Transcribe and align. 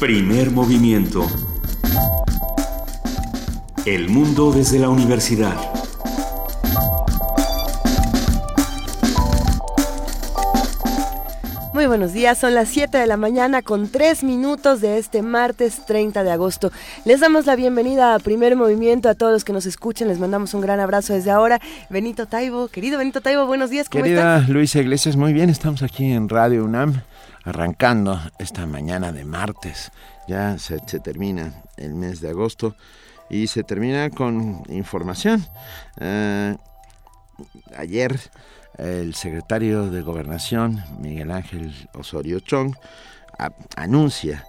Primer 0.00 0.50
movimiento. 0.50 1.26
El 3.84 4.08
mundo 4.08 4.50
desde 4.50 4.78
la 4.78 4.88
universidad. 4.88 5.54
Muy 11.74 11.86
buenos 11.86 12.14
días, 12.14 12.38
son 12.38 12.54
las 12.54 12.68
7 12.68 12.96
de 12.96 13.06
la 13.06 13.18
mañana 13.18 13.60
con 13.60 13.88
3 13.88 14.24
minutos 14.24 14.80
de 14.80 14.96
este 14.96 15.20
martes 15.20 15.84
30 15.84 16.24
de 16.24 16.30
agosto. 16.30 16.72
Les 17.04 17.20
damos 17.20 17.44
la 17.44 17.54
bienvenida 17.54 18.14
a 18.14 18.18
Primer 18.18 18.56
Movimiento, 18.56 19.10
a 19.10 19.14
todos 19.14 19.32
los 19.32 19.44
que 19.44 19.52
nos 19.52 19.66
escuchan, 19.66 20.08
les 20.08 20.18
mandamos 20.18 20.54
un 20.54 20.62
gran 20.62 20.80
abrazo 20.80 21.12
desde 21.12 21.30
ahora. 21.30 21.60
Benito 21.90 22.24
Taibo, 22.26 22.68
querido 22.68 22.96
Benito 22.96 23.20
Taibo, 23.20 23.44
buenos 23.46 23.68
días, 23.68 23.90
¿cómo 23.90 24.04
Querida 24.04 24.46
Luisa 24.48 24.80
Iglesias, 24.80 25.16
muy 25.16 25.34
bien, 25.34 25.50
estamos 25.50 25.82
aquí 25.82 26.10
en 26.10 26.28
Radio 26.30 26.64
UNAM, 26.64 27.02
arrancando 27.44 28.20
esta 28.38 28.66
mañana 28.66 29.12
de 29.12 29.24
martes. 29.24 29.92
Ya 30.28 30.58
se, 30.58 30.78
termina 30.78 31.62
el 31.76 31.94
mes 31.94 32.20
de 32.20 32.30
agosto 32.30 32.76
y 33.28 33.46
se 33.46 33.64
termina 33.64 34.10
con 34.10 34.62
información. 34.68 35.44
Eh, 36.00 36.56
ayer 37.76 38.18
el 38.78 39.14
secretario 39.14 39.90
de 39.90 40.02
Gobernación, 40.02 40.82
Miguel 41.00 41.30
Ángel 41.30 41.74
Osorio 41.94 42.40
Chong, 42.40 42.74
anuncia 43.76 44.44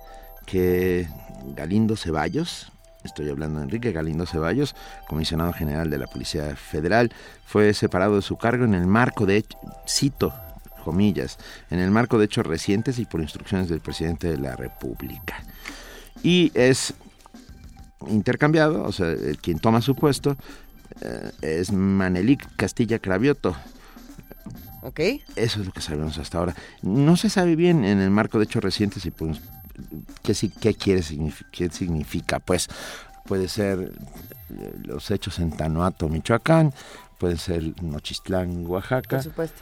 que 0.46 1.08
Galindo 1.56 1.96
Ceballos, 1.96 2.72
estoy 3.04 3.30
hablando 3.30 3.60
de 3.60 3.66
Enrique 3.66 3.92
Galindo 3.92 4.26
Ceballos, 4.26 4.76
comisionado 5.08 5.54
general 5.54 5.90
de 5.90 5.98
la 5.98 6.08
Policía 6.08 6.56
Federal, 6.56 7.12
fue 7.46 7.74
separado 7.74 8.16
de 8.16 8.22
su 8.22 8.38
cargo 8.38 8.66
en 8.66 8.74
el 8.74 8.88
marco 8.88 9.26
de, 9.26 9.46
cito, 9.88 10.34
comillas, 10.82 11.38
en 11.70 11.80
el 11.80 11.92
marco 11.92 12.18
de 12.18 12.26
hechos 12.26 12.46
recientes 12.46 13.00
y 13.00 13.06
por 13.06 13.22
instrucciones 13.22 13.70
del 13.70 13.80
presidente 13.80 14.28
de 14.28 14.38
la 14.38 14.56
República. 14.56 15.44
Y 16.24 16.52
es 16.54 16.94
intercambiado, 18.08 18.84
o 18.84 18.92
sea, 18.92 19.16
quien 19.42 19.60
toma 19.60 19.82
su 19.82 19.96
puesto 19.96 20.38
eh, 21.02 21.32
es 21.42 21.72
Manelik 21.72 22.56
Castilla 22.56 23.00
Cravioto, 23.00 23.56
Ok. 24.82 25.00
Eso 25.36 25.60
es 25.60 25.66
lo 25.66 25.72
que 25.72 25.82
sabemos 25.82 26.18
hasta 26.18 26.40
ahora. 26.40 26.56
No 26.82 27.16
se 27.16 27.30
sabe 27.30 27.56
bien 27.56 27.86
en 27.86 28.00
el 28.00 28.10
marco 28.10 28.40
de 28.40 28.46
hechos 28.46 28.64
recientes 28.64 29.06
y 29.06 29.12
pues, 29.12 29.40
qué, 30.24 30.34
qué, 30.60 30.74
quiere, 30.74 31.04
qué 31.52 31.70
significa. 31.70 32.40
Pues 32.40 32.68
puede 33.26 33.48
ser 33.48 33.94
eh, 34.50 34.74
los 34.84 35.12
hechos 35.12 35.40
en 35.40 35.52
Tanuato, 35.52 36.10
Michoacán, 36.10 36.74
puede 37.20 37.38
ser 37.38 37.82
Nochistlán, 37.82 38.66
Oaxaca. 38.66 39.18
Por 39.18 39.24
supuesto. 39.24 39.62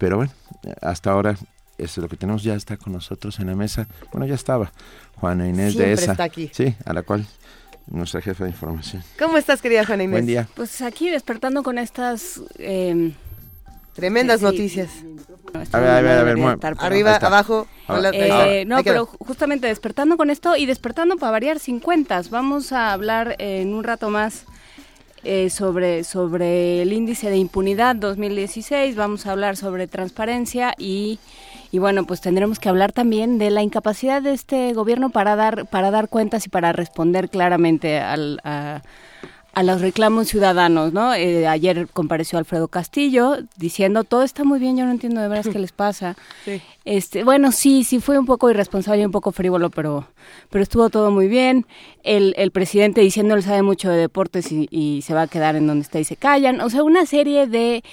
Pero 0.00 0.16
bueno, 0.16 0.32
hasta 0.80 1.10
ahora 1.10 1.36
es 1.76 1.96
lo 1.98 2.08
que 2.08 2.16
tenemos. 2.16 2.42
Ya 2.42 2.54
está 2.54 2.78
con 2.78 2.94
nosotros 2.94 3.38
en 3.38 3.48
la 3.48 3.54
mesa. 3.54 3.86
Bueno, 4.10 4.26
ya 4.26 4.34
estaba 4.34 4.72
Juana 5.16 5.46
Inés 5.46 5.76
de 5.76 5.92
esa. 5.92 6.12
Está 6.12 6.24
aquí. 6.24 6.50
Sí, 6.54 6.74
a 6.86 6.94
la 6.94 7.02
cual 7.02 7.26
nuestra 7.86 8.22
jefa 8.22 8.44
de 8.44 8.50
información. 8.50 9.04
¿Cómo 9.18 9.36
estás, 9.36 9.60
querida 9.60 9.84
Juana 9.84 10.04
Inés? 10.04 10.12
Buen 10.12 10.26
día. 10.26 10.48
Pues 10.56 10.80
aquí 10.80 11.10
despertando 11.10 11.62
con 11.62 11.76
estas 11.76 12.40
eh, 12.58 13.12
Tremendas 13.94 14.40
noticias. 14.40 14.88
A 15.72 15.80
ver, 15.80 15.90
a 15.90 16.00
ver, 16.00 16.18
a 16.18 16.22
ver, 16.22 16.76
Arriba, 16.78 17.16
abajo. 17.16 17.66
Eh, 18.14 18.64
no, 18.66 18.82
pero 18.82 19.04
justamente 19.04 19.66
despertando 19.66 20.16
con 20.16 20.30
esto 20.30 20.56
y 20.56 20.64
despertando 20.64 21.16
para 21.16 21.32
variar 21.32 21.58
50. 21.58 22.22
Vamos 22.30 22.72
a 22.72 22.92
hablar 22.92 23.36
en 23.38 23.74
un 23.74 23.84
rato 23.84 24.08
más 24.08 24.46
eh, 25.24 25.50
sobre, 25.50 26.04
sobre 26.04 26.82
el 26.82 26.92
índice 26.92 27.30
de 27.30 27.36
impunidad 27.36 27.96
2016. 27.96 28.96
Vamos 28.96 29.26
a 29.26 29.32
hablar 29.32 29.56
sobre 29.56 29.86
transparencia 29.86 30.74
y, 30.78 31.18
y 31.70 31.78
bueno, 31.78 32.04
pues 32.04 32.20
tendremos 32.20 32.58
que 32.58 32.68
hablar 32.68 32.92
también 32.92 33.38
de 33.38 33.50
la 33.50 33.62
incapacidad 33.62 34.22
de 34.22 34.32
este 34.32 34.72
gobierno 34.72 35.10
para 35.10 35.36
dar, 35.36 35.66
para 35.66 35.90
dar 35.90 36.08
cuentas 36.08 36.46
y 36.46 36.48
para 36.48 36.72
responder 36.72 37.28
claramente 37.28 37.98
al, 38.00 38.40
a 38.44 38.82
a 39.60 39.62
los 39.62 39.82
reclamos 39.82 40.28
ciudadanos, 40.28 40.94
¿no? 40.94 41.12
Eh, 41.12 41.46
ayer 41.46 41.86
compareció 41.92 42.38
Alfredo 42.38 42.68
Castillo 42.68 43.36
diciendo 43.58 44.04
todo 44.04 44.22
está 44.22 44.42
muy 44.42 44.58
bien, 44.58 44.76
yo 44.78 44.86
no 44.86 44.90
entiendo 44.90 45.20
de 45.20 45.28
veras 45.28 45.48
qué 45.48 45.58
les 45.58 45.72
pasa. 45.72 46.16
Sí. 46.46 46.62
Este, 46.86 47.24
bueno, 47.24 47.52
sí, 47.52 47.84
sí 47.84 48.00
fue 48.00 48.18
un 48.18 48.24
poco 48.24 48.50
irresponsable 48.50 49.02
y 49.02 49.04
un 49.04 49.12
poco 49.12 49.32
frívolo, 49.32 49.68
pero, 49.68 50.08
pero 50.48 50.62
estuvo 50.62 50.88
todo 50.88 51.10
muy 51.10 51.28
bien. 51.28 51.66
El, 52.02 52.34
el 52.38 52.52
presidente 52.52 53.02
diciendo 53.02 53.34
él 53.34 53.42
sabe 53.42 53.60
mucho 53.60 53.90
de 53.90 53.98
deportes 53.98 54.50
y, 54.50 54.66
y, 54.70 55.02
se 55.02 55.12
va 55.12 55.22
a 55.22 55.28
quedar 55.28 55.56
en 55.56 55.66
donde 55.66 55.82
está 55.82 56.00
y 56.00 56.04
se 56.04 56.16
callan. 56.16 56.62
O 56.62 56.70
sea, 56.70 56.82
una 56.82 57.04
serie 57.04 57.46
de 57.46 57.84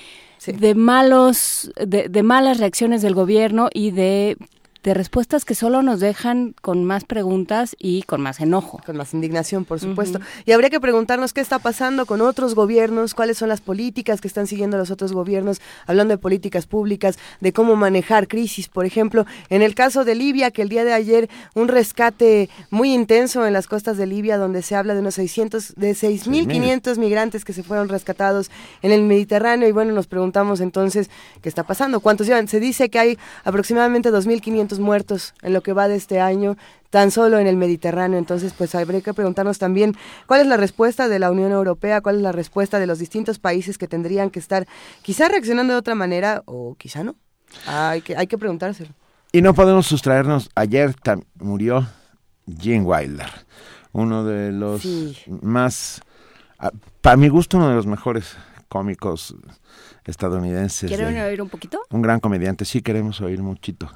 de 0.45 0.75
malos 0.75 1.71
de, 1.75 2.07
de, 2.07 2.23
malas 2.23 2.59
reacciones 2.59 3.01
del 3.01 3.15
gobierno 3.15 3.69
y 3.73 3.91
de 3.91 4.37
de 4.87 4.93
respuestas 4.93 5.43
que 5.43 5.53
solo 5.53 5.81
nos 5.81 5.99
dejan 5.99 6.55
con 6.61 6.85
más 6.85 7.03
preguntas 7.03 7.75
y 7.77 8.03
con 8.03 8.21
más 8.21 8.39
enojo. 8.39 8.79
Con 8.85 8.95
más 8.95 9.13
indignación, 9.13 9.65
por 9.65 9.81
supuesto. 9.81 10.21
Y 10.45 10.53
habría 10.53 10.69
que 10.69 10.79
preguntarnos 10.79 11.33
qué 11.33 11.41
está 11.41 11.59
pasando 11.59 12.05
con 12.05 12.21
otros 12.21 12.55
gobiernos, 12.55 13.13
cuáles 13.13 13.37
son 13.37 13.49
las 13.49 13.59
políticas 13.59 14.21
que 14.21 14.29
están 14.29 14.47
siguiendo 14.47 14.77
los 14.77 14.89
otros 14.89 15.11
gobiernos, 15.11 15.59
hablando 15.87 16.13
de 16.13 16.17
políticas 16.17 16.67
públicas, 16.67 17.19
de 17.41 17.51
cómo 17.51 17.75
manejar 17.75 18.29
crisis, 18.29 18.69
por 18.69 18.85
ejemplo, 18.85 19.25
en 19.49 19.61
el 19.61 19.75
caso 19.75 20.05
de 20.05 20.15
Libia, 20.15 20.51
que 20.51 20.61
el 20.61 20.69
día 20.69 20.85
de 20.85 20.93
ayer 20.93 21.29
un 21.53 21.67
rescate 21.67 22.49
muy 22.69 22.93
intenso 22.93 23.45
en 23.45 23.51
las 23.51 23.67
costas 23.67 23.97
de 23.97 24.05
Libia, 24.05 24.37
donde 24.37 24.61
se 24.61 24.75
habla 24.75 24.93
de 24.93 25.01
unos 25.01 25.15
600, 25.15 25.75
de 25.75 25.91
6.500 25.91 26.97
migrantes 26.97 27.43
que 27.43 27.51
se 27.51 27.61
fueron 27.61 27.89
rescatados 27.89 28.49
en 28.81 28.93
el 28.93 29.03
Mediterráneo. 29.03 29.67
Y 29.67 29.73
bueno, 29.73 29.91
nos 29.91 30.07
preguntamos 30.07 30.61
entonces 30.61 31.09
qué 31.41 31.49
está 31.49 31.63
pasando, 31.63 31.99
cuántos 31.99 32.25
llevan. 32.25 32.47
Se 32.47 32.61
dice 32.61 32.87
que 32.87 32.99
hay 32.99 33.17
aproximadamente 33.43 34.13
2.500 34.13 34.76
muertos 34.79 35.33
en 35.41 35.53
lo 35.53 35.61
que 35.61 35.73
va 35.73 35.87
de 35.87 35.95
este 35.95 36.19
año, 36.19 36.57
tan 36.89 37.11
solo 37.11 37.39
en 37.39 37.47
el 37.47 37.57
Mediterráneo. 37.57 38.17
Entonces, 38.17 38.53
pues 38.57 38.75
habría 38.75 39.01
que 39.01 39.13
preguntarnos 39.13 39.59
también 39.59 39.95
cuál 40.25 40.41
es 40.41 40.47
la 40.47 40.57
respuesta 40.57 41.07
de 41.07 41.19
la 41.19 41.31
Unión 41.31 41.51
Europea, 41.51 42.01
cuál 42.01 42.17
es 42.17 42.21
la 42.21 42.31
respuesta 42.31 42.79
de 42.79 42.87
los 42.87 42.99
distintos 42.99 43.39
países 43.39 43.77
que 43.77 43.87
tendrían 43.87 44.29
que 44.29 44.39
estar 44.39 44.67
quizá 45.01 45.27
reaccionando 45.27 45.73
de 45.73 45.79
otra 45.79 45.95
manera 45.95 46.43
o 46.45 46.75
quizá 46.75 47.03
no. 47.03 47.15
hay, 47.65 48.01
que, 48.01 48.15
hay 48.15 48.27
que 48.27 48.37
preguntárselo. 48.37 48.89
Y 49.31 49.41
no 49.41 49.53
podemos 49.53 49.87
sustraernos, 49.87 50.49
ayer 50.55 50.95
murió 51.35 51.85
Gene 52.47 52.83
Wilder, 52.83 53.29
uno 53.91 54.23
de 54.23 54.51
los 54.51 54.85
más, 55.41 56.01
para 57.01 57.17
mi 57.17 57.27
gusto, 57.27 57.57
uno 57.57 57.69
de 57.69 57.75
los 57.75 57.85
mejores 57.85 58.37
cómicos 58.69 59.35
estadounidenses. 60.05 60.89
¿Quieren 60.89 61.19
oír 61.19 61.41
un 61.41 61.49
poquito? 61.49 61.79
Un 61.89 62.01
gran 62.01 62.19
comediante, 62.19 62.63
sí 62.63 62.81
queremos 62.81 63.19
oír 63.21 63.41
muchito. 63.41 63.91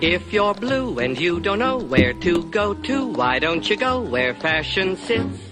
If 0.00 0.32
you're 0.32 0.54
blue 0.54 0.98
and 0.98 1.18
you 1.18 1.40
don't 1.40 1.58
know 1.58 1.78
where 1.78 2.12
to 2.20 2.42
go 2.50 2.74
to, 2.74 3.06
why 3.12 3.38
don't 3.38 3.68
you 3.68 3.76
go 3.76 4.00
where 4.00 4.34
fashion 4.34 4.96
sits? 4.96 5.46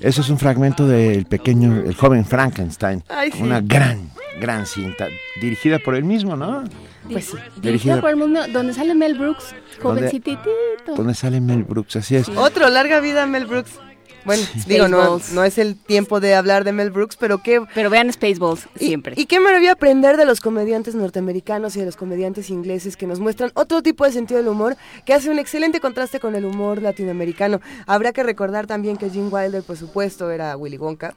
Eso 0.00 0.20
es 0.20 0.30
un 0.30 0.38
fragmento 0.38 0.86
del 0.86 1.26
pequeño, 1.26 1.82
el 1.86 1.94
joven 1.94 2.24
Frankenstein. 2.24 3.04
Una 3.40 3.60
gran, 3.60 4.10
gran 4.40 4.66
cinta, 4.66 5.08
dirigida 5.40 5.78
por 5.78 5.94
él 5.94 6.04
mismo, 6.04 6.36
¿no? 6.36 6.64
Pues 7.08 7.34
dirigida, 7.60 8.00
por 8.00 8.10
el 8.10 8.16
mundo, 8.16 8.40
donde 8.52 8.74
sale 8.74 8.94
Mel 8.94 9.16
Brooks, 9.16 9.54
jovencitito. 9.80 10.50
Donde 10.96 11.14
sale 11.14 11.40
Mel 11.40 11.64
Brooks, 11.64 11.96
así 11.96 12.16
es. 12.16 12.28
Otro, 12.30 12.68
larga 12.68 13.00
vida 13.00 13.26
Mel 13.26 13.46
Brooks. 13.46 13.78
Bueno, 14.24 14.42
digo, 14.66 14.88
no, 14.88 15.20
no, 15.32 15.44
es 15.44 15.58
el 15.58 15.76
tiempo 15.76 16.20
de 16.20 16.34
hablar 16.34 16.64
de 16.64 16.72
Mel 16.72 16.90
Brooks, 16.90 17.16
pero 17.16 17.42
qué... 17.42 17.62
Pero 17.74 17.90
vean 17.90 18.12
Spaceballs 18.12 18.68
siempre. 18.76 19.14
Y, 19.16 19.26
qué 19.26 19.40
maravilla 19.40 19.72
aprender 19.72 20.16
de 20.16 20.24
los 20.24 20.40
comediantes 20.40 20.94
norteamericanos 20.94 21.76
y 21.76 21.80
de 21.80 21.86
los 21.86 21.96
comediantes 21.96 22.50
ingleses 22.50 22.96
que 22.96 23.06
nos 23.06 23.20
muestran 23.20 23.50
otro 23.54 23.82
tipo 23.82 24.04
de 24.04 24.12
sentido 24.12 24.38
del 24.38 24.48
humor 24.48 24.76
que 25.04 25.14
hace 25.14 25.30
un 25.30 25.38
excelente 25.38 25.80
contraste 25.80 26.20
con 26.20 26.34
el 26.36 26.44
humor 26.44 26.82
latinoamericano. 26.82 27.60
Habrá 27.86 28.12
que 28.12 28.22
recordar 28.22 28.66
también 28.66 28.96
que 28.96 29.10
Jim 29.10 29.28
Wilder, 29.32 29.62
por 29.62 29.76
supuesto, 29.76 30.30
era 30.30 30.56
Willy 30.56 30.76
Wonka. 30.76 31.14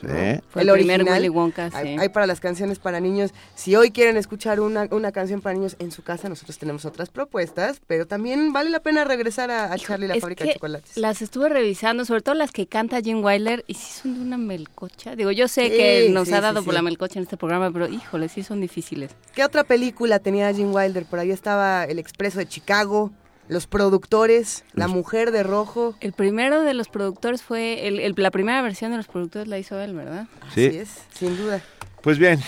Fue 0.00 0.62
el, 0.62 0.72
primer 0.72 1.04
Willy 1.04 1.28
Wonka, 1.28 1.70
hay, 1.72 2.08
para 2.08 2.26
las 2.26 2.40
canciones 2.40 2.78
para 2.78 3.00
niños. 3.00 3.32
Si 3.54 3.76
hoy 3.76 3.90
quieren 3.90 4.16
escuchar 4.16 4.60
una, 4.60 4.88
una, 4.90 5.12
canción 5.12 5.40
para 5.40 5.54
niños 5.54 5.76
en 5.78 5.90
su 5.90 6.02
casa, 6.02 6.28
nosotros 6.28 6.58
tenemos 6.58 6.84
otras 6.84 7.10
propuestas, 7.10 7.80
pero 7.86 8.06
también 8.06 8.52
vale 8.52 8.70
la 8.70 8.80
pena 8.80 9.04
regresar 9.04 9.50
a, 9.50 9.76
Charlie 9.76 10.08
la 10.08 10.16
fábrica 10.16 10.44
de 10.44 10.54
chocolates. 10.54 10.96
Las 10.96 11.22
estuve 11.22 11.48
revisando, 11.48 12.04
sobre 12.04 12.22
todo 12.22 12.34
las 12.34 12.52
que 12.52 12.66
canta 12.66 13.00
Jim 13.00 13.22
Wilder, 13.22 13.64
y 13.66 13.74
sí 13.74 14.00
son 14.00 14.14
de 14.14 14.20
una 14.20 14.38
melcocha. 14.38 15.16
Digo, 15.16 15.30
yo 15.30 15.48
sé 15.48 15.68
que 15.70 16.08
nos 16.10 16.32
ha 16.32 16.40
dado 16.40 16.64
por 16.64 16.74
la 16.74 16.82
melcocha 16.82 17.18
en 17.18 17.24
este 17.24 17.36
programa, 17.36 17.70
pero 17.70 17.88
híjole, 17.88 18.28
sí 18.28 18.42
son 18.42 18.60
difíciles. 18.60 19.10
¿Qué 19.34 19.44
otra 19.44 19.64
película 19.64 20.18
tenía 20.18 20.52
Jim 20.52 20.74
Wilder? 20.74 21.04
Por 21.04 21.18
ahí 21.18 21.30
estaba 21.30 21.84
El 21.84 21.98
Expreso 21.98 22.38
de 22.38 22.46
Chicago. 22.46 23.10
Los 23.50 23.66
productores, 23.66 24.64
La 24.74 24.86
Mujer 24.86 25.32
de 25.32 25.42
Rojo. 25.42 25.96
El 26.00 26.12
primero 26.12 26.62
de 26.62 26.72
los 26.72 26.88
productores 26.88 27.42
fue, 27.42 27.88
el, 27.88 28.14
la 28.16 28.30
primera 28.30 28.62
versión 28.62 28.92
de 28.92 28.96
los 28.96 29.08
productores 29.08 29.48
la 29.48 29.58
hizo 29.58 29.78
él, 29.80 29.92
¿verdad? 29.94 30.28
Sí. 30.54 30.68
Así 30.68 30.78
es, 30.78 30.88
sin 31.12 31.36
duda. 31.36 31.60
Pues 32.00 32.16
bien. 32.16 32.40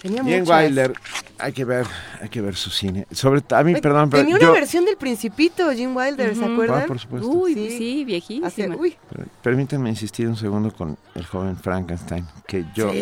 Tenía 0.00 0.22
Wilder, 0.22 0.92
hay 1.38 1.52
que 1.52 1.64
ver, 1.64 1.86
hay 2.20 2.28
que 2.28 2.40
ver 2.40 2.54
su 2.54 2.70
cine. 2.70 3.06
Sobre 3.10 3.42
a 3.50 3.64
mí, 3.64 3.74
perdón, 3.80 4.08
pero 4.08 4.22
Tenía 4.22 4.36
una 4.36 4.52
versión 4.52 4.84
del 4.84 4.96
Principito, 4.96 5.68
Jim 5.72 5.96
Wilder, 5.96 6.36
¿se 6.36 6.44
acuerdan? 6.44 6.82
Ah, 6.84 6.86
por 6.86 7.00
supuesto. 7.00 7.28
Uy, 7.28 7.54
sí, 7.54 7.70
sí 7.76 8.04
viejísima. 8.04 8.76
Permítanme 9.42 9.90
insistir 9.90 10.28
un 10.28 10.36
segundo 10.36 10.72
con 10.72 10.96
el 11.16 11.26
joven 11.26 11.56
Frankenstein, 11.56 12.24
que 12.46 12.64
yo 12.76 12.92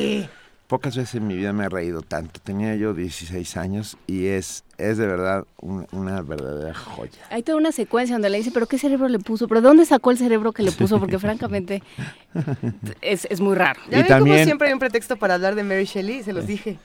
pocas 0.75 0.97
veces 0.97 1.15
en 1.15 1.29
mi 1.29 1.37
vida 1.37 1.53
me 1.53 1.67
he 1.67 1.69
reído 1.69 2.03
tanto. 2.03 2.41
Tenía 2.43 2.75
yo 2.75 2.95
16 2.95 3.57
años 3.57 3.97
y 4.09 4.27
es, 4.27 4.65
es 4.77 4.99
de 4.99 5.07
verdad 5.07 5.45
una 5.61 6.21
verdadera 6.21 6.75
joya. 6.75 7.13
Hay 7.31 7.45
toda 7.45 7.59
una 7.59 7.71
secuencia 7.71 8.17
donde 8.17 8.29
le 8.29 8.39
dice, 8.39 8.51
pero 8.53 8.67
¿qué 8.67 8.77
cerebro 8.77 9.07
le 9.07 9.21
puso? 9.21 9.47
¿Pero 9.47 9.61
dónde 9.61 9.87
sacó 9.87 10.11
el 10.11 10.19
cerebro 10.19 10.51
que 10.51 10.65
le 10.65 10.73
puso? 10.73 10.99
Porque 10.99 11.21
francamente 11.21 11.81
es, 13.03 13.29
es, 13.31 13.41
muy 13.41 13.55
raro. 13.55 13.81
Ya 13.89 14.01
y 14.01 14.05
también, 14.05 14.39
como 14.39 14.45
siempre 14.47 14.67
hay 14.67 14.73
un 14.73 14.81
pretexto 14.81 15.17
para 15.17 15.35
hablar 15.35 15.55
de 15.55 15.63
Mary 15.63 15.85
Shelley, 15.85 16.25
se 16.25 16.33
los 16.33 16.45
dije. 16.45 16.77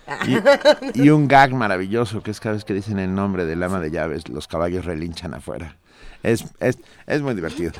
Y, 0.93 1.05
y, 1.05 1.09
un 1.09 1.27
gag 1.27 1.55
maravilloso, 1.55 2.21
que 2.21 2.29
es 2.29 2.39
cada 2.39 2.53
vez 2.53 2.65
que 2.65 2.75
dicen 2.75 2.99
el 2.99 3.15
nombre 3.15 3.45
del 3.45 3.63
ama 3.63 3.79
de 3.79 3.89
llaves, 3.89 4.29
los 4.29 4.47
caballos 4.47 4.85
relinchan 4.85 5.33
afuera. 5.33 5.77
Es, 6.21 6.45
es, 6.59 6.77
es 7.07 7.21
muy 7.23 7.33
divertido. 7.33 7.71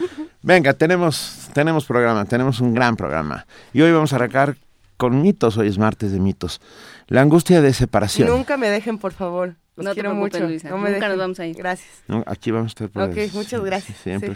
Venga, 0.41 0.73
tenemos, 0.73 1.51
tenemos 1.53 1.85
programa, 1.85 2.25
tenemos 2.25 2.61
un 2.61 2.73
gran 2.73 2.95
programa. 2.95 3.45
Y 3.73 3.81
hoy 3.81 3.91
vamos 3.91 4.11
a 4.11 4.15
arrancar 4.15 4.55
con 4.99 5.21
mitos, 5.21 5.57
hoy 5.57 5.69
es 5.69 5.77
martes 5.77 6.11
de 6.11 6.19
mitos. 6.19 6.59
La 7.07 7.21
angustia 7.21 7.61
de 7.61 7.73
separación. 7.73 8.27
Nunca 8.27 8.57
me 8.57 8.69
dejen, 8.69 8.97
por 8.97 9.13
favor. 9.13 9.55
Los 9.77 9.85
no 9.85 9.93
quiero 9.93 10.13
mucho. 10.13 10.39
No 10.41 10.77
me 10.77 10.91
Nunca 10.91 11.07
nos 11.07 11.17
vamos 11.17 11.39
a 11.39 11.47
ir. 11.47 11.55
Gracias. 11.55 12.03
aquí 12.25 12.51
vamos 12.51 12.75
a 12.77 12.85
estar. 12.85 13.09
ok, 13.09 13.33
muchas 13.33 13.61
gracias. 13.61 13.97
Siempre, 13.99 14.35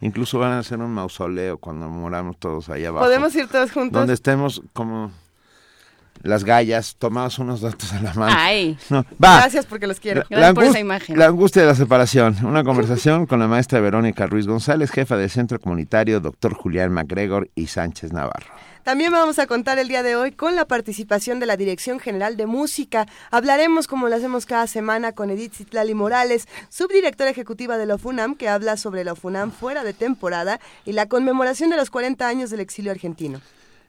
Incluso 0.00 0.38
van 0.38 0.52
a 0.52 0.60
hacer 0.60 0.78
un 0.78 0.92
mausoleo 0.92 1.58
cuando 1.58 1.88
moramos 1.88 2.38
todos 2.38 2.68
ahí 2.68 2.84
abajo. 2.84 3.04
Podemos 3.04 3.34
ir 3.34 3.48
todos 3.48 3.72
juntos. 3.72 3.98
Donde 3.98 4.14
estemos 4.14 4.62
como 4.72 5.10
las 6.22 6.44
gallas, 6.44 6.94
tomados 6.96 7.40
unos 7.40 7.60
datos 7.60 7.92
a 7.92 8.00
la 8.00 8.14
mano. 8.14 8.36
Ay. 8.38 8.78
No, 8.90 9.04
va. 9.22 9.38
Gracias 9.40 9.66
porque 9.66 9.88
los 9.88 9.98
quiero. 9.98 10.22
La, 10.30 10.36
Gracias 10.36 10.54
por 10.54 10.64
esa 10.64 10.78
imagen. 10.78 11.18
La 11.18 11.26
angustia 11.26 11.62
de 11.62 11.68
la 11.68 11.74
separación. 11.74 12.36
Una 12.44 12.62
conversación 12.62 13.26
con 13.26 13.40
la 13.40 13.48
maestra 13.48 13.80
Verónica 13.80 14.28
Ruiz 14.28 14.46
González, 14.46 14.92
jefa 14.92 15.16
del 15.16 15.28
Centro 15.28 15.58
Comunitario 15.58 16.20
Doctor 16.20 16.54
Julián 16.54 16.92
MacGregor 16.92 17.50
y 17.56 17.66
Sánchez 17.66 18.12
Navarro. 18.12 18.54
También 18.84 19.12
vamos 19.12 19.38
a 19.38 19.46
contar 19.46 19.78
el 19.78 19.88
día 19.88 20.02
de 20.02 20.14
hoy 20.14 20.32
con 20.32 20.56
la 20.56 20.66
participación 20.66 21.40
de 21.40 21.46
la 21.46 21.56
Dirección 21.56 21.98
General 21.98 22.36
de 22.36 22.44
Música. 22.44 23.06
Hablaremos, 23.30 23.86
como 23.86 24.10
lo 24.10 24.14
hacemos 24.14 24.44
cada 24.44 24.66
semana, 24.66 25.12
con 25.12 25.30
Edith 25.30 25.54
Citlali 25.54 25.94
Morales, 25.94 26.46
subdirectora 26.68 27.30
ejecutiva 27.30 27.78
de 27.78 27.86
la 27.86 27.96
FUNAM, 27.96 28.34
que 28.34 28.50
habla 28.50 28.76
sobre 28.76 29.02
la 29.02 29.14
FUNAM 29.14 29.52
fuera 29.52 29.84
de 29.84 29.94
temporada 29.94 30.60
y 30.84 30.92
la 30.92 31.06
conmemoración 31.06 31.70
de 31.70 31.76
los 31.76 31.88
40 31.88 32.28
años 32.28 32.50
del 32.50 32.60
exilio 32.60 32.90
argentino. 32.92 33.40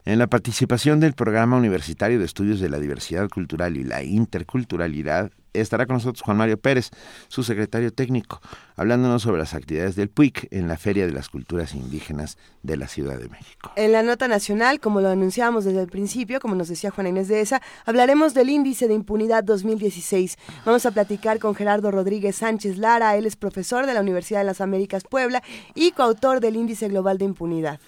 En 0.06 0.18
la 0.18 0.28
participación 0.28 1.02
del 1.02 1.12
Programa 1.12 1.58
Universitario 1.58 2.18
de 2.18 2.24
Estudios 2.26 2.62
de 2.62 2.70
la 2.70 2.80
Diversidad 2.80 3.28
Cultural 3.28 3.76
y 3.76 3.84
la 3.84 4.02
Interculturalidad 4.02 5.30
estará 5.62 5.86
con 5.86 5.96
nosotros 5.96 6.22
Juan 6.22 6.38
Mario 6.38 6.58
Pérez, 6.58 6.92
su 7.28 7.44
secretario 7.44 7.92
técnico, 7.94 8.42
hablándonos 8.76 9.22
sobre 9.22 9.40
las 9.40 9.54
actividades 9.54 9.96
del 9.96 10.10
PUIC 10.10 10.48
en 10.52 10.68
la 10.68 10.78
Feria 10.78 11.06
de 11.06 11.14
las 11.14 11.30
Culturas 11.30 11.74
Indígenas 11.74 12.38
de 12.64 12.78
la 12.78 12.88
Ciudad 12.88 13.18
de 13.18 13.30
México. 13.30 13.72
En 13.76 13.92
la 13.92 14.04
nota 14.04 14.28
nacional, 14.28 14.80
como 14.80 15.02
lo 15.02 15.10
anunciábamos 15.10 15.66
desde 15.66 15.82
el 15.82 15.88
principio, 15.88 16.40
como 16.40 16.56
nos 16.56 16.68
decía 16.68 16.92
Juana 16.92 17.10
Inés 17.10 17.28
de 17.28 17.42
esa, 17.42 17.62
hablaremos 17.86 18.34
del 18.34 18.50
índice 18.50 18.88
de 18.88 18.94
impunidad 18.94 19.44
2016. 19.44 20.38
Vamos 20.66 20.86
a 20.86 20.92
platicar 20.92 21.40
con 21.40 21.56
Gerardo 21.56 21.92
Rodríguez 21.92 22.38
Sánchez 22.38 22.78
Lara, 22.78 23.16
él 23.16 23.26
es 23.26 23.36
profesor 23.36 23.86
de 23.86 23.94
la 23.94 24.02
Universidad 24.02 24.40
de 24.40 24.46
las 24.46 24.62
Américas 24.62 25.04
Puebla 25.04 25.44
y 25.74 25.92
coautor 25.92 26.40
del 26.40 26.56
índice 26.56 26.88
global 26.88 27.18
de 27.18 27.26
impunidad. 27.26 27.80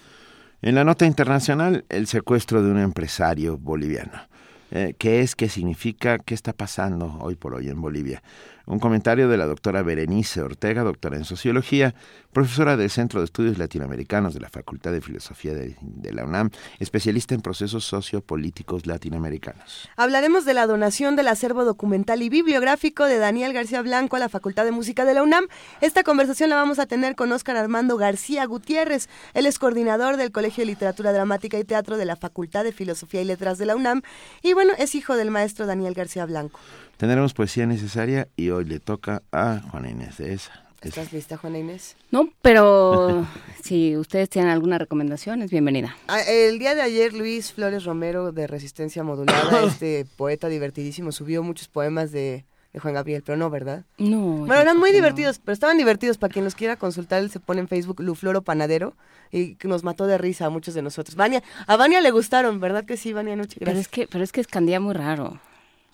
En 0.60 0.74
la 0.74 0.84
nota 0.84 1.06
internacional, 1.06 1.84
el 1.88 2.08
secuestro 2.08 2.62
de 2.62 2.70
un 2.70 2.78
empresario 2.78 3.56
boliviano. 3.58 4.28
Eh, 4.70 4.94
¿Qué 4.98 5.20
es? 5.20 5.34
¿Qué 5.34 5.48
significa? 5.48 6.18
¿Qué 6.18 6.34
está 6.34 6.52
pasando 6.52 7.18
hoy 7.20 7.34
por 7.36 7.54
hoy 7.54 7.68
en 7.68 7.80
Bolivia? 7.80 8.22
Un 8.68 8.80
comentario 8.80 9.30
de 9.30 9.38
la 9.38 9.46
doctora 9.46 9.82
Berenice 9.82 10.42
Ortega, 10.42 10.82
doctora 10.82 11.16
en 11.16 11.24
Sociología, 11.24 11.94
profesora 12.34 12.76
del 12.76 12.90
Centro 12.90 13.20
de 13.20 13.24
Estudios 13.24 13.56
Latinoamericanos 13.56 14.34
de 14.34 14.40
la 14.40 14.50
Facultad 14.50 14.92
de 14.92 15.00
Filosofía 15.00 15.54
de, 15.54 16.12
la 16.12 16.26
UNAM, 16.26 16.50
especialista 16.78 17.34
en 17.34 17.40
procesos 17.40 17.86
sociopolíticos 17.86 18.86
latinoamericanos. 18.86 19.88
Hablaremos 19.96 20.44
de 20.44 20.52
la 20.52 20.66
donación 20.66 21.16
del 21.16 21.28
acervo 21.28 21.64
documental 21.64 22.20
y 22.20 22.28
bibliográfico 22.28 23.04
de 23.04 23.16
Daniel 23.16 23.54
García 23.54 23.80
Blanco 23.80 24.16
a 24.16 24.18
la 24.18 24.28
Facultad 24.28 24.66
de 24.66 24.70
Música 24.70 25.06
de 25.06 25.14
la 25.14 25.22
UNAM. 25.22 25.46
Esta 25.80 26.02
conversación 26.02 26.50
la 26.50 26.56
vamos 26.56 26.78
a 26.78 26.84
tener 26.84 27.14
con 27.14 27.32
Óscar 27.32 27.56
Armando 27.56 27.96
García 27.96 28.44
Gutiérrez. 28.44 29.08
Él 29.32 29.46
es 29.46 29.58
coordinador 29.58 30.18
del 30.18 30.30
Colegio 30.30 30.60
de 30.60 30.66
Literatura 30.66 31.14
Dramática 31.14 31.58
y 31.58 31.64
Teatro 31.64 31.96
de 31.96 32.04
la 32.04 32.16
Facultad 32.16 32.64
de 32.64 32.72
Filosofía 32.72 33.22
y 33.22 33.24
Letras 33.24 33.56
de 33.56 33.64
la 33.64 33.76
UNAM 33.76 34.02
y 34.42 34.52
bueno, 34.52 34.74
es 34.76 34.94
hijo 34.94 35.16
del 35.16 35.30
maestro 35.30 35.64
Daniel 35.64 35.94
García 35.94 36.26
Blanco. 36.26 36.60
Tendremos 36.98 37.32
poesía 37.32 37.64
necesaria 37.64 38.26
y 38.34 38.50
hoy 38.50 38.64
le 38.64 38.80
toca 38.80 39.22
a 39.30 39.60
Juana 39.70 39.88
Inés 39.88 40.18
de 40.18 40.34
esa. 40.34 40.64
¿Estás 40.82 41.12
lista, 41.12 41.36
Juana 41.36 41.60
Inés? 41.60 41.96
No, 42.10 42.28
pero 42.42 43.24
si 43.62 43.96
ustedes 43.96 44.28
tienen 44.28 44.50
alguna 44.50 44.78
recomendación, 44.78 45.40
es 45.42 45.52
bienvenida. 45.52 45.96
Ah, 46.08 46.22
el 46.22 46.58
día 46.58 46.74
de 46.74 46.82
ayer, 46.82 47.12
Luis 47.12 47.52
Flores 47.52 47.84
Romero, 47.84 48.32
de 48.32 48.48
Resistencia 48.48 49.04
Modulada, 49.04 49.62
este 49.66 50.06
poeta 50.16 50.48
divertidísimo, 50.48 51.12
subió 51.12 51.44
muchos 51.44 51.68
poemas 51.68 52.10
de, 52.10 52.44
Juan 52.76 52.94
Gabriel, 52.94 53.22
pero 53.24 53.38
no, 53.38 53.48
¿verdad? 53.48 53.84
No. 53.98 54.18
Bueno, 54.20 54.60
eran 54.60 54.76
muy 54.76 54.90
divertidos, 54.90 55.38
pero 55.38 55.52
estaban 55.52 55.78
divertidos. 55.78 56.18
Para 56.18 56.32
quien 56.32 56.44
los 56.44 56.56
quiera 56.56 56.74
consultar, 56.74 57.22
él 57.22 57.30
se 57.30 57.38
pone 57.38 57.60
en 57.60 57.68
Facebook 57.68 58.00
Lufloro 58.00 58.42
Panadero 58.42 58.96
y 59.30 59.56
nos 59.62 59.84
mató 59.84 60.08
de 60.08 60.18
risa 60.18 60.46
a 60.46 60.50
muchos 60.50 60.74
de 60.74 60.82
nosotros. 60.82 61.14
Vania, 61.14 61.44
a 61.68 61.76
Vania 61.76 62.00
le 62.00 62.10
gustaron, 62.10 62.58
¿verdad 62.58 62.84
que 62.84 62.96
sí, 62.96 63.12
Vania 63.12 63.36
Noche? 63.36 63.60
Pero 63.60 63.78
es 63.78 63.86
que, 63.86 64.08
pero 64.08 64.24
es 64.24 64.32
que 64.32 64.40
escandía 64.40 64.80
muy 64.80 64.94
raro. 64.94 65.40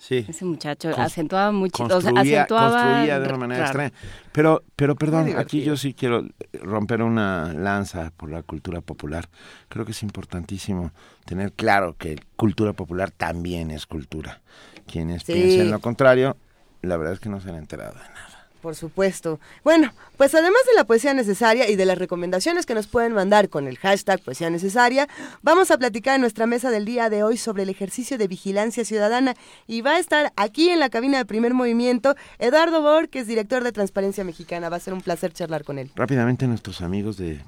Sí. 0.07 0.23
Ese 0.27 0.45
muchacho 0.45 0.91
acentuaba 0.95 1.51
mucho, 1.51 1.87
construía, 1.87 2.45
construía 2.45 3.19
de 3.19 3.27
una 3.27 3.37
manera 3.37 3.63
extraña. 3.63 3.91
Pero, 4.31 4.61
pero 4.75 4.93
perdón, 4.93 5.33
aquí 5.35 5.63
yo 5.63 5.75
sí 5.77 5.95
quiero 5.95 6.27
romper 6.61 7.01
una 7.01 7.51
lanza 7.53 8.11
por 8.15 8.29
la 8.29 8.43
cultura 8.43 8.81
popular. 8.81 9.27
Creo 9.67 9.83
que 9.83 9.93
es 9.93 10.03
importantísimo 10.03 10.91
tener 11.25 11.53
claro 11.53 11.95
que 11.97 12.19
cultura 12.35 12.73
popular 12.73 13.09
también 13.09 13.71
es 13.71 13.87
cultura. 13.87 14.41
Quienes 14.85 15.23
piensen 15.23 15.71
lo 15.71 15.79
contrario, 15.79 16.37
la 16.83 16.97
verdad 16.97 17.13
es 17.13 17.19
que 17.19 17.29
no 17.29 17.41
se 17.41 17.49
han 17.49 17.55
enterado 17.55 17.93
de 17.93 18.07
nada. 18.13 18.34
Por 18.65 18.73
supuesto. 18.73 19.39
Bueno, 19.63 19.93
pues 20.17 20.33
además 20.33 20.61
de 20.67 20.75
la 20.75 20.85
poesía 20.85 21.13
necesaria 21.13 21.69
y 21.69 21.75
de 21.75 21.85
las 21.85 21.99
recomendaciones 21.99 22.65
que 22.65 22.73
nos 22.73 22.87
pueden 22.87 23.13
mandar 23.13 23.47
con 23.47 23.67
el 23.67 23.77
hashtag 23.77 24.19
poesía 24.23 24.49
necesaria, 24.49 25.07
vamos 25.43 25.69
a 25.69 25.77
platicar 25.77 26.15
en 26.15 26.21
nuestra 26.21 26.47
mesa 26.47 26.71
del 26.71 26.83
día 26.83 27.11
de 27.11 27.21
hoy 27.21 27.37
sobre 27.37 27.61
el 27.61 27.69
ejercicio 27.69 28.17
de 28.17 28.27
vigilancia 28.27 28.83
ciudadana 28.83 29.35
y 29.67 29.81
va 29.81 29.91
a 29.91 29.99
estar 29.99 30.33
aquí 30.35 30.71
en 30.71 30.79
la 30.79 30.89
cabina 30.89 31.19
de 31.19 31.25
primer 31.25 31.53
movimiento 31.53 32.15
Eduardo 32.39 32.81
Bor, 32.81 33.07
que 33.07 33.19
es 33.19 33.27
director 33.27 33.63
de 33.63 33.71
Transparencia 33.71 34.23
Mexicana. 34.23 34.69
Va 34.69 34.77
a 34.77 34.79
ser 34.79 34.95
un 34.95 35.01
placer 35.01 35.31
charlar 35.31 35.63
con 35.63 35.77
él. 35.77 35.91
Rápidamente 35.95 36.47
nuestros 36.47 36.81
amigos 36.81 37.17
de, 37.17 37.43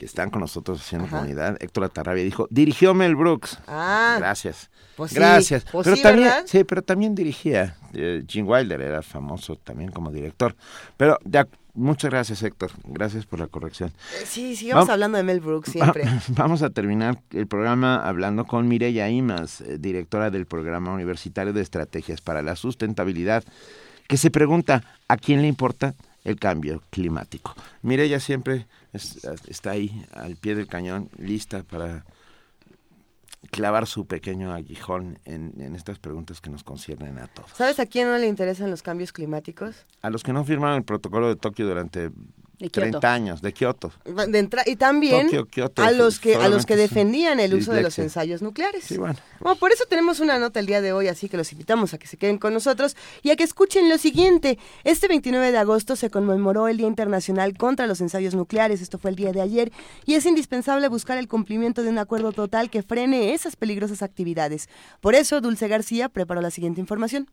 que 0.00 0.06
están 0.06 0.30
con 0.30 0.40
nosotros 0.40 0.80
haciendo 0.80 1.08
comunidad, 1.08 1.58
Héctor 1.60 1.84
Atarrabia 1.84 2.24
dijo, 2.24 2.48
dirigió 2.50 2.94
Mel 2.94 3.16
Brooks. 3.16 3.58
Ah. 3.66 4.16
Gracias. 4.18 4.70
Pues 4.96 5.12
Gracias. 5.12 5.66
Pues 5.70 5.84
pero 5.84 6.00
también, 6.00 6.32
sí, 6.46 6.64
pero 6.64 6.80
también 6.80 7.14
dirigía. 7.14 7.76
Eh, 7.92 8.24
Jim 8.26 8.48
Wilder 8.48 8.80
era 8.80 9.02
famoso 9.02 9.56
también 9.56 9.90
como 9.90 10.10
director. 10.10 10.56
Pero 10.96 11.18
ya, 11.26 11.46
muchas 11.74 12.10
gracias, 12.10 12.42
Héctor. 12.42 12.70
Gracias 12.84 13.26
por 13.26 13.40
la 13.40 13.46
corrección. 13.46 13.90
Eh, 13.90 14.24
sí, 14.24 14.56
sigamos 14.56 14.88
hablando 14.88 15.18
de 15.18 15.24
Mel 15.24 15.40
Brooks 15.40 15.70
siempre. 15.70 16.04
Vamos 16.28 16.62
a 16.62 16.70
terminar 16.70 17.20
el 17.32 17.46
programa 17.46 17.96
hablando 17.96 18.46
con 18.46 18.66
Mireya 18.66 19.10
Imas, 19.10 19.60
eh, 19.60 19.76
directora 19.78 20.30
del 20.30 20.46
Programa 20.46 20.94
Universitario 20.94 21.52
de 21.52 21.60
Estrategias 21.60 22.22
para 22.22 22.40
la 22.40 22.56
Sustentabilidad, 22.56 23.44
que 24.08 24.16
se 24.16 24.30
pregunta 24.30 24.82
a 25.08 25.18
quién 25.18 25.42
le 25.42 25.48
importa 25.48 25.94
el 26.24 26.36
cambio 26.36 26.82
climático. 26.88 27.54
Mireya 27.82 28.18
siempre 28.18 28.66
está 28.92 29.70
ahí 29.70 30.04
al 30.12 30.36
pie 30.36 30.54
del 30.54 30.66
cañón, 30.66 31.10
lista 31.16 31.62
para 31.62 32.04
clavar 33.50 33.86
su 33.86 34.06
pequeño 34.06 34.52
aguijón 34.52 35.18
en, 35.24 35.74
estas 35.74 35.98
preguntas 35.98 36.40
que 36.40 36.50
nos 36.50 36.62
conciernen 36.62 37.18
a 37.18 37.26
todos. 37.26 37.50
¿Sabes 37.54 37.80
a 37.80 37.86
quién 37.86 38.08
no 38.08 38.18
le 38.18 38.26
interesan 38.26 38.70
los 38.70 38.82
cambios 38.82 39.12
climáticos? 39.12 39.86
A 40.02 40.10
los 40.10 40.22
que 40.22 40.32
no 40.32 40.44
firmaron 40.44 40.76
el 40.76 40.84
protocolo 40.84 41.28
de 41.28 41.36
Tokio 41.36 41.66
durante 41.66 42.10
30 42.68 43.12
años, 43.12 43.40
de 43.40 43.52
Kioto. 43.52 43.92
y 44.66 44.76
también 44.76 45.30
a 45.76 45.90
los 45.92 46.20
que 46.20 46.36
a 46.36 46.48
los 46.48 46.66
que 46.66 46.76
defendían 46.76 47.40
el 47.40 47.54
uso 47.54 47.72
de 47.72 47.82
los 47.82 47.98
ensayos 47.98 48.42
nucleares. 48.42 48.84
Sí, 48.84 48.98
bueno. 48.98 49.16
por 49.58 49.72
eso 49.72 49.84
tenemos 49.88 50.20
una 50.20 50.38
nota 50.38 50.60
el 50.60 50.66
día 50.66 50.80
de 50.80 50.92
hoy, 50.92 51.08
así 51.08 51.28
que 51.28 51.36
los 51.36 51.50
invitamos 51.52 51.94
a 51.94 51.98
que 51.98 52.06
se 52.06 52.16
queden 52.16 52.38
con 52.38 52.52
nosotros 52.52 52.96
y 53.22 53.30
a 53.30 53.36
que 53.36 53.44
escuchen 53.44 53.88
lo 53.88 53.96
siguiente. 53.98 54.58
Este 54.84 55.08
29 55.08 55.52
de 55.52 55.58
agosto 55.58 55.96
se 55.96 56.10
conmemoró 56.10 56.68
el 56.68 56.76
Día 56.76 56.86
Internacional 56.86 57.56
contra 57.56 57.86
los 57.86 58.00
Ensayos 58.00 58.34
Nucleares, 58.34 58.82
esto 58.82 58.98
fue 58.98 59.10
el 59.10 59.16
día 59.16 59.32
de 59.32 59.40
ayer, 59.40 59.72
y 60.04 60.14
es 60.14 60.26
indispensable 60.26 60.88
buscar 60.88 61.18
el 61.18 61.28
cumplimiento 61.28 61.82
de 61.82 61.88
un 61.88 61.98
acuerdo 61.98 62.32
total 62.32 62.70
que 62.70 62.82
frene 62.82 63.32
esas 63.32 63.56
peligrosas 63.56 64.02
actividades. 64.02 64.68
Por 65.00 65.14
eso, 65.14 65.40
Dulce 65.40 65.68
García 65.68 66.08
preparó 66.08 66.40
la 66.40 66.50
siguiente 66.50 66.80
información. 66.80 67.28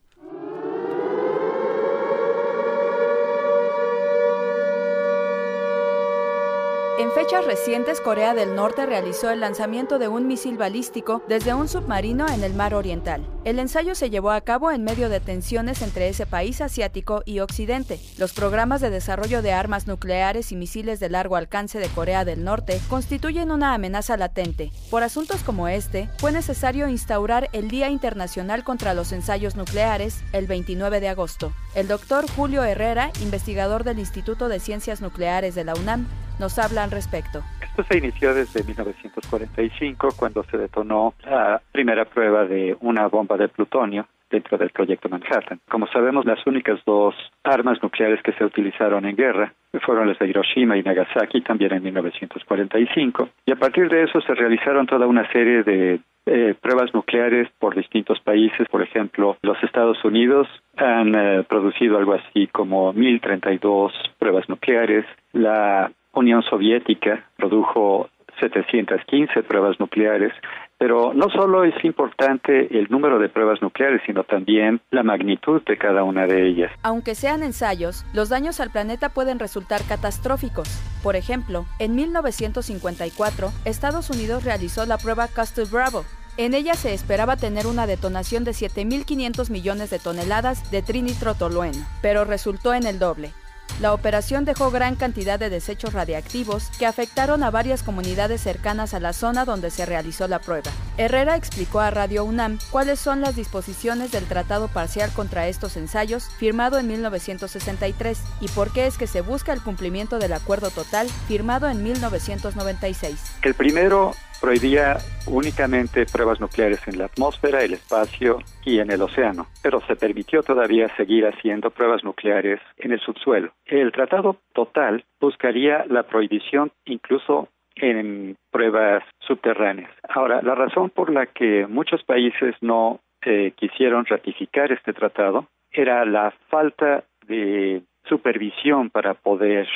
En 6.99 7.11
fechas 7.11 7.45
recientes, 7.45 8.01
Corea 8.01 8.33
del 8.33 8.55
Norte 8.55 8.87
realizó 8.87 9.29
el 9.29 9.39
lanzamiento 9.39 9.99
de 9.99 10.07
un 10.07 10.25
misil 10.25 10.57
balístico 10.57 11.21
desde 11.27 11.53
un 11.53 11.67
submarino 11.67 12.27
en 12.27 12.43
el 12.43 12.55
mar 12.55 12.73
oriental. 12.73 13.23
El 13.43 13.59
ensayo 13.59 13.93
se 13.93 14.09
llevó 14.09 14.31
a 14.31 14.41
cabo 14.41 14.71
en 14.71 14.83
medio 14.83 15.07
de 15.07 15.19
tensiones 15.19 15.83
entre 15.83 16.09
ese 16.09 16.25
país 16.25 16.59
asiático 16.59 17.21
y 17.23 17.39
Occidente. 17.39 17.99
Los 18.17 18.33
programas 18.33 18.81
de 18.81 18.89
desarrollo 18.89 19.43
de 19.43 19.53
armas 19.53 19.85
nucleares 19.85 20.51
y 20.51 20.55
misiles 20.55 20.99
de 20.99 21.11
largo 21.11 21.35
alcance 21.35 21.77
de 21.77 21.87
Corea 21.87 22.25
del 22.25 22.43
Norte 22.43 22.81
constituyen 22.89 23.51
una 23.51 23.75
amenaza 23.75 24.17
latente. 24.17 24.71
Por 24.89 25.03
asuntos 25.03 25.43
como 25.43 25.67
este, 25.67 26.09
fue 26.17 26.31
necesario 26.31 26.87
instaurar 26.87 27.47
el 27.53 27.67
Día 27.67 27.89
Internacional 27.89 28.63
contra 28.63 28.95
los 28.95 29.11
Ensayos 29.11 29.55
Nucleares 29.55 30.23
el 30.33 30.47
29 30.47 30.99
de 30.99 31.09
agosto. 31.09 31.53
El 31.75 31.87
doctor 31.87 32.25
Julio 32.27 32.63
Herrera, 32.63 33.11
investigador 33.21 33.83
del 33.83 33.99
Instituto 33.99 34.49
de 34.49 34.59
Ciencias 34.59 34.99
Nucleares 34.99 35.53
de 35.53 35.63
la 35.63 35.75
UNAM, 35.75 36.07
nos 36.39 36.57
habla 36.59 36.83
al 36.83 36.91
respecto. 36.91 37.41
Esto 37.61 37.83
se 37.83 37.97
inició 37.97 38.33
desde 38.33 38.63
1945 38.63 40.09
cuando 40.17 40.43
se 40.43 40.57
detonó 40.57 41.13
la 41.23 41.61
primera 41.71 42.05
prueba 42.05 42.45
de 42.45 42.75
una 42.81 43.07
bomba 43.07 43.37
de 43.37 43.49
plutonio 43.49 44.07
dentro 44.29 44.57
del 44.57 44.71
proyecto 44.71 45.09
Manhattan. 45.09 45.59
Como 45.69 45.87
sabemos, 45.87 46.25
las 46.25 46.45
únicas 46.45 46.79
dos 46.85 47.15
armas 47.43 47.81
nucleares 47.81 48.21
que 48.23 48.33
se 48.33 48.43
utilizaron 48.43 49.05
en 49.05 49.15
guerra 49.15 49.53
fueron 49.85 50.07
las 50.07 50.17
de 50.19 50.27
Hiroshima 50.27 50.75
y 50.77 50.83
Nagasaki 50.83 51.41
también 51.41 51.73
en 51.73 51.83
1945 51.83 53.29
y 53.45 53.51
a 53.51 53.55
partir 53.55 53.89
de 53.89 54.03
eso 54.03 54.19
se 54.21 54.33
realizaron 54.33 54.87
toda 54.87 55.05
una 55.07 55.31
serie 55.31 55.63
de 55.63 55.99
eh, 56.25 56.55
pruebas 56.59 56.93
nucleares 56.93 57.47
por 57.57 57.75
distintos 57.75 58.19
países. 58.19 58.67
Por 58.69 58.81
ejemplo, 58.81 59.37
los 59.41 59.61
Estados 59.63 60.03
Unidos 60.03 60.47
han 60.75 61.15
eh, 61.15 61.43
producido 61.47 61.97
algo 61.97 62.13
así 62.13 62.47
como 62.47 62.91
1032 62.91 63.93
pruebas 64.19 64.49
nucleares. 64.49 65.05
La 65.31 65.91
Unión 66.17 66.41
Soviética 66.43 67.23
produjo 67.37 68.09
715 68.39 69.43
pruebas 69.43 69.79
nucleares, 69.79 70.33
pero 70.77 71.13
no 71.13 71.29
solo 71.29 71.63
es 71.63 71.73
importante 71.83 72.77
el 72.77 72.87
número 72.89 73.19
de 73.19 73.29
pruebas 73.29 73.61
nucleares, 73.61 74.01
sino 74.05 74.23
también 74.23 74.79
la 74.91 75.03
magnitud 75.03 75.61
de 75.63 75.77
cada 75.77 76.03
una 76.03 76.27
de 76.27 76.47
ellas. 76.47 76.71
Aunque 76.83 77.15
sean 77.15 77.43
ensayos, 77.43 78.05
los 78.13 78.29
daños 78.29 78.59
al 78.59 78.71
planeta 78.71 79.09
pueden 79.09 79.39
resultar 79.39 79.81
catastróficos. 79.87 80.69
Por 81.03 81.15
ejemplo, 81.15 81.65
en 81.79 81.95
1954, 81.95 83.49
Estados 83.65 84.09
Unidos 84.09 84.43
realizó 84.43 84.85
la 84.85 84.97
prueba 84.97 85.27
Castle 85.27 85.65
Bravo. 85.71 86.03
En 86.37 86.53
ella 86.53 86.75
se 86.75 86.93
esperaba 86.93 87.35
tener 87.35 87.65
una 87.65 87.87
detonación 87.87 88.43
de 88.43 88.51
7.500 88.51 89.49
millones 89.49 89.89
de 89.89 89.97
toneladas 89.97 90.69
de 90.69 90.83
trinitrotolueno, 90.83 91.79
pero 92.03 92.25
resultó 92.25 92.75
en 92.75 92.85
el 92.85 92.99
doble, 92.99 93.31
la 93.79 93.93
operación 93.93 94.45
dejó 94.45 94.71
gran 94.71 94.95
cantidad 94.95 95.39
de 95.39 95.49
desechos 95.49 95.93
radiactivos 95.93 96.69
que 96.79 96.85
afectaron 96.85 97.43
a 97.43 97.51
varias 97.51 97.83
comunidades 97.83 98.41
cercanas 98.41 98.93
a 98.93 98.99
la 98.99 99.13
zona 99.13 99.45
donde 99.45 99.69
se 99.69 99.85
realizó 99.85 100.27
la 100.27 100.39
prueba. 100.39 100.71
Herrera 100.97 101.35
explicó 101.35 101.79
a 101.79 101.91
Radio 101.91 102.23
UNAM 102.23 102.59
cuáles 102.71 102.99
son 102.99 103.21
las 103.21 103.35
disposiciones 103.35 104.11
del 104.11 104.25
Tratado 104.25 104.67
Parcial 104.67 105.11
contra 105.13 105.47
estos 105.47 105.77
ensayos 105.77 106.29
firmado 106.37 106.79
en 106.79 106.87
1963 106.87 108.19
y 108.41 108.47
por 108.49 108.71
qué 108.71 108.87
es 108.87 108.97
que 108.97 109.07
se 109.07 109.21
busca 109.21 109.53
el 109.53 109.61
cumplimiento 109.61 110.19
del 110.19 110.33
acuerdo 110.33 110.71
total 110.71 111.07
firmado 111.27 111.69
en 111.69 111.83
1996. 111.83 113.19
El 113.43 113.53
primero 113.53 114.13
prohibía 114.39 114.97
únicamente 115.27 116.05
pruebas 116.05 116.39
nucleares 116.39 116.87
en 116.87 116.97
la 116.97 117.05
atmósfera, 117.05 117.63
el 117.63 117.73
espacio 117.73 118.39
y 118.65 118.79
en 118.79 118.91
el 118.91 119.01
océano, 119.01 119.47
pero 119.61 119.81
se 119.81 119.95
permitió 119.95 120.43
todavía 120.43 120.93
seguir 120.95 121.25
haciendo 121.25 121.71
pruebas 121.71 122.03
nucleares 122.03 122.59
en 122.77 122.91
el 122.91 122.99
subsuelo. 122.99 123.51
El 123.65 123.91
tratado 123.91 124.37
total 124.53 125.03
buscaría 125.19 125.85
la 125.89 126.03
prohibición 126.03 126.71
incluso 126.85 127.49
en 127.75 128.35
pruebas 128.51 129.03
subterráneas. 129.19 129.91
Ahora, 130.09 130.41
la 130.41 130.55
razón 130.55 130.89
por 130.89 131.11
la 131.11 131.27
que 131.27 131.67
muchos 131.67 132.03
países 132.03 132.55
no 132.61 132.99
eh, 133.21 133.53
quisieron 133.55 134.05
ratificar 134.05 134.71
este 134.71 134.93
tratado 134.93 135.47
era 135.71 136.05
la 136.05 136.33
falta 136.49 137.03
de 137.27 137.81
supervisión 138.07 138.89
para 138.89 139.13
poder 139.13 139.67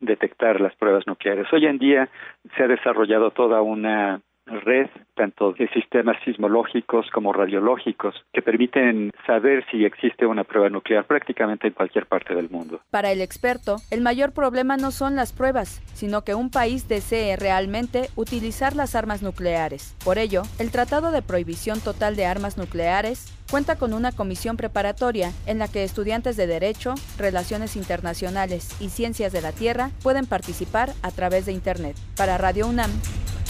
detectar 0.00 0.60
las 0.60 0.74
pruebas 0.76 1.06
nucleares. 1.06 1.46
Hoy 1.52 1.66
en 1.66 1.78
día 1.78 2.08
se 2.56 2.62
ha 2.62 2.68
desarrollado 2.68 3.30
toda 3.30 3.62
una 3.62 4.20
red 4.48 4.88
tanto 5.14 5.52
de 5.52 5.68
sistemas 5.70 6.16
sismológicos 6.24 7.10
como 7.12 7.32
radiológicos 7.32 8.14
que 8.32 8.40
permiten 8.40 9.10
saber 9.26 9.64
si 9.70 9.84
existe 9.84 10.26
una 10.26 10.44
prueba 10.44 10.68
nuclear 10.68 11.06
prácticamente 11.06 11.66
en 11.66 11.72
cualquier 11.72 12.06
parte 12.06 12.34
del 12.34 12.48
mundo. 12.48 12.80
Para 12.90 13.10
el 13.10 13.20
experto, 13.20 13.76
el 13.90 14.00
mayor 14.00 14.32
problema 14.32 14.76
no 14.76 14.90
son 14.92 15.16
las 15.16 15.32
pruebas, 15.32 15.82
sino 15.92 16.22
que 16.22 16.34
un 16.34 16.50
país 16.50 16.88
desee 16.88 17.36
realmente 17.36 18.08
utilizar 18.14 18.76
las 18.76 18.94
armas 18.94 19.22
nucleares. 19.22 19.96
Por 20.04 20.18
ello, 20.18 20.42
el 20.58 20.70
Tratado 20.70 21.10
de 21.10 21.22
Prohibición 21.22 21.80
Total 21.80 22.14
de 22.14 22.26
Armas 22.26 22.56
Nucleares 22.56 23.34
cuenta 23.50 23.76
con 23.76 23.94
una 23.94 24.12
comisión 24.12 24.56
preparatoria 24.56 25.32
en 25.46 25.58
la 25.58 25.68
que 25.68 25.82
estudiantes 25.82 26.36
de 26.36 26.46
Derecho, 26.46 26.94
Relaciones 27.18 27.76
Internacionales 27.76 28.76
y 28.80 28.90
Ciencias 28.90 29.32
de 29.32 29.42
la 29.42 29.52
Tierra 29.52 29.90
pueden 30.02 30.26
participar 30.26 30.90
a 31.02 31.10
través 31.10 31.46
de 31.46 31.52
Internet. 31.52 31.96
Para 32.16 32.38
Radio 32.38 32.68
UNAM, 32.68 32.90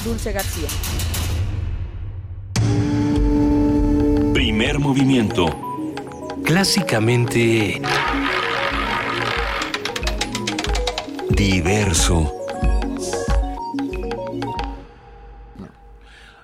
Dulce 0.05 0.33
García. 0.33 0.69
Primer 4.33 4.78
movimiento. 4.78 5.47
Clásicamente... 6.45 7.83
Diverso. 11.31 12.33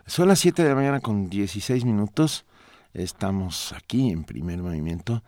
Son 0.06 0.28
las 0.28 0.38
7 0.40 0.62
de 0.62 0.68
la 0.68 0.74
mañana 0.74 1.00
con 1.00 1.28
16 1.28 1.84
minutos. 1.84 2.44
Estamos 2.92 3.72
aquí 3.72 4.10
en 4.10 4.24
primer 4.24 4.58
movimiento 4.62 5.22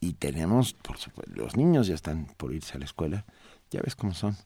y 0.00 0.14
tenemos, 0.14 0.74
por 0.74 0.98
supuesto, 0.98 1.32
los 1.34 1.56
niños 1.56 1.86
ya 1.86 1.94
están 1.94 2.26
por 2.36 2.52
irse 2.54 2.76
a 2.76 2.78
la 2.78 2.84
escuela. 2.84 3.24
Ya 3.70 3.80
ves 3.82 3.94
cómo 3.94 4.14
son. 4.14 4.36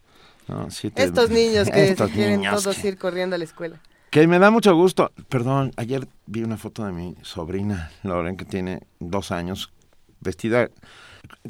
Estos 0.94 1.30
niños 1.30 1.68
que 1.70 1.94
quieren 2.14 2.42
todos 2.42 2.84
ir 2.84 2.98
corriendo 2.98 3.36
a 3.36 3.38
la 3.38 3.44
escuela. 3.44 3.80
Que 4.10 4.26
me 4.26 4.38
da 4.38 4.50
mucho 4.50 4.74
gusto. 4.74 5.10
Perdón, 5.28 5.72
ayer 5.76 6.06
vi 6.26 6.42
una 6.42 6.58
foto 6.58 6.84
de 6.84 6.92
mi 6.92 7.16
sobrina, 7.22 7.90
Loren, 8.02 8.36
que 8.36 8.44
tiene 8.44 8.82
dos 9.00 9.32
años, 9.32 9.72
vestida 10.20 10.68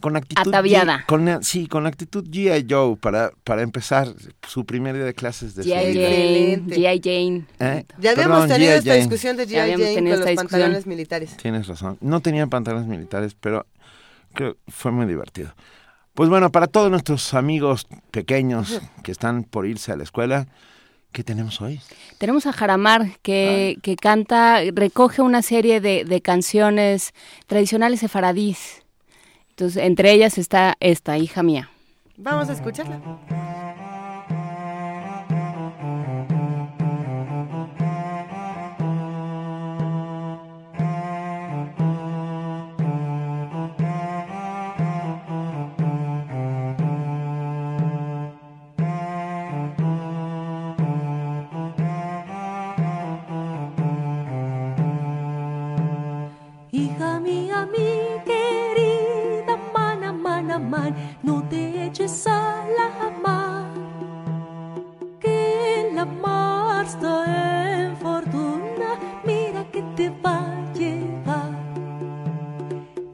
con 0.01 0.17
actitud 0.17 0.49
ataviada. 0.49 1.05
con, 1.07 1.43
sí, 1.43 1.67
con 1.67 1.87
actitud 1.87 2.25
G.I. 2.29 2.67
Joe 2.69 2.97
para, 2.97 3.33
para 3.45 3.63
empezar 3.63 4.09
su 4.47 4.65
primer 4.65 4.95
día 4.95 5.05
de 5.05 5.15
clases 5.15 5.55
de 5.55 5.65
G.I. 5.65 5.95
Jane. 5.95 6.63
G.I. 6.69 7.01
Jane. 7.03 7.45
¿Eh? 7.59 7.85
Ya 7.99 8.13
habíamos 8.13 8.49
tenido 8.49 8.73
esta 8.73 8.95
discusión 8.95 9.37
de 9.37 9.47
G.I. 9.47 9.73
Jane 9.73 9.95
con 9.95 10.21
los 10.21 10.37
pantalones 10.37 10.87
militares. 10.87 11.37
Tienes 11.37 11.67
razón. 11.67 11.99
No 12.01 12.21
tenían 12.21 12.49
pantalones 12.49 12.87
militares, 12.87 13.35
pero 13.39 13.67
creo 14.35 14.57
fue 14.69 14.93
muy 14.93 15.07
divertido. 15.07 15.53
Pues 16.15 16.29
bueno, 16.29 16.53
para 16.53 16.67
todos 16.67 16.91
nuestros 16.91 17.35
amigos 17.35 17.87
pequeños 18.11 18.81
que 19.03 19.13
están 19.13 19.45
por 19.45 19.67
irse 19.67 19.93
a 19.93 19.97
la 19.97 20.05
escuela, 20.05 20.47
¿Qué 21.13 21.23
tenemos 21.23 21.61
hoy? 21.61 21.79
Tenemos 22.17 22.47
a 22.47 22.55
Jaramar, 22.55 23.19
que, 23.21 23.77
que 23.83 23.97
canta, 23.97 24.61
recoge 24.73 25.21
una 25.21 25.43
serie 25.43 25.83
de, 25.83 26.07
de 26.07 26.23
canciones 26.23 27.13
tradicionales 27.47 28.01
sefaradís. 28.01 28.83
Entonces, 29.51 29.83
entre 29.83 30.13
ellas 30.13 30.39
está 30.39 30.77
esta, 30.81 31.19
hija 31.19 31.43
mía. 31.43 31.69
Vamos 32.17 32.49
a 32.49 32.55
escucharla. 32.55 32.99
En 67.01 67.97
fortuna, 67.97 68.99
mira 69.25 69.65
que 69.71 69.83
te 69.97 70.11
va 70.11 70.39
a 70.39 70.73
llevar, 70.73 71.51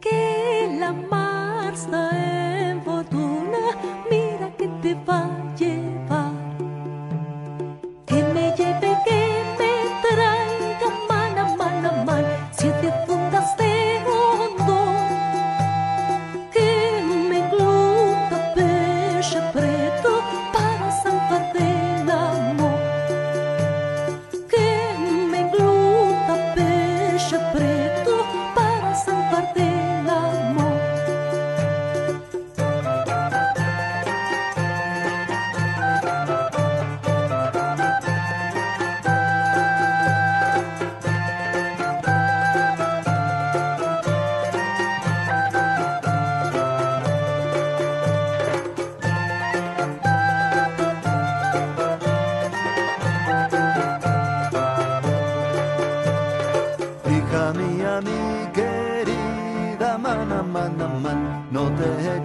que 0.01 0.77
la 0.81 0.93
mar 0.93 1.73
está 1.73 2.71
en 2.71 2.83
fortuna, 2.83 3.59
mira 4.11 4.51
que 4.57 4.69
te 4.83 4.95
va 4.95 5.25
a 5.25 5.29
llevar, 5.29 5.48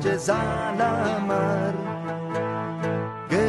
a 0.05 0.75
la 0.77 1.17
mar, 1.25 1.73
que 3.29 3.45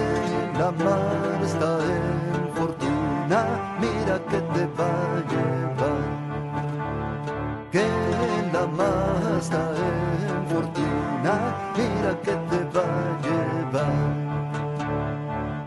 la 0.56 0.70
mar 0.70 1.40
está 1.42 1.78
en 1.80 2.54
fortuna, 2.54 3.38
mira 3.80 4.20
que 4.30 4.38
te 4.54 4.66
va 4.78 4.86
a 4.86 5.20
llevar, 5.30 6.04
que 7.72 7.86
la 8.52 8.66
mar 8.68 9.36
está 9.36 9.62
en 9.74 10.46
fortuna, 10.46 11.34
mira 11.76 12.12
que 12.22 12.34
te 12.50 12.58
va 12.72 12.84
a 12.84 13.14
llevar. 13.24 14.14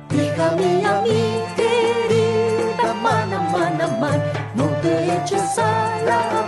Hija 0.10 0.48
mía, 0.56 1.01
mi 1.03 1.22
querida 1.58 2.94
mana, 3.03 3.39
mana, 3.51 3.88
man, 4.00 4.20
no 4.56 4.65
te 4.82 5.17
eches 5.17 5.60
a 5.60 5.62
la 6.06 6.22
mar, 6.44 6.47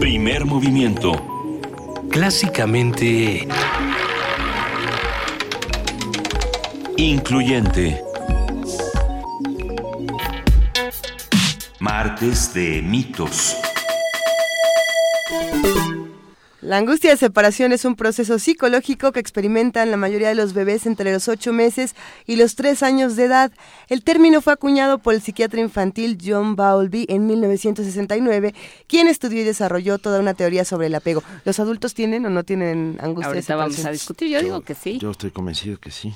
Primer 0.00 0.44
movimiento. 0.44 1.12
Clásicamente 2.10 3.46
Incluyente. 6.98 8.02
Martes 11.78 12.54
de 12.54 12.80
mitos. 12.80 13.65
La 16.66 16.78
angustia 16.78 17.10
de 17.10 17.16
separación 17.16 17.70
es 17.70 17.84
un 17.84 17.94
proceso 17.94 18.40
psicológico 18.40 19.12
que 19.12 19.20
experimentan 19.20 19.92
la 19.92 19.96
mayoría 19.96 20.30
de 20.30 20.34
los 20.34 20.52
bebés 20.52 20.84
entre 20.86 21.12
los 21.12 21.28
8 21.28 21.52
meses 21.52 21.94
y 22.26 22.34
los 22.34 22.56
3 22.56 22.82
años 22.82 23.14
de 23.14 23.26
edad. 23.26 23.52
El 23.88 24.02
término 24.02 24.40
fue 24.40 24.52
acuñado 24.52 24.98
por 24.98 25.14
el 25.14 25.22
psiquiatra 25.22 25.60
infantil 25.60 26.18
John 26.20 26.56
Bowlby 26.56 27.06
en 27.08 27.28
1969, 27.28 28.52
quien 28.88 29.06
estudió 29.06 29.42
y 29.42 29.44
desarrolló 29.44 29.98
toda 29.98 30.18
una 30.18 30.34
teoría 30.34 30.64
sobre 30.64 30.88
el 30.88 30.96
apego. 30.96 31.22
¿Los 31.44 31.60
adultos 31.60 31.94
tienen 31.94 32.26
o 32.26 32.30
no 32.30 32.42
tienen 32.42 32.98
angustia 33.00 33.30
de 33.30 33.36
Ahorita 33.36 33.54
vamos 33.54 33.76
separación? 33.76 33.86
a 33.86 33.92
discutir. 33.92 34.28
Yo 34.30 34.42
digo 34.42 34.60
que 34.62 34.74
sí. 34.74 34.98
Yo 34.98 35.12
estoy 35.12 35.30
convencido 35.30 35.78
que 35.78 35.92
sí. 35.92 36.12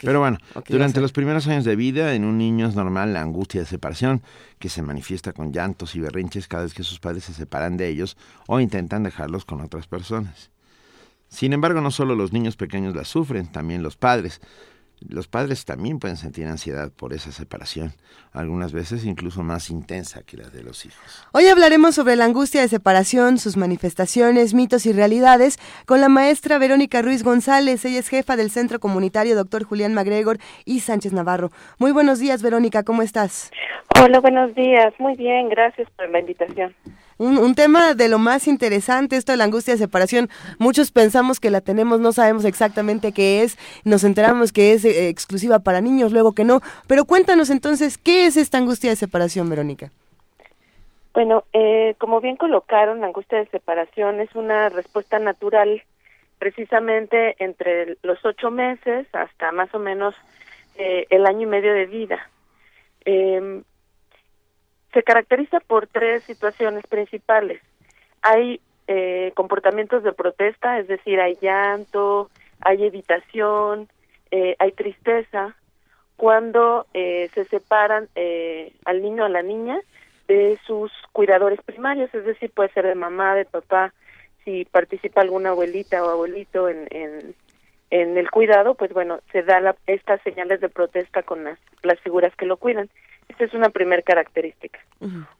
Pero 0.00 0.20
bueno, 0.20 0.38
durante 0.68 1.00
los 1.00 1.12
primeros 1.12 1.46
años 1.46 1.64
de 1.64 1.76
vida, 1.76 2.14
en 2.14 2.24
un 2.24 2.38
niño 2.38 2.68
es 2.68 2.74
normal 2.74 3.12
la 3.12 3.22
angustia 3.22 3.60
de 3.60 3.66
separación, 3.66 4.22
que 4.58 4.68
se 4.68 4.82
manifiesta 4.82 5.32
con 5.32 5.52
llantos 5.52 5.94
y 5.94 6.00
berrinches 6.00 6.48
cada 6.48 6.64
vez 6.64 6.74
que 6.74 6.82
sus 6.82 7.00
padres 7.00 7.24
se 7.24 7.32
separan 7.32 7.76
de 7.76 7.88
ellos 7.88 8.16
o 8.46 8.60
intentan 8.60 9.02
dejarlos 9.02 9.44
con 9.44 9.60
otras 9.60 9.86
personas. 9.86 10.50
Sin 11.28 11.52
embargo, 11.52 11.80
no 11.80 11.90
solo 11.90 12.14
los 12.14 12.32
niños 12.32 12.56
pequeños 12.56 12.94
la 12.94 13.04
sufren, 13.04 13.46
también 13.46 13.82
los 13.82 13.96
padres. 13.96 14.40
Los 15.06 15.28
padres 15.28 15.64
también 15.64 15.98
pueden 15.98 16.16
sentir 16.16 16.46
ansiedad 16.46 16.90
por 16.90 17.12
esa 17.12 17.30
separación, 17.30 17.92
algunas 18.32 18.72
veces 18.72 19.04
incluso 19.04 19.42
más 19.42 19.70
intensa 19.70 20.22
que 20.22 20.36
la 20.36 20.48
de 20.48 20.62
los 20.62 20.84
hijos. 20.84 21.24
Hoy 21.32 21.46
hablaremos 21.46 21.94
sobre 21.94 22.16
la 22.16 22.24
angustia 22.24 22.60
de 22.60 22.68
separación, 22.68 23.38
sus 23.38 23.56
manifestaciones, 23.56 24.54
mitos 24.54 24.86
y 24.86 24.92
realidades 24.92 25.58
con 25.86 26.00
la 26.00 26.08
maestra 26.08 26.58
Verónica 26.58 27.00
Ruiz 27.02 27.22
González. 27.22 27.84
Ella 27.84 28.00
es 28.00 28.08
jefa 28.08 28.36
del 28.36 28.50
Centro 28.50 28.80
Comunitario 28.80 29.36
Dr. 29.36 29.64
Julián 29.64 29.94
MacGregor 29.94 30.38
y 30.64 30.80
Sánchez 30.80 31.12
Navarro. 31.12 31.50
Muy 31.78 31.92
buenos 31.92 32.18
días, 32.18 32.42
Verónica, 32.42 32.82
¿cómo 32.82 33.02
estás? 33.02 33.50
Hola, 34.02 34.20
buenos 34.20 34.54
días. 34.54 34.92
Muy 34.98 35.14
bien, 35.16 35.48
gracias 35.48 35.88
por 35.96 36.08
la 36.10 36.20
invitación. 36.20 36.74
Un, 37.18 37.38
un 37.38 37.54
tema 37.54 37.94
de 37.94 38.08
lo 38.08 38.18
más 38.18 38.46
interesante, 38.46 39.16
esto 39.16 39.32
de 39.32 39.38
la 39.38 39.44
angustia 39.44 39.74
de 39.74 39.78
separación. 39.78 40.28
Muchos 40.58 40.92
pensamos 40.92 41.40
que 41.40 41.50
la 41.50 41.60
tenemos, 41.60 42.00
no 42.00 42.12
sabemos 42.12 42.44
exactamente 42.44 43.12
qué 43.12 43.42
es, 43.42 43.58
nos 43.84 44.04
enteramos 44.04 44.52
que 44.52 44.72
es 44.72 44.84
eh, 44.84 45.08
exclusiva 45.08 45.58
para 45.58 45.80
niños, 45.80 46.12
luego 46.12 46.32
que 46.32 46.44
no. 46.44 46.60
Pero 46.86 47.04
cuéntanos 47.04 47.50
entonces, 47.50 47.98
¿qué 47.98 48.26
es 48.26 48.36
esta 48.36 48.58
angustia 48.58 48.90
de 48.90 48.96
separación, 48.96 49.50
Verónica? 49.50 49.90
Bueno, 51.12 51.44
eh, 51.52 51.96
como 51.98 52.20
bien 52.20 52.36
colocaron, 52.36 53.00
la 53.00 53.08
angustia 53.08 53.38
de 53.38 53.46
separación 53.46 54.20
es 54.20 54.32
una 54.36 54.68
respuesta 54.68 55.18
natural 55.18 55.82
precisamente 56.38 57.34
entre 57.42 57.96
los 58.02 58.24
ocho 58.24 58.50
meses 58.52 59.06
hasta 59.12 59.50
más 59.50 59.74
o 59.74 59.80
menos 59.80 60.14
eh, 60.76 61.06
el 61.10 61.26
año 61.26 61.42
y 61.42 61.46
medio 61.46 61.74
de 61.74 61.86
vida. 61.86 62.30
Eh, 63.04 63.62
se 64.92 65.02
caracteriza 65.02 65.60
por 65.60 65.86
tres 65.86 66.24
situaciones 66.24 66.86
principales. 66.86 67.60
Hay 68.22 68.60
eh, 68.86 69.32
comportamientos 69.34 70.02
de 70.02 70.12
protesta, 70.12 70.78
es 70.78 70.88
decir, 70.88 71.20
hay 71.20 71.36
llanto, 71.40 72.30
hay 72.60 72.84
evitación, 72.84 73.88
eh, 74.30 74.56
hay 74.58 74.72
tristeza, 74.72 75.54
cuando 76.16 76.86
eh, 76.94 77.30
se 77.32 77.44
separan 77.44 78.08
eh, 78.16 78.72
al 78.84 79.02
niño 79.02 79.22
o 79.22 79.26
a 79.26 79.28
la 79.28 79.42
niña 79.42 79.78
de 80.26 80.58
sus 80.66 80.90
cuidadores 81.12 81.60
primarios, 81.62 82.12
es 82.12 82.24
decir, 82.24 82.50
puede 82.50 82.70
ser 82.70 82.86
de 82.86 82.94
mamá, 82.96 83.34
de 83.36 83.44
papá, 83.44 83.94
si 84.44 84.64
participa 84.64 85.20
alguna 85.20 85.50
abuelita 85.50 86.04
o 86.04 86.08
abuelito 86.08 86.68
en, 86.68 86.88
en, 86.90 87.34
en 87.90 88.18
el 88.18 88.30
cuidado, 88.30 88.74
pues 88.74 88.92
bueno, 88.92 89.20
se 89.30 89.42
da 89.42 89.60
la, 89.60 89.76
estas 89.86 90.20
señales 90.22 90.60
de 90.60 90.68
protesta 90.68 91.22
con 91.22 91.44
las, 91.44 91.58
las 91.82 92.00
figuras 92.00 92.34
que 92.34 92.46
lo 92.46 92.56
cuidan. 92.56 92.90
Esta 93.28 93.44
es 93.44 93.54
una 93.54 93.70
primera 93.70 94.02
característica. 94.02 94.80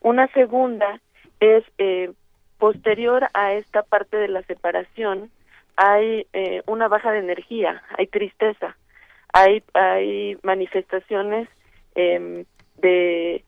Una 0.01 0.29
segunda 0.29 1.01
es 1.40 1.64
eh, 1.79 2.12
posterior 2.59 3.29
a 3.35 3.55
esta 3.55 3.83
parte 3.83 4.16
de 4.16 4.29
la 4.29 4.42
separación, 4.42 5.31
hay 5.77 6.27
eh, 6.33 6.62
una 6.66 6.88
baja 6.88 7.12
de 7.12 7.20
energía, 7.20 7.83
hay 7.96 8.09
tristeza, 8.09 8.77
hay, 9.33 9.62
hay 9.74 10.37
manifestaciones 10.42 11.48
em, 11.94 12.44
de 12.79 13.44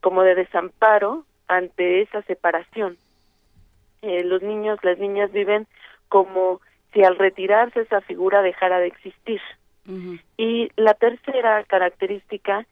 como 0.00 0.22
de 0.22 0.34
desamparo 0.34 1.24
ante 1.46 2.02
esa 2.02 2.22
separación. 2.22 2.96
Eh, 4.02 4.24
los 4.24 4.42
niños, 4.42 4.78
las 4.82 4.98
niñas 4.98 5.32
viven 5.32 5.66
como 6.08 6.60
si 6.92 7.02
al 7.02 7.16
retirarse 7.16 7.80
esa 7.80 8.00
figura 8.00 8.42
dejara 8.42 8.78
de 8.80 8.88
existir. 8.88 9.40
Y 10.36 10.70
la 10.76 10.92
tercera 10.92 11.64
característica 11.64 12.66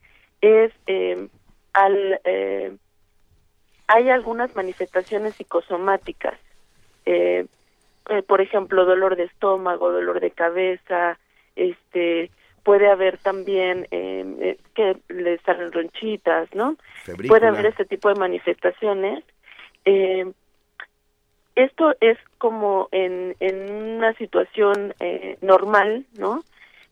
es 0.46 0.72
eh, 0.86 1.28
al 1.72 2.20
eh, 2.24 2.76
hay 3.88 4.08
algunas 4.10 4.54
manifestaciones 4.56 5.34
psicosomáticas, 5.34 6.38
eh, 7.04 7.46
eh, 8.08 8.22
por 8.22 8.40
ejemplo, 8.40 8.84
dolor 8.84 9.16
de 9.16 9.24
estómago, 9.24 9.92
dolor 9.92 10.20
de 10.20 10.30
cabeza, 10.30 11.18
este 11.54 12.30
puede 12.62 12.90
haber 12.90 13.16
también 13.18 13.86
eh, 13.92 14.24
eh, 14.40 14.58
que 14.74 14.96
le 15.08 15.38
salen 15.38 15.70
ronchitas, 15.70 16.52
¿no? 16.52 16.76
Febrícula. 17.04 17.38
Puede 17.38 17.46
haber 17.46 17.66
este 17.66 17.84
tipo 17.84 18.08
de 18.08 18.16
manifestaciones. 18.16 19.22
Eh, 19.84 20.32
esto 21.54 21.94
es 22.00 22.18
como 22.38 22.88
en, 22.90 23.36
en 23.38 23.70
una 23.72 24.12
situación 24.14 24.94
eh, 24.98 25.38
normal, 25.42 26.06
¿no? 26.18 26.42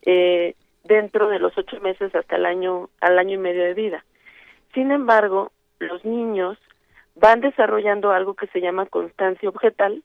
Eh, 0.07 0.55
dentro 0.85 1.29
de 1.29 1.39
los 1.39 1.57
ocho 1.57 1.81
meses 1.81 2.15
hasta 2.15 2.37
el 2.37 2.47
año, 2.47 2.89
al 3.01 3.19
año 3.19 3.35
y 3.35 3.39
medio 3.39 3.65
de 3.65 3.75
vida. 3.75 4.05
Sin 4.75 4.91
embargo, 4.91 5.53
los 5.79 6.05
niños 6.05 6.59
van 7.17 7.41
desarrollando 7.41 8.11
algo 8.11 8.35
que 8.35 8.47
se 8.49 8.61
llama 8.61 8.87
constancia 8.87 9.49
objetal 9.49 10.03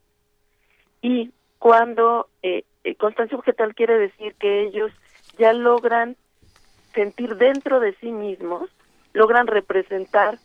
y 1.02 1.32
cuando 1.58 2.28
eh, 2.44 2.64
eh, 2.84 2.96
constancia 2.96 3.38
objetal 3.38 3.76
quiere 3.76 3.98
decir 3.98 4.36
que 4.36 4.64
ellos 4.64 4.92
ya 5.38 5.54
logran 5.54 6.16
sentir 6.94 7.36
dentro 7.36 7.80
de 7.80 7.94
sí 7.96 8.12
mismos, 8.12 8.70
logran 9.14 9.48
representar 9.48 10.38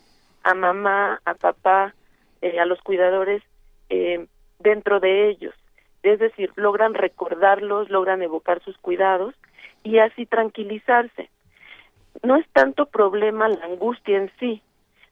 a 0.43 0.53
mamá, 0.53 1.21
a 1.25 1.33
papá, 1.33 1.93
eh, 2.41 2.59
a 2.59 2.65
los 2.65 2.79
cuidadores 2.81 3.41
eh, 3.89 4.27
dentro 4.59 4.99
de 4.99 5.29
ellos. 5.29 5.53
Es 6.03 6.19
decir, 6.19 6.51
logran 6.55 6.93
recordarlos, 6.93 7.89
logran 7.89 8.21
evocar 8.21 8.61
sus 8.63 8.77
cuidados 8.77 9.33
y 9.85 9.99
así 9.99 10.25
tranquilizarse. 10.25 11.29
No 12.23 12.35
es 12.35 12.45
tanto 12.49 12.87
problema 12.87 13.47
la 13.47 13.63
angustia 13.63 14.17
en 14.17 14.31
sí. 14.39 14.61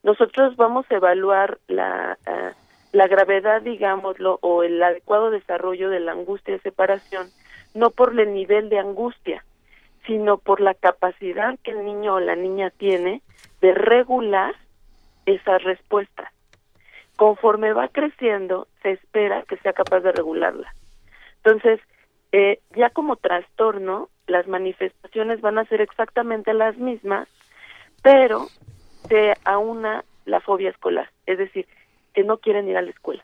Nosotros 0.02 0.58
vamos 0.58 0.86
a 0.90 0.96
evaluar 0.96 1.60
la, 1.68 2.18
uh, 2.28 2.52
la 2.92 3.08
gravedad, 3.08 3.62
digámoslo, 3.62 4.40
o 4.42 4.64
el 4.64 4.82
adecuado 4.84 5.30
desarrollo 5.30 5.90
de 5.90 6.02
la 6.02 6.12
angustia 6.12 6.56
de 6.56 6.60
separación 6.60 7.28
no 7.74 7.92
por 7.92 8.20
el 8.20 8.34
nivel 8.34 8.70
de 8.70 8.80
angustia, 8.80 9.44
sino 10.06 10.38
por 10.38 10.60
la 10.60 10.74
capacidad 10.74 11.58
que 11.64 11.72
el 11.72 11.86
niño 11.86 12.16
o 12.16 12.20
la 12.20 12.36
niña 12.36 12.70
tiene 12.72 13.22
de 13.62 13.74
regular 13.74 14.56
esas 15.26 15.64
respuestas. 15.64 16.32
Conforme 17.16 17.74
va 17.74 17.88
creciendo, 17.88 18.68
se 18.82 18.92
espera 18.92 19.44
que 19.44 19.58
sea 19.58 19.74
capaz 19.74 20.02
de 20.02 20.12
regularla. 20.12 20.74
Entonces, 21.38 21.80
eh, 22.32 22.60
ya 22.76 22.90
como 22.90 23.16
trastorno, 23.16 24.10
las 24.34 24.48
manifestaciones 24.48 25.42
van 25.42 25.60
a 25.60 25.66
ser 25.66 25.80
exactamente 25.80 26.54
las 26.54 26.76
mismas, 26.78 27.30
pero 28.02 28.48
se 29.08 29.36
aúna 29.46 30.04
la 30.26 30.42
fobia 30.42 30.72
escolar, 30.72 31.10
es 31.28 31.38
decir, 31.38 31.68
que 32.14 32.24
no 32.24 32.38
quieren 32.40 32.68
ir 32.68 32.76
a 32.76 32.82
la 32.82 32.90
escuela. 32.90 33.24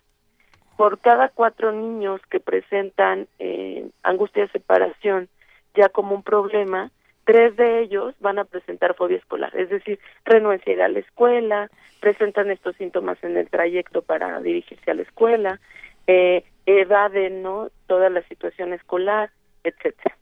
Por 0.78 1.00
cada 1.00 1.30
cuatro 1.30 1.72
niños 1.72 2.22
que 2.30 2.40
presentan 2.40 3.28
eh, 3.40 3.90
angustia 4.04 4.44
de 4.44 4.52
separación 4.52 5.30
ya 5.74 5.90
como 5.90 6.14
un 6.14 6.24
problema, 6.24 6.92
tres 7.26 7.56
de 7.58 7.80
ellos 7.82 8.14
van 8.20 8.38
a 8.38 8.46
presentar 8.46 8.96
fobia 8.96 9.18
escolar, 9.18 9.56
es 9.56 9.70
decir, 9.70 10.00
renuencia 10.26 10.72
a 10.72 10.76
ir 10.76 10.82
a 10.84 10.90
la 10.90 11.00
escuela, 11.00 11.70
presentan 12.00 12.52
estos 12.52 12.76
síntomas 12.76 13.18
en 13.24 13.36
el 13.36 13.50
trayecto 13.50 14.04
para 14.04 14.40
dirigirse 14.42 14.92
a 14.92 14.94
la 14.94 15.02
escuela, 15.02 15.60
eh, 16.06 16.44
evaden 16.68 17.42
¿no? 17.42 17.70
toda 17.88 18.10
la 18.12 18.22
situación 18.28 18.74
escolar, 18.74 19.32
etcétera. 19.64 20.19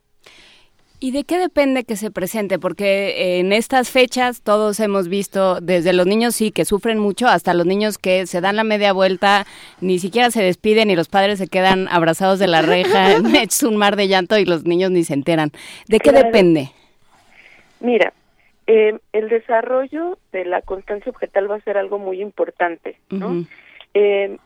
¿Y 1.00 1.12
de 1.12 1.22
qué 1.22 1.38
depende 1.38 1.84
que 1.84 1.94
se 1.94 2.10
presente? 2.10 2.58
Porque 2.58 3.38
en 3.38 3.52
estas 3.52 3.90
fechas 3.90 4.42
todos 4.42 4.80
hemos 4.80 5.08
visto, 5.08 5.60
desde 5.60 5.92
los 5.92 6.06
niños 6.06 6.34
sí 6.34 6.50
que 6.50 6.64
sufren 6.64 6.98
mucho, 6.98 7.28
hasta 7.28 7.54
los 7.54 7.66
niños 7.66 7.98
que 7.98 8.26
se 8.26 8.40
dan 8.40 8.56
la 8.56 8.64
media 8.64 8.92
vuelta, 8.92 9.46
ni 9.80 10.00
siquiera 10.00 10.32
se 10.32 10.42
despiden 10.42 10.90
y 10.90 10.96
los 10.96 11.08
padres 11.08 11.38
se 11.38 11.46
quedan 11.46 11.86
abrazados 11.88 12.40
de 12.40 12.48
la 12.48 12.62
reja, 12.62 13.12
es 13.42 13.62
un 13.62 13.76
mar 13.76 13.94
de 13.94 14.08
llanto 14.08 14.38
y 14.38 14.44
los 14.44 14.64
niños 14.64 14.90
ni 14.90 15.04
se 15.04 15.14
enteran. 15.14 15.52
¿De 15.86 16.00
qué 16.00 16.10
depende? 16.10 16.70
Mira, 17.78 18.12
eh, 18.66 18.98
el 19.12 19.28
desarrollo 19.28 20.18
de 20.32 20.46
la 20.46 20.62
constancia 20.62 21.10
objetal 21.10 21.48
va 21.48 21.56
a 21.56 21.60
ser 21.60 21.78
algo 21.78 22.00
muy 22.00 22.20
importante, 22.20 22.98
¿no? 23.10 23.46
Eh, 23.94 24.36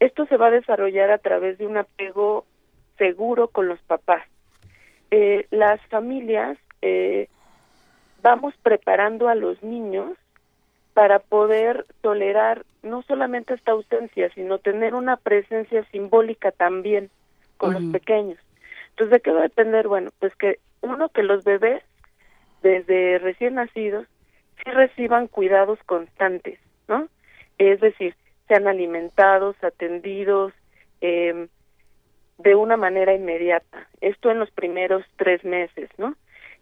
esto 0.00 0.26
se 0.26 0.36
va 0.36 0.48
a 0.48 0.50
desarrollar 0.50 1.12
a 1.12 1.18
través 1.18 1.58
de 1.58 1.66
un 1.66 1.76
apego 1.76 2.44
seguro 2.98 3.48
con 3.48 3.68
los 3.68 3.78
papás 3.82 4.22
eh, 5.10 5.46
las 5.50 5.80
familias 5.86 6.58
eh, 6.82 7.28
vamos 8.22 8.54
preparando 8.62 9.28
a 9.28 9.34
los 9.34 9.62
niños 9.62 10.16
para 10.94 11.18
poder 11.18 11.86
tolerar 12.00 12.64
no 12.82 13.02
solamente 13.02 13.54
esta 13.54 13.72
ausencia, 13.72 14.30
sino 14.34 14.58
tener 14.58 14.94
una 14.94 15.16
presencia 15.16 15.84
simbólica 15.90 16.50
también 16.50 17.10
con 17.56 17.74
los 17.74 17.84
pequeños. 17.92 18.38
Entonces, 18.90 19.12
¿de 19.12 19.20
qué 19.20 19.30
va 19.30 19.40
a 19.40 19.44
depender? 19.44 19.86
Bueno, 19.88 20.10
pues 20.18 20.34
que 20.36 20.58
uno, 20.80 21.08
que 21.10 21.22
los 21.22 21.44
bebés, 21.44 21.82
desde 22.62 23.18
recién 23.18 23.54
nacidos, 23.54 24.06
sí 24.56 24.70
reciban 24.70 25.26
cuidados 25.28 25.78
constantes, 25.84 26.58
¿no? 26.88 27.08
Es 27.58 27.80
decir, 27.80 28.14
sean 28.48 28.66
alimentados, 28.66 29.56
atendidos, 29.62 30.52
eh, 31.00 31.48
de 32.42 32.54
una 32.54 32.76
manera 32.76 33.14
inmediata. 33.14 33.86
Esto 34.00 34.30
en 34.30 34.38
los 34.38 34.50
primeros 34.50 35.04
tres 35.16 35.44
meses, 35.44 35.90
¿no? 35.98 36.14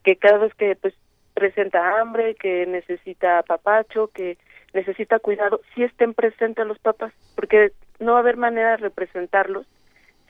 Que 0.02 0.16
cada 0.16 0.38
vez 0.38 0.54
que 0.54 0.76
pues 0.76 0.94
presenta 1.34 2.00
hambre, 2.00 2.34
que 2.34 2.66
necesita 2.66 3.42
papacho, 3.42 4.08
que 4.08 4.38
necesita 4.74 5.18
cuidado, 5.18 5.60
sí 5.74 5.84
estén 5.84 6.14
presentes 6.14 6.66
los 6.66 6.78
papás, 6.78 7.12
porque 7.34 7.72
no 8.00 8.12
va 8.12 8.18
a 8.18 8.20
haber 8.22 8.36
manera 8.36 8.72
de 8.72 8.76
representarlos 8.78 9.66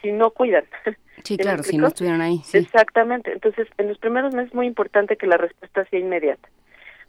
si 0.03 0.13
no 0.13 0.31
cuidan. 0.31 0.65
Sí, 1.25 1.37
claro, 1.37 1.65
si 1.65 1.77
no 1.77 1.89
estuvieran 1.89 2.21
ahí. 2.21 2.41
Exactamente. 2.53 3.33
Entonces, 3.33 3.67
en 3.77 3.89
los 3.89 3.99
primeros 3.99 4.33
meses 4.33 4.51
es 4.51 4.55
muy 4.55 4.69
importante 4.69 5.17
que 5.17 5.27
la 5.27 5.37
respuesta 5.37 5.85
sea 5.87 5.99
inmediata. 5.99 6.49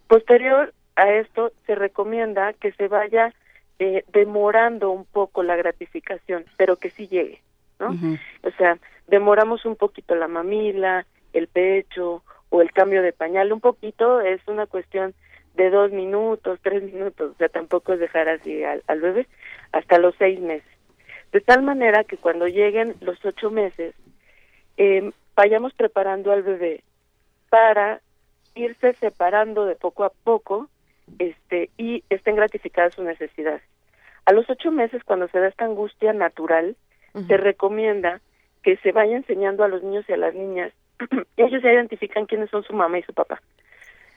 Posterior 0.08 0.74
a 0.96 1.12
esto, 1.12 1.52
se 1.64 1.76
recomienda 1.76 2.52
que 2.54 2.72
se 2.72 2.88
vaya 2.88 3.32
eh, 3.78 4.04
demorando 4.12 4.90
un 4.90 5.04
poco 5.04 5.44
la 5.44 5.54
gratificación, 5.54 6.44
pero 6.56 6.74
que 6.74 6.90
sí 6.90 7.06
llegue. 7.06 7.40
¿No? 7.80 8.18
O 8.42 8.50
sea, 8.56 8.78
demoramos 9.08 9.64
un 9.64 9.76
poquito 9.76 10.14
la 10.14 10.28
mamila, 10.28 11.06
el 11.32 11.48
pecho 11.48 12.22
o 12.50 12.62
el 12.62 12.72
cambio 12.72 13.02
de 13.02 13.12
pañal, 13.12 13.52
un 13.52 13.60
poquito 13.60 14.20
es 14.20 14.40
una 14.46 14.66
cuestión 14.66 15.14
de 15.54 15.70
dos 15.70 15.90
minutos, 15.90 16.58
tres 16.62 16.82
minutos, 16.82 17.32
o 17.32 17.34
sea, 17.34 17.48
tampoco 17.48 17.92
es 17.92 18.00
dejar 18.00 18.28
así 18.28 18.62
al, 18.62 19.00
bebé 19.00 19.26
hasta 19.72 19.98
los 19.98 20.14
seis 20.16 20.40
meses. 20.40 20.68
De 21.32 21.40
tal 21.40 21.62
manera 21.62 22.04
que 22.04 22.16
cuando 22.16 22.46
lleguen 22.46 22.94
los 23.00 23.24
ocho 23.24 23.50
meses, 23.50 23.94
eh, 24.76 25.10
vayamos 25.36 25.72
preparando 25.74 26.32
al 26.32 26.42
bebé 26.42 26.82
para 27.48 28.00
irse 28.54 28.94
separando 28.94 29.64
de 29.64 29.76
poco 29.76 30.04
a 30.04 30.10
poco 30.10 30.68
este 31.18 31.70
y 31.76 32.04
estén 32.10 32.36
gratificadas 32.36 32.94
sus 32.94 33.04
necesidades. 33.04 33.62
A 34.26 34.32
los 34.32 34.48
ocho 34.48 34.70
meses, 34.70 35.02
cuando 35.04 35.28
se 35.28 35.40
da 35.40 35.48
esta 35.48 35.64
angustia 35.64 36.12
natural, 36.12 36.76
se 37.12 37.36
recomienda 37.36 38.20
que 38.62 38.76
se 38.78 38.92
vaya 38.92 39.16
enseñando 39.16 39.64
a 39.64 39.68
los 39.68 39.82
niños 39.82 40.04
y 40.08 40.12
a 40.12 40.16
las 40.16 40.34
niñas, 40.34 40.72
ellos 41.36 41.62
ya 41.62 41.72
identifican 41.72 42.26
quiénes 42.26 42.50
son 42.50 42.62
su 42.62 42.72
mamá 42.72 42.98
y 42.98 43.02
su 43.02 43.14
papá, 43.14 43.40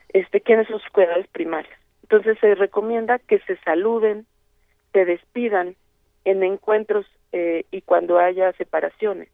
este, 0.10 0.42
quiénes 0.42 0.68
son 0.68 0.80
sus 0.80 0.92
cuidadores 0.92 1.28
primarios. 1.28 1.74
Entonces 2.04 2.38
se 2.40 2.56
recomienda 2.56 3.20
que 3.20 3.40
se 3.40 3.58
saluden, 3.58 4.26
se 4.92 5.06
despidan 5.06 5.76
en 6.26 6.44
encuentros 6.44 7.06
eh, 7.32 7.66
y 7.72 7.82
cuando 7.82 8.20
haya 8.20 8.52
separaciones. 8.54 9.30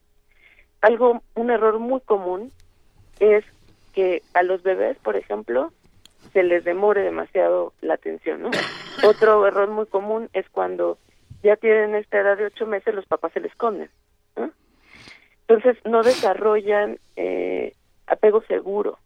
Algo, 0.81 1.21
un 1.35 1.51
error 1.51 1.79
muy 1.79 1.99
común 2.01 2.51
es 3.19 3.43
que 3.93 4.21
a 4.33 4.43
los 4.43 4.63
bebés, 4.63 4.97
por 4.99 5.17
ejemplo, 5.17 5.73
se 6.31 6.43
les 6.43 6.63
demore 6.63 7.01
demasiado 7.01 7.73
la 7.81 7.95
atención, 7.95 8.43
¿no? 8.43 8.51
Otro 9.03 9.45
error 9.45 9.69
muy 9.69 9.87
común 9.87 10.29
es 10.33 10.47
cuando 10.49 10.97
ya 11.43 11.55
tienen 11.55 11.95
esta 11.95 12.19
edad 12.19 12.37
de 12.37 12.45
ocho 12.45 12.65
meses, 12.65 12.93
los 12.93 13.05
papás 13.05 13.31
se 13.33 13.39
les 13.39 13.51
esconden. 13.51 13.89
Entonces 15.47 15.83
no 15.83 16.03
desarrollan 16.03 16.99
eh, 17.15 17.73
apego 18.05 18.43
seguro, 18.43 18.99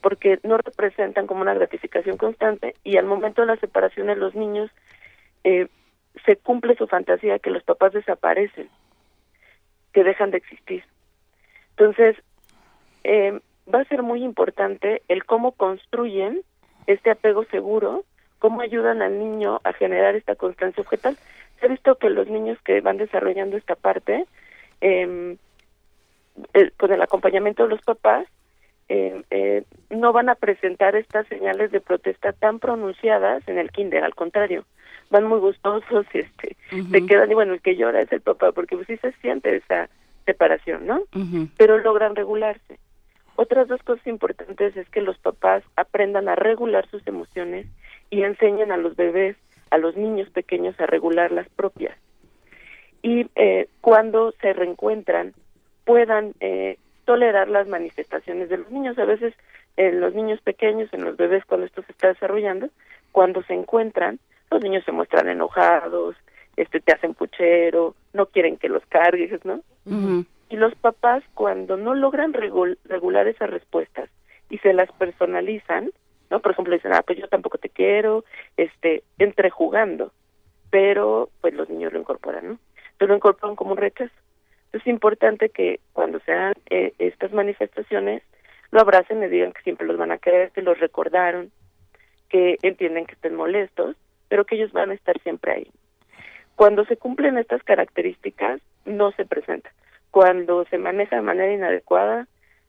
porque 0.00 0.38
no 0.44 0.56
representan 0.56 1.26
como 1.26 1.42
una 1.42 1.54
gratificación 1.54 2.16
constante 2.16 2.74
y 2.84 2.96
al 2.96 3.06
momento 3.06 3.42
de 3.42 3.48
la 3.48 3.56
separación 3.56 4.06
de 4.06 4.16
los 4.16 4.34
niños 4.34 4.70
eh, 5.44 5.66
se 6.24 6.36
cumple 6.36 6.76
su 6.76 6.86
fantasía 6.86 7.38
que 7.38 7.50
los 7.50 7.64
papás 7.64 7.92
desaparecen, 7.92 8.68
que 9.92 10.04
dejan 10.04 10.30
de 10.30 10.38
existir. 10.38 10.84
Entonces, 11.70 12.16
eh, 13.04 13.40
va 13.72 13.80
a 13.80 13.84
ser 13.84 14.02
muy 14.02 14.22
importante 14.22 15.02
el 15.08 15.24
cómo 15.24 15.52
construyen 15.52 16.42
este 16.86 17.10
apego 17.10 17.44
seguro, 17.46 18.04
cómo 18.38 18.60
ayudan 18.60 19.02
al 19.02 19.18
niño 19.18 19.60
a 19.64 19.72
generar 19.72 20.14
esta 20.14 20.34
constancia 20.34 20.82
objetal 20.82 21.16
he 21.62 21.68
visto 21.68 21.96
que 21.96 22.10
los 22.10 22.28
niños 22.28 22.58
que 22.64 22.80
van 22.80 22.96
desarrollando 22.96 23.56
esta 23.56 23.74
parte, 23.74 24.26
eh, 24.80 25.36
con 26.76 26.92
el 26.92 27.02
acompañamiento 27.02 27.64
de 27.64 27.68
los 27.68 27.82
papás, 27.82 28.26
em, 28.88 29.22
eh, 29.30 29.64
no 29.90 30.12
van 30.12 30.28
a 30.28 30.34
presentar 30.34 30.96
estas 30.96 31.26
señales 31.28 31.70
de 31.70 31.80
protesta 31.80 32.32
tan 32.32 32.58
pronunciadas 32.58 33.46
en 33.48 33.58
el 33.58 33.70
kinder, 33.70 34.04
al 34.04 34.14
contrario, 34.14 34.64
van 35.10 35.26
muy 35.26 35.38
gustosos 35.38 36.06
y 36.12 36.18
este, 36.18 36.56
se 36.90 37.06
quedan, 37.06 37.30
y 37.30 37.34
bueno, 37.34 37.54
el 37.54 37.60
que 37.60 37.76
llora 37.76 38.00
es 38.00 38.12
el 38.12 38.20
papá, 38.20 38.52
porque 38.52 38.76
pues 38.76 38.86
sí 38.86 38.96
se 38.96 39.12
siente 39.20 39.56
esa 39.56 39.88
separación, 40.26 40.86
¿no? 40.86 41.02
Pero 41.56 41.78
logran 41.78 42.14
regularse. 42.14 42.78
Otras 43.36 43.66
dos 43.68 43.82
cosas 43.82 44.06
importantes 44.06 44.76
es 44.76 44.88
que 44.90 45.00
los 45.00 45.18
papás 45.18 45.64
aprendan 45.76 46.28
a 46.28 46.36
regular 46.36 46.88
sus 46.90 47.06
emociones 47.06 47.66
y 48.10 48.22
enseñen 48.22 48.72
a 48.72 48.76
los 48.76 48.94
bebés 48.94 49.36
a 49.72 49.78
los 49.78 49.96
niños 49.96 50.28
pequeños 50.28 50.78
a 50.78 50.86
regular 50.86 51.32
las 51.32 51.48
propias. 51.48 51.96
Y 53.00 53.26
eh, 53.36 53.68
cuando 53.80 54.32
se 54.32 54.52
reencuentran, 54.52 55.32
puedan 55.86 56.34
eh, 56.40 56.76
tolerar 57.06 57.48
las 57.48 57.66
manifestaciones 57.66 58.50
de 58.50 58.58
los 58.58 58.70
niños. 58.70 58.98
A 58.98 59.06
veces 59.06 59.32
en 59.78 60.02
los 60.02 60.14
niños 60.14 60.42
pequeños, 60.42 60.92
en 60.92 61.04
los 61.04 61.16
bebés, 61.16 61.46
cuando 61.46 61.66
esto 61.66 61.82
se 61.84 61.92
está 61.92 62.08
desarrollando, 62.08 62.68
cuando 63.12 63.42
se 63.44 63.54
encuentran, 63.54 64.18
los 64.50 64.62
niños 64.62 64.84
se 64.84 64.92
muestran 64.92 65.30
enojados, 65.30 66.16
este 66.58 66.80
te 66.80 66.92
hacen 66.92 67.14
puchero, 67.14 67.94
no 68.12 68.26
quieren 68.26 68.58
que 68.58 68.68
los 68.68 68.84
cargues, 68.86 69.42
¿no? 69.46 69.62
Y 70.50 70.56
los 70.56 70.74
papás, 70.74 71.24
cuando 71.32 71.78
no 71.78 71.94
logran 71.94 72.34
regular 72.34 73.26
esas 73.26 73.48
respuestas 73.48 74.10
y 74.50 74.58
se 74.58 74.74
las 74.74 74.92
personalizan, 74.92 75.90
¿no? 76.32 76.40
Por 76.40 76.52
ejemplo, 76.52 76.74
dicen, 76.74 76.94
ah, 76.94 77.02
pues 77.06 77.18
yo 77.18 77.28
tampoco 77.28 77.58
te 77.58 77.68
quiero, 77.68 78.24
este, 78.56 79.04
entre 79.18 79.50
jugando, 79.50 80.12
pero 80.70 81.28
pues 81.42 81.52
los 81.52 81.68
niños 81.68 81.92
lo 81.92 82.00
incorporan, 82.00 82.48
¿no? 82.48 82.58
Entonces 82.92 83.08
lo 83.08 83.16
incorporan 83.16 83.54
como 83.54 83.72
un 83.72 83.76
rechazo. 83.76 84.14
es 84.72 84.86
importante 84.86 85.50
que 85.50 85.80
cuando 85.92 86.20
sean 86.20 86.54
eh, 86.70 86.94
estas 86.98 87.32
manifestaciones, 87.32 88.22
lo 88.70 88.80
abracen 88.80 89.22
y 89.22 89.28
digan 89.28 89.52
que 89.52 89.60
siempre 89.60 89.86
los 89.86 89.98
van 89.98 90.10
a 90.10 90.16
querer, 90.16 90.50
que 90.52 90.62
los 90.62 90.80
recordaron, 90.80 91.52
que 92.30 92.56
entienden 92.62 93.04
que 93.04 93.12
estén 93.12 93.36
molestos, 93.36 93.94
pero 94.28 94.46
que 94.46 94.54
ellos 94.54 94.72
van 94.72 94.90
a 94.90 94.94
estar 94.94 95.20
siempre 95.20 95.52
ahí. 95.52 95.70
Cuando 96.56 96.86
se 96.86 96.96
cumplen 96.96 97.36
estas 97.36 97.62
características, 97.62 98.62
no 98.86 99.12
se 99.12 99.26
presenta. 99.26 99.70
cuando 100.10 100.64
se 100.66 100.78
maneja 100.78 101.16
de 101.16 101.22
manera 101.22 101.52
inadecuada, 101.52 102.26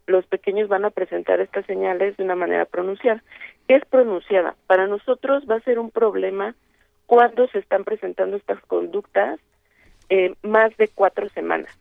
los 0.08 0.26
pequeños 0.28 0.68
van 0.68 0.86
a 0.86 0.90
presentar 0.90 1.40
estas 1.40 1.66
señales 1.66 2.18
de 2.18 2.24
una 2.24 2.36
manera 2.36 2.66
pronunciada. 2.66 3.24
¿Qué 3.68 3.76
es 3.76 3.86
pronunciada? 3.86 4.56
Para 4.68 4.88
nosotros 4.88 5.44
va 5.50 5.56
a 5.56 5.62
ser 5.62 5.80
un 5.80 5.90
problema 5.92 6.56
cuando 7.06 7.48
se 7.48 7.60
están 7.60 7.84
presentando 7.84 8.36
estas 8.38 8.60
conductas 8.66 9.40
eh, 10.10 10.34
más 10.44 10.76
de 10.78 10.88
cuatro 10.90 11.30
semanas. 11.30 11.72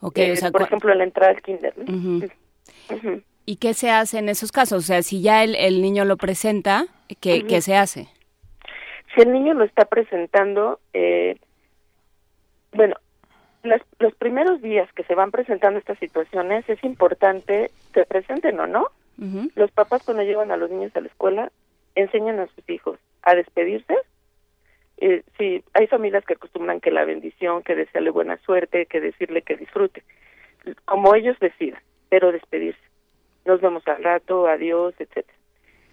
Okay, 0.00 0.30
Eh, 0.30 0.32
o 0.32 0.36
sea, 0.36 0.50
por 0.50 0.62
ejemplo, 0.62 0.94
la 0.94 1.04
entrada 1.04 1.32
al 1.32 1.42
kinder. 1.42 1.74
¿no? 1.76 2.26
¿Y 3.46 3.56
qué 3.56 3.74
se 3.74 3.90
hace 3.90 4.18
en 4.18 4.28
esos 4.28 4.52
casos? 4.52 4.84
O 4.84 4.86
sea, 4.86 5.02
si 5.02 5.22
ya 5.22 5.42
el, 5.42 5.54
el 5.54 5.80
niño 5.82 6.04
lo 6.04 6.16
presenta, 6.16 6.86
¿qué, 7.20 7.46
qué 7.46 7.60
se 7.60 7.76
hace? 7.76 8.08
Si 9.14 9.20
el 9.22 9.32
niño 9.32 9.54
lo 9.54 9.64
está 9.64 9.86
presentando, 9.86 10.80
eh, 10.92 11.36
bueno, 12.72 12.94
las- 13.62 13.82
los 13.98 14.14
primeros 14.14 14.60
días 14.62 14.90
que 14.92 15.02
se 15.04 15.14
van 15.14 15.30
presentando 15.30 15.78
estas 15.78 15.98
situaciones 15.98 16.68
es 16.68 16.82
importante 16.84 17.70
que 17.92 18.04
presenten 18.04 18.60
o 18.60 18.66
no. 18.66 18.86
Los 19.56 19.70
papás 19.72 20.04
cuando 20.04 20.22
llevan 20.22 20.52
a 20.52 20.56
los 20.56 20.70
niños 20.70 20.94
a 20.94 21.00
la 21.00 21.08
escuela 21.08 21.50
enseñan 21.96 22.38
a 22.38 22.46
sus 22.46 22.68
hijos 22.70 22.98
a 23.22 23.34
despedirse. 23.34 23.96
Eh, 24.98 25.22
sí, 25.36 25.64
hay 25.74 25.86
familias 25.88 26.24
que 26.24 26.34
acostumbran 26.34 26.80
que 26.80 26.90
la 26.90 27.04
bendición, 27.04 27.62
que 27.62 27.74
desearle 27.74 28.10
buena 28.10 28.36
suerte, 28.38 28.86
que 28.86 29.00
decirle 29.00 29.42
que 29.42 29.56
disfrute, 29.56 30.02
como 30.84 31.14
ellos 31.14 31.36
decidan, 31.40 31.82
pero 32.08 32.32
despedirse. 32.32 32.80
Nos 33.44 33.60
vemos 33.60 33.86
al 33.88 34.02
rato, 34.02 34.46
adiós, 34.46 34.94
etcétera. 34.98 35.38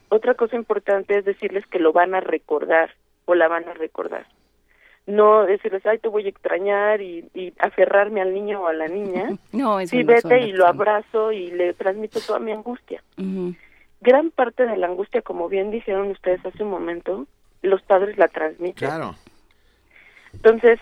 Otra 0.10 0.36
cosa 0.36 0.56
importante 0.56 1.18
es 1.18 1.26
decirles 1.26 1.66
que 1.68 1.80
lo 1.80 1.94
van 1.94 2.14
a 2.14 2.20
recordar 2.20 2.92
o 3.26 3.34
la 3.34 3.48
van 3.48 3.68
a 3.68 3.74
recordar. 3.74 4.28
No 5.08 5.46
decirles, 5.46 5.86
ay, 5.86 6.00
te 6.00 6.08
voy 6.08 6.26
a 6.26 6.30
extrañar 6.30 7.02
y, 7.02 7.30
y 7.34 7.54
aferrarme 7.60 8.22
al 8.22 8.34
niño 8.34 8.62
o 8.62 8.68
a 8.68 8.74
la 8.74 8.88
niña. 8.88 9.30
No, 9.52 9.80
eso 9.80 9.92
sí, 9.92 10.04
no 10.04 10.14
vete 10.14 10.42
y 10.42 10.52
lo 10.52 10.68
abrazo 10.68 11.32
y 11.32 11.52
le 11.52 11.74
transmito 11.74 12.20
toda 12.20 12.40
mi 12.40 12.52
angustia. 12.52 13.02
Gran 14.02 14.32
parte 14.32 14.66
de 14.66 14.78
la 14.78 14.88
angustia, 14.88 15.22
como 15.22 15.48
bien 15.48 15.72
dijeron 15.72 16.12
ustedes 16.12 16.46
hace 16.46 16.64
un 16.64 16.70
momento, 16.70 17.28
los 17.62 17.82
padres 17.84 18.18
la 18.18 18.28
transmiten. 18.28 18.88
Claro. 18.88 19.16
Entonces, 20.34 20.80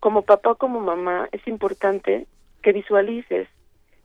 como 0.00 0.22
papá 0.22 0.52
o 0.52 0.56
como 0.56 0.80
mamá, 0.80 1.28
es 1.32 1.46
importante 1.46 2.26
que 2.62 2.72
visualices 2.72 3.48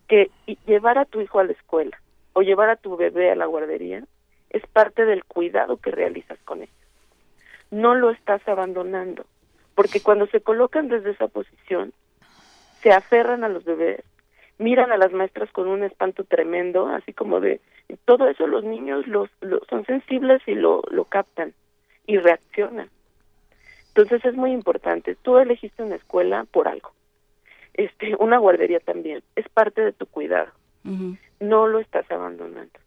que 0.07 0.29
llevar 0.65 0.97
a 0.97 1.05
tu 1.05 1.21
hijo 1.21 1.39
a 1.39 1.43
la 1.43 1.53
escuela 1.53 1.97
o 2.33 2.41
llevar 2.41 2.69
a 2.69 2.75
tu 2.75 2.97
bebé 2.97 3.31
a 3.31 3.35
la 3.35 3.45
guardería 3.45 4.03
es 4.49 4.65
parte 4.67 5.05
del 5.05 5.23
cuidado 5.23 5.77
que 5.77 5.91
realizas 5.91 6.37
con 6.45 6.61
ellos. 6.61 6.75
No 7.71 7.95
lo 7.95 8.11
estás 8.11 8.47
abandonando, 8.47 9.25
porque 9.75 10.01
cuando 10.01 10.27
se 10.27 10.41
colocan 10.41 10.87
desde 10.87 11.11
esa 11.11 11.27
posición, 11.27 11.93
se 12.81 12.91
aferran 12.91 13.43
a 13.43 13.49
los 13.49 13.63
bebés, 13.63 14.03
miran 14.57 14.91
a 14.91 14.97
las 14.97 15.11
maestras 15.11 15.51
con 15.51 15.67
un 15.67 15.83
espanto 15.83 16.23
tremendo, 16.25 16.87
así 16.87 17.13
como 17.13 17.39
de 17.39 17.59
todo 18.05 18.27
eso 18.27 18.45
los 18.47 18.63
niños 18.63 19.07
los, 19.07 19.29
lo- 19.41 19.61
son 19.69 19.85
sensibles 19.85 20.41
y 20.47 20.55
lo, 20.55 20.81
lo 20.91 21.05
captan 21.05 21.53
y 22.05 22.17
reaccionan. 22.17 22.89
Entonces 23.89 24.23
es 24.25 24.35
muy 24.35 24.51
importante. 24.51 25.15
Tú 25.21 25.37
elegiste 25.37 25.83
una 25.83 25.95
escuela 25.95 26.45
por 26.51 26.67
algo. 26.67 26.91
Este, 27.73 28.15
una 28.19 28.37
guardería 28.37 28.79
también. 28.79 29.23
Es 29.35 29.47
parte 29.49 29.81
de 29.81 29.93
tu 29.93 30.05
cuidado. 30.05 30.51
No 31.39 31.67
lo 31.67 31.79
estás 31.79 32.09
abandonando. 32.11 32.79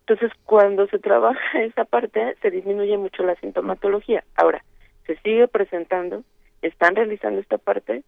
Entonces, 0.00 0.32
cuando 0.44 0.86
se 0.88 0.98
trabaja 0.98 1.40
esa 1.62 1.84
parte, 1.84 2.36
se 2.42 2.50
disminuye 2.50 2.96
mucho 2.98 3.22
la 3.22 3.36
sintomatología. 3.36 4.24
Ahora, 4.36 4.64
se 5.06 5.16
sigue 5.16 5.48
presentando, 5.48 6.24
están 6.62 6.94
realizando 6.94 7.40
esta 7.40 7.58
parte, 7.58 8.02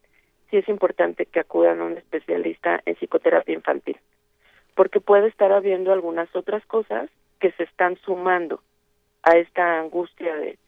sí 0.50 0.58
es 0.58 0.68
importante 0.68 1.26
que 1.26 1.40
acudan 1.40 1.80
a 1.80 1.84
un 1.84 1.98
especialista 1.98 2.80
en 2.86 2.94
psicoterapia 2.96 3.54
infantil, 3.54 3.96
porque 4.74 5.00
puede 5.00 5.28
estar 5.28 5.52
habiendo 5.52 5.92
algunas 5.92 6.34
otras 6.34 6.64
cosas 6.66 7.10
que 7.40 7.52
se 7.52 7.64
están 7.64 7.96
sumando 7.96 8.60
a 9.22 9.36
esta 9.36 9.80
angustia 9.80 10.34
de, 10.36 10.58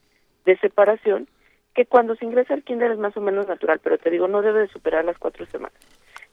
separación, 0.60 1.28
que 1.74 1.86
cuando 1.86 2.14
se 2.16 2.24
ingresa 2.24 2.54
al 2.54 2.62
kinder 2.62 2.92
es 2.92 2.98
más 2.98 3.16
o 3.16 3.20
menos 3.20 3.46
natural, 3.48 3.80
pero 3.82 3.98
te 3.98 4.10
digo, 4.10 4.28
no 4.28 4.42
debe 4.42 4.60
de 4.60 4.68
superar 4.68 5.04
las 5.04 5.18
cuatro 5.18 5.44
semanas. 5.46 5.78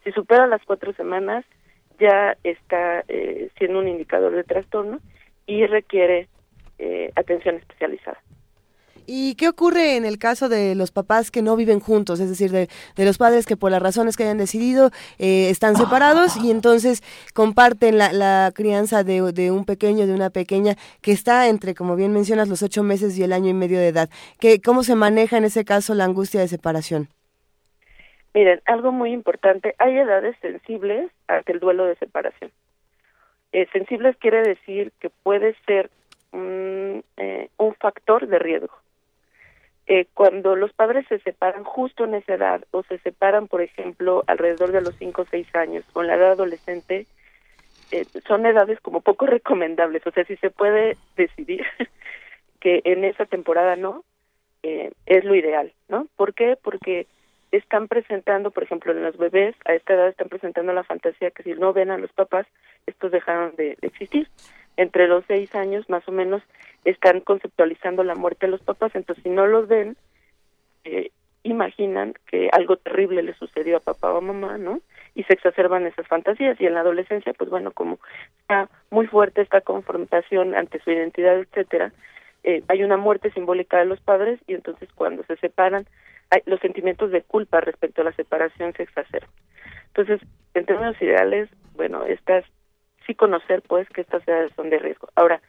Si 0.04 0.12
supera 0.12 0.48
las 0.48 0.64
cuatro 0.66 0.94
semanas, 0.94 1.46
ya 2.00 2.38
está 2.44 3.04
eh, 3.08 3.50
siendo 3.58 3.80
un 3.80 3.88
indicador 3.88 4.34
de 4.34 4.44
trastorno 4.44 5.00
y 5.46 5.66
requiere 5.66 6.28
eh, 6.78 7.12
atención 7.16 7.56
especializada. 7.56 8.20
¿Y 9.06 9.36
qué 9.36 9.48
ocurre 9.48 9.96
en 9.98 10.06
el 10.06 10.18
caso 10.18 10.50
de 10.50 10.76
los 10.76 10.92
papás 10.92 11.32
que 11.32 11.42
no 11.42 11.56
viven 11.56 11.80
juntos? 11.80 12.20
Es 12.20 12.30
decir, 12.30 12.52
de, 12.52 12.68
los 12.98 13.18
padres 13.18 13.46
que 13.46 13.58
por 13.58 13.72
las 13.72 13.82
razones 13.82 14.16
que 14.16 14.24
hayan 14.24 14.38
decidido 14.38 14.92
eh, 15.20 15.50
están 15.50 15.76
separados 15.76 16.38
y 16.38 16.52
entonces 16.52 17.02
comparten 17.34 17.98
la, 17.98 18.52
crianza 18.54 19.04
de, 19.04 19.22
un 19.52 19.66
pequeño, 19.66 20.08
de 20.08 20.14
una 20.14 20.30
pequeña, 20.30 20.76
que 21.02 21.12
está 21.12 21.48
entre, 21.48 21.76
como 21.76 21.96
bien 21.96 22.14
mencionas, 22.14 22.48
los 22.48 22.64
ocho 22.64 22.84
meses 22.84 23.18
y 23.18 23.24
el 23.24 23.34
año 23.34 23.50
y 23.50 23.54
medio 23.54 23.80
de 23.80 23.88
edad. 23.88 24.10
¿Qué, 24.40 24.62
¿Cómo 24.62 24.84
se 24.84 24.96
maneja 24.96 25.38
en 25.38 25.46
ese 25.46 25.66
caso 25.66 25.94
la 25.94 26.06
angustia 26.06 26.40
de 26.40 26.48
separación? 26.48 27.10
Miren, 28.34 28.62
algo 28.66 28.92
muy 28.92 29.12
importante, 29.12 29.76
hay 29.78 29.98
edades 29.98 30.36
sensibles 30.42 31.12
ante 31.28 31.52
el 31.52 31.60
duelo 31.60 31.86
de 31.86 31.96
separación. 31.96 32.52
Eh, 33.52 33.68
sensibles 33.72 34.18
quiere 34.18 34.42
decir 34.42 34.92
que 35.00 35.12
puede 35.12 35.56
ser 35.68 35.92
eh, 36.34 37.50
un 37.58 37.76
factor 37.76 38.28
de 38.28 38.40
riesgo. 38.40 38.74
Eh, 39.86 40.08
cuando 40.14 40.56
los 40.56 40.72
padres 40.72 41.06
se 41.10 41.20
separan 41.20 41.66
justo 41.66 42.06
en 42.06 42.14
esa 42.14 42.36
edad 42.36 42.64
o 42.72 42.84
se 42.84 43.00
separan, 43.00 43.48
por 43.48 43.62
ejemplo, 43.62 44.24
alrededor 44.28 44.72
de 44.72 44.82
los 44.82 44.96
5 44.96 45.24
o 45.24 45.26
6 45.30 45.54
años, 45.56 45.84
con 45.92 46.08
la 46.08 46.16
edad 46.16 46.32
adolescente, 46.32 47.06
eh, 47.92 48.06
son 48.26 48.46
edades 48.46 48.80
como 48.80 49.02
poco 49.02 49.26
recomendables. 49.28 50.06
O 50.08 50.12
sea, 50.12 50.24
si 50.26 50.38
se 50.38 50.50
puede 50.50 50.98
decidir 51.18 51.66
que 52.62 52.82
en 52.86 53.04
esa 53.04 53.26
temporada 53.26 53.76
no, 53.76 54.04
eh, 54.64 54.92
es 55.06 55.26
lo 55.26 55.36
ideal, 55.36 55.74
¿no? 55.90 56.08
¿Por 56.16 56.34
qué? 56.34 56.58
Porque 56.62 57.08
están 57.52 57.90
presentando, 57.90 58.52
por 58.52 58.64
ejemplo, 58.64 58.94
en 58.94 59.04
los 59.04 59.18
bebés, 59.18 59.54
a 59.66 59.74
esta 59.74 59.94
edad 59.94 60.08
están 60.08 60.30
presentando 60.30 60.72
la 60.72 60.86
fantasía 60.86 61.32
que 61.32 61.44
si 61.44 61.54
no 61.54 61.74
ven 61.74 61.92
a 61.92 61.98
los 61.98 62.12
papás, 62.14 62.48
estos 62.88 63.12
dejaron 63.12 63.54
de, 63.58 63.78
de 63.82 63.88
existir. 63.88 64.30
Entre 64.78 65.08
los 65.08 65.24
seis 65.28 65.54
años, 65.54 65.88
más 65.90 66.08
o 66.08 66.12
menos, 66.12 66.42
están 66.86 67.22
conceptualizando 67.22 68.04
la 68.04 68.16
muerte 68.16 68.46
de 68.46 68.52
los 68.52 68.62
papás, 68.62 68.94
entonces 68.96 69.24
si 69.24 69.30
no 69.30 69.48
los 69.48 69.68
ven, 69.68 69.96
eh, 70.84 71.12
imaginan 71.44 72.14
que 72.28 72.50
algo 72.52 72.78
terrible 72.78 73.22
le 73.22 73.34
sucedió 73.36 73.78
a 73.78 73.82
papá 73.82 74.14
o 74.14 74.18
a 74.18 74.22
mamá, 74.22 74.58
¿no? 74.58 74.80
Y 75.14 75.24
se 75.24 75.34
exacerban 75.34 75.86
esas 75.86 76.08
fantasías. 76.08 76.60
Y 76.60 76.66
en 76.66 76.74
la 76.74 76.80
adolescencia, 76.80 77.34
pues 77.34 77.50
bueno, 77.50 77.72
como 77.72 78.00
está 78.40 78.70
muy 78.90 79.08
fuerte 79.08 79.42
esta 79.42 79.62
confrontación 79.62 80.56
ante 80.56 80.80
su 80.80 80.92
identidad, 80.92 81.38
etcétera, 81.38 81.92
eh, 82.44 82.64
hay 82.68 82.84
una 82.84 82.98
muerte 82.98 83.32
simbólica 83.32 83.78
de 83.78 83.86
los 83.86 84.02
padres 84.02 84.40
y 84.48 84.54
entonces 84.54 84.90
cuando 84.96 85.24
se 85.24 85.36
separan, 85.38 85.86
hay, 86.30 86.42
los 86.46 86.60
sentimientos 86.62 87.12
de 87.12 87.22
culpa 87.22 87.62
respecto 87.62 88.02
a 88.02 88.06
la 88.06 88.14
separación 88.14 88.74
se 88.74 88.84
exacerban. 88.84 89.30
Entonces, 89.88 90.22
en 90.54 90.66
términos 90.66 91.00
ideales, 91.02 91.50
bueno, 91.76 92.06
estas 92.06 92.46
sí 93.06 93.16
conocer 93.16 93.62
pues 93.62 93.88
que 93.90 94.02
estas 94.02 94.28
edades 94.28 94.52
son 94.56 94.70
de 94.70 94.80
riesgo. 94.80 95.10
Ahora, 95.16 95.42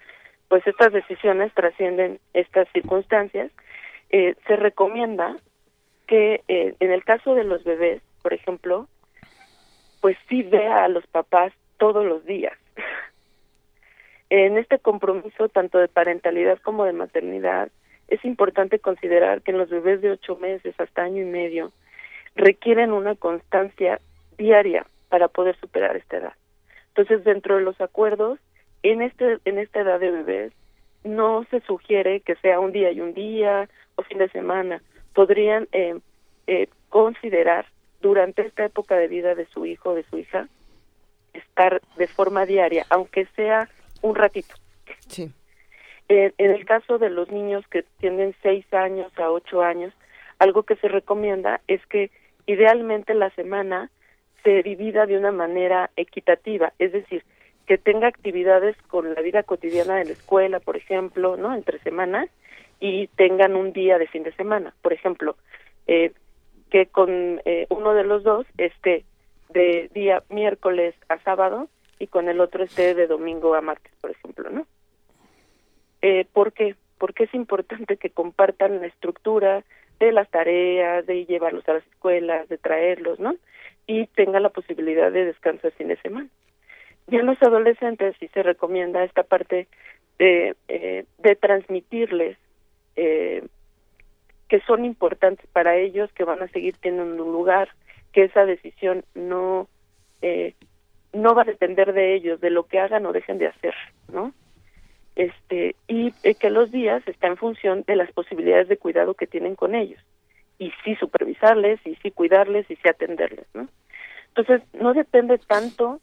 pues 0.48 0.66
estas 0.66 0.92
decisiones 0.92 1.52
trascienden 1.54 2.20
estas 2.32 2.68
circunstancias. 2.72 3.50
Eh, 4.10 4.34
se 4.46 4.56
recomienda 4.56 5.36
que 6.06 6.42
eh, 6.48 6.74
en 6.80 6.90
el 6.92 7.04
caso 7.04 7.34
de 7.34 7.44
los 7.44 7.64
bebés, 7.64 8.02
por 8.22 8.32
ejemplo, 8.32 8.88
pues 10.00 10.16
sí 10.28 10.42
vea 10.42 10.84
a 10.84 10.88
los 10.88 11.06
papás 11.06 11.52
todos 11.78 12.04
los 12.04 12.24
días. 12.24 12.56
en 14.30 14.58
este 14.58 14.78
compromiso 14.78 15.48
tanto 15.48 15.78
de 15.78 15.88
parentalidad 15.88 16.58
como 16.60 16.84
de 16.84 16.92
maternidad, 16.92 17.70
es 18.08 18.24
importante 18.24 18.78
considerar 18.78 19.42
que 19.42 19.52
los 19.52 19.70
bebés 19.70 20.00
de 20.02 20.10
ocho 20.10 20.36
meses 20.36 20.74
hasta 20.78 21.02
año 21.02 21.22
y 21.22 21.26
medio 21.26 21.72
requieren 22.34 22.92
una 22.92 23.14
constancia 23.14 24.00
diaria 24.36 24.86
para 25.08 25.28
poder 25.28 25.56
superar 25.60 25.96
esta 25.96 26.18
edad. 26.18 26.32
Entonces, 26.88 27.24
dentro 27.24 27.56
de 27.56 27.62
los 27.62 27.80
acuerdos, 27.80 28.38
en 28.84 29.02
este 29.02 29.38
en 29.46 29.58
esta 29.58 29.80
edad 29.80 29.98
de 29.98 30.10
bebés 30.10 30.52
no 31.02 31.44
se 31.50 31.60
sugiere 31.60 32.20
que 32.20 32.36
sea 32.36 32.60
un 32.60 32.72
día 32.72 32.92
y 32.92 33.00
un 33.00 33.14
día 33.14 33.68
o 33.96 34.02
fin 34.02 34.18
de 34.18 34.28
semana. 34.28 34.82
Podrían 35.14 35.68
eh, 35.72 35.98
eh, 36.46 36.68
considerar 36.90 37.66
durante 38.00 38.42
esta 38.42 38.64
época 38.64 38.96
de 38.96 39.08
vida 39.08 39.34
de 39.34 39.46
su 39.46 39.66
hijo 39.66 39.90
o 39.90 39.94
de 39.94 40.04
su 40.04 40.18
hija 40.18 40.48
estar 41.32 41.80
de 41.96 42.06
forma 42.06 42.46
diaria, 42.46 42.86
aunque 42.90 43.26
sea 43.34 43.68
un 44.02 44.14
ratito. 44.14 44.54
Sí. 45.08 45.32
Eh, 46.08 46.32
en 46.36 46.50
el 46.50 46.64
caso 46.66 46.98
de 46.98 47.10
los 47.10 47.30
niños 47.30 47.66
que 47.68 47.84
tienen 47.98 48.34
seis 48.42 48.64
años 48.72 49.10
a 49.18 49.30
ocho 49.30 49.62
años, 49.62 49.92
algo 50.38 50.64
que 50.64 50.76
se 50.76 50.88
recomienda 50.88 51.60
es 51.66 51.84
que 51.86 52.10
idealmente 52.46 53.14
la 53.14 53.30
semana 53.30 53.90
se 54.42 54.62
divida 54.62 55.06
de 55.06 55.16
una 55.16 55.32
manera 55.32 55.90
equitativa, 55.96 56.74
es 56.78 56.92
decir, 56.92 57.24
que 57.66 57.78
tenga 57.78 58.08
actividades 58.08 58.76
con 58.88 59.14
la 59.14 59.20
vida 59.20 59.42
cotidiana 59.42 59.96
de 59.96 60.04
la 60.06 60.12
escuela, 60.12 60.60
por 60.60 60.76
ejemplo, 60.76 61.36
¿no? 61.36 61.54
Entre 61.54 61.78
semanas 61.80 62.28
y 62.80 63.06
tengan 63.08 63.56
un 63.56 63.72
día 63.72 63.98
de 63.98 64.06
fin 64.06 64.22
de 64.22 64.34
semana, 64.34 64.74
por 64.82 64.92
ejemplo, 64.92 65.36
eh, 65.86 66.12
que 66.70 66.86
con 66.86 67.40
eh, 67.44 67.66
uno 67.70 67.94
de 67.94 68.04
los 68.04 68.22
dos 68.24 68.46
esté 68.58 69.04
de 69.50 69.88
día 69.94 70.22
miércoles 70.28 70.94
a 71.08 71.18
sábado 71.20 71.68
y 71.98 72.08
con 72.08 72.28
el 72.28 72.40
otro 72.40 72.64
esté 72.64 72.94
de 72.94 73.06
domingo 73.06 73.54
a 73.54 73.60
martes, 73.60 73.92
por 74.00 74.10
ejemplo, 74.10 74.50
¿no? 74.50 74.66
Eh, 76.02 76.26
¿Por 76.32 76.52
qué? 76.52 76.74
Porque 76.98 77.24
es 77.24 77.34
importante 77.34 77.96
que 77.96 78.10
compartan 78.10 78.80
la 78.80 78.86
estructura 78.86 79.64
de 80.00 80.12
las 80.12 80.28
tareas, 80.28 81.06
de 81.06 81.24
llevarlos 81.24 81.66
a 81.68 81.74
las 81.74 81.86
escuelas, 81.86 82.48
de 82.48 82.58
traerlos, 82.58 83.20
¿no? 83.20 83.36
Y 83.86 84.06
tengan 84.08 84.42
la 84.42 84.50
posibilidad 84.50 85.10
de 85.10 85.24
descanso 85.26 85.68
el 85.68 85.72
fin 85.74 85.88
de 85.88 85.96
semana. 86.02 86.28
Ya 87.06 87.20
en 87.20 87.26
los 87.26 87.42
adolescentes 87.42 88.16
sí 88.18 88.28
se 88.28 88.42
recomienda 88.42 89.04
esta 89.04 89.22
parte 89.22 89.68
de, 90.18 90.56
eh, 90.68 91.04
de 91.18 91.36
transmitirles 91.36 92.38
eh, 92.96 93.46
que 94.48 94.60
son 94.60 94.84
importantes 94.84 95.46
para 95.52 95.76
ellos, 95.76 96.12
que 96.12 96.24
van 96.24 96.42
a 96.42 96.48
seguir 96.48 96.76
teniendo 96.80 97.24
un 97.24 97.32
lugar, 97.32 97.68
que 98.12 98.24
esa 98.24 98.44
decisión 98.44 99.04
no 99.14 99.68
eh, 100.22 100.54
no 101.12 101.34
va 101.34 101.42
a 101.42 101.46
depender 101.46 101.92
de 101.92 102.14
ellos, 102.14 102.40
de 102.40 102.50
lo 102.50 102.66
que 102.66 102.78
hagan 102.78 103.06
o 103.06 103.12
dejen 103.12 103.38
de 103.38 103.48
hacer, 103.48 103.74
¿no? 104.12 104.32
Este 105.16 105.76
y 105.86 106.12
eh, 106.22 106.34
que 106.34 106.50
los 106.50 106.70
días 106.72 107.06
están 107.06 107.32
en 107.32 107.36
función 107.36 107.84
de 107.86 107.96
las 107.96 108.10
posibilidades 108.12 108.68
de 108.68 108.76
cuidado 108.76 109.14
que 109.14 109.26
tienen 109.26 109.54
con 109.54 109.74
ellos 109.74 110.00
y 110.58 110.72
sí 110.84 110.96
supervisarles 110.96 111.78
y 111.84 111.94
sí 111.96 112.10
cuidarles 112.10 112.68
y 112.70 112.76
sí 112.76 112.88
atenderles, 112.88 113.46
¿no? 113.54 113.68
Entonces 114.28 114.62
no 114.72 114.92
depende 114.92 115.38
tanto 115.38 116.00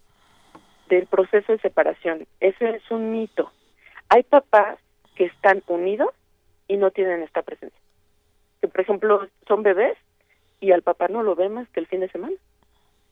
del 0.96 1.08
proceso 1.08 1.54
de 1.54 1.60
separación, 1.60 2.28
ese 2.40 2.70
es 2.70 2.92
un 2.92 3.12
mito. 3.12 3.52
Hay 4.10 4.24
papás 4.24 4.78
que 5.16 5.26
están 5.26 5.64
unidos 5.68 6.10
y 6.68 6.78
no 6.78 6.92
tienen 6.92 7.24
esta 7.24 7.42
presencia. 7.42 7.80
Que 8.60 8.68
por 8.68 8.82
ejemplo 8.82 9.28
son 9.48 9.64
bebés 9.64 9.98
y 10.60 10.72
al 10.72 10.82
papá 10.82 11.08
no 11.08 11.24
lo 11.24 11.36
ve 11.36 11.50
más 11.50 11.68
que 11.70 11.80
el 11.80 11.88
fin 11.88 12.02
de 12.02 12.10
semana 12.10 12.36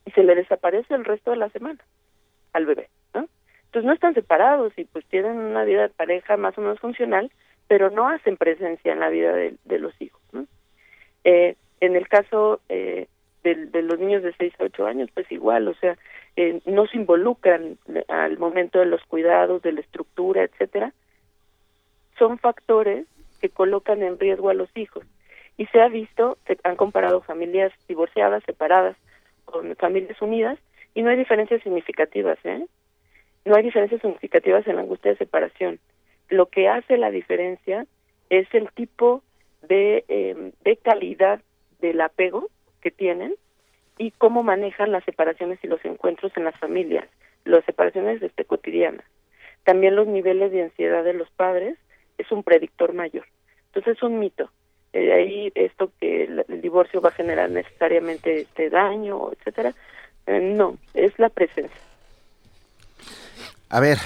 y 0.06 0.12
se 0.12 0.24
le 0.24 0.36
desaparece 0.36 0.94
el 0.94 1.06
resto 1.06 1.32
de 1.32 1.38
la 1.38 1.50
semana 1.50 1.80
al 2.54 2.66
bebé, 2.66 2.90
¿no? 3.14 3.28
Entonces 3.66 3.86
no 3.86 3.94
están 3.94 4.14
separados 4.14 4.74
y 4.78 4.84
pues 4.86 5.06
tienen 5.06 5.38
una 5.38 5.64
vida 5.64 5.84
de 5.84 5.90
pareja 5.90 6.36
más 6.38 6.58
o 6.58 6.62
menos 6.62 6.80
funcional, 6.80 7.32
pero 7.68 7.90
no 7.90 8.10
hacen 8.10 8.36
presencia 8.36 8.92
en 8.92 9.00
la 9.00 9.10
vida 9.10 9.34
de, 9.34 9.80
los 9.80 9.94
hijos. 10.02 10.20
Eh, 11.24 11.56
en 11.80 11.96
el 11.96 12.08
caso 12.08 12.62
eh, 12.68 13.08
de, 13.44 13.82
los 13.84 14.00
niños 14.00 14.24
de 14.24 14.34
6 14.34 14.54
a 14.60 14.64
8 14.66 14.86
años, 14.86 15.10
pues 15.14 15.32
igual, 15.32 15.68
o 15.68 15.74
sea, 15.76 15.98
eh, 16.40 16.62
no 16.66 16.88
se 16.88 16.96
involucran 16.96 17.78
al 18.08 18.38
momento 18.38 18.80
de 18.80 18.86
los 18.86 19.04
cuidados, 19.04 19.62
de 19.62 19.74
la 19.74 19.82
estructura, 19.82 20.44
etcétera. 20.44 20.94
Son 22.18 22.40
factores 22.40 23.08
que 23.42 23.50
colocan 23.50 24.02
en 24.04 24.18
riesgo 24.18 24.50
a 24.50 24.54
los 24.54 24.70
hijos 24.78 25.04
y 25.58 25.66
se 25.66 25.82
ha 25.82 25.90
visto, 25.90 26.38
se 26.48 26.58
han 26.64 26.78
comparado 26.78 27.20
familias 27.20 27.74
divorciadas, 27.90 28.42
separadas, 28.46 28.96
con 29.44 29.76
familias 29.76 30.22
unidas, 30.22 30.58
y 30.94 31.02
no 31.02 31.10
hay 31.10 31.18
diferencias 31.18 31.62
significativas, 31.62 32.38
¿eh? 32.46 32.66
No 33.44 33.56
hay 33.56 33.64
diferencias 33.64 34.00
significativas 34.00 34.66
en 34.66 34.78
la 34.78 34.84
angustia 34.84 35.12
de 35.12 35.18
separación. 35.18 35.80
Lo 36.30 36.46
que 36.46 36.70
hace 36.70 36.98
la 36.98 37.12
diferencia 37.12 37.86
es 38.30 38.48
el 38.54 38.72
tipo 38.72 39.24
de, 39.64 40.06
eh, 40.08 40.54
de 40.64 40.78
calidad 40.78 41.42
del 41.82 42.00
apego 42.00 42.48
que 42.80 42.92
tienen 42.92 43.36
y 44.00 44.10
cómo 44.12 44.42
manejan 44.42 44.92
las 44.92 45.04
separaciones 45.04 45.60
y 45.62 45.68
los 45.68 45.84
encuentros 45.86 46.32
en 46.36 46.46
las 46.46 46.58
familias, 46.58 47.06
las 47.46 47.64
separaciones 47.66 48.20
este, 48.24 48.46
cotidianas. 48.46 49.06
También 49.64 49.96
los 49.96 50.08
niveles 50.08 50.52
de 50.52 50.64
ansiedad 50.64 51.04
de 51.04 51.14
los 51.14 51.30
padres 51.30 51.78
es 52.18 52.32
un 52.32 52.42
predictor 52.42 52.94
mayor. 52.94 53.28
Entonces 53.68 53.98
es 53.98 54.04
un 54.04 54.18
mito 54.18 54.50
eh, 54.94 55.14
ahí 55.14 55.52
esto 55.54 55.92
que 56.00 56.24
el, 56.24 56.62
divorcio 56.62 57.00
va 57.02 57.10
a 57.10 57.14
generar 57.14 57.50
necesariamente 57.52 58.42
este 58.42 58.70
daño, 58.70 59.32
etcétera. 59.34 59.74
Eh, 60.26 60.40
no, 60.40 60.78
es 60.94 61.18
la 61.20 61.30
presencia. 61.30 61.78
A 63.70 63.80
ver, 63.80 63.98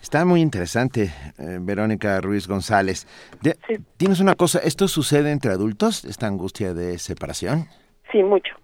está 0.00 0.24
muy 0.24 0.40
interesante, 0.40 1.12
eh, 1.38 1.58
Verónica 1.60 2.20
Ruiz 2.20 2.46
González. 2.46 3.08
Tienes 3.96 4.20
una 4.20 4.36
cosa, 4.36 4.60
¿esto 4.60 4.86
sucede 4.86 5.32
entre 5.32 5.50
adultos, 5.50 6.04
esta 6.04 6.28
angustia 6.28 6.72
de 6.72 6.98
separación? 6.98 7.66
Sí, 8.12 8.22
mucho. 8.22 8.54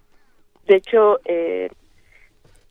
De 0.67 0.75
hecho, 0.75 1.19
eh, 1.25 1.69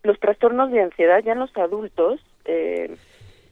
los 0.03 0.19
trastornos 0.19 0.71
de 0.71 0.81
ansiedad 0.81 1.23
ya 1.23 1.33
en 1.33 1.39
los 1.39 1.55
adultos 1.57 2.19
eh, 2.45 2.95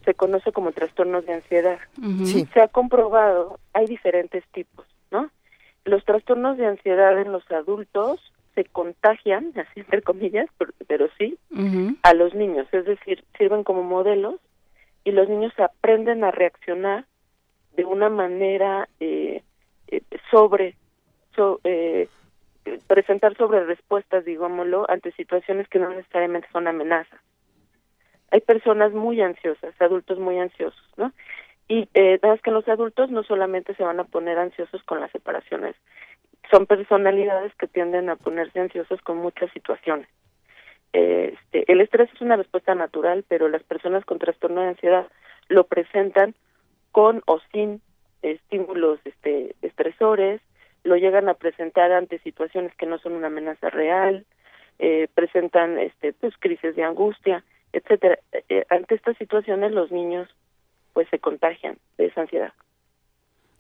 se 0.06 0.14
conoce 0.14 0.52
como 0.52 0.72
trastornos 0.72 1.26
de 1.26 1.34
ansiedad. 1.34 1.80
sí. 2.26 2.48
Se 2.54 2.62
ha 2.62 2.68
comprobado, 2.68 3.60
hay 3.74 3.86
diferentes 3.86 4.44
tipos. 4.52 4.86
¿no? 5.12 5.30
Los 5.86 6.04
trastornos 6.06 6.58
de 6.58 6.66
ansiedad 6.66 7.20
en 7.20 7.32
los 7.32 7.50
adultos 7.52 8.20
se 8.56 8.66
contagian, 8.66 9.54
así 9.56 9.82
entre 9.82 10.02
comillas, 10.02 10.48
pero, 10.88 11.08
sí, 11.18 11.38
a 12.04 12.14
los 12.14 12.34
niños, 12.34 12.68
es 12.72 12.86
decir, 12.86 13.24
sirven 13.38 13.64
como 13.64 13.84
modelos 13.84 14.36
y 15.04 15.12
los 15.12 15.30
niños 15.30 15.54
aprenden 15.60 16.24
a 16.24 16.32
reaccionar 16.32 17.06
de 17.76 17.86
una 17.86 18.10
manera 18.10 18.90
eh, 19.00 19.44
eh 19.88 20.02
sobre, 20.30 20.76
eh, 21.64 22.08
presentar 22.88 23.36
sobre 23.38 23.64
respuestas, 23.66 24.26
digámoslo, 24.26 24.90
ante 24.90 25.12
situaciones 25.14 25.68
que 25.68 25.80
no 25.80 25.90
necesariamente 25.90 26.48
son 26.52 26.68
amenazas. 26.68 27.20
Hay 28.32 28.42
personas 28.42 28.94
muy 28.94 29.22
ansiosas, 29.22 29.74
adultos 29.82 30.20
muy 30.20 30.40
ansiosos, 30.40 30.88
¿no? 30.96 31.12
Y 31.68 31.90
eh, 31.94 32.20
que 32.44 32.52
los 32.52 32.68
adultos 32.68 33.10
no 33.12 33.24
solamente 33.24 33.76
se 33.76 33.84
van 33.84 34.00
a 34.00 34.04
poner 34.04 34.38
ansiosos 34.38 34.84
con 34.84 35.00
las 35.00 35.12
separaciones, 35.12 35.76
son 36.50 36.66
personalidades 36.66 37.54
que 37.56 37.68
tienden 37.68 38.10
a 38.10 38.16
ponerse 38.16 38.60
ansiosos 38.60 39.02
con 39.02 39.18
muchas 39.18 39.52
situaciones. 39.52 40.08
Este, 40.94 41.72
el 41.72 41.80
estrés 41.82 42.10
es 42.14 42.22
una 42.22 42.36
respuesta 42.36 42.76
natural, 42.76 43.24
pero 43.28 43.48
las 43.48 43.64
personas 43.64 44.04
con 44.06 44.20
trastorno 44.20 44.62
de 44.62 44.70
ansiedad 44.70 45.08
lo 45.48 45.66
presentan 45.66 46.36
con 46.92 47.22
o 47.26 47.40
sin 47.52 47.82
estímulos 48.22 49.00
este, 49.06 49.56
estresores, 49.62 50.42
lo 50.84 50.96
llegan 50.96 51.30
a 51.30 51.36
presentar 51.36 51.92
ante 51.92 52.20
situaciones 52.20 52.76
que 52.76 52.86
no 52.86 52.98
son 53.00 53.14
una 53.14 53.28
amenaza 53.28 53.70
real, 53.70 54.26
eh, 54.80 55.08
presentan 55.14 55.78
este, 55.78 56.14
pues, 56.14 56.34
crisis 56.40 56.76
de 56.76 56.84
angustia, 56.84 57.44
etcétera. 57.74 58.20
Eh, 58.50 58.66
ante 58.70 58.96
estas 58.96 59.18
situaciones 59.18 59.72
los 59.72 59.92
niños 59.92 60.28
pues 60.94 61.08
se 61.10 61.20
contagian 61.20 61.78
de 61.98 62.08
esa 62.08 62.22
ansiedad. 62.22 62.54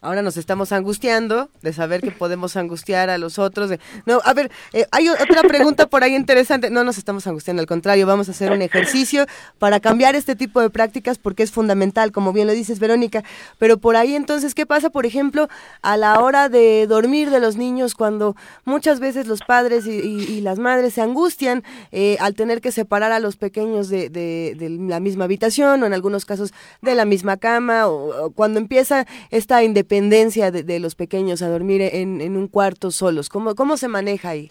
Ahora 0.04 0.24
nos 0.24 0.36
estamos 0.36 0.72
angustiando 0.72 1.52
de 1.62 1.74
saber 1.74 2.02
que 2.02 2.10
podemos 2.10 2.58
angustiar 2.58 3.12
a 3.12 3.20
los 3.20 3.38
otros. 3.38 3.70
No, 4.08 4.20
a 4.26 4.34
ver, 4.34 4.50
eh, 4.74 4.88
hay 4.90 5.08
otra 5.10 5.44
pregunta 5.44 5.86
por 5.86 6.04
ahí 6.04 6.16
interesante. 6.16 6.72
No 6.72 6.84
nos 6.84 6.98
estamos 6.98 7.28
angustiando, 7.28 7.60
al 7.60 7.68
contrario, 7.68 8.08
vamos 8.08 8.28
a 8.28 8.32
hacer 8.32 8.52
un 8.52 8.64
ejercicio 8.64 9.28
para 9.60 9.80
cambiar 9.80 10.16
este 10.16 10.36
tipo 10.36 10.60
de 10.60 10.72
prácticas 10.72 11.20
porque 11.20 11.44
es 11.44 11.52
fundamental, 11.52 12.12
como 12.12 12.34
bien 12.34 12.48
lo 12.48 12.54
dices, 12.54 12.80
Verónica. 12.80 13.24
Pero 13.60 13.78
por 13.78 13.96
ahí 13.96 14.16
entonces, 14.16 14.56
¿qué 14.56 14.66
pasa, 14.66 14.90
por 14.90 15.06
ejemplo, 15.06 15.50
a 15.84 15.98
la 15.98 16.20
hora 16.20 16.50
de 16.50 16.88
dormir 16.88 17.30
de 17.30 17.40
los 17.40 17.56
niños 17.56 17.94
cuando 17.94 18.36
muchas 18.66 19.00
veces 19.00 19.28
los 19.28 19.42
padres 19.42 19.86
y, 19.86 20.42
las 20.42 20.58
madres 20.58 20.96
se 20.96 21.02
angustian 21.02 21.64
eh, 21.92 22.18
al 22.20 22.34
tener 22.34 22.62
que 22.62 22.72
separar 22.72 23.12
a 23.12 23.20
los 23.20 23.38
pequeños 23.38 23.90
de, 23.90 24.56
la 24.90 25.00
misma 25.00 25.26
habitación 25.26 25.84
o 25.84 25.86
en 25.86 25.94
algunos 25.94 26.26
casos 26.26 26.52
de 26.82 26.96
la 26.96 27.06
misma 27.06 27.38
cama 27.38 27.88
o, 27.88 28.32
cuando 28.32 28.60
empieza 28.60 29.06
esta 29.30 29.62
independencia? 29.64 29.91
Dependencia 29.92 30.52
de, 30.52 30.80
los 30.80 30.96
pequeños 30.96 31.42
a 31.42 31.50
dormir 31.50 31.82
en, 31.82 32.38
un 32.38 32.48
cuarto 32.48 32.92
solos? 32.92 33.28
¿Cómo, 33.28 33.56
cómo 33.56 33.76
se 33.76 33.90
maneja 33.90 34.30
ahí? 34.30 34.50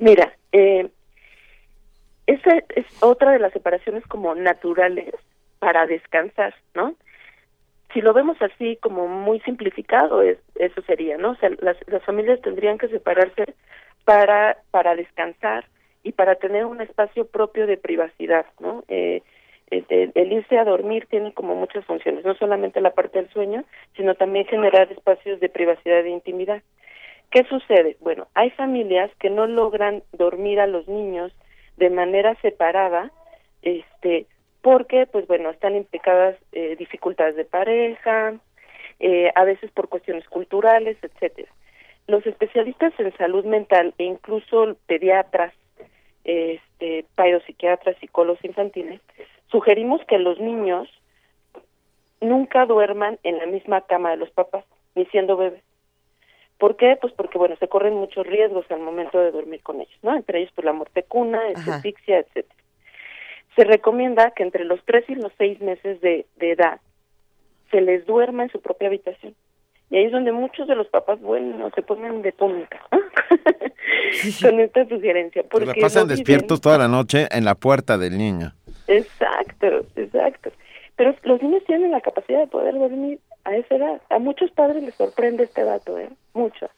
Mira, 0.00 0.32
eh, 0.50 0.88
esa 2.26 2.56
es 2.74 2.86
otra 3.00 3.30
de 3.30 3.38
las 3.38 3.52
separaciones 3.52 4.04
como 4.08 4.34
naturales 4.34 5.14
para 5.60 5.86
descansar, 5.86 6.54
¿no? 6.74 6.96
Si 7.94 8.00
lo 8.00 8.12
vemos 8.12 8.36
así 8.42 8.76
como 8.82 9.06
muy 9.06 9.38
simplificado, 9.40 10.22
es, 10.22 10.38
eso 10.56 10.82
sería, 10.82 11.16
¿no? 11.18 11.30
O 11.30 11.36
sea, 11.36 11.50
las, 11.60 11.76
las 11.86 12.02
familias 12.02 12.40
tendrían 12.42 12.78
que 12.78 12.88
separarse 12.88 13.54
para, 14.04 14.58
para 14.72 14.96
descansar 14.96 15.66
y 16.02 16.12
para 16.12 16.34
tener 16.34 16.66
un 16.66 16.80
espacio 16.80 17.28
propio 17.28 17.68
de 17.68 17.76
privacidad, 17.76 18.44
¿no? 18.58 18.82
Eh, 18.88 19.22
este, 19.70 20.10
el 20.14 20.32
irse 20.32 20.58
a 20.58 20.64
dormir 20.64 21.06
tiene 21.10 21.32
como 21.32 21.54
muchas 21.54 21.84
funciones, 21.84 22.24
no 22.24 22.34
solamente 22.34 22.80
la 22.80 22.94
parte 22.94 23.20
del 23.20 23.30
sueño, 23.30 23.64
sino 23.96 24.14
también 24.14 24.46
generar 24.46 24.90
espacios 24.92 25.40
de 25.40 25.48
privacidad 25.48 26.04
e 26.04 26.10
intimidad. 26.10 26.62
¿Qué 27.30 27.44
sucede? 27.44 27.96
Bueno, 28.00 28.28
hay 28.34 28.50
familias 28.50 29.10
que 29.18 29.30
no 29.30 29.46
logran 29.46 30.02
dormir 30.12 30.60
a 30.60 30.66
los 30.66 30.86
niños 30.86 31.32
de 31.76 31.90
manera 31.90 32.34
separada, 32.36 33.10
este, 33.62 34.26
porque, 34.62 35.06
pues 35.06 35.26
bueno, 35.26 35.50
están 35.50 35.74
implicadas 35.74 36.36
eh, 36.52 36.76
dificultades 36.76 37.36
de 37.36 37.44
pareja, 37.44 38.34
eh, 39.00 39.30
a 39.34 39.44
veces 39.44 39.70
por 39.72 39.88
cuestiones 39.88 40.26
culturales, 40.28 40.96
etcétera. 41.02 41.48
Los 42.06 42.24
especialistas 42.24 42.92
en 42.98 43.14
salud 43.16 43.44
mental 43.44 43.94
e 43.98 44.04
incluso 44.04 44.76
pediatras, 44.86 45.52
este, 46.24 47.04
psiquiatras, 47.46 47.96
psicólogos 47.98 48.44
infantiles, 48.44 49.00
sugerimos 49.50 50.00
que 50.06 50.18
los 50.18 50.38
niños 50.40 50.88
nunca 52.20 52.66
duerman 52.66 53.18
en 53.22 53.38
la 53.38 53.46
misma 53.46 53.82
cama 53.82 54.10
de 54.10 54.16
los 54.16 54.30
papás, 54.30 54.64
ni 54.94 55.04
siendo 55.06 55.36
bebés, 55.36 55.62
¿Por 56.58 56.76
qué? 56.76 56.96
Pues 57.00 57.12
porque, 57.12 57.36
bueno, 57.36 57.56
se 57.56 57.68
corren 57.68 57.94
muchos 57.94 58.26
riesgos 58.26 58.64
al 58.70 58.80
momento 58.80 59.18
de 59.18 59.30
dormir 59.30 59.60
con 59.62 59.80
ellos, 59.80 59.98
¿no? 60.02 60.16
Entre 60.16 60.40
ellos, 60.40 60.52
pues 60.54 60.64
la 60.64 60.72
muerte 60.72 61.02
cuna, 61.02 61.40
asfixia, 61.54 62.20
etcétera. 62.20 62.54
Se 63.54 63.64
recomienda 63.64 64.30
que 64.30 64.42
entre 64.42 64.64
los 64.64 64.80
tres 64.84 65.04
y 65.08 65.14
los 65.14 65.32
seis 65.36 65.60
meses 65.60 66.00
de, 66.00 66.26
de 66.36 66.52
edad 66.52 66.80
se 67.70 67.80
les 67.80 68.06
duerma 68.06 68.44
en 68.44 68.50
su 68.50 68.60
propia 68.60 68.88
habitación. 68.88 69.34
Y 69.90 69.96
ahí 69.96 70.04
es 70.04 70.12
donde 70.12 70.32
muchos 70.32 70.66
de 70.66 70.74
los 70.74 70.88
papás, 70.88 71.20
bueno, 71.20 71.70
se 71.74 71.82
ponen 71.82 72.22
de 72.22 72.32
túnica 72.32 72.80
con 74.42 74.60
esta 74.60 74.88
sugerencia. 74.88 75.44
Porque 75.48 75.66
la 75.66 75.74
pasan 75.74 76.08
despiertos 76.08 76.60
toda 76.60 76.78
la 76.78 76.88
noche 76.88 77.28
en 77.30 77.44
la 77.44 77.54
puerta 77.54 77.98
del 77.98 78.16
niño. 78.16 78.52
Exacto, 78.88 79.86
exacto. 79.96 80.50
Pero 80.96 81.14
los 81.22 81.42
niños 81.42 81.64
tienen 81.64 81.90
la 81.90 82.00
capacidad 82.00 82.40
de 82.40 82.46
poder 82.46 82.74
dormir 82.74 83.20
a 83.44 83.56
esa 83.56 83.76
edad. 83.76 84.00
A 84.10 84.18
muchos 84.18 84.50
padres 84.50 84.82
les 84.82 84.94
sorprende 84.94 85.44
este 85.44 85.64
dato, 85.64 85.98
¿eh? 85.98 86.08
Muchos. 86.34 86.70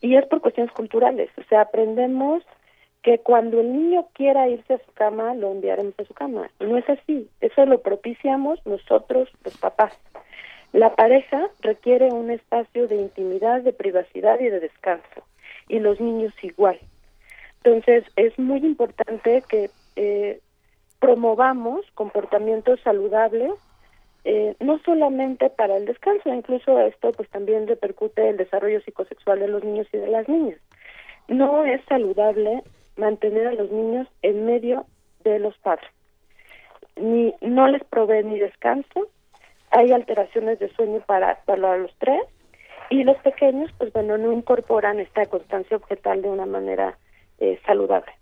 Y 0.00 0.16
es 0.16 0.26
por 0.26 0.40
cuestiones 0.40 0.72
culturales. 0.72 1.30
O 1.38 1.42
sea, 1.44 1.62
aprendemos 1.62 2.42
que 3.02 3.18
cuando 3.18 3.60
el 3.60 3.72
niño 3.72 4.08
quiera 4.14 4.48
irse 4.48 4.74
a 4.74 4.78
su 4.78 4.92
cama, 4.92 5.34
lo 5.34 5.52
enviaremos 5.52 5.94
a 5.98 6.04
su 6.04 6.14
cama. 6.14 6.50
No 6.60 6.76
es 6.76 6.88
así. 6.88 7.28
Eso 7.40 7.66
lo 7.66 7.82
propiciamos 7.82 8.64
nosotros, 8.64 9.28
los 9.44 9.56
papás. 9.58 9.92
La 10.72 10.94
pareja 10.94 11.48
requiere 11.60 12.08
un 12.08 12.30
espacio 12.30 12.88
de 12.88 12.96
intimidad, 12.96 13.60
de 13.60 13.72
privacidad 13.72 14.40
y 14.40 14.48
de 14.48 14.60
descanso, 14.60 15.26
y 15.68 15.80
los 15.80 16.00
niños 16.00 16.32
igual. 16.42 16.78
Entonces, 17.62 18.04
es 18.16 18.36
muy 18.38 18.58
importante 18.60 19.42
que 19.48 19.70
eh, 19.96 20.40
promovamos 21.02 21.84
comportamientos 21.96 22.78
saludables, 22.84 23.50
eh, 24.24 24.54
no 24.60 24.78
solamente 24.84 25.50
para 25.50 25.76
el 25.76 25.84
descanso, 25.84 26.32
incluso 26.32 26.78
esto 26.78 27.10
pues 27.10 27.28
también 27.28 27.66
repercute 27.66 28.28
el 28.28 28.36
desarrollo 28.36 28.80
psicosexual 28.82 29.40
de 29.40 29.48
los 29.48 29.64
niños 29.64 29.88
y 29.92 29.98
de 29.98 30.06
las 30.06 30.28
niñas. 30.28 30.60
No 31.26 31.64
es 31.64 31.84
saludable 31.86 32.62
mantener 32.96 33.48
a 33.48 33.52
los 33.52 33.68
niños 33.72 34.06
en 34.22 34.46
medio 34.46 34.86
de 35.24 35.40
los 35.40 35.58
padres. 35.58 35.90
Ni 36.94 37.34
no 37.40 37.66
les 37.66 37.82
provee 37.82 38.22
ni 38.22 38.38
descanso, 38.38 39.08
hay 39.72 39.90
alteraciones 39.90 40.60
de 40.60 40.72
sueño 40.74 41.00
para, 41.04 41.42
para 41.46 41.78
los 41.78 41.92
tres 41.98 42.22
y 42.90 43.02
los 43.02 43.16
pequeños, 43.18 43.72
pues 43.76 43.92
bueno, 43.92 44.18
no 44.18 44.30
incorporan 44.30 45.00
esta 45.00 45.26
constancia 45.26 45.78
objetal 45.78 46.22
de 46.22 46.28
una 46.28 46.46
manera 46.46 46.96
eh, 47.40 47.58
saludable. 47.66 48.12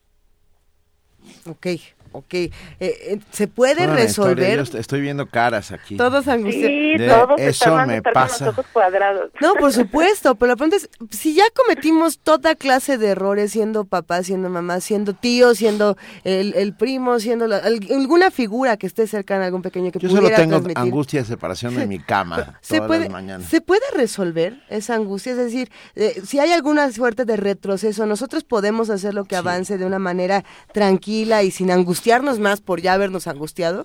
Ok, 1.46 1.66
Ok, 2.12 2.34
eh, 2.34 2.52
eh, 2.80 3.18
¿se 3.30 3.46
puede 3.46 3.86
resolver? 3.86 4.58
estoy 4.60 5.00
viendo 5.00 5.26
caras 5.26 5.70
aquí. 5.70 5.96
Todos 5.96 6.26
angustiados. 6.26 6.70
Sí, 6.70 6.96
todos 6.98 7.40
eso 7.40 7.76
me 7.86 8.02
pasa. 8.02 8.38
Con 8.38 8.46
los 8.46 8.58
ojos 8.58 8.66
cuadrados. 8.72 9.30
No, 9.40 9.54
por 9.54 9.72
supuesto, 9.72 10.34
pero 10.34 10.50
la 10.50 10.56
pregunta 10.56 10.76
es, 10.76 10.90
si 11.10 11.34
ya 11.34 11.44
cometimos 11.54 12.18
toda 12.18 12.56
clase 12.56 12.98
de 12.98 13.08
errores 13.08 13.52
siendo 13.52 13.84
papá, 13.84 14.24
siendo 14.24 14.48
mamá, 14.48 14.80
siendo 14.80 15.12
tío, 15.14 15.54
siendo 15.54 15.96
el, 16.24 16.74
primo, 16.74 17.20
siendo 17.20 17.44
alguna 17.44 18.30
figura 18.30 18.76
que 18.76 18.86
esté 18.86 19.06
cercana 19.06 19.44
a 19.44 19.46
algún 19.46 19.62
pequeño 19.62 19.92
que 19.92 19.98
Yo 20.00 20.08
pudiera 20.08 20.36
solo 20.36 20.62
tengo 20.62 20.80
angustia 20.80 21.20
de 21.20 21.26
separación 21.26 21.76
de 21.76 21.86
mi 21.86 21.98
cama 22.10 22.58
¿Se 22.60 22.76
todas 22.76 22.88
puede, 22.88 23.00
las 23.04 23.10
mañanas. 23.10 23.48
¿Se 23.48 23.60
puede 23.60 23.84
resolver 23.94 24.60
esa 24.68 24.94
angustia? 24.94 25.32
Es 25.32 25.38
decir, 25.38 25.70
eh, 25.94 26.20
si 26.24 26.40
hay 26.40 26.52
alguna 26.52 26.90
suerte 26.90 27.24
de 27.24 27.36
retroceso, 27.36 28.06
nosotros 28.06 28.44
podemos 28.44 28.90
hacer 28.90 29.14
lo 29.14 29.24
que 29.24 29.36
avance 29.36 29.78
de 29.78 29.86
una 29.86 29.98
manera 29.98 30.44
tranquila 30.72 31.42
y 31.42 31.50
sin 31.50 31.70
angustiarnos 32.00 32.38
más 32.38 32.62
por 32.62 32.80
ya 32.80 32.94
habernos 32.94 33.26
angustiado? 33.26 33.84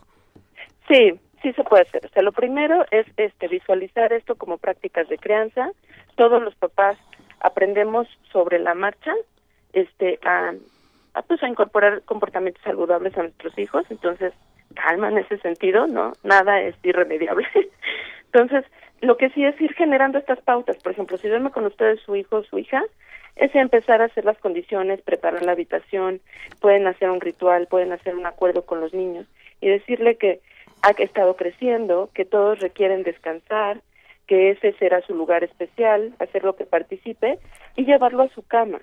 Sí, 0.88 1.20
sí 1.42 1.52
se 1.52 1.64
puede 1.66 1.84
hacer. 1.84 2.06
O 2.06 2.10
sea, 2.10 2.24
lo 2.24 2.32
primero 2.32 2.86
es 2.90 3.06
este 3.18 3.50
visualizar 3.50 4.14
esto 4.14 4.36
como 4.36 4.58
prácticas 4.58 5.10
de 5.10 5.18
crianza. 5.18 5.72
Todos 6.16 6.42
los 6.42 6.56
papás 6.56 6.98
aprendemos 7.42 8.08
sobre 8.32 8.60
la 8.60 8.74
marcha, 8.74 9.12
este, 9.74 10.18
a, 10.24 10.54
pues 11.28 11.44
a 11.44 11.50
incorporar 11.50 12.04
comportamientos 12.04 12.64
saludables 12.64 13.18
a 13.18 13.24
nuestros 13.24 13.58
hijos. 13.60 13.84
Entonces, 13.90 14.32
calma 14.76 15.10
en 15.10 15.18
ese 15.18 15.38
sentido, 15.40 15.86
¿no? 15.86 16.14
Nada 16.24 16.62
es 16.62 16.76
irremediable. 16.84 17.46
Entonces, 18.32 18.64
lo 19.02 19.18
que 19.18 19.30
sí 19.32 19.44
es 19.44 19.60
ir 19.60 19.74
generando 19.74 20.20
estas 20.20 20.40
pautas. 20.40 20.78
Por 20.78 20.94
ejemplo, 20.94 21.18
si 21.18 21.28
duerme 21.28 21.52
con 21.52 21.66
ustedes 21.66 22.00
su 22.06 22.16
hijo 22.16 22.38
o 22.38 22.44
su 22.44 22.60
hija, 22.60 22.82
es 23.36 23.54
empezar 23.56 24.02
a 24.02 24.06
hacer 24.06 24.26
las 24.26 24.38
condiciones, 24.38 25.02
preparar 25.02 25.44
la 25.44 25.52
habitación, 25.52 26.22
pueden 26.62 26.88
hacer 26.88 27.10
un 27.10 27.22
ritual, 27.22 27.68
pueden 27.68 27.92
hacer 27.92 28.16
un 28.16 28.26
acuerdo 28.26 28.66
con 28.66 28.80
los 28.80 28.94
niños 28.94 29.28
y 29.62 29.70
decirle 29.70 30.18
que 30.18 30.42
ha 30.82 30.92
estado 30.92 31.36
creciendo, 31.36 32.10
que 32.14 32.26
todos 32.26 32.60
requieren 32.60 33.04
descansar, 33.04 33.82
que 34.28 34.52
ese 34.52 34.74
será 34.74 35.02
su 35.02 35.14
lugar 35.14 35.44
especial, 35.44 36.14
hacer 36.20 36.44
lo 36.44 36.56
que 36.56 36.66
participe 36.66 37.40
y 37.76 37.86
llevarlo 37.86 38.24
a 38.24 38.30
su 38.30 38.44
cama. 38.44 38.82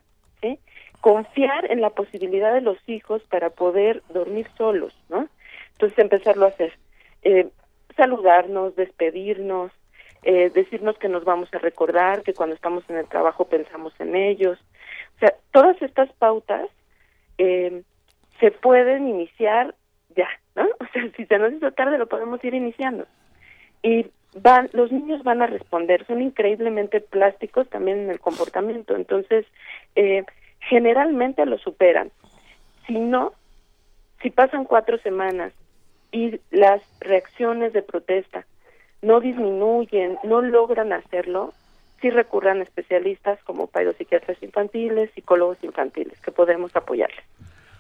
Confiar 1.01 1.71
en 1.71 1.81
la 1.81 1.91
posibilidad 1.91 2.53
de 2.55 2.61
los 2.61 2.79
hijos 2.89 3.23
para 3.25 3.51
poder 3.51 4.03
dormir 4.11 4.47
solos, 4.57 4.97
¿no? 5.09 5.29
Entonces 5.73 5.99
empezarlo 5.99 6.47
a 6.47 6.51
hacer, 6.51 6.73
eh, 7.23 7.49
saludarnos, 7.97 8.77
despedirnos, 8.77 9.73
eh, 10.23 10.51
decirnos 10.51 10.97
que 10.99 11.09
nos 11.09 11.25
vamos 11.25 11.49
a 11.53 11.59
recordar, 11.59 12.23
que 12.23 12.35
cuando 12.35 12.55
estamos 12.55 12.85
en 12.89 12.97
el 12.97 13.07
trabajo 13.07 13.47
pensamos 13.47 13.93
en 13.99 14.15
ellos. 14.15 14.59
O 15.17 15.19
sea, 15.19 15.35
todas 15.51 15.81
estas 15.83 16.13
pautas 16.13 16.69
eh, 17.39 17.83
se 18.39 18.51
pueden 18.53 19.09
iniciar 19.09 19.75
ya, 20.17 20.29
¿no? 20.55 20.65
O 20.81 20.87
sea, 20.93 21.11
si 21.17 21.27
se 21.27 21.39
nos 21.39 21.53
hizo 21.53 21.73
tarde 21.73 21.99
lo 21.99 22.07
podemos 22.07 22.43
ir 22.45 22.55
iniciando. 22.55 23.07
Y 23.83 24.07
van, 24.35 24.71
los 24.73 24.93
niños 24.93 25.23
van 25.25 25.43
a 25.43 25.47
responder, 25.47 26.07
son 26.07 26.23
increíblemente 26.23 27.01
plásticos 27.01 27.69
también 27.69 27.99
en 27.99 28.11
el 28.11 28.21
comportamiento, 28.21 28.95
entonces 28.95 29.47
eh, 29.97 30.25
generalmente 30.61 31.45
lo 31.47 31.59
superan. 31.59 32.11
Si 32.87 32.99
no, 32.99 33.33
si 34.23 34.31
pasan 34.31 34.65
cuatro 34.65 34.99
semanas 34.99 35.53
y 36.13 36.41
las 36.51 36.81
reacciones 37.01 37.73
de 37.73 37.83
protesta 37.83 38.47
no 39.03 39.21
disminuyen, 39.21 40.17
no 40.25 40.41
logran 40.41 40.93
hacerlo, 40.93 41.53
sí 42.01 42.11
recurran 42.11 42.61
a 42.61 42.63
especialistas 42.63 43.39
como 43.45 43.69
psiquiatras 43.99 44.43
infantiles, 44.43 45.11
psicólogos 45.15 45.59
infantiles, 45.63 46.19
que 46.21 46.31
podemos 46.31 46.75
apoyarles. 46.75 47.25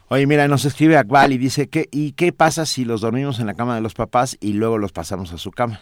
Oye, 0.08 0.26
mira, 0.26 0.46
nos 0.46 0.64
escribe 0.64 0.98
Akbal 0.98 1.32
y 1.32 1.38
dice, 1.38 1.70
que, 1.70 1.88
¿y 1.90 2.12
qué 2.12 2.32
pasa 2.32 2.66
si 2.66 2.84
los 2.84 3.00
dormimos 3.00 3.40
en 3.40 3.46
la 3.46 3.54
cama 3.54 3.74
de 3.76 3.80
los 3.80 3.94
papás 3.94 4.36
y 4.40 4.52
luego 4.52 4.76
los 4.76 4.92
pasamos 4.92 5.32
a 5.32 5.38
su 5.38 5.52
cama? 5.52 5.80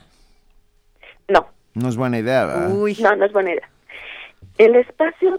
No. 1.26 1.48
No 1.74 1.88
es 1.88 1.96
buena 1.96 2.18
idea, 2.18 2.44
¿verdad? 2.44 2.72
Uy. 2.72 2.96
No, 3.00 3.16
no 3.16 3.24
es 3.24 3.32
buena 3.32 3.52
idea. 3.52 3.68
El 4.58 4.76
espacio 4.76 5.38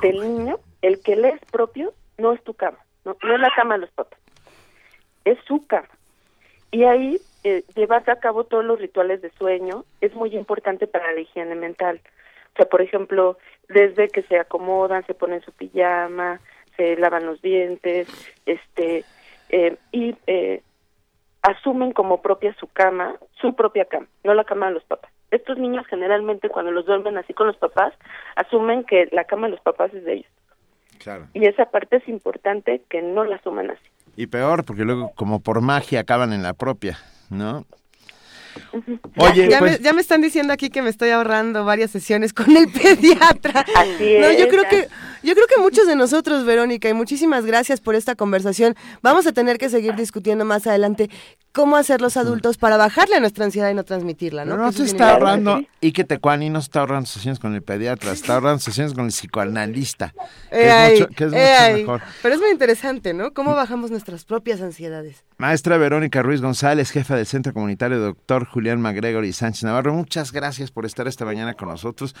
del 0.00 0.20
niño, 0.20 0.58
el 0.80 1.00
que 1.00 1.16
le 1.16 1.30
es 1.30 1.40
propio, 1.50 1.92
no 2.18 2.32
es 2.32 2.42
tu 2.44 2.54
cama, 2.54 2.78
no, 3.04 3.16
no 3.22 3.34
es 3.34 3.40
la 3.40 3.50
cama 3.54 3.74
de 3.74 3.80
los 3.80 3.90
papás, 3.90 4.18
es 5.24 5.38
su 5.46 5.66
cama. 5.66 5.88
Y 6.70 6.84
ahí 6.84 7.18
eh, 7.44 7.64
llevarse 7.74 8.10
a 8.10 8.20
cabo 8.20 8.44
todos 8.44 8.64
los 8.64 8.80
rituales 8.80 9.22
de 9.22 9.30
sueño 9.30 9.84
es 10.00 10.14
muy 10.14 10.34
importante 10.34 10.86
para 10.86 11.12
la 11.12 11.20
higiene 11.20 11.54
mental. 11.54 12.00
O 12.54 12.56
sea, 12.56 12.66
por 12.66 12.82
ejemplo, 12.82 13.38
desde 13.68 14.08
que 14.08 14.22
se 14.22 14.38
acomodan, 14.38 15.06
se 15.06 15.14
ponen 15.14 15.40
su 15.42 15.52
pijama, 15.52 16.40
se 16.76 16.96
lavan 16.96 17.26
los 17.26 17.40
dientes, 17.40 18.08
este, 18.46 19.04
eh, 19.50 19.76
y 19.92 20.16
eh, 20.26 20.62
asumen 21.42 21.92
como 21.92 22.22
propia 22.22 22.54
su 22.58 22.66
cama, 22.66 23.14
su 23.40 23.54
propia 23.54 23.84
cama, 23.84 24.06
no 24.24 24.34
la 24.34 24.44
cama 24.44 24.68
de 24.68 24.74
los 24.74 24.84
papás. 24.84 25.12
Estos 25.30 25.58
niños 25.58 25.86
generalmente 25.86 26.48
cuando 26.48 26.72
los 26.72 26.86
duermen 26.86 27.18
así 27.18 27.34
con 27.34 27.46
los 27.46 27.56
papás, 27.56 27.92
asumen 28.34 28.84
que 28.84 29.08
la 29.12 29.24
cama 29.24 29.46
de 29.46 29.52
los 29.52 29.60
papás 29.60 29.92
es 29.94 30.04
de 30.04 30.14
ellos. 30.14 30.32
Claro. 30.98 31.28
Y 31.34 31.46
esa 31.46 31.66
parte 31.66 31.96
es 31.96 32.08
importante 32.08 32.82
que 32.88 33.02
no 33.02 33.24
la 33.24 33.36
asuman 33.36 33.70
así. 33.70 33.88
Y 34.16 34.26
peor, 34.26 34.64
porque 34.64 34.84
luego 34.84 35.12
como 35.14 35.40
por 35.40 35.60
magia 35.60 36.00
acaban 36.00 36.32
en 36.32 36.42
la 36.42 36.54
propia. 36.54 36.98
¿No? 37.30 37.66
Oye, 39.16 39.48
ya, 39.48 39.58
pues 39.60 39.78
me, 39.78 39.84
ya, 39.84 39.92
me, 39.92 40.00
están 40.00 40.20
diciendo 40.20 40.52
aquí 40.52 40.70
que 40.70 40.82
me 40.82 40.90
estoy 40.90 41.10
ahorrando 41.10 41.64
varias 41.64 41.90
sesiones 41.90 42.32
con 42.32 42.56
el 42.56 42.68
pediatra. 42.72 43.64
Así 43.76 44.18
no, 44.18 44.26
es, 44.26 44.38
yo 44.38 44.48
creo 44.48 44.64
que 44.68 44.88
yo 45.22 45.34
creo 45.34 45.46
que 45.46 45.60
muchos 45.60 45.86
de 45.86 45.96
nosotros, 45.96 46.44
Verónica, 46.44 46.88
y 46.88 46.94
muchísimas 46.94 47.44
gracias 47.44 47.80
por 47.80 47.94
esta 47.94 48.14
conversación. 48.14 48.76
Vamos 49.02 49.26
a 49.26 49.32
tener 49.32 49.58
que 49.58 49.68
seguir 49.68 49.94
discutiendo 49.94 50.44
más 50.44 50.66
adelante 50.66 51.10
cómo 51.58 51.76
hacer 51.76 52.00
los 52.00 52.16
adultos 52.16 52.56
para 52.56 52.76
bajarle 52.76 53.16
a 53.16 53.20
nuestra 53.20 53.44
ansiedad 53.44 53.68
y 53.68 53.74
no 53.74 53.82
transmitirla, 53.82 54.44
¿no? 54.44 54.56
No, 54.56 54.66
no 54.66 54.70
se 54.70 54.84
está 54.84 55.14
ahorrando, 55.14 55.60
y 55.80 55.90
que 55.90 56.04
Tecuani 56.04 56.50
no 56.50 56.60
está 56.60 56.78
ahorrando 56.78 57.06
sesiones 57.06 57.40
con 57.40 57.52
el 57.52 57.62
pediatra, 57.62 58.12
está 58.12 58.34
ahorrando 58.34 58.60
sesiones 58.60 58.94
con 58.94 59.06
el 59.06 59.10
psicoanalista, 59.10 60.14
que 60.50 60.56
eh, 60.56 60.94
es 60.94 61.00
mucho, 61.00 61.08
que 61.16 61.24
es 61.24 61.32
eh, 61.32 61.72
mucho 61.72 61.78
mejor. 61.78 62.02
Pero 62.22 62.34
es 62.36 62.40
muy 62.40 62.50
interesante, 62.50 63.12
¿no? 63.12 63.32
¿Cómo 63.32 63.56
bajamos 63.56 63.90
nuestras 63.90 64.24
propias 64.24 64.60
ansiedades? 64.60 65.24
Maestra 65.36 65.78
Verónica 65.78 66.22
Ruiz 66.22 66.40
González, 66.40 66.92
jefa 66.92 67.16
del 67.16 67.26
Centro 67.26 67.52
Comunitario 67.52 67.98
Doctor 67.98 68.46
Julián 68.46 68.80
MacGregor 68.80 69.24
y 69.24 69.32
Sánchez 69.32 69.64
Navarro, 69.64 69.92
muchas 69.94 70.30
gracias 70.30 70.70
por 70.70 70.86
estar 70.86 71.08
esta 71.08 71.24
mañana 71.24 71.54
con 71.54 71.70
nosotros. 71.70 72.14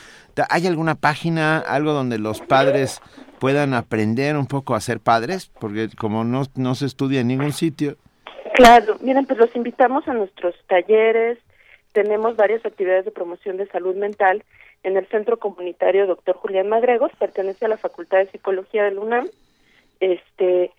¿Hay 0.50 0.66
alguna 0.66 0.96
página, 0.96 1.58
algo 1.58 1.92
donde 1.92 2.18
los 2.18 2.40
padres 2.40 3.00
puedan 3.38 3.72
aprender 3.72 4.36
un 4.36 4.46
poco 4.46 4.74
a 4.74 4.80
ser 4.80 4.98
padres? 4.98 5.48
Porque 5.60 5.90
como 5.96 6.24
no, 6.24 6.42
no 6.56 6.74
se 6.74 6.86
estudia 6.86 7.20
en 7.20 7.28
ningún 7.28 7.52
sitio. 7.52 7.98
Claro, 8.58 8.98
miren, 9.02 9.24
pues 9.24 9.38
los 9.38 9.54
invitamos 9.54 10.08
a 10.08 10.14
nuestros 10.14 10.56
talleres, 10.66 11.38
tenemos 11.92 12.34
varias 12.34 12.66
actividades 12.66 13.04
de 13.04 13.12
promoción 13.12 13.56
de 13.56 13.68
salud 13.68 13.94
mental 13.94 14.42
en 14.82 14.96
el 14.96 15.06
Centro 15.06 15.38
Comunitario 15.38 16.08
Dr. 16.08 16.34
Julián 16.34 16.68
Magregos, 16.68 17.12
pertenece 17.20 17.66
a 17.66 17.68
la 17.68 17.76
Facultad 17.76 18.18
de 18.18 18.32
Psicología 18.32 18.82
del 18.82 18.98
UNAM. 18.98 19.28
Este, 20.00 20.72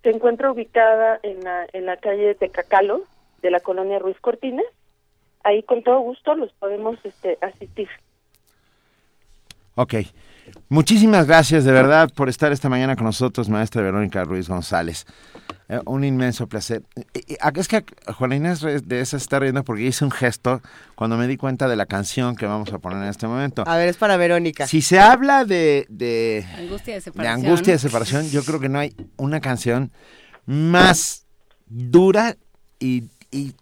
Se 0.05 0.11
encuentra 0.11 0.53
ubicada 0.53 1.18
en 1.24 1.43
la, 1.43 1.66
en 1.72 1.84
la 1.84 1.97
calle 1.97 2.36
Tecacalo, 2.36 3.03
de 3.43 3.51
la 3.51 3.59
colonia 3.59 3.99
Ruiz 3.99 4.20
Cortines. 4.20 4.66
Ahí 5.43 5.64
con 5.64 5.82
todo 5.82 5.99
gusto 5.99 6.36
los 6.36 6.53
podemos 6.53 7.05
este, 7.05 7.39
asistir. 7.41 7.89
Ok. 9.74 9.95
Muchísimas 10.68 11.26
gracias 11.26 11.64
de 11.64 11.72
verdad 11.72 12.11
por 12.14 12.28
estar 12.28 12.53
esta 12.53 12.68
mañana 12.68 12.96
con 12.96 13.05
nosotros, 13.05 13.49
maestra 13.49 13.82
Verónica 13.82 14.24
Ruiz 14.24 14.49
González. 14.49 15.07
Eh, 15.70 15.80
un 15.84 16.03
inmenso 16.03 16.46
placer. 16.46 16.82
es 17.12 17.68
que 17.68 17.84
Juana 18.16 18.36
Inés 18.36 18.61
de 18.62 19.01
esa 19.01 19.18
está 19.18 19.38
riendo 19.38 19.64
porque 19.64 19.82
hice 19.82 20.05
un 20.05 20.11
gesto 20.11 20.62
cuando 20.94 21.18
me 21.18 21.26
di 21.26 21.36
cuenta 21.36 21.68
de 21.68 21.76
la 21.76 21.84
canción 21.84 22.36
que 22.36 22.46
vamos 22.46 22.72
a 22.72 22.78
poner 22.78 23.03
en 23.03 23.09
este 23.11 23.26
momento. 23.26 23.64
A 23.66 23.76
ver, 23.76 23.88
es 23.88 23.99
para 23.99 24.16
Verónica. 24.16 24.66
Si 24.66 24.80
se 24.80 24.99
habla 24.99 25.44
de, 25.44 25.86
de, 25.90 26.46
angustia 26.57 26.94
de 26.94 27.01
separación. 27.03 27.40
de 27.40 27.46
angustia 27.46 27.72
de 27.74 27.78
separación, 27.78 28.30
yo 28.30 28.42
creo 28.44 28.61
que 28.61 28.70
no 28.70 28.78
hay 28.78 28.94
una 29.18 29.40
canción 29.40 29.92
más 30.46 31.26
dura 31.66 32.36
y, 32.78 33.05
y 33.30 33.55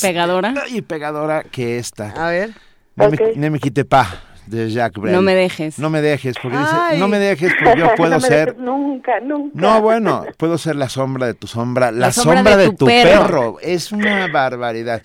pegadora 0.00 0.54
y 0.70 0.80
pegadora 0.80 1.42
que 1.42 1.76
esta. 1.78 2.10
A 2.12 2.30
ver. 2.30 2.54
No, 2.94 3.10
me, 3.10 3.50
me 3.50 3.58
quite 3.58 3.84
pa 3.84 4.35
de 4.46 4.70
Jacques 4.70 5.00
Brel. 5.00 5.14
No 5.14 5.22
me 5.22 5.34
dejes. 5.34 5.78
No 5.78 5.90
me 5.90 6.00
dejes, 6.00 6.36
porque 6.40 6.56
dice, 6.56 6.98
no 6.98 7.08
me 7.08 7.18
dejes 7.18 7.52
porque 7.62 7.78
yo 7.78 7.94
puedo 7.96 8.18
ser... 8.20 8.56
nunca, 8.56 9.20
nunca. 9.20 9.52
No, 9.54 9.80
bueno, 9.80 10.24
puedo 10.36 10.58
ser 10.58 10.76
la 10.76 10.88
sombra 10.88 11.26
de 11.26 11.34
tu 11.34 11.46
sombra, 11.46 11.90
la, 11.90 12.12
sombra, 12.12 12.56
de, 12.56 12.72
tu, 12.72 12.86
perro. 12.86 13.58
Es 13.60 13.92
una 13.92 14.28
barbaridad. 14.28 15.02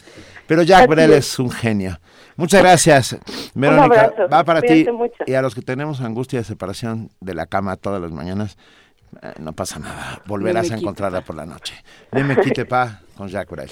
Pero 0.48 0.64
Jacques 0.64 0.90
Brel 0.90 1.14
es. 1.14 1.40
un 1.40 1.50
genio. 1.50 2.00
Muchas 2.36 2.62
gracias, 2.62 3.18
Verónica. 3.54 4.14
Va 4.32 4.44
para 4.44 4.62
ti 4.62 4.86
y 5.26 5.34
a 5.34 5.42
los 5.42 5.54
que 5.54 5.62
tenemos 5.62 6.02
angustia 6.02 6.40
de 6.40 6.46
separación 6.46 7.10
de 7.20 7.34
la 7.34 7.46
cama 7.46 7.76
todas 7.76 8.02
las 8.02 8.12
mañanas, 8.12 8.58
eh, 9.22 9.34
no 9.40 9.54
pasa 9.54 9.80
nada. 9.80 10.22
Volverás 10.26 10.72
a 10.72 10.76
encontrarla 10.76 11.22
por 11.22 11.36
la 11.36 11.46
noche. 11.46 11.74
Dime 12.12 12.38
quite 12.38 12.66
pa 12.66 13.02
con 13.16 13.28
Jacques 13.28 13.52
Brel. 13.52 13.72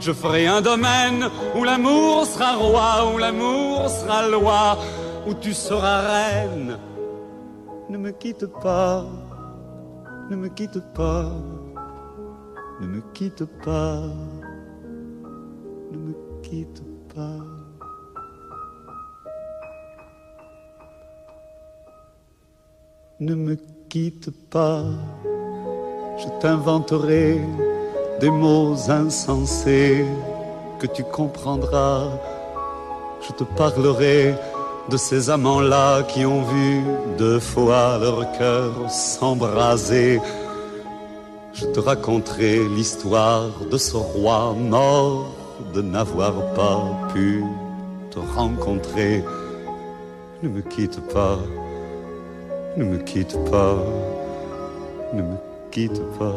je 0.00 0.12
ferai 0.12 0.46
un 0.46 0.60
domaine 0.60 1.28
où 1.56 1.64
l'amour 1.64 2.26
sera 2.26 2.54
roi, 2.54 3.12
où 3.12 3.18
l'amour 3.18 3.88
sera 3.88 4.28
loi, 4.28 4.78
où 5.26 5.34
tu 5.34 5.52
seras 5.52 6.00
reine. 6.00 6.78
Ne 7.88 7.98
me 7.98 8.10
quitte 8.10 8.46
pas, 8.46 9.04
ne 10.30 10.36
me 10.36 10.48
quitte 10.48 10.80
pas, 10.94 11.30
ne 12.80 12.86
me 12.86 13.00
quitte 13.14 13.44
pas, 13.64 14.02
ne 15.92 15.98
me 15.98 16.14
quitte 16.42 16.82
pas. 17.14 17.44
Ne 23.18 23.34
me 23.34 23.56
quitte 23.88 24.30
pas, 24.50 24.84
je 26.18 26.28
t'inventerai 26.40 27.40
des 28.20 28.30
mots 28.30 28.76
insensés 28.88 30.04
que 30.78 30.86
tu 30.86 31.04
comprendras. 31.04 32.08
Je 33.26 33.32
te 33.32 33.44
parlerai 33.44 34.34
de 34.90 34.96
ces 34.96 35.30
amants-là 35.30 36.02
qui 36.04 36.24
ont 36.24 36.42
vu 36.42 36.82
deux 37.18 37.40
fois 37.40 37.98
leur 37.98 38.30
cœur 38.38 38.72
s'embraser. 38.90 40.20
Je 41.52 41.66
te 41.66 41.80
raconterai 41.80 42.68
l'histoire 42.68 43.50
de 43.70 43.78
ce 43.78 43.96
roi 43.96 44.54
mort 44.58 45.26
de 45.74 45.82
n'avoir 45.82 46.34
pas 46.54 46.82
pu 47.12 47.42
te 48.10 48.18
rencontrer. 48.18 49.24
Ne 50.42 50.48
me 50.50 50.60
quitte 50.60 51.00
pas, 51.12 51.38
ne 52.76 52.84
me 52.84 52.98
quitte 52.98 53.36
pas, 53.50 53.76
ne 55.14 55.22
me 55.22 55.36
quitte 55.70 56.00
pas 56.18 56.36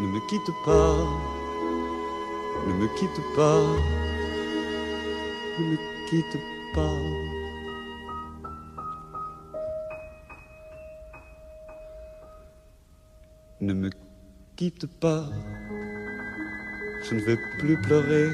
ne 0.00 0.06
me 0.06 0.20
quitte 0.28 0.52
pas, 0.64 0.96
ne 2.66 2.72
me 2.74 2.86
quitte 2.96 3.20
pas, 3.34 3.62
ne 5.58 5.64
me 5.64 5.76
quitte 6.08 6.38
pas. 6.74 6.98
Ne 13.60 13.74
me 13.74 13.90
quitte 14.54 14.86
pas, 15.00 15.24
je 17.02 17.14
ne 17.16 17.20
vais 17.20 17.36
plus 17.58 17.76
pleurer, 17.80 18.30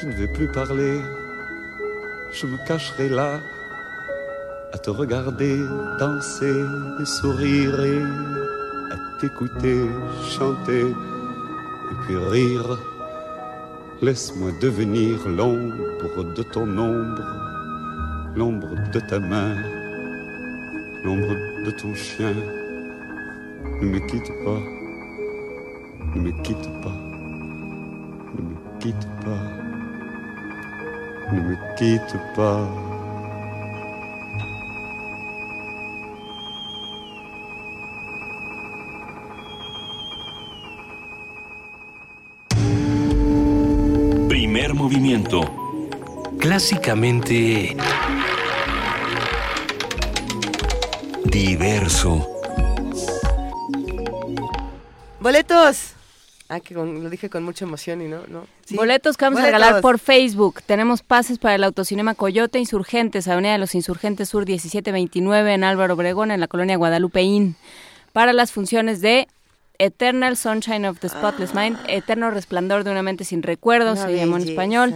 je 0.00 0.06
ne 0.06 0.12
vais 0.14 0.32
plus 0.32 0.50
parler, 0.50 1.00
je 2.32 2.46
me 2.48 2.56
cacherai 2.66 3.08
là 3.08 3.40
à 4.72 4.78
te 4.78 4.90
regarder 4.90 5.64
danser 6.00 6.64
et 7.00 7.04
sourire 7.04 7.78
t'écouter 9.24 9.86
chanter 10.36 10.82
et 10.82 11.94
puis 12.02 12.16
rire. 12.16 12.78
Laisse-moi 14.02 14.50
devenir 14.60 15.16
l'ombre 15.26 16.24
de 16.36 16.42
ton 16.42 16.68
ombre, 16.76 17.24
l'ombre 18.36 18.74
de 18.92 19.00
ta 19.00 19.18
main, 19.18 19.54
l'ombre 21.04 21.34
de 21.64 21.70
ton 21.70 21.94
chien. 21.94 22.34
Ne 23.80 23.86
me 23.86 23.98
quitte 24.08 24.30
pas, 24.44 24.62
ne 26.14 26.20
me 26.20 26.32
quitte 26.42 26.68
pas, 26.82 26.98
ne 28.34 28.42
me 28.42 28.56
quitte 28.78 29.08
pas, 29.24 29.44
ne 31.32 31.40
me 31.40 31.56
quitte 31.78 32.16
pas. 32.36 32.93
Clásicamente... 46.66 47.76
Diverso. 51.26 52.26
Boletos. 55.20 55.92
Ah, 56.48 56.60
que 56.60 56.74
con- 56.74 57.04
lo 57.04 57.10
dije 57.10 57.28
con 57.28 57.42
mucha 57.44 57.66
emoción 57.66 58.00
y 58.00 58.08
no, 58.08 58.20
no. 58.28 58.46
Sí. 58.64 58.76
Boletos 58.76 59.18
que 59.18 59.26
vamos 59.26 59.40
a 59.40 59.44
regalar 59.44 59.82
por 59.82 59.98
Facebook. 59.98 60.62
Tenemos 60.64 61.02
pases 61.02 61.38
para 61.38 61.56
el 61.56 61.64
Autocinema 61.64 62.14
Coyote 62.14 62.58
Insurgentes, 62.58 63.28
Avenida 63.28 63.52
de 63.52 63.58
los 63.58 63.74
Insurgentes 63.74 64.30
Sur 64.30 64.46
1729 64.46 65.52
en 65.52 65.64
Álvaro 65.64 65.92
Obregón, 65.92 66.30
en 66.30 66.40
la 66.40 66.48
colonia 66.48 66.78
Guadalupeín. 66.78 67.56
Para 68.14 68.32
las 68.32 68.52
funciones 68.52 69.02
de 69.02 69.28
Eternal 69.78 70.38
Sunshine 70.38 70.86
of 70.86 70.98
the 71.00 71.10
Spotless 71.10 71.54
Mind, 71.54 71.76
Eterno 71.88 72.30
Resplandor 72.30 72.84
de 72.84 72.90
una 72.90 73.02
mente 73.02 73.24
sin 73.24 73.42
recuerdos, 73.42 73.98
Una 73.98 74.06
se 74.08 74.16
llamó 74.16 74.38
en 74.38 74.48
español. 74.48 74.94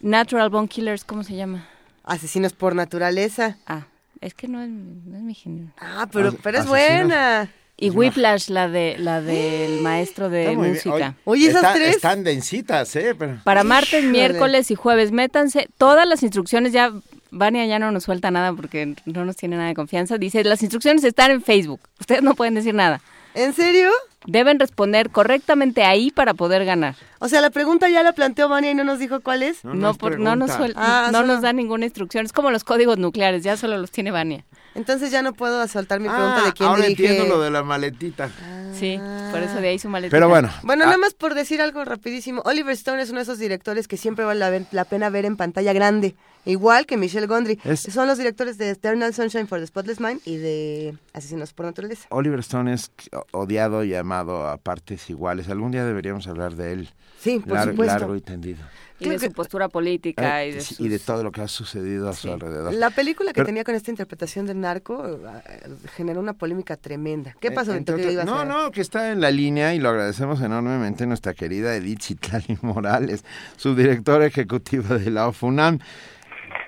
Natural 0.00 0.48
Bone 0.50 0.68
Killers, 0.68 1.04
¿cómo 1.04 1.22
se 1.24 1.34
llama? 1.36 1.66
Asesinos 2.04 2.52
por 2.52 2.74
naturaleza. 2.74 3.56
Ah, 3.66 3.86
es 4.20 4.34
que 4.34 4.48
no 4.48 4.62
es, 4.62 4.68
no 4.68 5.16
es 5.16 5.22
mi 5.22 5.34
género. 5.34 5.68
Ah, 5.78 6.06
pero, 6.12 6.28
As- 6.28 6.34
pero 6.42 6.58
es 6.58 6.66
buena. 6.66 7.50
Y 7.78 7.90
Whiplash, 7.90 8.48
la 8.48 8.68
de 8.68 8.96
la 8.98 9.20
del 9.22 9.80
maestro 9.82 10.28
de 10.30 10.56
música. 10.56 11.14
Oye, 11.24 11.48
esas 11.48 11.62
está- 11.62 11.74
tres. 11.74 11.96
Están 11.96 12.24
densitas, 12.24 12.94
¿eh? 12.96 13.14
Pero... 13.18 13.38
Para 13.44 13.64
martes, 13.64 13.94
Híjole. 14.02 14.12
miércoles 14.12 14.70
y 14.70 14.74
jueves, 14.74 15.12
métanse 15.12 15.68
todas 15.76 16.08
las 16.08 16.22
instrucciones. 16.22 16.72
Ya 16.72 16.92
Vania 17.30 17.66
ya 17.66 17.78
no 17.78 17.90
nos 17.90 18.04
suelta 18.04 18.30
nada 18.30 18.52
porque 18.54 18.94
no 19.04 19.24
nos 19.26 19.36
tiene 19.36 19.56
nada 19.56 19.68
de 19.68 19.74
confianza. 19.74 20.16
Dice, 20.16 20.42
las 20.44 20.62
instrucciones 20.62 21.04
están 21.04 21.30
en 21.32 21.42
Facebook. 21.42 21.80
Ustedes 22.00 22.22
no 22.22 22.34
pueden 22.34 22.54
decir 22.54 22.74
nada. 22.74 23.02
¿En 23.36 23.52
serio? 23.54 23.90
Deben 24.26 24.58
responder 24.58 25.10
correctamente 25.10 25.84
ahí 25.84 26.10
para 26.10 26.34
poder 26.34 26.64
ganar. 26.64 26.96
O 27.20 27.28
sea, 27.28 27.40
la 27.40 27.50
pregunta 27.50 27.88
ya 27.88 28.02
la 28.02 28.12
planteó 28.12 28.48
Vania 28.48 28.70
y 28.70 28.74
no 28.74 28.82
nos 28.82 28.98
dijo 28.98 29.20
cuál 29.20 29.42
es. 29.42 29.62
No, 29.64 29.74
No, 29.74 29.80
no 29.80 29.90
es 29.90 29.98
por- 29.98 30.18
no 30.18 30.36
nos, 30.36 30.50
suel- 30.50 30.72
Ah, 30.74 31.10
no 31.12 31.22
nos 31.22 31.42
da 31.42 31.52
ninguna 31.52 31.84
instrucción. 31.84 32.24
Es 32.26 32.32
como 32.32 32.50
los 32.50 32.64
códigos 32.64 32.98
nucleares, 32.98 33.44
ya 33.44 33.56
solo 33.56 33.76
los 33.78 33.90
tiene 33.90 34.10
Vania. 34.10 34.44
Entonces 34.74 35.10
ya 35.10 35.22
no 35.22 35.32
puedo 35.32 35.66
soltar 35.68 36.00
mi 36.00 36.08
pregunta 36.08 36.42
Ah, 36.42 36.46
de 36.46 36.52
quién 36.54 36.68
ahora 36.68 36.82
dirige. 36.86 37.08
entiendo 37.08 37.36
lo 37.36 37.40
de 37.42 37.50
la 37.50 37.62
maletita. 37.62 38.30
Sí, 38.74 38.98
por 39.30 39.42
eso 39.42 39.54
de 39.60 39.68
ahí 39.68 39.78
su 39.78 39.88
maleta. 39.88 40.10
Pero 40.10 40.28
bueno. 40.28 40.50
Bueno, 40.62 40.82
ah, 40.84 40.86
nada 40.86 40.98
más 40.98 41.14
por 41.14 41.34
decir 41.34 41.62
algo 41.62 41.84
rapidísimo. 41.84 42.42
Oliver 42.44 42.72
Stone 42.72 43.00
es 43.02 43.10
uno 43.10 43.18
de 43.20 43.22
esos 43.24 43.38
directores 43.38 43.86
que 43.86 43.96
siempre 43.96 44.24
vale 44.24 44.64
la 44.72 44.84
pena 44.86 45.08
ver 45.08 45.24
en 45.24 45.36
pantalla 45.36 45.72
grande. 45.72 46.14
Igual 46.46 46.86
que 46.86 46.96
Michelle 46.96 47.26
Gondry. 47.26 47.58
Es- 47.64 47.80
Son 47.82 48.06
los 48.06 48.16
directores 48.18 48.56
de 48.56 48.70
Eternal 48.70 49.12
Sunshine 49.12 49.46
for 49.46 49.58
the 49.60 49.66
Spotless 49.66 50.00
Mind 50.00 50.20
y 50.24 50.36
de 50.36 50.94
Asesinos 51.12 51.52
por 51.52 51.66
Naturaleza. 51.66 52.06
Oliver 52.10 52.40
Stone 52.40 52.72
es 52.72 52.90
odiado 53.32 53.84
y 53.84 53.94
amado 53.94 54.46
a 54.46 54.56
partes 54.56 55.10
iguales. 55.10 55.48
Algún 55.50 55.72
día 55.72 55.84
deberíamos 55.84 56.26
hablar 56.28 56.54
de 56.56 56.72
él. 56.72 56.88
Sí, 57.20 57.40
por 57.40 57.54
Lar- 57.58 57.70
supuesto. 57.70 57.98
largo 57.98 58.16
y 58.16 58.20
tendido. 58.20 58.58
y 58.98 59.10
de 59.10 59.18
su 59.18 59.30
postura 59.32 59.68
política 59.68 60.42
Eh, 60.42 60.48
y 60.48 60.52
de, 60.52 60.60
sí, 60.62 60.74
sus- 60.74 60.86
y 60.86 60.88
de 60.88 60.98
todo 60.98 61.22
lo 61.22 61.30
que 61.30 61.42
ha 61.42 61.48
sucedido 61.48 62.08
a 62.08 62.14
su 62.14 62.32
alrededor. 62.32 62.72
La 62.72 62.88
película 62.88 63.30
que 63.32 63.34
Pero- 63.34 63.46
tenía 63.46 63.62
con 63.62 63.74
esta 63.74 63.90
interpretación 63.90 64.46
del 64.46 64.58
narco 64.60 65.04
eh, 65.06 65.68
generó 65.96 66.18
una 66.20 66.32
polémica 66.32 66.78
tremenda. 66.78 67.36
¿Qué 67.38 67.48
Eh, 67.48 67.50
pasó? 67.50 67.74
entre 67.74 67.96
otras- 67.96 68.10
ibas 68.12 68.26
a- 68.26 68.30
no, 68.30 68.44
no, 68.46 68.70
que 68.70 68.80
está 68.80 69.12
en 69.12 69.20
la 69.20 69.30
línea 69.30 69.74
y 69.74 69.80
lo 69.80 69.90
agradecemos 69.90 70.40
enormemente 70.40 71.04
nuestra 71.06 71.34
querida 71.34 71.74
Edith 71.76 72.00
Citlali 72.04 72.56
Morales, 72.62 73.22
subdirectora 73.58 74.24
ejecutiva 74.26 74.96
de 74.96 75.10
la 75.10 75.28
OFUNAM. 75.28 75.78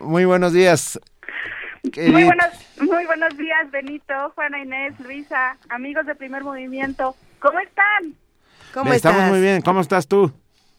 Muy 0.01 0.25
buenos 0.25 0.53
días. 0.53 1.01
Muy 1.83 1.93
Edith. 1.97 2.25
buenos, 2.27 2.79
muy 2.81 3.07
buenos 3.07 3.37
días, 3.37 3.71
Benito, 3.71 4.15
Juana 4.35 4.61
Inés, 4.61 4.99
Luisa, 5.01 5.57
amigos 5.69 6.07
de 6.07 6.15
Primer 6.15 6.45
Movimiento. 6.45 7.15
¿Cómo 7.39 7.59
están? 7.61 8.15
¿Cómo 8.75 8.93
Estamos 8.93 9.19
estás? 9.19 9.31
muy 9.31 9.41
bien. 9.41 9.63
¿Cómo 9.63 9.81
estás 9.81 10.07
tú? 10.07 10.33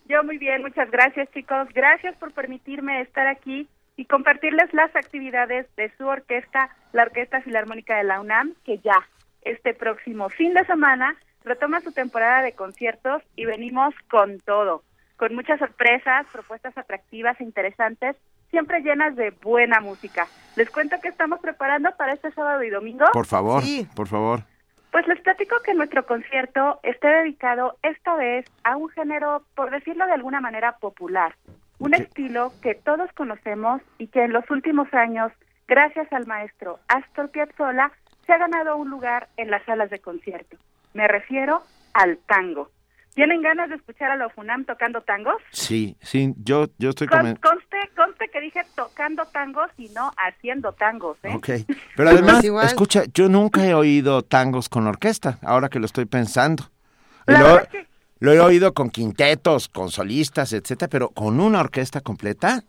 Yo 0.08 0.24
muy 0.24 0.38
bien, 0.38 0.62
muchas 0.62 0.90
gracias, 0.92 1.30
chicos. 1.34 1.68
Gracias 1.74 2.16
por 2.18 2.32
permitirme 2.34 3.02
estar 3.02 3.28
aquí 3.28 3.68
y 3.96 4.06
compartirles 4.06 4.74
las 4.74 4.96
actividades 4.96 5.68
de 5.76 5.92
su 5.98 6.06
orquesta, 6.08 6.70
la 6.94 7.04
Orquesta 7.04 7.42
Filarmónica 7.42 7.98
de 7.98 8.04
la 8.04 8.20
UNAM, 8.20 8.54
que 8.64 8.78
ya 8.80 9.08
este 9.42 9.74
próximo 9.74 10.30
fin 10.30 10.54
de 10.54 10.66
semana 10.66 11.16
retoma 11.44 11.82
su 11.82 11.92
temporada 11.92 12.42
de 12.42 12.54
conciertos 12.54 13.22
y 13.36 13.46
venimos 13.46 13.94
con 14.10 14.40
todo, 14.40 14.84
con 15.18 15.36
muchas 15.36 15.60
sorpresas, 15.60 16.26
propuestas 16.32 16.78
atractivas 16.78 17.40
e 17.40 17.44
interesantes, 17.44 18.16
siempre 18.50 18.82
llenas 18.82 19.16
de 19.16 19.32
buena 19.42 19.80
música. 19.80 20.28
Les 20.56 20.70
cuento 20.70 20.98
que 21.02 21.08
estamos 21.10 21.40
preparando 21.40 21.90
para 21.98 22.14
este 22.14 22.32
sábado 22.32 22.64
y 22.64 22.70
domingo. 22.70 23.06
Por 23.14 23.26
favor, 23.26 23.62
Sí. 23.64 23.88
por 23.96 24.08
favor. 24.08 24.42
Pues 24.92 25.08
les 25.08 25.22
platico 25.22 25.56
que 25.64 25.74
nuestro 25.76 26.06
concierto 26.06 26.80
está 26.84 27.10
dedicado 27.10 27.78
esta 27.84 28.16
vez 28.16 28.46
a 28.64 28.76
un 28.76 28.90
género, 28.90 29.44
por 29.56 29.70
decirlo 29.70 30.06
de 30.08 30.14
alguna 30.14 30.42
manera, 30.42 30.78
popular. 30.80 31.36
Un 31.78 31.94
estilo 31.94 32.52
que 32.62 32.76
todos 32.76 33.10
conocemos 33.14 33.82
y 34.00 34.08
que 34.08 34.24
en 34.24 34.34
los 34.34 34.50
últimos 34.50 34.92
años, 34.94 35.32
gracias 35.68 36.12
al 36.12 36.26
maestro 36.26 36.80
Astor 36.88 37.30
Piazzolla, 37.30 37.92
se 38.26 38.34
ha 38.34 38.38
ganado 38.40 38.78
un 38.78 38.90
lugar 38.90 39.28
en 39.38 39.50
las 39.52 39.64
salas 39.66 39.90
de 39.92 40.00
concierto. 40.00 40.58
Me 40.94 41.08
refiero 41.08 41.62
al 41.94 42.18
tango. 42.26 42.70
¿Tienen 43.16 43.42
ganas 43.42 43.70
de 43.70 43.76
escuchar 43.76 44.12
a 44.12 44.16
la 44.16 44.30
FUNAM 44.30 44.66
tocando 44.66 45.02
tangos? 45.02 45.42
Sí, 45.52 45.98
sí, 46.02 46.34
yo, 46.38 46.68
yo 46.78 46.90
estoy 46.90 47.08
Con- 47.08 47.36
conste, 47.38 47.78
conste 47.96 48.30
que 48.30 48.40
dije 48.40 48.62
tocando 48.76 49.26
tangos 49.26 49.70
y 49.78 49.90
no 49.90 50.12
haciendo 50.18 50.72
tangos, 50.74 51.18
¿eh? 51.24 51.34
Ok. 51.36 51.50
Pero 51.98 52.10
además, 52.10 52.34
Pues 52.36 52.46
igual. 52.46 52.66
escucha, 52.68 53.04
yo 53.14 53.28
nunca 53.28 53.66
he 53.66 53.74
oído 53.74 54.22
tangos 54.22 54.70
con 54.70 54.88
orquesta, 54.88 55.38
ahora 55.42 55.70
que 55.70 55.80
lo 55.80 55.86
estoy 55.86 56.06
pensando. 56.06 56.64
La 57.26 57.40
lo, 57.40 57.46
verdad 57.46 57.68
que- 57.70 57.88
lo 58.20 58.32
he 58.32 58.40
oído 58.40 58.74
con 58.74 58.90
quintetos, 58.90 59.68
con 59.68 59.90
solistas, 59.90 60.54
etcétera, 60.54 60.90
pero 60.90 61.10
con 61.10 61.40
una 61.42 61.60
orquesta 61.60 62.02
completa. 62.02 62.64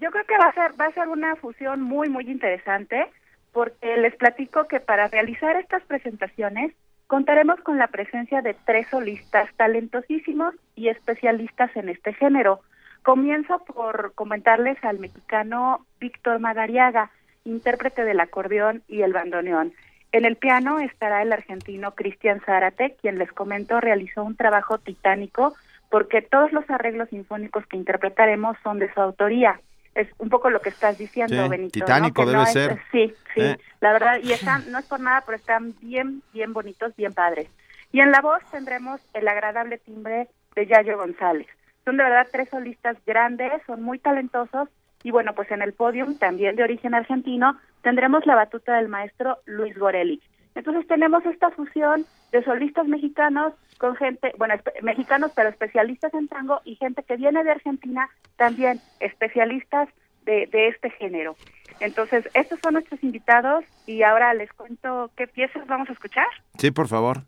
Yo 0.00 0.10
creo 0.10 0.24
que 0.26 0.38
va 0.38 0.46
a 0.46 0.54
ser 0.54 0.80
va 0.80 0.86
a 0.86 0.92
ser 0.92 1.08
una 1.08 1.34
fusión 1.36 1.80
muy 1.82 2.08
muy 2.08 2.30
interesante 2.30 3.10
porque 3.52 3.96
les 3.96 4.14
platico 4.16 4.68
que 4.68 4.80
para 4.80 5.08
realizar 5.08 5.56
estas 5.56 5.82
presentaciones 5.84 6.72
contaremos 7.08 7.58
con 7.62 7.78
la 7.78 7.88
presencia 7.88 8.42
de 8.42 8.54
tres 8.66 8.86
solistas 8.88 9.50
talentosísimos 9.56 10.54
y 10.76 10.88
especialistas 10.88 11.74
en 11.74 11.88
este 11.88 12.12
género. 12.12 12.60
Comienzo 13.02 13.64
por 13.64 14.12
comentarles 14.14 14.76
al 14.84 14.98
mexicano 14.98 15.86
Víctor 15.98 16.38
Madariaga, 16.38 17.10
intérprete 17.44 18.04
del 18.04 18.20
acordeón 18.20 18.82
y 18.88 19.00
el 19.00 19.14
bandoneón. 19.14 19.72
En 20.12 20.26
el 20.26 20.36
piano 20.36 20.78
estará 20.80 21.22
el 21.22 21.32
argentino 21.32 21.94
Cristian 21.94 22.40
Zárate, 22.44 22.96
quien 23.00 23.18
les 23.18 23.32
comento 23.32 23.80
realizó 23.80 24.22
un 24.22 24.36
trabajo 24.36 24.78
titánico 24.78 25.54
porque 25.90 26.20
todos 26.20 26.52
los 26.52 26.68
arreglos 26.68 27.08
sinfónicos 27.08 27.66
que 27.66 27.78
interpretaremos 27.78 28.58
son 28.62 28.78
de 28.78 28.92
su 28.92 29.00
autoría. 29.00 29.60
Es 29.98 30.08
un 30.18 30.28
poco 30.28 30.48
lo 30.48 30.60
que 30.60 30.68
estás 30.68 30.96
diciendo, 30.96 31.42
Sí, 31.42 31.48
Benito. 31.48 31.76
¿no? 31.80 31.84
titánico 31.84 32.24
Que 32.24 32.30
debe 32.30 32.46
ser. 32.46 32.78
sí, 32.92 33.12
sí, 33.34 33.40
Eh. 33.40 33.56
la 33.80 33.92
verdad, 33.92 34.18
y 34.22 34.32
están, 34.32 34.70
no 34.70 34.78
es 34.78 34.86
por 34.86 35.00
nada, 35.00 35.22
pero 35.26 35.36
están 35.36 35.74
bien, 35.80 36.22
bien 36.32 36.52
bonitos, 36.52 36.94
bien 36.94 37.12
padres. 37.12 37.48
Y 37.90 38.00
en 38.00 38.12
la 38.12 38.20
voz 38.20 38.40
tendremos 38.52 39.00
el 39.12 39.26
agradable 39.26 39.78
timbre 39.78 40.28
de 40.54 40.66
Yayo 40.66 40.96
González. 40.98 41.48
Son 41.84 41.96
de 41.96 42.04
verdad 42.04 42.28
tres 42.30 42.48
solistas 42.48 42.96
grandes, 43.06 43.50
son 43.66 43.82
muy 43.82 43.98
talentosos, 43.98 44.68
y 45.02 45.10
bueno, 45.10 45.34
pues 45.34 45.50
en 45.50 45.62
el 45.62 45.72
podium, 45.72 46.16
también 46.16 46.54
de 46.54 46.62
origen 46.62 46.94
argentino, 46.94 47.58
tendremos 47.82 48.24
la 48.24 48.36
batuta 48.36 48.76
del 48.76 48.88
maestro 48.88 49.38
Luis 49.46 49.76
Goreli. 49.76 50.22
Entonces 50.58 50.88
tenemos 50.88 51.24
esta 51.24 51.50
fusión 51.52 52.04
de 52.32 52.42
solistas 52.42 52.88
mexicanos 52.88 53.52
con 53.78 53.94
gente, 53.94 54.32
bueno, 54.38 54.54
mexicanos 54.82 55.30
pero 55.36 55.50
especialistas 55.50 56.12
en 56.14 56.26
tango 56.26 56.60
y 56.64 56.74
gente 56.74 57.04
que 57.04 57.16
viene 57.16 57.44
de 57.44 57.52
Argentina, 57.52 58.10
también 58.34 58.80
especialistas 58.98 59.88
de, 60.24 60.48
de 60.48 60.66
este 60.66 60.90
género. 60.90 61.36
Entonces, 61.78 62.28
estos 62.34 62.58
son 62.60 62.72
nuestros 62.72 63.00
invitados 63.04 63.64
y 63.86 64.02
ahora 64.02 64.34
les 64.34 64.52
cuento 64.52 65.12
qué 65.16 65.28
piezas 65.28 65.64
vamos 65.68 65.90
a 65.90 65.92
escuchar. 65.92 66.26
Sí, 66.58 66.72
por 66.72 66.88
favor. 66.88 67.18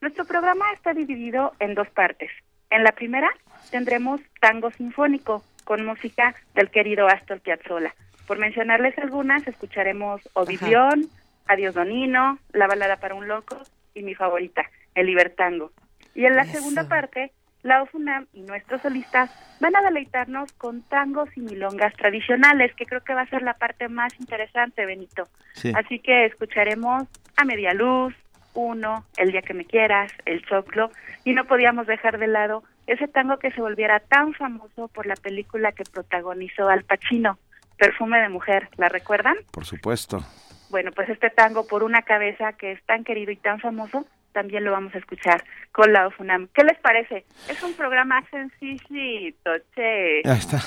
Nuestro 0.00 0.24
programa 0.24 0.64
está 0.72 0.94
dividido 0.94 1.52
en 1.58 1.74
dos 1.74 1.88
partes. 1.90 2.30
En 2.70 2.84
la 2.84 2.92
primera 2.92 3.30
tendremos 3.72 4.20
tango 4.40 4.70
sinfónico 4.70 5.42
con 5.64 5.84
música 5.84 6.36
del 6.54 6.70
querido 6.70 7.08
Astor 7.08 7.40
Piazzolla. 7.40 7.92
Por 8.28 8.38
mencionarles 8.38 8.96
algunas, 8.98 9.44
escucharemos 9.48 10.20
Oblivión, 10.34 11.10
Adiós 11.50 11.74
Donino, 11.74 12.38
La 12.52 12.68
balada 12.68 12.96
para 12.98 13.16
un 13.16 13.26
loco 13.26 13.56
y 13.92 14.04
mi 14.04 14.14
favorita, 14.14 14.70
El 14.94 15.06
Libertango. 15.06 15.72
Y 16.14 16.24
en 16.24 16.36
la 16.36 16.42
Eso. 16.42 16.52
segunda 16.52 16.88
parte, 16.88 17.32
la 17.62 17.82
OFUNAM 17.82 18.26
y 18.32 18.42
nuestros 18.42 18.80
solistas 18.82 19.30
van 19.58 19.74
a 19.74 19.82
deleitarnos 19.82 20.52
con 20.52 20.82
tangos 20.82 21.28
y 21.36 21.40
milongas 21.40 21.92
tradicionales, 21.94 22.72
que 22.76 22.86
creo 22.86 23.02
que 23.02 23.14
va 23.14 23.22
a 23.22 23.26
ser 23.28 23.42
la 23.42 23.54
parte 23.54 23.88
más 23.88 24.18
interesante, 24.20 24.86
Benito. 24.86 25.24
Sí. 25.54 25.72
Así 25.74 25.98
que 25.98 26.26
escucharemos 26.26 27.08
a 27.36 27.44
media 27.44 27.74
luz, 27.74 28.14
uno, 28.54 29.04
el 29.16 29.32
día 29.32 29.42
que 29.42 29.54
me 29.54 29.64
quieras, 29.64 30.12
el 30.26 30.44
choclo, 30.46 30.90
y 31.24 31.34
no 31.34 31.46
podíamos 31.46 31.88
dejar 31.88 32.18
de 32.18 32.28
lado 32.28 32.62
ese 32.86 33.08
tango 33.08 33.38
que 33.38 33.50
se 33.50 33.60
volviera 33.60 33.98
tan 33.98 34.34
famoso 34.34 34.88
por 34.88 35.06
la 35.06 35.16
película 35.16 35.72
que 35.72 35.84
protagonizó 35.84 36.68
Al 36.68 36.84
Pacino, 36.84 37.38
Perfume 37.76 38.20
de 38.20 38.28
Mujer, 38.28 38.68
¿la 38.76 38.88
recuerdan? 38.88 39.36
Por 39.50 39.64
supuesto. 39.64 40.24
Bueno, 40.70 40.92
pues 40.92 41.08
este 41.08 41.30
tango 41.30 41.66
por 41.66 41.82
una 41.82 42.02
cabeza 42.02 42.52
que 42.54 42.72
es 42.72 42.82
tan 42.86 43.04
querido 43.04 43.32
y 43.32 43.36
tan 43.36 43.60
famoso 43.60 44.06
también 44.32 44.64
lo 44.64 44.72
vamos 44.72 44.94
a 44.94 44.98
escuchar 44.98 45.44
con 45.72 45.92
la 45.92 46.06
OFUNAM. 46.06 46.48
¿Qué 46.54 46.64
les 46.64 46.78
parece? 46.78 47.24
Es 47.48 47.62
un 47.62 47.74
programa 47.74 48.22
sencillito, 48.30 49.50
che. 49.74 50.20
Está, 50.20 50.58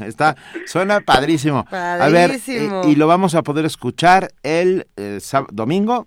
está 0.06 0.36
suena 0.66 1.00
padrísimo. 1.00 1.64
A 1.70 2.08
ver, 2.10 2.32
eh, 2.32 2.70
y 2.86 2.96
lo 2.96 3.06
vamos 3.06 3.34
a 3.34 3.42
poder 3.42 3.64
escuchar 3.64 4.28
el 4.42 4.86
eh, 4.96 5.18
domingo. 5.50 6.06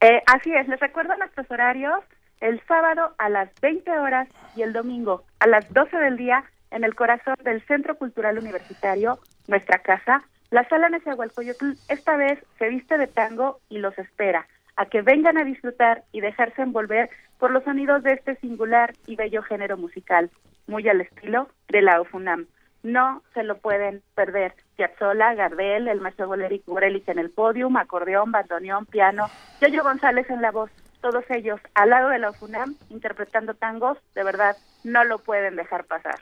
Eh, 0.00 0.22
así 0.26 0.52
es, 0.54 0.66
les 0.68 0.80
recuerdo 0.80 1.16
nuestros 1.16 1.50
horarios. 1.50 2.00
El 2.40 2.60
sábado 2.66 3.14
a 3.18 3.28
las 3.28 3.48
20 3.60 3.90
horas 3.98 4.28
y 4.56 4.62
el 4.62 4.72
domingo 4.72 5.24
a 5.38 5.46
las 5.46 5.72
12 5.72 5.96
del 5.96 6.16
día 6.16 6.44
en 6.72 6.82
el 6.82 6.94
corazón 6.96 7.36
del 7.44 7.64
Centro 7.66 7.96
Cultural 7.96 8.36
Universitario, 8.36 9.20
nuestra 9.46 9.78
casa, 9.78 10.24
la 10.52 10.68
sala 10.68 10.90
Nezahualcóyotl 10.90 11.72
esta 11.88 12.16
vez 12.16 12.38
se 12.58 12.68
viste 12.68 12.98
de 12.98 13.06
tango 13.06 13.58
y 13.70 13.78
los 13.78 13.98
espera 13.98 14.46
a 14.76 14.84
que 14.84 15.00
vengan 15.00 15.38
a 15.38 15.44
disfrutar 15.44 16.04
y 16.12 16.20
dejarse 16.20 16.60
envolver 16.60 17.08
por 17.38 17.50
los 17.50 17.64
sonidos 17.64 18.02
de 18.02 18.12
este 18.12 18.36
singular 18.36 18.92
y 19.06 19.16
bello 19.16 19.42
género 19.42 19.78
musical, 19.78 20.30
muy 20.66 20.86
al 20.88 21.00
estilo 21.00 21.48
de 21.68 21.80
la 21.80 22.00
OFUNAM. 22.00 22.46
No 22.82 23.22
se 23.32 23.44
lo 23.44 23.58
pueden 23.58 24.02
perder. 24.14 24.54
Piazzolla, 24.76 25.34
Gardel, 25.34 25.88
el 25.88 26.00
maestro 26.00 26.28
Gorelich 26.28 27.08
en 27.08 27.18
el 27.18 27.30
podium, 27.30 27.76
acordeón, 27.78 28.30
bandoneón, 28.30 28.84
piano, 28.86 29.28
Yoyo 29.60 29.82
González 29.82 30.28
en 30.28 30.42
la 30.42 30.50
voz, 30.50 30.70
todos 31.00 31.24
ellos 31.30 31.60
al 31.74 31.90
lado 31.90 32.10
de 32.10 32.18
la 32.18 32.28
OFUNAM 32.28 32.76
interpretando 32.90 33.54
tangos, 33.54 33.96
de 34.14 34.22
verdad 34.22 34.56
no 34.84 35.04
lo 35.04 35.18
pueden 35.18 35.56
dejar 35.56 35.84
pasar. 35.84 36.16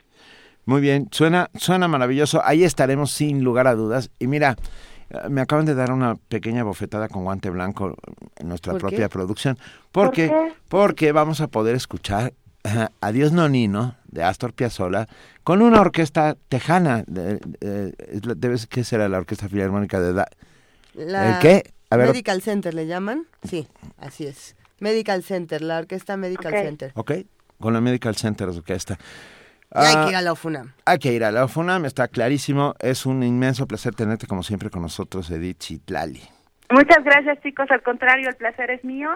Muy 0.65 0.81
bien, 0.81 1.07
suena, 1.11 1.49
suena 1.55 1.87
maravilloso. 1.87 2.41
Ahí 2.43 2.63
estaremos 2.63 3.11
sin 3.11 3.43
lugar 3.43 3.67
a 3.67 3.75
dudas. 3.75 4.09
Y 4.19 4.27
mira, 4.27 4.55
me 5.29 5.41
acaban 5.41 5.65
de 5.65 5.75
dar 5.75 5.91
una 5.91 6.15
pequeña 6.15 6.63
bofetada 6.63 7.09
con 7.09 7.23
guante 7.23 7.49
blanco 7.49 7.95
en 8.37 8.47
nuestra 8.47 8.75
propia 8.75 9.09
producción. 9.09 9.57
Porque, 9.91 10.31
porque 10.69 11.11
vamos 11.11 11.41
a 11.41 11.47
poder 11.47 11.75
escuchar 11.75 12.33
Adiós 13.01 13.31
Nonino 13.31 13.95
de 14.07 14.23
Astor 14.23 14.53
Piazzolla 14.53 15.07
con 15.43 15.61
una 15.61 15.81
orquesta 15.81 16.37
tejana. 16.47 17.03
De, 17.07 17.39
debe 17.59 18.57
que 18.69 18.83
será 18.83 19.09
la 19.09 19.17
Orquesta 19.17 19.49
Filarmónica 19.49 19.99
de 19.99 20.13
da 20.13 20.27
¿El 20.95 21.39
qué? 21.39 21.73
Medical 21.89 22.41
Center 22.41 22.73
le 22.73 22.87
llaman. 22.87 23.25
Sí, 23.43 23.67
así 23.97 24.27
es. 24.27 24.55
Medical 24.79 25.23
Center, 25.23 25.61
la 25.61 25.79
Orquesta 25.79 26.17
Medical 26.17 26.53
Center. 26.53 26.91
Ok, 26.95 27.11
con 27.59 27.73
la 27.73 27.81
Medical 27.81 28.15
Center 28.15 28.49
Orquesta. 28.49 28.97
Y 29.73 29.85
hay 29.85 30.05
que 30.05 30.09
ir 30.09 30.15
a 30.15 30.21
la 30.21 30.33
UFUNAM. 30.33 30.73
Hay 30.85 30.99
que 30.99 31.13
ir 31.13 31.23
a 31.23 31.31
la 31.31 31.45
UFUNAM, 31.45 31.85
está 31.85 32.07
clarísimo. 32.07 32.75
Es 32.79 33.05
un 33.05 33.23
inmenso 33.23 33.67
placer 33.67 33.95
tenerte 33.95 34.27
como 34.27 34.43
siempre 34.43 34.69
con 34.69 34.81
nosotros, 34.81 35.29
Edith 35.31 35.59
Chitlali. 35.59 36.21
Muchas 36.69 37.03
gracias, 37.03 37.41
chicos. 37.41 37.69
Al 37.69 37.81
contrario, 37.81 38.29
el 38.29 38.35
placer 38.35 38.71
es 38.71 38.83
mío. 38.83 39.09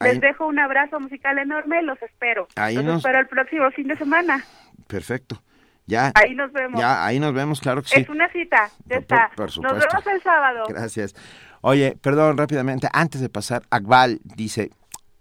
Les 0.00 0.20
dejo 0.20 0.46
un 0.46 0.58
abrazo 0.58 1.00
musical 1.00 1.38
enorme. 1.38 1.82
Los 1.82 2.00
espero. 2.02 2.48
Ahí 2.56 2.76
los 2.76 2.98
espero 2.98 3.20
el 3.20 3.26
próximo 3.26 3.70
fin 3.70 3.88
de 3.88 3.96
semana. 3.96 4.44
Perfecto. 4.86 5.42
Ya. 5.86 6.12
Ahí 6.14 6.34
nos 6.34 6.52
vemos. 6.52 6.80
Ya, 6.80 7.04
ahí 7.04 7.20
nos 7.20 7.32
vemos, 7.32 7.60
claro 7.60 7.82
que 7.82 7.88
sí. 7.88 8.00
Es 8.00 8.08
una 8.08 8.28
cita. 8.30 8.70
Ya 8.86 8.96
está. 8.96 9.30
Por, 9.36 9.50
supuesto. 9.50 9.78
Nos 9.78 9.86
vemos 9.86 10.06
el 10.06 10.22
sábado. 10.22 10.64
Gracias. 10.68 11.14
Oye, 11.60 11.96
perdón, 12.00 12.36
rápidamente, 12.36 12.88
antes 12.92 13.20
de 13.20 13.28
pasar, 13.28 13.62
Akbal 13.70 14.20
dice, 14.22 14.70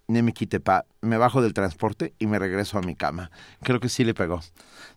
ne 0.08 0.22
me 0.22 0.34
quite 0.34 0.60
pa, 0.60 0.86
me 1.02 1.18
bajo 1.18 1.42
del 1.42 1.54
transporte 1.54 2.14
y 2.20 2.28
me 2.28 2.40
regreso 2.40 2.78
a 2.78 2.82
mi 2.82 2.96
cama. 2.96 3.32
Creo 3.64 3.80
que 3.80 3.90
sí 3.90 4.04
le 4.04 4.14
pegó. 4.14 4.42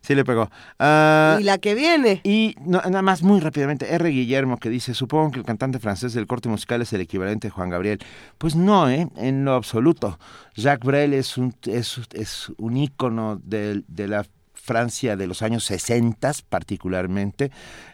Sí 0.01 0.15
le 0.15 0.23
pegó. 0.23 0.49
Ah, 0.77 1.37
y 1.39 1.43
la 1.43 1.57
que 1.57 1.75
viene. 1.75 2.21
Y 2.23 2.55
nada 2.65 3.01
más 3.01 3.21
muy 3.21 3.39
rápidamente, 3.39 3.93
R. 3.93 4.09
Guillermo 4.09 4.57
que 4.57 4.69
dice, 4.69 4.93
supongo 4.93 5.31
que 5.31 5.39
el 5.39 5.45
cantante 5.45 5.79
francés 5.79 6.13
del 6.13 6.27
corte 6.27 6.49
musical 6.49 6.81
es 6.81 6.93
el 6.93 7.01
equivalente 7.01 7.47
a 7.47 7.51
Juan 7.51 7.69
Gabriel. 7.69 7.99
Pues 8.37 8.55
no, 8.55 8.89
¿eh? 8.89 9.09
En 9.17 9.45
lo 9.45 9.53
absoluto. 9.53 10.19
Jacques 10.55 10.85
Brel 10.85 11.13
es 11.13 11.37
un, 11.37 11.53
es, 11.65 11.99
es 12.13 12.51
un 12.57 12.77
ícono 12.77 13.39
de, 13.43 13.83
de 13.87 14.07
la 14.07 14.25
Francia 14.69 15.15
de 15.15 15.25
los 15.25 15.41
años 15.41 15.63
60 15.63 16.31
particularmente, 16.47 17.49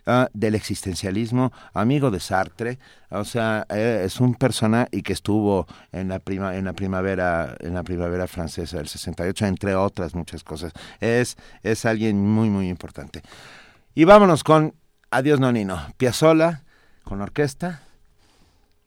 ah, 0.06 0.28
del 0.34 0.56
existencialismo, 0.56 1.54
amigo 1.74 2.12
de 2.12 2.20
Sartre, 2.20 2.80
o 3.10 3.24
sea, 3.24 3.66
eh, 3.70 4.02
es 4.04 4.20
un 4.20 4.36
persona 4.36 4.90
y 4.92 5.02
que 5.02 5.14
estuvo 5.14 5.68
en 5.94 6.10
la 6.10 6.20
prima, 6.20 6.58
en 6.58 6.66
la 6.66 6.74
primavera, 6.74 7.56
en 7.62 7.76
la 7.76 7.84
primavera 7.84 8.28
francesa 8.28 8.76
del 8.76 8.90
68, 8.90 9.46
entre 9.46 9.74
otras 9.74 10.16
muchas 10.16 10.44
cosas. 10.44 10.74
Es, 11.00 11.38
es 11.64 11.86
alguien 11.86 12.20
muy, 12.20 12.50
muy 12.50 12.68
importante. 12.68 13.22
Y 13.94 14.04
vámonos 14.04 14.44
con 14.44 14.74
Adiós 15.12 15.40
Nonino, 15.40 15.80
Piazzola 15.96 16.64
con 17.06 17.22
orquesta. 17.22 17.84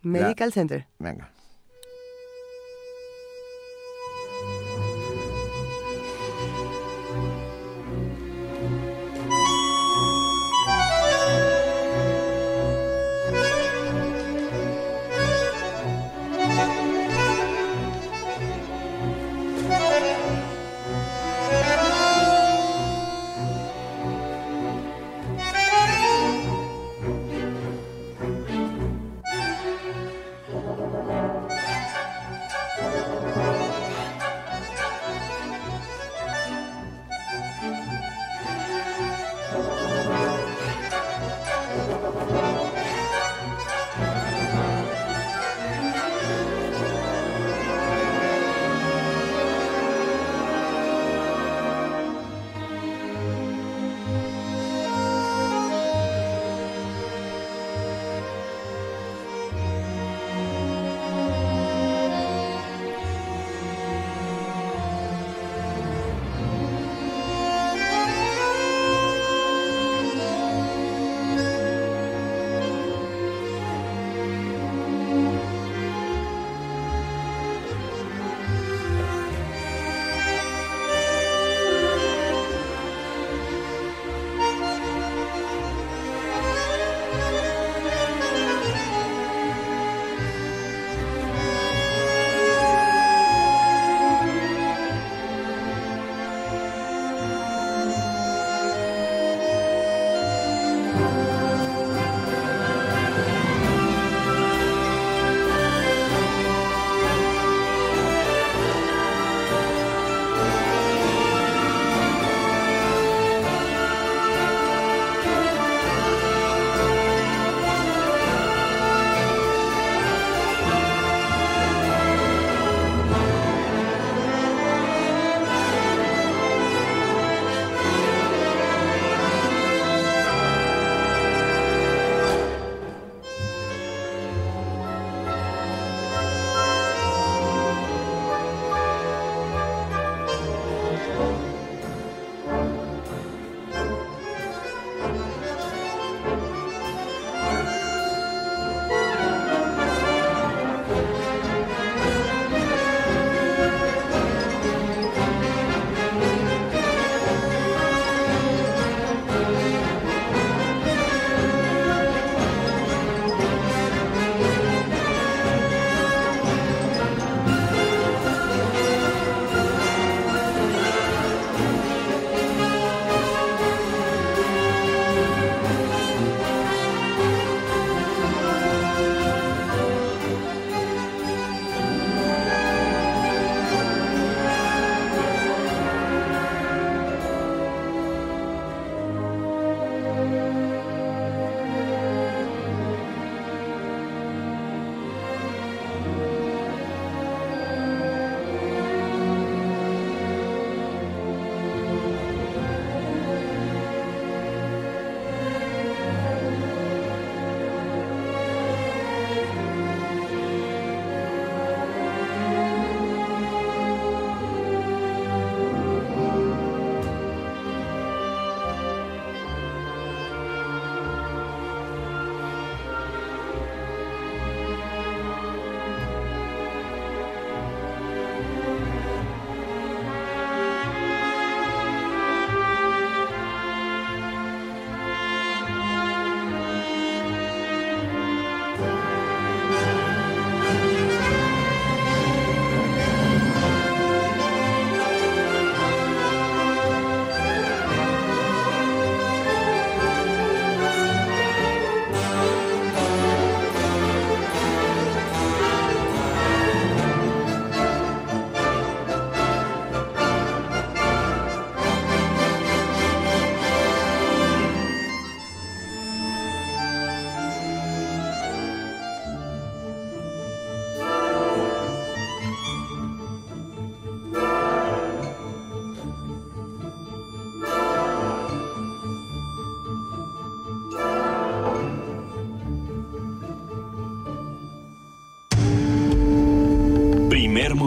Medical 0.03 0.53
Center. 0.53 0.86
Venga. 0.99 1.30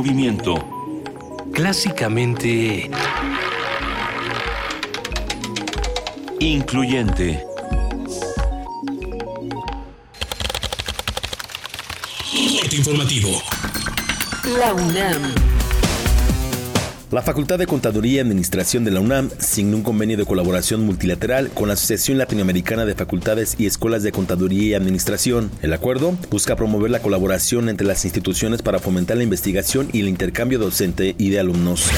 Movimiento. 0.01 0.55
Clásicamente... 1.53 2.89
Incluyente. 6.39 7.45
informativo. 12.71 13.29
La 14.57 14.73
UNAM. 14.73 15.60
La 17.11 17.21
Facultad 17.21 17.59
de 17.59 17.67
Contaduría 17.67 18.13
y 18.13 18.19
Administración 18.19 18.85
de 18.85 18.91
la 18.91 19.01
UNAM 19.01 19.31
signó 19.37 19.75
un 19.75 19.83
convenio 19.83 20.15
de 20.15 20.23
colaboración 20.23 20.85
multilateral 20.85 21.49
con 21.49 21.67
la 21.67 21.73
Asociación 21.73 22.17
Latinoamericana 22.17 22.85
de 22.85 22.95
Facultades 22.95 23.55
y 23.57 23.65
Escuelas 23.65 24.01
de 24.01 24.13
Contaduría 24.13 24.63
y 24.63 24.73
Administración. 24.75 25.51
El 25.61 25.73
acuerdo 25.73 26.15
busca 26.29 26.55
promover 26.55 26.89
la 26.89 27.01
colaboración 27.01 27.67
entre 27.67 27.85
las 27.85 28.05
instituciones 28.05 28.61
para 28.61 28.79
fomentar 28.79 29.17
la 29.17 29.23
investigación 29.23 29.89
y 29.91 29.99
el 29.99 30.07
intercambio 30.07 30.57
docente 30.57 31.13
y 31.17 31.31
de 31.31 31.41
alumnos. 31.41 31.89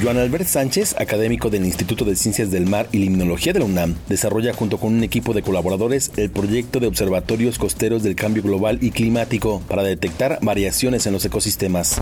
Joan 0.00 0.18
Albert 0.18 0.46
Sánchez, 0.46 0.94
académico 1.00 1.50
del 1.50 1.64
Instituto 1.64 2.04
de 2.04 2.14
Ciencias 2.14 2.52
del 2.52 2.66
Mar 2.66 2.86
y 2.92 2.98
Limnología 2.98 3.52
de 3.52 3.58
la 3.58 3.64
UNAM, 3.64 3.96
desarrolla 4.08 4.52
junto 4.52 4.78
con 4.78 4.94
un 4.94 5.02
equipo 5.02 5.32
de 5.32 5.42
colaboradores 5.42 6.12
el 6.16 6.30
proyecto 6.30 6.78
de 6.78 6.86
observatorios 6.86 7.58
costeros 7.58 8.04
del 8.04 8.14
cambio 8.14 8.44
global 8.44 8.78
y 8.80 8.92
climático 8.92 9.64
para 9.66 9.82
detectar 9.82 10.38
variaciones 10.42 11.08
en 11.08 11.12
los 11.12 11.24
ecosistemas. 11.24 12.00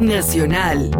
Nacional. 0.00 0.90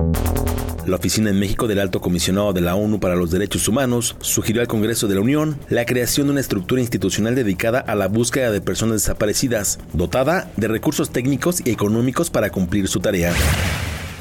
La 0.85 0.97
Oficina 0.97 1.31
en 1.31 1.39
México 1.39 1.69
del 1.69 1.79
Alto 1.79 2.01
Comisionado 2.01 2.53
de 2.53 2.61
la 2.61 2.75
ONU 2.75 2.99
para 2.99 3.15
los 3.15 3.31
Derechos 3.31 3.69
Humanos 3.69 4.17
sugirió 4.21 4.61
al 4.61 4.67
Congreso 4.67 5.07
de 5.07 5.15
la 5.15 5.21
Unión 5.21 5.57
la 5.69 5.85
creación 5.85 6.27
de 6.27 6.33
una 6.33 6.41
estructura 6.41 6.81
institucional 6.81 7.37
dedicada 7.37 7.79
a 7.79 7.95
la 7.95 8.09
búsqueda 8.09 8.51
de 8.51 8.61
personas 8.61 9.03
desaparecidas, 9.03 9.79
dotada 9.93 10.51
de 10.57 10.67
recursos 10.67 11.11
técnicos 11.11 11.65
y 11.65 11.71
económicos 11.71 12.31
para 12.31 12.51
cumplir 12.51 12.89
su 12.89 12.99
tarea. 12.99 13.33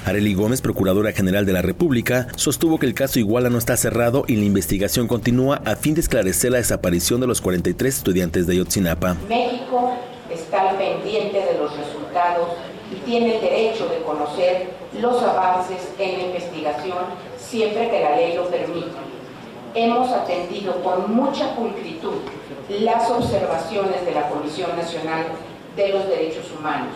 Arely 0.05 0.35
Gómez, 0.35 0.61
Procuradora 0.61 1.11
General 1.11 1.45
de 1.45 1.53
la 1.53 1.63
República, 1.63 2.27
sostuvo 2.35 2.77
que 2.77 2.85
el 2.85 2.93
caso 2.93 3.17
Iguala 3.17 3.49
no 3.49 3.57
está 3.57 3.75
cerrado 3.77 4.25
y 4.27 4.35
la 4.35 4.45
investigación 4.45 5.07
continúa 5.07 5.61
a 5.65 5.75
fin 5.75 5.95
de 5.95 6.01
esclarecer 6.01 6.51
la 6.51 6.59
desaparición 6.59 7.19
de 7.19 7.27
los 7.27 7.41
43 7.41 7.97
estudiantes 7.97 8.45
de 8.45 8.57
Yotzinapa. 8.57 9.17
México 9.27 9.93
está 10.31 10.77
pendiente 10.77 11.37
de 11.37 11.57
los 11.57 11.75
resultados 11.75 12.49
tiene 13.07 13.35
el 13.35 13.41
derecho 13.41 13.87
de 13.87 14.03
conocer 14.03 14.69
los 14.99 15.23
avances 15.23 15.93
en 15.97 16.17
la 16.17 16.23
investigación 16.25 16.97
siempre 17.37 17.89
que 17.89 18.01
la 18.01 18.17
ley 18.17 18.35
lo 18.35 18.49
permita. 18.49 18.97
Hemos 19.73 20.11
atendido 20.11 20.83
con 20.83 21.15
mucha 21.15 21.55
pulcritud 21.55 22.15
las 22.67 23.09
observaciones 23.09 24.05
de 24.05 24.11
la 24.11 24.27
Comisión 24.27 24.75
Nacional 24.75 25.25
de 25.77 25.87
los 25.87 26.05
Derechos 26.09 26.51
Humanos. 26.51 26.93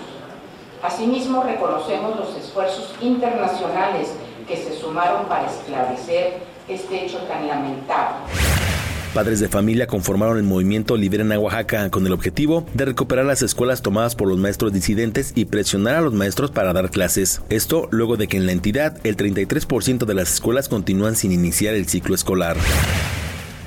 Asimismo, 0.83 1.43
reconocemos 1.43 2.17
los 2.17 2.35
esfuerzos 2.35 2.93
internacionales 2.99 4.13
que 4.45 4.57
se 4.57 4.77
sumaron 4.77 5.27
para 5.27 5.49
esclarecer 5.49 6.39
este 6.67 7.05
hecho 7.05 7.19
tan 7.19 7.47
lamentable. 7.47 8.17
Padres 9.13 9.41
de 9.41 9.49
familia 9.49 9.87
conformaron 9.87 10.37
el 10.37 10.43
movimiento 10.43 10.95
Liberen 10.95 11.33
a 11.33 11.39
Oaxaca 11.39 11.89
con 11.89 12.07
el 12.07 12.13
objetivo 12.13 12.65
de 12.73 12.85
recuperar 12.85 13.25
las 13.25 13.41
escuelas 13.41 13.81
tomadas 13.81 14.15
por 14.15 14.29
los 14.29 14.37
maestros 14.37 14.71
disidentes 14.71 15.33
y 15.35 15.45
presionar 15.45 15.95
a 15.95 16.01
los 16.01 16.13
maestros 16.13 16.49
para 16.49 16.71
dar 16.71 16.89
clases. 16.91 17.41
Esto 17.49 17.89
luego 17.91 18.15
de 18.15 18.27
que 18.27 18.37
en 18.37 18.45
la 18.45 18.53
entidad 18.53 18.97
el 19.03 19.17
33% 19.17 20.05
de 20.05 20.13
las 20.13 20.33
escuelas 20.33 20.69
continúan 20.69 21.17
sin 21.17 21.33
iniciar 21.33 21.75
el 21.75 21.89
ciclo 21.89 22.15
escolar. 22.15 22.55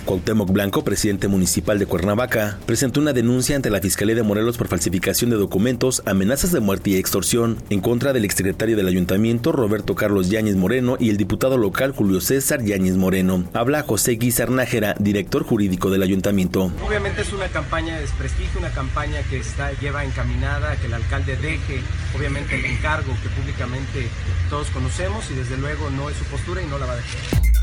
Cuauhtémoc 0.05 0.51
Blanco, 0.51 0.85
presidente 0.85 1.29
municipal 1.29 1.79
de 1.79 1.87
Cuernavaca, 1.87 2.59
presentó 2.67 3.01
una 3.01 3.13
denuncia 3.13 3.57
ante 3.57 3.71
la 3.71 3.81
Fiscalía 3.81 4.15
de 4.15 4.23
Morelos 4.23 4.59
por 4.59 4.69
falsificación 4.69 5.31
de 5.31 5.37
documentos, 5.37 6.03
amenazas 6.07 6.53
de 6.53 6.61
muerte 6.61 6.91
y 6.91 6.97
extorsión 6.97 7.57
en 7.71 7.81
contra 7.81 8.13
del 8.13 8.25
exsecretario 8.25 8.77
del 8.77 8.89
ayuntamiento 8.89 9.53
Roberto 9.53 9.95
Carlos 9.95 10.31
Yáñez 10.31 10.57
Moreno 10.57 10.97
y 11.01 11.11
el 11.11 11.17
diputado 11.17 11.57
local 11.57 11.93
Julio 11.93 12.21
César 12.21 12.63
Yáñez 12.63 12.97
Moreno. 12.97 13.45
Habla 13.53 13.83
José 13.83 14.13
Guizar 14.13 14.51
Nájera, 14.51 14.95
director 14.99 15.43
jurídico 15.45 15.91
del 15.91 16.03
ayuntamiento. 16.03 16.71
Obviamente 16.87 17.23
es 17.23 17.33
una 17.33 17.49
campaña 17.49 17.95
de 17.95 18.03
desprestigio, 18.03 18.61
una 18.61 18.71
campaña 18.71 19.23
que 19.31 19.39
está, 19.39 19.73
lleva 19.81 20.05
encaminada 20.05 20.73
a 20.73 20.77
que 20.77 20.87
el 20.87 20.95
alcalde 20.95 21.37
deje, 21.37 21.81
obviamente, 22.17 22.55
el 22.57 22.65
encargo 22.67 23.13
que 23.23 23.29
públicamente 23.31 24.09
todos 24.51 24.69
conocemos 24.69 25.31
y 25.31 25.35
desde 25.35 25.57
luego 25.57 25.91
no 25.91 26.11
es 26.11 26.17
su 26.17 26.25
postura 26.25 26.63
y 26.63 26.67
no 26.67 26.79
la 26.79 26.87
va 26.87 26.93
a 26.93 26.97
dejar. 26.97 27.54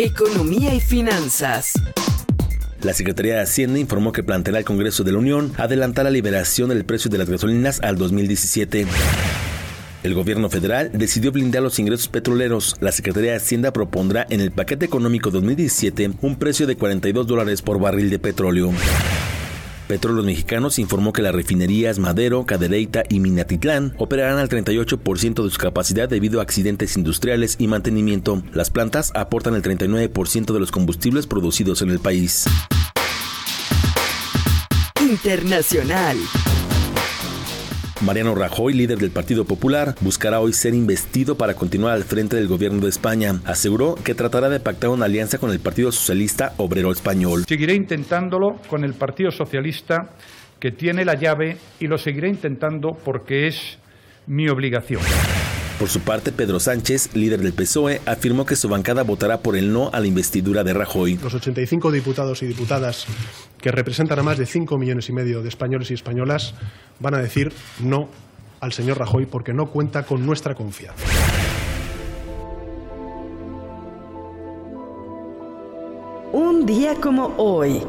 Economía 0.00 0.72
y 0.76 0.80
finanzas. 0.80 1.72
La 2.82 2.92
Secretaría 2.92 3.34
de 3.34 3.40
Hacienda 3.40 3.80
informó 3.80 4.12
que 4.12 4.22
planteará 4.22 4.58
al 4.58 4.64
Congreso 4.64 5.02
de 5.02 5.10
la 5.10 5.18
Unión 5.18 5.52
adelantar 5.56 6.04
la 6.04 6.12
liberación 6.12 6.68
del 6.68 6.84
precio 6.84 7.10
de 7.10 7.18
las 7.18 7.28
gasolinas 7.28 7.80
al 7.80 7.98
2017. 7.98 8.86
El 10.04 10.14
gobierno 10.14 10.50
federal 10.50 10.92
decidió 10.94 11.32
blindar 11.32 11.64
los 11.64 11.80
ingresos 11.80 12.06
petroleros. 12.06 12.76
La 12.78 12.92
Secretaría 12.92 13.32
de 13.32 13.38
Hacienda 13.38 13.72
propondrá 13.72 14.24
en 14.30 14.40
el 14.40 14.52
paquete 14.52 14.86
económico 14.86 15.32
2017 15.32 16.12
un 16.22 16.36
precio 16.36 16.68
de 16.68 16.76
42 16.76 17.26
dólares 17.26 17.60
por 17.60 17.80
barril 17.80 18.08
de 18.08 18.20
petróleo. 18.20 18.70
Petróleos 19.88 20.26
Mexicanos 20.26 20.78
informó 20.78 21.14
que 21.14 21.22
las 21.22 21.34
refinerías 21.34 21.98
Madero, 21.98 22.44
Cadereyta 22.44 23.04
y 23.08 23.20
Minatitlán 23.20 23.94
operarán 23.96 24.38
al 24.38 24.50
38% 24.50 25.42
de 25.42 25.50
su 25.50 25.58
capacidad 25.58 26.08
debido 26.08 26.40
a 26.40 26.42
accidentes 26.42 26.96
industriales 26.96 27.56
y 27.58 27.68
mantenimiento. 27.68 28.42
Las 28.52 28.68
plantas 28.68 29.10
aportan 29.14 29.54
el 29.54 29.62
39% 29.62 30.52
de 30.52 30.60
los 30.60 30.70
combustibles 30.70 31.26
producidos 31.26 31.80
en 31.80 31.88
el 31.90 32.00
país. 32.00 32.44
Internacional. 35.00 36.18
Mariano 38.00 38.34
Rajoy, 38.34 38.74
líder 38.74 38.98
del 38.98 39.10
Partido 39.10 39.44
Popular, 39.44 39.94
buscará 40.00 40.40
hoy 40.40 40.52
ser 40.52 40.74
investido 40.74 41.36
para 41.36 41.54
continuar 41.54 41.94
al 41.94 42.04
frente 42.04 42.36
del 42.36 42.46
gobierno 42.46 42.80
de 42.80 42.88
España. 42.88 43.40
Aseguró 43.44 43.96
que 43.96 44.14
tratará 44.14 44.48
de 44.48 44.60
pactar 44.60 44.90
una 44.90 45.06
alianza 45.06 45.38
con 45.38 45.50
el 45.50 45.58
Partido 45.58 45.90
Socialista 45.90 46.52
Obrero 46.58 46.92
Español. 46.92 47.44
Seguiré 47.48 47.74
intentándolo 47.74 48.60
con 48.68 48.84
el 48.84 48.94
Partido 48.94 49.30
Socialista, 49.30 50.14
que 50.60 50.70
tiene 50.70 51.04
la 51.04 51.14
llave, 51.14 51.56
y 51.80 51.86
lo 51.86 51.98
seguiré 51.98 52.28
intentando 52.28 52.90
porque 53.04 53.48
es 53.48 53.78
mi 54.26 54.48
obligación. 54.48 55.00
Por 55.78 55.88
su 55.88 56.00
parte, 56.00 56.32
Pedro 56.32 56.58
Sánchez, 56.58 57.14
líder 57.14 57.40
del 57.40 57.52
PSOE, 57.52 58.00
afirmó 58.04 58.44
que 58.44 58.56
su 58.56 58.68
bancada 58.68 59.04
votará 59.04 59.42
por 59.42 59.56
el 59.56 59.72
no 59.72 59.90
a 59.92 60.00
la 60.00 60.08
investidura 60.08 60.64
de 60.64 60.74
Rajoy. 60.74 61.18
Los 61.22 61.34
85 61.34 61.92
diputados 61.92 62.42
y 62.42 62.46
diputadas 62.46 63.06
que 63.58 63.70
representan 63.70 64.18
a 64.18 64.24
más 64.24 64.38
de 64.38 64.46
5 64.46 64.76
millones 64.76 65.08
y 65.08 65.12
medio 65.12 65.40
de 65.40 65.48
españoles 65.48 65.92
y 65.92 65.94
españolas 65.94 66.54
van 66.98 67.14
a 67.14 67.18
decir 67.18 67.52
no 67.78 68.08
al 68.58 68.72
señor 68.72 68.98
Rajoy 68.98 69.26
porque 69.26 69.52
no 69.52 69.66
cuenta 69.66 70.02
con 70.02 70.26
nuestra 70.26 70.56
confianza. 70.56 71.04
Un 76.32 76.66
día 76.66 76.96
como 76.96 77.34
hoy. 77.36 77.80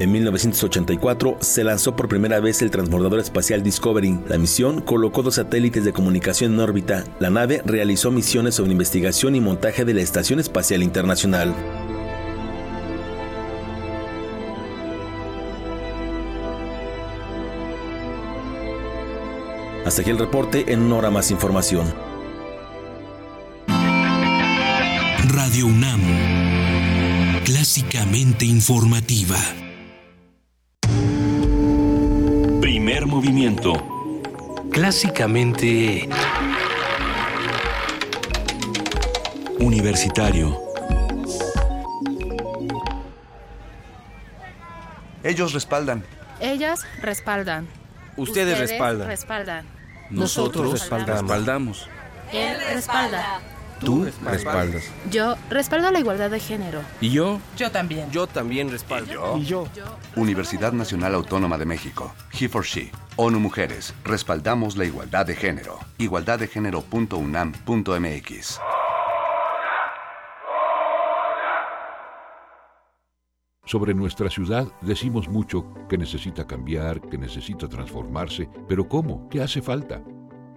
En 0.00 0.10
1984 0.10 1.36
se 1.40 1.62
lanzó 1.62 1.94
por 1.94 2.08
primera 2.08 2.40
vez 2.40 2.62
el 2.62 2.70
transbordador 2.72 3.20
espacial 3.20 3.62
Discovery. 3.62 4.18
La 4.26 4.38
misión 4.38 4.80
colocó 4.80 5.22
dos 5.22 5.36
satélites 5.36 5.84
de 5.84 5.92
comunicación 5.92 6.54
en 6.54 6.60
órbita. 6.60 7.04
La 7.20 7.30
nave 7.30 7.62
realizó 7.64 8.10
misiones 8.10 8.56
sobre 8.56 8.72
investigación 8.72 9.36
y 9.36 9.40
montaje 9.40 9.84
de 9.84 9.94
la 9.94 10.02
Estación 10.02 10.40
Espacial 10.40 10.82
Internacional. 10.82 11.54
Hasta 19.86 20.00
aquí 20.00 20.10
el 20.10 20.18
reporte, 20.18 20.72
en 20.72 20.82
una 20.82 20.96
hora 20.96 21.10
más 21.10 21.30
información. 21.30 21.86
Radio 25.28 25.66
UNAM, 25.66 26.00
clásicamente 27.44 28.44
informativa. 28.44 29.36
Primer 33.04 33.16
movimiento. 33.16 33.74
Clásicamente... 34.70 36.08
Universitario. 39.60 40.58
Ellos 45.22 45.52
respaldan. 45.52 46.02
Ellas 46.40 46.86
respaldan. 47.02 47.68
Ustedes, 48.16 48.58
respaldan. 48.58 49.06
respaldan. 49.06 49.66
Nosotros 50.08 50.72
respaldamos. 50.72 51.20
respaldamos. 51.20 51.88
Él 52.32 52.56
respalda. 52.72 53.40
Tú 53.84 54.06
respaldas. 54.24 54.90
Yo 55.10 55.36
respaldo 55.50 55.90
la 55.90 56.00
igualdad 56.00 56.30
de 56.30 56.40
género. 56.40 56.80
¿Y 57.00 57.10
yo? 57.10 57.40
Yo 57.56 57.70
también. 57.70 58.10
Yo 58.10 58.26
también 58.26 58.70
respaldo. 58.70 59.38
¿Y 59.38 59.44
yo? 59.44 59.68
Universidad 60.16 60.72
Nacional 60.72 61.14
Autónoma 61.14 61.58
de 61.58 61.66
México. 61.66 62.12
He 62.32 62.48
for 62.48 62.64
She. 62.64 62.90
ONU 63.16 63.38
Mujeres. 63.38 63.94
Respaldamos 64.04 64.76
la 64.76 64.84
igualdad 64.84 65.26
de 65.26 65.36
género. 65.36 65.78
Igualdaddegénero.unam.mx. 65.98 68.60
Sobre 73.66 73.94
nuestra 73.94 74.28
ciudad 74.28 74.68
decimos 74.82 75.28
mucho 75.28 75.72
que 75.88 75.96
necesita 75.96 76.46
cambiar, 76.46 77.00
que 77.00 77.16
necesita 77.16 77.66
transformarse, 77.66 78.48
pero 78.68 78.86
¿cómo? 78.86 79.26
¿Qué 79.30 79.40
hace 79.40 79.62
falta? 79.62 80.02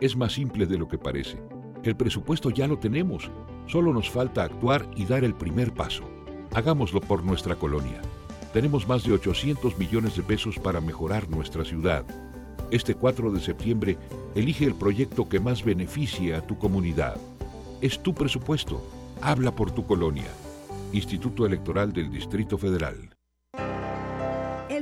Es 0.02 0.18
más 0.18 0.34
simple 0.34 0.66
de 0.66 0.78
lo 0.78 0.88
que 0.88 0.98
parece. 0.98 1.42
El 1.84 1.96
presupuesto 1.96 2.50
ya 2.50 2.68
lo 2.68 2.78
tenemos, 2.80 3.30
solo 3.68 3.94
nos 3.94 4.10
falta 4.10 4.44
actuar 4.44 4.88
y 4.96 5.06
dar 5.06 5.24
el 5.24 5.34
primer 5.34 5.74
paso. 5.74 6.04
Hagámoslo 6.54 7.02
por 7.02 7.24
nuestra 7.24 7.56
colonia. 7.56 8.02
Tenemos 8.54 8.88
más 8.88 9.04
de 9.04 9.14
800 9.14 9.78
millones 9.78 10.16
de 10.16 10.24
pesos 10.24 10.58
para 10.58 10.82
mejorar 10.82 11.30
nuestra 11.30 11.64
ciudad. 11.64 12.06
Este 12.72 12.96
4 12.96 13.32
de 13.32 13.40
septiembre, 13.40 13.98
elige 14.36 14.66
el 14.66 14.76
proyecto 14.76 15.30
que 15.30 15.40
más 15.40 15.64
beneficie 15.64 16.36
a 16.36 16.42
tu 16.42 16.58
comunidad. 16.58 17.18
Es 17.82 18.02
tu 18.02 18.14
presupuesto. 18.14 18.82
Habla 19.22 19.52
por 19.52 19.72
tu 19.72 19.86
colonia. 19.86 20.32
Instituto 20.92 21.46
Electoral 21.46 21.94
del 21.94 22.12
Distrito 22.12 22.58
Federal. 22.58 23.16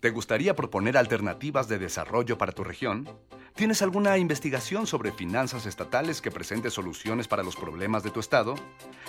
¿Te 0.00 0.10
gustaría 0.10 0.54
proponer 0.54 0.96
alternativas 0.96 1.66
de 1.66 1.76
desarrollo 1.78 2.38
para 2.38 2.52
tu 2.52 2.62
región? 2.62 3.08
¿Tienes 3.56 3.82
alguna 3.82 4.16
investigación 4.16 4.86
sobre 4.86 5.10
finanzas 5.10 5.66
estatales 5.66 6.20
que 6.20 6.30
presente 6.30 6.70
soluciones 6.70 7.26
para 7.26 7.42
los 7.42 7.56
problemas 7.56 8.04
de 8.04 8.12
tu 8.12 8.20
estado? 8.20 8.54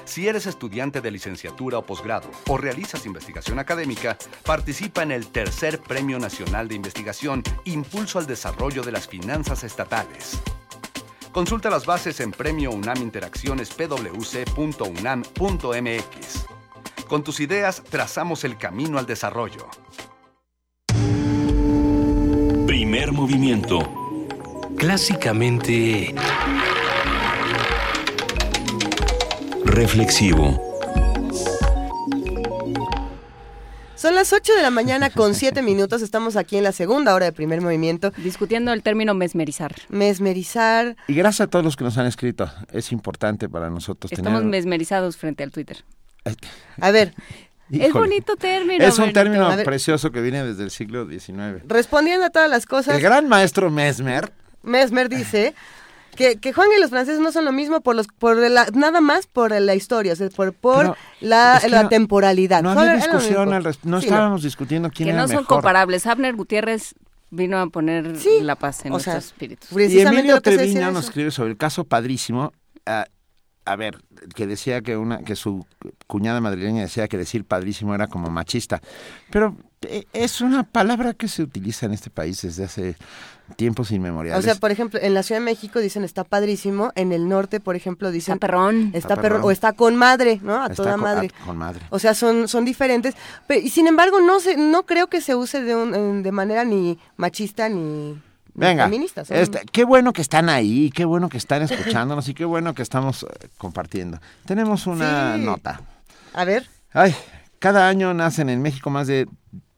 Si 0.05 0.27
eres 0.27 0.47
estudiante 0.47 0.99
de 0.99 1.11
licenciatura 1.11 1.77
o 1.77 1.85
posgrado 1.85 2.31
o 2.47 2.57
realizas 2.57 3.05
investigación 3.05 3.59
académica, 3.59 4.17
participa 4.43 5.03
en 5.03 5.11
el 5.11 5.27
tercer 5.27 5.79
Premio 5.79 6.17
Nacional 6.17 6.67
de 6.67 6.73
Investigación 6.73 7.43
Impulso 7.65 8.17
al 8.17 8.25
Desarrollo 8.25 8.81
de 8.81 8.91
las 8.91 9.07
Finanzas 9.07 9.63
Estatales. 9.63 10.39
Consulta 11.31 11.69
las 11.69 11.85
bases 11.85 12.19
en 12.19 12.31
Premio 12.31 12.71
UNAM 12.71 12.97
Interacciones 13.03 13.69
pwc.unam.mx. 13.69 14.55
Con 17.07 17.23
tus 17.23 17.39
ideas 17.39 17.83
trazamos 17.83 18.43
el 18.43 18.57
camino 18.57 18.97
al 18.97 19.05
desarrollo. 19.05 19.67
Primer 22.89 23.11
movimiento. 23.11 23.79
Clásicamente... 24.75 26.11
Reflexivo. 29.63 30.59
Son 33.93 34.15
las 34.15 34.33
8 34.33 34.53
de 34.55 34.63
la 34.63 34.71
mañana 34.71 35.11
con 35.11 35.35
7 35.35 35.61
minutos. 35.61 36.01
Estamos 36.01 36.35
aquí 36.35 36.57
en 36.57 36.63
la 36.63 36.71
segunda 36.71 37.13
hora 37.13 37.27
de 37.27 37.31
primer 37.31 37.61
movimiento. 37.61 38.09
Discutiendo 38.17 38.73
el 38.73 38.81
término 38.81 39.13
mesmerizar. 39.13 39.75
Mesmerizar. 39.89 40.95
Y 41.07 41.13
gracias 41.13 41.41
a 41.41 41.47
todos 41.47 41.63
los 41.63 41.75
que 41.75 41.83
nos 41.83 41.95
han 41.99 42.07
escrito. 42.07 42.51
Es 42.73 42.91
importante 42.91 43.47
para 43.47 43.69
nosotros 43.69 44.11
Estamos 44.11 44.39
tener... 44.39 44.49
mesmerizados 44.49 45.15
frente 45.15 45.43
al 45.43 45.51
Twitter. 45.51 45.85
A 46.81 46.89
ver, 46.89 47.13
Es 47.71 47.93
bonito 47.93 48.35
término. 48.35 48.83
Es 48.83 48.97
un 48.99 49.13
término 49.13 49.49
precioso 49.63 50.11
que 50.11 50.21
viene 50.21 50.43
desde 50.43 50.63
el 50.63 50.71
siglo 50.71 51.07
XIX. 51.07 51.63
respondiendo 51.67 52.25
a 52.25 52.29
todas 52.29 52.49
las 52.49 52.65
cosas. 52.65 52.95
El 52.95 53.01
gran 53.01 53.27
maestro 53.27 53.69
Mesmer 53.69 54.31
Mesmer 54.63 55.07
dice 55.09 55.53
que, 56.15 56.35
que 56.37 56.51
Juan 56.51 56.67
y 56.75 56.81
los 56.81 56.89
franceses 56.89 57.19
no 57.21 57.31
son 57.31 57.45
lo 57.45 57.51
mismo 57.51 57.79
por 57.81 57.95
los 57.95 58.07
por 58.07 58.35
la, 58.35 58.65
nada 58.73 58.99
más 58.99 59.25
por 59.27 59.51
la 59.61 59.73
historia, 59.75 60.13
o 60.13 60.15
sea, 60.15 60.29
por, 60.29 60.51
por 60.53 60.77
Pero 60.79 60.97
la, 61.21 61.57
es 61.57 61.63
que 61.63 61.69
la 61.69 61.83
no- 61.83 61.89
temporalidad. 61.89 62.61
No 62.61 62.71
había 62.71 62.95
discusión, 62.95 63.53
al 63.53 63.63
res- 63.63 63.79
no 63.83 64.01
Sí, 64.01 64.07
estábamos 64.07 64.43
discutiendo 64.43 64.89
quién 64.89 65.07
Que 65.07 65.11
era 65.13 65.21
no 65.21 65.27
son 65.27 65.37
mejor. 65.37 65.47
comparables. 65.47 66.05
Abner 66.07 66.35
Gutiérrez 66.35 66.93
vino 67.29 67.57
a 67.59 67.67
poner 67.67 68.11
la 68.41 68.55
paz 68.55 68.83
en 68.85 68.91
nuestros 68.91 69.15
espíritus. 69.25 69.69
Y 69.71 70.01
Emilio 70.01 70.35
que 70.41 70.55
Treviño 70.55 70.91
nos 70.91 71.05
escribe 71.05 71.31
sobre 71.31 71.51
el 71.51 71.57
caso 71.57 71.83
padrísimo. 71.85 72.51
ah, 72.85 73.05
a 73.71 73.75
ver, 73.75 74.01
que 74.35 74.47
decía 74.47 74.81
que 74.81 74.97
una 74.97 75.19
que 75.19 75.35
su 75.35 75.65
cuñada 76.07 76.41
madrileña 76.41 76.81
decía 76.81 77.07
que 77.07 77.17
decir 77.17 77.45
padrísimo 77.45 77.93
era 77.95 78.07
como 78.07 78.29
machista. 78.29 78.81
Pero 79.31 79.55
eh, 79.83 80.05
es 80.13 80.41
una 80.41 80.63
palabra 80.63 81.13
que 81.13 81.27
se 81.27 81.43
utiliza 81.43 81.85
en 81.85 81.93
este 81.93 82.09
país 82.09 82.41
desde 82.41 82.63
hace 82.65 82.95
tiempos 83.55 83.91
O 83.91 83.95
inmemoriales. 83.95 84.43
sea, 84.45 84.55
por 84.55 84.71
ejemplo, 84.71 84.99
en 85.01 85.13
la 85.13 85.23
Ciudad 85.23 85.39
de 85.41 85.45
México 85.45 85.79
dicen 85.79 86.03
está 86.03 86.23
padrísimo, 86.23 86.91
en 86.95 87.11
el 87.11 87.27
norte, 87.29 87.59
por 87.59 87.75
ejemplo, 87.75 88.11
dicen 88.11 88.33
Está 88.35 88.47
perrón. 88.47 88.85
está 88.87 88.97
Está 88.97 89.15
perrón, 89.15 89.37
perrón. 89.37 89.43
o 89.45 89.51
está 89.51 89.73
con 89.73 89.95
madre, 89.95 90.39
¿no? 90.43 90.55
A 90.61 90.67
Está 90.67 90.75
toda 90.75 90.91
con- 90.93 91.01
madre. 91.01 91.29
a- 91.41 91.45
con 91.45 91.57
madre. 91.57 91.81
O 91.89 91.97
sea, 91.99 92.13
son, 92.13 92.47
son 92.47 92.65
diferentes. 92.65 93.15
Pero, 93.47 93.61
y 93.61 93.69
sin 93.69 93.87
embargo, 93.87 94.19
no 94.21 94.39
se, 94.39 94.57
no 94.57 94.85
creo 94.85 95.07
que 95.07 95.21
se 95.21 95.35
use 95.35 95.61
de, 95.61 95.75
un- 95.75 96.21
de 96.23 96.31
manera 96.31 96.63
ni 96.65 96.99
machista 97.17 97.69
ni 97.69 98.19
Venga, 98.59 98.85
feminista. 98.85 99.25
son- 99.25 99.37
este, 99.37 99.61
qué 99.71 99.83
bueno 99.83 100.13
que 100.13 100.21
están 100.21 100.49
ahí, 100.49 100.91
qué 100.93 101.05
bueno 101.05 101.29
que 101.29 101.37
están 101.37 101.61
escuchándonos 101.63 102.27
y 102.29 102.33
qué 102.33 102.45
bueno 102.45 102.73
que 102.73 102.81
estamos 102.81 103.23
eh, 103.23 103.47
compartiendo. 103.57 104.19
Tenemos 104.45 104.87
una 104.87 105.35
Sí. 105.35 105.41
nota. 105.43 105.81
A 106.33 106.43
ver, 106.45 106.67
Ay, 106.93 107.15
cada 107.59 107.87
año 107.87 108.13
nacen 108.13 108.49
en 108.49 108.61
México 108.61 108.89
más 108.89 109.07
de 109.07 109.27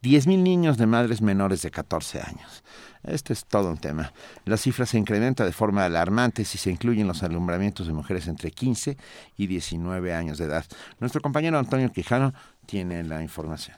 10.000 0.01 0.43
niños 0.43 0.77
de 0.77 0.85
madres 0.87 1.21
menores 1.21 1.61
de 1.61 1.71
14 1.71 2.19
años. 2.21 2.63
Este 3.03 3.33
es 3.33 3.45
todo 3.45 3.69
un 3.69 3.77
tema. 3.77 4.13
La 4.45 4.57
cifra 4.57 4.85
se 4.85 4.97
incrementa 4.97 5.43
de 5.43 5.51
forma 5.51 5.83
alarmante 5.85 6.45
si 6.45 6.57
se 6.59 6.69
incluyen 6.69 7.07
los 7.07 7.23
alumbramientos 7.23 7.87
de 7.87 7.93
mujeres 7.93 8.27
entre 8.27 8.51
15 8.51 8.95
y 9.37 9.47
19 9.47 10.13
años 10.13 10.37
de 10.37 10.45
edad. 10.45 10.65
Nuestro 10.99 11.19
compañero 11.21 11.57
Antonio 11.57 11.91
Quijano 11.91 12.33
tiene 12.67 13.03
la 13.03 13.21
información. 13.23 13.75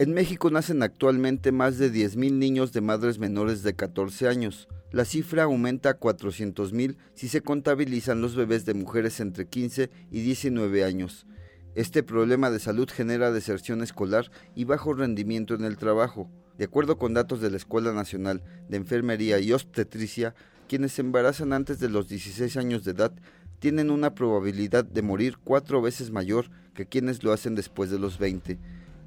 En 0.00 0.14
México 0.14 0.48
nacen 0.48 0.84
actualmente 0.84 1.50
más 1.50 1.76
de 1.76 1.92
10.000 1.92 2.34
niños 2.34 2.72
de 2.72 2.80
madres 2.80 3.18
menores 3.18 3.64
de 3.64 3.74
14 3.74 4.28
años. 4.28 4.68
La 4.92 5.04
cifra 5.04 5.42
aumenta 5.42 5.90
a 5.90 5.98
400.000 5.98 6.96
si 7.14 7.28
se 7.28 7.40
contabilizan 7.40 8.20
los 8.20 8.36
bebés 8.36 8.64
de 8.64 8.74
mujeres 8.74 9.18
entre 9.18 9.48
15 9.48 9.90
y 10.12 10.20
19 10.20 10.84
años. 10.84 11.26
Este 11.74 12.04
problema 12.04 12.48
de 12.48 12.60
salud 12.60 12.88
genera 12.88 13.32
deserción 13.32 13.82
escolar 13.82 14.30
y 14.54 14.62
bajo 14.62 14.94
rendimiento 14.94 15.54
en 15.54 15.64
el 15.64 15.76
trabajo. 15.76 16.30
De 16.58 16.66
acuerdo 16.66 16.96
con 16.96 17.12
datos 17.12 17.40
de 17.40 17.50
la 17.50 17.56
Escuela 17.56 17.92
Nacional 17.92 18.44
de 18.68 18.76
Enfermería 18.76 19.40
y 19.40 19.52
Obstetricia, 19.52 20.32
quienes 20.68 20.92
se 20.92 21.02
embarazan 21.02 21.52
antes 21.52 21.80
de 21.80 21.88
los 21.88 22.08
16 22.08 22.56
años 22.56 22.84
de 22.84 22.92
edad 22.92 23.12
tienen 23.58 23.90
una 23.90 24.14
probabilidad 24.14 24.84
de 24.84 25.02
morir 25.02 25.38
cuatro 25.42 25.82
veces 25.82 26.12
mayor 26.12 26.50
que 26.74 26.86
quienes 26.86 27.24
lo 27.24 27.32
hacen 27.32 27.56
después 27.56 27.90
de 27.90 27.98
los 27.98 28.20
20. 28.20 28.60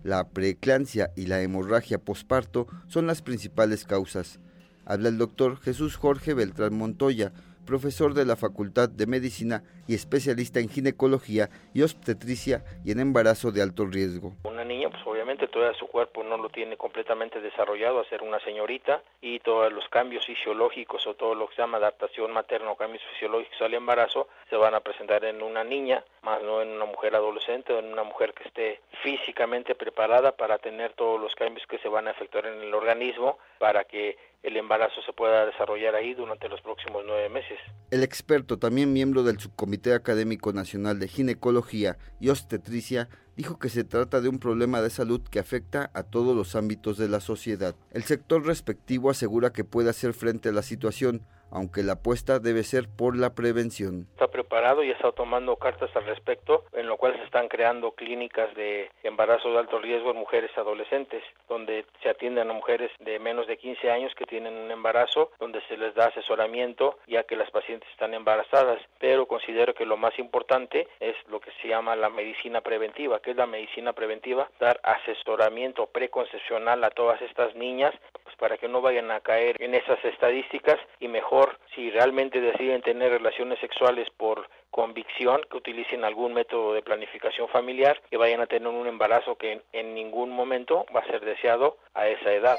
La 0.04 0.28
preeclampsia 0.30 1.12
y 1.16 1.28
la 1.28 1.42
hemorragia 1.42 2.00
posparto 2.00 2.68
son 2.88 3.06
las 3.06 3.22
principales 3.22 3.86
causas. 3.86 4.40
Habla 4.84 5.10
el 5.10 5.20
doctor 5.20 5.58
Jesús 5.58 5.96
Jorge 5.96 6.34
Beltrán 6.34 6.76
Montoya, 6.76 7.34
profesor 7.68 8.16
de 8.16 8.26
la 8.26 8.36
Facultad 8.36 8.90
de 8.90 9.06
Medicina 9.06 9.64
y 9.88 9.94
especialista 9.94 10.60
en 10.60 10.70
ginecología 10.70 11.52
y 11.76 11.84
obstetricia 11.84 12.64
y 12.84 12.92
en 12.92 13.00
embarazo 13.00 13.52
de 13.52 13.62
alto 13.62 13.86
riesgo. 13.86 14.36
Una 14.44 14.66
niña, 14.66 14.90
pues 14.90 15.04
obviamente 15.06 15.48
todavía 15.62 15.80
su 15.80 15.88
cuerpo 15.88 16.24
no 16.24 16.38
lo 16.38 16.50
tiene 16.50 16.76
completamente 16.76 17.40
desarrollado 17.40 18.00
a 18.00 18.10
ser 18.10 18.24
una 18.24 18.40
señorita 18.40 19.04
y 19.22 19.40
todos 19.42 19.72
los 19.72 19.88
cambios 19.90 20.26
fisiológicos 20.26 21.06
o 21.06 21.14
todo 21.14 21.36
lo 21.36 21.48
que 21.48 21.56
se 21.56 21.62
llama 21.62 21.78
adaptación 21.78 22.32
materna 22.32 22.72
o 22.72 22.76
cambios 22.76 23.04
fisiológicos 23.14 23.62
al 23.62 23.76
embarazo 23.76 24.28
se 24.50 24.56
van 24.56 24.74
a 24.74 24.80
presentar 24.80 25.24
en 25.24 25.44
una 25.44 25.64
niña, 25.64 26.04
más 26.24 26.42
no 26.42 26.64
en 26.64 26.70
una 26.70 26.86
mujer 26.86 27.16
adolescente 27.16 27.74
o 27.74 27.80
en 27.80 27.94
una 27.94 28.04
mujer 28.04 28.34
que 28.34 28.48
esté 28.48 28.82
físicamente 29.04 29.76
preparada 29.76 30.32
para 30.32 30.58
tener 30.58 30.94
todos 30.94 31.22
los 31.22 31.36
cambios 31.36 31.68
que 31.68 31.78
se 31.78 31.90
van 31.90 32.08
a 32.08 32.12
efectuar 32.12 32.48
en 32.48 32.60
el 32.60 32.74
organismo 32.74 33.38
para 33.60 33.84
que 33.84 34.18
el 34.42 34.58
embarazo 34.58 35.02
se 35.04 35.14
pueda 35.14 35.46
desarrollar 35.46 35.94
ahí 35.94 36.16
durante 36.16 36.50
los 36.50 36.60
próximos 36.62 37.04
nueve 37.06 37.30
meses. 37.30 37.60
El 37.92 38.04
experto, 38.04 38.58
también 38.58 38.92
miembro 38.92 39.22
del 39.22 39.40
Subcomité 39.40 39.94
Académico 39.94 40.52
Nacional 40.54 41.00
de 41.00 41.08
Ginecología 41.08 41.98
y 42.20 42.30
Obstetricia, 42.30 43.10
dijo 43.36 43.60
que 43.60 43.70
se 43.70 43.84
trata 43.84 44.22
de 44.22 44.30
un 44.30 44.40
problema 44.40 44.82
de 44.82 44.90
salud 44.90 45.22
que 45.22 45.40
afecta 45.40 45.90
a 45.94 46.04
todos 46.04 46.36
los 46.36 46.56
ámbitos 46.56 46.98
de 46.98 47.10
la 47.10 47.20
sociedad. 47.20 47.76
El 47.92 48.04
sector 48.04 48.46
respectivo 48.46 49.10
asegura 49.10 49.52
que 49.52 49.64
puede 49.64 49.90
hacer 49.90 50.14
frente 50.14 50.50
a 50.50 50.54
la 50.54 50.62
situación, 50.62 51.22
aunque 51.52 51.84
la 51.84 51.94
apuesta 51.94 52.40
debe 52.40 52.64
ser 52.64 52.88
por 52.88 53.18
la 53.18 53.36
prevención. 53.36 54.08
Está 54.14 54.28
preparado 54.28 54.84
y 54.84 54.92
está 54.92 55.12
tomando 55.12 55.56
cartas 55.58 55.90
al 55.96 56.06
respecto, 56.06 56.64
en 56.74 56.88
lo 56.88 56.98
cual 56.98 57.16
se 57.18 57.24
están 57.24 57.48
creando 57.48 57.92
clínicas 57.92 58.54
de 58.56 58.90
embarazo 59.04 59.52
de 59.52 59.60
alto 59.60 59.80
riesgo 59.80 60.12
en 60.12 60.18
mujeres 60.18 60.52
adolescentes, 60.58 61.24
donde 61.48 61.86
se 62.02 62.10
atienden 62.10 62.50
a 62.50 62.54
mujeres 62.54 62.92
de 63.00 63.20
menos 63.20 63.48
de 63.48 63.58
15 63.58 63.92
años 63.92 64.14
que 64.16 64.26
tienen 64.26 64.54
un 64.54 64.72
embarazo, 64.72 65.32
donde 65.40 65.62
se 65.68 65.78
les 65.78 65.94
da 65.96 66.08
asesoramiento 66.08 66.98
ya 67.08 67.24
que 67.24 67.36
las 67.36 67.52
pacientes 67.52 67.90
están 67.92 68.14
embarazadas, 68.14 68.80
pero 69.00 69.28
considero 69.28 69.74
que 69.74 69.86
lo 69.86 69.98
más 69.98 70.18
importante 70.18 70.88
es 71.00 71.16
lo 71.30 71.40
que 71.40 71.52
se 71.62 71.68
llama 71.68 71.96
la 71.96 72.10
medicina 72.10 72.62
preventiva, 72.62 73.20
que 73.20 73.32
es 73.32 73.38
la 73.38 73.48
medicina 73.48 73.94
preventiva, 73.94 74.50
dar 74.60 74.80
asesoramiento 74.84 75.88
preconcepcional 75.88 76.84
a 76.84 76.92
todas 76.92 77.22
estas 77.22 77.56
niñas 77.56 77.94
para 78.42 78.58
que 78.58 78.68
no 78.68 78.82
vayan 78.82 79.12
a 79.12 79.20
caer 79.20 79.56
en 79.62 79.76
esas 79.76 80.04
estadísticas 80.04 80.80
y 81.00 81.08
mejor 81.08 81.60
si 81.76 81.92
realmente 81.92 82.42
deciden 82.42 82.82
tener 82.82 83.12
relaciones 83.12 83.60
sexuales 83.60 84.08
por 84.18 84.50
convicción 84.72 85.42
que 85.52 85.58
utilicen 85.58 86.04
algún 86.04 86.34
método 86.34 86.74
de 86.74 86.82
planificación 86.82 87.48
familiar 87.50 88.02
que 88.10 88.18
vayan 88.18 88.42
a 88.42 88.48
tener 88.48 88.68
un 88.68 88.88
embarazo 88.88 89.38
que 89.38 89.62
en 89.74 89.94
ningún 89.94 90.32
momento 90.32 90.88
va 90.94 91.02
a 91.02 91.06
ser 91.06 91.24
deseado 91.24 91.78
a 91.94 92.08
esa 92.08 92.34
edad. 92.34 92.58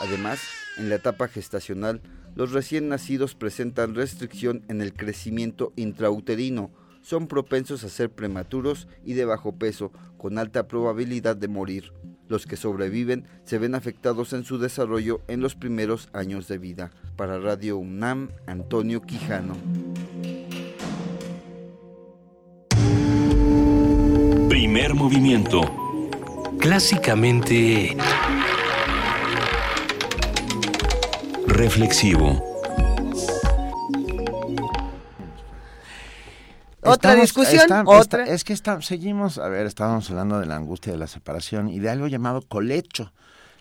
Además, 0.00 0.40
en 0.78 0.88
la 0.88 0.94
etapa 0.94 1.28
gestacional, 1.28 2.00
los 2.34 2.52
recién 2.54 2.88
nacidos 2.88 3.34
presentan 3.34 3.94
restricción 3.94 4.62
en 4.70 4.80
el 4.80 4.94
crecimiento 4.94 5.74
intrauterino, 5.76 6.70
son 7.02 7.28
propensos 7.28 7.84
a 7.84 7.90
ser 7.90 8.10
prematuros 8.10 8.88
y 9.04 9.12
de 9.12 9.26
bajo 9.26 9.58
peso, 9.58 9.92
con 10.16 10.38
alta 10.38 10.66
probabilidad 10.66 11.36
de 11.36 11.48
morir. 11.48 11.92
Los 12.30 12.46
que 12.46 12.56
sobreviven 12.56 13.24
se 13.42 13.58
ven 13.58 13.74
afectados 13.74 14.32
en 14.34 14.44
su 14.44 14.58
desarrollo 14.58 15.20
en 15.26 15.40
los 15.40 15.56
primeros 15.56 16.08
años 16.12 16.46
de 16.46 16.58
vida. 16.58 16.92
Para 17.16 17.40
Radio 17.40 17.76
UNAM, 17.76 18.30
Antonio 18.46 19.02
Quijano. 19.02 19.56
Primer 24.48 24.94
movimiento. 24.94 25.62
Clásicamente... 26.60 27.96
Reflexivo. 31.48 32.49
Otra 36.82 36.94
Estamos- 37.12 37.20
discusión, 37.20 37.60
está- 37.62 37.82
otra. 37.86 38.22
está- 38.22 38.34
es 38.34 38.44
que 38.44 38.52
está- 38.52 38.80
seguimos, 38.80 39.38
a 39.38 39.48
ver, 39.48 39.66
estábamos 39.66 40.08
hablando 40.10 40.40
de 40.40 40.46
la 40.46 40.56
angustia 40.56 40.92
de 40.92 40.98
la 40.98 41.06
separación 41.06 41.68
y 41.68 41.78
de 41.78 41.90
algo 41.90 42.06
llamado 42.06 42.40
colecho, 42.42 43.12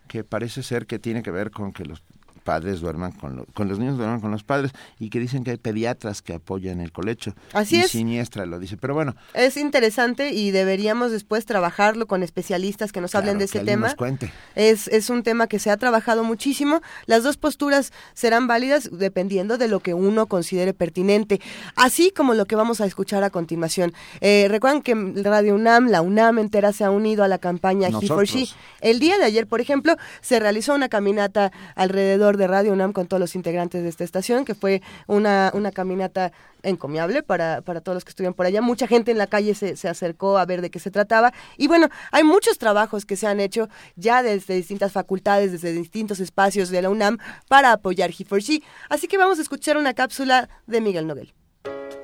que 0.08 0.24
parece 0.24 0.64
ser 0.64 0.86
que 0.88 1.00
tiene 1.00 1.22
que 1.22 1.32
ver 1.32 1.52
con 1.52 1.74
que 1.74 1.84
los 1.86 2.02
padres 2.50 2.80
duerman 2.82 3.12
con, 3.12 3.36
lo- 3.36 3.46
con 3.54 3.68
los 3.68 3.78
niños 3.78 3.98
duerman 3.98 4.22
con 4.22 4.32
los 4.32 4.44
padres 4.44 4.72
y 5.00 5.10
que 5.12 5.20
dicen 5.20 5.44
que 5.44 5.52
hay 5.52 5.58
pediatras 5.58 6.22
que 6.24 6.34
apoyan 6.34 6.80
el 6.82 6.92
colecho. 6.92 7.36
Así 7.54 7.76
y 7.76 7.80
es. 7.82 7.92
Siniestra 7.92 8.46
lo 8.48 8.58
dice, 8.60 8.76
pero 8.78 8.94
bueno, 8.96 9.16
Es 9.34 9.56
interesante 9.58 10.32
y 10.32 10.50
deberíamos 10.52 11.12
después 11.12 11.46
trabajarlo 11.46 12.08
con 12.08 12.24
especialistas 12.24 12.92
que 12.92 13.02
nos 13.02 13.14
hablen 13.14 13.36
claro, 13.38 13.46
de 13.46 13.52
que 13.52 13.58
ese 13.60 13.66
tema. 13.66 13.88
nos 13.88 13.96
cuente. 13.96 14.32
Es, 14.56 14.88
es 14.88 15.10
un 15.12 15.22
tema 15.24 15.46
que 15.48 15.60
se 15.60 15.70
ha 15.70 15.78
trabajado 15.78 16.24
muchísimo. 16.24 16.82
Las 17.06 17.22
dos 17.24 17.38
posturas 17.38 17.92
serán 18.16 18.48
válidas 18.48 18.90
dependiendo 18.92 19.58
de 19.60 19.68
lo 19.68 19.80
que 19.82 19.94
uno 19.94 20.26
considere 20.26 20.74
pertinente, 20.74 21.40
así 21.76 22.12
como 22.12 22.34
lo 22.34 22.46
que 22.46 22.56
vamos 22.56 22.82
a 22.82 22.86
escuchar 22.86 23.24
a 23.24 23.30
continuación. 23.30 23.94
Eh, 24.22 24.48
recuerden 24.50 24.82
que 24.82 24.96
Radio 25.24 25.54
UNAM, 25.56 25.88
la 25.90 26.02
UNAM 26.02 26.40
entera 26.40 26.74
se 26.74 26.84
ha 26.84 26.90
unido 26.92 27.24
a 27.24 27.28
la 27.28 27.38
campaña 27.38 27.90
He 27.90 28.08
for 28.08 28.26
She. 28.26 28.48
El 28.82 29.00
día 29.00 29.18
de 29.20 29.26
ayer, 29.26 29.46
por 29.46 29.62
ejemplo, 29.62 29.96
se 30.22 30.40
realizó 30.40 30.74
una 30.74 30.90
caminata 30.90 31.52
alrededor 31.76 32.38
de 32.40 32.48
Radio 32.48 32.74
UNAM 32.74 32.92
con 32.94 33.06
todos 33.06 33.20
los 33.20 33.36
integrantes 33.36 33.84
de 33.84 33.90
esta 33.90 34.04
estación, 34.04 34.46
que 34.46 34.56
fue 34.56 34.82
una, 35.06 35.52
una 35.54 35.72
caminata 35.72 36.32
encomiable 36.64 37.22
para, 37.22 37.62
para 37.62 37.82
todos 37.82 37.96
los 37.96 38.04
que 38.04 38.10
estuvieron 38.10 38.34
por 38.34 38.48
allá. 38.48 38.62
Mucha 38.62 38.88
gente 38.88 39.12
en 39.12 39.20
la 39.20 39.28
calle 39.28 39.54
se, 39.54 39.76
se 39.78 39.88
acercó 39.88 40.40
a 40.40 40.46
ver 40.46 40.62
de 40.62 40.72
qué 40.72 40.80
se 40.80 40.90
trataba. 40.90 41.32
Y 41.58 41.68
bueno, 41.68 41.90
hay 42.12 42.24
muchos 42.24 42.58
trabajos 42.58 43.06
que 43.06 43.16
se 43.16 43.28
han 43.28 43.40
hecho 43.40 43.70
ya 43.96 44.24
desde 44.24 44.56
distintas 44.56 44.92
facultades, 44.92 45.52
desde 45.52 45.72
distintos 45.74 46.20
espacios 46.20 46.70
de 46.70 46.82
la 46.82 46.90
UNAM 46.90 47.20
para 47.48 47.74
apoyar 47.74 48.10
He 48.18 48.26
for 48.26 48.40
She. 48.40 48.64
Así 48.90 49.08
que 49.08 49.18
vamos 49.18 49.38
a 49.38 49.42
escuchar 49.42 49.78
una 49.78 49.94
cápsula 49.94 50.50
de 50.66 50.82
Miguel 50.82 51.06
Noguel. 51.06 51.34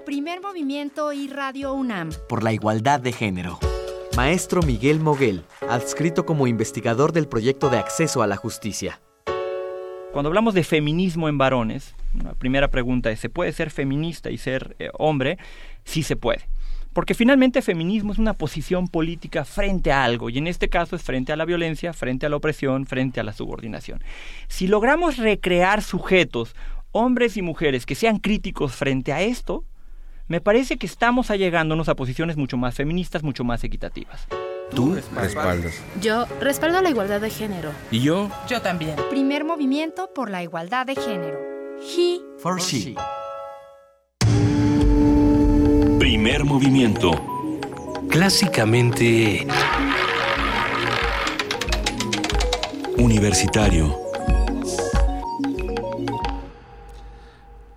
Primer 0.05 0.39
movimiento 0.41 1.11
y 1.13 1.27
Radio 1.27 1.73
UNAM. 1.73 2.11
por 2.29 2.43
la 2.43 2.53
igualdad 2.53 2.99
de 2.99 3.11
género. 3.11 3.59
Maestro 4.15 4.61
Miguel 4.61 5.01
Moguel, 5.01 5.43
adscrito 5.67 6.25
como 6.25 6.47
investigador 6.47 7.11
del 7.11 7.27
proyecto 7.27 7.69
de 7.69 7.79
acceso 7.79 8.21
a 8.21 8.27
la 8.27 8.37
justicia. 8.37 9.01
Cuando 10.15 10.29
hablamos 10.29 10.53
de 10.53 10.63
feminismo 10.63 11.27
en 11.27 11.37
varones, 11.37 11.93
la 12.23 12.35
primera 12.35 12.69
pregunta 12.69 13.11
es, 13.11 13.19
¿se 13.19 13.27
puede 13.27 13.51
ser 13.51 13.69
feminista 13.69 14.31
y 14.31 14.37
ser 14.37 14.73
eh, 14.79 14.89
hombre? 14.93 15.37
Sí 15.83 16.03
se 16.03 16.15
puede. 16.15 16.47
Porque 16.93 17.13
finalmente 17.13 17.61
feminismo 17.61 18.13
es 18.13 18.17
una 18.17 18.33
posición 18.33 18.87
política 18.87 19.43
frente 19.43 19.91
a 19.91 20.05
algo, 20.05 20.29
y 20.29 20.37
en 20.37 20.47
este 20.47 20.69
caso 20.69 20.95
es 20.95 21.03
frente 21.03 21.33
a 21.33 21.35
la 21.35 21.43
violencia, 21.43 21.91
frente 21.91 22.25
a 22.25 22.29
la 22.29 22.37
opresión, 22.37 22.85
frente 22.85 23.19
a 23.19 23.23
la 23.23 23.33
subordinación. 23.33 24.01
Si 24.47 24.67
logramos 24.67 25.17
recrear 25.17 25.81
sujetos, 25.83 26.55
hombres 26.93 27.35
y 27.35 27.41
mujeres, 27.41 27.85
que 27.85 27.95
sean 27.95 28.19
críticos 28.19 28.73
frente 28.73 29.11
a 29.11 29.21
esto, 29.21 29.65
me 30.29 30.39
parece 30.39 30.77
que 30.77 30.85
estamos 30.85 31.29
allegándonos 31.29 31.89
a 31.89 31.95
posiciones 31.95 32.37
mucho 32.37 32.55
más 32.55 32.73
feministas, 32.73 33.21
mucho 33.21 33.43
más 33.43 33.65
equitativas. 33.65 34.29
Tú 34.73 34.95
respaldas. 35.13 35.75
Yo 36.01 36.25
respaldo 36.39 36.81
la 36.81 36.89
igualdad 36.89 37.21
de 37.21 37.29
género. 37.29 37.71
¿Y 37.91 38.01
yo? 38.01 38.29
Yo 38.47 38.61
también. 38.61 38.95
Primer 39.09 39.43
movimiento 39.45 40.11
por 40.13 40.29
la 40.29 40.43
igualdad 40.43 40.85
de 40.85 40.95
género. 40.95 41.39
He 41.79 42.19
For 42.39 42.59
she. 42.59 42.95
Primer 45.99 46.43
movimiento. 46.45 47.11
Clásicamente... 48.09 49.45
Universitario. 52.97 54.05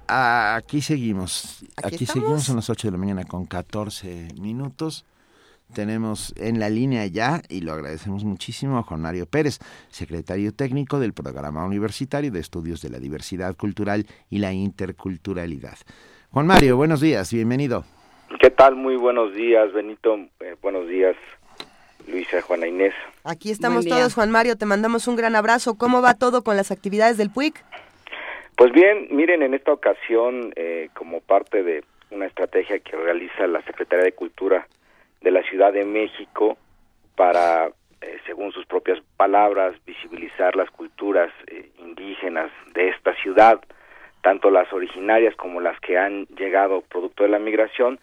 Aquí 0.07 0.81
seguimos. 0.81 1.65
Aquí 1.77 1.97
Aquí, 1.97 2.07
seguimos 2.07 2.49
a 2.49 2.55
las 2.55 2.71
8 2.71 2.89
de 2.89 2.93
la 2.93 2.99
mañana 2.99 3.25
con 3.25 3.45
14 3.45 4.29
minutos. 4.41 5.05
Tenemos 5.75 6.35
en 6.39 6.59
la 6.59 6.71
línea 6.71 7.07
ya, 7.07 7.43
y 7.49 7.61
lo 7.61 7.73
agradecemos 7.73 8.25
muchísimo, 8.25 8.79
a 8.79 8.83
Juan 8.83 9.03
Mario 9.03 9.27
Pérez, 9.27 9.59
secretario 9.91 10.55
técnico 10.55 10.99
del 10.99 11.13
Programa 11.13 11.65
Universitario 11.67 12.33
de 12.33 12.41
Estudios 12.41 12.81
de 12.81 12.89
la 12.89 12.99
Diversidad 12.99 13.55
Cultural 13.55 14.07
y 14.31 14.39
la 14.39 14.53
Interculturalidad. 14.53 15.77
Juan 16.31 16.47
Mario, 16.47 16.77
buenos 16.77 17.01
días, 17.01 17.33
bienvenido. 17.33 17.85
¿Qué 18.41 18.51
tal? 18.51 18.77
Muy 18.77 18.97
buenos 18.97 19.35
días, 19.35 19.73
Benito. 19.73 20.17
Eh, 20.41 20.57
buenos 20.63 20.89
días, 20.89 21.17
Luisa, 22.07 22.41
Juana 22.43 22.67
Inés. 22.67 22.95
Aquí 23.25 23.51
estamos 23.51 23.87
todos, 23.87 24.15
Juan 24.15 24.31
Mario, 24.31 24.57
te 24.57 24.67
mandamos 24.67 25.07
un 25.07 25.17
gran 25.17 25.37
abrazo. 25.37 25.77
¿Cómo 25.77 26.01
va 26.01 26.15
todo 26.15 26.43
con 26.43 26.57
las 26.57 26.71
actividades 26.71 27.19
del 27.19 27.31
PUIC? 27.31 27.63
Pues 28.57 28.73
bien, 28.73 29.09
miren, 29.11 29.43
en 29.43 29.55
esta 29.55 29.73
ocasión, 29.73 30.53
eh, 30.57 30.89
como 30.95 31.21
parte 31.21 31.63
de 31.63 31.85
una 32.11 32.27
estrategia 32.27 32.79
que 32.79 32.97
realiza 32.97 33.47
la 33.47 33.63
Secretaría 33.63 34.05
de 34.05 34.13
Cultura 34.13 34.67
de 35.21 35.31
la 35.31 35.43
Ciudad 35.43 35.73
de 35.73 35.85
México 35.85 36.57
para, 37.17 37.69
eh, 38.01 38.19
según 38.27 38.53
sus 38.53 38.65
propias 38.67 38.99
palabras, 39.17 39.75
visibilizar 39.85 40.55
las 40.57 40.71
culturas 40.71 41.33
eh, 41.47 41.71
indígenas 41.79 42.51
de 42.75 42.89
esta 42.91 43.15
ciudad, 43.17 43.61
tanto 44.23 44.51
las 44.51 44.73
originarias 44.73 45.35
como 45.37 45.61
las 45.61 45.79
que 45.81 45.99
han 45.99 46.27
llegado 46.27 46.83
producto 46.83 47.25
de 47.25 47.31
la 47.31 47.39
migración, 47.39 47.99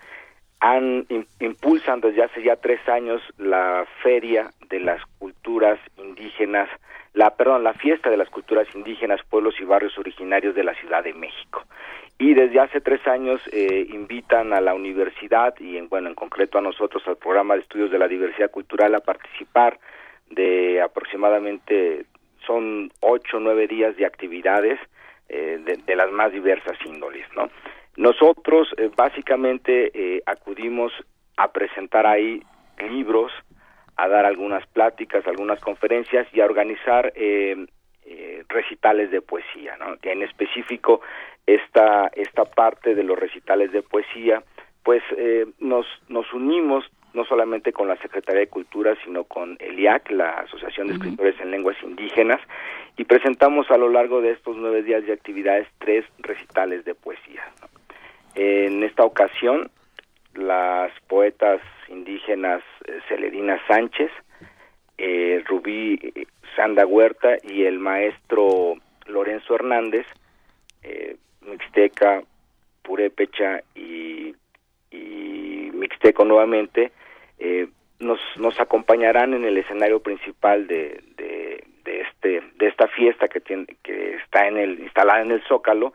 han 0.60 1.06
im- 1.08 1.28
impulsan 1.40 2.02
desde 2.02 2.24
hace 2.24 2.42
ya 2.42 2.56
tres 2.56 2.80
años 2.88 3.22
la 3.38 3.86
feria 4.02 4.50
de 4.70 4.80
las 4.80 5.02
culturas 5.20 5.80
indígenas, 5.98 6.70
la 7.14 7.36
perdón, 7.36 7.64
la 7.64 7.74
fiesta 7.74 8.10
de 8.10 8.18
las 8.18 8.30
culturas 8.30 8.68
indígenas, 8.74 9.22
pueblos 9.30 9.56
y 9.60 9.66
barrios 9.66 9.98
originarios 9.98 10.56
de 10.56 10.64
la 10.64 10.74
Ciudad 10.76 11.04
de 11.04 11.14
México. 11.14 11.64
Y 12.18 12.34
desde 12.34 12.60
hace 12.60 12.80
tres 12.80 13.06
años 13.08 13.42
eh, 13.52 13.88
invitan 13.90 14.54
a 14.54 14.62
la 14.62 14.74
universidad 14.74 15.54
y 15.60 15.78
en 15.78 15.90
bueno 15.90 16.08
en 16.08 16.16
concreto 16.16 16.58
a 16.58 16.62
nosotros 16.62 17.04
al 17.08 17.18
programa 17.18 17.56
de 17.56 17.62
estudios 17.62 17.92
de 17.92 18.00
la 18.00 18.08
diversidad 18.08 18.52
cultural 18.52 18.96
a 18.96 19.02
participar 19.02 19.80
de 20.30 20.82
aproximadamente 20.82 22.06
son 22.46 22.92
ocho 23.02 23.40
nueve 23.40 23.68
días 23.68 23.96
de 23.98 24.06
actividades 24.06 24.80
eh, 25.28 25.60
de, 25.86 25.96
las 25.96 26.12
más 26.12 26.32
diversas 26.32 26.78
índoles, 26.86 27.26
¿no? 27.36 27.50
Nosotros 27.98 28.68
eh, 28.78 28.92
básicamente 28.96 29.92
eh, 29.94 30.22
acudimos 30.26 30.92
a 31.36 31.52
presentar 31.52 32.06
ahí 32.06 32.44
libros, 32.78 33.32
a 33.96 34.08
dar 34.08 34.26
algunas 34.26 34.68
pláticas, 34.68 35.26
algunas 35.26 35.60
conferencias 35.62 36.28
y 36.32 36.42
a 36.42 36.46
organizar 36.46 37.12
eh, 38.06 38.44
recitales 38.50 39.12
de 39.12 39.22
poesía, 39.22 39.78
¿no? 39.78 39.96
En 40.02 40.22
específico 40.24 41.02
esta 41.46 42.08
esta 42.16 42.46
parte 42.46 42.96
de 42.96 43.04
los 43.04 43.18
recitales 43.18 43.72
de 43.72 43.82
poesía, 43.82 44.44
pues 44.84 45.04
eh, 45.18 45.46
nos 45.60 45.86
nos 46.08 46.32
unimos 46.34 46.86
no 47.16 47.26
solamente 47.26 47.72
con 47.72 47.88
la 47.88 47.96
Secretaría 47.98 48.42
de 48.42 48.48
Cultura, 48.48 48.96
sino 49.04 49.24
con 49.24 49.56
el 49.60 49.80
IAC, 49.80 50.12
la 50.12 50.32
Asociación 50.32 50.88
de 50.88 50.96
Escritores 50.96 51.40
en 51.40 51.50
Lenguas 51.50 51.78
Indígenas, 51.82 52.42
y 52.98 53.06
presentamos 53.06 53.72
a 53.72 53.78
lo 53.78 53.90
largo 53.90 54.22
de 54.22 54.32
estos 54.32 54.58
nueve 54.58 54.84
días 54.84 55.06
de 55.06 55.14
actividades 55.14 55.68
tres 55.80 56.06
recitales 56.20 56.84
de 56.84 56.94
poesía. 56.94 57.42
En 58.36 58.84
esta 58.84 59.06
ocasión, 59.06 59.72
las 60.34 60.92
poetas 61.08 61.62
indígenas 61.88 62.62
eh, 62.86 63.00
Celerina 63.08 63.60
Sánchez, 63.68 64.12
eh, 64.98 65.44
Rubí 65.48 66.00
Sanda 66.56 66.86
Huerta 66.86 67.38
y 67.44 67.64
el 67.64 67.80
maestro 67.80 68.76
Lorenzo 69.08 69.56
Hernández, 69.56 70.06
eh, 70.84 71.18
Mixteca, 71.42 72.24
Purépecha 72.82 73.62
y, 73.76 74.36
y 74.92 75.72
Mixteco 75.74 76.26
nuevamente, 76.26 76.92
eh, 77.40 77.68
nos, 78.00 78.20
nos 78.38 78.60
acompañarán 78.60 79.34
en 79.34 79.46
el 79.46 79.58
escenario 79.58 80.00
principal 80.00 80.68
de, 80.68 81.02
de, 81.18 81.64
de, 81.84 82.02
este 82.02 82.42
de 82.58 82.68
esta 82.68 82.88
fiesta 82.88 83.28
que 83.28 83.40
tiene, 83.40 83.66
que 83.84 84.16
está 84.16 84.48
en 84.48 84.58
el 84.58 84.80
instalada 84.80 85.22
en 85.22 85.32
el 85.32 85.44
Zócalo 85.44 85.94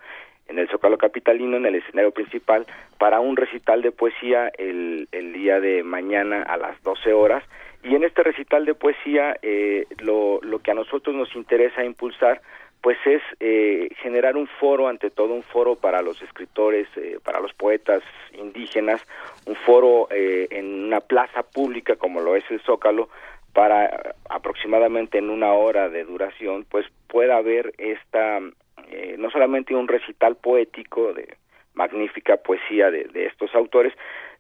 en 0.51 0.59
el 0.59 0.69
Zócalo 0.69 0.99
Capitalino, 0.99 1.57
en 1.57 1.67
el 1.67 1.77
escenario 1.77 2.11
principal, 2.11 2.67
para 2.99 3.21
un 3.21 3.37
recital 3.37 3.83
de 3.83 3.93
poesía 3.93 4.51
el, 4.59 5.09
día 5.33 5.61
de 5.61 5.83
mañana 5.83 6.43
a 6.43 6.57
las 6.57 6.83
12 6.83 7.13
horas. 7.13 7.45
Y 7.83 7.95
en 7.95 8.05
este 8.05 8.23
recital 8.23 8.67
de 8.67 8.75
poesía, 8.75 9.37
eh, 9.41 9.87
lo, 10.01 10.41
lo 10.43 10.59
que 10.59 10.73
a 10.73 10.75
nosotros 10.75 11.17
nos 11.17 11.35
interesa 11.35 11.85
impulsar, 11.85 12.43
pues 12.83 12.99
es 13.05 13.23
eh, 13.41 13.91
generar 14.03 14.37
un 14.37 14.47
foro, 14.47 14.89
ante 14.89 15.11
todo 15.11 15.35
un 15.35 15.43
foro 15.43 15.77
para 15.77 16.03
los 16.03 16.21
escritores, 16.23 16.89
eh, 16.97 17.19
para 17.23 17.41
los 17.41 17.53
poetas 17.53 18.03
indígenas, 18.33 19.03
un 19.47 19.55
foro 19.55 20.09
eh, 20.11 20.49
en 20.51 20.85
una 20.85 21.01
plaza 21.01 21.43
pública 21.43 21.97
como 21.97 22.21
lo 22.21 22.37
es 22.37 22.45
el 22.51 22.61
Zócalo, 22.63 23.09
para 23.53 24.15
aproximadamente 24.29 25.19
en 25.19 25.29
una 25.29 25.53
hora 25.53 25.89
de 25.89 26.05
duración, 26.05 26.65
pues 26.71 26.87
pueda 27.09 27.37
haber 27.37 27.73
esta, 27.79 28.41
eh, 28.91 29.17
no 29.19 29.31
solamente 29.31 29.75
un 29.75 29.89
recital 29.89 30.37
poético 30.37 31.13
de 31.13 31.37
magnífica 31.75 32.37
poesía 32.37 32.91
de, 32.91 33.09
estos 33.27 33.55
autores, 33.55 33.93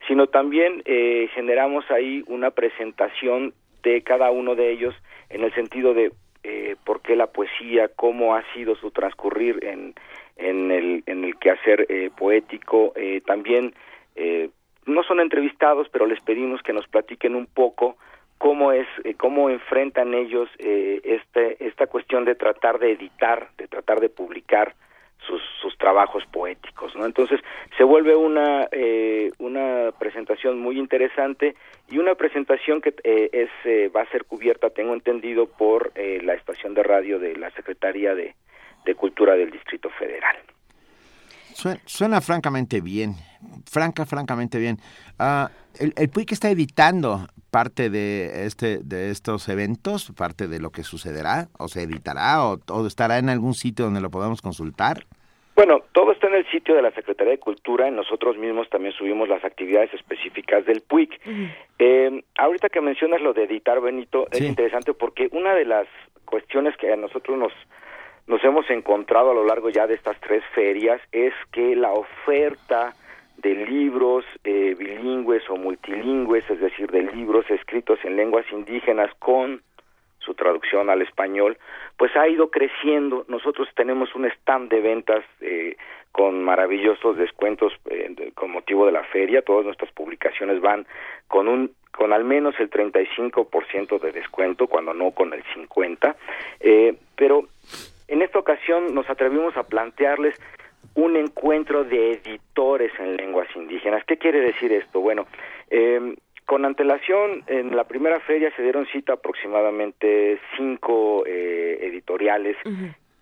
sino 0.06 0.26
también 0.26 0.82
eh, 0.84 1.28
generamos 1.34 1.88
ahí 1.90 2.24
una 2.26 2.50
presentación 2.50 3.54
de 3.82 4.02
cada 4.02 4.30
uno 4.30 4.54
de 4.54 4.70
ellos 4.70 4.94
en 5.30 5.44
el 5.44 5.54
sentido 5.54 5.94
de 5.94 6.12
eh, 6.42 6.76
por 6.84 7.02
qué 7.02 7.16
la 7.16 7.26
poesía, 7.26 7.88
cómo 7.88 8.34
ha 8.34 8.42
sido 8.52 8.74
su 8.76 8.90
transcurrir 8.90 9.64
en, 9.64 9.94
en, 10.36 10.70
el, 10.70 11.02
en 11.06 11.24
el 11.24 11.36
quehacer 11.36 11.86
eh, 11.88 12.10
poético. 12.16 12.92
Eh, 12.96 13.20
también 13.26 13.74
eh, 14.16 14.50
no 14.86 15.02
son 15.02 15.20
entrevistados, 15.20 15.88
pero 15.90 16.06
les 16.06 16.20
pedimos 16.20 16.62
que 16.62 16.72
nos 16.72 16.88
platiquen 16.88 17.34
un 17.34 17.46
poco 17.46 17.96
cómo 18.40 18.72
es, 18.72 18.88
eh, 19.04 19.14
cómo 19.14 19.50
enfrentan 19.50 20.14
ellos 20.14 20.48
eh, 20.58 21.02
este, 21.04 21.62
esta 21.62 21.86
cuestión 21.86 22.24
de 22.24 22.34
tratar 22.34 22.78
de 22.78 22.92
editar, 22.92 23.50
de 23.58 23.68
tratar 23.68 24.00
de 24.00 24.08
publicar 24.08 24.74
sus, 25.26 25.42
sus 25.60 25.76
trabajos 25.76 26.24
poéticos, 26.32 26.96
¿no? 26.96 27.04
Entonces 27.04 27.38
se 27.76 27.84
vuelve 27.84 28.16
una 28.16 28.66
eh, 28.72 29.30
una 29.38 29.92
presentación 29.98 30.58
muy 30.58 30.78
interesante 30.78 31.54
y 31.90 31.98
una 31.98 32.14
presentación 32.14 32.80
que 32.80 32.94
eh, 33.04 33.28
es 33.30 33.50
eh, 33.64 33.90
va 33.94 34.00
a 34.00 34.10
ser 34.10 34.24
cubierta, 34.24 34.70
tengo 34.70 34.94
entendido, 34.94 35.44
por 35.44 35.92
eh, 35.94 36.22
la 36.24 36.32
estación 36.32 36.72
de 36.72 36.82
radio 36.82 37.18
de 37.18 37.36
la 37.36 37.50
Secretaría 37.50 38.14
de, 38.14 38.34
de 38.86 38.94
Cultura 38.94 39.34
del 39.34 39.50
Distrito 39.50 39.90
Federal. 39.90 40.38
Suena, 41.54 41.80
suena 41.84 42.20
francamente 42.20 42.80
bien, 42.80 43.14
franca, 43.70 44.06
francamente 44.06 44.58
bien. 44.58 44.78
Uh, 45.18 45.48
el, 45.78 45.92
el 45.96 46.08
PUIC 46.08 46.32
está 46.32 46.50
editando 46.50 47.26
parte 47.50 47.90
de 47.90 48.46
este 48.46 48.78
de 48.78 49.10
estos 49.10 49.48
eventos, 49.48 50.12
parte 50.16 50.48
de 50.48 50.60
lo 50.60 50.70
que 50.70 50.84
sucederá, 50.84 51.48
o 51.58 51.68
se 51.68 51.82
editará, 51.82 52.44
o, 52.44 52.60
o 52.68 52.86
estará 52.86 53.18
en 53.18 53.28
algún 53.28 53.54
sitio 53.54 53.86
donde 53.86 54.00
lo 54.00 54.10
podamos 54.10 54.40
consultar. 54.40 55.04
Bueno, 55.56 55.80
todo 55.92 56.12
está 56.12 56.28
en 56.28 56.36
el 56.36 56.50
sitio 56.50 56.74
de 56.74 56.80
la 56.80 56.90
Secretaría 56.92 57.32
de 57.32 57.38
Cultura 57.38 57.86
y 57.86 57.90
nosotros 57.90 58.38
mismos 58.38 58.70
también 58.70 58.94
subimos 58.94 59.28
las 59.28 59.44
actividades 59.44 59.92
específicas 59.92 60.64
del 60.64 60.80
PUIC. 60.80 61.20
Uh 61.26 61.30
-huh. 61.30 61.54
eh, 61.78 62.24
ahorita 62.38 62.70
que 62.70 62.80
mencionas 62.80 63.20
lo 63.20 63.34
de 63.34 63.44
editar, 63.44 63.78
Benito, 63.80 64.26
sí. 64.32 64.38
es 64.38 64.48
interesante 64.48 64.94
porque 64.94 65.28
una 65.32 65.54
de 65.54 65.66
las 65.66 65.86
cuestiones 66.24 66.76
que 66.78 66.90
a 66.90 66.96
nosotros 66.96 67.36
nos 67.36 67.52
nos 68.30 68.44
hemos 68.44 68.70
encontrado 68.70 69.32
a 69.32 69.34
lo 69.34 69.44
largo 69.44 69.70
ya 69.70 69.88
de 69.88 69.94
estas 69.94 70.18
tres 70.20 70.44
ferias 70.54 71.00
es 71.10 71.34
que 71.50 71.74
la 71.74 71.90
oferta 71.90 72.94
de 73.38 73.56
libros 73.66 74.24
eh, 74.44 74.76
bilingües 74.78 75.42
o 75.50 75.56
multilingües, 75.56 76.48
es 76.48 76.60
decir, 76.60 76.92
de 76.92 77.02
libros 77.12 77.50
escritos 77.50 77.98
en 78.04 78.14
lenguas 78.14 78.46
indígenas 78.52 79.10
con 79.18 79.62
su 80.20 80.34
traducción 80.34 80.90
al 80.90 81.02
español, 81.02 81.58
pues 81.96 82.14
ha 82.14 82.28
ido 82.28 82.50
creciendo. 82.50 83.24
Nosotros 83.26 83.66
tenemos 83.74 84.14
un 84.14 84.26
stand 84.26 84.70
de 84.70 84.80
ventas 84.80 85.24
eh, 85.40 85.76
con 86.12 86.44
maravillosos 86.44 87.16
descuentos 87.16 87.72
eh, 87.86 88.30
con 88.36 88.52
motivo 88.52 88.86
de 88.86 88.92
la 88.92 89.02
feria. 89.02 89.42
Todas 89.42 89.64
nuestras 89.64 89.90
publicaciones 89.90 90.60
van 90.60 90.86
con 91.26 91.48
un 91.48 91.72
con 91.90 92.12
al 92.12 92.24
menos 92.24 92.54
el 92.60 92.70
35% 92.70 94.00
de 94.00 94.12
descuento, 94.12 94.68
cuando 94.68 94.94
no 94.94 95.10
con 95.10 95.34
el 95.34 95.42
50%. 95.44 96.14
Eh, 96.60 96.94
pero 97.16 97.48
en 98.10 98.22
esta 98.22 98.38
ocasión 98.38 98.94
nos 98.94 99.08
atrevimos 99.08 99.56
a 99.56 99.62
plantearles 99.62 100.34
un 100.94 101.16
encuentro 101.16 101.84
de 101.84 102.12
editores 102.12 102.92
en 102.98 103.16
lenguas 103.16 103.48
indígenas. 103.54 104.04
¿Qué 104.04 104.18
quiere 104.18 104.40
decir 104.40 104.72
esto? 104.72 105.00
Bueno, 105.00 105.26
eh, 105.70 106.16
con 106.44 106.64
antelación, 106.64 107.44
en 107.46 107.76
la 107.76 107.84
primera 107.84 108.18
feria 108.20 108.52
se 108.56 108.62
dieron 108.62 108.84
cita 108.86 109.12
aproximadamente 109.12 110.40
cinco 110.56 111.24
eh, 111.24 111.78
editoriales 111.80 112.56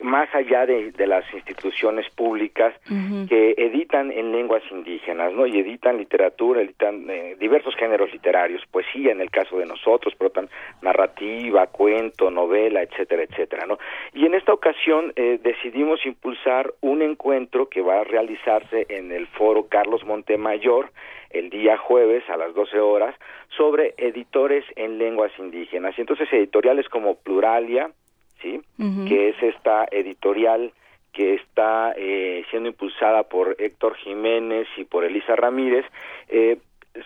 más 0.00 0.32
allá 0.34 0.64
de, 0.64 0.92
de, 0.92 1.06
las 1.06 1.24
instituciones 1.34 2.08
públicas 2.10 2.74
uh 2.88 2.94
-huh. 2.94 3.28
que 3.28 3.54
editan 3.58 4.12
en 4.12 4.30
lenguas 4.30 4.62
indígenas, 4.70 5.32
¿no? 5.32 5.46
Y 5.46 5.58
editan 5.58 5.98
literatura, 5.98 6.60
editan 6.60 7.10
eh, 7.10 7.36
diversos 7.38 7.74
géneros 7.74 8.12
literarios, 8.12 8.64
poesía 8.70 9.10
en 9.10 9.20
el 9.20 9.30
caso 9.30 9.58
de 9.58 9.66
nosotros, 9.66 10.14
pero 10.16 10.30
también 10.30 10.54
narrativa, 10.82 11.66
cuento, 11.66 12.30
novela, 12.30 12.82
etcétera, 12.82 13.24
etcétera, 13.24 13.66
¿no? 13.66 13.78
Y 14.14 14.26
en 14.26 14.34
esta 14.34 14.52
ocasión 14.52 15.12
eh, 15.16 15.40
decidimos 15.42 16.04
impulsar 16.06 16.72
un 16.80 17.02
encuentro 17.02 17.68
que 17.68 17.80
va 17.80 18.00
a 18.00 18.04
realizarse 18.04 18.86
en 18.88 19.10
el 19.10 19.26
foro 19.26 19.68
Carlos 19.68 20.04
Montemayor 20.04 20.90
el 21.30 21.50
día 21.50 21.76
jueves 21.76 22.22
a 22.30 22.36
las 22.36 22.54
12 22.54 22.80
horas 22.80 23.14
sobre 23.56 23.94
editores 23.98 24.64
en 24.76 24.98
lenguas 24.98 25.32
indígenas. 25.38 25.94
Y 25.98 26.02
entonces 26.02 26.32
editoriales 26.32 26.88
como 26.88 27.16
Pluralia, 27.16 27.90
¿sí? 28.40 28.60
Uh 28.78 28.84
-huh. 28.84 29.08
que 29.08 29.28
es 29.30 29.42
esta 29.42 29.86
editorial 29.90 30.72
que 31.12 31.34
está 31.34 31.94
eh, 31.96 32.44
siendo 32.50 32.68
impulsada 32.68 33.24
por 33.24 33.56
Héctor 33.58 33.96
Jiménez 33.96 34.68
y 34.76 34.84
por 34.84 35.04
Elisa 35.04 35.34
Ramírez, 35.34 35.84
eh, 36.28 36.58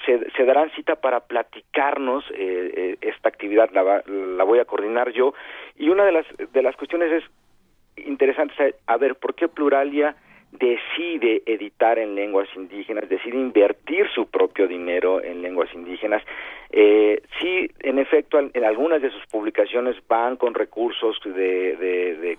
se, 0.04 0.30
se, 0.30 0.44
darán 0.44 0.70
cita 0.72 0.96
para 0.96 1.20
platicarnos 1.20 2.24
eh, 2.32 2.72
eh 2.76 2.96
esta 3.00 3.28
actividad, 3.28 3.70
la, 3.72 4.02
la, 4.06 4.44
voy 4.44 4.58
a 4.58 4.64
coordinar 4.64 5.12
yo, 5.12 5.34
y 5.76 5.88
una 5.88 6.04
de 6.04 6.12
las, 6.12 6.26
de 6.52 6.62
las 6.62 6.76
cuestiones 6.76 7.10
es 7.12 7.24
interesante 8.06 8.74
a 8.86 8.96
ver 8.96 9.16
por 9.16 9.34
qué 9.34 9.48
Pluralia 9.48 10.16
decide 10.52 11.42
editar 11.46 11.98
en 11.98 12.14
lenguas 12.14 12.48
indígenas, 12.54 13.08
decide 13.08 13.36
invertir 13.36 14.06
su 14.14 14.26
propio 14.26 14.68
dinero 14.68 15.22
en 15.22 15.42
lenguas 15.42 15.72
indígenas. 15.74 16.22
Eh, 16.70 17.22
sí, 17.38 17.70
en 17.80 17.98
efecto, 17.98 18.38
en 18.38 18.64
algunas 18.64 19.02
de 19.02 19.10
sus 19.10 19.26
publicaciones 19.26 19.96
van 20.08 20.36
con 20.36 20.54
recursos 20.54 21.18
de, 21.24 21.76
de, 21.76 22.16
de 22.16 22.38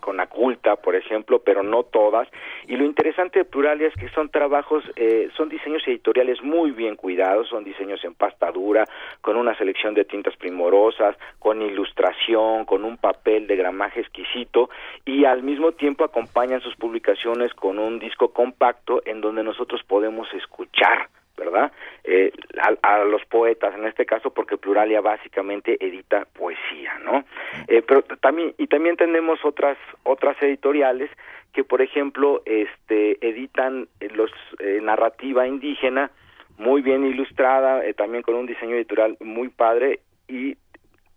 por 0.81 0.95
ejemplo, 0.95 1.39
pero 1.39 1.63
no 1.63 1.83
todas. 1.83 2.27
Y 2.67 2.75
lo 2.75 2.85
interesante 2.85 3.39
de 3.39 3.45
Pluralia 3.45 3.87
es 3.87 3.93
que 3.95 4.09
son 4.09 4.29
trabajos, 4.29 4.83
eh, 4.95 5.29
son 5.35 5.49
diseños 5.49 5.83
editoriales 5.87 6.41
muy 6.41 6.71
bien 6.71 6.95
cuidados, 6.95 7.49
son 7.49 7.63
diseños 7.63 8.03
en 8.03 8.13
pasta 8.13 8.51
dura, 8.51 8.85
con 9.21 9.37
una 9.37 9.55
selección 9.57 9.93
de 9.93 10.05
tintas 10.05 10.35
primorosas, 10.37 11.15
con 11.39 11.61
ilustración, 11.61 12.65
con 12.65 12.85
un 12.85 12.97
papel 12.97 13.47
de 13.47 13.55
gramaje 13.55 14.01
exquisito, 14.01 14.69
y 15.05 15.25
al 15.25 15.43
mismo 15.43 15.73
tiempo 15.73 16.03
acompañan 16.03 16.61
sus 16.61 16.75
publicaciones 16.75 17.53
con 17.53 17.79
un 17.79 17.99
disco 18.03 18.31
compacto 18.31 19.01
en 19.05 19.21
donde 19.21 19.43
nosotros 19.43 19.81
podemos 19.83 20.27
escuchar 20.33 21.09
¿verdad? 21.35 21.71
Eh, 22.03 22.31
a, 22.61 22.93
a, 22.93 23.03
los 23.05 23.25
poetas 23.25 23.73
en 23.73 23.85
este 23.85 24.05
caso 24.05 24.31
porque 24.31 24.57
Pluralia 24.57 25.01
básicamente 25.01 25.83
edita 25.83 26.25
poesía, 26.25 26.99
¿no? 27.03 27.23
Eh, 27.67 27.81
pero 27.81 28.03
también 28.03 28.53
y 28.59 28.67
también 28.67 28.97
tenemos 28.97 29.43
otras 29.43 29.77
otras 30.03 30.39
editoriales 30.43 31.09
que 31.51 31.63
por 31.63 31.81
ejemplo 31.81 32.43
este 32.45 33.17
editan 33.27 33.87
los 34.13 34.29
eh, 34.59 34.79
narrativa 34.81 35.47
indígena 35.47 36.11
muy 36.57 36.81
bien 36.81 37.05
ilustrada, 37.05 37.85
eh, 37.85 37.93
también 37.93 38.23
con 38.23 38.35
un 38.35 38.45
diseño 38.45 38.75
editorial 38.75 39.17
muy 39.19 39.49
padre 39.49 40.01
y 40.27 40.57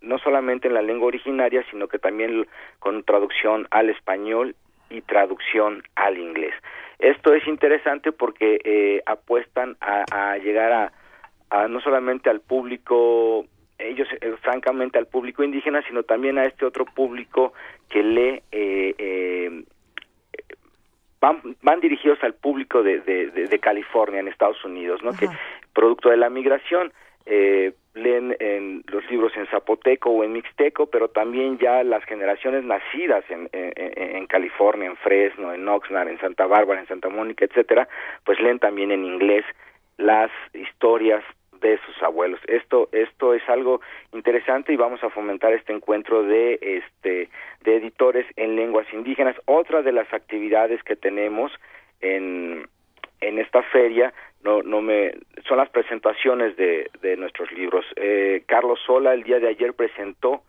no 0.01 0.19
solamente 0.19 0.69
en 0.69 0.75
la 0.75 0.83
lengua 0.83 1.09
originaria, 1.09 1.65
sino 1.71 1.89
que 1.89 1.99
también 1.99 2.47
con 2.79 3.03
traducción 3.03 3.67
al 3.71 3.91
español 3.91 4.55
y 4.91 5.01
traducción 5.03 5.83
al 5.95 6.19
inglés. 6.19 6.55
Esto 6.99 7.35
es 7.35 7.47
interesante 7.47 8.13
porque 8.13 8.61
eh, 8.65 9.03
apuestan 9.07 9.77
a, 9.81 10.05
a 10.11 10.39
llegar 10.39 10.93
a, 11.51 11.69
no 11.69 11.81
solamente 11.81 12.31
al 12.31 12.41
público 12.41 13.45
ellos 13.79 14.09
eh, 14.21 14.35
francamente 14.41 14.99
al 14.99 15.07
público 15.07 15.45
indígena 15.45 15.83
sino 15.87 16.03
también 16.03 16.39
a 16.39 16.45
este 16.45 16.65
otro 16.65 16.87
público 16.87 17.53
que 17.91 18.03
lee 18.03 18.43
eh, 18.51 18.95
eh, 18.99 19.65
van, 21.21 21.43
van 21.63 21.81
dirigidos 21.81 22.19
al 22.23 22.35
público 22.35 22.83
de, 22.83 23.01
de, 23.01 23.31
de, 23.31 23.59
California 23.59 24.21
en 24.21 24.29
Estados 24.29 24.65
Unidos 24.65 25.03
no 25.03 25.13
que 25.13 25.29
producto 25.75 26.09
de 26.09 26.17
la 26.17 26.31
migración 26.31 26.91
eh, 27.27 27.75
leen 27.97 28.36
en 28.40 28.85
los 28.89 29.09
libros 29.10 29.32
en 29.36 29.47
zapoteco 29.47 30.10
o 30.10 30.23
en 30.23 30.32
mixteco, 30.32 30.86
pero 30.86 31.09
también 31.09 31.59
ya 31.59 31.82
las 31.82 32.05
generaciones 32.05 32.62
nacidas 32.62 33.24
en, 33.31 33.48
en, 33.52 33.73
en, 34.16 34.27
California, 34.27 34.89
en 34.89 34.97
Fresno, 34.97 35.52
en 35.52 35.66
Oxnard, 35.68 36.09
en 36.09 36.20
Santa 36.20 36.47
Bárbara, 36.47 36.81
en 36.81 36.86
Santa 36.86 37.09
Mónica, 37.09 37.44
etcétera, 37.44 37.89
pues 38.24 38.39
leen 38.40 38.59
también 38.59 38.93
en 38.93 39.05
inglés 39.05 39.44
las 39.97 40.31
historias 40.52 41.24
de 41.60 41.78
sus 41.86 42.02
abuelos. 42.02 42.40
Esto 42.48 42.89
esto 42.93 43.35
es 43.35 43.43
algo 43.48 43.81
interesante 44.12 44.73
y 44.73 44.77
vamos 44.77 45.02
a 45.02 45.10
fomentar 45.10 45.52
este 45.52 45.73
encuentro 45.73 46.23
de 46.23 46.59
este 46.60 47.31
de 47.62 47.77
editores 47.77 48.27
en 48.36 48.56
lenguas 48.56 48.86
indígenas. 48.93 49.36
Otra 49.47 49.82
de 49.82 49.93
las 49.93 50.12
actividades 50.12 50.82
que 50.82 50.97
tenemos 50.97 51.52
en 52.01 52.68
en 53.20 53.39
esta 53.39 53.62
feria 53.62 54.12
no 54.47 54.62
no 54.62 54.81
me 54.81 55.12
son 55.47 55.59
las 55.59 55.68
presentaciones 55.70 56.56
de, 56.56 56.90
de 57.02 57.16
nuestros 57.16 57.51
libros. 57.52 57.85
Eh, 57.97 58.44
Carlos 58.47 58.78
Sola 58.86 59.12
el 59.12 59.24
día 59.24 59.40
de 59.40 59.48
ayer 59.48 59.74
presentó 59.74 60.43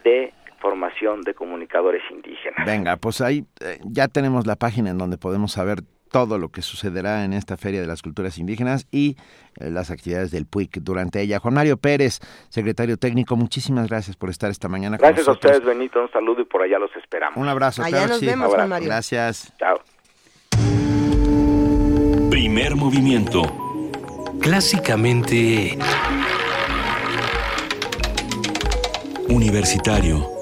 de 0.04 0.32
formación 0.58 1.22
de 1.22 1.34
comunicadores 1.34 2.02
indígenas. 2.10 2.66
Venga, 2.66 2.96
pues 2.96 3.20
ahí 3.20 3.44
eh, 3.60 3.78
ya 3.84 4.08
tenemos 4.08 4.46
la 4.46 4.56
página 4.56 4.90
en 4.90 4.98
donde 4.98 5.18
podemos 5.18 5.52
saber 5.52 5.82
todo 6.10 6.38
lo 6.38 6.48
que 6.48 6.62
sucederá 6.62 7.24
en 7.24 7.32
esta 7.32 7.56
Feria 7.56 7.80
de 7.80 7.86
las 7.86 8.02
Culturas 8.02 8.38
Indígenas 8.38 8.86
y 8.90 9.16
eh, 9.60 9.70
las 9.70 9.90
actividades 9.90 10.30
del 10.30 10.46
PUIC 10.46 10.78
durante 10.80 11.20
ella. 11.20 11.38
Juan 11.38 11.54
Mario 11.54 11.76
Pérez, 11.76 12.20
secretario 12.48 12.96
técnico, 12.96 13.36
muchísimas 13.36 13.88
gracias 13.88 14.16
por 14.16 14.30
estar 14.30 14.50
esta 14.50 14.68
mañana 14.68 14.96
gracias 14.96 15.26
con 15.26 15.32
nosotros. 15.32 15.52
a 15.52 15.56
ustedes, 15.58 15.78
Benito, 15.78 16.00
un 16.00 16.10
saludo 16.10 16.40
y 16.40 16.44
por 16.44 16.62
allá 16.62 16.78
los 16.78 16.94
esperamos. 16.96 17.36
Un 17.36 17.48
abrazo. 17.48 17.82
Allá 17.82 18.06
nos 18.06 18.20
vemos, 18.20 18.52
Juan 18.52 18.68
Mario. 18.68 18.88
Gracias. 18.88 19.52
Chao. 19.58 19.80
Primer 22.30 22.76
movimiento. 22.76 23.42
Clásicamente... 24.40 25.78
Universitario 29.30 30.37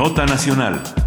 Nota 0.00 0.24
Nacional. 0.24 0.99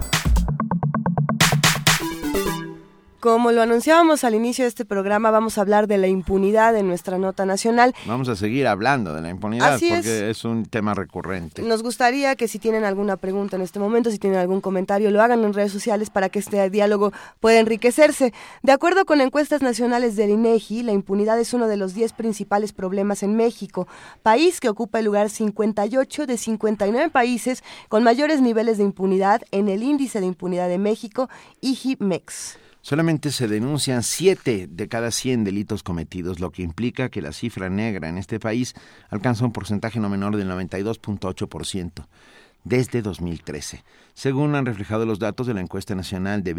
Como 3.24 3.54
lo 3.54 3.62
anunciábamos 3.62 4.26
al 4.26 4.36
inicio 4.36 4.66
de 4.66 4.68
este 4.68 4.84
programa, 4.84 5.32
vamos 5.32 5.58
a 5.58 5.62
hablar 5.62 5.88
de 5.88 5.98
la 5.98 6.10
impunidad 6.10 6.76
en 6.76 6.90
nuestra 6.90 7.18
nota 7.18 7.45
nacional. 7.45 7.95
Vamos 8.06 8.28
a 8.28 8.36
seguir 8.36 8.68
hablando 8.68 9.16
de 9.16 9.22
la 9.22 9.30
impunidad 9.30 9.80
porque 9.80 10.30
es. 10.30 10.44
un 10.44 10.66
tema 10.66 10.94
recurrente. 10.94 11.62
Nos 11.62 11.84
gustaría 11.84 12.36
que 12.36 12.50
si 12.50 12.60
tienen 12.60 12.84
alguna 12.84 13.16
pregunta 13.16 13.56
en 13.56 13.62
este 13.62 13.80
momento, 13.80 14.12
si 14.12 14.20
tienen 14.20 14.40
algún 14.40 14.60
comentario, 14.60 15.10
lo 15.10 15.22
hagan 15.22 15.41
en 15.45 15.54
redes 15.54 15.72
sociales 15.72 16.10
para 16.10 16.28
que 16.28 16.40
este 16.40 16.70
diálogo 16.70 17.14
pueda 17.40 17.62
enriquecerse. 17.62 18.34
De 18.62 18.74
acuerdo 18.74 19.06
con 19.06 19.22
encuestas 19.22 19.62
nacionales 19.62 20.18
del 20.18 20.32
INEGI, 20.32 20.84
la 20.84 20.91
impunidad 20.91 21.40
es 21.40 21.54
uno 21.54 21.68
de 21.68 21.78
los 21.78 21.94
10 21.94 22.12
principales 22.12 22.74
problemas 22.74 23.24
en 23.24 23.38
México, 23.38 23.88
país 24.22 24.60
que 24.60 24.68
ocupa 24.68 25.00
el 25.00 25.06
lugar 25.06 25.30
58 25.30 26.26
de 26.26 26.38
59 26.38 27.10
países 27.10 27.64
con 27.88 28.04
mayores 28.04 28.41
niveles 28.41 28.80
de 28.80 28.84
impunidad 28.84 29.44
en 29.52 29.70
el 29.70 29.82
índice 29.82 30.20
de 30.20 30.26
impunidad 30.26 30.68
de 30.68 30.78
México, 30.78 31.30
IGIMEX. 31.62 32.58
Solamente 32.85 33.31
se 33.31 33.47
denuncian 33.47 34.03
7 34.03 34.68
de 34.69 34.88
cada 34.89 35.10
100 35.10 35.45
delitos 35.45 35.84
cometidos, 35.84 36.41
lo 36.41 36.51
que 36.51 36.64
implica 36.64 37.07
que 37.07 37.22
la 37.22 37.31
cifra 37.31 37.69
negra 37.69 38.10
en 38.10 38.18
este 38.18 38.41
país 38.41 38.73
alcanza 39.10 39.45
un 39.45 39.53
porcentaje 39.53 40.01
no 40.01 40.10
menor 40.10 40.35
del 40.35 40.49
92.8% 40.49 42.05
desde 42.65 43.01
2013, 43.01 43.85
según 44.14 44.55
han 44.55 44.65
reflejado 44.65 45.05
los 45.05 45.19
datos 45.19 45.47
de 45.47 45.53
la 45.53 45.61
encuesta 45.61 45.95
nacional 45.95 46.43
de 46.43 46.53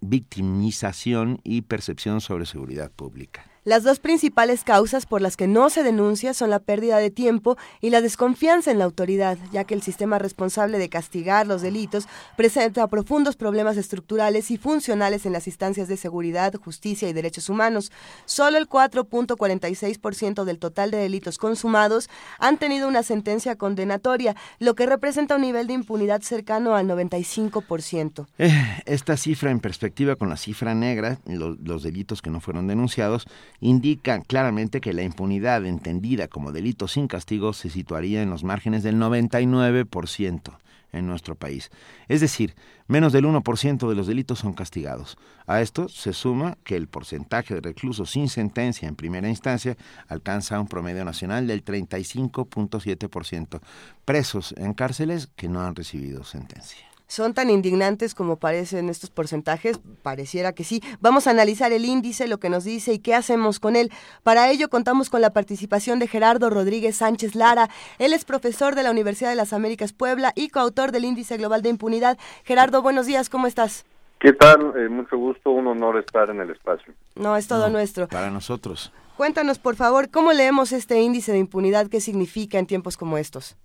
victimización 0.00 1.40
y 1.44 1.60
percepción 1.60 2.22
sobre 2.22 2.46
seguridad 2.46 2.90
pública. 2.90 3.49
Las 3.64 3.82
dos 3.82 3.98
principales 3.98 4.64
causas 4.64 5.04
por 5.04 5.20
las 5.20 5.36
que 5.36 5.46
no 5.46 5.68
se 5.68 5.82
denuncia 5.82 6.32
son 6.32 6.48
la 6.48 6.60
pérdida 6.60 6.96
de 6.96 7.10
tiempo 7.10 7.58
y 7.82 7.90
la 7.90 8.00
desconfianza 8.00 8.70
en 8.70 8.78
la 8.78 8.86
autoridad, 8.86 9.36
ya 9.52 9.64
que 9.64 9.74
el 9.74 9.82
sistema 9.82 10.18
responsable 10.18 10.78
de 10.78 10.88
castigar 10.88 11.46
los 11.46 11.60
delitos 11.60 12.08
presenta 12.38 12.88
profundos 12.88 13.36
problemas 13.36 13.76
estructurales 13.76 14.50
y 14.50 14.56
funcionales 14.56 15.26
en 15.26 15.34
las 15.34 15.46
instancias 15.46 15.88
de 15.88 15.98
seguridad, 15.98 16.54
justicia 16.54 17.06
y 17.10 17.12
derechos 17.12 17.50
humanos. 17.50 17.92
Solo 18.24 18.56
el 18.56 18.66
4.46% 18.66 20.44
del 20.44 20.58
total 20.58 20.90
de 20.90 20.96
delitos 20.96 21.36
consumados 21.36 22.08
han 22.38 22.56
tenido 22.56 22.88
una 22.88 23.02
sentencia 23.02 23.56
condenatoria, 23.56 24.36
lo 24.58 24.74
que 24.74 24.86
representa 24.86 25.34
un 25.34 25.42
nivel 25.42 25.66
de 25.66 25.74
impunidad 25.74 26.22
cercano 26.22 26.76
al 26.76 26.86
95%. 26.86 28.26
Eh, 28.38 28.82
esta 28.86 29.18
cifra 29.18 29.50
en 29.50 29.60
perspectiva 29.60 30.16
con 30.16 30.30
la 30.30 30.38
cifra 30.38 30.74
negra, 30.74 31.20
los 31.26 31.82
delitos 31.82 32.22
que 32.22 32.30
no 32.30 32.40
fueron 32.40 32.66
denunciados, 32.66 33.26
indican 33.60 34.22
claramente 34.22 34.80
que 34.80 34.92
la 34.92 35.02
impunidad 35.02 35.64
entendida 35.66 36.28
como 36.28 36.52
delito 36.52 36.88
sin 36.88 37.08
castigo 37.08 37.52
se 37.52 37.70
situaría 37.70 38.22
en 38.22 38.30
los 38.30 38.44
márgenes 38.44 38.82
del 38.82 38.96
99% 38.96 40.58
en 40.92 41.06
nuestro 41.06 41.34
país. 41.34 41.70
Es 42.08 42.20
decir, 42.20 42.54
menos 42.88 43.12
del 43.12 43.24
1% 43.24 43.88
de 43.88 43.94
los 43.94 44.06
delitos 44.06 44.40
son 44.40 44.54
castigados. 44.54 45.16
A 45.46 45.60
esto 45.60 45.88
se 45.88 46.12
suma 46.12 46.58
que 46.64 46.76
el 46.76 46.88
porcentaje 46.88 47.54
de 47.54 47.60
reclusos 47.60 48.10
sin 48.10 48.28
sentencia 48.28 48.88
en 48.88 48.96
primera 48.96 49.28
instancia 49.28 49.76
alcanza 50.08 50.60
un 50.60 50.66
promedio 50.66 51.04
nacional 51.04 51.46
del 51.46 51.64
35.7%, 51.64 53.60
presos 54.04 54.54
en 54.56 54.74
cárceles 54.74 55.28
que 55.36 55.48
no 55.48 55.60
han 55.60 55.76
recibido 55.76 56.24
sentencia. 56.24 56.89
¿Son 57.10 57.34
tan 57.34 57.50
indignantes 57.50 58.14
como 58.14 58.36
parecen 58.36 58.88
estos 58.88 59.10
porcentajes? 59.10 59.80
Pareciera 60.04 60.52
que 60.52 60.62
sí. 60.62 60.80
Vamos 61.00 61.26
a 61.26 61.30
analizar 61.30 61.72
el 61.72 61.84
índice, 61.84 62.28
lo 62.28 62.38
que 62.38 62.50
nos 62.50 62.62
dice 62.62 62.92
y 62.92 62.98
qué 63.00 63.16
hacemos 63.16 63.58
con 63.58 63.74
él. 63.74 63.90
Para 64.22 64.48
ello 64.48 64.68
contamos 64.68 65.10
con 65.10 65.20
la 65.20 65.30
participación 65.32 65.98
de 65.98 66.06
Gerardo 66.06 66.50
Rodríguez 66.50 66.94
Sánchez 66.94 67.34
Lara. 67.34 67.68
Él 67.98 68.12
es 68.12 68.24
profesor 68.24 68.76
de 68.76 68.84
la 68.84 68.92
Universidad 68.92 69.30
de 69.30 69.34
las 69.34 69.52
Américas 69.52 69.92
Puebla 69.92 70.32
y 70.36 70.50
coautor 70.50 70.92
del 70.92 71.04
Índice 71.04 71.36
Global 71.36 71.62
de 71.62 71.70
Impunidad. 71.70 72.16
Gerardo, 72.44 72.80
buenos 72.80 73.06
días, 73.06 73.28
¿cómo 73.28 73.48
estás? 73.48 73.84
¿Qué 74.20 74.32
tal? 74.32 74.72
Eh, 74.76 74.88
mucho 74.88 75.18
gusto, 75.18 75.50
un 75.50 75.66
honor 75.66 75.98
estar 75.98 76.30
en 76.30 76.40
el 76.40 76.50
espacio. 76.50 76.94
No, 77.16 77.36
es 77.36 77.48
todo 77.48 77.70
nuestro. 77.70 78.06
Para 78.06 78.30
nosotros. 78.30 78.92
Cuéntanos, 79.16 79.58
por 79.58 79.74
favor, 79.74 80.10
¿cómo 80.10 80.32
leemos 80.32 80.70
este 80.70 81.00
índice 81.00 81.32
de 81.32 81.38
impunidad? 81.38 81.88
¿Qué 81.88 82.00
significa 82.00 82.60
en 82.60 82.66
tiempos 82.66 82.96
como 82.96 83.18
estos? 83.18 83.56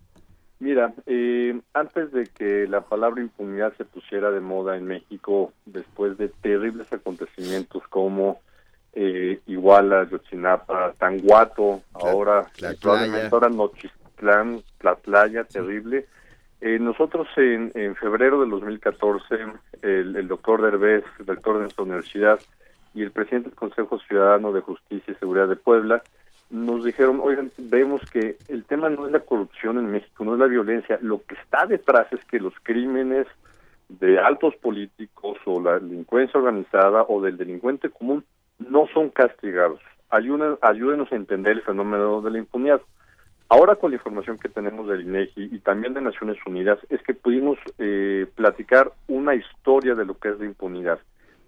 Mira, 0.59 0.93
eh, 1.05 1.59
antes 1.73 2.11
de 2.11 2.27
que 2.27 2.65
la 2.67 2.81
palabra 2.81 3.21
impunidad 3.21 3.73
se 3.75 3.83
pusiera 3.83 4.31
de 4.31 4.39
moda 4.39 4.77
en 4.77 4.85
México, 4.85 5.51
después 5.65 6.17
de 6.17 6.29
terribles 6.29 6.91
acontecimientos 6.93 7.83
como 7.89 8.39
eh, 8.93 9.41
Iguala, 9.47 10.07
Yotzinapa, 10.09 10.93
Tanguato, 10.97 11.81
ahora 11.93 12.47
probablemente 12.81 13.27
ahora 13.31 13.49
Nochistlán, 13.49 14.63
Tlatlaya, 14.77 15.43
terrible. 15.43 16.05
Eh, 16.61 16.79
nosotros 16.79 17.27
en, 17.35 17.71
en, 17.75 17.95
febrero 17.97 18.39
del 18.39 18.49
2014, 18.51 19.35
el, 19.81 20.15
el 20.15 20.27
doctor 20.29 20.61
Derbez, 20.61 21.03
rector 21.19 21.55
de 21.55 21.63
nuestra 21.63 21.83
universidad, 21.83 22.39
y 22.93 23.03
el 23.03 23.11
presidente 23.11 23.49
del 23.49 23.57
Consejo 23.57 23.99
Ciudadano 23.99 24.53
de 24.53 24.61
Justicia 24.61 25.13
y 25.13 25.19
Seguridad 25.19 25.49
de 25.49 25.57
Puebla 25.57 26.01
nos 26.49 26.83
dijeron, 26.83 27.19
oigan, 27.21 27.51
vemos 27.57 28.01
que 28.11 28.37
el 28.47 28.63
tema 28.65 28.89
no 28.89 29.05
es 29.05 29.11
la 29.11 29.19
corrupción 29.19 29.77
en 29.77 29.91
México, 29.91 30.23
no 30.23 30.33
es 30.33 30.39
la 30.39 30.47
violencia, 30.47 30.99
lo 31.01 31.23
que 31.23 31.35
está 31.35 31.65
detrás 31.65 32.11
es 32.13 32.23
que 32.25 32.39
los 32.39 32.53
crímenes 32.63 33.27
de 33.89 34.19
altos 34.19 34.55
políticos 34.55 35.37
o 35.45 35.61
la 35.61 35.79
delincuencia 35.79 36.39
organizada 36.39 37.03
o 37.07 37.21
del 37.21 37.37
delincuente 37.37 37.89
común 37.89 38.23
no 38.59 38.87
son 38.93 39.09
castigados. 39.09 39.79
Ayúden, 40.09 40.57
ayúdenos 40.61 41.11
a 41.11 41.15
entender 41.15 41.53
el 41.53 41.61
fenómeno 41.61 42.21
de 42.21 42.31
la 42.31 42.37
impunidad. 42.37 42.81
Ahora 43.47 43.75
con 43.75 43.91
la 43.91 43.97
información 43.97 44.39
que 44.39 44.49
tenemos 44.49 44.87
del 44.87 45.01
INEGI 45.01 45.49
y 45.51 45.59
también 45.59 45.93
de 45.93 46.01
Naciones 46.01 46.37
Unidas 46.47 46.79
es 46.89 47.01
que 47.03 47.13
pudimos 47.13 47.59
eh, 47.77 48.25
platicar 48.35 48.91
una 49.07 49.35
historia 49.35 49.93
de 49.93 50.05
lo 50.05 50.17
que 50.17 50.29
es 50.29 50.39
la 50.39 50.45
impunidad 50.45 50.99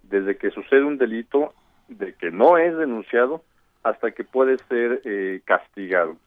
desde 0.04 0.38
que 0.38 0.52
sucede 0.52 0.84
un 0.84 0.98
delito, 0.98 1.54
de 1.88 2.14
que 2.14 2.32
no 2.32 2.58
es 2.58 2.78
denunciado, 2.78 3.44
hasta 3.84 4.12
que 4.12 4.24
puede 4.24 4.58
ser 4.70 5.02
eh, 5.06 5.42
castigado. 5.46 6.18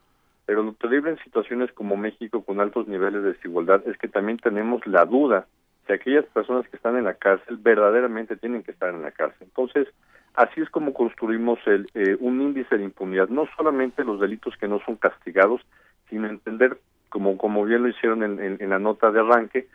Pero 0.47 0.63
lo 0.63 0.73
terrible 0.73 1.11
en 1.11 1.19
situaciones 1.19 1.71
como 1.73 1.97
México 1.97 2.43
con 2.43 2.61
altos 2.61 2.89
niveles 2.89 3.23
de 3.23 3.33
desigualdad 3.33 3.83
es 3.87 3.97
que 3.99 4.09
también 4.09 4.39
tenemos 4.39 4.87
la 4.87 5.05
duda 5.05 5.47
si 5.87 5.93
aquellas 5.93 6.27
personas 6.27 6.69
que 6.69 6.77
están 6.77 6.97
en 6.97 7.05
la 7.05 7.15
cárcel 7.15 7.57
verdaderamente 7.57 8.37
tienen 8.37 8.63
que 8.63 8.73
estar 8.73 8.93
en 8.93 9.03
la 9.03 9.13
cárcel. 9.13 9.47
Entonces, 9.49 9.89
así 10.35 10.61
es 10.61 10.71
como 10.71 10.93
construimos 10.93 11.59
el, 11.67 11.89
eh, 11.95 12.17
un 12.21 12.41
índice 12.41 12.77
de 12.79 12.85
impunidad, 12.85 13.29
no 13.29 13.47
solamente 13.57 14.05
los 14.05 14.21
delitos 14.21 14.57
que 14.57 14.69
no 14.69 14.81
son 14.85 14.97
castigados, 14.97 15.61
sino 16.09 16.29
entender, 16.29 16.79
como, 17.09 17.39
como 17.39 17.65
bien 17.65 17.83
lo 17.83 17.89
hicieron 17.89 18.23
en, 18.23 18.59
en 18.61 18.71
la 18.71 18.79
nota 18.79 19.11
de 19.11 19.21
arranque, 19.21 19.69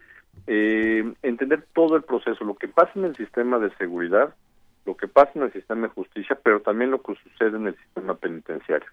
eh, 0.47 1.13
entender 1.23 1.65
todo 1.73 1.95
el 1.95 2.03
proceso, 2.03 2.43
lo 2.43 2.55
que 2.55 2.67
pasa 2.67 2.91
en 2.95 3.05
el 3.05 3.15
sistema 3.15 3.59
de 3.59 3.71
seguridad, 3.77 4.35
lo 4.85 4.95
que 4.95 5.07
pasa 5.07 5.31
en 5.35 5.43
el 5.43 5.53
sistema 5.53 5.87
de 5.87 5.93
justicia, 5.93 6.39
pero 6.43 6.61
también 6.61 6.91
lo 6.91 7.01
que 7.01 7.15
sucede 7.15 7.57
en 7.57 7.67
el 7.67 7.75
sistema 7.77 8.15
penitenciario. 8.15 8.87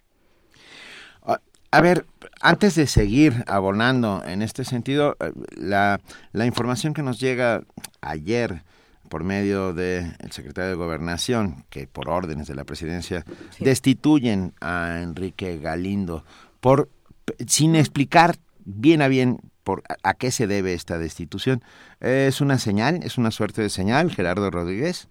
A 1.74 1.80
ver, 1.80 2.04
antes 2.42 2.74
de 2.74 2.86
seguir 2.86 3.32
abonando 3.46 4.22
en 4.26 4.42
este 4.42 4.62
sentido, 4.62 5.16
eh, 5.20 5.32
la, 5.56 6.00
la 6.32 6.44
información 6.44 6.92
que 6.92 7.02
nos 7.02 7.18
llega 7.18 7.62
ayer 8.02 8.62
por 9.08 9.24
medio 9.24 9.72
del 9.72 10.14
secretario 10.30 10.68
de 10.68 10.76
Gobernación, 10.76 11.64
que 11.70 11.86
por 11.86 12.10
órdenes 12.10 12.46
de 12.46 12.54
la 12.54 12.64
presidencia 12.64 13.24
destituyen 13.58 14.52
a 14.60 15.00
Enrique 15.02 15.58
Galindo 15.58 16.24
por 16.60 16.90
sin 17.46 17.74
explicar 17.74 18.36
bien 18.64 19.02
a 19.02 19.08
bien 19.08 19.38
por 19.64 19.82
a, 20.02 20.14
qué 20.14 20.30
se 20.30 20.46
debe 20.46 20.74
esta 20.74 20.98
destitución. 20.98 21.62
¿Es 22.00 22.40
una 22.40 22.58
señal? 22.58 23.00
¿Es 23.02 23.18
una 23.18 23.30
suerte 23.30 23.62
de 23.62 23.70
señal, 23.70 24.10
Gerardo 24.10 24.50
Rodríguez? 24.50 25.08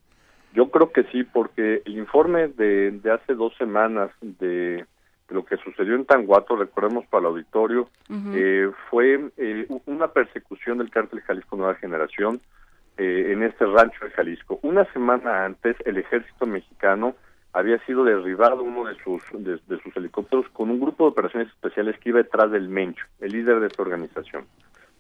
Yo 0.54 0.70
creo 0.70 0.92
que 0.92 1.04
sí, 1.06 1.24
porque 1.24 1.82
el 1.86 1.98
informe 1.98 2.48
de, 2.50 2.92
de 2.92 3.12
hace 3.12 3.36
dos 3.36 3.56
semanas 3.58 4.12
de, 4.22 4.86
lo 5.32 5.46
que 5.46 5.58
sucedió 5.58 5.96
en 5.96 6.06
Tanguato, 6.06 6.56
recordemos 6.56 7.06
para 7.08 7.22
el 7.22 7.28
auditorio, 7.28 7.90
eh, 8.34 8.70
fue 8.90 9.32
eh, 9.38 9.68
una 9.86 10.10
persecución 10.10 10.78
del 10.78 10.90
cártel 10.90 11.22
Jalisco 11.22 11.56
Nueva 11.56 11.76
Generación 11.76 12.42
eh, 12.98 13.30
en 13.32 13.44
este 13.44 13.66
rancho 13.66 14.06
de 14.06 14.12
Jalisco. 14.12 14.60
Una 14.62 14.86
semana 14.94 15.46
antes, 15.46 15.76
el 15.86 15.98
ejército 15.98 16.46
mexicano 16.46 17.16
había 17.54 17.84
sido 17.86 18.04
derribado 18.04 18.64
uno 18.64 18.86
de 18.86 18.96
sus 19.04 19.22
de, 19.34 19.60
sus 19.82 19.96
helicópteros 19.96 20.48
con 20.50 20.70
un 20.70 20.80
grupo 20.80 21.06
de 21.06 21.12
operaciones 21.12 21.50
especiales 21.50 21.98
que 22.00 22.10
iba 22.10 22.20
detrás 22.20 22.52
del 22.52 22.70
Mencho, 22.70 23.06
el 23.20 23.32
líder 23.32 23.60
de 23.60 23.68
esta 23.68 23.82
organización. 23.82 24.46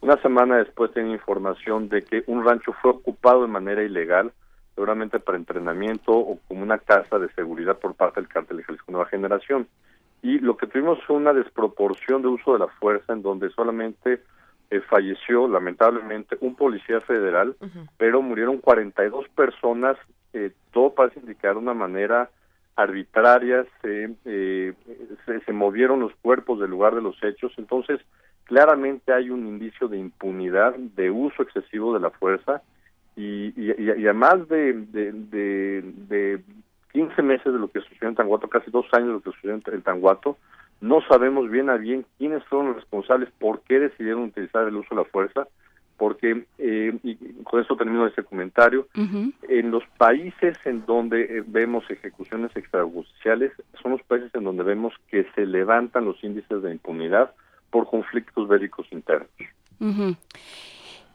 Una 0.01 0.17
semana 0.21 0.57
después 0.57 0.91
tenía 0.91 1.13
información 1.13 1.87
de 1.89 2.01
que 2.01 2.23
un 2.27 2.43
rancho 2.43 2.73
fue 2.81 2.91
ocupado 2.91 3.43
de 3.43 3.47
manera 3.47 3.83
ilegal, 3.83 4.33
seguramente 4.81 5.19
para 5.19 5.37
entrenamiento 5.37 6.11
o 6.11 6.39
como 6.47 6.63
una 6.63 6.79
casa 6.79 7.19
de 7.19 7.31
seguridad 7.33 7.77
por 7.77 7.93
parte 7.93 8.19
del 8.19 8.27
cártel 8.27 8.57
de 8.57 8.63
Jalisco 8.63 8.91
Nueva 8.91 9.07
Generación. 9.09 9.67
Y 10.23 10.39
lo 10.39 10.57
que 10.57 10.65
tuvimos 10.65 10.97
fue 11.05 11.17
una 11.17 11.33
desproporción 11.33 12.23
de 12.23 12.29
uso 12.29 12.53
de 12.53 12.59
la 12.59 12.67
fuerza 12.67 13.13
en 13.13 13.21
donde 13.21 13.51
solamente 13.51 14.23
eh, 14.71 14.81
falleció 14.89 15.47
lamentablemente 15.47 16.35
un 16.41 16.55
policía 16.55 16.99
federal, 17.01 17.55
pero 17.97 18.23
murieron 18.23 18.57
42 18.57 19.29
personas, 19.29 19.97
eh, 20.33 20.49
todo 20.71 20.95
parece 20.95 21.19
indicar 21.19 21.57
una 21.57 21.75
manera 21.75 22.31
arbitrarias, 22.75 23.67
eh, 23.83 24.73
se, 25.27 25.41
se, 25.41 25.53
movieron 25.53 25.99
los 25.99 26.15
cuerpos 26.23 26.59
del 26.59 26.71
lugar 26.71 26.95
de 26.95 27.03
los 27.03 27.21
hechos, 27.21 27.53
entonces 27.57 28.01
claramente 28.45 29.13
hay 29.13 29.29
un 29.29 29.45
indicio 29.45 29.87
de 29.87 29.99
impunidad, 29.99 30.73
de 30.73 31.11
uso 31.11 31.43
excesivo 31.43 31.93
de 31.93 31.99
la 31.99 32.09
fuerza 32.09 32.63
y, 33.15 33.53
y, 33.55 33.81
además 34.05 34.47
de, 34.47 34.73
de, 34.73 35.81
de, 36.07 36.41
15 36.93 37.21
meses 37.21 37.51
de 37.51 37.59
lo 37.59 37.69
que 37.69 37.81
sucedió 37.81 38.09
en 38.09 38.15
Tanguato, 38.15 38.47
casi 38.47 38.71
dos 38.71 38.85
años 38.93 39.07
de 39.07 39.13
lo 39.13 39.21
que 39.21 39.31
sucedió 39.31 39.59
en 39.73 39.81
Tanguato, 39.81 40.37
no 40.81 41.01
sabemos 41.07 41.49
bien 41.49 41.69
a 41.69 41.77
bien 41.77 42.05
quiénes 42.17 42.43
fueron 42.45 42.67
los 42.67 42.77
responsables, 42.77 43.29
por 43.39 43.61
qué 43.61 43.79
decidieron 43.79 44.23
utilizar 44.23 44.67
el 44.67 44.75
uso 44.75 44.95
de 44.95 45.01
la 45.01 45.05
fuerza, 45.05 45.47
porque, 45.97 46.45
eh, 46.57 46.97
y 47.03 47.15
con 47.43 47.61
eso 47.61 47.75
termino 47.75 48.07
este 48.07 48.23
comentario, 48.23 48.87
en 48.95 49.69
los 49.69 49.83
países 49.97 50.57
en 50.65 50.83
donde 50.87 51.21
eh, 51.21 51.43
vemos 51.45 51.83
ejecuciones 51.91 52.49
extrajudiciales, 52.55 53.51
son 53.83 53.91
los 53.91 54.01
países 54.01 54.33
en 54.33 54.43
donde 54.43 54.63
vemos 54.63 54.95
que 55.09 55.27
se 55.35 55.45
levantan 55.45 56.05
los 56.05 56.21
índices 56.23 56.63
de 56.63 56.71
impunidad 56.71 57.35
por 57.69 57.87
conflictos 57.87 58.47
bélicos 58.47 58.87
internos. 58.91 59.29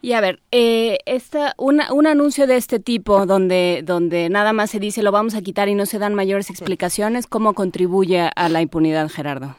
Y 0.03 0.13
a 0.13 0.21
ver, 0.21 0.41
eh, 0.53 0.99
esta, 1.07 1.55
una, 1.59 1.93
un 1.93 2.07
anuncio 2.07 2.47
de 2.47 2.57
este 2.57 2.79
tipo, 2.79 3.27
donde, 3.27 3.83
donde 3.85 4.29
nada 4.29 4.53
más 4.53 4.71
se 4.71 4.79
dice 4.79 5.03
lo 5.03 5.13
vamos 5.13 5.35
a 5.35 5.43
quitar 5.43 5.69
y 5.69 5.75
no 5.75 5.87
se 5.87 5.99
dan 5.99 6.15
mayores 6.15 6.51
explicaciones, 6.51 7.27
¿cómo 7.27 7.55
contribuye 7.55 8.31
a 8.35 8.49
la 8.49 8.63
impunidad, 8.63 9.09
Gerardo? 9.09 9.57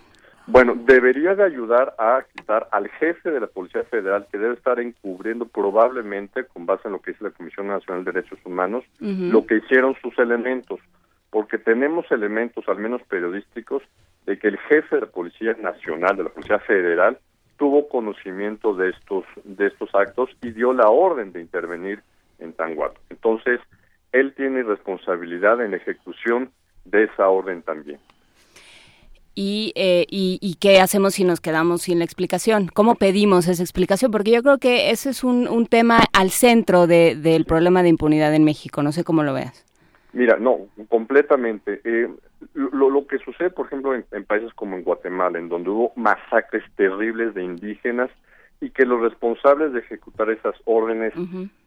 Bueno, 0.50 0.76
debería 0.86 1.36
de 1.36 1.44
ayudar 1.44 1.94
a 1.98 2.24
quitar 2.34 2.70
al 2.72 2.88
jefe 2.88 3.32
de 3.32 3.42
la 3.42 3.48
Policía 3.48 3.84
Federal 3.84 4.28
que 4.32 4.38
debe 4.38 4.54
estar 4.54 4.80
encubriendo 4.80 5.46
probablemente, 5.46 6.46
con 6.46 6.66
base 6.66 6.88
en 6.88 6.94
lo 6.94 7.02
que 7.02 7.12
dice 7.12 7.26
la 7.26 7.32
Comisión 7.32 7.68
Nacional 7.68 8.06
de 8.06 8.14
Derechos 8.14 8.40
Humanos, 8.46 8.86
lo 9.00 9.46
que 9.46 9.58
hicieron 9.58 9.96
sus 10.02 10.18
elementos, 10.18 10.80
porque 11.32 11.58
tenemos 11.58 12.10
elementos, 12.12 12.64
al 12.70 12.78
menos 12.78 13.02
periodísticos, 13.10 13.84
de 14.26 14.40
que 14.40 14.48
el 14.48 14.58
jefe 14.58 14.96
de 14.96 15.02
la 15.02 15.08
Policía 15.08 15.54
Nacional, 15.62 16.16
de 16.16 16.24
la 16.24 16.30
Policía 16.30 16.60
Federal, 16.60 17.20
tuvo 17.58 17.88
conocimiento 17.90 18.74
de 18.74 18.90
estos 18.90 19.26
de 19.44 19.68
estos 19.68 19.94
actos 19.94 20.30
y 20.42 20.52
dio 20.52 20.74
la 20.74 20.90
orden 20.90 21.32
de 21.32 21.42
intervenir 21.42 22.02
en 22.40 22.54
Tanguato. 22.54 23.00
Entonces, 23.10 23.60
él 24.12 24.34
tiene 24.36 24.64
responsabilidad 24.64 25.64
en 25.64 25.72
la 25.72 25.78
ejecución 25.78 26.52
de 26.86 27.06
esa 27.06 27.28
orden 27.30 27.62
también. 27.62 28.00
Eh, 29.40 30.08
y, 30.10 30.40
y, 30.42 30.56
qué 30.56 30.80
hacemos 30.80 31.14
si 31.14 31.24
nos 31.24 31.40
quedamos 31.40 31.84
sin 31.84 32.00
la 32.00 32.06
explicación. 32.06 32.70
¿Cómo 32.74 32.96
pedimos 32.96 33.48
esa 33.48 33.62
explicación? 33.62 34.10
Porque 34.10 34.32
yo 34.32 34.42
creo 34.42 34.58
que 34.58 34.90
ese 34.90 35.12
es 35.12 35.24
un, 35.24 35.48
un 35.48 35.68
tema 35.68 36.00
al 36.12 36.32
centro 36.32 36.88
de, 36.88 37.16
del 37.16 37.46
problema 37.46 37.84
de 37.84 37.90
impunidad 37.90 38.34
en 38.34 38.44
México. 38.44 38.82
No 38.82 38.92
sé 38.92 39.04
cómo 39.04 39.22
lo 39.22 39.36
veas. 39.36 39.67
Mira, 40.14 40.38
no, 40.38 40.68
completamente. 40.90 41.82
Eh, 41.84 42.10
lo, 42.54 42.90
lo, 42.90 43.08
que 43.08 43.18
sucede, 43.20 43.50
por 43.50 43.68
ejemplo, 43.68 43.94
en, 43.94 44.26
países 44.26 44.54
como 44.54 44.76
en 44.76 44.84
Guatemala, 44.84 45.38
en 45.38 45.50
donde 45.50 45.70
hubo 45.70 45.94
masacres 45.96 46.64
terribles 46.76 47.34
de 47.34 47.44
indígenas 47.44 48.10
y 48.62 48.70
que 48.72 48.86
los 48.86 49.02
responsables 49.02 49.74
de 49.74 49.80
ejecutar 49.80 50.30
esas 50.30 50.56
órdenes 50.66 51.14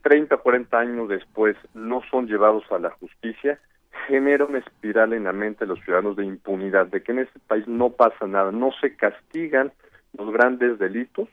30, 0.03 0.37
40 0.39 0.79
años 0.79 1.09
después 1.09 1.57
no 1.75 2.03
son 2.11 2.27
llevados 2.27 2.65
a 2.73 2.79
la 2.79 2.91
justicia, 2.91 3.61
genera 4.09 4.45
una 4.45 4.59
espiral 4.59 5.13
en 5.13 5.25
la 5.25 5.33
mente 5.33 5.65
de 5.65 5.69
los 5.69 5.81
ciudadanos 5.85 6.17
de 6.17 6.25
impunidad, 6.25 6.87
de 6.87 7.03
que 7.03 7.13
en 7.13 7.21
este 7.21 7.39
país 7.41 7.67
no 7.69 7.91
pasa 7.91 8.27
nada, 8.27 8.51
no 8.51 8.71
se 8.81 8.97
castigan 8.97 9.73
los 10.17 10.33
grandes 10.33 10.79
delitos, 10.79 11.29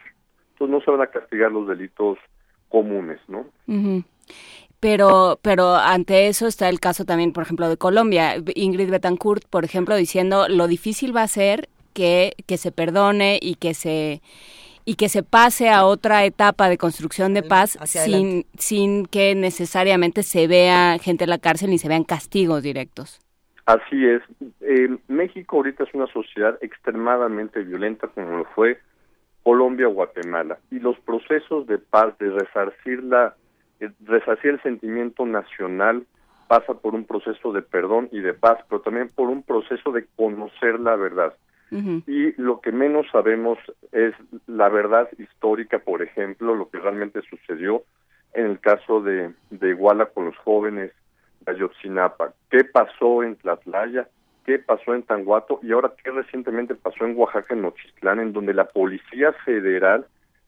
entonces 0.51 0.71
no 0.71 0.81
se 0.81 0.91
van 0.91 1.01
a 1.01 1.07
castigar 1.07 1.51
los 1.51 1.67
delitos 1.67 2.19
comunes, 2.69 3.19
¿no? 3.27 3.45
Pero, 4.79 5.39
pero 5.41 5.75
ante 5.75 6.27
eso 6.27 6.45
está 6.45 6.69
el 6.69 6.79
caso 6.79 7.03
también, 7.03 7.33
por 7.33 7.43
ejemplo, 7.43 7.67
de 7.67 7.77
Colombia. 7.77 8.35
Ingrid 8.55 8.91
Betancourt, 8.91 9.45
por 9.49 9.65
ejemplo, 9.65 9.95
diciendo 9.95 10.47
lo 10.47 10.67
difícil 10.67 11.15
va 11.15 11.23
a 11.23 11.27
ser 11.27 11.69
que, 11.93 12.33
que 12.45 12.57
se 12.57 12.71
perdone 12.71 13.39
y 13.41 13.55
que 13.55 13.73
se 13.73 14.21
y 14.85 14.95
que 14.95 15.09
se 15.09 15.21
pase 15.21 15.69
a 15.69 15.83
otra 15.83 16.23
etapa 16.23 16.69
de 16.69 16.77
construcción 16.77 17.33
de 17.33 17.43
paz 17.43 17.77
sin, 17.83 18.45
sin 18.57 19.05
que 19.05 19.35
necesariamente 19.35 20.23
se 20.23 20.47
vea 20.47 20.97
gente 20.97 21.25
en 21.25 21.29
la 21.29 21.39
cárcel 21.39 21.71
ni 21.71 21.77
se 21.77 21.89
vean 21.89 22.05
castigos 22.05 22.63
directos. 22.63 23.19
Así 23.65 24.05
es. 24.05 24.21
Eh, 24.61 24.97
México 25.09 25.57
ahorita 25.57 25.83
es 25.83 25.93
una 25.93 26.07
sociedad 26.07 26.57
extremadamente 26.61 27.63
violenta 27.63 28.07
como 28.07 28.37
lo 28.37 28.45
fue 28.55 28.79
Colombia 29.43 29.89
o 29.89 29.91
Guatemala. 29.91 30.57
Y 30.71 30.79
los 30.79 30.97
procesos 30.99 31.67
de 31.67 31.79
paz, 31.79 32.17
de 32.17 32.29
resarcir, 32.29 33.03
la, 33.03 33.35
eh, 33.79 33.89
resarcir 34.05 34.51
el 34.51 34.61
sentimiento 34.61 35.25
nacional, 35.25 36.05
pasa 36.47 36.73
por 36.73 36.95
un 36.95 37.05
proceso 37.05 37.51
de 37.51 37.61
perdón 37.61 38.09
y 38.11 38.19
de 38.19 38.33
paz, 38.33 38.59
pero 38.69 38.81
también 38.81 39.09
por 39.13 39.29
un 39.29 39.43
proceso 39.43 39.91
de 39.91 40.05
conocer 40.15 40.79
la 40.79 40.95
verdad. 40.95 41.33
Y 41.69 42.41
lo 42.41 42.61
que 42.61 42.71
menos 42.71 43.07
sabemos 43.11 43.59
es 43.91 44.13
la 44.47 44.69
verdad 44.69 45.09
histórica, 45.17 45.79
por 45.79 46.01
ejemplo, 46.01 46.55
lo 46.55 46.69
que 46.69 46.79
realmente 46.79 47.21
sucedió 47.29 47.83
en 48.33 48.45
el 48.45 48.59
caso 48.61 49.01
de, 49.01 49.33
de 49.49 49.69
Iguala 49.69 50.05
con 50.05 50.27
los 50.27 50.37
jóvenes 50.37 50.93
de 51.41 51.51
Ayotzinapa. 51.51 52.31
¿Qué 52.49 52.63
pasó 52.63 53.21
en 53.21 53.35
Tlatlaya? 53.35 54.07
¿Qué 54.45 54.59
pasó 54.59 54.95
en 54.95 55.03
Tanguato? 55.03 55.59
Y 55.61 55.73
ahora, 55.73 55.91
¿qué 56.01 56.09
recientemente 56.09 56.73
pasó 56.73 57.05
en 57.05 57.17
Oaxaca, 57.17 57.53
en 57.53 57.63
Nochistlán, 57.63 58.21
en 58.21 58.31
donde 58.31 58.53
la 58.53 58.65
Policía 58.69 59.33
Federal 59.43 60.05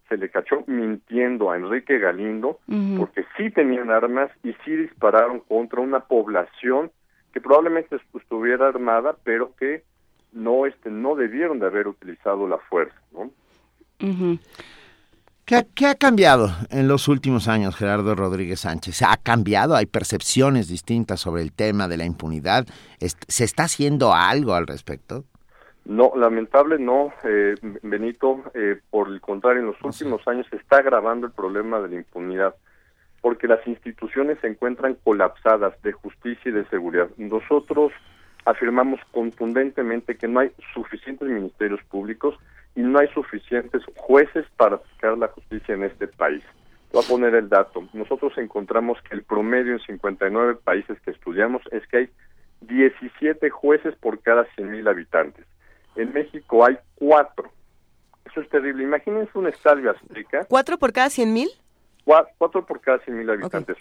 se 0.09 0.17
le 0.17 0.29
cachó 0.29 0.63
mintiendo 0.67 1.51
a 1.51 1.57
Enrique 1.57 1.99
Galindo 1.99 2.59
porque 2.97 3.25
sí 3.37 3.51
tenían 3.51 3.91
armas 3.91 4.31
y 4.43 4.53
sí 4.65 4.75
dispararon 4.75 5.39
contra 5.41 5.79
una 5.79 6.01
población 6.01 6.91
que 7.31 7.39
probablemente 7.39 7.97
estuviera 8.15 8.67
armada, 8.67 9.15
pero 9.23 9.55
que 9.55 9.83
no 10.33 10.65
este 10.65 10.89
no 10.89 11.15
debieron 11.15 11.59
de 11.59 11.67
haber 11.67 11.87
utilizado 11.87 12.47
la 12.47 12.57
fuerza 12.57 12.99
¿no? 13.11 13.31
¿Qué, 15.45 15.87
ha 15.87 15.95
cambiado 15.95 16.51
en 16.69 16.87
los 16.87 17.07
últimos 17.07 17.47
años, 17.47 17.75
Gerardo 17.75 18.13
Rodríguez 18.13 18.59
Sánchez? 18.59 19.01
¿Ha 19.01 19.17
cambiado? 19.17 19.75
¿Hay 19.75 19.87
percepciones 19.87 20.67
distintas 20.67 21.21
sobre 21.21 21.41
el 21.41 21.53
tema 21.53 21.87
de 21.87 21.97
la 21.97 22.05
impunidad? 22.05 22.67
¿Se 22.99 23.43
está 23.45 23.63
haciendo 23.63 24.13
algo 24.13 24.53
al 24.53 24.67
respecto? 24.67 25.25
No, 25.89 26.11
lamentable 26.15 26.77
no, 26.77 27.11
eh, 27.23 27.55
Benito. 27.81 28.43
Eh, 28.53 28.79
por 28.91 29.07
el 29.07 29.19
contrario, 29.19 29.61
en 29.61 29.65
los 29.65 29.81
últimos 29.81 30.21
años 30.27 30.45
se 30.51 30.57
está 30.57 30.77
agravando 30.77 31.25
el 31.25 31.33
problema 31.33 31.79
de 31.79 31.89
la 31.89 31.95
impunidad 31.95 32.53
porque 33.21 33.47
las 33.47 33.65
instituciones 33.65 34.37
se 34.39 34.47
encuentran 34.47 34.97
colapsadas 35.03 35.81
de 35.81 35.91
justicia 35.91 36.49
y 36.49 36.51
de 36.51 36.65
seguridad. 36.65 37.09
Nosotros 37.17 37.91
afirmamos 38.45 38.99
contundentemente 39.11 40.15
que 40.15 40.27
no 40.27 40.41
hay 40.41 40.51
suficientes 40.75 41.27
ministerios 41.27 41.81
públicos 41.85 42.37
y 42.75 42.81
no 42.81 42.99
hay 42.99 43.07
suficientes 43.07 43.81
jueces 43.97 44.45
para 44.57 44.75
aplicar 44.75 45.17
la 45.17 45.29
justicia 45.29 45.73
en 45.73 45.85
este 45.85 46.07
país. 46.07 46.43
Voy 46.93 47.03
a 47.03 47.09
poner 47.09 47.33
el 47.33 47.49
dato. 47.49 47.89
Nosotros 47.93 48.37
encontramos 48.37 49.01
que 49.01 49.15
el 49.15 49.23
promedio 49.23 49.73
en 49.73 49.79
59 49.79 50.59
países 50.63 51.01
que 51.01 51.09
estudiamos 51.09 51.63
es 51.71 51.85
que 51.87 51.97
hay 51.97 52.09
17 52.61 53.49
jueces 53.49 53.95
por 53.95 54.19
cada 54.21 54.45
100.000 54.55 54.87
habitantes. 54.87 55.47
En 55.95 56.13
México 56.13 56.65
hay 56.65 56.77
4. 56.95 57.51
Eso 58.25 58.41
es 58.41 58.49
terrible. 58.49 58.83
Imagínense 58.83 59.31
un 59.37 59.47
estadio 59.47 59.91
azteca. 59.91 60.45
¿Cuatro 60.45 60.77
por 60.77 60.93
cada 60.93 61.07
100.000? 61.07 61.49
Cuatro 62.37 62.65
por 62.65 62.81
cada 62.81 62.99
100.000 62.99 63.31
habitantes. 63.31 63.77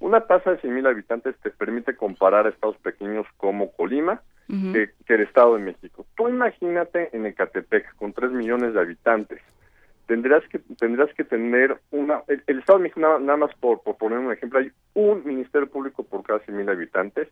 Una 0.00 0.20
tasa 0.20 0.50
de 0.50 0.60
100.000 0.60 0.88
habitantes 0.88 1.36
te 1.42 1.50
permite 1.50 1.96
comparar 1.96 2.46
a 2.46 2.50
estados 2.50 2.76
pequeños 2.78 3.26
como 3.36 3.70
Colima, 3.72 4.20
que, 4.48 4.90
el 5.06 5.20
Estado 5.20 5.54
de 5.54 5.62
México. 5.62 6.04
Tú 6.16 6.28
imagínate 6.28 7.08
en 7.16 7.24
Ecatepec, 7.24 7.94
con 7.96 8.12
3 8.12 8.32
millones 8.32 8.74
de 8.74 8.80
habitantes, 8.80 9.40
tendrás 10.06 10.42
que 10.48 10.58
tendrás 10.58 11.14
que 11.14 11.24
tener 11.24 11.78
una... 11.90 12.22
El, 12.26 12.58
Estado 12.58 12.78
de 12.78 12.82
México, 12.82 13.00
nada, 13.00 13.36
más 13.36 13.54
por, 13.54 13.80
poner 13.82 14.18
un 14.18 14.32
ejemplo, 14.32 14.58
hay 14.58 14.72
un 14.94 15.24
Ministerio 15.24 15.70
Público 15.70 16.02
por 16.02 16.22
cada 16.24 16.40
100.000 16.40 16.70
habitantes 16.70 17.28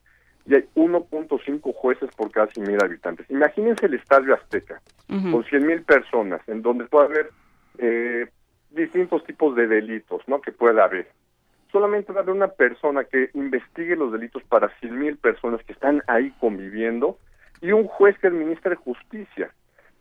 y 0.50 0.54
hay 0.56 0.68
1.5 0.74 1.72
jueces 1.74 2.10
por 2.16 2.32
cada 2.32 2.48
100.000 2.48 2.82
habitantes. 2.82 3.30
Imagínense 3.30 3.86
el 3.86 3.94
Estadio 3.94 4.34
Azteca, 4.34 4.82
con 5.06 5.44
100.000 5.44 5.84
personas, 5.84 6.40
en 6.48 6.60
donde 6.60 6.86
puede 6.86 7.06
haber 7.06 7.30
eh, 7.78 8.26
distintos 8.70 9.24
tipos 9.24 9.54
de 9.54 9.68
delitos, 9.68 10.22
¿no? 10.26 10.40
Que 10.40 10.50
pueda 10.50 10.84
haber 10.84 11.08
solamente 11.70 12.12
va 12.12 12.20
a 12.20 12.22
haber 12.22 12.34
una 12.34 12.48
persona 12.48 13.04
que 13.04 13.30
investigue 13.34 13.96
los 13.96 14.12
delitos 14.12 14.42
para 14.44 14.68
cien 14.80 14.98
mil 14.98 15.16
personas 15.16 15.62
que 15.64 15.72
están 15.72 16.02
ahí 16.08 16.32
conviviendo 16.40 17.18
y 17.60 17.72
un 17.72 17.86
juez 17.86 18.18
que 18.18 18.26
administre 18.26 18.74
justicia 18.74 19.52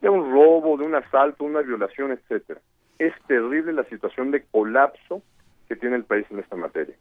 de 0.01 0.09
un 0.09 0.31
robo, 0.31 0.77
de 0.77 0.85
un 0.85 0.95
asalto, 0.95 1.43
una 1.43 1.61
violación, 1.61 2.11
etcétera. 2.11 2.59
Es 2.97 3.13
terrible 3.27 3.73
la 3.73 3.83
situación 3.83 4.31
de 4.31 4.43
colapso 4.43 5.21
que 5.67 5.75
tiene 5.75 5.97
el 5.97 6.05
país 6.05 6.25
en 6.31 6.39
esta 6.39 6.55
materia. 6.55 6.95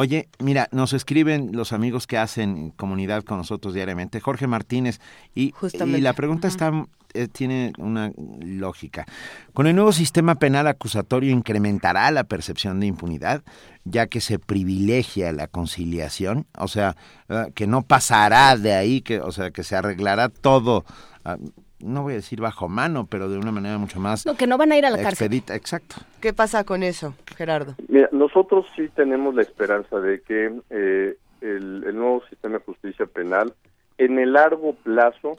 Oye, 0.00 0.28
mira, 0.38 0.68
nos 0.70 0.92
escriben 0.92 1.50
los 1.50 1.72
amigos 1.72 2.06
que 2.06 2.18
hacen 2.18 2.70
comunidad 2.70 3.24
con 3.24 3.38
nosotros 3.38 3.74
diariamente, 3.74 4.20
Jorge 4.20 4.46
Martínez, 4.46 5.00
y, 5.34 5.52
y 5.72 6.00
la 6.00 6.12
pregunta 6.12 6.46
está 6.46 6.86
eh, 7.14 7.26
tiene 7.26 7.72
una 7.78 8.12
lógica. 8.40 9.06
¿Con 9.54 9.66
el 9.66 9.74
nuevo 9.74 9.90
sistema 9.90 10.36
penal 10.36 10.68
acusatorio 10.68 11.32
incrementará 11.32 12.12
la 12.12 12.22
percepción 12.22 12.78
de 12.78 12.86
impunidad, 12.86 13.42
ya 13.82 14.06
que 14.06 14.20
se 14.20 14.38
privilegia 14.38 15.32
la 15.32 15.48
conciliación? 15.48 16.46
O 16.56 16.68
sea, 16.68 16.94
eh, 17.28 17.46
que 17.56 17.66
no 17.66 17.82
pasará 17.82 18.56
de 18.56 18.74
ahí, 18.74 19.00
que, 19.00 19.20
o 19.20 19.32
sea, 19.32 19.50
que 19.50 19.64
se 19.64 19.74
arreglará 19.74 20.28
todo. 20.28 20.84
Ah, 21.24 21.38
no 21.80 22.02
voy 22.02 22.14
a 22.14 22.16
decir 22.16 22.40
bajo 22.40 22.68
mano, 22.68 23.06
pero 23.06 23.28
de 23.28 23.38
una 23.38 23.52
manera 23.52 23.78
mucho 23.78 24.00
más... 24.00 24.26
No, 24.26 24.36
que 24.36 24.46
no 24.46 24.58
van 24.58 24.72
a 24.72 24.76
ir 24.76 24.86
a 24.86 24.90
la 24.90 25.00
cárcel. 25.00 25.32
Exacto. 25.32 25.96
¿Qué 26.20 26.32
pasa 26.32 26.64
con 26.64 26.82
eso, 26.82 27.14
Gerardo? 27.36 27.74
Mira, 27.88 28.08
nosotros 28.12 28.66
sí 28.74 28.88
tenemos 28.94 29.34
la 29.34 29.42
esperanza 29.42 30.00
de 30.00 30.20
que 30.22 30.52
eh, 30.70 31.16
el, 31.40 31.84
el, 31.84 31.96
nuevo 31.96 32.22
sistema 32.28 32.58
de 32.58 32.64
justicia 32.64 33.06
penal 33.06 33.54
en 33.98 34.18
el 34.18 34.32
largo 34.32 34.74
plazo 34.74 35.38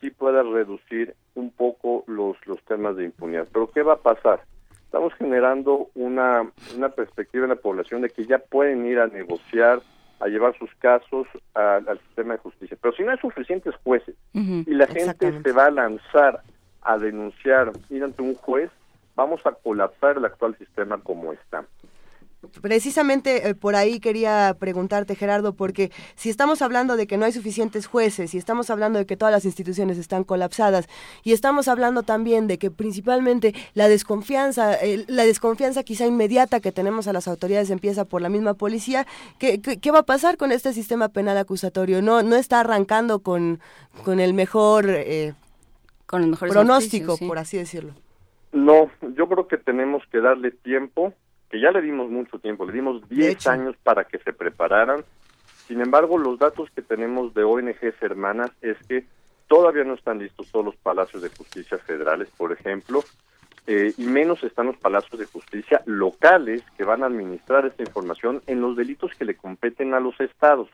sí 0.00 0.10
pueda 0.10 0.42
reducir 0.42 1.14
un 1.34 1.50
poco 1.50 2.04
los, 2.06 2.36
los 2.46 2.62
temas 2.64 2.96
de 2.96 3.04
impunidad. 3.04 3.48
Pero 3.52 3.70
¿qué 3.70 3.82
va 3.82 3.94
a 3.94 3.98
pasar? 3.98 4.42
Estamos 4.84 5.12
generando 5.14 5.90
una, 5.94 6.50
una 6.76 6.88
perspectiva 6.88 7.44
en 7.44 7.50
la 7.50 7.56
población 7.56 8.02
de 8.02 8.10
que 8.10 8.24
ya 8.24 8.38
pueden 8.38 8.86
ir 8.86 8.98
a 8.98 9.06
negociar, 9.06 9.80
a 10.20 10.26
llevar 10.26 10.56
sus 10.58 10.74
casos 10.76 11.26
al 11.54 11.98
sistema 12.06 12.34
de 12.34 12.40
justicia. 12.40 12.76
Pero 12.80 12.94
si 12.94 13.02
no 13.02 13.12
hay 13.12 13.18
suficientes 13.18 13.74
jueces 13.84 14.14
y 14.32 14.74
la 14.74 14.86
gente 14.86 15.40
se 15.42 15.52
va 15.52 15.66
a 15.66 15.70
lanzar 15.70 16.42
a 16.82 16.98
denunciar, 16.98 17.72
ir 17.90 18.04
ante 18.04 18.22
un 18.22 18.34
juez, 18.34 18.70
vamos 19.14 19.44
a 19.46 19.52
colapsar 19.52 20.16
el 20.16 20.24
actual 20.24 20.56
sistema 20.56 20.98
como 20.98 21.32
está. 21.32 21.64
Precisamente 22.62 23.48
eh, 23.48 23.54
por 23.56 23.74
ahí 23.74 23.98
quería 23.98 24.54
preguntarte, 24.58 25.16
Gerardo, 25.16 25.54
porque 25.54 25.90
si 26.14 26.30
estamos 26.30 26.62
hablando 26.62 26.96
de 26.96 27.08
que 27.08 27.16
no 27.16 27.24
hay 27.24 27.32
suficientes 27.32 27.86
jueces 27.86 28.32
y 28.32 28.38
estamos 28.38 28.70
hablando 28.70 29.00
de 29.00 29.06
que 29.06 29.16
todas 29.16 29.32
las 29.32 29.44
instituciones 29.44 29.98
están 29.98 30.22
colapsadas 30.22 30.88
y 31.24 31.32
estamos 31.32 31.66
hablando 31.66 32.04
también 32.04 32.46
de 32.46 32.58
que 32.58 32.70
principalmente 32.70 33.54
la 33.74 33.88
desconfianza, 33.88 34.76
la 35.08 35.24
desconfianza 35.24 35.82
quizá 35.82 36.06
inmediata 36.06 36.60
que 36.60 36.70
tenemos 36.70 37.08
a 37.08 37.12
las 37.12 37.26
autoridades 37.26 37.70
empieza 37.70 38.04
por 38.04 38.22
la 38.22 38.28
misma 38.28 38.54
policía, 38.54 39.04
¿qué, 39.40 39.60
qué, 39.60 39.90
va 39.90 40.00
a 40.00 40.04
pasar 40.04 40.36
con 40.36 40.52
este 40.52 40.72
sistema 40.72 41.08
penal 41.08 41.38
acusatorio? 41.38 42.02
No, 42.02 42.22
no 42.22 42.36
está 42.36 42.60
arrancando 42.60 43.18
con, 43.18 43.58
con 44.04 44.20
el 44.20 44.32
mejor, 44.32 44.86
eh, 44.88 45.34
con 46.06 46.22
el 46.22 46.30
mejor 46.30 46.50
pronóstico, 46.50 47.18
por 47.18 47.38
así 47.38 47.56
decirlo. 47.56 47.94
No, 48.52 48.90
yo 49.16 49.28
creo 49.28 49.48
que 49.48 49.58
tenemos 49.58 50.02
que 50.10 50.20
darle 50.20 50.52
tiempo 50.52 51.12
que 51.50 51.60
ya 51.60 51.70
le 51.70 51.80
dimos 51.80 52.10
mucho 52.10 52.38
tiempo, 52.38 52.66
le 52.66 52.72
dimos 52.72 53.08
10 53.08 53.46
años 53.46 53.76
para 53.82 54.04
que 54.04 54.18
se 54.18 54.32
prepararan. 54.32 55.04
Sin 55.66 55.80
embargo, 55.80 56.18
los 56.18 56.38
datos 56.38 56.70
que 56.70 56.82
tenemos 56.82 57.34
de 57.34 57.44
ONGs 57.44 58.02
hermanas 58.02 58.50
es 58.60 58.76
que 58.86 59.06
todavía 59.46 59.84
no 59.84 59.94
están 59.94 60.18
listos 60.18 60.50
todos 60.50 60.64
los 60.64 60.76
palacios 60.76 61.22
de 61.22 61.30
justicia 61.30 61.78
federales, 61.78 62.30
por 62.36 62.52
ejemplo, 62.52 63.02
eh, 63.66 63.92
y 63.96 64.04
menos 64.04 64.42
están 64.44 64.66
los 64.66 64.76
palacios 64.76 65.18
de 65.18 65.26
justicia 65.26 65.82
locales 65.84 66.62
que 66.76 66.84
van 66.84 67.02
a 67.02 67.06
administrar 67.06 67.66
esta 67.66 67.82
información 67.82 68.42
en 68.46 68.60
los 68.60 68.76
delitos 68.76 69.12
que 69.18 69.24
le 69.24 69.36
competen 69.36 69.94
a 69.94 70.00
los 70.00 70.18
estados. 70.20 70.68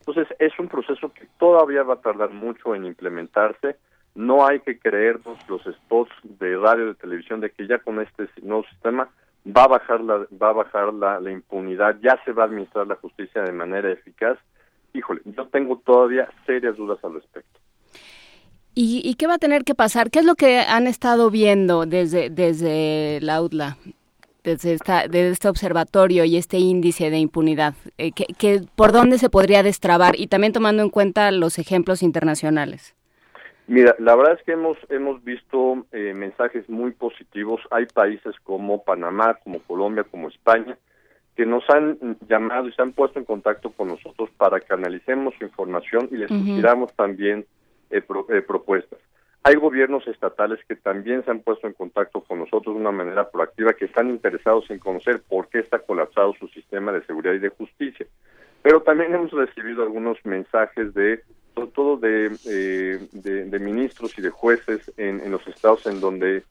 Entonces, 0.00 0.28
es 0.38 0.52
un 0.58 0.68
proceso 0.68 1.12
que 1.12 1.26
todavía 1.38 1.82
va 1.82 1.94
a 1.94 2.00
tardar 2.02 2.30
mucho 2.30 2.74
en 2.74 2.84
implementarse. 2.84 3.76
No 4.14 4.46
hay 4.46 4.60
que 4.60 4.78
creernos 4.78 5.38
los 5.48 5.62
spots 5.64 6.12
de 6.22 6.56
radio, 6.58 6.88
de 6.88 6.94
televisión, 6.94 7.40
de 7.40 7.50
que 7.50 7.66
ya 7.66 7.78
con 7.78 7.98
este 8.00 8.28
nuevo 8.42 8.64
sistema 8.64 9.08
va 9.44 9.64
a 9.64 9.68
bajar 9.68 10.00
la, 10.00 10.26
va 10.40 10.50
a 10.50 10.52
bajar 10.52 10.94
la, 10.94 11.30
impunidad, 11.30 11.96
ya 12.02 12.18
se 12.24 12.32
va 12.32 12.44
a 12.44 12.46
administrar 12.46 12.86
la 12.86 12.96
justicia 12.96 13.42
de 13.42 13.52
manera 13.52 13.90
eficaz. 13.90 14.38
Híjole, 14.92 15.20
yo 15.24 15.46
tengo 15.48 15.78
todavía 15.78 16.28
serias 16.46 16.76
dudas 16.76 16.98
al 17.02 17.14
respecto. 17.14 17.60
¿Y, 18.74 19.02
¿Y, 19.04 19.14
qué 19.14 19.26
va 19.26 19.34
a 19.34 19.38
tener 19.38 19.64
que 19.64 19.74
pasar? 19.74 20.10
¿Qué 20.10 20.18
es 20.18 20.24
lo 20.24 20.34
que 20.34 20.58
han 20.60 20.86
estado 20.86 21.30
viendo 21.30 21.86
desde, 21.86 22.28
desde 22.30 23.20
la 23.20 23.40
UDLA? 23.40 23.76
desde 24.44 25.30
este 25.30 25.48
observatorio 25.48 26.24
y 26.24 26.36
este 26.36 26.58
índice 26.58 27.10
de 27.10 27.18
impunidad? 27.18 27.74
Eh, 27.98 28.12
que, 28.12 28.62
¿Por 28.76 28.92
dónde 28.92 29.18
se 29.18 29.30
podría 29.30 29.62
destrabar? 29.62 30.20
Y 30.20 30.26
también 30.26 30.52
tomando 30.52 30.82
en 30.82 30.90
cuenta 30.90 31.30
los 31.30 31.58
ejemplos 31.58 32.02
internacionales. 32.02 32.94
Mira, 33.66 33.96
la 33.98 34.14
verdad 34.14 34.34
es 34.38 34.44
que 34.44 34.52
hemos 34.52 34.76
hemos 34.90 35.24
visto 35.24 35.86
eh, 35.92 36.12
mensajes 36.14 36.68
muy 36.68 36.92
positivos. 36.92 37.60
Hay 37.70 37.86
países 37.86 38.34
como 38.42 38.84
Panamá, 38.84 39.38
como 39.42 39.60
Colombia, 39.60 40.04
como 40.04 40.28
España, 40.28 40.76
que 41.34 41.46
nos 41.46 41.68
han 41.70 42.18
llamado 42.28 42.68
y 42.68 42.72
se 42.72 42.82
han 42.82 42.92
puesto 42.92 43.18
en 43.18 43.24
contacto 43.24 43.72
con 43.72 43.88
nosotros 43.88 44.30
para 44.36 44.60
que 44.60 44.72
analicemos 44.72 45.34
su 45.38 45.44
información 45.44 46.08
y 46.10 46.16
les 46.16 46.30
uh 46.30 46.86
también 46.94 47.46
eh, 47.90 48.02
propuestas. 48.46 48.98
Hay 49.46 49.56
gobiernos 49.56 50.06
estatales 50.08 50.58
que 50.66 50.74
también 50.74 51.22
se 51.24 51.30
han 51.30 51.40
puesto 51.40 51.66
en 51.66 51.74
contacto 51.74 52.22
con 52.22 52.38
nosotros 52.38 52.74
de 52.74 52.80
una 52.80 52.92
manera 52.92 53.30
proactiva, 53.30 53.74
que 53.74 53.84
están 53.84 54.08
interesados 54.08 54.70
en 54.70 54.78
conocer 54.78 55.22
por 55.28 55.48
qué 55.48 55.58
está 55.58 55.80
colapsado 55.80 56.32
su 56.40 56.48
sistema 56.48 56.92
de 56.92 57.04
seguridad 57.04 57.34
y 57.34 57.40
de 57.40 57.50
justicia. 57.50 58.06
Pero 58.62 58.80
también 58.80 59.14
hemos 59.14 59.30
recibido 59.32 59.82
algunos 59.82 60.16
mensajes 60.24 60.94
de, 60.94 61.22
sobre 61.54 61.70
todo 61.70 61.96
de, 61.96 62.36
eh, 62.46 63.00
de, 63.12 63.58
ministros 63.58 64.18
y 64.18 64.22
de 64.22 64.30
jueces 64.30 64.92
en, 64.96 65.30
los 65.30 65.46
estados 65.46 65.86
en 65.86 66.00
donde 66.00 66.42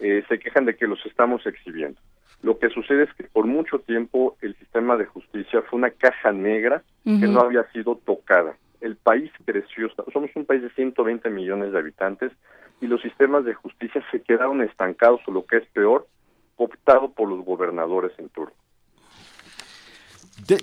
eh, 0.00 0.24
se 0.28 0.38
quejan 0.38 0.64
de 0.64 0.76
que 0.76 0.86
los 0.86 1.04
estamos 1.06 1.46
exhibiendo. 1.46 2.00
Lo 2.42 2.58
que 2.58 2.70
sucede 2.70 3.04
es 3.04 3.14
que 3.14 3.24
por 3.24 3.46
mucho 3.46 3.78
tiempo 3.80 4.36
el 4.40 4.56
sistema 4.56 4.96
de 4.96 5.06
justicia 5.06 5.62
fue 5.62 5.78
una 5.78 5.90
caja 5.90 6.32
negra 6.32 6.82
que 7.04 7.26
no 7.26 7.40
había 7.40 7.64
sido 7.72 7.96
tocada 7.96 8.56
el 8.82 8.96
país 8.96 9.30
creció, 9.44 9.88
somos 10.12 10.30
un 10.34 10.44
país 10.44 10.60
de 10.60 10.70
120 10.70 11.30
millones 11.30 11.72
de 11.72 11.78
habitantes 11.78 12.32
y 12.80 12.88
los 12.88 13.00
sistemas 13.00 13.44
de 13.44 13.54
justicia 13.54 14.04
se 14.10 14.20
quedaron 14.20 14.60
estancados 14.60 15.20
o 15.26 15.30
lo 15.30 15.46
que 15.46 15.58
es 15.58 15.66
peor, 15.68 16.06
optado 16.56 17.12
por 17.12 17.28
los 17.28 17.44
gobernadores 17.44 18.12
en 18.18 18.28
turno. 18.28 18.54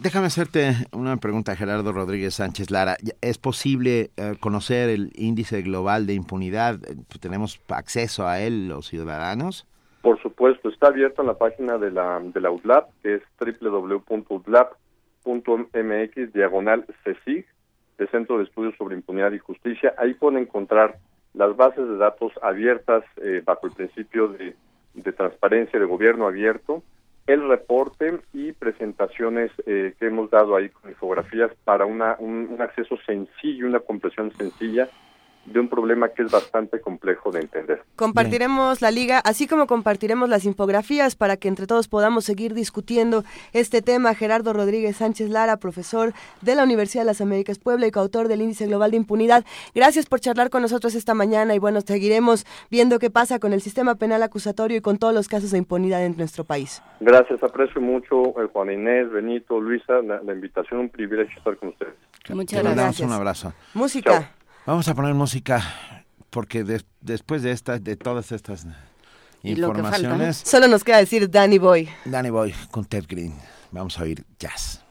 Déjame 0.01 0.27
hacerte 0.27 0.73
una 0.91 1.17
pregunta, 1.17 1.55
Gerardo 1.55 1.91
Rodríguez 1.91 2.35
Sánchez 2.35 2.71
Lara. 2.71 2.97
¿Es 3.21 3.37
posible 3.37 4.11
eh, 4.17 4.35
conocer 4.39 4.89
el 4.89 5.11
índice 5.15 5.61
global 5.61 6.05
de 6.05 6.13
impunidad? 6.13 6.79
¿Tenemos 7.19 7.61
acceso 7.69 8.27
a 8.27 8.39
él 8.41 8.67
los 8.67 8.87
ciudadanos? 8.87 9.65
Por 10.01 10.21
supuesto, 10.21 10.69
está 10.69 10.87
abierto 10.87 11.21
en 11.21 11.27
la 11.27 11.37
página 11.37 11.77
de 11.77 11.91
la, 11.91 12.19
de 12.21 12.41
la 12.41 12.51
UDLAP, 12.51 12.89
que 13.03 13.15
es 13.15 13.21
www.udlap.mx 13.39 14.73
diagonal 16.33 16.85
CECIG 17.03 17.45
de 17.97 18.07
Centro 18.07 18.37
de 18.37 18.45
Estudios 18.45 18.75
sobre 18.77 18.95
Impunidad 18.95 19.33
y 19.33 19.39
Justicia. 19.39 19.93
Ahí 19.97 20.13
pueden 20.13 20.39
encontrar 20.39 20.97
las 21.33 21.55
bases 21.55 21.87
de 21.87 21.97
datos 21.97 22.31
abiertas 22.41 23.03
eh, 23.17 23.43
bajo 23.45 23.67
el 23.67 23.73
principio 23.73 24.29
de, 24.29 24.55
transparencia 25.13 25.79
de 25.79 25.85
gobierno 25.85 26.27
abierto, 26.27 26.83
el 27.27 27.47
reporte 27.47 28.19
y 28.33 28.51
presentaciones 28.53 29.51
eh, 29.65 29.93
que 29.99 30.07
hemos 30.07 30.29
dado 30.29 30.55
ahí 30.55 30.69
con 30.69 30.89
infografías 30.89 31.51
para 31.63 31.85
una, 31.85 32.15
un, 32.19 32.57
acceso 32.59 32.97
sencillo, 33.05 33.67
una 33.67 33.79
compresión 33.79 34.31
sencilla 34.35 34.89
de 35.45 35.59
un 35.59 35.67
problema 35.67 36.09
que 36.09 36.23
es 36.23 36.31
bastante 36.31 36.79
complejo 36.79 37.31
de 37.31 37.41
entender. 37.41 37.83
Compartiremos 37.95 38.81
la 38.81 38.91
liga, 38.91 39.19
así 39.19 39.47
como 39.47 39.67
compartiremos 39.67 40.29
las 40.29 40.45
infografías 40.45 41.15
para 41.15 41.37
que 41.37 41.47
entre 41.47 41.67
todos 41.67 41.87
podamos 41.87 42.25
seguir 42.25 42.53
discutiendo 42.53 43.23
este 43.53 43.81
tema. 43.81 44.13
Gerardo 44.13 44.53
Rodríguez 44.53 44.97
Sánchez 44.97 45.29
Lara, 45.29 45.57
profesor 45.57 46.13
de 46.41 46.55
la 46.55 46.63
Universidad 46.63 47.01
de 47.01 47.07
las 47.07 47.21
Américas 47.21 47.59
Puebla 47.59 47.87
y 47.87 47.91
coautor 47.91 48.27
del 48.27 48.41
Índice 48.41 48.67
Global 48.67 48.91
de 48.91 48.97
Impunidad. 48.97 49.43
Gracias 49.73 50.05
por 50.05 50.19
charlar 50.19 50.49
con 50.49 50.61
nosotros 50.61 50.95
esta 50.95 51.13
mañana 51.13 51.55
y 51.55 51.59
bueno, 51.59 51.81
seguiremos 51.81 52.45
viendo 52.69 52.99
qué 52.99 53.09
pasa 53.09 53.39
con 53.39 53.53
el 53.53 53.61
sistema 53.61 53.95
penal 53.95 54.23
acusatorio 54.23 54.77
y 54.77 54.81
con 54.81 54.97
todos 54.97 55.13
los 55.13 55.27
casos 55.27 55.51
de 55.51 55.57
impunidad 55.57 56.05
en 56.05 56.15
nuestro 56.17 56.43
país. 56.43 56.81
Gracias, 56.99 57.41
aprecio 57.43 57.81
mucho 57.81 58.39
eh, 58.41 58.47
Juan 58.51 58.71
Inés, 58.71 59.11
Benito, 59.11 59.59
Luisa, 59.59 60.01
la, 60.01 60.33
invitación, 60.33 60.81
un 60.81 60.89
privilegio 60.89 61.37
estar 61.37 61.57
con 61.57 61.69
ustedes. 61.69 61.93
Muchas 62.29 62.63
gracias. 62.63 63.07
Un 63.07 63.13
abrazo. 63.13 63.53
Música. 63.73 64.31
Vamos 64.69 64.87
a 64.87 64.93
poner 64.93 65.15
música 65.15 65.63
porque 66.29 66.63
después 67.01 67.41
de 67.41 67.49
esta, 67.49 67.79
de 67.79 67.95
todas 67.95 68.31
estas 68.31 68.67
informaciones, 69.41 70.37
solo 70.45 70.67
nos 70.67 70.83
queda 70.83 70.97
decir 70.97 71.27
Danny 71.27 71.57
Boy. 71.57 71.89
Danny 72.05 72.29
Boy 72.29 72.53
con 72.69 72.85
Ted 72.85 73.05
Green. 73.09 73.33
Vamos 73.71 73.97
a 73.97 74.03
oír 74.03 74.23
jazz. 74.37 74.83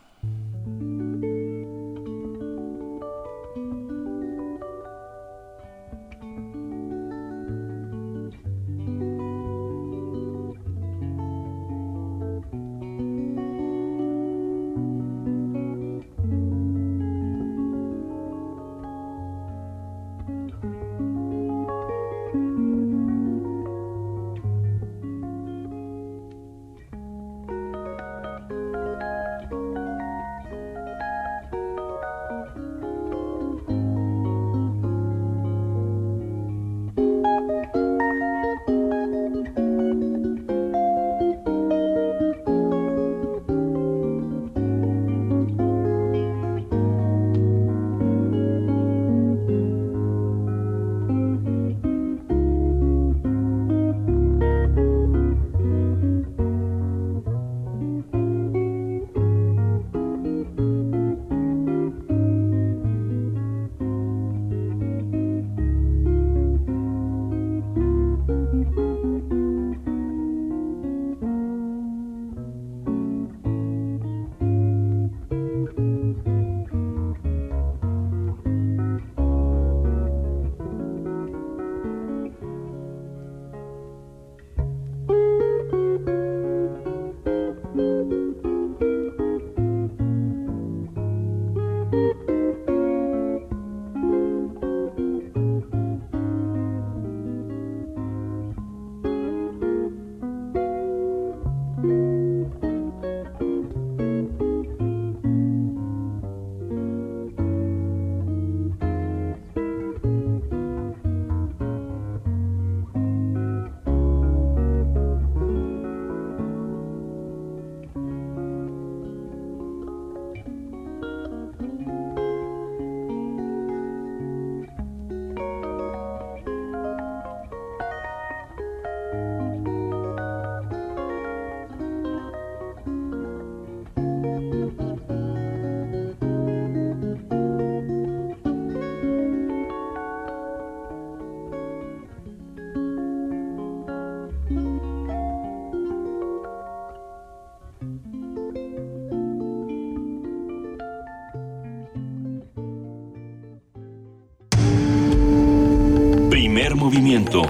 Movimiento. 156.88 157.42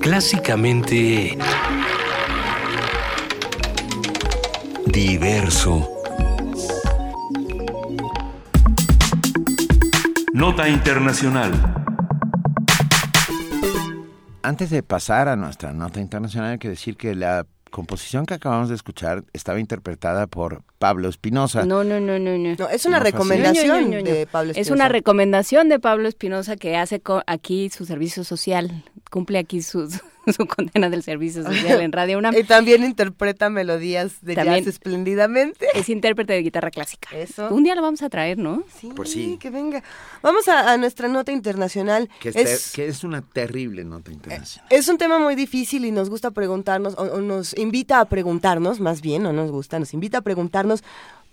Clásicamente... 0.00 1.36
Diverso. 4.86 5.86
Nota 10.32 10.66
Internacional. 10.66 11.52
Antes 14.42 14.70
de 14.70 14.82
pasar 14.82 15.28
a 15.28 15.36
nuestra 15.36 15.74
nota 15.74 16.00
internacional, 16.00 16.52
hay 16.52 16.58
que 16.58 16.70
decir 16.70 16.96
que 16.96 17.14
la 17.14 17.44
composición 17.78 18.26
que 18.26 18.34
acabamos 18.34 18.68
de 18.68 18.74
escuchar 18.74 19.22
estaba 19.32 19.60
interpretada 19.60 20.26
por 20.26 20.64
Pablo 20.80 21.08
Espinosa. 21.08 21.64
No, 21.64 21.84
no, 21.84 22.00
no, 22.00 22.18
no, 22.18 22.36
no. 22.36 22.68
es 22.70 22.86
una 22.86 22.98
recomendación 22.98 23.92
de 23.92 24.26
Pablo 24.26 24.50
Espinosa. 24.50 24.60
Es 24.60 24.70
una 24.74 24.88
recomendación 24.88 25.68
de 25.68 25.78
Pablo 25.78 26.08
Espinosa 26.08 26.56
que 26.56 26.76
hace 26.76 27.00
aquí 27.28 27.70
su 27.70 27.86
servicio 27.86 28.24
social, 28.24 28.82
cumple 29.12 29.38
aquí 29.38 29.62
su, 29.62 29.88
su 30.36 30.46
condena 30.46 30.90
del 30.90 31.02
servicio 31.02 31.42
social 31.42 31.80
en 31.80 31.92
Radio 31.92 32.18
UNAM. 32.18 32.34
y 32.38 32.44
también 32.44 32.84
interpreta 32.84 33.50
melodías 33.50 34.18
de 34.22 34.34
jazz 34.34 34.66
espléndidamente. 34.66 35.66
Es 35.74 35.88
intérprete 35.88 36.32
de 36.32 36.42
guitarra 36.42 36.70
clásica. 36.70 37.08
Eso. 37.16 37.48
Un 37.50 37.62
día 37.62 37.74
lo 37.74 37.82
vamos 37.82 38.02
a 38.02 38.08
traer, 38.08 38.38
¿no? 38.38 38.64
Sí, 38.80 38.88
Por 38.88 39.06
sí. 39.06 39.38
que 39.38 39.50
venga. 39.50 39.82
Vamos 40.22 40.48
a, 40.48 40.76
nuestra 40.76 41.08
nota 41.08 41.30
internacional. 41.30 42.08
Que 42.20 42.30
es, 42.30 42.72
que 42.72 42.86
es 42.86 43.04
una 43.04 43.22
terrible 43.22 43.84
nota 43.84 44.10
internacional. 44.10 44.66
Es 44.70 44.88
un 44.88 44.98
tema 44.98 45.18
muy 45.18 45.34
difícil 45.34 45.84
y 45.84 45.92
nos 45.92 46.10
gusta 46.10 46.30
preguntarnos, 46.30 46.94
o 46.96 47.20
nos 47.20 47.56
invita 47.56 48.00
a 48.00 48.06
preguntarnos, 48.06 48.80
más 48.80 49.00
bien, 49.00 49.22
no 49.22 49.32
nos 49.32 49.50
gusta, 49.50 49.78
nos 49.78 49.94
invita 49.94 50.18
a 50.18 50.20
preguntarnos 50.22 50.82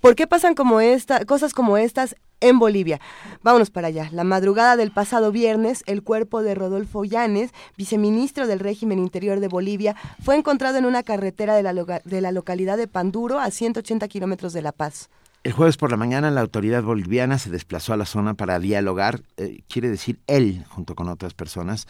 ¿Por 0.05 0.13
qué 0.13 0.27
pasan 0.27 0.53
como 0.53 0.81
esta, 0.81 1.25
cosas 1.25 1.51
como 1.51 1.77
estas 1.77 2.15
en 2.39 2.59
Bolivia? 2.59 3.01
Vámonos 3.41 3.71
para 3.71 3.87
allá. 3.87 4.07
La 4.11 4.23
madrugada 4.23 4.75
del 4.75 4.91
pasado 4.91 5.31
viernes, 5.31 5.83
el 5.87 6.03
cuerpo 6.03 6.43
de 6.43 6.53
Rodolfo 6.53 7.05
Llanes, 7.05 7.49
viceministro 7.75 8.45
del 8.45 8.59
régimen 8.59 8.99
interior 8.99 9.39
de 9.39 9.47
Bolivia, 9.47 9.95
fue 10.23 10.35
encontrado 10.35 10.77
en 10.77 10.85
una 10.85 11.01
carretera 11.01 11.55
de 11.55 11.63
la, 11.63 11.73
de 11.73 12.21
la 12.21 12.31
localidad 12.31 12.77
de 12.77 12.87
Panduro, 12.87 13.39
a 13.39 13.49
180 13.49 14.07
kilómetros 14.07 14.53
de 14.53 14.61
La 14.61 14.73
Paz. 14.73 15.09
El 15.43 15.53
jueves 15.53 15.75
por 15.75 15.89
la 15.89 15.97
mañana 15.97 16.29
la 16.29 16.41
autoridad 16.41 16.83
boliviana 16.83 17.39
se 17.39 17.49
desplazó 17.49 17.91
a 17.93 17.97
la 17.97 18.05
zona 18.05 18.35
para 18.35 18.59
dialogar, 18.59 19.21
eh, 19.37 19.61
quiere 19.67 19.89
decir 19.89 20.19
él, 20.27 20.65
junto 20.69 20.93
con 20.93 21.09
otras 21.09 21.33
personas, 21.33 21.87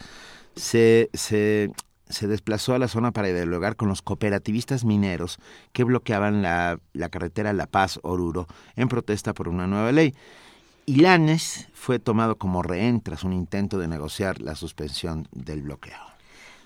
se, 0.54 1.10
se 1.12 1.70
se 2.08 2.26
desplazó 2.26 2.74
a 2.74 2.78
la 2.78 2.88
zona 2.88 3.12
para 3.12 3.28
dialogar 3.28 3.76
con 3.76 3.88
los 3.88 4.02
cooperativistas 4.02 4.84
mineros 4.84 5.38
que 5.72 5.84
bloqueaban 5.84 6.42
la, 6.42 6.78
carretera 7.10 7.52
La 7.52 7.66
Paz-Oruro 7.66 8.46
en 8.76 8.88
protesta 8.88 9.34
por 9.34 9.48
una 9.48 9.66
nueva 9.66 9.92
ley. 9.92 10.14
Ilanes 10.86 11.68
fue 11.74 11.98
tomado 11.98 12.36
como 12.36 12.62
rehén 12.62 13.00
tras 13.00 13.24
un 13.24 13.32
intento 13.32 13.78
de 13.78 13.88
negociar 13.88 14.40
la 14.40 14.54
suspensión 14.54 15.26
del 15.32 15.62
bloqueo. 15.62 16.15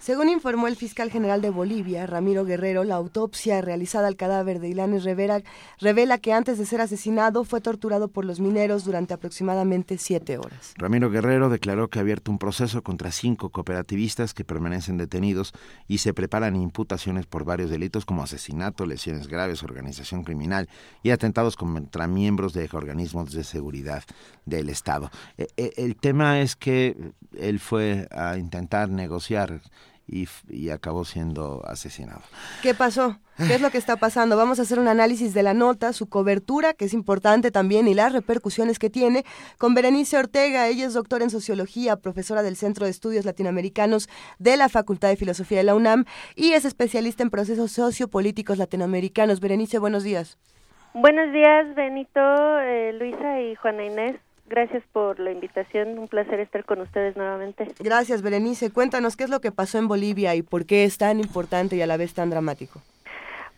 Según 0.00 0.30
informó 0.30 0.66
el 0.66 0.76
fiscal 0.76 1.10
general 1.10 1.42
de 1.42 1.50
Bolivia, 1.50 2.06
Ramiro 2.06 2.46
Guerrero, 2.46 2.84
la 2.84 2.94
autopsia 2.94 3.60
realizada 3.60 4.08
al 4.08 4.16
cadáver 4.16 4.58
de 4.58 4.70
Ilanes 4.70 5.04
revela, 5.04 5.42
revela 5.78 6.16
que 6.16 6.32
antes 6.32 6.56
de 6.56 6.64
ser 6.64 6.80
asesinado 6.80 7.44
fue 7.44 7.60
torturado 7.60 8.08
por 8.08 8.24
los 8.24 8.40
mineros 8.40 8.86
durante 8.86 9.12
aproximadamente 9.12 9.98
siete 9.98 10.38
horas. 10.38 10.72
Ramiro 10.78 11.10
Guerrero 11.10 11.50
declaró 11.50 11.88
que 11.88 11.98
ha 11.98 12.02
abierto 12.02 12.30
un 12.30 12.38
proceso 12.38 12.82
contra 12.82 13.12
cinco 13.12 13.50
cooperativistas 13.50 14.32
que 14.32 14.42
permanecen 14.42 14.96
detenidos 14.96 15.52
y 15.86 15.98
se 15.98 16.14
preparan 16.14 16.56
imputaciones 16.56 17.26
por 17.26 17.44
varios 17.44 17.68
delitos 17.68 18.06
como 18.06 18.22
asesinato, 18.22 18.86
lesiones 18.86 19.28
graves, 19.28 19.62
organización 19.62 20.24
criminal 20.24 20.70
y 21.02 21.10
atentados 21.10 21.56
contra 21.56 22.06
miembros 22.06 22.54
de 22.54 22.70
organismos 22.72 23.32
de 23.32 23.44
seguridad 23.44 24.04
del 24.46 24.70
Estado. 24.70 25.10
E, 25.36 25.48
e, 25.58 25.74
el 25.76 25.96
tema 25.96 26.40
es 26.40 26.56
que 26.56 26.96
él 27.36 27.60
fue 27.60 28.08
a 28.10 28.38
intentar 28.38 28.88
negociar 28.88 29.60
y, 30.10 30.70
acabó 30.70 31.04
siendo 31.04 31.62
asesinado. 31.66 32.22
¿Qué 32.62 32.74
pasó? 32.74 33.18
¿Qué 33.36 33.54
es 33.54 33.60
lo 33.60 33.70
que 33.70 33.78
está 33.78 33.96
pasando? 33.96 34.36
Vamos 34.36 34.58
a 34.58 34.62
hacer 34.62 34.78
un 34.78 34.88
análisis 34.88 35.32
de 35.32 35.42
la 35.42 35.54
nota, 35.54 35.94
su 35.94 36.08
cobertura, 36.08 36.74
que 36.74 36.84
es 36.84 36.92
importante 36.92 37.50
también, 37.50 37.88
y 37.88 37.94
las 37.94 38.12
repercusiones 38.12 38.78
que 38.78 38.90
tiene, 38.90 39.24
con 39.56 39.74
Berenice 39.74 40.18
Ortega. 40.18 40.66
Ella 40.66 40.86
es 40.86 40.92
doctora 40.92 41.24
en 41.24 41.30
sociología, 41.30 41.96
profesora 41.96 42.42
del 42.42 42.56
Centro 42.56 42.84
de 42.84 42.90
Estudios 42.90 43.24
Latinoamericanos 43.24 44.08
de 44.38 44.56
la 44.56 44.68
Facultad 44.68 45.08
de 45.08 45.16
Filosofía 45.16 45.58
de 45.58 45.64
la 45.64 45.74
UNAM 45.74 46.04
y 46.34 46.52
es 46.52 46.64
especialista 46.64 47.22
en 47.22 47.30
procesos 47.30 47.72
sociopolíticos 47.72 48.58
latinoamericanos. 48.58 49.40
Berenice, 49.40 49.78
buenos 49.78 50.02
días. 50.02 50.36
Buenos 50.92 51.32
días, 51.32 51.74
Benito, 51.76 52.20
eh, 52.60 52.92
Luisa 52.92 53.40
y 53.40 53.54
Juana 53.54 53.84
Inés. 53.84 54.16
Gracias 54.50 54.82
por 54.92 55.20
la 55.20 55.30
invitación, 55.30 55.96
un 55.96 56.08
placer 56.08 56.40
estar 56.40 56.64
con 56.64 56.80
ustedes 56.80 57.16
nuevamente. 57.16 57.68
Gracias, 57.78 58.20
Berenice. 58.20 58.72
Cuéntanos 58.72 59.16
qué 59.16 59.22
es 59.22 59.30
lo 59.30 59.40
que 59.40 59.52
pasó 59.52 59.78
en 59.78 59.86
Bolivia 59.86 60.34
y 60.34 60.42
por 60.42 60.66
qué 60.66 60.82
es 60.82 60.98
tan 60.98 61.20
importante 61.20 61.76
y 61.76 61.82
a 61.82 61.86
la 61.86 61.96
vez 61.96 62.14
tan 62.14 62.30
dramático. 62.30 62.80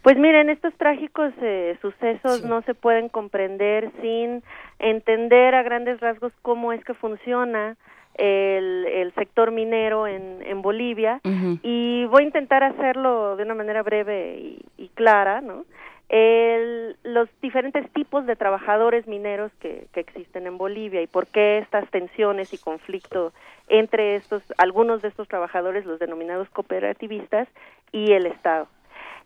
Pues 0.02 0.18
miren, 0.18 0.50
estos 0.50 0.74
trágicos 0.74 1.32
eh, 1.40 1.78
sucesos 1.80 2.44
no 2.44 2.60
se 2.62 2.74
pueden 2.74 3.08
comprender 3.08 3.90
sin 4.02 4.42
entender 4.78 5.54
a 5.54 5.62
grandes 5.62 5.98
rasgos 6.00 6.34
cómo 6.42 6.74
es 6.74 6.84
que 6.84 6.92
funciona 6.92 7.78
el, 8.16 9.10
sector 9.14 9.50
minero 9.50 10.06
en, 10.06 10.42
en 10.44 10.60
Bolivia 10.60 11.22
y 11.62 12.04
voy 12.04 12.24
a 12.24 12.26
intentar 12.26 12.62
hacerlo 12.64 13.36
de 13.36 13.44
una 13.44 13.54
manera 13.54 13.82
breve 13.82 14.36
y, 14.38 14.60
y 14.76 14.88
clara, 14.88 15.40
¿no? 15.40 15.64
El, 16.12 16.94
los 17.04 17.26
diferentes 17.40 17.90
tipos 17.92 18.26
de 18.26 18.36
trabajadores 18.36 19.06
mineros 19.06 19.50
que, 19.60 19.86
que, 19.92 20.00
existen 20.00 20.46
en 20.46 20.58
Bolivia 20.58 21.00
y 21.00 21.06
por 21.06 21.26
qué 21.26 21.56
estas 21.56 21.90
tensiones 21.90 22.52
y 22.52 22.58
conflicto 22.58 23.32
entre 23.68 24.16
estos 24.16 24.42
algunos 24.58 25.00
de 25.00 25.08
estos 25.08 25.26
trabajadores, 25.26 25.86
los 25.86 25.98
denominados 25.98 26.50
cooperativistas 26.50 27.48
y 27.92 28.12
el 28.12 28.26
Estado. 28.26 28.68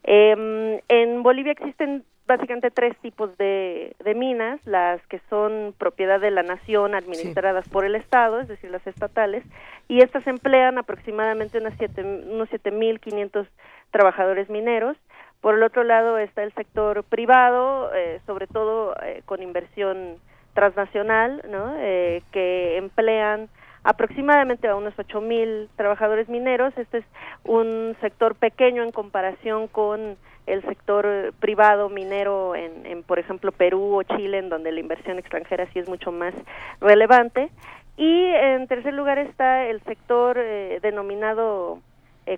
Eh, 0.04 0.80
en 0.88 1.22
Bolivia 1.24 1.52
existen 1.52 2.04
básicamente 2.28 2.70
tres 2.70 2.96
tipos 2.98 3.36
de, 3.36 3.96
de, 4.04 4.14
minas, 4.14 4.64
las 4.64 5.04
que 5.08 5.20
son 5.28 5.74
propiedad 5.78 6.20
de 6.20 6.30
la 6.30 6.44
nación 6.44 6.94
administradas 6.94 7.68
por 7.68 7.84
el 7.84 7.96
Estado, 7.96 8.38
es 8.38 8.46
decir, 8.46 8.70
las 8.70 8.86
estatales, 8.86 9.44
y 9.88 10.02
estas 10.02 10.24
emplean 10.28 10.78
aproximadamente 10.78 11.58
unas 11.58 11.74
siete, 11.78 12.02
unos 12.02 12.48
7.500 12.50 13.46
trabajadores 13.90 14.48
mineros 14.50 14.96
por 15.40 15.54
el 15.54 15.62
otro 15.62 15.84
lado 15.84 16.18
está 16.18 16.42
el 16.42 16.52
sector 16.54 17.04
privado, 17.04 17.94
eh, 17.94 18.20
sobre 18.26 18.46
todo 18.46 18.94
eh, 19.02 19.22
con 19.26 19.42
inversión 19.42 20.16
transnacional, 20.54 21.42
¿no? 21.48 21.74
Eh, 21.78 22.22
que 22.32 22.76
emplean 22.78 23.48
aproximadamente 23.84 24.66
a 24.66 24.74
unos 24.74 24.94
ocho 24.98 25.20
mil 25.20 25.68
trabajadores 25.76 26.28
mineros. 26.28 26.76
Este 26.76 26.98
es 26.98 27.04
un 27.44 27.96
sector 28.00 28.34
pequeño 28.34 28.82
en 28.82 28.90
comparación 28.90 29.68
con 29.68 30.16
el 30.46 30.62
sector 30.62 31.32
privado 31.38 31.88
minero 31.88 32.54
en, 32.54 32.86
en, 32.86 33.02
por 33.02 33.18
ejemplo, 33.18 33.52
Perú 33.52 33.96
o 33.96 34.02
Chile, 34.02 34.38
en 34.38 34.48
donde 34.48 34.72
la 34.72 34.80
inversión 34.80 35.18
extranjera 35.18 35.66
sí 35.72 35.78
es 35.78 35.88
mucho 35.88 36.10
más 36.10 36.34
relevante. 36.80 37.50
Y 37.96 38.24
en 38.24 38.66
tercer 38.66 38.94
lugar 38.94 39.18
está 39.18 39.66
el 39.66 39.80
sector 39.82 40.36
denominado 40.82 41.80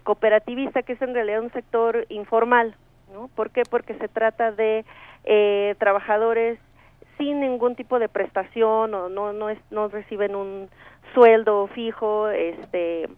cooperativista, 0.04 0.82
que 0.82 0.92
es 0.92 1.02
en 1.02 1.14
realidad 1.14 1.40
un 1.42 1.52
sector 1.52 2.04
informal, 2.10 2.76
¿no? 3.12 3.28
¿Por 3.34 3.50
qué? 3.50 3.62
Porque 3.68 3.94
se 3.94 4.08
trata 4.08 4.52
de 4.52 4.84
eh, 5.24 5.74
trabajadores 5.78 6.58
sin 7.16 7.40
ningún 7.40 7.74
tipo 7.74 7.98
de 7.98 8.08
prestación 8.08 8.94
o 8.94 9.08
no 9.08 9.32
no 9.32 9.50
es, 9.50 9.58
no 9.70 9.88
reciben 9.88 10.36
un 10.36 10.68
sueldo 11.14 11.66
fijo, 11.68 12.28
este 12.28 13.08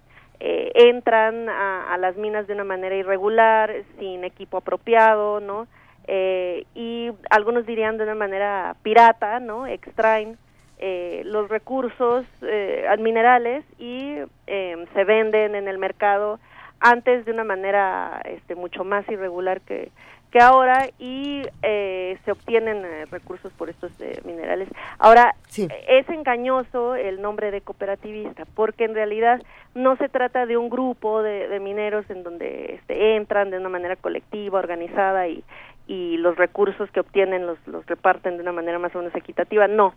eh, 0.41 0.73
entran 0.75 1.49
a, 1.51 1.93
a, 1.93 1.99
las 1.99 2.17
minas 2.17 2.47
de 2.47 2.55
una 2.55 2.65
manera 2.65 2.97
irregular, 2.97 3.71
sin 3.99 4.25
equipo 4.25 4.57
apropiado, 4.57 5.39
¿no? 5.41 5.67
Eh, 6.07 6.65
y 6.75 7.11
algunos 7.29 7.67
dirían 7.67 7.99
de 7.99 8.05
una 8.05 8.15
manera 8.15 8.75
pirata, 8.83 9.39
¿no? 9.39 9.67
Extraen 9.67 10.39
eh, 10.83 11.21
los 11.27 11.51
recursos 11.51 12.25
eh, 12.41 12.87
minerales 13.01 13.67
y 13.79 14.15
eh, 14.47 14.87
se 14.95 15.05
venden 15.05 15.55
en 15.55 15.69
el 15.69 15.77
mercado 15.77 16.41
antes 16.81 17.25
de 17.25 17.33
una 17.33 17.45
manera 17.45 18.23
este, 18.25 18.55
mucho 18.55 18.85
más 18.85 19.09
irregular 19.09 19.61
que, 19.61 19.91
que 20.31 20.41
ahora 20.41 20.89
y 20.99 21.43
eh, 21.63 22.19
se 22.25 22.33
obtienen 22.33 22.85
eh, 22.85 23.05
recursos 23.11 23.53
por 23.55 23.69
estos 23.69 23.93
eh, 24.01 24.21
minerales. 24.25 24.69
Ahora, 24.99 25.35
es 25.57 26.09
engañoso 26.09 26.95
el 26.95 27.21
nombre 27.21 27.51
de 27.51 27.61
cooperativista 27.61 28.45
porque 28.55 28.85
en 28.85 28.95
realidad 28.95 29.43
no 29.75 29.97
se 29.97 30.09
trata 30.09 30.47
de 30.47 30.57
un 30.57 30.71
grupo 30.71 31.23
de, 31.23 31.59
mineros 31.61 32.09
en 32.11 32.23
donde 32.23 32.77
este, 32.77 33.17
entran 33.17 33.51
de 33.51 33.59
una 33.59 33.69
manera 33.69 33.97
colectiva, 33.97 34.59
organizada 34.59 35.27
y, 35.29 35.45
y 35.87 36.17
los 36.19 36.37
recursos 36.37 36.91
que 36.93 37.01
obtienen 37.01 37.47
los, 37.47 37.59
los 37.67 37.85
reparten 37.87 38.37
de 38.37 38.43
una 38.43 38.53
manera 38.53 38.79
más 38.79 38.95
o 38.95 38.99
menos 38.99 39.15
equitativa, 39.15 39.67
no, 39.67 39.95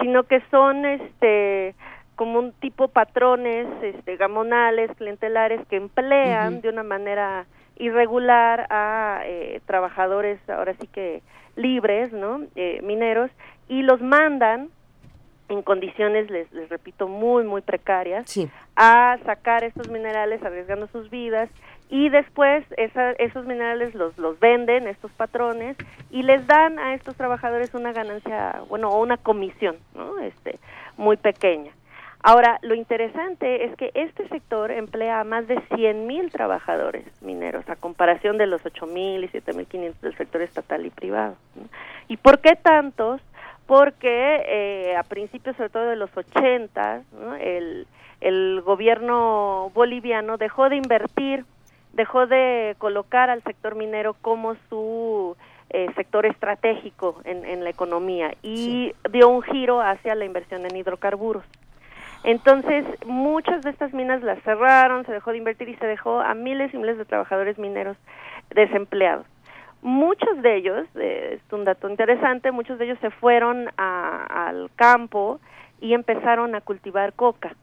sino 0.00 0.22
que 0.22 0.40
son 0.50 0.84
este 0.86 1.74
como 2.22 2.38
un 2.38 2.52
tipo 2.52 2.86
patrones 2.86 3.66
este, 3.82 4.16
gamonales, 4.16 4.92
clientelares 4.96 5.60
que 5.66 5.74
emplean 5.74 6.60
de 6.60 6.68
una 6.68 6.84
manera 6.84 7.46
irregular 7.74 8.68
a 8.70 9.22
eh, 9.24 9.60
trabajadores 9.66 10.38
ahora 10.48 10.72
sí 10.80 10.86
que 10.86 11.20
libres, 11.56 12.12
¿no? 12.12 12.42
Eh, 12.54 12.78
mineros 12.84 13.28
y 13.68 13.82
los 13.82 14.00
mandan 14.00 14.68
en 15.48 15.62
condiciones, 15.62 16.30
les, 16.30 16.50
les 16.52 16.68
repito, 16.68 17.08
muy, 17.08 17.42
muy 17.42 17.60
precarias, 17.60 18.24
a 18.76 19.18
sacar 19.26 19.64
estos 19.64 19.88
minerales 19.88 20.40
arriesgando 20.44 20.86
sus 20.86 21.10
vidas 21.10 21.50
y 21.90 22.08
después 22.08 22.64
esos 22.76 23.46
minerales 23.46 23.96
los, 23.96 24.16
los 24.16 24.38
venden, 24.38 24.86
estos 24.86 25.10
patrones, 25.10 25.76
y 26.12 26.22
les 26.22 26.46
dan 26.46 26.78
a 26.78 26.94
estos 26.94 27.16
trabajadores 27.16 27.74
una 27.74 27.92
ganancia, 27.92 28.62
bueno, 28.68 28.90
o 28.90 29.02
una 29.02 29.16
comisión, 29.16 29.76
¿no? 29.96 30.20
Este, 30.20 30.60
muy 30.96 31.16
pequeña. 31.16 31.72
Ahora, 32.24 32.60
lo 32.62 32.76
interesante 32.76 33.64
es 33.64 33.74
que 33.76 33.90
este 33.94 34.28
sector 34.28 34.70
emplea 34.70 35.18
a 35.18 35.24
más 35.24 35.48
de 35.48 35.56
100.000 35.56 36.30
trabajadores 36.30 37.04
mineros, 37.20 37.68
a 37.68 37.74
comparación 37.74 38.38
de 38.38 38.46
los 38.46 38.62
8.000 38.62 39.24
y 39.24 39.28
7.500 39.28 40.00
del 40.00 40.16
sector 40.16 40.40
estatal 40.40 40.86
y 40.86 40.90
privado. 40.90 41.34
¿Y 42.06 42.16
por 42.18 42.40
qué 42.40 42.54
tantos? 42.54 43.20
Porque 43.66 44.42
eh, 44.46 44.96
a 44.96 45.02
principios, 45.02 45.56
sobre 45.56 45.70
todo 45.70 45.86
de 45.86 45.96
los 45.96 46.16
80, 46.16 47.02
el, 47.40 47.88
el 48.20 48.60
gobierno 48.60 49.72
boliviano 49.74 50.36
dejó 50.36 50.68
de 50.68 50.76
invertir, 50.76 51.44
dejó 51.92 52.28
de 52.28 52.76
colocar 52.78 53.30
al 53.30 53.42
sector 53.42 53.74
minero 53.74 54.14
como 54.14 54.54
su 54.68 55.36
eh, 55.70 55.88
sector 55.96 56.26
estratégico 56.26 57.20
en, 57.24 57.44
en, 57.44 57.64
la 57.64 57.70
economía 57.70 58.34
y 58.42 58.94
dio 59.10 59.28
un 59.28 59.42
giro 59.42 59.80
hacia 59.80 60.14
la 60.14 60.24
inversión 60.24 60.64
en 60.66 60.76
hidrocarburos. 60.76 61.44
Entonces, 62.24 62.84
muchas 63.06 63.62
de 63.62 63.70
estas 63.70 63.92
minas 63.92 64.22
las 64.22 64.40
cerraron, 64.42 65.04
se 65.04 65.12
dejó 65.12 65.32
de 65.32 65.38
invertir 65.38 65.68
y 65.68 65.76
se 65.76 65.86
dejó 65.86 66.20
a 66.20 66.34
miles 66.34 66.72
y 66.72 66.78
miles 66.78 66.98
de 66.98 67.04
trabajadores 67.04 67.58
mineros 67.58 67.96
desempleados. 68.50 69.26
Muchos 69.82 70.40
de 70.42 70.56
ellos, 70.56 70.86
eh, 70.94 71.40
es 71.40 71.52
un 71.52 71.64
dato 71.64 71.88
interesante, 71.88 72.52
muchos 72.52 72.78
de 72.78 72.84
ellos 72.84 72.98
se 73.00 73.10
fueron 73.10 73.68
al 73.76 74.70
campo 74.76 75.40
y 75.80 75.94
empezaron 75.94 76.54
a 76.54 76.60
cultivar 76.60 77.12
coca. 77.14 77.56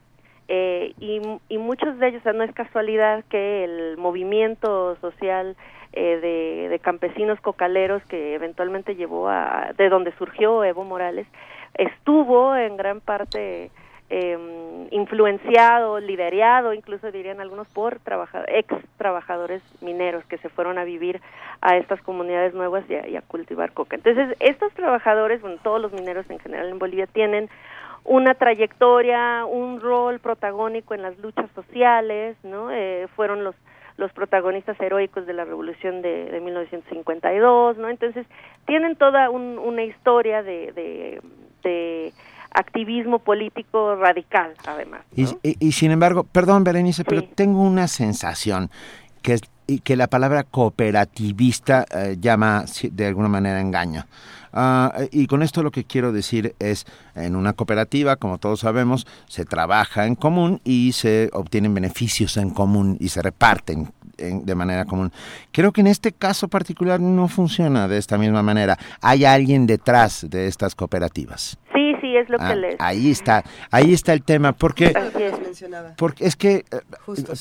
Eh, 0.49 0.94
y, 0.99 1.22
y, 1.48 1.57
muchos 1.60 1.98
de 1.99 2.07
ellos, 2.07 2.22
o 2.22 2.23
sea, 2.23 2.34
no 2.34 2.44
es 2.44 2.52
casualidad 2.53 3.23
que 3.30 3.64
el 3.64 3.98
movimiento 3.98 4.98
social 4.99 5.56
eh, 5.94 6.18
de, 6.19 6.69
de, 6.69 6.80
campesinos 6.80 7.40
cocaleros 7.40 8.03
que 8.06 8.34
eventualmente 8.34 8.95
llevó 8.95 9.30
a, 9.30 9.73
de 9.77 9.90
donde 9.90 10.11
surgió 10.18 10.64
Evo 10.64 10.84
Morales, 10.84 11.27
estuvo 11.76 12.56
en 12.56 12.77
gran 12.77 12.99
parte 12.99 13.69
eh, 14.10 14.88
influenciado, 14.91 15.99
liderado, 15.99 16.73
incluso 16.73 17.11
dirían 17.11 17.40
algunos 17.40 17.68
por 17.68 17.99
ex 18.48 18.73
trabajadores 18.98 19.61
mineros 19.81 20.23
que 20.26 20.38
se 20.40 20.49
fueron 20.49 20.77
a 20.77 20.84
vivir 20.84 21.22
a 21.61 21.77
estas 21.77 22.02
comunidades 22.02 22.53
nuevas 22.53 22.84
y 22.90 22.95
a, 22.95 23.07
y 23.07 23.15
a, 23.15 23.22
cultivar 23.22 23.72
coca. 23.73 23.95
Entonces, 23.95 24.36
estos 24.40 24.73
trabajadores, 24.73 25.41
bueno, 25.41 25.57
todos 25.64 25.81
los 25.81 25.94
mineros 25.94 26.30
en 26.30 26.40
general 26.40 26.69
en 26.69 26.80
Bolivia 26.80 27.07
tienen 27.07 27.49
una 28.03 28.34
trayectoria, 28.34 29.45
un 29.45 29.80
rol 29.80 30.19
protagónico 30.19 30.94
en 30.94 31.03
las 31.03 31.18
luchas 31.19 31.49
sociales, 31.53 32.38
¿no? 32.44 32.72
Eh, 32.72 33.07
fueron 33.15 33.44
los 33.44 33.56
los 33.98 34.14
protagonistas 34.14 34.80
heroicos 34.80 35.26
de 35.27 35.34
la 35.34 35.44
revolución 35.44 36.02
de, 36.02 36.31
de 36.31 36.40
1952, 36.40 37.77
¿no? 37.77 37.90
Entonces, 37.90 38.26
tienen 38.65 38.95
toda 38.95 39.30
un, 39.30 39.60
una 39.60 39.84
historia 39.84 40.41
de, 40.41 40.72
de, 40.72 41.22
de 41.64 42.14
activismo 42.52 43.20
político 43.20 43.96
radical, 43.96 44.54
además. 44.66 45.02
Y, 45.16 45.72
sin 45.72 45.92
embargo, 45.92 46.24
perdón, 46.24 46.64
Berenice, 46.64 47.04
pero 47.04 47.24
tengo 47.24 47.62
una 47.62 47.88
sensación 47.88 48.70
que, 49.22 49.40
que 49.84 49.96
la 49.96 50.08
palabra 50.08 50.44
cooperativista 50.44 51.86
eh, 51.92 52.18
llama 52.20 52.66
de 52.92 53.08
alguna 53.08 53.30
manera 53.30 53.60
engaño. 53.60 54.06
Ah, 54.52 54.94
y 55.12 55.28
con 55.28 55.44
esto 55.44 55.62
lo 55.62 55.72
que 55.72 55.84
quiero 55.84 56.12
decir 56.12 56.56
es, 56.60 56.86
en 57.16 57.36
una 57.36 57.54
cooperativa, 57.54 58.16
como 58.16 58.40
todos 58.40 58.62
sabemos, 58.62 59.06
se 59.28 59.46
trabaja 59.46 60.08
en 60.08 60.16
común 60.16 60.60
y 60.64 60.94
se 60.94 61.30
obtienen 61.34 61.74
beneficios 61.74 62.36
en 62.38 62.50
común 62.50 62.98
y 63.00 63.10
se 63.10 63.22
reparten 63.22 63.92
de 64.18 64.56
manera 64.56 64.86
común. 64.86 65.12
Creo 65.52 65.72
que 65.72 65.82
en 65.82 65.88
este 65.88 66.12
caso 66.12 66.48
particular 66.48 67.00
no 67.00 67.28
funciona 67.28 67.88
de 67.88 67.98
esta 67.98 68.18
misma 68.18 68.44
manera. 68.44 68.78
Hay 69.02 69.26
alguien 69.26 69.66
detrás 69.66 70.26
de 70.30 70.48
estas 70.48 70.76
cooperativas. 70.76 71.58
Sí, 71.74 71.89
sí, 72.02 72.16
es 72.16 72.30
lo 72.30 72.38
que 72.38 72.44
ah, 72.44 72.56
les... 72.56 72.76
Ahí 72.80 73.12
está, 73.12 73.44
ahí 73.72 73.94
está 73.94 74.14
el 74.14 74.24
tema, 74.24 74.54
porque... 74.54 74.86
es, 74.86 75.66
porque 75.98 76.26
es 76.26 76.36
que, 76.36 76.56
eh, 76.58 76.64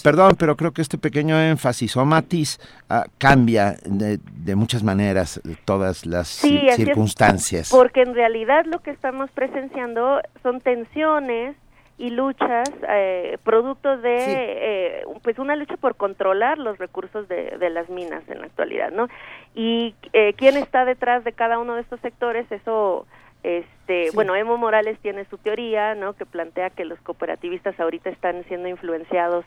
perdón, 0.02 0.36
pero 0.38 0.56
creo 0.56 0.72
que 0.72 0.82
este 0.82 0.98
pequeño 0.98 1.40
énfasis 1.40 1.96
o 1.96 2.04
matiz 2.04 2.58
ah, 2.88 3.04
cambia 3.18 3.76
de, 3.84 4.18
muchas 4.56 4.82
maneras 4.82 5.40
todas 5.64 6.06
las 6.06 6.28
circunstancias. 6.28 7.70
porque 7.70 8.02
en 8.02 8.14
realidad 8.14 8.64
lo 8.66 8.80
que 8.80 8.90
estamos 8.90 9.30
presenciando 9.30 10.20
son 10.42 10.60
tensiones 10.60 11.56
y 11.98 12.10
luchas 12.10 12.70
eh, 12.88 13.38
producto 13.42 13.98
de 13.98 14.16
eh, 14.18 15.02
pues 15.22 15.38
una 15.38 15.56
lucha 15.56 15.76
por 15.76 15.96
controlar 15.96 16.56
los 16.56 16.78
recursos 16.78 17.28
de, 17.28 17.58
de, 17.58 17.70
las 17.70 17.88
minas 17.90 18.22
en 18.28 18.38
la 18.38 18.46
actualidad 18.46 18.92
no 18.92 19.08
y 19.54 19.94
eh, 20.12 20.32
quién 20.34 20.56
está 20.56 20.84
detrás 20.84 21.24
de 21.24 21.32
cada 21.32 21.58
uno 21.58 21.74
de 21.74 21.80
estos 21.80 22.00
sectores 22.00 22.50
eso 22.52 23.06
este, 23.42 24.10
bueno, 24.14 24.34
Emo 24.34 24.56
Morales 24.56 24.98
tiene 25.00 25.24
su 25.26 25.38
teoría, 25.38 25.94
¿no? 25.94 26.14
Que 26.14 26.26
plantea 26.26 26.70
que 26.70 26.84
los 26.84 27.00
cooperativistas 27.00 27.78
ahorita 27.78 28.10
están 28.10 28.44
siendo 28.44 28.68
influenciados 28.68 29.44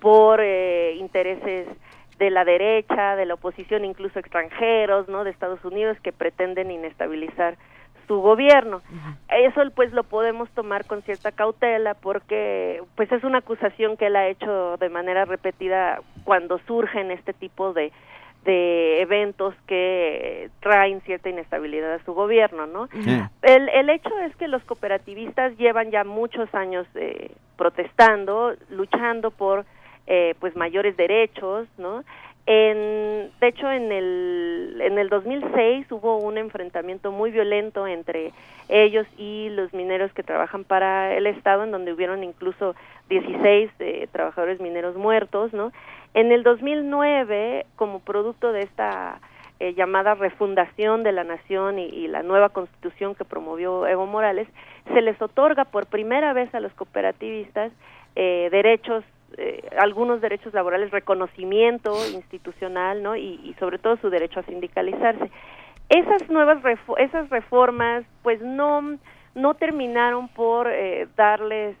por 0.00 0.40
eh, 0.40 0.94
intereses 0.94 1.66
de 2.18 2.30
la 2.30 2.44
derecha, 2.44 3.16
de 3.16 3.26
la 3.26 3.34
oposición, 3.34 3.84
incluso 3.84 4.18
extranjeros, 4.18 5.08
¿no? 5.08 5.24
De 5.24 5.30
Estados 5.30 5.64
Unidos 5.64 5.98
que 6.02 6.12
pretenden 6.12 6.70
inestabilizar 6.70 7.56
su 8.06 8.20
gobierno. 8.20 8.82
Eso 9.28 9.62
pues 9.74 9.92
lo 9.92 10.04
podemos 10.04 10.50
tomar 10.50 10.84
con 10.86 11.02
cierta 11.02 11.32
cautela 11.32 11.94
porque 11.94 12.82
pues 12.96 13.10
es 13.10 13.24
una 13.24 13.38
acusación 13.38 13.96
que 13.96 14.06
él 14.06 14.16
ha 14.16 14.28
hecho 14.28 14.76
de 14.76 14.88
manera 14.88 15.24
repetida 15.24 16.00
cuando 16.24 16.58
surgen 16.66 17.10
este 17.10 17.32
tipo 17.32 17.72
de 17.72 17.92
de 18.44 19.00
eventos 19.00 19.54
que 19.66 20.50
traen 20.60 21.00
cierta 21.02 21.28
inestabilidad 21.28 21.94
a 21.94 22.04
su 22.04 22.12
gobierno, 22.12 22.66
¿no? 22.66 22.88
El, 23.42 23.68
el 23.68 23.90
hecho 23.90 24.10
es 24.20 24.34
que 24.36 24.48
los 24.48 24.62
cooperativistas 24.64 25.56
llevan 25.58 25.90
ya 25.90 26.04
muchos 26.04 26.52
años 26.54 26.86
eh, 26.94 27.30
protestando, 27.56 28.54
luchando 28.70 29.30
por 29.30 29.64
eh, 30.06 30.34
pues 30.40 30.56
mayores 30.56 30.96
derechos, 30.96 31.68
¿no? 31.78 32.02
En, 32.44 33.30
de 33.40 33.48
hecho, 33.48 33.70
en 33.70 33.92
el, 33.92 34.80
en 34.80 34.98
el 34.98 35.08
2006 35.08 35.86
hubo 35.92 36.16
un 36.16 36.38
enfrentamiento 36.38 37.12
muy 37.12 37.30
violento 37.30 37.86
entre 37.86 38.32
ellos 38.68 39.06
y 39.16 39.48
los 39.50 39.72
mineros 39.72 40.12
que 40.12 40.24
trabajan 40.24 40.64
para 40.64 41.14
el 41.14 41.28
Estado, 41.28 41.62
en 41.62 41.70
donde 41.70 41.92
hubieron 41.92 42.24
incluso 42.24 42.74
16 43.08 43.70
eh, 43.78 44.08
trabajadores 44.12 44.60
mineros 44.60 44.96
muertos, 44.96 45.52
¿no? 45.52 45.72
En 46.14 46.32
el 46.32 46.42
2009, 46.42 47.66
como 47.76 48.00
producto 48.00 48.52
de 48.52 48.62
esta 48.62 49.20
eh, 49.62 49.74
llamada 49.74 50.16
refundación 50.16 51.04
de 51.04 51.12
la 51.12 51.22
nación 51.22 51.78
y, 51.78 52.08
la 52.08 52.24
nueva 52.24 52.48
constitución 52.48 53.14
que 53.14 53.24
promovió 53.24 53.86
Evo 53.86 54.06
Morales, 54.06 54.48
se 54.92 55.00
les 55.00 55.22
otorga 55.22 55.64
por 55.64 55.86
primera 55.86 56.32
vez 56.32 56.52
a 56.52 56.58
los 56.58 56.72
cooperativistas 56.72 57.70
eh, 58.16 58.48
derechos, 58.50 59.04
eh, 59.38 59.62
algunos 59.78 60.20
derechos 60.20 60.52
laborales, 60.52 60.90
reconocimiento 60.90 61.92
institucional, 62.12 63.04
¿no? 63.04 63.14
Y, 63.14 63.54
sobre 63.60 63.78
todo 63.78 63.96
su 63.98 64.10
derecho 64.10 64.40
a 64.40 64.42
sindicalizarse. 64.42 65.30
Esas 65.88 66.28
nuevas 66.28 66.58
esas 66.98 67.30
reformas, 67.30 68.04
pues 68.24 68.42
no 68.42 68.98
no 69.34 69.54
terminaron 69.54 70.28
por 70.28 70.68
darles 71.16 71.76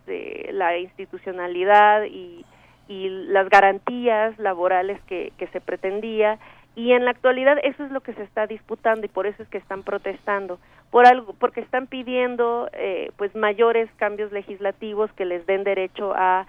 la 0.52 0.78
institucionalidad 0.78 2.04
y 2.04 2.44
y 2.88 3.08
las 3.08 3.48
garantías 3.48 4.38
laborales 4.38 5.00
que, 5.06 5.32
que 5.38 5.46
se 5.48 5.60
pretendía. 5.60 6.38
Y 6.74 6.92
en 6.92 7.04
la 7.04 7.10
actualidad 7.10 7.58
eso 7.62 7.84
es 7.84 7.90
lo 7.90 8.00
que 8.00 8.14
se 8.14 8.22
está 8.22 8.46
disputando 8.46 9.06
y 9.06 9.08
por 9.08 9.26
eso 9.26 9.42
es 9.42 9.48
que 9.48 9.58
están 9.58 9.82
protestando. 9.82 10.58
Por 10.90 11.06
algo 11.06 11.34
porque 11.38 11.60
están 11.60 11.86
pidiendo 11.86 12.68
eh, 12.72 13.10
pues 13.16 13.34
mayores 13.34 13.90
cambios 13.96 14.32
legislativos 14.32 15.12
que 15.12 15.24
les 15.24 15.46
den 15.46 15.64
derecho 15.64 16.12
a 16.14 16.46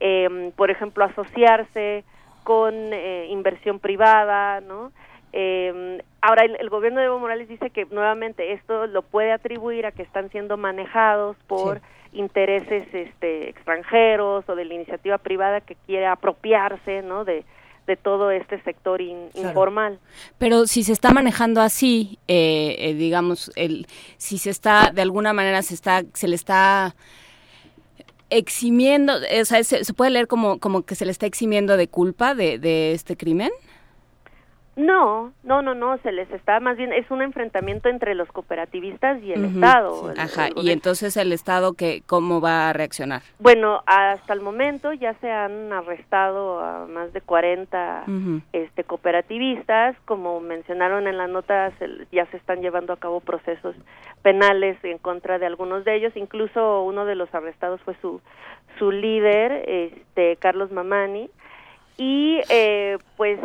eh, 0.00 0.52
por 0.56 0.70
ejemplo 0.70 1.04
asociarse 1.04 2.04
con 2.44 2.74
eh, 2.74 3.26
inversión 3.30 3.78
privada 3.78 4.60
no 4.60 4.92
eh, 5.38 6.02
ahora 6.22 6.46
el, 6.46 6.56
el, 6.58 6.70
gobierno 6.70 7.00
de 7.00 7.06
Evo 7.06 7.18
Morales 7.18 7.46
dice 7.46 7.68
que 7.68 7.84
nuevamente 7.90 8.54
esto 8.54 8.86
lo 8.86 9.02
puede 9.02 9.32
atribuir 9.32 9.84
a 9.84 9.92
que 9.92 10.02
están 10.02 10.30
siendo 10.30 10.56
manejados 10.56 11.36
por 11.46 11.82
intereses 12.14 12.88
este, 12.94 13.50
extranjeros 13.50 14.48
o 14.48 14.54
de 14.54 14.64
la 14.64 14.72
iniciativa 14.72 15.18
privada 15.18 15.60
que 15.60 15.76
quiere 15.84 16.06
apropiarse 16.06 17.02
¿no? 17.02 17.26
de, 17.26 17.44
de 17.86 17.96
todo 17.96 18.30
este 18.30 18.62
sector 18.62 19.02
informal. 19.02 19.98
Pero 20.38 20.66
si 20.66 20.82
se 20.84 20.94
está 20.94 21.10
manejando 21.10 21.60
así, 21.60 22.18
eh, 22.28 22.76
eh, 22.78 22.94
digamos, 22.94 23.52
el, 23.54 23.86
si 24.16 24.38
se 24.38 24.48
está, 24.48 24.90
de 24.94 25.02
alguna 25.02 25.34
manera 25.34 25.60
se 25.60 25.74
está, 25.74 26.02
se 26.14 26.28
le 26.28 26.36
está 26.36 26.96
eximiendo, 28.30 29.12
o 29.16 29.44
sea, 29.44 29.62
se, 29.62 29.92
puede 29.92 30.12
leer 30.12 30.28
como, 30.28 30.60
como 30.60 30.86
que 30.86 30.94
se 30.94 31.04
le 31.04 31.12
está 31.12 31.26
eximiendo 31.26 31.76
de 31.76 31.88
culpa 31.88 32.34
de, 32.34 32.58
de 32.58 32.92
este 32.92 33.18
crimen. 33.18 33.50
No, 34.76 35.32
no, 35.42 35.62
no, 35.62 35.74
no, 35.74 35.96
se 36.02 36.12
les 36.12 36.30
está 36.30 36.60
más 36.60 36.76
bien, 36.76 36.92
es 36.92 37.10
un 37.10 37.22
enfrentamiento 37.22 37.88
entre 37.88 38.14
los 38.14 38.28
cooperativistas 38.28 39.22
y 39.22 39.32
el 39.32 39.46
Estado. 39.46 40.12
Ajá, 40.18 40.48
y 40.54 40.70
entonces 40.70 41.16
el 41.16 41.32
Estado, 41.32 41.72
que, 41.72 42.02
¿cómo 42.04 42.42
va 42.42 42.68
a 42.68 42.72
reaccionar? 42.74 43.22
Bueno, 43.38 43.82
hasta 43.86 44.34
el 44.34 44.42
momento 44.42 44.92
ya 44.92 45.14
se 45.14 45.32
han 45.32 45.72
arrestado 45.72 46.60
a 46.60 46.86
más 46.86 47.10
de 47.14 47.22
40 47.22 48.04
este, 48.52 48.84
cooperativistas, 48.84 49.96
como 50.04 50.40
mencionaron 50.40 51.06
en 51.06 51.16
las 51.16 51.30
notas, 51.30 51.72
ya 52.12 52.26
se 52.26 52.36
están 52.36 52.60
llevando 52.60 52.92
a 52.92 52.98
cabo 52.98 53.20
procesos 53.20 53.74
penales 54.20 54.76
en 54.82 54.98
contra 54.98 55.38
de 55.38 55.46
algunos 55.46 55.86
de 55.86 55.96
ellos, 55.96 56.14
incluso 56.16 56.82
uno 56.82 57.06
de 57.06 57.14
los 57.14 57.34
arrestados 57.34 57.80
fue 57.80 57.96
su, 58.02 58.20
su 58.78 58.90
líder, 58.90 59.64
este, 59.66 60.36
Carlos 60.36 60.70
Mamani, 60.70 61.30
y 61.96 62.40
eh, 62.50 62.98
pues 63.16 63.40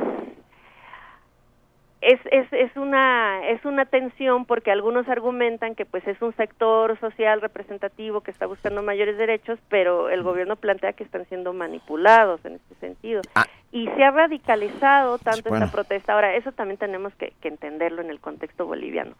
es, 2.01 2.19
es, 2.31 2.51
es, 2.51 2.75
una, 2.75 3.47
es 3.47 3.63
una 3.63 3.85
tensión 3.85 4.45
porque 4.45 4.71
algunos 4.71 5.07
argumentan 5.07 5.75
que 5.75 5.85
pues 5.85 6.05
es 6.07 6.19
un 6.21 6.35
sector 6.35 6.99
social 6.99 7.41
representativo 7.41 8.21
que 8.21 8.31
está 8.31 8.47
buscando 8.47 8.81
mayores 8.81 9.17
derechos, 9.17 9.59
pero 9.69 10.09
el 10.09 10.23
gobierno 10.23 10.55
plantea 10.55 10.93
que 10.93 11.03
están 11.03 11.25
siendo 11.27 11.53
manipulados 11.53 12.43
en 12.43 12.55
este 12.55 12.75
sentido. 12.75 13.21
Ah. 13.35 13.45
Y 13.71 13.87
se 13.89 14.03
ha 14.03 14.11
radicalizado 14.11 15.19
tanto 15.19 15.53
esta 15.53 15.71
protesta. 15.71 16.13
Ahora, 16.13 16.35
eso 16.35 16.51
también 16.51 16.77
tenemos 16.77 17.13
que, 17.15 17.33
que 17.39 17.47
entenderlo 17.47 18.01
en 18.01 18.09
el 18.09 18.19
contexto 18.19 18.65
boliviano. 18.65 19.15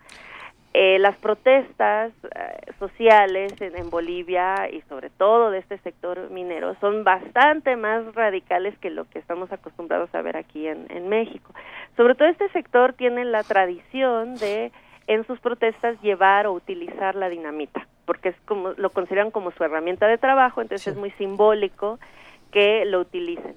Eh, 0.74 1.00
las 1.00 1.18
protestas 1.18 2.14
eh, 2.24 2.72
sociales 2.80 3.54
en, 3.60 3.90
Bolivia 3.90 4.70
y 4.72 4.80
sobre 4.84 5.10
todo 5.10 5.52
de 5.52 5.60
este 5.60 5.78
sector 5.80 6.30
minero 6.32 6.78
son 6.80 7.04
bastante 7.04 7.76
más 7.76 8.16
radicales 8.16 8.78
que 8.80 8.90
lo 8.90 9.04
que 9.10 9.20
estamos 9.20 9.52
acostumbrados 9.52 10.16
a 10.16 10.22
ver 10.22 10.38
aquí 10.38 10.68
en, 10.68 10.86
en 10.90 11.10
México. 11.10 11.54
Sobre 11.98 12.16
todo 12.16 12.28
este 12.28 12.50
sector 12.50 12.94
tiene 12.94 13.26
la 13.26 13.44
tradición 13.44 14.36
de 14.36 14.72
en 15.08 15.26
sus 15.26 15.40
protestas 15.40 16.02
llevar 16.02 16.48
o 16.48 16.54
utilizar 16.54 17.16
la 17.16 17.30
dinamita, 17.30 17.88
porque 18.06 18.30
es 18.30 18.36
como 18.46 18.72
lo 18.78 18.92
consideran 18.92 19.32
como 19.32 19.52
su 19.52 19.64
herramienta 19.64 20.08
de 20.08 20.18
trabajo, 20.18 20.62
entonces 20.62 20.88
es 20.88 20.96
muy 20.96 21.12
simbólico 21.12 22.00
que 22.52 22.86
lo 22.86 23.02
utilicen. 23.02 23.56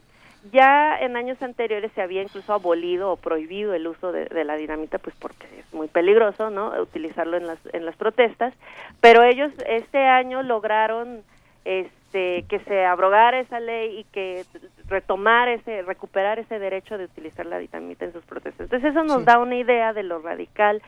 Ya 0.53 0.99
en 0.99 1.17
años 1.17 1.41
anteriores 1.43 1.91
se 1.93 2.03
había 2.03 2.23
incluso 2.23 2.53
abolido 2.53 3.13
o 3.13 3.17
prohibido 3.17 3.73
el 3.73 3.87
uso 3.87 4.13
de, 4.13 4.45
la 4.45 4.57
dinamita, 4.57 4.99
pues 4.99 5.17
porque 5.19 5.47
es 5.59 5.73
muy 5.73 5.89
peligroso, 5.89 6.51
¿no? 6.51 6.73
Utilizarlo 6.83 7.39
en 7.39 7.47
las, 7.47 7.59
en 7.73 7.87
las 7.87 7.97
protestas, 7.97 8.53
pero 9.01 9.23
ellos 9.23 9.53
este 9.67 9.99
año 10.07 10.43
lograron 10.43 11.23
este, 11.65 12.04
que 12.15 12.61
se 12.67 12.85
abrogara 12.85 13.41
esa 13.41 13.59
ley 13.59 13.99
y 13.99 14.05
que 14.05 14.45
retomar 14.87 15.49
ese, 15.49 15.83
recuperar 15.83 16.39
ese 16.39 16.61
derecho 16.61 16.97
de 16.97 17.07
utilizar 17.07 17.45
la 17.45 17.59
dinamita 17.59 18.05
en 18.05 18.13
sus 18.13 18.25
protestas. 18.25 18.67
Entonces 18.67 18.93
eso 18.93 19.03
nos 19.03 19.25
da 19.25 19.39
una 19.39 19.57
idea 19.57 19.93
de 19.93 20.05
lo 20.05 20.21
radical 20.21 20.81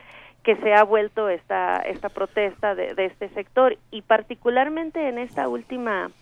que 0.45 0.55
se 0.57 0.73
ha 0.73 0.85
vuelto 0.85 1.29
esta, 1.29 1.79
esta 1.79 2.09
protesta 2.11 2.77
de, 2.77 2.95
de 2.95 3.07
este 3.07 3.29
sector 3.31 3.77
y 3.91 4.03
particularmente 4.03 5.09
en 5.09 5.19
esta 5.19 5.49
última 5.49 6.13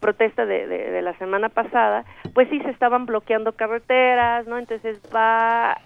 protesta 0.00 0.44
de, 0.46 0.66
de, 0.66 1.02
la 1.02 1.16
semana 1.18 1.48
pasada, 1.48 2.04
pues 2.34 2.48
sí 2.48 2.60
se 2.60 2.70
estaban 2.70 3.06
bloqueando 3.06 3.52
carreteras, 3.52 4.46
¿no? 4.46 4.58
Entonces 4.58 5.00
va, 5.14 5.76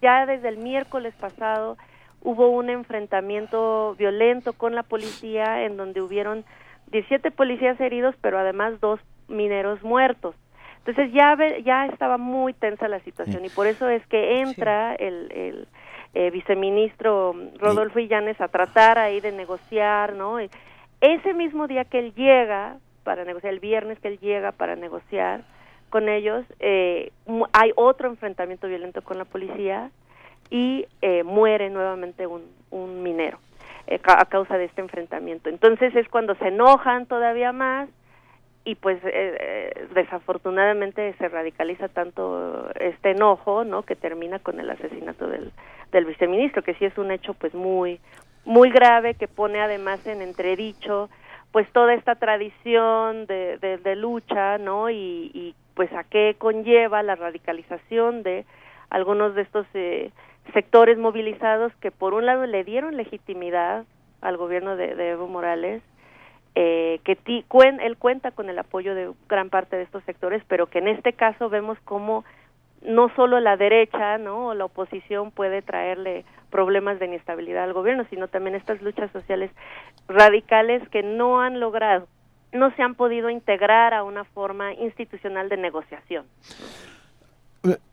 ya 0.00 0.24
desde 0.24 0.48
el 0.48 0.56
miércoles 0.56 1.14
pasado 1.14 1.76
hubo 2.22 2.48
un 2.48 2.70
enfrentamiento 2.70 3.94
violento 3.98 4.54
con 4.54 4.74
la 4.74 4.82
policía 4.82 5.64
en 5.64 5.76
donde 5.76 6.00
hubieron 6.00 6.44
17 6.90 7.30
policías 7.30 7.80
heridos, 7.80 8.14
pero 8.20 8.38
además 8.38 8.80
dos 8.80 9.00
mineros 9.28 9.82
muertos. 9.82 10.34
Entonces 10.78 11.12
ya, 11.12 11.36
ya 11.64 11.86
estaba 11.86 12.16
muy 12.16 12.52
tensa 12.52 12.86
la 12.86 13.00
situación 13.00 13.44
y 13.44 13.48
por 13.48 13.66
eso 13.66 13.88
es 13.88 14.06
que 14.06 14.40
entra 14.40 14.94
el, 14.94 15.32
el 15.32 15.68
eh, 16.14 16.30
viceministro 16.30 17.34
Rodolfo 17.58 17.98
Illanes 17.98 18.40
a 18.40 18.48
tratar 18.48 18.96
ahí 18.98 19.20
de 19.20 19.32
negociar, 19.32 20.14
¿no? 20.14 20.38
Ese 21.00 21.34
mismo 21.34 21.66
día 21.66 21.84
que 21.84 21.98
él 21.98 22.14
llega, 22.14 22.76
para 23.02 23.24
negociar, 23.24 23.52
el 23.52 23.60
viernes 23.60 23.98
que 23.98 24.08
él 24.08 24.18
llega 24.20 24.52
para 24.52 24.76
negociar 24.76 25.42
con 25.90 26.08
ellos, 26.08 26.44
eh, 26.60 27.10
hay 27.52 27.72
otro 27.74 28.08
enfrentamiento 28.08 28.68
violento 28.68 29.02
con 29.02 29.18
la 29.18 29.24
policía 29.24 29.90
y 30.50 30.86
eh, 31.02 31.24
muere 31.24 31.68
nuevamente 31.68 32.28
un, 32.28 32.42
un 32.70 33.02
minero 33.02 33.38
eh, 33.86 34.00
a 34.04 34.24
causa 34.26 34.58
de 34.58 34.64
este 34.64 34.80
enfrentamiento. 34.80 35.48
Entonces 35.48 35.94
es 35.94 36.08
cuando 36.08 36.34
se 36.36 36.48
enojan 36.48 37.06
todavía 37.06 37.52
más 37.52 37.88
y 38.64 38.74
pues 38.74 39.00
desafortunadamente 39.94 41.14
se 41.18 41.28
radicaliza 41.28 41.86
tanto 41.86 42.68
este 42.80 43.12
enojo, 43.12 43.62
¿no? 43.62 43.84
Que 43.84 43.94
termina 43.94 44.40
con 44.40 44.58
el 44.58 44.68
asesinato 44.68 45.28
del, 45.28 45.52
del 45.92 46.04
viceministro, 46.04 46.62
que 46.62 46.74
sí 46.74 46.84
es 46.84 46.98
un 46.98 47.12
hecho 47.12 47.34
pues 47.34 47.54
muy 47.54 48.00
muy 48.44 48.70
grave 48.70 49.14
que 49.14 49.28
pone 49.28 49.60
además 49.60 50.06
en 50.06 50.22
entredicho 50.22 51.10
pues 51.52 51.70
toda 51.72 51.94
esta 51.94 52.14
tradición 52.16 53.26
de, 53.26 53.58
de, 53.58 53.96
lucha, 53.96 54.58
¿no? 54.58 54.90
Y, 54.90 55.54
pues 55.74 55.92
a 55.92 56.04
qué 56.04 56.36
conlleva 56.38 57.02
la 57.02 57.16
radicalización 57.16 58.22
de 58.22 58.46
algunos 58.88 59.34
de 59.34 59.42
estos 59.42 59.66
eh, 59.74 60.10
sectores 60.52 60.98
movilizados 60.98 61.72
que 61.76 61.90
por 61.90 62.14
un 62.14 62.26
lado 62.26 62.46
le 62.46 62.64
dieron 62.64 62.96
legitimidad 62.96 63.84
al 64.20 64.36
gobierno 64.36 64.76
de, 64.76 65.10
Evo 65.10 65.28
Morales, 65.28 65.82
eh, 66.54 67.00
que 67.04 67.18
él 67.26 67.96
cuenta 67.98 68.30
con 68.30 68.48
el 68.48 68.58
apoyo 68.58 68.94
de 68.94 69.12
gran 69.28 69.50
parte 69.50 69.76
de 69.76 69.82
estos 69.82 70.02
sectores, 70.04 70.42
pero 70.48 70.66
que 70.68 70.78
en 70.78 70.88
este 70.88 71.12
caso 71.12 71.48
vemos 71.48 71.78
como 71.84 72.24
no 72.82 73.08
solo 73.14 73.40
la 73.40 73.56
derecha, 73.56 74.18
¿no? 74.18 74.48
O 74.48 74.54
la 74.54 74.64
oposición 74.64 75.30
puede 75.30 75.62
traerle 75.62 76.24
problemas 76.50 76.98
de 76.98 77.06
inestabilidad 77.06 77.64
al 77.64 77.72
gobierno, 77.72 78.06
sino 78.10 78.28
también 78.28 78.54
estas 78.54 78.80
luchas 78.80 79.10
sociales 79.10 79.50
radicales 80.08 80.86
que 80.90 81.02
no 81.02 81.40
han 81.40 81.60
logrado, 81.60 82.06
no 82.52 82.74
se 82.76 82.82
han 82.82 82.94
podido 82.94 83.28
integrar 83.28 83.92
a 83.92 84.04
una 84.04 84.24
forma 84.24 84.72
institucional 84.74 85.48
de 85.48 85.56
negociación. 85.56 86.26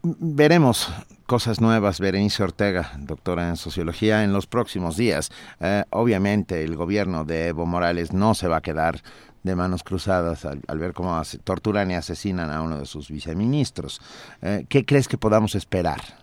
Veremos 0.02 0.90
cosas 1.26 1.62
nuevas, 1.62 2.00
Berenice 2.00 2.44
Ortega, 2.44 2.91
doctora 2.98 3.50
en 3.50 3.58
sociología, 3.58 4.24
en 4.24 4.34
los 4.34 4.48
próximos 4.48 4.98
días. 4.98 5.32
Eh, 5.60 5.84
obviamente 5.90 6.64
el 6.64 6.76
gobierno 6.76 7.26
de 7.26 7.48
Evo 7.48 7.66
Morales 7.66 8.14
no 8.14 8.36
se 8.36 8.48
va 8.48 8.58
a 8.58 8.62
quedar 8.62 9.02
de 9.44 9.56
manos 9.56 9.84
cruzadas 9.84 10.45
al, 10.45 10.62
ver 10.78 10.94
cómo 10.94 11.22
torturan 11.44 11.91
y 11.91 11.95
asesinan 11.95 12.50
a 12.50 12.62
uno 12.62 12.80
de 12.80 12.86
sus 12.86 13.10
viceministros. 13.10 14.02
Eh, 14.41 14.66
¿Qué 14.70 14.86
crees 14.86 15.08
que 15.08 15.18
podamos 15.18 15.56
esperar? 15.56 16.23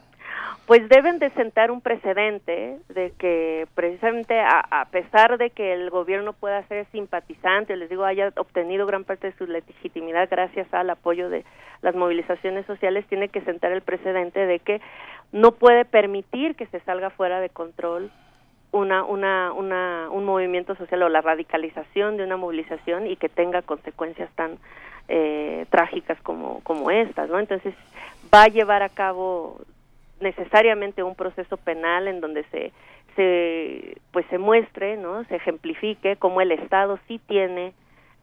Pues 0.71 0.89
deben 0.89 1.19
de 1.19 1.31
sentar 1.31 1.73
un 1.73 1.81
precedente 1.81 2.79
de 2.91 3.13
que 3.19 3.67
precisamente 3.75 4.39
a, 4.39 4.87
pesar 4.93 5.37
de 5.37 5.51
que 5.51 5.73
el 5.73 5.91
gobierno 5.91 6.33
pueda 6.33 6.63
ser 6.69 6.87
simpatizante, 6.93 7.77
les 7.77 7.91
digo, 7.91 8.05
haya 8.05 8.33
obtenido 8.37 8.87
gran 8.87 9.03
parte 9.03 9.33
de 9.33 9.37
su 9.37 9.49
legitimidad 9.49 10.29
gracias 10.31 10.73
al 10.73 10.89
apoyo 10.91 11.29
de 11.29 11.45
las 11.83 11.97
movilizaciones 11.97 12.67
sociales, 12.67 13.05
tiene 13.09 13.31
que 13.31 13.41
sentar 13.41 13.73
el 13.73 13.83
precedente 13.83 14.47
de 14.47 14.61
que 14.61 14.81
no 15.33 15.51
puede 15.51 15.85
permitir 15.85 16.55
que 16.55 16.67
se 16.67 16.79
salga 16.83 17.11
fuera 17.11 17.41
de 17.41 17.49
control 17.49 18.09
una, 18.71 19.03
una, 19.03 19.53
una, 19.53 20.09
un 20.13 20.25
movimiento 20.25 20.77
social 20.77 21.03
o 21.03 21.09
la 21.09 21.21
radicalización 21.21 22.17
de 22.17 22.23
una 22.23 22.37
movilización 22.37 23.09
y 23.09 23.17
que 23.17 23.29
tenga 23.29 23.63
consecuencias 23.63 24.31
tan 24.37 24.57
eh, 25.09 25.67
trágicas 25.71 26.21
como, 26.23 26.61
como 26.63 26.93
estas, 26.93 27.29
¿no? 27.29 27.41
Entonces 27.41 27.75
va 28.33 28.45
a 28.45 28.49
llevar 28.49 28.85
a 28.85 28.89
cabo 28.89 29.59
necesariamente 30.21 31.03
un 31.03 31.15
proceso 31.15 31.57
penal 31.57 32.09
en 32.09 32.21
donde 32.21 32.45
se, 32.51 32.73
se 33.17 33.97
pues 34.13 34.27
se 34.31 34.39
muestre, 34.39 34.97
¿no? 34.97 35.25
Se 35.25 35.37
ejemplifique 35.37 36.17
cómo 36.17 36.41
el 36.41 36.53
Estado 36.53 36.99
sí 37.09 37.21
tiene 37.27 37.73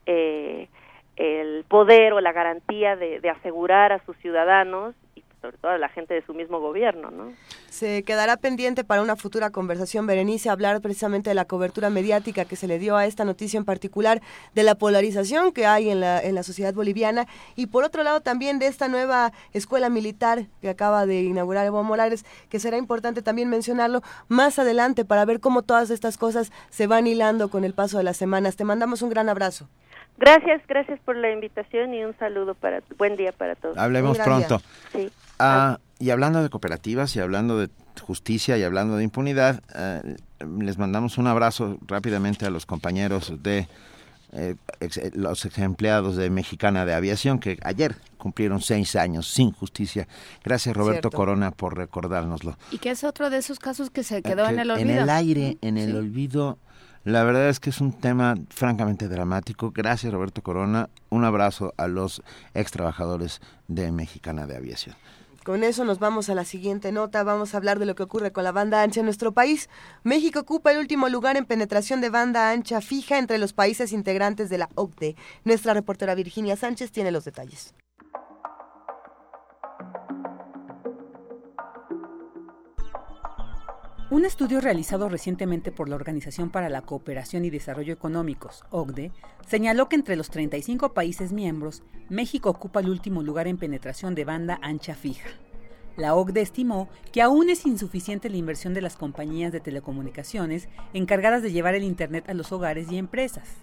eh, 0.06 0.68
el 1.16 1.64
poder 1.68 2.12
o 2.12 2.20
la 2.20 2.32
garantía 2.32 2.96
de, 2.96 3.20
de 3.20 3.30
asegurar 3.30 3.92
a 3.92 3.98
sus 4.04 4.16
ciudadanos 4.18 4.94
sobre 5.40 5.58
todo 5.58 5.72
a 5.72 5.78
la 5.78 5.88
gente 5.88 6.14
de 6.14 6.22
su 6.22 6.34
mismo 6.34 6.60
gobierno, 6.60 7.10
¿no? 7.10 7.32
Se 7.68 8.02
quedará 8.02 8.36
pendiente 8.36 8.84
para 8.84 9.02
una 9.02 9.16
futura 9.16 9.50
conversación, 9.50 10.06
Berenice, 10.06 10.50
hablar 10.50 10.80
precisamente 10.80 11.30
de 11.30 11.34
la 11.34 11.44
cobertura 11.44 11.90
mediática 11.90 12.44
que 12.44 12.56
se 12.56 12.66
le 12.66 12.78
dio 12.78 12.96
a 12.96 13.06
esta 13.06 13.24
noticia 13.24 13.58
en 13.58 13.64
particular, 13.64 14.20
de 14.54 14.62
la 14.62 14.74
polarización 14.74 15.52
que 15.52 15.66
hay 15.66 15.90
en 15.90 16.00
la, 16.00 16.20
en 16.20 16.34
la 16.34 16.42
sociedad 16.42 16.74
boliviana 16.74 17.26
y 17.56 17.66
por 17.66 17.84
otro 17.84 18.02
lado 18.02 18.20
también 18.20 18.58
de 18.58 18.66
esta 18.66 18.88
nueva 18.88 19.32
escuela 19.52 19.88
militar 19.88 20.46
que 20.60 20.68
acaba 20.68 21.06
de 21.06 21.22
inaugurar 21.22 21.66
Evo 21.66 21.82
Morales, 21.82 22.24
que 22.48 22.58
será 22.58 22.76
importante 22.76 23.22
también 23.22 23.48
mencionarlo 23.48 24.02
más 24.28 24.58
adelante 24.58 25.04
para 25.04 25.24
ver 25.24 25.40
cómo 25.40 25.62
todas 25.62 25.90
estas 25.90 26.18
cosas 26.18 26.52
se 26.70 26.86
van 26.86 27.06
hilando 27.06 27.48
con 27.48 27.64
el 27.64 27.74
paso 27.74 27.98
de 27.98 28.04
las 28.04 28.16
semanas. 28.16 28.56
Te 28.56 28.64
mandamos 28.64 29.02
un 29.02 29.10
gran 29.10 29.28
abrazo. 29.28 29.68
Gracias, 30.18 30.60
gracias 30.66 30.98
por 31.00 31.16
la 31.16 31.30
invitación 31.30 31.94
y 31.94 32.04
un 32.04 32.16
saludo 32.18 32.54
para 32.54 32.82
buen 32.96 33.16
día 33.16 33.30
para 33.30 33.54
todos. 33.54 33.78
Hablemos 33.78 34.18
pronto. 34.18 34.60
Sí. 34.90 35.10
Ah, 35.38 35.78
y 35.98 36.10
hablando 36.10 36.42
de 36.42 36.50
cooperativas 36.50 37.14
y 37.16 37.20
hablando 37.20 37.58
de 37.58 37.70
justicia 38.00 38.56
y 38.56 38.62
hablando 38.62 38.96
de 38.96 39.04
impunidad, 39.04 39.62
eh, 39.74 40.16
les 40.40 40.78
mandamos 40.78 41.18
un 41.18 41.26
abrazo 41.26 41.78
rápidamente 41.86 42.46
a 42.46 42.50
los 42.50 42.66
compañeros 42.66 43.32
de 43.42 43.68
eh, 44.32 44.56
los 45.14 45.44
ex 45.46 45.58
empleados 45.58 46.16
de 46.16 46.28
Mexicana 46.28 46.84
de 46.84 46.92
Aviación 46.92 47.38
que 47.38 47.58
ayer 47.62 47.96
cumplieron 48.18 48.60
seis 48.60 48.94
años 48.94 49.26
sin 49.28 49.52
justicia. 49.52 50.06
Gracias 50.44 50.76
Roberto 50.76 51.10
Corona 51.10 51.50
por 51.50 51.76
recordárnoslo. 51.76 52.58
Y 52.70 52.78
que 52.78 52.90
es 52.90 53.04
otro 53.04 53.30
de 53.30 53.38
esos 53.38 53.58
casos 53.58 53.90
que 53.90 54.02
se 54.02 54.22
quedó 54.22 54.46
en 54.48 54.58
el 54.58 54.70
olvido. 54.70 54.90
En 54.90 54.98
el 54.98 55.10
aire, 55.10 55.58
en 55.62 55.78
el 55.78 55.96
olvido. 55.96 56.58
La 57.04 57.24
verdad 57.24 57.48
es 57.48 57.58
que 57.58 57.70
es 57.70 57.80
un 57.80 57.92
tema 57.92 58.34
francamente 58.50 59.08
dramático. 59.08 59.72
Gracias 59.74 60.12
Roberto 60.12 60.42
Corona. 60.42 60.90
Un 61.08 61.24
abrazo 61.24 61.72
a 61.78 61.88
los 61.88 62.22
ex 62.52 62.70
trabajadores 62.70 63.40
de 63.66 63.90
Mexicana 63.92 64.46
de 64.46 64.56
Aviación. 64.56 64.94
Con 65.48 65.64
eso 65.64 65.86
nos 65.86 65.98
vamos 65.98 66.28
a 66.28 66.34
la 66.34 66.44
siguiente 66.44 66.92
nota. 66.92 67.22
Vamos 67.22 67.54
a 67.54 67.56
hablar 67.56 67.78
de 67.78 67.86
lo 67.86 67.94
que 67.94 68.02
ocurre 68.02 68.32
con 68.32 68.44
la 68.44 68.52
banda 68.52 68.82
ancha 68.82 69.00
en 69.00 69.06
nuestro 69.06 69.32
país. 69.32 69.70
México 70.04 70.40
ocupa 70.40 70.72
el 70.72 70.78
último 70.78 71.08
lugar 71.08 71.38
en 71.38 71.46
penetración 71.46 72.02
de 72.02 72.10
banda 72.10 72.50
ancha 72.50 72.82
fija 72.82 73.16
entre 73.16 73.38
los 73.38 73.54
países 73.54 73.94
integrantes 73.94 74.50
de 74.50 74.58
la 74.58 74.68
OCDE. 74.74 75.16
Nuestra 75.44 75.72
reportera 75.72 76.14
Virginia 76.14 76.54
Sánchez 76.54 76.92
tiene 76.92 77.12
los 77.12 77.24
detalles. 77.24 77.72
Un 84.10 84.24
estudio 84.24 84.62
realizado 84.62 85.10
recientemente 85.10 85.70
por 85.70 85.90
la 85.90 85.96
Organización 85.96 86.48
para 86.48 86.70
la 86.70 86.80
Cooperación 86.80 87.44
y 87.44 87.50
Desarrollo 87.50 87.92
Económicos, 87.92 88.64
OCDE, 88.70 89.12
señaló 89.46 89.90
que 89.90 89.96
entre 89.96 90.16
los 90.16 90.30
35 90.30 90.94
países 90.94 91.30
miembros, 91.30 91.82
México 92.08 92.48
ocupa 92.48 92.80
el 92.80 92.88
último 92.88 93.22
lugar 93.22 93.48
en 93.48 93.58
penetración 93.58 94.14
de 94.14 94.24
banda 94.24 94.58
ancha 94.62 94.94
fija. 94.94 95.28
La 95.98 96.14
OCDE 96.14 96.40
estimó 96.40 96.88
que 97.12 97.20
aún 97.20 97.50
es 97.50 97.66
insuficiente 97.66 98.30
la 98.30 98.38
inversión 98.38 98.72
de 98.72 98.80
las 98.80 98.96
compañías 98.96 99.52
de 99.52 99.60
telecomunicaciones 99.60 100.70
encargadas 100.94 101.42
de 101.42 101.52
llevar 101.52 101.74
el 101.74 101.84
Internet 101.84 102.30
a 102.30 102.34
los 102.34 102.50
hogares 102.50 102.90
y 102.90 102.96
empresas. 102.96 103.58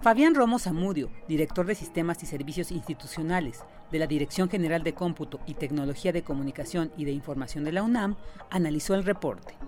Fabián 0.00 0.34
Romo 0.34 0.58
Zamudio, 0.58 1.10
director 1.28 1.66
de 1.66 1.74
Sistemas 1.74 2.22
y 2.22 2.26
Servicios 2.26 2.72
Institucionales 2.72 3.64
de 3.92 3.98
la 3.98 4.06
Dirección 4.06 4.48
General 4.48 4.82
de 4.82 4.94
Cómputo 4.94 5.40
y 5.46 5.52
Tecnología 5.52 6.10
de 6.10 6.22
Comunicación 6.22 6.90
y 6.96 7.04
de 7.04 7.12
Información 7.12 7.64
de 7.64 7.72
la 7.72 7.82
UNAM, 7.82 8.16
analizó 8.48 8.94
el 8.94 9.04
reporte. 9.04 9.58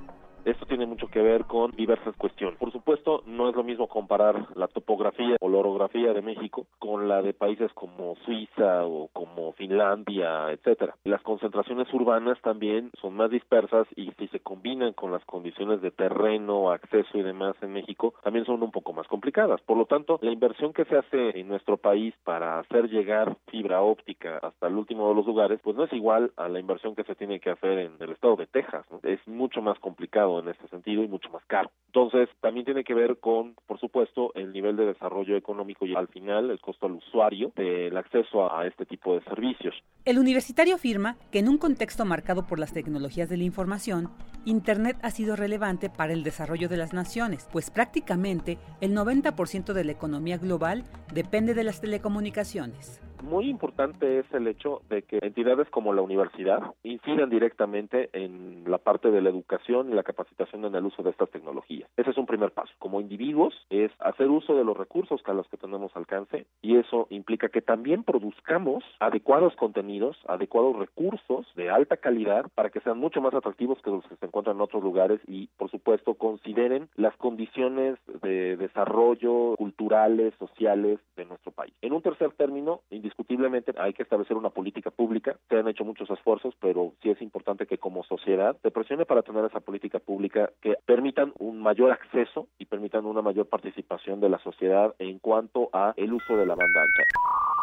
Esto 0.44 0.66
tiene 0.66 0.86
mucho 0.86 1.06
que 1.06 1.22
ver 1.22 1.44
con 1.44 1.70
diversas 1.70 2.16
cuestiones. 2.16 2.58
Por 2.58 2.72
supuesto, 2.72 3.22
no 3.26 3.48
es 3.48 3.54
lo 3.54 3.62
mismo 3.62 3.86
comparar 3.86 4.48
la 4.56 4.66
topografía 4.66 5.36
o 5.40 5.48
la 5.48 5.58
orografía 5.58 6.12
de 6.12 6.20
México 6.20 6.66
con 6.80 7.08
la 7.08 7.22
de 7.22 7.32
países 7.32 7.72
como 7.74 8.16
Suiza 8.24 8.84
o 8.84 9.08
como 9.12 9.52
Finlandia, 9.52 10.50
etcétera. 10.50 10.96
Las 11.04 11.22
concentraciones 11.22 11.92
urbanas 11.94 12.40
también 12.42 12.90
son 13.00 13.14
más 13.14 13.30
dispersas 13.30 13.86
y 13.94 14.10
si 14.18 14.26
se 14.28 14.40
combinan 14.40 14.94
con 14.94 15.12
las 15.12 15.24
condiciones 15.26 15.80
de 15.80 15.92
terreno, 15.92 16.72
acceso 16.72 17.18
y 17.18 17.22
demás 17.22 17.54
en 17.62 17.72
México, 17.72 18.14
también 18.24 18.44
son 18.44 18.62
un 18.62 18.72
poco 18.72 18.92
más 18.92 19.06
complicadas. 19.06 19.60
Por 19.62 19.76
lo 19.76 19.86
tanto, 19.86 20.18
la 20.22 20.32
inversión 20.32 20.72
que 20.72 20.84
se 20.86 20.96
hace 20.96 21.38
en 21.38 21.46
nuestro 21.46 21.76
país 21.76 22.14
para 22.24 22.58
hacer 22.58 22.88
llegar 22.88 23.36
fibra 23.46 23.82
óptica 23.82 24.38
hasta 24.38 24.66
el 24.66 24.74
último 24.74 25.08
de 25.08 25.14
los 25.14 25.26
lugares, 25.26 25.60
pues 25.62 25.76
no 25.76 25.84
es 25.84 25.92
igual 25.92 26.32
a 26.36 26.48
la 26.48 26.58
inversión 26.58 26.96
que 26.96 27.04
se 27.04 27.14
tiene 27.14 27.38
que 27.38 27.50
hacer 27.50 27.78
en 27.78 27.92
el 28.00 28.10
estado 28.10 28.36
de 28.36 28.46
Texas. 28.46 28.84
Es 29.04 29.20
mucho 29.28 29.62
más 29.62 29.78
complicado 29.78 30.31
en 30.40 30.48
este 30.48 30.68
sentido 30.68 31.02
y 31.02 31.08
mucho 31.08 31.30
más 31.30 31.44
caro. 31.46 31.70
Entonces, 31.86 32.28
también 32.40 32.64
tiene 32.64 32.84
que 32.84 32.94
ver 32.94 33.18
con, 33.18 33.54
por 33.66 33.78
supuesto, 33.78 34.32
el 34.34 34.52
nivel 34.52 34.76
de 34.76 34.86
desarrollo 34.86 35.36
económico 35.36 35.84
y 35.84 35.94
al 35.94 36.08
final 36.08 36.50
el 36.50 36.60
costo 36.60 36.86
al 36.86 36.92
usuario 36.92 37.52
del 37.54 37.96
acceso 37.96 38.52
a 38.52 38.66
este 38.66 38.86
tipo 38.86 39.14
de 39.14 39.22
servicios. 39.24 39.74
El 40.04 40.18
universitario 40.18 40.74
afirma 40.74 41.16
que 41.30 41.38
en 41.38 41.48
un 41.48 41.58
contexto 41.58 42.04
marcado 42.04 42.46
por 42.46 42.58
las 42.58 42.72
tecnologías 42.72 43.28
de 43.28 43.36
la 43.36 43.44
información, 43.44 44.10
Internet 44.44 44.96
ha 45.02 45.10
sido 45.10 45.36
relevante 45.36 45.90
para 45.90 46.12
el 46.12 46.24
desarrollo 46.24 46.68
de 46.68 46.76
las 46.76 46.92
naciones, 46.92 47.48
pues 47.52 47.70
prácticamente 47.70 48.58
el 48.80 48.96
90% 48.96 49.72
de 49.72 49.84
la 49.84 49.92
economía 49.92 50.38
global 50.38 50.84
depende 51.12 51.54
de 51.54 51.64
las 51.64 51.80
telecomunicaciones. 51.80 53.00
Muy 53.22 53.48
importante 53.48 54.18
es 54.18 54.26
el 54.34 54.48
hecho 54.48 54.82
de 54.90 55.02
que 55.02 55.18
entidades 55.22 55.68
como 55.70 55.94
la 55.94 56.02
universidad 56.02 56.74
incidan 56.82 57.30
directamente 57.30 58.10
en 58.12 58.64
la 58.66 58.78
parte 58.78 59.12
de 59.12 59.22
la 59.22 59.30
educación 59.30 59.90
y 59.90 59.94
la 59.94 60.02
capacitación 60.02 60.64
en 60.64 60.74
el 60.74 60.84
uso 60.84 61.04
de 61.04 61.10
estas 61.10 61.30
tecnologías. 61.30 61.88
Ese 61.96 62.10
es 62.10 62.18
un 62.18 62.26
primer 62.26 62.50
paso. 62.50 62.72
Como 62.80 63.00
individuos 63.00 63.54
es 63.70 63.92
hacer 64.00 64.28
uso 64.28 64.56
de 64.56 64.64
los 64.64 64.76
recursos 64.76 65.22
a 65.24 65.34
los 65.34 65.46
que 65.48 65.56
tenemos 65.56 65.94
alcance 65.94 66.46
y 66.62 66.76
eso 66.76 67.06
implica 67.10 67.48
que 67.48 67.62
también 67.62 68.02
produzcamos 68.02 68.82
adecuados 68.98 69.54
contenidos, 69.54 70.18
adecuados 70.26 70.76
recursos 70.76 71.46
de 71.54 71.70
alta 71.70 71.98
calidad 71.98 72.46
para 72.56 72.70
que 72.70 72.80
sean 72.80 72.98
mucho 72.98 73.20
más 73.20 73.34
atractivos 73.34 73.80
que 73.82 73.90
los 73.90 74.04
que 74.06 74.16
se 74.16 74.26
encuentran 74.26 74.56
en 74.56 74.62
otros 74.62 74.82
lugares 74.82 75.20
y 75.28 75.46
por 75.58 75.70
supuesto 75.70 76.14
consideren 76.14 76.88
las 76.96 77.16
condiciones 77.18 77.98
de 78.22 78.56
desarrollo 78.56 79.54
culturales, 79.56 80.34
sociales 80.40 80.98
de 81.16 81.24
nuestro 81.24 81.52
país. 81.52 81.72
En 81.82 81.92
un 81.92 82.02
tercer 82.02 82.32
término, 82.32 82.80
indiscutiblemente 83.12 83.72
hay 83.78 83.92
que 83.92 84.02
establecer 84.02 84.36
una 84.36 84.50
política 84.50 84.90
pública. 84.90 85.36
Se 85.48 85.56
han 85.56 85.68
hecho 85.68 85.84
muchos 85.84 86.08
esfuerzos, 86.10 86.54
pero 86.60 86.92
sí 87.02 87.10
es 87.10 87.20
importante 87.20 87.66
que 87.66 87.78
como 87.78 88.04
sociedad 88.04 88.56
se 88.62 88.70
presione 88.70 89.04
para 89.04 89.22
tener 89.22 89.44
esa 89.44 89.60
política 89.60 89.98
pública 89.98 90.50
que 90.60 90.76
permitan 90.86 91.32
un 91.38 91.60
mayor 91.60 91.92
acceso 91.92 92.48
y 92.58 92.66
permitan 92.66 93.04
una 93.04 93.22
mayor 93.22 93.46
participación 93.46 94.20
de 94.20 94.30
la 94.30 94.38
sociedad 94.38 94.94
en 94.98 95.18
cuanto 95.18 95.68
a 95.72 95.92
el 95.96 96.12
uso 96.12 96.36
de 96.36 96.46
la 96.46 96.54
banda 96.54 96.82
ancha. 96.82 97.61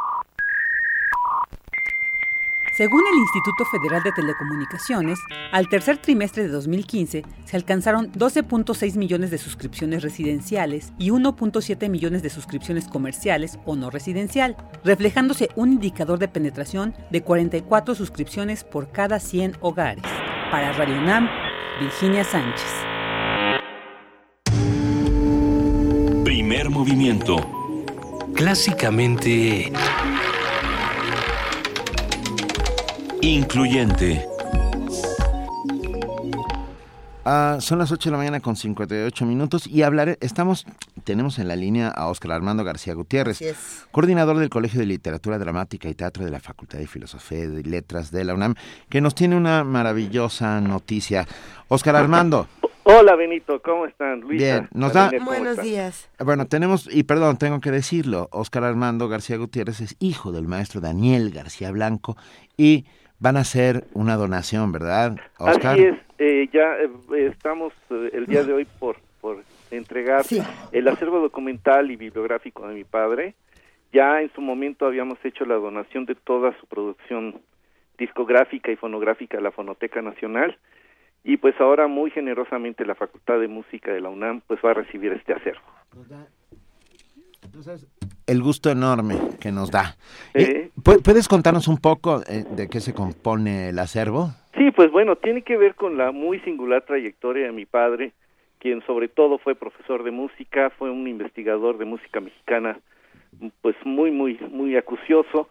Según 2.80 3.03
el 3.11 3.19
Instituto 3.19 3.65
Federal 3.65 4.03
de 4.03 4.14
Telecomunicaciones, 4.14 5.19
al 5.51 5.68
tercer 5.68 5.97
trimestre 5.97 6.43
de 6.43 6.47
2015 6.47 7.26
se 7.43 7.57
alcanzaron 7.57 8.10
12.6 8.14 8.95
millones 8.95 9.31
de 9.31 9.38
suscripciones 9.38 10.01
residenciales 10.01 10.93
y 10.97 11.10
1.7 11.10 11.89
millones 11.89 12.23
de 12.23 12.30
suscripciones 12.30 12.88
comerciales 12.88 13.60
o 13.65 13.76
no 13.76 13.89
residencial, 13.89 14.56
reflejándose 14.85 15.49
un 15.57 15.73
indicador 15.73 16.19
de 16.19 16.30
penetración 16.30 16.95
de 17.10 17.22
44 17.22 17.95
suscripciones 17.95 18.64
por 18.64 18.93
cada 18.93 19.19
100 19.19 19.57
hogares. 19.60 20.06
Para 20.49 20.72
Radio 20.72 21.01
Nam, 21.01 21.27
Virginia 21.81 22.23
Sánchez. 22.23 22.64
Primer 26.23 26.69
movimiento. 26.69 27.45
Clásicamente... 28.34 29.69
Incluyente. 33.21 34.25
Ah, 37.25 37.57
son 37.59 37.79
las 37.79 37.91
8 37.91 38.09
de 38.09 38.11
la 38.11 38.17
mañana 38.17 38.39
con 38.39 38.55
58 38.55 39.25
minutos 39.25 39.67
y 39.67 39.83
hablaré, 39.83 40.17
estamos, 40.21 40.65
tenemos 41.03 41.37
en 41.37 41.49
la 41.49 41.57
línea 41.57 41.89
a 41.89 42.07
Óscar 42.07 42.31
Armando 42.31 42.63
García 42.63 42.93
Gutiérrez, 42.93 43.85
coordinador 43.91 44.37
del 44.37 44.49
Colegio 44.49 44.79
de 44.79 44.85
Literatura 44.85 45.37
Dramática 45.37 45.89
y 45.89 45.95
Teatro 45.95 46.23
de 46.23 46.31
la 46.31 46.39
Facultad 46.39 46.79
de 46.79 46.87
Filosofía 46.87 47.39
y 47.43 47.63
Letras 47.63 48.09
de 48.11 48.23
la 48.23 48.33
UNAM, 48.33 48.55
que 48.89 49.01
nos 49.01 49.15
tiene 49.15 49.35
una 49.35 49.65
maravillosa 49.65 50.61
noticia. 50.61 51.27
Óscar 51.67 51.97
Armando. 51.97 52.47
Hola 52.83 53.15
Benito, 53.15 53.61
¿cómo 53.61 53.85
están? 53.85 54.27
Bien, 54.27 54.69
nos 54.73 54.93
da... 54.93 55.11
Buenos 55.23 55.61
días. 55.61 56.09
Bueno, 56.17 56.47
tenemos, 56.47 56.89
y 56.91 57.03
perdón, 57.03 57.37
tengo 57.37 57.59
que 57.59 57.69
decirlo, 57.69 58.29
Óscar 58.31 58.63
Armando 58.63 59.07
García 59.09 59.37
Gutiérrez 59.37 59.81
es 59.81 59.95
hijo 59.99 60.31
del 60.31 60.47
maestro 60.47 60.81
Daniel 60.81 61.29
García 61.29 61.69
Blanco 61.69 62.17
y 62.57 62.85
van 63.19 63.37
a 63.37 63.41
hacer 63.41 63.85
una 63.93 64.15
donación, 64.15 64.71
¿verdad, 64.71 65.17
Oscar? 65.37 65.73
Así 65.73 65.83
es, 65.83 65.97
eh, 66.17 66.49
ya 66.51 66.77
eh, 66.77 67.27
estamos 67.27 67.73
eh, 67.89 68.11
el 68.13 68.25
día 68.25 68.43
de 68.43 68.53
hoy 68.53 68.65
por, 68.79 68.97
por 69.21 69.43
entregar 69.71 70.25
el 70.71 70.87
acervo 70.87 71.19
documental 71.19 71.91
y 71.91 71.95
bibliográfico 71.95 72.67
de 72.67 72.73
mi 72.73 72.83
padre. 72.83 73.35
Ya 73.91 74.21
en 74.21 74.31
su 74.33 74.41
momento 74.41 74.85
habíamos 74.85 75.17
hecho 75.23 75.45
la 75.45 75.55
donación 75.55 76.05
de 76.05 76.15
toda 76.15 76.57
su 76.59 76.67
producción 76.67 77.41
discográfica 77.97 78.71
y 78.71 78.75
fonográfica 78.75 79.37
a 79.37 79.41
la 79.41 79.51
Fonoteca 79.51 80.01
Nacional 80.01 80.57
y 81.23 81.37
pues 81.37 81.59
ahora 81.59 81.87
muy 81.87 82.11
generosamente 82.11 82.85
la 82.85 82.95
Facultad 82.95 83.39
de 83.39 83.47
Música 83.47 83.91
de 83.91 83.99
la 83.99 84.09
UNAM 84.09 84.41
pues 84.47 84.59
va 84.63 84.71
a 84.71 84.75
recibir 84.75 85.11
este 85.11 85.33
acervo. 85.33 85.61
Entonces, 87.43 87.87
el 88.30 88.41
gusto 88.43 88.69
enorme 88.69 89.15
que 89.41 89.51
nos 89.51 89.72
da. 89.72 89.95
Eh, 90.35 90.69
¿Puedes 90.84 91.27
contarnos 91.27 91.68
un 91.68 91.77
poco 91.77 92.22
eh, 92.27 92.45
de 92.56 92.68
qué 92.69 92.80
se 92.80 92.93
compone 92.93 93.69
el 93.69 93.80
acervo? 93.80 94.30
Sí, 94.56 94.72
pues 94.72 94.91
bueno, 94.91 95.15
tiene 95.15 95.41
que 95.41 95.57
ver 95.57 95.76
con 95.76 95.97
la 95.97 96.11
muy 96.11 96.39
singular 96.41 96.84
trayectoria 96.84 97.47
de 97.47 97.51
mi 97.51 97.65
padre, 97.65 98.11
quien 98.60 98.85
sobre 98.85 99.07
todo 99.07 99.39
fue 99.39 99.56
profesor 99.56 100.03
de 100.03 100.11
música, 100.11 100.69
fue 100.77 100.91
un 100.91 101.07
investigador 101.07 101.77
de 101.77 101.85
música 101.85 102.19
mexicana, 102.19 102.77
pues 103.61 103.76
muy, 103.84 104.11
muy, 104.11 104.39
muy 104.51 104.77
acucioso. 104.77 105.49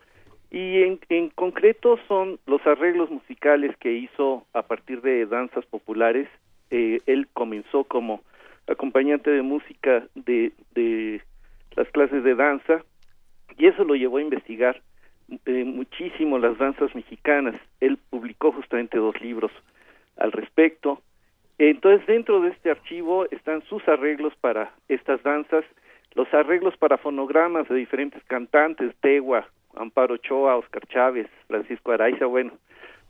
Y 0.51 0.83
en, 0.83 1.01
en 1.09 1.31
concreto 1.31 1.99
son 2.07 2.39
los 2.47 2.65
arreglos 2.67 3.11
musicales 3.11 3.77
que 3.79 3.93
hizo 3.93 4.47
a 4.55 4.63
partir 4.63 5.03
de 5.03 5.27
danzas 5.27 5.67
populares. 5.67 6.29
Eh, 6.71 7.01
él 7.07 7.29
comenzó 7.33 7.85
como 7.85 8.23
acompañante 8.67 9.31
de 9.31 9.43
música 9.43 10.05
de, 10.15 10.53
de 10.75 11.23
las 11.77 11.89
clases 11.91 12.25
de 12.25 12.35
danza 12.35 12.85
y 13.57 13.67
eso 13.67 13.85
lo 13.85 13.95
llevó 13.95 14.19
a 14.19 14.23
investigar 14.23 14.81
eh, 15.45 15.65
muchísimo 15.65 16.39
las 16.39 16.57
danzas 16.59 16.95
mexicanas. 16.95 17.55
Él 17.81 17.99
publicó 18.11 18.53
justamente 18.53 18.99
dos 18.99 19.21
libros 19.21 19.53
al 20.17 20.33
respecto. 20.33 21.03
Entonces, 21.59 22.07
dentro 22.07 22.41
de 22.41 22.51
este 22.51 22.71
archivo 22.71 23.27
están 23.31 23.63
sus 23.63 23.87
arreglos 23.89 24.33
para 24.41 24.73
estas 24.89 25.23
danzas, 25.23 25.65
los 26.15 26.33
arreglos 26.33 26.77
para 26.77 26.99
fonogramas 26.99 27.69
de 27.69 27.75
diferentes 27.75 28.23
cantantes, 28.25 28.95
Tegua, 29.01 29.49
Amparo 29.75 30.15
Ochoa, 30.15 30.57
Oscar 30.57 30.87
Chávez, 30.87 31.29
Francisco 31.49 31.93
Araiza, 31.93 32.27
bueno, 32.27 32.53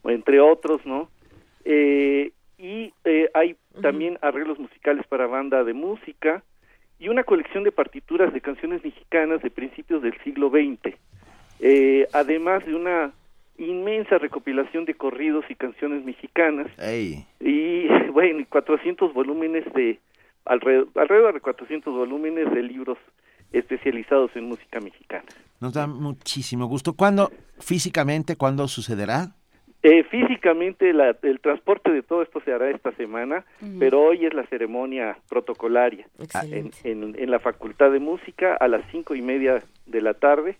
entre 0.03 0.39
otros, 0.39 0.83
¿no? 0.85 1.09
Eh, 1.63 2.31
y 2.57 2.91
eh, 3.05 3.29
hay 3.33 3.55
también 3.81 4.17
arreglos 4.21 4.59
musicales 4.59 5.05
para 5.07 5.27
banda 5.27 5.63
de 5.63 5.73
música 5.73 6.43
y 6.99 7.07
una 7.07 7.23
colección 7.23 7.63
de 7.63 7.71
partituras 7.71 8.33
de 8.33 8.41
canciones 8.41 8.83
mexicanas 8.83 9.41
de 9.41 9.49
principios 9.49 10.01
del 10.01 10.13
siglo 10.23 10.49
XX, 10.49 10.95
eh, 11.61 12.07
además 12.13 12.65
de 12.65 12.75
una 12.75 13.13
inmensa 13.57 14.17
recopilación 14.17 14.85
de 14.85 14.93
corridos 14.93 15.45
y 15.49 15.55
canciones 15.55 16.03
mexicanas 16.05 16.67
y 17.39 17.87
bueno, 18.13 18.45
400 18.49 19.13
volúmenes 19.13 19.65
de 19.73 19.99
alrededor, 20.45 20.87
alrededor 20.95 21.33
de 21.33 21.41
400 21.41 21.93
volúmenes 21.93 22.51
de 22.53 22.63
libros 22.63 22.97
especializados 23.51 24.31
en 24.35 24.45
música 24.45 24.79
mexicana. 24.79 25.25
Nos 25.59 25.73
da 25.73 25.87
muchísimo 25.87 26.67
gusto. 26.67 26.93
¿Cuándo 26.93 27.31
físicamente, 27.59 28.35
cuándo 28.35 28.67
sucederá? 28.67 29.35
Eh, 29.81 30.03
físicamente 30.03 30.89
el 30.89 31.39
transporte 31.39 31.89
de 31.91 32.03
todo 32.03 32.21
esto 32.21 32.41
se 32.41 32.51
hará 32.51 32.69
esta 32.69 32.91
semana, 32.93 33.45
pero 33.79 34.01
hoy 34.01 34.25
es 34.25 34.33
la 34.33 34.45
ceremonia 34.47 35.17
protocolaria 35.29 36.05
en, 36.43 36.71
en, 36.83 37.15
en, 37.17 37.31
la 37.31 37.39
Facultad 37.39 37.91
de 37.91 37.99
Música 37.99 38.55
a 38.55 38.67
las 38.67 38.81
cinco 38.91 39.15
y 39.15 39.21
media 39.21 39.63
de 39.85 40.01
la 40.01 40.13
tarde 40.13 40.57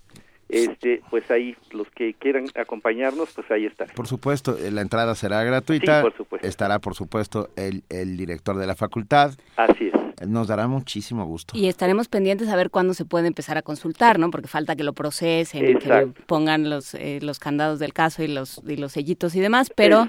este, 0.49 1.01
pues 1.11 1.29
ahí 1.29 1.55
los 1.71 1.87
que 1.91 2.15
quieran 2.15 2.47
acompañarnos, 2.55 3.31
pues 3.33 3.49
ahí 3.51 3.65
está. 3.65 3.85
Por 3.85 4.07
supuesto, 4.07 4.57
eh, 4.57 4.71
la 4.71 4.81
entrada 4.81 5.13
será 5.15 5.43
gratuita. 5.43 6.01
por 6.01 6.17
supuesto. 6.17 6.47
Estará, 6.47 6.79
por 6.79 6.95
supuesto, 6.95 7.49
el, 7.55 7.83
el 7.89 8.17
director 8.17 8.57
de 8.57 8.65
la 8.65 8.75
facultad. 8.75 9.31
Así 9.55 9.91
es. 9.93 10.08
Nos 10.27 10.47
dará 10.47 10.67
muchísimo 10.67 11.25
gusto. 11.25 11.57
Y 11.57 11.67
estaremos 11.67 12.07
pendientes 12.07 12.49
a 12.49 12.55
ver 12.55 12.69
cuándo 12.69 12.93
se 12.93 13.05
puede 13.05 13.27
empezar 13.27 13.57
a 13.57 13.61
consultar, 13.61 14.19
¿no? 14.19 14.31
Porque 14.31 14.47
falta 14.47 14.75
que 14.75 14.83
lo 14.83 14.93
procesen, 14.93 15.77
que 15.79 16.07
pongan 16.25 16.69
los, 16.69 16.93
eh, 16.95 17.19
los 17.21 17.39
candados 17.39 17.79
del 17.79 17.93
caso 17.93 18.23
y 18.23 18.27
los, 18.27 18.61
y 18.67 18.77
los 18.77 18.93
sellitos 18.93 19.35
y 19.35 19.39
demás, 19.39 19.71
pero 19.75 20.07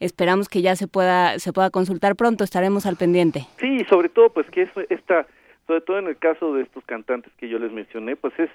esperamos 0.00 0.48
que 0.48 0.62
ya 0.62 0.76
se 0.76 0.86
pueda, 0.86 1.38
se 1.38 1.52
pueda 1.52 1.70
consultar 1.70 2.16
pronto, 2.16 2.44
estaremos 2.44 2.86
al 2.86 2.96
pendiente. 2.96 3.46
Sí, 3.58 3.84
sobre 3.88 4.08
todo, 4.08 4.30
pues 4.30 4.48
que 4.50 4.62
eso, 4.62 4.80
esta, 4.88 5.26
sobre 5.66 5.80
todo 5.80 5.98
en 5.98 6.06
el 6.08 6.16
caso 6.16 6.54
de 6.54 6.62
estos 6.62 6.84
cantantes 6.84 7.32
que 7.38 7.48
yo 7.48 7.58
les 7.58 7.72
mencioné, 7.72 8.16
pues 8.16 8.34
es 8.38 8.50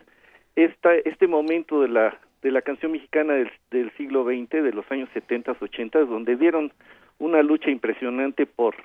esta, 0.55 0.93
este 0.95 1.27
momento 1.27 1.81
de 1.81 1.89
la, 1.89 2.17
de 2.41 2.51
la 2.51 2.61
canción 2.61 2.91
mexicana 2.91 3.33
del, 3.33 3.51
del 3.71 3.91
siglo 3.97 4.23
XX, 4.23 4.63
de 4.63 4.73
los 4.73 4.89
años 4.91 5.09
70, 5.13 5.55
80, 5.59 5.99
donde 6.05 6.35
dieron 6.35 6.71
una 7.19 7.41
lucha 7.41 7.69
impresionante 7.69 8.45
por, 8.45 8.75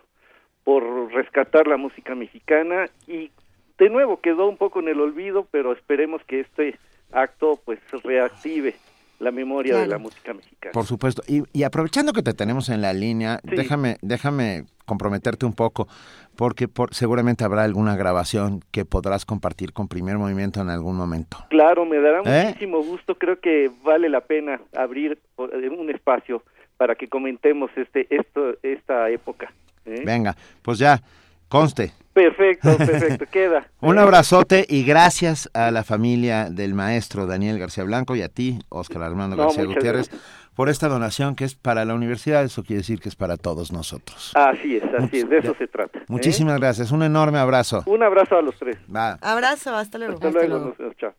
por 0.69 1.11
rescatar 1.15 1.66
la 1.66 1.78
música 1.78 2.15
mexicana 2.15 2.90
y 3.07 3.31
de 3.78 3.89
nuevo 3.89 4.20
quedó 4.20 4.47
un 4.47 4.59
poco 4.59 4.81
en 4.81 4.89
el 4.89 5.01
olvido, 5.01 5.47
pero 5.51 5.73
esperemos 5.73 6.23
que 6.27 6.40
este 6.40 6.78
acto 7.11 7.59
pues 7.65 7.78
reactive 8.05 8.74
la 9.19 9.31
memoria 9.31 9.78
de 9.78 9.86
la 9.86 9.97
música 9.97 10.35
mexicana. 10.35 10.74
Por 10.74 10.85
supuesto. 10.85 11.23
Y, 11.27 11.43
y, 11.59 11.62
aprovechando 11.62 12.12
que 12.12 12.23
te 12.23 12.35
tenemos 12.35 12.69
en 12.69 12.82
la 12.82 12.93
línea, 12.93 13.40
déjame, 13.45 13.97
déjame 14.03 14.66
comprometerte 14.85 15.47
un 15.47 15.55
poco, 15.55 15.89
porque 16.36 16.69
por, 16.69 16.93
seguramente 16.93 17.45
habrá 17.45 17.62
alguna 17.62 17.97
grabación 17.97 18.61
que 18.70 18.85
podrás 18.85 19.24
compartir 19.24 19.73
con 19.73 19.89
Primer 19.89 20.19
Movimiento 20.19 20.61
en 20.61 20.69
algún 20.69 20.99
momento. 20.99 21.39
Claro, 21.49 21.86
me 21.86 21.99
dará 21.99 22.20
¿Eh? 22.27 22.49
muchísimo 22.49 22.82
gusto. 22.82 23.15
Creo 23.15 23.40
que 23.40 23.70
vale 23.82 24.11
la 24.11 24.20
pena 24.20 24.61
abrir 24.77 25.19
eh, 25.39 25.69
un 25.70 25.89
espacio 25.89 26.43
para 26.77 26.95
que 26.95 27.09
comentemos 27.09 27.70
este 27.74 28.07
esto 28.15 28.55
esta 28.62 29.09
época. 29.09 29.51
¿Eh? 29.89 30.02
Venga, 30.05 30.36
pues 30.62 30.78
ya 30.78 31.01
conste. 31.48 31.93
Perfecto, 32.12 32.77
perfecto, 32.78 33.27
queda. 33.31 33.69
Un 33.81 33.98
abrazote 33.98 34.66
y 34.69 34.85
gracias 34.85 35.48
a 35.55 35.70
la 35.70 35.85
familia 35.85 36.51
del 36.51 36.74
maestro 36.74 37.27
Daniel 37.27 37.59
García 37.59 37.85
Blanco 37.85 38.16
y 38.16 38.23
a 38.23 38.28
ti, 38.28 38.59
Oscar 38.70 39.02
Armando 39.02 39.36
García 39.36 39.65
Gutiérrez, 39.65 40.10
por 40.56 40.69
esta 40.69 40.89
donación 40.89 41.36
que 41.36 41.44
es 41.44 41.55
para 41.55 41.85
la 41.85 41.94
universidad, 41.94 42.43
eso 42.43 42.65
quiere 42.65 42.78
decir 42.78 42.98
que 43.01 43.09
es 43.09 43.15
para 43.15 43.36
todos 43.36 43.70
nosotros. 43.70 44.32
Así 44.35 44.78
es, 44.78 44.82
así 44.98 45.19
es, 45.19 45.28
de 45.28 45.39
eso 45.39 45.55
se 45.56 45.69
trata. 45.69 46.01
¿eh? 46.01 46.05
Muchísimas 46.09 46.59
gracias, 46.59 46.90
un 46.90 47.05
enorme 47.05 47.39
abrazo. 47.39 47.85
Un 47.86 48.02
abrazo 48.02 48.36
a 48.36 48.43
los 48.43 48.56
tres. 48.56 48.77
Abrazo, 49.20 49.77
hasta 49.77 49.98
luego. 49.98 50.15
Hasta, 50.15 50.31
luego, 50.31 50.74
chao. 50.98 51.15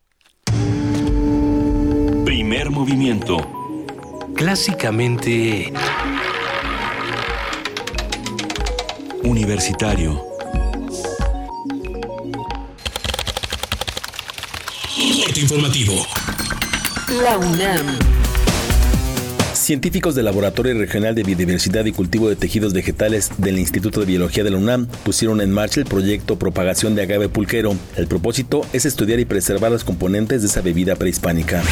Primer 2.25 2.69
movimiento. 2.69 3.37
Clásicamente... 4.35 5.71
Universitario. 9.23 10.23
informativo. 15.35 15.93
La 17.23 17.37
UNAM. 17.37 17.97
Científicos 19.53 20.15
del 20.15 20.25
Laboratorio 20.25 20.73
Regional 20.73 21.15
de 21.15 21.23
Biodiversidad 21.23 21.85
y 21.85 21.91
Cultivo 21.91 22.27
de 22.27 22.35
Tejidos 22.35 22.73
Vegetales 22.73 23.31
del 23.37 23.57
Instituto 23.59 24.01
de 24.01 24.05
Biología 24.05 24.43
de 24.43 24.49
la 24.49 24.57
UNAM 24.57 24.87
pusieron 25.03 25.39
en 25.41 25.51
marcha 25.51 25.79
el 25.79 25.85
proyecto 25.85 26.37
Propagación 26.37 26.95
de 26.95 27.03
Agave 27.03 27.29
Pulquero. 27.29 27.75
El 27.95 28.07
propósito 28.07 28.65
es 28.73 28.85
estudiar 28.85 29.19
y 29.19 29.25
preservar 29.25 29.71
las 29.71 29.83
componentes 29.83 30.41
de 30.41 30.47
esa 30.47 30.61
bebida 30.61 30.95
prehispánica. 30.95 31.63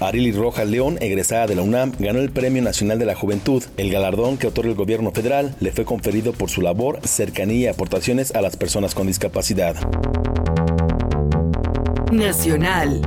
Arili 0.00 0.32
Rojas 0.32 0.68
León, 0.68 0.96
egresada 1.00 1.46
de 1.46 1.56
la 1.56 1.62
UNAM, 1.62 1.92
ganó 1.98 2.20
el 2.20 2.30
Premio 2.30 2.62
Nacional 2.62 2.98
de 2.98 3.06
la 3.06 3.14
Juventud. 3.14 3.62
El 3.76 3.90
galardón 3.90 4.38
que 4.38 4.46
otorga 4.46 4.70
el 4.70 4.76
gobierno 4.76 5.10
federal 5.10 5.54
le 5.60 5.72
fue 5.72 5.84
conferido 5.84 6.32
por 6.32 6.50
su 6.50 6.62
labor, 6.62 7.00
cercanía 7.04 7.58
y 7.58 7.66
aportaciones 7.66 8.34
a 8.34 8.40
las 8.40 8.56
personas 8.56 8.94
con 8.94 9.06
discapacidad. 9.06 9.76
Nacional. 12.12 13.02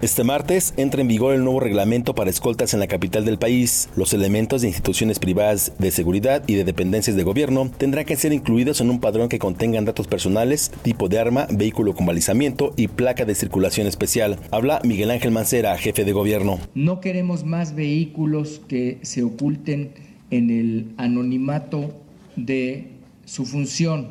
Este 0.00 0.22
martes 0.22 0.74
entra 0.76 1.00
en 1.00 1.08
vigor 1.08 1.34
el 1.34 1.42
nuevo 1.42 1.58
reglamento 1.58 2.14
para 2.14 2.30
escoltas 2.30 2.72
en 2.72 2.78
la 2.78 2.86
capital 2.86 3.24
del 3.24 3.36
país. 3.36 3.88
Los 3.96 4.12
elementos 4.12 4.62
de 4.62 4.68
instituciones 4.68 5.18
privadas 5.18 5.72
de 5.80 5.90
seguridad 5.90 6.44
y 6.46 6.54
de 6.54 6.62
dependencias 6.62 7.16
de 7.16 7.24
gobierno 7.24 7.68
tendrán 7.76 8.04
que 8.04 8.14
ser 8.14 8.32
incluidos 8.32 8.80
en 8.80 8.90
un 8.90 9.00
padrón 9.00 9.28
que 9.28 9.40
contengan 9.40 9.86
datos 9.86 10.06
personales, 10.06 10.70
tipo 10.82 11.08
de 11.08 11.18
arma, 11.18 11.48
vehículo 11.50 11.96
con 11.96 12.06
balizamiento 12.06 12.74
y 12.76 12.86
placa 12.86 13.24
de 13.24 13.34
circulación 13.34 13.88
especial. 13.88 14.38
Habla 14.52 14.80
Miguel 14.84 15.10
Ángel 15.10 15.32
Mancera, 15.32 15.76
jefe 15.76 16.04
de 16.04 16.12
gobierno. 16.12 16.60
No 16.76 17.00
queremos 17.00 17.44
más 17.44 17.74
vehículos 17.74 18.60
que 18.68 18.98
se 19.02 19.24
oculten 19.24 19.90
en 20.30 20.50
el 20.50 20.92
anonimato 20.96 21.92
de 22.36 22.92
su 23.24 23.44
función. 23.46 24.10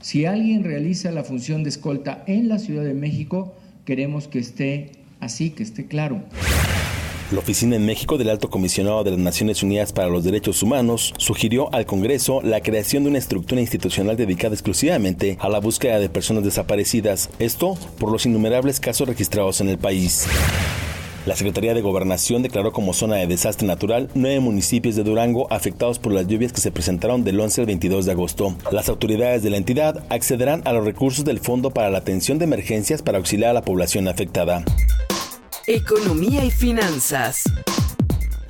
Si 0.00 0.26
alguien 0.26 0.62
realiza 0.62 1.10
la 1.10 1.24
función 1.24 1.64
de 1.64 1.70
escolta 1.70 2.22
en 2.28 2.46
la 2.46 2.60
Ciudad 2.60 2.84
de 2.84 2.94
México, 2.94 3.52
queremos 3.86 4.28
que 4.28 4.40
esté 4.40 4.90
así, 5.20 5.50
que 5.50 5.62
esté 5.62 5.86
claro. 5.86 6.20
La 7.32 7.38
Oficina 7.38 7.74
en 7.74 7.86
México 7.86 8.18
del 8.18 8.28
Alto 8.28 8.50
Comisionado 8.50 9.02
de 9.02 9.12
las 9.12 9.18
Naciones 9.18 9.62
Unidas 9.62 9.92
para 9.92 10.08
los 10.08 10.22
Derechos 10.22 10.62
Humanos 10.62 11.14
sugirió 11.16 11.72
al 11.74 11.86
Congreso 11.86 12.40
la 12.42 12.60
creación 12.60 13.02
de 13.02 13.10
una 13.10 13.18
estructura 13.18 13.60
institucional 13.60 14.16
dedicada 14.16 14.54
exclusivamente 14.54 15.36
a 15.40 15.48
la 15.48 15.58
búsqueda 15.58 15.98
de 15.98 16.08
personas 16.08 16.44
desaparecidas, 16.44 17.30
esto 17.38 17.76
por 17.98 18.12
los 18.12 18.26
innumerables 18.26 18.78
casos 18.78 19.08
registrados 19.08 19.60
en 19.60 19.70
el 19.70 19.78
país. 19.78 20.28
La 21.26 21.34
Secretaría 21.34 21.74
de 21.74 21.82
Gobernación 21.82 22.42
declaró 22.42 22.72
como 22.72 22.94
zona 22.94 23.16
de 23.16 23.26
desastre 23.26 23.66
natural 23.66 24.08
nueve 24.14 24.38
municipios 24.38 24.94
de 24.94 25.02
Durango 25.02 25.52
afectados 25.52 25.98
por 25.98 26.12
las 26.12 26.28
lluvias 26.28 26.52
que 26.52 26.60
se 26.60 26.70
presentaron 26.70 27.24
del 27.24 27.40
11 27.40 27.62
al 27.62 27.66
22 27.66 28.06
de 28.06 28.12
agosto. 28.12 28.56
Las 28.70 28.88
autoridades 28.88 29.42
de 29.42 29.50
la 29.50 29.56
entidad 29.56 30.04
accederán 30.08 30.62
a 30.64 30.72
los 30.72 30.84
recursos 30.84 31.24
del 31.24 31.40
Fondo 31.40 31.72
para 31.72 31.90
la 31.90 31.98
Atención 31.98 32.38
de 32.38 32.44
Emergencias 32.44 33.02
para 33.02 33.18
auxiliar 33.18 33.50
a 33.50 33.54
la 33.54 33.62
población 33.62 34.06
afectada. 34.06 34.64
Economía 35.66 36.44
y 36.44 36.52
finanzas. 36.52 37.42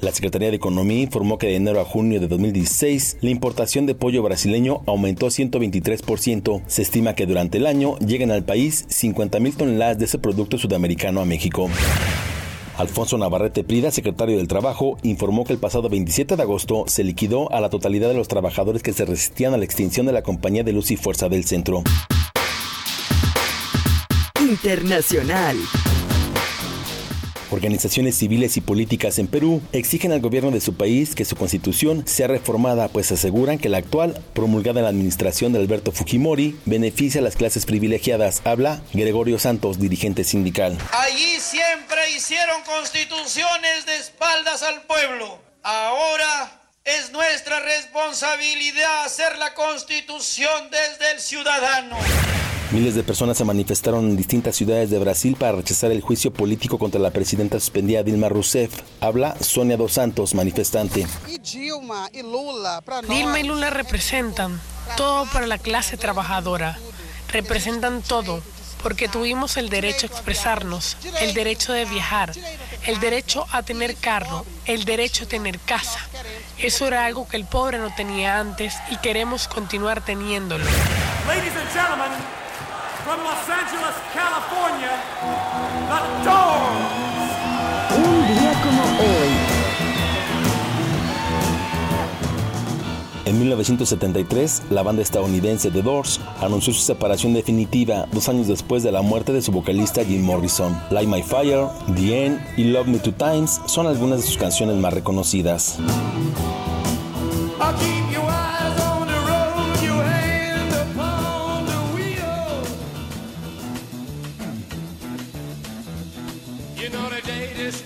La 0.03 0.13
Secretaría 0.13 0.51
de 0.51 0.57
Economía 0.57 1.01
informó 1.01 1.39
que 1.39 1.47
de 1.47 1.57
enero 1.57 1.81
a 1.81 1.87
junio 1.87 2.21
de 2.21 2.29
2016 2.29 3.17
la 3.23 3.31
importación 3.31 3.87
de 3.87 3.95
pollo 3.95 4.23
brasileño 4.23 4.83
aumentó 4.87 5.29
123%. 5.29 6.63
Se 6.67 6.83
estima 6.83 7.15
que 7.15 7.25
durante 7.25 7.57
el 7.57 7.67
año 7.67 7.99
lleguen 8.01 8.31
al 8.31 8.45
país 8.45 8.87
50.000 8.89 9.57
toneladas 9.57 9.99
de 9.99 10.05
ese 10.05 10.19
producto 10.19 10.59
sudamericano 10.59 11.23
a 11.23 11.25
México. 11.25 11.71
Alfonso 12.79 13.17
Navarrete 13.17 13.65
Prida, 13.65 13.91
secretario 13.91 14.37
del 14.37 14.49
Trabajo, 14.49 14.99
informó 15.03 15.45
que 15.45 15.53
el 15.55 15.59
pasado 15.59 15.89
27 15.89 16.37
de 16.37 16.43
agosto 16.43 16.85
se 16.87 17.05
liquidó 17.05 17.51
a 17.53 17.61
la 17.61 17.71
totalidad 17.71 18.09
de 18.09 18.15
los 18.15 18.29
trabajadores 18.29 18.83
que 18.83 18.93
se 18.93 19.07
resistían 19.07 19.55
a 19.55 19.57
la 19.57 19.65
extinción 19.65 20.05
de 20.07 20.13
la 20.13 20.23
compañía 20.23 20.63
de 20.63 20.73
luz 20.73 20.91
y 20.91 20.97
fuerza 20.97 21.29
del 21.29 21.45
centro. 21.45 21.83
Internacional. 24.41 25.57
Organizaciones 27.51 28.17
civiles 28.17 28.57
y 28.57 28.61
políticas 28.61 29.19
en 29.19 29.29
Perú 29.29 29.63
exigen 29.73 30.11
al 30.13 30.21
gobierno 30.21 30.51
de 30.51 30.61
su 30.61 30.75
país 30.75 31.15
que 31.15 31.25
su 31.25 31.37
constitución 31.37 32.07
sea 32.07 32.27
reformada, 32.27 32.89
pues 32.89 33.13
aseguran 33.13 33.59
que 33.59 33.69
la 33.69 33.79
actual, 33.79 34.21
promulgada 34.35 34.81
en 34.81 34.85
la 34.85 34.91
administración 34.91 35.53
de 35.53 35.61
Alberto 35.61 35.93
Fujimori, 35.93 36.59
beneficia 36.65 37.21
a 37.21 37.25
las 37.25 37.37
clases 37.37 37.65
privilegiadas. 37.65 38.43
Habla 38.45 38.83
Gregorio 38.93 39.39
Santos, 39.39 39.79
dirigente 39.79 40.25
sindical. 40.25 40.77
Allí 40.93 41.39
siempre 41.41 42.11
hicieron 42.17 42.63
constituciones 42.63 43.87
de 43.87 43.97
espaldas 43.97 44.63
al 44.63 44.83
pueblo. 44.83 45.39
Ahora 45.63 46.61
es 46.85 47.13
nuestra 47.13 47.61
responsabilidad 47.61 49.05
hacer 49.05 49.39
la 49.39 49.55
constitución 49.55 50.71
desde 50.71 51.13
el 51.13 51.21
ciudadano. 51.21 51.97
Miles 52.73 52.97
de 52.97 53.05
personas 53.05 53.39
se 53.39 53.45
manifestaron 53.45 54.05
en 54.07 54.17
distintas 54.17 54.57
ciudades 54.57 54.91
de 54.91 54.99
Brasil 54.99 55.37
para 55.39 55.53
rechazar 55.53 55.93
el 55.93 56.01
juicio 56.01 56.33
político 56.33 56.79
contra 56.79 57.01
la 57.01 57.13
presidenta 57.13 57.61
suspendida 57.61 58.03
Dilma 58.03 58.29
Rousseff. 58.29 58.73
Habla 59.01 59.37
Sonia 59.41 59.77
Dos 59.77 59.93
Santos, 59.93 60.35
manifestante. 60.35 61.07
Dilma 61.43 62.11
y 62.13 63.45
Lula 63.45 63.71
representan 63.71 64.61
todo 64.97 65.27
para 65.27 65.47
la 65.47 65.59
clase 65.59 65.97
trabajadora. 65.97 66.77
Representan 67.33 68.03
todo 68.03 68.43
porque 68.83 69.09
tuvimos 69.09 69.57
el 69.57 69.69
derecho 69.69 70.07
a 70.07 70.11
expresarnos, 70.11 70.97
el 71.21 71.35
derecho 71.35 71.73
de 71.73 71.85
viajar, 71.85 72.33
el 72.87 73.01
derecho 73.01 73.47
a 73.53 73.63
tener 73.63 73.97
carro, 73.97 74.45
el 74.65 74.85
derecho 74.85 75.25
a 75.25 75.29
tener 75.29 75.59
casa. 75.61 76.01
Eso 76.59 76.87
era 76.87 77.05
algo 77.05 77.29
que 77.29 77.37
el 77.37 77.45
pobre 77.45 77.79
no 77.79 77.95
tenía 77.95 78.39
antes 78.39 78.75
y 78.91 78.97
queremos 78.99 79.49
continuar 79.49 80.05
teniéndolo. 80.05 80.65
Ladies 81.27 81.57
and 81.57 81.71
gentlemen, 81.73 82.13
from 83.07 83.23
Los 83.23 83.49
Angeles, 83.49 83.95
California, 84.13 84.91
The 85.87 86.01
Doors. 86.27 86.97
Un 87.95 88.27
día 88.27 88.53
como 88.65 88.83
hoy. 88.99 89.31
En 93.27 93.39
1973, 93.39 94.63
la 94.71 94.83
banda 94.83 95.03
estadounidense 95.03 95.71
The 95.71 95.83
Doors 95.83 96.21
anunció 96.41 96.73
su 96.73 96.81
separación 96.81 97.33
definitiva 97.33 98.07
dos 98.11 98.29
años 98.29 98.49
después 98.49 98.83
de 98.83 98.91
la 98.91 99.03
muerte 99.03 99.33
de 99.33 99.41
su 99.41 99.53
vocalista 99.53 100.05
Jim 100.05 100.23
Morrison. 100.25 100.77
Light 100.91 101.09
My 101.09 101.23
Fire, 101.23 101.69
The 101.95 102.27
End 102.27 102.41
y 102.57 102.65
Love 102.65 102.89
Me 102.89 102.99
Two 102.99 103.13
Times 103.13 103.61
son 103.67 103.87
algunas 103.87 104.23
de 104.23 104.27
sus 104.27 104.37
canciones 104.37 104.77
más 104.79 104.93
reconocidas. 104.93 105.79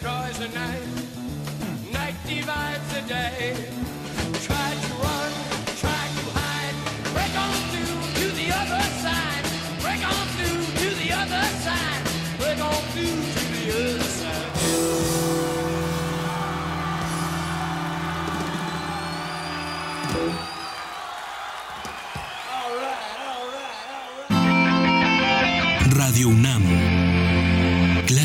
Destroys 0.01 0.39
the 0.39 0.49
night, 0.49 1.93
night 1.93 2.15
divides 2.27 2.95
the 2.95 3.01
day. 3.03 3.80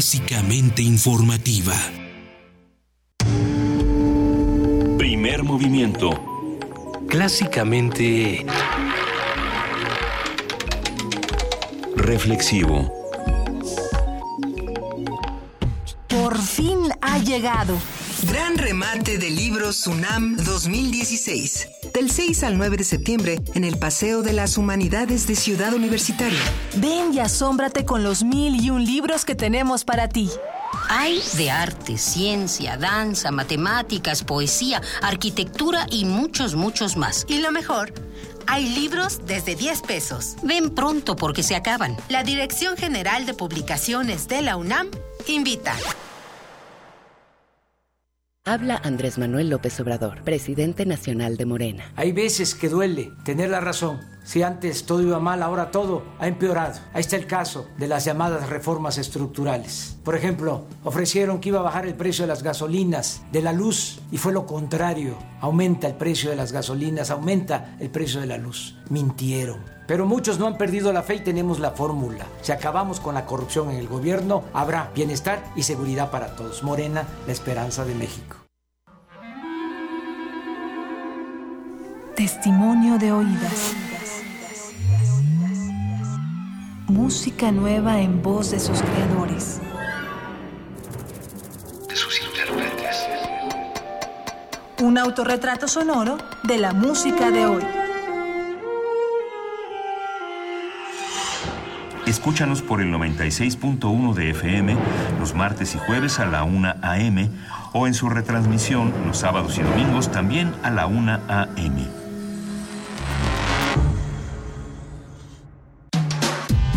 Clásicamente 0.08 0.84
informativa. 0.84 1.74
Primer 5.00 5.42
movimiento. 5.42 6.12
Clásicamente... 7.10 8.46
Reflexivo. 11.96 12.94
Por 16.08 16.40
fin 16.40 16.78
ha 17.02 17.18
llegado. 17.18 17.76
Gran 18.28 18.60
remate 18.60 19.18
de 19.18 19.32
libros 19.32 19.88
UNAM 19.88 20.38
2016. 20.38 21.75
Del 21.96 22.12
6 22.12 22.44
al 22.44 22.58
9 22.58 22.76
de 22.76 22.84
septiembre 22.84 23.40
en 23.54 23.64
el 23.64 23.78
Paseo 23.78 24.22
de 24.22 24.34
las 24.34 24.58
Humanidades 24.58 25.28
de 25.28 25.36
Ciudad 25.38 25.74
Universitaria. 25.74 26.42
Ven 26.76 27.14
y 27.14 27.20
asómbrate 27.20 27.86
con 27.86 28.04
los 28.04 28.22
mil 28.22 28.62
y 28.62 28.70
un 28.70 28.84
libros 28.84 29.24
que 29.24 29.34
tenemos 29.34 29.86
para 29.86 30.10
ti. 30.10 30.30
Hay 30.90 31.22
de 31.38 31.52
arte, 31.52 31.98
ciencia, 31.98 32.76
danza, 32.76 33.32
matemáticas, 33.32 34.26
poesía, 34.26 34.82
arquitectura 35.02 35.88
y 35.90 36.04
muchos, 36.04 36.56
muchos 36.56 36.98
más. 36.98 37.26
Y 37.30 37.40
lo 37.40 37.54
mejor, 37.54 37.94
hay 38.46 38.68
libros 38.68 39.22
desde 39.26 39.56
10 39.56 39.82
pesos. 39.84 40.36
Ven 40.44 40.72
pronto 40.72 41.16
porque 41.16 41.44
se 41.44 41.56
acaban. 41.56 41.96
La 42.10 42.24
Dirección 42.24 42.76
General 42.76 43.26
de 43.26 43.36
Publicaciones 43.36 44.28
de 44.28 44.42
la 44.42 44.58
UNAM 44.58 44.90
invita. 45.28 45.74
Habla 48.48 48.80
Andrés 48.84 49.18
Manuel 49.18 49.50
López 49.50 49.80
Obrador, 49.80 50.22
presidente 50.22 50.86
nacional 50.86 51.36
de 51.36 51.48
Morena. 51.48 51.92
Hay 51.96 52.12
veces 52.12 52.54
que 52.54 52.70
duele 52.70 53.12
tener 53.24 53.50
la 53.50 53.60
razón. 53.60 54.00
Si 54.26 54.42
antes 54.42 54.88
todo 54.88 55.04
iba 55.04 55.20
mal, 55.20 55.44
ahora 55.44 55.70
todo 55.70 56.04
ha 56.20 56.28
empeorado. 56.28 56.80
Ahí 56.94 57.02
está 57.02 57.16
el 57.16 57.28
caso 57.28 57.68
de 57.78 57.88
las 57.88 58.06
llamadas 58.06 58.50
reformas 58.50 58.98
estructurales. 58.98 59.98
Por 60.04 60.16
ejemplo, 60.16 60.66
ofrecieron 60.84 61.40
que 61.40 61.50
iba 61.50 61.60
a 61.60 61.64
bajar 61.64 61.86
el 61.86 61.94
precio 61.94 62.24
de 62.24 62.30
las 62.30 62.42
gasolinas, 62.42 63.22
de 63.32 63.44
la 63.44 63.54
luz, 63.54 64.00
y 64.12 64.18
fue 64.18 64.34
lo 64.34 64.48
contrario. 64.48 65.16
Aumenta 65.42 65.88
el 65.88 65.94
precio 65.94 66.32
de 66.32 66.36
las 66.36 66.52
gasolinas, 66.52 67.12
aumenta 67.12 67.78
el 67.80 67.92
precio 67.92 68.20
de 68.20 68.26
la 68.26 68.38
luz. 68.38 68.76
Mintieron. 68.90 69.60
Pero 69.86 70.08
muchos 70.08 70.40
no 70.40 70.48
han 70.48 70.58
perdido 70.58 70.92
la 70.92 71.04
fe 71.04 71.16
y 71.16 71.20
tenemos 71.20 71.60
la 71.60 71.70
fórmula. 71.72 72.26
Si 72.42 72.52
acabamos 72.52 73.00
con 73.00 73.14
la 73.14 73.28
corrupción 73.28 73.70
en 73.70 73.78
el 73.78 73.88
gobierno, 73.88 74.44
habrá 74.54 74.90
bienestar 74.96 75.44
y 75.56 75.62
seguridad 75.62 76.10
para 76.10 76.36
todos. 76.36 76.64
Morena, 76.64 77.08
la 77.28 77.32
esperanza 77.32 77.86
de 77.86 77.94
México. 77.94 78.38
Testimonio 82.16 82.98
de 82.98 83.12
oídas. 83.12 83.76
Música 86.88 87.52
nueva 87.52 88.00
en 88.00 88.22
voz 88.22 88.52
de 88.52 88.60
sus 88.60 88.80
creadores. 88.80 89.60
De 91.90 91.96
sus 91.96 92.22
intérpretes. 92.22 93.08
Un 94.84 95.00
autorretrato 95.00 95.68
sonoro 95.68 96.20
de 96.44 96.60
la 96.60 96.74
música 96.74 97.32
de 97.32 97.46
hoy. 97.48 97.64
Escúchanos 102.06 102.62
por 102.62 102.82
el 102.82 102.94
96.1 102.94 104.14
de 104.14 104.30
FM 104.30 104.78
los 105.20 105.34
martes 105.34 105.74
y 105.74 105.80
jueves 105.80 106.20
a 106.20 106.28
la 106.28 106.44
1 106.44 106.76
a.m. 106.84 107.32
o 107.74 107.88
en 107.88 107.96
su 107.96 108.10
retransmisión 108.10 108.94
los 109.08 109.18
sábados 109.18 109.58
y 109.58 109.64
domingos 109.64 110.12
también 110.12 110.54
a 110.62 110.70
la 110.70 110.86
1 110.86 111.20
a.m. 111.28 112.05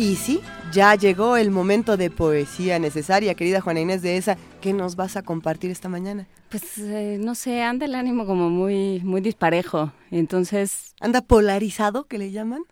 Y 0.00 0.16
sí, 0.16 0.40
ya 0.72 0.94
llegó 0.94 1.36
el 1.36 1.50
momento 1.50 1.98
de 1.98 2.10
poesía 2.10 2.78
necesaria, 2.78 3.34
querida 3.34 3.60
Juana 3.60 3.80
Inés 3.80 4.00
de 4.00 4.16
esa. 4.16 4.38
¿Qué 4.62 4.72
nos 4.72 4.96
vas 4.96 5.14
a 5.18 5.22
compartir 5.22 5.70
esta 5.70 5.90
mañana? 5.90 6.26
Pues 6.48 6.78
eh, 6.78 7.18
no 7.20 7.34
sé, 7.34 7.62
anda 7.62 7.84
el 7.84 7.94
ánimo 7.94 8.24
como 8.24 8.48
muy, 8.48 9.00
muy 9.00 9.20
disparejo. 9.20 9.92
Entonces. 10.10 10.94
¿Anda 11.00 11.20
polarizado, 11.20 12.04
que 12.04 12.16
le 12.16 12.30
llaman? 12.30 12.62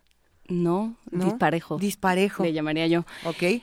No, 0.48 0.96
¿No? 1.10 1.26
disparejo. 1.26 1.76
Disparejo. 1.76 2.44
Le 2.44 2.54
llamaría 2.54 2.86
yo. 2.86 3.04
Ok. 3.26 3.60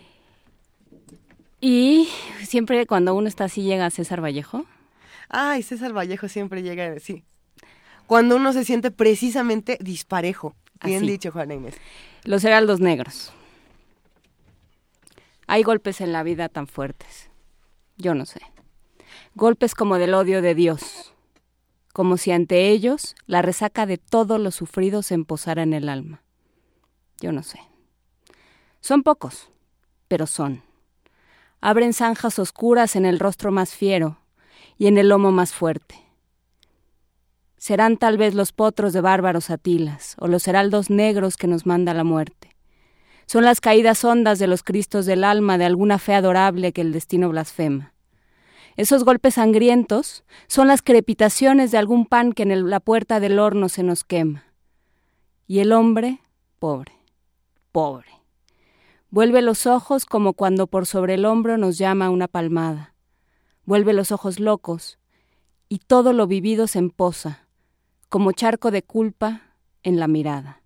Y 1.60 2.08
siempre 2.44 2.86
cuando 2.86 3.16
uno 3.16 3.28
está 3.28 3.46
así 3.46 3.64
llega 3.64 3.90
César 3.90 4.24
Vallejo. 4.24 4.64
Ay, 5.28 5.64
César 5.64 5.92
Vallejo 5.92 6.28
siempre 6.28 6.62
llega, 6.62 7.00
sí. 7.00 7.24
Cuando 8.06 8.36
uno 8.36 8.54
se 8.54 8.64
siente 8.64 8.92
precisamente 8.92 9.80
disparejo. 9.82 10.54
Bien 10.84 10.98
Así. 10.98 11.08
dicho, 11.08 11.32
Juana 11.32 11.56
Inés. 11.56 11.74
Los 12.26 12.44
heraldos 12.44 12.80
negros. 12.80 13.32
Hay 15.48 15.64
golpes 15.64 16.02
en 16.02 16.12
la 16.12 16.24
vida 16.24 16.50
tan 16.50 16.68
fuertes. 16.68 17.30
Yo 17.98 18.16
no 18.16 18.26
sé. 18.26 18.42
Golpes 19.36 19.76
como 19.76 19.98
del 19.98 20.14
odio 20.14 20.42
de 20.42 20.56
Dios. 20.56 21.14
Como 21.94 22.18
si 22.18 22.32
ante 22.32 22.70
ellos 22.70 23.16
la 23.26 23.42
resaca 23.42 23.86
de 23.86 23.98
todo 23.98 24.38
lo 24.38 24.52
sufrido 24.52 25.04
se 25.04 25.14
emposara 25.14 25.64
en 25.64 25.74
el 25.74 25.88
alma. 25.88 26.24
Yo 27.22 27.32
no 27.32 27.44
sé. 27.44 27.60
Son 28.82 29.04
pocos, 29.04 29.50
pero 30.08 30.28
son. 30.28 30.64
Abren 31.62 31.94
zanjas 31.94 32.38
oscuras 32.40 32.96
en 32.96 33.06
el 33.06 33.20
rostro 33.20 33.52
más 33.52 33.74
fiero 33.74 34.20
y 34.78 34.88
en 34.88 34.98
el 34.98 35.10
lomo 35.10 35.32
más 35.32 35.54
fuerte. 35.54 35.96
serán 37.58 37.98
tal 37.98 38.18
vez 38.20 38.36
los 38.36 38.52
potros 38.52 38.94
de 38.94 39.02
bárbaros 39.02 39.50
atilas, 39.50 40.16
o 40.20 40.28
los 40.28 40.48
heraldos 40.48 40.92
negros 40.92 41.36
que 41.36 41.48
nos 41.48 41.66
manda 41.66 41.96
la 41.96 42.04
muerte. 42.04 42.55
Son 43.26 43.43
las 43.43 43.61
caídas 43.61 44.03
hondas 44.06 44.39
de 44.39 44.47
los 44.47 44.64
cristos 44.64 45.06
del 45.06 45.23
alma 45.23 45.57
de 45.57 45.65
alguna 45.65 45.97
fe 45.99 46.14
adorable 46.14 46.73
que 46.73 46.81
el 46.81 46.91
destino 46.91 47.30
blasfema. 47.30 47.93
Esos 48.77 49.03
golpes 49.06 49.35
sangrientos 49.35 50.26
son 50.47 50.68
las 50.68 50.81
crepitaciones 50.81 51.72
de 51.72 51.77
algún 51.77 52.06
pan 52.06 52.34
que 52.34 52.43
en 52.43 52.69
la 52.69 52.80
puerta 52.80 53.19
del 53.19 53.39
horno 53.39 53.69
se 53.69 53.84
nos 53.84 54.03
quema. 54.03 54.43
Y 55.47 55.60
el 55.60 55.72
hombre, 55.72 56.19
pobre, 56.60 56.91
pobre. 57.72 58.10
Vuelve 59.10 59.41
los 59.41 59.65
ojos 59.65 60.06
como 60.06 60.34
cuando 60.34 60.68
por 60.68 60.85
sobre 60.85 61.14
el 61.14 61.26
hombro 61.26 61.57
nos 61.57 61.77
llama 61.77 62.10
una 62.10 62.27
palmada. 62.27 62.95
Vuelve 63.64 63.93
los 63.93 64.11
ojos 64.11 64.39
locos 64.39 64.99
y 65.69 65.80
todo 65.80 66.11
lo 66.11 66.27
vivido 66.27 66.68
se 66.68 66.80
emposa, 66.80 67.47
como 68.10 68.34
charco 68.34 68.72
de 68.72 68.84
culpa 68.84 69.56
en 69.84 69.99
la 69.99 70.07
mirada. 70.07 70.65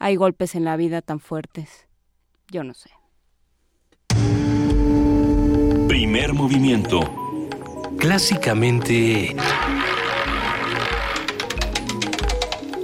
Hay 0.00 0.14
golpes 0.14 0.54
en 0.54 0.64
la 0.64 0.76
vida 0.76 1.02
tan 1.02 1.18
fuertes. 1.18 1.88
Yo 2.50 2.62
no 2.62 2.72
sé. 2.74 2.90
Primer 5.88 6.34
movimiento. 6.34 7.00
Clásicamente... 7.98 9.34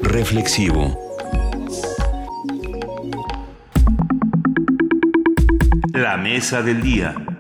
Reflexivo. 0.03 0.99
La 5.93 6.17
mesa 6.17 6.63
del 6.63 6.83
día. 6.83 7.34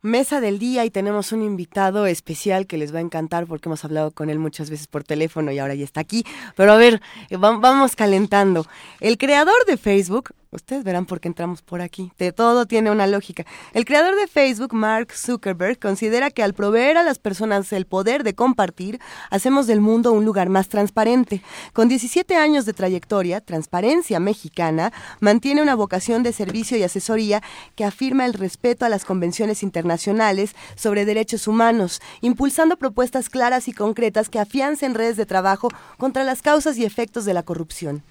Mesa 0.00 0.40
del 0.40 0.60
día 0.60 0.84
y 0.84 0.90
tenemos 0.90 1.32
un 1.32 1.42
invitado 1.42 2.06
especial 2.06 2.68
que 2.68 2.78
les 2.78 2.94
va 2.94 2.98
a 2.98 3.02
encantar 3.02 3.48
porque 3.48 3.68
hemos 3.68 3.84
hablado 3.84 4.12
con 4.12 4.30
él 4.30 4.38
muchas 4.38 4.70
veces 4.70 4.86
por 4.86 5.02
teléfono 5.02 5.50
y 5.50 5.58
ahora 5.58 5.74
ya 5.74 5.82
está 5.82 6.00
aquí. 6.00 6.24
Pero 6.54 6.72
a 6.72 6.76
ver, 6.76 7.02
vamos 7.36 7.96
calentando. 7.96 8.64
El 9.00 9.18
creador 9.18 9.64
de 9.66 9.76
Facebook, 9.76 10.30
Ustedes 10.50 10.82
verán 10.82 11.04
por 11.04 11.20
qué 11.20 11.28
entramos 11.28 11.60
por 11.60 11.82
aquí. 11.82 12.10
De 12.18 12.32
todo 12.32 12.64
tiene 12.64 12.90
una 12.90 13.06
lógica. 13.06 13.44
El 13.74 13.84
creador 13.84 14.16
de 14.16 14.26
Facebook, 14.26 14.72
Mark 14.72 15.12
Zuckerberg, 15.12 15.78
considera 15.78 16.30
que 16.30 16.42
al 16.42 16.54
proveer 16.54 16.96
a 16.96 17.02
las 17.02 17.18
personas 17.18 17.70
el 17.74 17.84
poder 17.84 18.24
de 18.24 18.34
compartir, 18.34 18.98
hacemos 19.28 19.66
del 19.66 19.82
mundo 19.82 20.12
un 20.12 20.24
lugar 20.24 20.48
más 20.48 20.68
transparente. 20.68 21.42
Con 21.74 21.88
17 21.88 22.34
años 22.34 22.64
de 22.64 22.72
trayectoria, 22.72 23.42
Transparencia 23.42 24.20
Mexicana 24.20 24.90
mantiene 25.20 25.60
una 25.60 25.74
vocación 25.74 26.22
de 26.22 26.32
servicio 26.32 26.78
y 26.78 26.82
asesoría 26.82 27.42
que 27.76 27.84
afirma 27.84 28.24
el 28.24 28.32
respeto 28.32 28.86
a 28.86 28.88
las 28.88 29.04
convenciones 29.04 29.62
internacionales 29.62 30.56
sobre 30.76 31.04
derechos 31.04 31.46
humanos, 31.46 32.00
impulsando 32.22 32.78
propuestas 32.78 33.28
claras 33.28 33.68
y 33.68 33.74
concretas 33.74 34.30
que 34.30 34.38
afiancen 34.38 34.94
redes 34.94 35.18
de 35.18 35.26
trabajo 35.26 35.68
contra 35.98 36.24
las 36.24 36.40
causas 36.40 36.78
y 36.78 36.86
efectos 36.86 37.26
de 37.26 37.34
la 37.34 37.42
corrupción. 37.42 38.02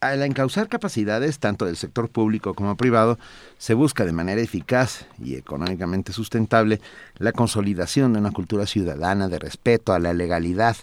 Al 0.00 0.22
encauzar 0.22 0.68
capacidades 0.68 1.40
tanto 1.40 1.66
del 1.66 1.76
sector 1.76 2.08
público 2.08 2.54
como 2.54 2.76
privado, 2.76 3.18
se 3.58 3.74
busca 3.74 4.04
de 4.04 4.12
manera 4.12 4.40
eficaz 4.40 5.06
y 5.18 5.34
económicamente 5.34 6.12
sustentable 6.12 6.80
la 7.16 7.32
consolidación 7.32 8.12
de 8.12 8.20
una 8.20 8.30
cultura 8.30 8.66
ciudadana 8.66 9.28
de 9.28 9.40
respeto 9.40 9.92
a 9.92 9.98
la 9.98 10.14
legalidad, 10.14 10.76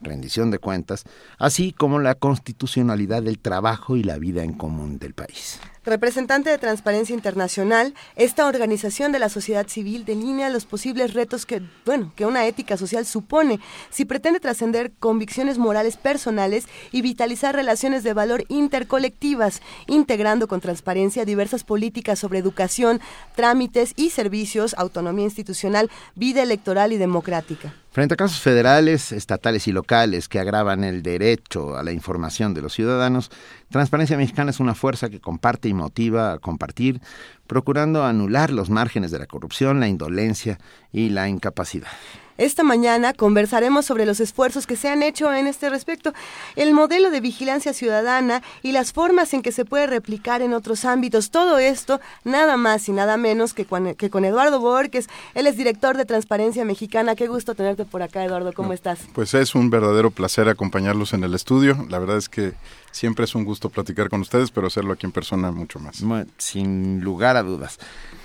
rendición 0.00 0.50
de 0.50 0.58
cuentas, 0.58 1.04
así 1.38 1.72
como 1.72 1.98
la 1.98 2.14
constitucionalidad 2.14 3.22
del 3.22 3.38
trabajo 3.38 3.96
y 3.96 4.02
la 4.02 4.16
vida 4.16 4.42
en 4.42 4.54
común 4.54 4.98
del 4.98 5.12
país. 5.12 5.60
Representante 5.84 6.48
de 6.48 6.56
Transparencia 6.56 7.14
Internacional, 7.14 7.92
esta 8.16 8.46
organización 8.46 9.12
de 9.12 9.18
la 9.18 9.28
sociedad 9.28 9.68
civil 9.68 10.06
delinea 10.06 10.48
los 10.48 10.64
posibles 10.64 11.12
retos 11.12 11.44
que, 11.44 11.60
bueno, 11.84 12.10
que 12.16 12.24
una 12.24 12.46
ética 12.46 12.78
social 12.78 13.04
supone 13.04 13.60
si 13.90 14.06
pretende 14.06 14.40
trascender 14.40 14.92
convicciones 14.98 15.58
morales 15.58 15.98
personales 15.98 16.68
y 16.90 17.02
vitalizar 17.02 17.54
relaciones 17.54 18.02
de 18.02 18.14
valor 18.14 18.44
intercolectivas, 18.48 19.60
integrando 19.86 20.48
con 20.48 20.62
transparencia 20.62 21.26
diversas 21.26 21.64
políticas 21.64 22.18
sobre 22.18 22.38
educación, 22.38 23.02
trámites 23.36 23.92
y 23.94 24.08
servicios, 24.08 24.74
autonomía 24.78 25.26
institucional, 25.26 25.90
vida 26.14 26.42
electoral 26.42 26.94
y 26.94 26.96
democrática. 26.96 27.74
Frente 27.94 28.14
a 28.14 28.16
casos 28.16 28.40
federales, 28.40 29.12
estatales 29.12 29.68
y 29.68 29.72
locales 29.72 30.28
que 30.28 30.40
agravan 30.40 30.82
el 30.82 31.00
derecho 31.04 31.76
a 31.76 31.84
la 31.84 31.92
información 31.92 32.52
de 32.52 32.60
los 32.60 32.72
ciudadanos, 32.72 33.30
Transparencia 33.70 34.16
Mexicana 34.16 34.50
es 34.50 34.58
una 34.58 34.74
fuerza 34.74 35.10
que 35.10 35.20
comparte 35.20 35.68
y 35.74 35.76
motiva 35.76 36.32
a 36.32 36.38
compartir, 36.38 37.00
procurando 37.46 38.04
anular 38.04 38.50
los 38.50 38.70
márgenes 38.70 39.10
de 39.10 39.18
la 39.18 39.26
corrupción, 39.26 39.80
la 39.80 39.88
indolencia 39.88 40.58
y 40.92 41.10
la 41.10 41.28
incapacidad. 41.28 41.88
Esta 42.36 42.64
mañana 42.64 43.12
conversaremos 43.12 43.86
sobre 43.86 44.06
los 44.06 44.18
esfuerzos 44.18 44.66
que 44.66 44.74
se 44.74 44.88
han 44.88 45.04
hecho 45.04 45.32
en 45.32 45.46
este 45.46 45.70
respecto, 45.70 46.12
el 46.56 46.74
modelo 46.74 47.10
de 47.10 47.20
vigilancia 47.20 47.72
ciudadana 47.72 48.42
y 48.60 48.72
las 48.72 48.92
formas 48.92 49.32
en 49.34 49.42
que 49.42 49.52
se 49.52 49.64
puede 49.64 49.86
replicar 49.86 50.42
en 50.42 50.52
otros 50.52 50.84
ámbitos. 50.84 51.30
Todo 51.30 51.58
esto 51.58 52.00
nada 52.24 52.56
más 52.56 52.88
y 52.88 52.92
nada 52.92 53.16
menos 53.16 53.54
que 53.54 53.66
con, 53.66 53.94
que 53.94 54.10
con 54.10 54.24
Eduardo 54.24 54.58
Borges. 54.58 55.08
Él 55.34 55.46
es 55.46 55.56
director 55.56 55.96
de 55.96 56.06
Transparencia 56.06 56.64
Mexicana. 56.64 57.14
Qué 57.14 57.28
gusto 57.28 57.54
tenerte 57.54 57.84
por 57.84 58.02
acá, 58.02 58.24
Eduardo. 58.24 58.52
¿Cómo 58.52 58.72
estás? 58.72 58.98
Pues 59.12 59.32
es 59.34 59.54
un 59.54 59.70
verdadero 59.70 60.10
placer 60.10 60.48
acompañarlos 60.48 61.12
en 61.12 61.22
el 61.22 61.34
estudio. 61.34 61.86
La 61.88 62.00
verdad 62.00 62.16
es 62.16 62.28
que 62.28 62.54
siempre 62.94 63.24
es 63.24 63.34
un 63.34 63.44
gusto 63.44 63.70
platicar 63.70 64.08
con 64.08 64.20
ustedes, 64.20 64.50
pero 64.50 64.68
hacerlo 64.68 64.92
aquí 64.92 65.04
en 65.04 65.12
persona 65.12 65.50
mucho 65.50 65.80
más. 65.80 66.02
Sin 66.38 67.00
lugar 67.00 67.36
a 67.36 67.42
dudas. 67.42 67.78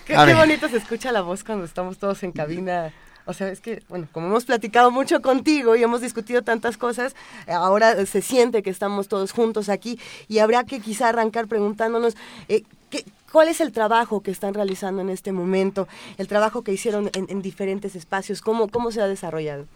Qué, 0.06 0.14
qué 0.14 0.34
bonito 0.36 0.70
se 0.70 0.78
escucha 0.78 1.12
la 1.12 1.22
voz 1.22 1.44
cuando 1.44 1.66
estamos 1.66 1.98
todos 1.98 2.22
en 2.24 2.32
cabina 2.32 2.94
o 3.26 3.34
sea, 3.34 3.50
es 3.50 3.62
que, 3.62 3.84
bueno, 3.90 4.08
como 4.12 4.26
hemos 4.26 4.46
platicado 4.46 4.90
mucho 4.90 5.22
contigo 5.22 5.76
y 5.76 5.84
hemos 5.84 6.02
discutido 6.02 6.42
tantas 6.42 6.78
cosas, 6.78 7.16
ahora 7.48 8.04
se 8.08 8.24
siente 8.24 8.64
que 8.64 8.72
estamos 8.72 9.08
todos 9.08 9.34
juntos 9.34 9.70
aquí 9.70 10.00
y 10.28 10.40
habrá 10.40 10.64
que 10.64 10.80
quizá 10.80 11.10
arrancar 11.10 11.48
preguntándonos 11.48 12.18
eh, 12.48 12.64
¿qué, 12.90 13.06
¿Cuál 13.32 13.48
es 13.48 13.62
el 13.62 13.72
trabajo 13.72 14.22
que 14.22 14.32
están 14.32 14.56
realizando 14.56 15.02
en 15.02 15.10
este 15.10 15.32
momento? 15.32 15.88
El 16.18 16.28
trabajo 16.28 16.64
que 16.64 16.74
hicieron 16.74 17.12
en, 17.14 17.42
diferentes 17.44 17.96
espacios, 17.96 18.42
¿cómo, 18.42 18.70
¿cómo 18.70 18.92
se 18.92 19.02
ha 19.02 19.08
desarrollado? 19.08 19.68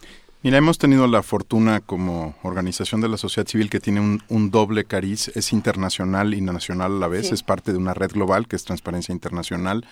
Mira, 0.44 0.58
hemos 0.58 0.76
tenido 0.76 1.06
la 1.06 1.22
fortuna 1.22 1.80
como 1.80 2.36
organización 2.42 3.00
de 3.00 3.08
la 3.08 3.16
sociedad 3.16 3.48
civil 3.48 3.70
que 3.70 3.80
tiene 3.80 4.20
un, 4.28 4.50
doble 4.50 4.84
cariz, 4.84 5.28
es 5.34 5.54
internacional 5.54 6.34
y 6.34 6.42
nacional 6.42 6.92
a 6.92 6.98
la 6.98 7.08
vez, 7.08 7.32
es 7.32 7.42
parte 7.42 7.72
de 7.72 7.78
una 7.78 7.94
red 7.94 8.10
global 8.10 8.46
que 8.46 8.54
es 8.54 8.64
Transparencia 8.64 9.14
Internacional 9.14 9.86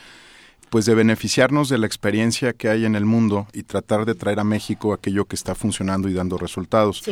pues 0.68 0.84
de 0.84 0.94
beneficiarnos 0.94 1.70
de 1.70 1.78
la 1.78 1.86
experiencia 1.86 2.52
que 2.52 2.68
hay 2.68 2.84
en 2.84 2.96
el 2.96 3.06
mundo 3.06 3.46
y 3.54 3.62
tratar 3.62 4.04
de 4.04 4.14
traer 4.14 4.40
a 4.40 4.44
México 4.44 4.92
aquello 4.92 5.24
que 5.24 5.36
está 5.36 5.54
funcionando 5.54 6.08
y 6.08 6.14
dando 6.14 6.36
resultados. 6.36 7.02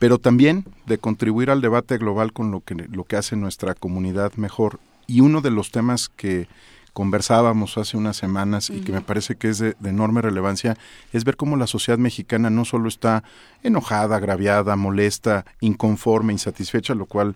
Pero 0.00 0.18
también 0.18 0.64
de 0.86 0.98
contribuir 0.98 1.50
al 1.50 1.60
debate 1.60 1.98
global 1.98 2.32
con 2.32 2.50
lo 2.50 2.60
que, 2.60 2.74
lo 2.74 3.04
que 3.04 3.16
hace 3.16 3.34
nuestra 3.34 3.74
comunidad 3.74 4.34
mejor. 4.34 4.78
Y 5.08 5.20
uno 5.20 5.40
de 5.40 5.50
los 5.50 5.72
temas 5.72 6.08
que 6.08 6.46
conversábamos 6.92 7.78
hace 7.78 7.96
unas 7.96 8.16
semanas 8.16 8.70
y 8.70 8.80
que 8.80 8.92
me 8.92 9.00
parece 9.00 9.36
que 9.36 9.48
es 9.48 9.58
de, 9.58 9.74
enorme 9.84 10.22
relevancia 10.22 10.76
es 11.12 11.24
ver 11.24 11.36
cómo 11.36 11.56
la 11.56 11.66
sociedad 11.66 11.98
mexicana 11.98 12.50
no 12.50 12.64
solo 12.64 12.88
está 12.88 13.24
enojada, 13.62 14.16
agraviada, 14.16 14.76
molesta, 14.76 15.44
inconforme, 15.60 16.32
insatisfecha, 16.32 16.94
lo 16.94 17.06
cual 17.06 17.34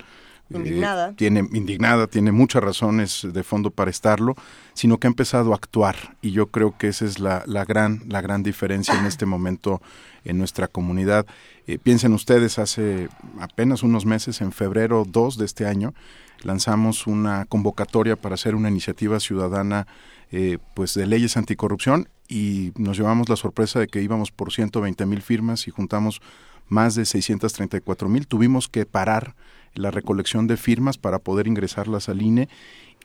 Indignada. 0.48 1.08
Eh, 1.08 1.14
tiene 1.16 1.40
indignada, 1.52 2.06
tiene 2.06 2.30
muchas 2.30 2.62
razones 2.62 3.26
de 3.32 3.42
fondo 3.42 3.72
para 3.72 3.90
estarlo, 3.90 4.36
sino 4.74 4.98
que 4.98 5.08
ha 5.08 5.10
empezado 5.10 5.52
a 5.52 5.56
actuar 5.56 5.96
y 6.22 6.30
yo 6.30 6.52
creo 6.52 6.78
que 6.78 6.86
esa 6.86 7.04
es 7.04 7.18
la, 7.18 7.42
la 7.46 7.64
gran 7.64 8.02
la 8.06 8.20
gran 8.20 8.44
diferencia 8.44 8.94
en 8.94 9.06
este 9.06 9.26
momento 9.26 9.82
en 10.24 10.38
nuestra 10.38 10.68
comunidad. 10.68 11.26
Eh, 11.66 11.78
piensen 11.78 12.12
ustedes, 12.12 12.60
hace 12.60 13.08
apenas 13.40 13.82
unos 13.82 14.06
meses, 14.06 14.40
en 14.40 14.52
febrero 14.52 15.04
2 15.04 15.36
de 15.38 15.44
este 15.44 15.66
año, 15.66 15.94
lanzamos 16.42 17.06
una 17.06 17.44
convocatoria 17.46 18.16
para 18.16 18.34
hacer 18.34 18.54
una 18.54 18.68
iniciativa 18.68 19.20
ciudadana 19.20 19.86
eh, 20.30 20.58
pues 20.74 20.94
de 20.94 21.06
leyes 21.06 21.36
anticorrupción 21.36 22.08
y 22.28 22.72
nos 22.76 22.96
llevamos 22.96 23.28
la 23.28 23.36
sorpresa 23.36 23.78
de 23.78 23.86
que 23.86 24.02
íbamos 24.02 24.30
por 24.32 24.52
120 24.52 25.06
mil 25.06 25.22
firmas 25.22 25.68
y 25.68 25.70
juntamos 25.70 26.20
más 26.68 26.94
de 26.94 27.04
634 27.04 28.08
mil. 28.08 28.26
Tuvimos 28.26 28.68
que 28.68 28.86
parar 28.86 29.36
la 29.74 29.90
recolección 29.90 30.46
de 30.46 30.56
firmas 30.56 30.98
para 30.98 31.18
poder 31.18 31.46
ingresarlas 31.46 32.08
al 32.08 32.22
INE. 32.22 32.48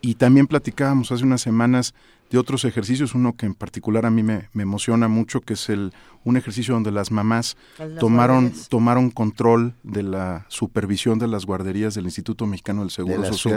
Y 0.02 0.16
también 0.16 0.48
platicábamos 0.48 1.12
hace 1.12 1.24
unas 1.24 1.41
semanas 1.41 1.94
de 2.32 2.38
otros 2.38 2.64
ejercicios, 2.64 3.14
uno 3.14 3.36
que 3.36 3.45
en 3.45 3.53
particular 3.53 4.06
a 4.06 4.10
mí 4.10 4.24
me, 4.24 4.49
emociona 4.56 5.08
mucho, 5.08 5.41
que 5.41 5.53
es 5.53 5.70
el 5.70 5.94
un 6.24 6.38
ejercicio 6.38 6.76
donde 6.76 6.91
las 6.91 7.10
mamás 7.10 7.58
tomaron 7.99 8.53
tomaron 8.70 9.10
control 9.10 9.74
de 9.82 10.03
la 10.03 10.45
supervisión 10.49 11.18
de 11.18 11.28
las 11.28 11.48
guarderías 11.48 11.95
del 11.95 12.06
Instituto 12.06 12.45
Mexicano 12.45 12.82
del 12.82 12.91
Seguro 12.91 13.16
de 13.16 13.22
las 13.22 13.36
Social. 13.36 13.56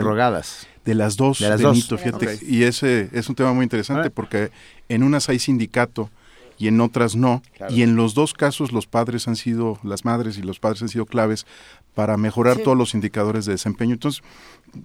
De 0.83 0.95
las 0.95 1.15
dos, 1.15 1.39
de 1.39 1.49
las 1.49 1.61
Benito, 1.61 1.97
fíjate. 1.97 2.39
Y 2.41 2.63
ese 2.63 3.09
es 3.13 3.29
un 3.29 3.35
tema 3.35 3.53
muy 3.53 3.63
interesante 3.63 4.09
porque 4.09 4.51
en 4.89 5.03
unas 5.03 5.29
hay 5.29 5.39
sindicato 5.39 6.09
y 6.57 6.67
en 6.67 6.81
otras 6.81 7.15
no. 7.15 7.41
Y 7.69 7.81
en 7.81 7.95
los 7.95 8.13
dos 8.13 8.33
casos 8.33 8.71
los 8.71 8.87
padres 8.87 9.27
han 9.27 9.35
sido, 9.35 9.79
las 9.83 10.05
madres 10.05 10.37
y 10.37 10.41
los 10.41 10.59
padres 10.59 10.81
han 10.81 10.89
sido 10.89 11.05
claves 11.05 11.45
para 11.93 12.17
mejorar 12.17 12.57
todos 12.57 12.77
los 12.77 12.93
indicadores 12.93 13.45
de 13.45 13.53
desempeño. 13.53 13.93
Entonces, 13.93 14.23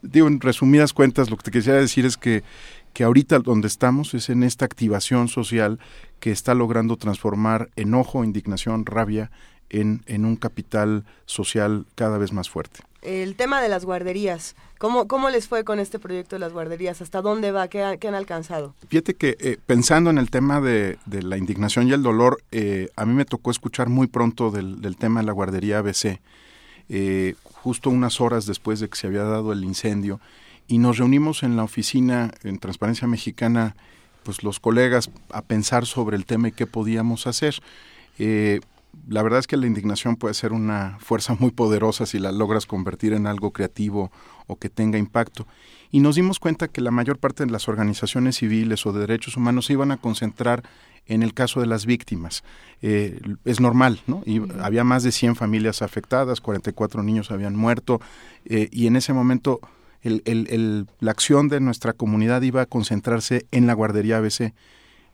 digo, 0.03 0.29
en 0.29 0.41
resumidas 0.41 0.93
cuentas, 0.93 1.31
lo 1.31 1.37
que 1.37 1.45
te 1.45 1.51
quisiera 1.51 1.79
decir 1.79 2.07
es 2.07 2.17
que, 2.17 2.43
que 2.93 3.05
ahorita 3.05 3.39
donde 3.39 3.69
estamos 3.69 4.15
es 4.15 4.29
en 4.31 4.43
esta 4.43 4.65
activación 4.65 5.29
social 5.29 5.79
que 6.19 6.31
está 6.31 6.55
logrando 6.55 6.97
transformar 6.97 7.71
enojo, 7.77 8.25
indignación, 8.25 8.87
rabia 8.87 9.31
en, 9.71 10.03
en 10.07 10.25
un 10.25 10.37
capital 10.37 11.05
social 11.27 11.87
cada 11.95 12.19
vez 12.19 12.33
más 12.33 12.51
fuerte. 12.51 12.81
El 13.03 13.35
tema 13.35 13.63
de 13.63 13.71
las 13.71 13.87
guarderías, 13.87 14.57
¿cómo, 14.77 15.09
cómo 15.09 15.31
les 15.31 15.49
fue 15.49 15.65
con 15.65 15.81
este 15.81 15.99
proyecto 15.99 16.37
de 16.37 16.41
las 16.41 16.53
guarderías? 16.53 17.01
¿Hasta 17.01 17.23
dónde 17.23 17.51
va? 17.51 17.69
¿Qué, 17.69 17.83
han 17.83 18.15
alcanzado? 18.15 18.75
Fíjate 18.89 19.15
que 19.15 19.37
eh, 19.41 19.57
pensando 19.65 20.11
en 20.11 20.19
el 20.19 20.29
tema 20.29 20.61
de, 20.61 20.99
la 21.07 21.39
indignación 21.39 21.89
y 21.89 21.93
el 21.93 22.03
dolor, 22.03 22.43
eh, 22.53 22.91
a 22.97 23.07
mí 23.07 23.15
me 23.15 23.25
tocó 23.25 23.51
escuchar 23.51 23.89
muy 23.89 24.07
pronto 24.07 24.51
del, 24.51 24.83
del 24.83 24.97
tema 24.97 25.21
de 25.21 25.27
la 25.27 25.33
guardería 25.33 25.79
ABC, 25.79 26.21
eh, 26.91 27.37
justo 27.45 27.89
unas 27.89 28.21
horas 28.21 28.47
después 28.47 28.81
de 28.81 28.89
que 28.89 28.99
se 28.99 29.07
había 29.07 29.23
dado 29.23 29.53
el 29.53 29.65
incendio, 29.65 30.21
y 30.71 30.79
nos 30.79 30.99
reunimos 30.99 31.43
en 31.43 31.57
la 31.57 31.65
oficina 31.65 32.31
en 32.45 32.61
Transparencia 32.61 33.09
Mexicana, 33.09 33.75
pues 34.23 34.45
los 34.45 34.61
colegas, 34.61 35.11
a 35.33 35.43
pensar 35.43 35.85
sobre 35.85 36.17
el 36.17 36.27
tema 36.27 36.47
y 36.47 36.53
qué 36.53 36.65
podíamos 36.65 37.27
hacer. 37.27 37.57
Eh, 38.21 38.61
la 39.09 39.25
verdad 39.25 39.41
es 39.41 39.49
que 39.49 39.57
la 39.57 39.67
indignación 39.67 40.15
puede 40.15 40.35
ser 40.35 40.53
una 40.53 40.97
fuerza 41.01 41.35
muy 41.41 41.51
poderosa 41.51 42.07
si 42.07 42.21
la 42.21 42.31
logras 42.31 42.67
convertir 42.67 43.15
en 43.15 43.27
algo 43.27 43.51
creativo 43.51 44.13
o 44.47 44.57
que 44.61 44.69
tenga 44.69 44.97
impacto. 44.97 45.45
Y 45.91 45.99
nos 45.99 46.15
dimos 46.15 46.39
cuenta 46.39 46.69
que 46.69 46.81
la 46.81 46.93
mayor 46.93 47.19
parte 47.19 47.45
de 47.45 47.51
las 47.51 47.67
organizaciones 47.67 48.37
civiles 48.37 48.87
o 48.87 48.93
de 48.93 49.01
derechos 49.01 49.37
humanos 49.37 49.67
se 49.67 49.73
iban 49.73 49.91
a 49.91 49.97
concentrar 49.97 50.63
en 51.07 51.25
el 51.25 51.35
caso 51.35 51.59
de 51.59 51.67
las 51.67 51.85
víctimas. 51.85 52.45
Eh, 52.81 53.21
es 53.45 53.59
normal, 53.59 54.03
¿no? 54.07 54.23
Y 54.25 54.41
había 54.61 54.85
más 54.85 55.03
de 55.03 55.11
100 55.11 55.35
familias 55.35 55.83
afectadas, 55.83 56.41
44 56.41 57.03
niños 57.03 57.33
habían 57.33 57.57
muerto, 57.57 58.01
eh, 58.45 58.69
y 58.71 58.87
en 58.87 58.95
ese 58.95 59.13
momento 59.13 59.59
el, 60.03 60.23
el, 60.25 60.87
la 61.01 61.11
acción 61.11 61.49
de 61.49 61.61
nuestra 61.61 61.93
comunidad 61.93 62.43
iba 62.43 62.63
a 62.63 62.67
concentrarse 62.67 63.47
en 63.51 63.67
la 63.67 63.75
guardería 63.75 64.19
ABC. 64.19 64.55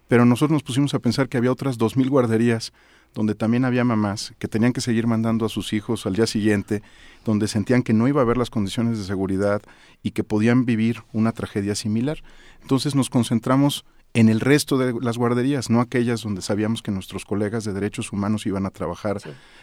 Pero 0.08 0.24
nosotros 0.24 0.52
nos 0.52 0.62
pusimos 0.62 0.94
a 0.94 1.00
pensar 1.00 1.28
que 1.28 1.36
había 1.36 1.50
otras 1.50 1.78
2.000 1.78 2.08
guarderías 2.08 2.72
donde 3.16 3.34
también 3.34 3.64
había 3.64 3.82
mamás 3.82 4.34
que 4.38 4.46
tenían 4.46 4.74
que 4.74 4.82
seguir 4.82 5.06
mandando 5.06 5.46
a 5.46 5.48
sus 5.48 5.72
hijos 5.72 6.04
al 6.04 6.14
día 6.14 6.26
siguiente, 6.26 6.82
donde 7.24 7.48
sentían 7.48 7.82
que 7.82 7.94
no 7.94 8.06
iba 8.08 8.20
a 8.20 8.24
haber 8.24 8.36
las 8.36 8.50
condiciones 8.50 8.98
de 8.98 9.04
seguridad 9.04 9.62
y 10.02 10.10
que 10.10 10.22
podían 10.22 10.66
vivir 10.66 11.02
una 11.14 11.32
tragedia 11.32 11.74
similar. 11.74 12.22
Entonces 12.60 12.94
nos 12.94 13.08
concentramos 13.08 13.86
en 14.12 14.28
el 14.28 14.40
resto 14.40 14.76
de 14.76 14.94
las 15.00 15.16
guarderías, 15.16 15.70
no 15.70 15.80
aquellas 15.80 16.22
donde 16.22 16.42
sabíamos 16.42 16.82
que 16.82 16.90
nuestros 16.90 17.24
colegas 17.24 17.64
de 17.64 17.72
derechos 17.72 18.12
humanos 18.12 18.46
iban 18.46 18.66
a 18.66 18.70
trabajar 18.70 19.18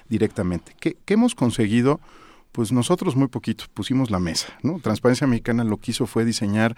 directamente. 0.10 0.76
¿Qué, 0.80 0.98
¿Qué, 1.06 1.14
hemos 1.14 1.36
conseguido? 1.36 2.00
Pues 2.54 2.72
nosotros 2.72 3.16
muy 3.16 3.28
poquito, 3.28 3.66
pusimos 3.74 4.12
la 4.12 4.20
mesa. 4.20 4.48
¿no? 4.62 4.80
Transparencia 4.80 5.28
Mexicana 5.28 5.64
lo 5.64 5.78
que 5.78 5.92
hizo 5.92 6.06
fue 6.06 6.24
diseñar 6.24 6.78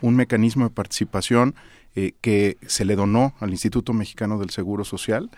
un 0.00 0.14
mecanismo 0.14 0.64
de 0.64 0.70
participación 0.70 1.54
eh, 1.96 2.12
que 2.20 2.58
se 2.66 2.84
le 2.84 2.94
donó 2.94 3.34
al 3.40 3.50
Instituto 3.50 3.92
Mexicano 3.92 4.38
del 4.38 4.50
Seguro 4.50 4.84
Social, 4.84 5.30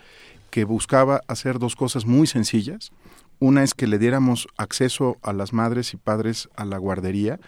que 0.51 0.65
buscaba 0.65 1.23
hacer 1.27 1.59
dos 1.59 1.75
cosas 1.75 2.05
muy 2.05 2.27
sencillas. 2.27 2.93
Una 3.39 3.63
es 3.63 3.73
que 3.73 3.87
le 3.87 3.99
diéramos 3.99 4.47
acceso 4.59 5.17
a 5.23 5.33
las 5.33 5.55
madres 5.55 5.95
y 5.95 5.97
padres 5.97 6.51
a 6.55 6.67
la 6.67 6.77
guardería, 6.77 7.41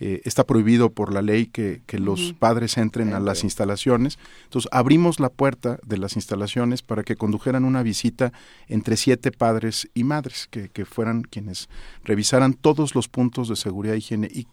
eh, 0.00 0.20
está 0.24 0.44
prohibido 0.44 0.90
por 0.90 1.12
la 1.12 1.22
ley 1.22 1.46
que, 1.46 1.82
que 1.86 1.98
los 1.98 2.32
padres 2.32 2.76
entren 2.78 3.14
a 3.14 3.20
las 3.20 3.44
instalaciones. 3.44 4.18
Entonces 4.44 4.68
abrimos 4.72 5.20
la 5.20 5.28
puerta 5.28 5.78
de 5.86 5.98
las 5.98 6.16
instalaciones 6.16 6.82
para 6.82 7.04
que 7.04 7.16
condujeran 7.16 7.64
una 7.64 7.82
visita 7.82 8.32
entre 8.68 8.96
siete 8.96 9.30
padres 9.30 9.88
y 9.94 10.04
madres, 10.04 10.48
que, 10.50 10.68
que 10.68 10.84
fueran 10.84 11.22
quienes 11.22 11.68
revisaran 12.04 12.54
todos 12.54 12.94
los 12.94 13.08
puntos 13.08 13.48
de 13.48 13.56
seguridad 13.56 13.94
e 13.94 13.98
higiene. 13.98 14.28
Y 14.32 14.46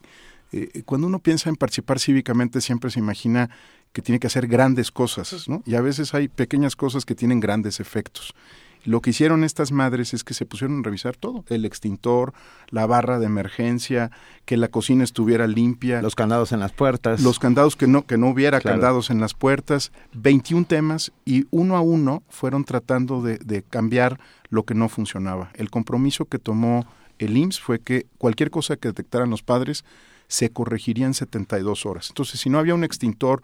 eh, 0.51 0.83
cuando 0.85 1.07
uno 1.07 1.19
piensa 1.19 1.49
en 1.49 1.55
participar 1.55 1.99
cívicamente 1.99 2.61
siempre 2.61 2.91
se 2.91 2.99
imagina 2.99 3.49
que 3.93 4.01
tiene 4.01 4.19
que 4.19 4.27
hacer 4.27 4.47
grandes 4.47 4.91
cosas, 4.91 5.47
¿no? 5.49 5.63
Y 5.65 5.75
a 5.75 5.81
veces 5.81 6.13
hay 6.13 6.27
pequeñas 6.27 6.75
cosas 6.75 7.05
que 7.05 7.15
tienen 7.15 7.39
grandes 7.39 7.79
efectos. 7.79 8.33
Lo 8.83 9.01
que 9.01 9.11
hicieron 9.11 9.43
estas 9.43 9.71
madres 9.71 10.13
es 10.13 10.23
que 10.23 10.33
se 10.33 10.45
pusieron 10.45 10.79
a 10.79 10.83
revisar 10.83 11.15
todo, 11.15 11.45
el 11.49 11.65
extintor, 11.65 12.33
la 12.69 12.85
barra 12.85 13.19
de 13.19 13.27
emergencia, 13.27 14.11
que 14.45 14.57
la 14.57 14.69
cocina 14.69 15.03
estuviera 15.03 15.47
limpia, 15.47 16.01
los 16.01 16.15
candados 16.15 16.51
en 16.51 16.59
las 16.59 16.71
puertas, 16.71 17.21
los 17.21 17.39
candados 17.39 17.75
que 17.75 17.87
no 17.87 18.05
que 18.05 18.17
no 18.17 18.29
hubiera 18.29 18.59
candados 18.59 19.09
en 19.09 19.19
las 19.19 19.33
puertas, 19.33 19.91
21 20.13 20.65
temas 20.65 21.11
y 21.25 21.45
uno 21.51 21.77
a 21.77 21.81
uno 21.81 22.23
fueron 22.29 22.63
tratando 22.63 23.21
de, 23.21 23.37
de 23.37 23.61
cambiar 23.63 24.19
lo 24.49 24.63
que 24.63 24.73
no 24.73 24.89
funcionaba. 24.89 25.51
El 25.53 25.69
compromiso 25.69 26.25
que 26.25 26.39
tomó 26.39 26.85
el 27.19 27.37
IMSS 27.37 27.59
fue 27.59 27.79
que 27.79 28.07
cualquier 28.17 28.49
cosa 28.49 28.77
que 28.77 28.87
detectaran 28.87 29.29
los 29.29 29.43
padres 29.43 29.85
se 30.27 30.49
corregiría 30.49 31.05
en 31.05 31.13
72 31.13 31.85
horas. 31.85 32.09
Entonces, 32.09 32.39
si 32.39 32.49
no 32.49 32.57
había 32.57 32.73
un 32.73 32.83
extintor 32.83 33.41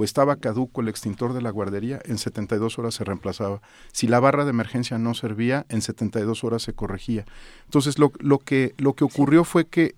o 0.00 0.04
estaba 0.04 0.36
caduco 0.36 0.80
el 0.80 0.88
extintor 0.88 1.34
de 1.34 1.42
la 1.42 1.50
guardería, 1.50 2.00
en 2.06 2.16
72 2.16 2.78
horas 2.78 2.94
se 2.94 3.04
reemplazaba. 3.04 3.60
Si 3.92 4.06
la 4.06 4.18
barra 4.18 4.44
de 4.44 4.50
emergencia 4.50 4.96
no 4.96 5.12
servía, 5.12 5.66
en 5.68 5.82
72 5.82 6.42
horas 6.42 6.62
se 6.62 6.72
corregía. 6.72 7.26
Entonces, 7.66 7.98
lo, 7.98 8.10
lo, 8.18 8.38
que, 8.38 8.74
lo 8.78 8.94
que 8.94 9.04
ocurrió 9.04 9.44
fue 9.44 9.66
que 9.66 9.96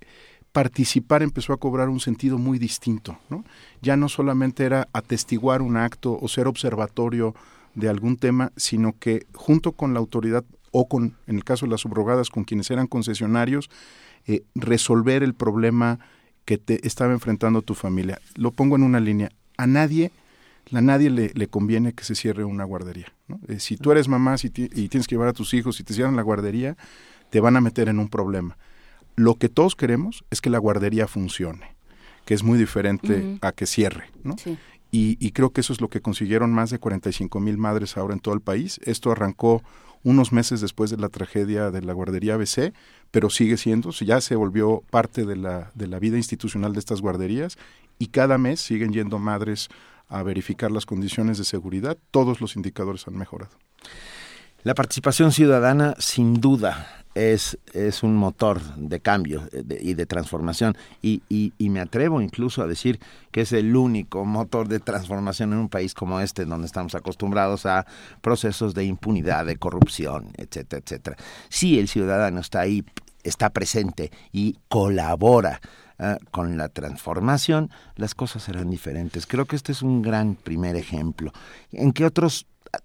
participar 0.50 1.22
empezó 1.22 1.52
a 1.52 1.56
cobrar 1.56 1.88
un 1.88 2.00
sentido 2.00 2.36
muy 2.36 2.58
distinto. 2.58 3.16
Ya 3.80 3.96
no 3.96 4.08
solamente 4.08 4.64
era 4.64 4.88
atestiguar 4.92 5.62
un 5.62 5.76
acto 5.76 6.18
o 6.20 6.26
ser 6.26 6.48
observatorio 6.48 7.36
de 7.76 7.88
algún 7.88 8.16
tema, 8.16 8.50
sino 8.56 8.98
que 8.98 9.26
junto 9.34 9.70
con 9.70 9.94
la 9.94 10.00
autoridad 10.00 10.44
o 10.72 10.88
con, 10.88 11.14
en 11.28 11.36
el 11.36 11.44
caso 11.44 11.66
de 11.66 11.70
las 11.70 11.82
subrogadas, 11.82 12.28
con 12.28 12.42
quienes 12.42 12.72
eran 12.72 12.88
concesionarios, 12.88 13.70
eh, 14.26 14.42
resolver 14.56 15.22
el 15.22 15.34
problema 15.34 16.00
que 16.44 16.58
te 16.58 16.84
estaba 16.84 17.12
enfrentando 17.12 17.62
tu 17.62 17.74
familia. 17.74 18.20
Lo 18.34 18.50
pongo 18.50 18.74
en 18.74 18.82
una 18.82 18.98
línea 18.98 19.30
a 19.56 19.66
nadie, 19.66 20.10
a 20.72 20.80
nadie 20.80 21.10
le, 21.10 21.46
conviene 21.48 21.92
que 21.92 22.04
se 22.04 22.14
cierre 22.14 22.44
una 22.44 22.64
guardería. 22.64 23.12
Eh, 23.48 23.60
si 23.60 23.76
tú 23.76 23.92
eres 23.92 24.08
mamá 24.08 24.36
y 24.42 24.50
tienes 24.50 25.06
que 25.06 25.14
llevar 25.14 25.28
a 25.28 25.32
tus 25.32 25.54
hijos 25.54 25.80
y 25.80 25.84
te 25.84 25.94
cierran 25.94 26.16
la 26.16 26.22
guardería, 26.22 26.76
te 27.30 27.40
van 27.40 27.56
a 27.56 27.60
meter 27.60 27.88
en 27.88 27.98
un 27.98 28.08
problema. 28.08 28.56
Lo 29.16 29.34
que 29.36 29.48
todos 29.48 29.76
queremos 29.76 30.24
es 30.30 30.40
que 30.40 30.50
la 30.50 30.58
guardería 30.58 31.06
funcione, 31.06 31.74
que 32.24 32.34
es 32.34 32.42
muy 32.42 32.58
diferente 32.58 33.38
a 33.40 33.52
que 33.52 33.66
cierre. 33.66 34.10
Y, 34.90 35.16
y, 35.20 35.30
creo 35.32 35.50
que 35.50 35.62
eso 35.62 35.72
es 35.72 35.80
lo 35.80 35.88
que 35.88 36.02
consiguieron 36.02 36.52
más 36.52 36.68
de 36.68 36.78
45 36.78 37.40
mil 37.40 37.56
madres 37.56 37.96
ahora 37.96 38.12
en 38.12 38.20
todo 38.20 38.34
el 38.34 38.42
país. 38.42 38.78
Esto 38.84 39.10
arrancó 39.10 39.62
unos 40.04 40.32
meses 40.32 40.60
después 40.60 40.90
de 40.90 40.96
la 40.96 41.08
tragedia 41.08 41.70
de 41.70 41.82
la 41.82 41.92
guardería 41.92 42.34
ABC, 42.34 42.72
pero 43.10 43.30
sigue 43.30 43.56
siendo, 43.56 43.90
ya 43.90 44.20
se 44.20 44.36
volvió 44.36 44.82
parte 44.90 45.24
de 45.24 45.36
la, 45.36 45.70
de 45.74 45.86
la 45.86 45.98
vida 45.98 46.16
institucional 46.16 46.72
de 46.72 46.80
estas 46.80 47.00
guarderías 47.00 47.56
y 48.02 48.08
cada 48.08 48.36
mes 48.36 48.60
siguen 48.60 48.92
yendo 48.92 49.20
madres 49.20 49.68
a 50.08 50.24
verificar 50.24 50.72
las 50.72 50.86
condiciones 50.86 51.38
de 51.38 51.44
seguridad. 51.44 51.96
Todos 52.10 52.40
los 52.40 52.56
indicadores 52.56 53.06
han 53.06 53.16
mejorado. 53.16 53.52
La 54.64 54.74
participación 54.74 55.30
ciudadana, 55.30 55.94
sin 56.00 56.40
duda, 56.40 57.04
es, 57.14 57.60
es 57.72 58.02
un 58.02 58.16
motor 58.16 58.60
de 58.74 58.98
cambio 58.98 59.48
eh, 59.52 59.78
y 59.80 59.94
de 59.94 60.04
transformación. 60.06 60.76
Y, 61.00 61.22
y, 61.28 61.52
y, 61.58 61.68
me 61.68 61.78
atrevo 61.78 62.20
incluso 62.20 62.60
a 62.60 62.66
decir 62.66 62.98
que 63.30 63.42
es 63.42 63.52
el 63.52 63.76
único 63.76 64.24
motor 64.24 64.66
de 64.66 64.80
transformación 64.80 65.52
en 65.52 65.60
un 65.60 65.68
país 65.68 65.94
como 65.94 66.18
este, 66.18 66.44
donde 66.44 66.66
estamos 66.66 66.96
acostumbrados 66.96 67.66
a 67.66 67.86
procesos 68.20 68.74
de 68.74 68.84
impunidad, 68.84 69.46
de 69.46 69.58
corrupción, 69.58 70.32
etcétera, 70.36 70.82
etcétera. 70.84 71.16
Si 71.50 71.78
el 71.78 71.86
ciudadano 71.86 72.40
está 72.40 72.62
ahí, 72.62 72.84
está 73.22 73.50
presente 73.50 74.10
y 74.32 74.58
colabora 74.66 75.60
Ah, 76.04 76.18
con 76.32 76.56
la 76.56 76.68
transformación, 76.68 77.70
las 77.94 78.16
cosas 78.16 78.42
serán 78.42 78.68
diferentes. 78.70 79.24
Creo 79.24 79.44
que 79.44 79.54
este 79.54 79.70
es 79.70 79.82
un 79.82 80.02
gran 80.02 80.34
primer 80.34 80.74
ejemplo. 80.74 81.32
¿En 81.70 81.92
qué 81.92 82.04
otros 82.04 82.48
ah, 82.72 82.78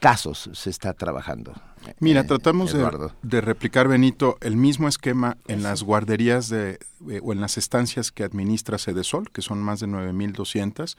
casos 0.00 0.50
se 0.52 0.68
está 0.68 0.92
trabajando? 0.92 1.52
Mira, 2.00 2.22
eh, 2.22 2.24
tratamos 2.24 2.74
de, 3.22 3.40
replicar, 3.40 3.86
Benito, 3.86 4.36
el 4.40 4.56
mismo 4.56 4.88
esquema 4.88 5.36
en 5.46 5.62
las 5.62 5.84
guarderías 5.84 6.48
de, 6.48 6.80
eh, 7.08 7.20
o 7.22 7.32
en 7.32 7.40
las 7.40 7.56
estancias 7.56 8.10
que 8.10 8.24
administra 8.24 8.78
Sedesol, 8.78 9.30
que 9.30 9.42
son 9.42 9.62
más 9.62 9.78
de 9.78 9.86
9.200. 9.86 10.96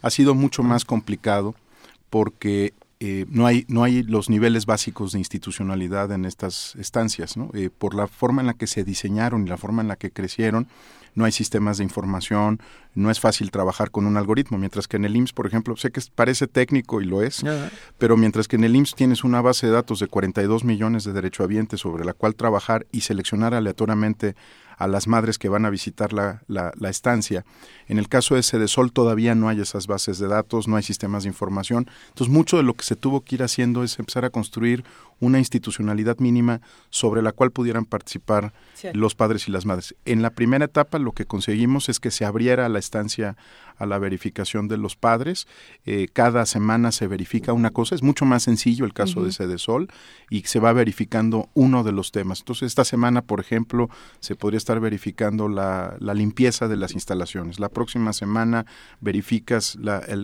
Ha 0.00 0.10
sido 0.10 0.36
mucho 0.36 0.62
más 0.62 0.84
complicado 0.84 1.56
porque 2.08 2.72
eh, 3.00 3.26
no, 3.28 3.46
hay, 3.46 3.64
no 3.68 3.84
hay 3.84 4.02
los 4.02 4.30
niveles 4.30 4.66
básicos 4.66 5.12
de 5.12 5.18
institucionalidad 5.18 6.10
en 6.12 6.24
estas 6.24 6.74
estancias, 6.76 7.36
¿no? 7.36 7.50
Eh, 7.54 7.70
por 7.70 7.94
la 7.94 8.06
forma 8.06 8.40
en 8.40 8.46
la 8.46 8.54
que 8.54 8.66
se 8.66 8.84
diseñaron 8.84 9.46
y 9.46 9.50
la 9.50 9.56
forma 9.56 9.82
en 9.82 9.88
la 9.88 9.96
que 9.96 10.10
crecieron, 10.10 10.68
no 11.14 11.24
hay 11.24 11.32
sistemas 11.32 11.78
de 11.78 11.84
información, 11.84 12.60
no 12.94 13.10
es 13.10 13.20
fácil 13.20 13.50
trabajar 13.50 13.90
con 13.90 14.06
un 14.06 14.16
algoritmo, 14.16 14.58
mientras 14.58 14.88
que 14.88 14.96
en 14.96 15.04
el 15.04 15.16
IMSS, 15.16 15.32
por 15.32 15.46
ejemplo, 15.46 15.76
sé 15.76 15.90
que 15.90 16.00
parece 16.14 16.46
técnico 16.46 17.00
y 17.00 17.04
lo 17.04 17.22
es, 17.22 17.44
pero 17.98 18.16
mientras 18.16 18.48
que 18.48 18.56
en 18.56 18.64
el 18.64 18.74
IMSS 18.74 18.94
tienes 18.94 19.24
una 19.24 19.40
base 19.40 19.66
de 19.66 19.72
datos 19.72 20.00
de 20.00 20.08
42 20.08 20.64
millones 20.64 21.04
de 21.04 21.12
derechohabientes 21.12 21.80
sobre 21.80 22.04
la 22.04 22.12
cual 22.12 22.34
trabajar 22.34 22.86
y 22.90 23.02
seleccionar 23.02 23.54
aleatoriamente 23.54 24.34
a 24.76 24.86
las 24.86 25.06
madres 25.06 25.38
que 25.38 25.48
van 25.48 25.64
a 25.64 25.70
visitar 25.70 26.12
la, 26.12 26.42
la, 26.46 26.88
estancia. 26.88 27.44
En 27.88 27.98
el 27.98 28.08
caso 28.08 28.34
de 28.34 28.42
Sedesol 28.42 28.92
todavía 28.92 29.34
no 29.34 29.48
hay 29.48 29.60
esas 29.60 29.86
bases 29.86 30.18
de 30.18 30.28
datos, 30.28 30.68
no 30.68 30.76
hay 30.76 30.82
sistemas 30.82 31.24
de 31.24 31.30
información. 31.30 31.88
Entonces 32.08 32.32
mucho 32.32 32.56
de 32.56 32.62
lo 32.62 32.74
que 32.74 32.84
se 32.84 32.96
tuvo 32.96 33.22
que 33.22 33.36
ir 33.36 33.42
haciendo 33.42 33.82
es 33.82 33.98
empezar 33.98 34.24
a 34.24 34.30
construir 34.30 34.84
una 35.20 35.38
institucionalidad 35.38 36.18
mínima 36.18 36.60
sobre 36.90 37.22
la 37.22 37.32
cual 37.32 37.50
pudieran 37.50 37.84
participar 37.84 38.52
los 38.92 39.14
padres 39.14 39.48
y 39.48 39.50
las 39.50 39.66
madres. 39.66 39.94
En 40.04 40.22
la 40.22 40.30
primera 40.30 40.66
etapa 40.66 40.98
lo 40.98 41.12
que 41.12 41.24
conseguimos 41.24 41.88
es 41.88 42.00
que 42.00 42.10
se 42.10 42.24
abriera 42.24 42.68
la 42.68 42.78
estancia 42.78 43.36
a 43.76 43.86
la 43.86 43.98
verificación 43.98 44.68
de 44.68 44.76
los 44.76 44.96
padres. 44.96 45.46
Eh, 45.84 46.08
cada 46.12 46.46
semana 46.46 46.92
se 46.92 47.06
verifica 47.06 47.52
una 47.52 47.70
cosa, 47.70 47.94
es 47.94 48.02
mucho 48.02 48.24
más 48.24 48.44
sencillo 48.44 48.84
el 48.84 48.92
caso 48.92 49.22
de 49.22 49.32
Sede 49.32 49.58
Sol 49.58 49.88
y 50.30 50.42
se 50.42 50.60
va 50.60 50.72
verificando 50.72 51.48
uno 51.54 51.82
de 51.82 51.92
los 51.92 52.12
temas. 52.12 52.40
Entonces, 52.40 52.66
esta 52.66 52.84
semana, 52.84 53.22
por 53.22 53.40
ejemplo, 53.40 53.90
se 54.20 54.36
podría 54.36 54.58
estar 54.58 54.80
verificando 54.80 55.48
la, 55.48 55.96
limpieza 56.14 56.68
de 56.68 56.76
las 56.76 56.92
instalaciones. 56.92 57.58
La 57.58 57.68
próxima 57.68 58.12
semana 58.12 58.66
verificas 59.00 59.76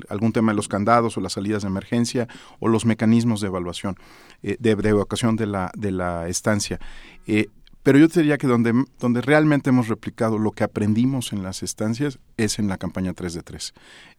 algún 0.08 0.32
tema 0.32 0.52
de 0.52 0.56
los 0.56 0.68
candados 0.68 1.16
o 1.16 1.20
las 1.20 1.32
salidas 1.32 1.62
de 1.62 1.68
emergencia 1.68 2.28
o 2.60 2.68
los 2.68 2.84
mecanismos 2.84 3.40
de 3.40 3.48
evaluación, 3.48 3.96
eh, 4.42 4.56
de, 4.60 4.74
evacuación 4.88 5.36
de 5.36 5.46
la, 5.46 5.70
de 5.76 5.90
la 5.92 6.26
estancia. 6.28 6.80
Eh, 7.26 7.48
pero 7.82 7.98
yo 7.98 8.08
te 8.08 8.20
diría 8.20 8.36
que 8.36 8.46
donde, 8.46 8.84
donde 8.98 9.22
realmente 9.22 9.70
hemos 9.70 9.88
replicado 9.88 10.38
lo 10.38 10.52
que 10.52 10.64
aprendimos 10.64 11.32
en 11.32 11.42
las 11.42 11.62
estancias 11.62 12.18
es 12.36 12.58
en 12.58 12.68
la 12.68 12.76
campaña 12.76 13.14
3 13.14 13.32
de 13.32 13.42
3. 13.42 13.74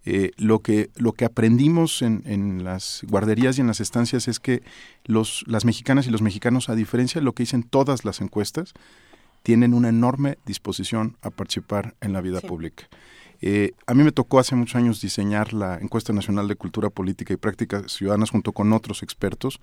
Eh, 0.06 0.32
lo, 0.38 0.60
que, 0.60 0.90
lo 0.96 1.14
que 1.14 1.26
aprendimos 1.26 2.02
en, 2.02 2.24
en, 2.26 2.64
las 2.64 3.02
guarderías 3.08 3.58
y 3.58 3.62
en 3.62 3.68
las 3.68 3.80
estancias 3.80 4.28
es 4.28 4.40
que 4.40 4.64
los, 5.06 5.44
las 5.46 5.64
mexicanas 5.64 6.08
y 6.08 6.10
los 6.10 6.24
mexicanos, 6.24 6.70
a 6.70 6.76
diferencia 6.76 7.22
de 7.22 7.26
lo 7.26 7.34
que 7.34 7.44
dicen 7.44 7.62
todas 7.62 8.04
las 8.04 8.20
encuestas, 8.22 8.74
tienen 9.44 9.74
una 9.74 9.90
enorme 9.90 10.38
disposición 10.46 11.18
a 11.22 11.30
participar 11.30 11.96
en 12.02 12.14
la 12.14 12.22
vida 12.22 12.42
pública. 12.42 12.88
Eh, 13.42 13.74
a 13.88 13.96
mí 13.96 14.04
me 14.04 14.12
tocó 14.12 14.40
hace 14.40 14.56
muchos 14.56 14.76
años 14.76 15.02
diseñar 15.02 15.52
la 15.52 15.80
encuesta 15.80 16.14
nacional 16.14 16.48
de 16.48 16.56
cultura 16.56 16.92
política 16.92 17.34
y 17.34 17.38
prácticas 17.38 17.92
ciudadanas 17.92 18.30
junto 18.30 18.52
con 18.52 18.72
otros 18.72 19.02
expertos 19.02 19.60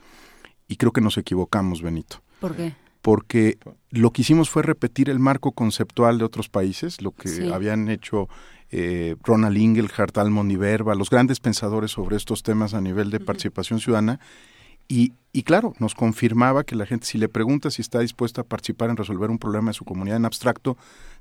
y 0.69 0.77
creo 0.77 0.93
que 0.93 1.01
nos 1.01 1.19
equivocamos, 1.19 1.83
Benito. 1.83 2.23
¿Por 2.41 2.55
qué? 2.55 2.75
porque 3.03 3.59
lo 3.91 4.13
que 4.13 4.23
hicimos 4.23 4.51
fue 4.51 4.63
repetir 4.63 5.09
el 5.09 5.19
marco 5.19 5.53
conceptual 5.53 6.19
de 6.19 6.25
otros 6.25 6.49
países, 6.49 7.01
lo 7.01 7.13
que 7.13 7.51
habían 7.53 7.89
hecho 7.89 8.29
eh, 8.71 9.17
Ronald 9.23 9.57
Ingelhardt, 9.57 10.19
Almond 10.19 10.53
y 10.53 10.57
Verba, 10.57 10.95
los 10.95 11.11
grandes 11.11 11.41
pensadores 11.41 11.93
sobre 11.93 12.17
estos 12.17 12.43
temas 12.43 12.75
a 12.75 12.81
nivel 12.81 13.11
de 13.11 13.21
participación 13.21 13.81
ciudadana. 13.81 14.21
Y, 14.89 15.13
y, 15.33 15.43
claro, 15.43 15.75
nos 15.79 15.95
confirmaba 15.95 16.65
que 16.65 16.75
la 16.75 16.87
gente, 16.87 17.07
si 17.07 17.19
le 17.19 17.29
pregunta 17.29 17.71
si 17.71 17.83
está 17.83 18.01
dispuesta 18.01 18.41
a 18.41 18.45
participar 18.45 18.91
en 18.91 18.97
resolver 18.97 19.31
un 19.31 19.39
problema 19.39 19.71
de 19.71 19.75
su 19.75 19.85
comunidad 19.85 20.17
en 20.17 20.25
abstracto, 20.25 20.77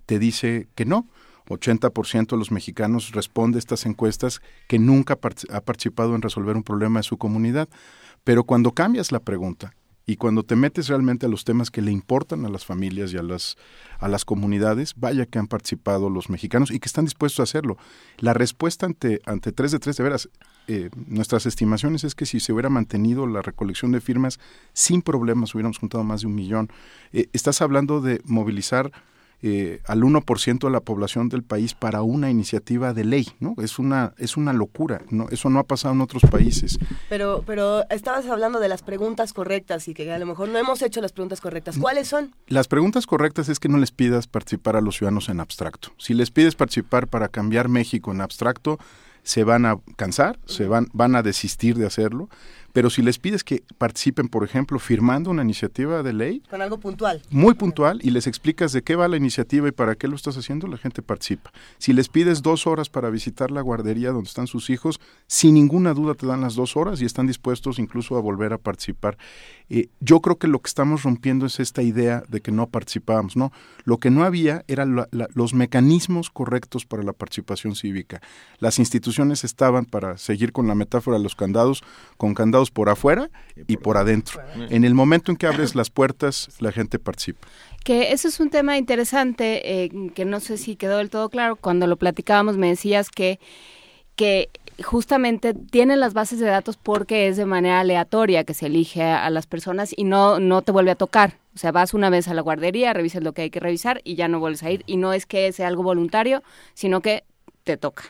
te 0.06 0.20
dice 0.20 0.68
que 0.76 0.86
no. 0.86 1.08
80% 1.48 2.28
de 2.28 2.38
los 2.38 2.52
mexicanos 2.52 3.14
responde 3.14 3.58
a 3.58 3.60
estas 3.60 3.86
encuestas 3.86 4.42
que 4.68 4.80
nunca 4.80 5.14
ha 5.14 5.62
participado 5.62 6.16
en 6.16 6.22
resolver 6.22 6.58
un 6.58 6.64
problema 6.64 7.00
de 7.00 7.04
su 7.04 7.18
comunidad. 7.18 7.70
Pero 8.28 8.44
cuando 8.44 8.74
cambias 8.74 9.14
la 9.14 9.22
pregunta 9.22 9.74
y 10.06 10.18
cuando 10.18 10.44
te 10.44 10.58
metes 10.58 10.90
realmente 10.90 11.26
a 11.26 11.30
los 11.30 11.46
temas 11.46 11.72
que 11.72 11.82
le 11.82 11.94
importan 11.94 12.46
a 12.46 12.50
las 12.50 12.66
familias 12.66 13.14
y 13.14 13.18
a 13.18 13.24
las, 13.24 13.56
a 14.00 14.10
las 14.10 14.26
comunidades, 14.26 14.96
vaya 14.98 15.26
que 15.26 15.40
han 15.40 15.48
participado 15.48 16.10
los 16.10 16.30
mexicanos 16.30 16.70
y 16.70 16.80
que 16.82 16.88
están 16.88 17.06
dispuestos 17.06 17.40
a 17.40 17.44
hacerlo. 17.44 17.78
La 18.18 18.34
respuesta 18.34 18.86
ante, 18.86 19.22
ante 19.26 19.54
3 19.54 19.72
de 19.72 19.80
3, 19.80 19.96
de 19.96 20.04
veras, 20.04 20.30
eh, 20.68 20.90
nuestras 21.08 21.46
estimaciones 21.46 22.04
es 22.04 22.16
que 22.16 22.26
si 22.26 22.42
se 22.42 22.52
hubiera 22.52 22.68
mantenido 22.68 23.28
la 23.28 23.42
recolección 23.42 23.94
de 23.94 24.02
firmas 24.02 24.42
sin 24.74 25.02
problemas, 25.04 25.56
hubiéramos 25.56 25.78
juntado 25.78 26.04
más 26.04 26.20
de 26.20 26.28
un 26.28 26.36
millón. 26.36 26.70
Eh, 27.14 27.30
estás 27.32 27.62
hablando 27.62 28.02
de 28.02 28.20
movilizar 28.26 28.92
eh, 29.44 29.82
al 29.86 30.02
1% 30.02 30.60
de 30.60 30.70
la 30.72 30.80
población 30.80 31.30
del 31.30 31.44
país 31.44 31.76
para 31.76 32.02
una 32.02 32.32
iniciativa 32.32 32.94
de 32.94 33.06
ley, 33.06 33.28
¿no? 33.40 33.54
Es 33.58 33.78
una 33.78 34.14
es 34.18 34.36
una 34.36 34.52
locura, 34.52 35.02
¿no? 35.12 35.30
Eso 35.30 35.50
no 35.52 35.60
ha 35.60 35.64
pasado 35.64 35.94
en 35.94 36.02
otros 36.02 36.24
países. 36.24 36.80
Pero 37.08 37.44
pero 37.46 37.88
estabas 37.90 38.26
hablando 38.26 38.60
de 38.60 38.68
las 38.68 38.82
preguntas 38.82 39.34
correctas 39.34 39.88
y 39.88 39.94
que 39.94 40.12
a 40.12 40.18
lo 40.18 40.26
mejor 40.26 40.50
no 40.50 40.58
hemos 40.58 40.82
hecho 40.82 41.02
las 41.02 41.12
preguntas 41.12 41.40
correctas. 41.40 41.78
¿Cuáles 41.78 42.08
son? 42.08 42.34
Las 42.48 42.68
preguntas 42.68 43.06
correctas 43.06 43.48
es 43.48 43.60
que 43.60 43.70
no 43.70 43.78
les 43.78 43.92
pidas 43.92 44.26
participar 44.26 44.76
a 44.76 44.82
los 44.82 44.98
ciudadanos 44.98 45.30
en 45.30 45.40
abstracto. 45.40 45.90
Si 45.98 46.16
les 46.16 46.32
pides 46.32 46.56
participar 46.56 47.08
para 47.08 47.28
cambiar 47.28 47.70
México 47.70 48.12
en 48.12 48.22
abstracto, 48.22 48.80
se 49.22 49.44
van 49.44 49.68
a 49.68 49.78
cansar, 49.98 50.40
se 50.46 50.68
van 50.68 50.88
van 50.94 51.16
a 51.16 51.22
desistir 51.22 51.78
de 51.78 51.86
hacerlo 51.86 52.30
pero 52.78 52.92
si 52.92 53.02
les 53.02 53.18
pides 53.18 53.44
que 53.44 53.64
participen, 53.80 54.28
por 54.28 54.44
ejemplo, 54.44 54.78
firmando 54.78 55.32
una 55.32 55.42
iniciativa 55.42 56.04
de 56.04 56.14
ley. 56.14 56.44
Con 56.48 56.62
algo 56.62 56.80
puntual. 56.80 57.24
Muy 57.32 57.56
puntual 57.56 58.00
y 58.04 58.12
les 58.12 58.28
explicas 58.28 58.72
de 58.72 58.84
qué 58.84 58.96
va 58.96 59.08
la 59.08 59.18
iniciativa 59.18 59.68
y 59.68 59.72
para 59.72 59.96
qué 59.96 60.08
lo 60.08 60.16
estás 60.16 60.38
haciendo, 60.38 60.68
la 60.68 60.78
gente 60.78 61.02
participa. 61.02 61.52
Si 61.80 61.92
les 61.92 62.08
pides 62.08 62.44
dos 62.44 62.68
horas 62.68 62.88
para 62.88 63.10
visitar 63.10 63.50
la 63.50 63.62
guardería 63.62 64.12
donde 64.12 64.28
están 64.28 64.46
sus 64.46 64.70
hijos, 64.70 65.00
sin 65.26 65.56
ninguna 65.56 65.96
duda 65.96 66.14
te 66.14 66.28
dan 66.28 66.42
las 66.42 66.54
dos 66.54 66.78
horas 66.78 67.02
y 67.02 67.06
están 67.06 67.26
dispuestos 67.26 67.80
incluso 67.80 68.16
a 68.16 68.22
volver 68.22 68.54
a 68.54 68.60
participar. 68.60 69.18
Eh, 69.70 69.90
yo 70.00 70.22
creo 70.22 70.38
que 70.38 70.48
lo 70.48 70.60
que 70.60 70.68
estamos 70.68 71.02
rompiendo 71.02 71.48
es 71.48 71.60
esta 71.60 71.82
idea 71.82 72.24
de 72.30 72.42
que 72.42 72.52
no 72.52 72.68
participábamos, 72.68 73.36
¿no? 73.36 73.52
Lo 73.86 73.98
que 73.98 74.12
no 74.12 74.24
había 74.24 74.64
eran 74.68 75.08
los 75.34 75.54
mecanismos 75.56 76.30
correctos 76.30 76.86
para 76.86 77.02
la 77.02 77.14
participación 77.14 77.76
cívica. 77.76 78.22
Las 78.60 78.78
instituciones 78.78 79.44
estaban, 79.44 79.86
para 79.86 80.18
seguir 80.18 80.52
con 80.52 80.68
la 80.68 80.76
metáfora 80.76 81.18
de 81.18 81.24
los 81.24 81.36
candados, 81.36 81.84
con 82.18 82.34
candados 82.34 82.67
por 82.72 82.90
afuera 82.90 83.30
y 83.68 83.78
por 83.78 83.98
adentro. 83.98 84.42
En 84.70 84.84
el 84.84 84.94
momento 84.94 85.32
en 85.32 85.38
que 85.38 85.48
abres 85.48 85.76
las 85.76 85.90
puertas, 85.90 86.50
la 86.60 86.72
gente 86.72 87.00
participa. 87.00 87.48
Que 87.84 88.12
eso 88.12 88.28
es 88.28 88.40
un 88.40 88.50
tema 88.50 88.78
interesante, 88.78 89.84
eh, 89.84 90.12
que 90.14 90.26
no 90.26 90.40
sé 90.40 90.58
si 90.58 90.76
quedó 90.76 90.98
del 90.98 91.10
todo 91.10 91.30
claro. 91.30 91.56
Cuando 91.56 91.88
lo 91.88 91.98
platicábamos 91.98 92.58
me 92.58 92.68
decías 92.68 93.10
que, 93.10 93.40
que 94.16 94.50
justamente 94.84 95.54
tienen 95.54 96.00
las 96.00 96.14
bases 96.14 96.40
de 96.40 96.48
datos 96.48 96.78
porque 96.78 97.28
es 97.28 97.38
de 97.38 97.46
manera 97.46 97.80
aleatoria 97.80 98.44
que 98.44 98.54
se 98.54 98.68
elige 98.68 99.04
a, 99.04 99.30
las 99.30 99.48
personas 99.48 99.94
y 99.96 100.04
no, 100.04 100.40
no 100.40 100.62
te 100.62 100.72
vuelve 100.72 100.92
a 100.92 100.96
tocar. 100.96 101.38
O 101.56 101.58
sea, 101.58 101.72
vas 101.72 101.94
una 101.94 102.10
vez 102.10 102.28
a 102.28 102.34
la 102.34 102.42
guardería, 102.42 102.94
revisas 102.94 103.24
lo 103.24 103.34
que 103.34 103.44
hay 103.44 103.50
que 103.50 103.60
revisar 103.60 104.02
y 104.04 104.16
ya 104.16 104.28
no 104.28 104.40
vuelves 104.40 104.64
a 104.64 104.72
ir. 104.72 104.84
Y 104.86 104.98
no 104.98 105.14
es 105.14 105.26
que 105.26 105.52
sea 105.52 105.68
algo 105.68 105.84
voluntario, 105.84 106.44
sino 106.74 107.02
que 107.02 107.24
te 107.64 107.78
toca. 107.78 108.04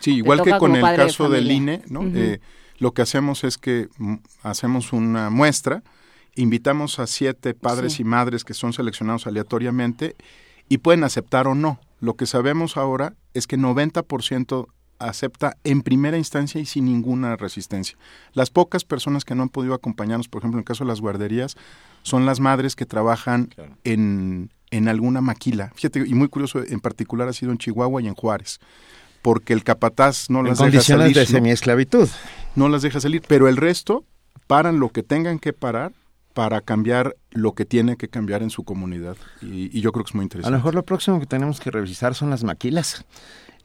Sí, 0.00 0.14
igual 0.14 0.42
que 0.42 0.56
con 0.58 0.76
el 0.76 0.82
caso 0.82 1.28
del 1.28 1.50
INE, 1.50 1.82
¿no? 1.88 2.04
Lo 2.78 2.92
que 2.92 3.02
hacemos 3.02 3.44
es 3.44 3.58
que 3.58 3.88
mm, 3.98 4.14
hacemos 4.42 4.92
una 4.92 5.30
muestra, 5.30 5.82
invitamos 6.34 6.98
a 6.98 7.06
siete 7.06 7.54
padres 7.54 8.00
y 8.00 8.04
madres 8.04 8.44
que 8.44 8.54
son 8.54 8.72
seleccionados 8.72 9.26
aleatoriamente 9.26 10.16
y 10.68 10.78
pueden 10.78 11.04
aceptar 11.04 11.48
o 11.48 11.54
no. 11.54 11.80
Lo 12.00 12.14
que 12.14 12.26
sabemos 12.26 12.76
ahora 12.76 13.14
es 13.34 13.46
que 13.46 13.58
90% 13.58 14.66
acepta 15.00 15.56
en 15.64 15.82
primera 15.82 16.18
instancia 16.18 16.60
y 16.60 16.66
sin 16.66 16.84
ninguna 16.84 17.36
resistencia. 17.36 17.96
Las 18.32 18.50
pocas 18.50 18.84
personas 18.84 19.24
que 19.24 19.34
no 19.34 19.42
han 19.42 19.48
podido 19.48 19.74
acompañarnos, 19.74 20.28
por 20.28 20.40
ejemplo, 20.40 20.58
en 20.58 20.60
el 20.60 20.64
caso 20.64 20.84
de 20.84 20.88
las 20.88 21.00
guarderías, 21.00 21.56
son 22.02 22.26
las 22.26 22.40
madres 22.40 22.76
que 22.76 22.86
trabajan 22.86 23.50
en, 23.84 24.50
en 24.70 24.88
alguna 24.88 25.20
maquila. 25.20 25.72
Fíjate, 25.74 26.04
y 26.06 26.14
muy 26.14 26.28
curioso, 26.28 26.62
en 26.64 26.80
particular 26.80 27.28
ha 27.28 27.32
sido 27.32 27.52
en 27.52 27.58
Chihuahua 27.58 28.02
y 28.02 28.08
en 28.08 28.14
Juárez 28.14 28.60
porque 29.22 29.52
el 29.52 29.64
capataz 29.64 30.30
no 30.30 30.42
las 30.42 30.58
deja 30.58 30.80
salir. 30.80 31.14
de 31.14 31.26
semiesclavitud. 31.26 32.08
No, 32.54 32.68
las 32.68 32.82
deja 32.82 33.00
salir, 33.00 33.22
pero 33.26 33.48
el 33.48 33.56
resto 33.56 34.04
paran 34.46 34.80
lo 34.80 34.90
que 34.90 35.02
tengan 35.02 35.38
que 35.38 35.52
parar 35.52 35.92
para 36.34 36.60
cambiar 36.60 37.16
lo 37.30 37.52
que 37.54 37.64
tiene 37.64 37.96
que 37.96 38.08
cambiar 38.08 38.42
en 38.42 38.50
su 38.50 38.64
comunidad. 38.64 39.16
Y, 39.42 39.76
y, 39.76 39.80
yo 39.80 39.92
creo 39.92 40.04
que 40.04 40.10
es 40.10 40.14
muy 40.14 40.22
interesante. 40.22 40.48
A 40.48 40.50
lo 40.52 40.58
mejor 40.58 40.74
lo 40.74 40.84
próximo 40.84 41.18
que 41.18 41.26
tenemos 41.26 41.60
que 41.60 41.70
revisar 41.70 42.14
son 42.14 42.30
las 42.30 42.44
maquilas 42.44 43.04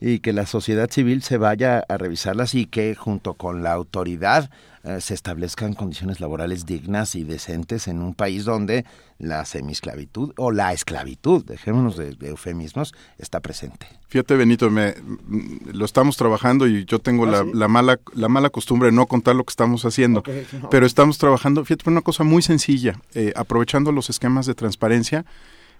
y 0.00 0.18
que 0.18 0.32
la 0.32 0.46
sociedad 0.46 0.90
civil 0.90 1.22
se 1.22 1.38
vaya 1.38 1.84
a 1.88 1.96
revisarlas 1.96 2.54
y 2.54 2.66
que 2.66 2.94
junto 2.94 3.34
con 3.34 3.62
la 3.62 3.72
autoridad 3.72 4.50
eh, 4.82 5.00
se 5.00 5.14
establezcan 5.14 5.72
condiciones 5.72 6.20
laborales 6.20 6.66
dignas 6.66 7.14
y 7.14 7.24
decentes 7.24 7.88
en 7.88 8.02
un 8.02 8.12
país 8.12 8.44
donde 8.44 8.84
la 9.18 9.46
semisclavitud 9.46 10.34
o 10.36 10.50
la 10.50 10.74
esclavitud, 10.74 11.42
dejémonos 11.42 11.96
de, 11.96 12.14
eufemismos, 12.20 12.94
está 13.16 13.40
presente. 13.40 13.86
Fíjate, 14.08 14.36
Benito, 14.36 14.68
me, 14.68 14.92
mm, 14.92 15.70
lo 15.72 15.86
estamos 15.86 16.18
trabajando 16.18 16.66
y 16.66 16.84
yo 16.84 16.98
tengo 16.98 17.24
ah, 17.24 17.46
la, 17.50 17.68
mala, 17.68 17.98
la 18.12 18.28
mala 18.28 18.50
costumbre 18.50 18.90
de 18.90 18.92
no 18.92 19.06
contar 19.06 19.36
lo 19.36 19.44
que 19.44 19.52
estamos 19.52 19.86
haciendo, 19.86 20.22
pero 20.70 20.84
estamos 20.84 21.16
trabajando, 21.16 21.64
fíjate, 21.64 21.88
una 21.88 22.02
cosa 22.02 22.22
muy 22.22 22.42
sencilla, 22.42 23.00
eh, 23.14 23.32
aprovechando 23.36 23.90
los 23.90 24.10
esquemas 24.10 24.44
de 24.44 24.54
transparencia, 24.54 25.24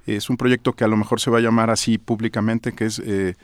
es 0.07 0.31
un 0.31 0.39
proyecto 0.39 0.73
que 0.73 0.84
a 0.84 0.89
lo 0.89 0.97
mejor 0.97 1.20
se 1.20 1.31
va 1.31 1.39
a 1.39 1.43
llamar 1.43 1.68
así 1.68 1.99
públicamente, 1.99 2.73
que 2.73 2.86
es... 2.86 3.01
Eh, 3.01 3.34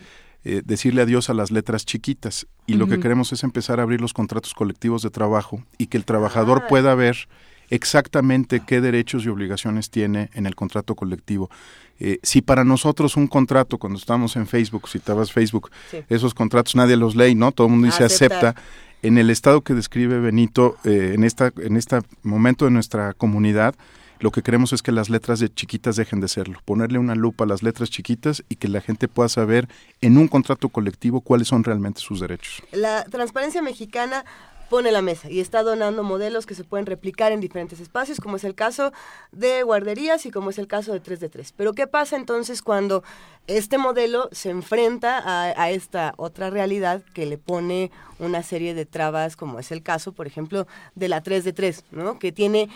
eh, 0.44 0.62
decirle 0.64 1.02
adiós 1.02 1.28
a 1.30 1.34
las 1.34 1.50
letras 1.50 1.84
chiquitas 1.84 2.46
y 2.66 2.74
lo 2.74 2.86
que 2.86 3.00
queremos 3.00 3.32
es 3.32 3.44
empezar 3.44 3.80
a 3.80 3.82
abrir 3.82 4.00
los 4.00 4.14
contratos 4.14 4.54
colectivos 4.54 5.02
de 5.02 5.10
trabajo 5.10 5.62
y 5.76 5.88
que 5.88 5.98
el 5.98 6.04
trabajador 6.04 6.62
ah. 6.64 6.68
pueda 6.68 6.94
ver 6.94 7.28
exactamente 7.68 8.60
qué 8.66 8.80
derechos 8.80 9.24
y 9.24 9.28
obligaciones 9.28 9.90
tiene 9.90 10.30
en 10.34 10.46
el 10.46 10.54
contrato 10.54 10.94
colectivo. 10.94 11.50
Eh, 11.98 12.18
si 12.22 12.42
para 12.42 12.64
nosotros 12.64 13.16
un 13.16 13.26
contrato, 13.26 13.78
cuando 13.78 13.98
estamos 13.98 14.36
en 14.36 14.46
Facebook, 14.46 14.88
si 14.88 14.98
citabas 14.98 15.32
Facebook, 15.32 15.70
esos 16.08 16.34
contratos 16.34 16.74
nadie 16.74 16.96
los 16.96 17.14
lee, 17.14 17.34
¿no? 17.34 17.52
Todo 17.52 17.66
el 17.66 17.72
mundo 17.72 17.86
dice 17.86 18.04
acepta. 18.04 18.54
En 19.02 19.16
el 19.16 19.30
estado 19.30 19.62
que 19.62 19.72
describe 19.72 20.20
Benito, 20.20 20.76
eh, 20.84 21.12
en 21.14 21.24
esta 21.24 21.52
en 21.58 21.78
este 21.78 22.00
momento 22.22 22.66
de 22.66 22.70
nuestra 22.70 23.14
comunidad, 23.14 23.74
lo 24.20 24.30
que 24.30 24.42
queremos 24.42 24.72
es 24.72 24.82
que 24.82 24.92
las 24.92 25.10
letras 25.10 25.40
de 25.40 25.52
chiquitas 25.52 25.96
dejen 25.96 26.20
de 26.20 26.28
serlo, 26.28 26.60
ponerle 26.64 26.98
una 26.98 27.14
lupa 27.14 27.44
a 27.44 27.46
las 27.46 27.62
letras 27.62 27.90
chiquitas 27.90 28.44
y 28.48 28.56
que 28.56 28.68
la 28.68 28.80
gente 28.80 29.08
pueda 29.08 29.28
saber 29.28 29.66
en 30.00 30.18
un 30.18 30.28
contrato 30.28 30.68
colectivo 30.68 31.22
cuáles 31.22 31.48
son 31.48 31.64
realmente 31.64 32.00
sus 32.00 32.20
derechos. 32.20 32.62
La 32.72 33.04
transparencia 33.04 33.62
mexicana 33.62 34.24
pone 34.68 34.92
la 34.92 35.02
mesa 35.02 35.28
y 35.28 35.40
está 35.40 35.64
donando 35.64 36.04
modelos 36.04 36.46
que 36.46 36.54
se 36.54 36.62
pueden 36.62 36.86
replicar 36.86 37.32
en 37.32 37.40
diferentes 37.40 37.80
espacios, 37.80 38.20
como 38.20 38.36
es 38.36 38.44
el 38.44 38.54
caso 38.54 38.92
de 39.32 39.64
guarderías 39.64 40.24
y 40.26 40.30
como 40.30 40.50
es 40.50 40.58
el 40.58 40.68
caso 40.68 40.92
de 40.92 41.00
3 41.00 41.18
de 41.18 41.28
3. 41.28 41.52
Pero 41.56 41.72
¿qué 41.72 41.88
pasa 41.88 42.16
entonces 42.16 42.62
cuando 42.62 43.02
este 43.48 43.78
modelo 43.78 44.28
se 44.30 44.50
enfrenta 44.50 45.22
a, 45.24 45.70
esta 45.70 46.14
otra 46.18 46.50
realidad 46.50 47.02
que 47.14 47.26
le 47.26 47.36
pone 47.36 47.90
una 48.20 48.44
serie 48.44 48.74
de 48.74 48.86
trabas, 48.86 49.34
como 49.34 49.58
es 49.58 49.72
el 49.72 49.82
caso, 49.82 50.12
por 50.12 50.28
ejemplo, 50.28 50.68
de 50.94 51.08
la 51.08 51.20
3 51.20 51.42
de 51.42 51.52
3, 51.52 51.84
¿no? 51.90 52.20
que 52.20 52.30
tiene 52.30 52.68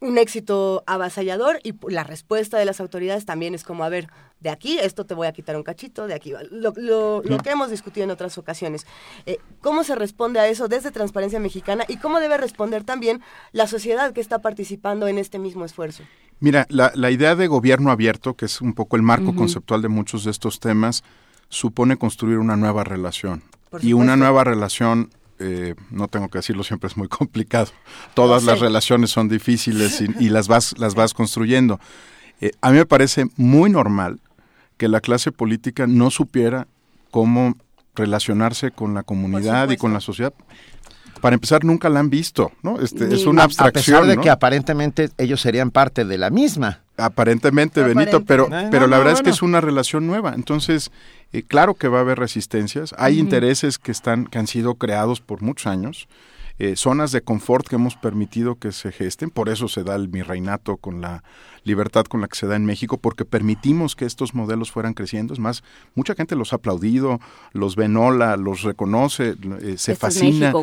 un 0.00 0.18
éxito 0.18 0.84
avasallador 0.86 1.58
y 1.64 1.74
la 1.88 2.04
respuesta 2.04 2.58
de 2.58 2.64
las 2.64 2.80
autoridades 2.80 3.24
también 3.24 3.54
es 3.54 3.64
como, 3.64 3.84
a 3.84 3.88
ver, 3.88 4.08
de 4.40 4.50
aquí 4.50 4.78
esto 4.78 5.04
te 5.04 5.14
voy 5.14 5.26
a 5.26 5.32
quitar 5.32 5.56
un 5.56 5.64
cachito, 5.64 6.06
de 6.06 6.14
aquí 6.14 6.32
lo, 6.50 6.72
lo 7.22 7.38
que 7.38 7.50
hemos 7.50 7.70
discutido 7.70 8.04
en 8.04 8.10
otras 8.10 8.38
ocasiones. 8.38 8.86
Eh, 9.26 9.38
¿Cómo 9.60 9.82
se 9.82 9.96
responde 9.96 10.38
a 10.38 10.46
eso 10.46 10.68
desde 10.68 10.92
Transparencia 10.92 11.40
Mexicana 11.40 11.84
y 11.88 11.96
cómo 11.96 12.20
debe 12.20 12.36
responder 12.36 12.84
también 12.84 13.22
la 13.52 13.66
sociedad 13.66 14.12
que 14.12 14.20
está 14.20 14.38
participando 14.38 15.08
en 15.08 15.18
este 15.18 15.38
mismo 15.38 15.64
esfuerzo? 15.64 16.04
Mira, 16.40 16.66
la, 16.68 16.92
la 16.94 17.10
idea 17.10 17.34
de 17.34 17.48
gobierno 17.48 17.90
abierto, 17.90 18.34
que 18.34 18.44
es 18.44 18.60
un 18.60 18.74
poco 18.74 18.94
el 18.94 19.02
marco 19.02 19.34
conceptual 19.34 19.82
de 19.82 19.88
muchos 19.88 20.22
de 20.22 20.30
estos 20.30 20.60
temas, 20.60 21.02
supone 21.48 21.96
construir 21.96 22.38
una 22.38 22.56
nueva 22.56 22.84
relación. 22.84 23.42
Y 23.82 23.92
una 23.92 24.16
nueva 24.16 24.44
relación 24.44 25.10
eh, 25.38 25.74
no 25.90 26.08
tengo 26.08 26.28
que 26.28 26.38
decirlo, 26.38 26.64
siempre 26.64 26.88
es 26.88 26.96
muy 26.96 27.08
complicado. 27.08 27.68
Todas 28.14 28.44
las 28.44 28.60
relaciones 28.60 29.10
son 29.10 29.28
difíciles 29.28 30.00
y, 30.00 30.24
y, 30.24 30.28
las 30.28 30.48
vas, 30.48 30.76
las 30.78 30.94
vas 30.94 31.14
construyendo. 31.14 31.80
Eh, 32.40 32.52
a 32.60 32.70
mí 32.70 32.78
me 32.78 32.86
parece 32.86 33.26
muy 33.36 33.70
normal 33.70 34.20
que 34.76 34.88
la 34.88 35.00
clase 35.00 35.32
política 35.32 35.86
no 35.86 36.10
supiera 36.10 36.68
cómo 37.10 37.56
relacionarse 37.94 38.70
con 38.70 38.94
la 38.94 39.02
comunidad 39.02 39.70
y 39.70 39.76
con 39.76 39.92
la 39.92 40.00
sociedad. 40.00 40.32
Para 41.20 41.34
empezar, 41.34 41.64
nunca 41.64 41.88
la 41.88 41.98
han 41.98 42.10
visto, 42.10 42.52
¿no? 42.62 42.80
Este, 42.80 43.12
es 43.12 43.26
una 43.26 43.42
abstracción. 43.42 43.96
A 43.96 44.00
pesar 44.00 44.06
de 44.06 44.16
¿no? 44.16 44.22
que 44.22 44.30
aparentemente 44.30 45.10
ellos 45.18 45.40
serían 45.40 45.72
parte 45.72 46.04
de 46.04 46.16
la 46.16 46.30
misma. 46.30 46.82
Aparentemente, 46.96 47.82
Benito, 47.82 48.24
pero, 48.24 48.48
pero 48.70 48.82
no, 48.82 48.86
la 48.88 48.98
verdad 48.98 49.14
es 49.14 49.22
que 49.22 49.30
es 49.30 49.42
una 49.42 49.60
relación 49.60 50.06
nueva. 50.06 50.34
Entonces, 50.34 50.92
eh, 51.32 51.42
claro 51.42 51.74
que 51.74 51.88
va 51.88 51.98
a 51.98 52.00
haber 52.02 52.18
resistencias. 52.18 52.94
Hay 52.98 53.18
intereses 53.18 53.78
que 53.78 53.92
están, 53.92 54.26
que 54.26 54.38
han 54.38 54.46
sido 54.46 54.74
creados 54.74 55.20
por 55.20 55.42
muchos 55.42 55.66
años. 55.66 56.08
eh, 56.58 56.74
zonas 56.74 57.12
de 57.12 57.22
confort 57.22 57.68
que 57.68 57.76
hemos 57.76 57.96
permitido 57.96 58.56
que 58.56 58.72
se 58.72 58.90
gesten, 58.90 59.30
por 59.30 59.48
eso 59.48 59.68
se 59.68 59.84
da 59.84 59.94
el 59.94 60.08
mi 60.08 60.22
reinato 60.22 60.76
con 60.76 61.00
la 61.00 61.22
libertad 61.62 62.04
con 62.06 62.20
la 62.20 62.26
que 62.26 62.36
se 62.36 62.46
da 62.46 62.56
en 62.56 62.64
México, 62.64 62.98
porque 62.98 63.24
permitimos 63.24 63.94
que 63.94 64.04
estos 64.04 64.34
modelos 64.34 64.72
fueran 64.72 64.94
creciendo. 64.94 65.32
Es 65.34 65.38
más, 65.38 65.62
mucha 65.94 66.14
gente 66.14 66.34
los 66.34 66.52
ha 66.52 66.56
aplaudido, 66.56 67.20
los 67.52 67.76
ven 67.76 67.96
hola, 67.96 68.36
los 68.36 68.62
reconoce, 68.62 69.36
eh, 69.60 69.76
se 69.76 69.92
Esto 69.92 69.92
es 69.92 69.98
fascina. 69.98 70.52
México, 70.52 70.62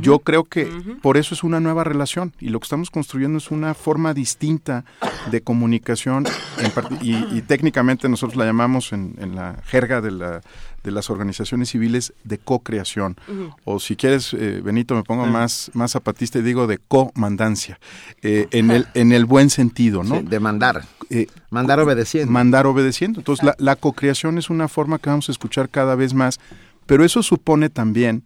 Yo 0.00 0.18
creo 0.20 0.44
que 0.44 0.68
por 1.02 1.16
eso 1.16 1.34
es 1.34 1.44
una 1.44 1.60
nueva 1.60 1.84
relación 1.84 2.32
y 2.40 2.48
lo 2.48 2.60
que 2.60 2.64
estamos 2.64 2.90
construyendo 2.90 3.38
es 3.38 3.50
una 3.50 3.74
forma 3.74 4.14
distinta 4.14 4.84
de 5.30 5.40
comunicación 5.40 6.26
y, 7.00 7.14
y 7.36 7.42
técnicamente 7.42 8.08
nosotros 8.08 8.36
la 8.36 8.44
llamamos 8.44 8.92
en, 8.92 9.14
en 9.18 9.36
la 9.36 9.62
jerga 9.64 10.00
de, 10.00 10.10
la, 10.10 10.40
de 10.82 10.90
las 10.90 11.10
organizaciones 11.10 11.70
civiles 11.70 12.12
de 12.24 12.38
co-creación. 12.38 13.16
O 13.64 13.78
si 13.78 13.96
quieres, 13.96 14.34
eh, 14.34 14.60
Benito, 14.62 14.94
me 14.94 15.02
pongo 15.02 15.26
más, 15.26 15.70
más 15.74 15.92
zapatista 15.92 16.38
y 16.38 16.42
digo 16.42 16.66
de 16.66 16.78
comandancia, 16.78 17.78
eh, 18.22 18.48
en, 18.50 18.70
el, 18.70 18.86
en 18.94 19.12
el 19.12 19.24
buen 19.24 19.50
sentido, 19.50 20.02
¿no? 20.02 20.20
Sí, 20.20 20.26
de 20.26 20.40
mandar. 20.40 20.84
Eh, 21.10 21.26
mandar 21.50 21.80
obedeciendo. 21.80 22.32
Mandar 22.32 22.66
obedeciendo. 22.66 23.20
Entonces, 23.20 23.44
la, 23.44 23.54
la 23.58 23.76
co-creación 23.76 24.38
es 24.38 24.50
una 24.50 24.68
forma 24.68 24.98
que 24.98 25.10
vamos 25.10 25.28
a 25.28 25.32
escuchar 25.32 25.68
cada 25.68 25.94
vez 25.94 26.14
más, 26.14 26.40
pero 26.86 27.04
eso 27.04 27.22
supone 27.22 27.68
también 27.68 28.24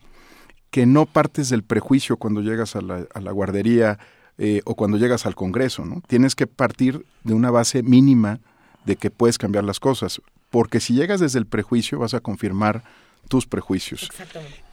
que 0.70 0.86
no 0.86 1.06
partes 1.06 1.48
del 1.48 1.62
prejuicio 1.62 2.16
cuando 2.16 2.40
llegas 2.40 2.76
a 2.76 2.80
la, 2.80 3.06
a 3.12 3.20
la 3.20 3.32
guardería 3.32 3.98
eh, 4.38 4.62
o 4.64 4.74
cuando 4.74 4.96
llegas 4.96 5.26
al 5.26 5.34
Congreso, 5.34 5.84
¿no? 5.84 6.02
Tienes 6.06 6.34
que 6.34 6.46
partir 6.46 7.04
de 7.24 7.34
una 7.34 7.50
base 7.50 7.82
mínima 7.82 8.40
de 8.86 8.96
que 8.96 9.10
puedes 9.10 9.36
cambiar 9.36 9.64
las 9.64 9.80
cosas, 9.80 10.22
porque 10.48 10.80
si 10.80 10.94
llegas 10.94 11.20
desde 11.20 11.38
el 11.38 11.46
prejuicio 11.46 11.98
vas 11.98 12.14
a 12.14 12.20
confirmar 12.20 12.82
tus 13.28 13.46
prejuicios. 13.46 14.08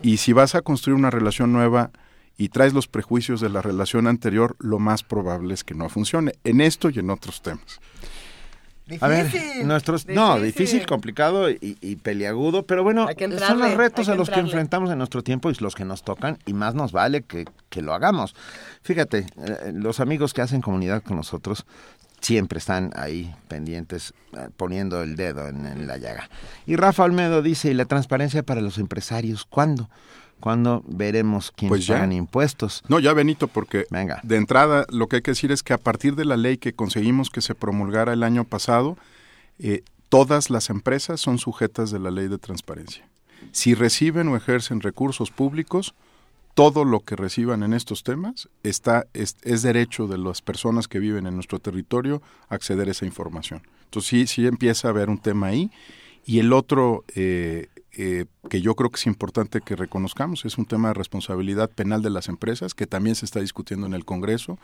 Y 0.01 0.17
si 0.17 0.32
vas 0.34 0.56
a 0.56 0.61
construir 0.61 0.98
una 0.98 1.11
relación 1.11 1.51
nueva 1.51 1.92
y 2.38 2.50
traes 2.50 2.74
los 2.74 2.88
prejuicios 2.88 3.42
de 3.42 3.50
la 3.50 3.61
relación 3.61 4.08
anterior, 4.08 4.56
lo 4.59 4.80
más 4.80 5.03
probable 5.03 5.53
es 5.53 5.64
que 5.64 5.74
no 5.74 5.90
funcione 5.90 6.34
en 6.43 6.61
esto 6.61 6.90
y 6.90 7.00
en 7.00 7.09
otros 7.09 7.42
temas. 7.42 7.82
A 9.01 9.07
ver, 9.07 9.30
nuestros, 9.66 10.07
no, 10.07 10.40
difícil, 10.40 10.85
complicado 10.85 11.49
y, 11.49 11.77
y 11.82 11.98
peliagudo, 11.98 12.64
pero 12.66 12.83
bueno, 12.83 13.07
son 13.45 13.59
los 13.59 13.74
retos 13.74 14.07
a 14.09 14.16
los 14.16 14.30
que 14.30 14.40
enfrentamos 14.40 14.90
en 14.91 14.98
nuestro 14.98 15.24
tiempo 15.24 15.49
y 15.49 15.56
los 15.59 15.75
que 15.75 15.83
nos 15.83 16.03
tocan, 16.03 16.38
y 16.45 16.53
más 16.53 16.74
nos 16.74 16.91
vale 16.91 17.24
que, 17.24 17.45
que 17.69 17.82
lo 17.82 17.93
hagamos. 17.93 18.35
Fíjate, 18.83 19.25
eh, 19.38 19.72
los 19.74 19.99
amigos 19.99 20.33
que 20.33 20.41
hacen 20.41 20.61
comunidad 20.61 21.03
con 21.03 21.17
nosotros 21.17 21.66
siempre 22.22 22.59
están 22.59 22.91
ahí 22.95 23.35
pendientes, 23.48 24.14
eh, 24.33 24.49
poniendo 24.56 25.01
el 25.01 25.16
dedo 25.16 25.48
en, 25.48 25.66
en 25.66 25.85
la 25.85 25.98
llaga. 25.98 26.30
Y 26.66 26.75
Rafa 26.77 27.03
Olmedo 27.03 27.41
dice, 27.41 27.69
¿y 27.69 27.74
la 27.74 27.85
transparencia 27.85 28.43
para 28.43 28.61
los 28.61 28.77
empresarios? 28.77 29.45
¿Cuándo? 29.45 29.90
¿Cuándo 30.40 30.83
veremos 30.88 31.51
quiénes 31.51 31.69
Pues 31.69 31.88
pagan 31.88 32.11
impuestos? 32.11 32.83
No, 32.88 32.99
ya 32.99 33.14
Benito, 33.14 33.48
porque 33.48 33.85
Venga. 33.90 34.19
de 34.24 34.35
entrada 34.35 34.85
lo 34.90 35.07
que 35.07 35.17
hay 35.17 35.22
que 35.22 35.32
decir 35.32 35.51
es 35.51 35.64
que 35.64 35.74
a 35.74 35.77
partir 35.77 36.16
de 36.16 36.25
la 36.25 36.38
ley 36.38 36.57
que 36.57 36.74
conseguimos 36.74 37.30
que 37.30 37.41
se 37.41 37.56
promulgara 37.56 38.14
el 38.14 38.24
año 38.24 38.43
pasado, 38.43 38.98
eh, 39.59 39.83
todas 40.09 40.49
las 40.49 40.69
empresas 40.69 41.19
son 41.19 41.40
sujetas 41.40 41.91
de 41.91 41.99
la 41.99 42.11
ley 42.11 42.27
de 42.27 42.38
transparencia. 42.38 43.07
Si 43.51 43.74
reciben 43.74 44.27
o 44.27 44.38
ejercen 44.38 44.82
recursos 44.82 45.32
públicos, 45.32 45.95
todo 46.53 46.85
lo 46.85 47.01
que 47.01 47.16
reciban 47.16 47.61
en 47.61 47.74
estos 47.74 48.03
temas 48.03 48.49
está 48.64 49.06
es, 49.14 49.38
es 49.43 49.61
derecho 49.61 50.07
de 50.07 50.17
las 50.17 50.41
personas 50.41 50.88
que 50.88 50.99
viven 50.99 51.27
en 51.27 51.35
nuestro 51.35 51.59
territorio 51.59 52.22
acceder 52.49 52.88
a 52.88 52.91
esa 52.91 53.06
información. 53.06 53.61
Entonces 53.85 54.09
sí, 54.09 54.27
sí 54.27 54.48
empieza 54.48 54.88
a 54.88 54.91
haber 54.91 55.09
un 55.09 55.19
tema 55.19 55.48
ahí. 55.48 55.72
Y 56.25 56.40
el 56.40 56.51
otro 56.53 57.03
eh, 57.16 57.69
eh, 57.98 58.26
que 58.50 58.61
yo 58.61 58.76
creo 58.76 58.90
que 58.92 58.98
es 58.98 59.08
importante 59.08 59.59
que 59.61 59.76
reconozcamos 59.76 60.45
es 60.45 60.58
un 60.58 60.66
tema 60.66 60.90
de 60.90 60.93
responsabilidad 60.93 61.69
penal 61.69 62.01
de 62.01 62.09
las 62.11 62.30
empresas, 62.30 62.74
que 62.74 62.85
también 62.88 63.16
se 63.16 63.26
está 63.26 63.40
discutiendo 63.42 63.88
en 63.88 63.93
el 63.93 64.06
Congreso, 64.06 64.59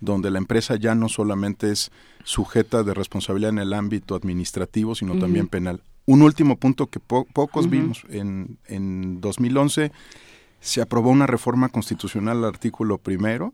donde 0.00 0.30
la 0.30 0.38
empresa 0.38 0.76
ya 0.76 0.94
no 0.94 1.08
solamente 1.08 1.70
es 1.70 1.90
sujeta 2.24 2.82
de 2.82 2.94
responsabilidad 2.94 3.50
en 3.50 3.58
el 3.58 3.72
ámbito 3.74 4.14
administrativo, 4.14 4.94
sino 4.94 5.18
también 5.18 5.48
penal. 5.48 5.82
Un 6.06 6.22
último 6.22 6.56
punto 6.56 6.86
que 6.86 7.00
po- 7.00 7.26
pocos 7.26 7.68
vimos. 7.68 8.04
En, 8.08 8.56
en 8.66 9.20
2011 9.20 9.92
se 10.60 10.80
aprobó 10.80 11.10
una 11.10 11.26
reforma 11.26 11.68
constitucional 11.68 12.38
al 12.38 12.44
artículo 12.46 12.98
primero 12.98 13.52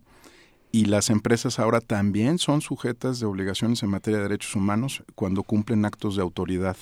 y 0.71 0.85
las 0.87 1.11
empresas 1.11 1.59
ahora 1.59 1.81
también 1.81 2.39
son 2.39 2.61
sujetas 2.61 3.21
de 3.21 3.27
obligaciones 3.27 3.83
en 3.83 3.91
materia 3.91 4.19
de 4.19 4.25
derechos 4.29 4.55
humanos 4.55 5.03
cuando 5.15 5.43
cumplen 5.43 5.85
actos 5.85 6.17
de 6.17 6.23
autoridad. 6.23 6.77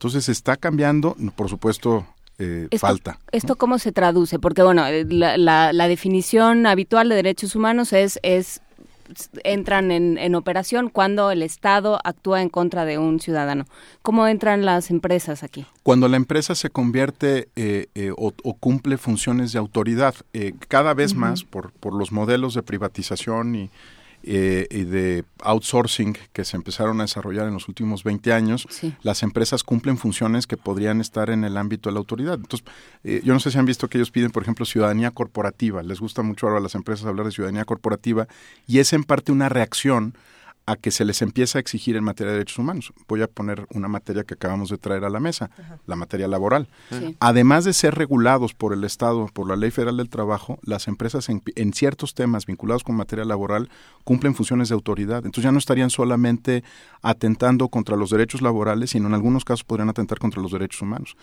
Entonces 0.00 0.30
está 0.30 0.56
cambiando, 0.56 1.14
por 1.36 1.50
supuesto, 1.50 2.06
eh, 2.38 2.68
Esto- 2.70 2.86
falta. 2.86 3.18
¿Esto 3.32 3.56
cómo 3.56 3.78
se 3.78 3.92
traduce? 3.92 4.38
Porque, 4.38 4.62
bueno, 4.62 4.86
eh, 4.86 5.04
la, 5.06 5.36
la- 5.36 5.74
la 5.74 5.88
definición 5.88 6.64
habitual 6.66 7.10
de 7.10 7.16
derechos 7.16 7.54
humanos 7.54 7.92
es, 7.92 8.18
es 8.22 8.62
entran 9.44 9.90
en, 9.90 10.16
en 10.16 10.34
operación 10.36 10.88
cuando 10.88 11.30
el 11.32 11.42
Estado 11.42 11.98
actúa 12.02 12.40
en 12.40 12.48
contra 12.48 12.86
de 12.86 12.96
un 12.96 13.20
ciudadano. 13.20 13.66
¿Cómo 14.00 14.26
entran 14.26 14.64
las 14.64 14.88
empresas 14.90 15.42
aquí? 15.42 15.66
Cuando 15.82 16.08
la 16.08 16.16
empresa 16.16 16.54
se 16.54 16.70
convierte 16.70 17.48
eh, 17.56 17.88
eh, 17.94 18.10
o, 18.16 18.32
o 18.42 18.54
cumple 18.54 18.96
funciones 18.96 19.52
de 19.52 19.58
autoridad, 19.58 20.14
eh, 20.32 20.54
cada 20.68 20.94
vez 20.94 21.14
más 21.14 21.44
por, 21.44 21.72
por 21.72 21.92
los 21.92 22.10
modelos 22.10 22.54
de 22.54 22.62
privatización 22.62 23.54
y, 23.54 23.70
eh, 24.22 24.66
y 24.70 24.84
de 24.84 25.24
outsourcing 25.42 26.16
que 26.32 26.44
se 26.44 26.56
empezaron 26.56 27.00
a 27.00 27.04
desarrollar 27.04 27.46
en 27.46 27.54
los 27.54 27.68
últimos 27.68 28.04
20 28.04 28.32
años, 28.32 28.66
las 29.02 29.22
empresas 29.22 29.62
cumplen 29.62 29.96
funciones 29.96 30.46
que 30.46 30.56
podrían 30.56 31.00
estar 31.00 31.30
en 31.30 31.44
el 31.44 31.56
ámbito 31.56 31.88
de 31.88 31.94
la 31.94 32.00
autoridad. 32.00 32.34
Entonces, 32.34 32.66
eh, 33.04 33.22
yo 33.24 33.32
no 33.32 33.40
sé 33.40 33.50
si 33.50 33.58
han 33.58 33.64
visto 33.64 33.88
que 33.88 33.98
ellos 33.98 34.10
piden, 34.10 34.30
por 34.30 34.42
ejemplo, 34.42 34.66
ciudadanía 34.66 35.10
corporativa. 35.10 35.82
Les 35.82 36.00
gusta 36.00 36.22
mucho 36.22 36.46
ahora 36.46 36.58
a 36.58 36.62
las 36.62 36.74
empresas 36.74 37.06
hablar 37.06 37.26
de 37.26 37.32
ciudadanía 37.32 37.64
corporativa 37.64 38.28
y 38.66 38.78
es 38.78 38.92
en 38.92 39.04
parte 39.04 39.32
una 39.32 39.48
reacción 39.48 40.14
a 40.66 40.76
que 40.76 40.92
se 40.92 41.04
les 41.04 41.20
empieza 41.20 41.58
a 41.58 41.60
exigir 41.60 41.96
en 41.96 42.04
materia 42.04 42.30
de 42.30 42.38
derechos 42.38 42.58
humanos. 42.58 42.92
Voy 43.08 43.22
a 43.22 43.26
poner 43.26 43.66
una 43.74 43.88
materia 43.88 44.22
que 44.22 44.34
acabamos 44.34 44.68
de 44.70 44.78
traer 44.78 45.04
a 45.04 45.10
la 45.10 45.18
mesa, 45.18 45.50
la 45.86 45.96
materia 45.96 46.28
laboral. 46.28 46.68
Sí. 46.90 47.16
Además 47.18 47.64
de 47.64 47.72
ser 47.72 47.96
regulados 47.96 48.54
por 48.54 48.72
el 48.72 48.84
Estado, 48.84 49.26
por 49.32 49.48
la 49.48 49.56
Ley 49.56 49.72
Federal 49.72 49.96
del 49.96 50.08
Trabajo, 50.08 50.60
las 50.62 50.86
empresas 50.86 51.28
en, 51.28 51.42
en 51.56 51.72
ciertos 51.72 52.14
temas 52.14 52.46
vinculados 52.46 52.84
con 52.84 52.94
materia 52.94 53.24
laboral 53.24 53.68
cumplen 54.04 54.34
funciones 54.36 54.68
de 54.68 54.74
autoridad. 54.76 55.18
Entonces 55.26 55.42
ya 55.44 55.50
no 55.52 55.58
estarían 55.58 55.90
solamente 55.90 56.62
atentando 57.02 57.68
contra 57.68 57.96
los 57.96 58.10
derechos 58.10 58.40
laborales, 58.40 58.90
sino 58.90 59.08
en 59.08 59.14
algunos 59.14 59.44
casos 59.44 59.64
podrían 59.64 59.88
atentar 59.88 60.18
contra 60.18 60.40
los 60.40 60.52
derechos 60.52 60.82
humanos. 60.82 61.16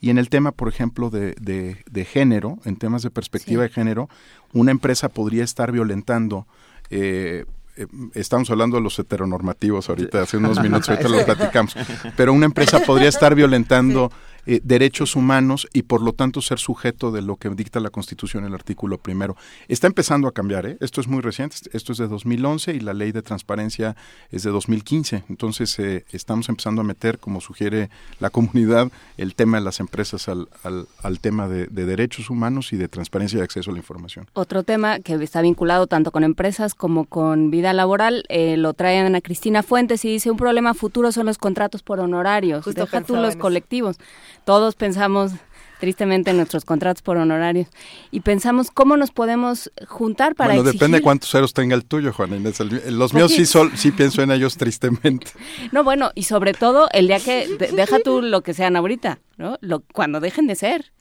Y 0.00 0.10
en 0.10 0.16
el 0.18 0.30
tema, 0.30 0.52
por 0.52 0.68
ejemplo, 0.68 1.10
de, 1.10 1.34
de- 1.40 1.82
de 1.90 2.04
género, 2.06 2.58
en 2.64 2.76
temas 2.76 3.02
de 3.02 3.10
perspectiva 3.10 3.62
de 3.64 3.68
género, 3.68 4.08
una 4.54 4.70
empresa 4.70 5.08
podría 5.10 5.44
estar 5.44 5.72
violentando 5.72 6.46
eh, 6.90 7.44
eh, 7.76 7.86
estamos 8.14 8.50
hablando 8.50 8.76
de 8.76 8.82
los 8.82 8.98
heteronormativos 8.98 9.88
ahorita, 9.88 10.22
hace 10.22 10.36
unos 10.36 10.60
minutos, 10.60 10.88
ahorita 10.88 11.08
lo 11.16 11.24
platicamos, 11.24 11.76
pero 12.16 12.32
una 12.32 12.46
empresa 12.46 12.80
podría 12.80 13.08
estar 13.08 13.34
violentando 13.34 14.10
eh, 14.46 14.60
derechos 14.62 15.16
humanos 15.16 15.68
y 15.72 15.82
por 15.82 16.02
lo 16.02 16.12
tanto 16.12 16.40
ser 16.42 16.58
sujeto 16.58 17.10
de 17.10 17.22
lo 17.22 17.36
que 17.36 17.50
dicta 17.50 17.80
la 17.80 17.90
Constitución, 17.90 18.44
el 18.44 18.54
artículo 18.54 18.98
primero. 18.98 19.36
Está 19.68 19.86
empezando 19.86 20.28
a 20.28 20.32
cambiar, 20.32 20.66
¿eh? 20.66 20.76
esto 20.80 21.00
es 21.00 21.08
muy 21.08 21.20
reciente, 21.20 21.56
esto 21.72 21.92
es 21.92 21.98
de 21.98 22.08
2011 22.08 22.74
y 22.74 22.80
la 22.80 22.94
ley 22.94 23.12
de 23.12 23.22
transparencia 23.22 23.96
es 24.30 24.42
de 24.42 24.50
2015. 24.50 25.24
Entonces 25.28 25.78
eh, 25.78 26.04
estamos 26.12 26.48
empezando 26.48 26.80
a 26.82 26.84
meter, 26.84 27.18
como 27.18 27.40
sugiere 27.40 27.90
la 28.20 28.30
comunidad, 28.30 28.90
el 29.16 29.34
tema 29.34 29.58
de 29.58 29.64
las 29.64 29.80
empresas 29.80 30.28
al, 30.28 30.48
al, 30.62 31.20
tema 31.20 31.48
de, 31.48 31.66
derechos 31.66 32.30
humanos 32.30 32.72
y 32.72 32.76
de 32.76 32.88
transparencia 32.88 33.38
y 33.38 33.42
acceso 33.42 33.70
a 33.70 33.74
la 33.74 33.78
información. 33.78 34.28
Otro 34.32 34.62
tema 34.62 34.98
que 35.00 35.14
está 35.14 35.42
vinculado 35.42 35.86
tanto 35.86 36.10
con 36.10 36.24
empresas 36.24 36.74
como 36.74 37.04
con 37.04 37.50
vida 37.50 37.72
laboral, 37.72 38.24
eh, 38.28 38.56
lo 38.56 38.74
trae 38.74 38.98
Ana 38.98 39.20
Cristina 39.20 39.62
Fuentes 39.62 40.04
y 40.04 40.08
dice 40.08 40.30
un 40.30 40.36
problema 40.36 40.74
futuro 40.74 41.12
son 41.12 41.26
los 41.26 41.38
contratos 41.38 41.82
por 41.82 42.00
honorarios, 42.00 42.64
Justo 42.64 42.82
deja 42.82 43.02
tú 43.02 43.16
los 43.16 43.36
colectivos. 43.36 43.98
Todos 44.44 44.74
pensamos 44.74 45.32
tristemente 45.80 46.30
en 46.30 46.36
nuestros 46.36 46.64
contratos 46.64 47.02
por 47.02 47.16
honorarios 47.16 47.68
y 48.10 48.20
pensamos 48.20 48.70
cómo 48.70 48.96
nos 48.96 49.10
podemos 49.10 49.70
juntar 49.86 50.34
para 50.34 50.54
bueno 50.54 50.70
depende 50.70 50.98
de 50.98 51.02
cuántos 51.02 51.30
ceros 51.30 51.52
tenga 51.52 51.74
el 51.74 51.84
tuyo 51.84 52.12
Juan 52.12 52.32
Inés 52.34 52.60
los 52.60 53.12
míos 53.12 53.32
sí. 53.32 53.44
sol, 53.44 53.72
sí 53.74 53.90
pienso 53.90 54.22
en 54.22 54.30
ellos 54.30 54.56
tristemente. 54.56 55.32
No 55.72 55.84
bueno 55.84 56.10
y 56.14 56.22
sobre 56.22 56.54
todo 56.54 56.88
el 56.92 57.08
día 57.08 57.20
que 57.20 57.48
deja 57.72 57.98
tú 57.98 58.22
lo 58.22 58.42
que 58.42 58.54
sean 58.54 58.76
ahorita 58.76 59.18
no 59.36 59.58
lo, 59.60 59.80
cuando 59.80 60.20
dejen 60.20 60.46
de 60.46 60.54
ser. 60.54 60.92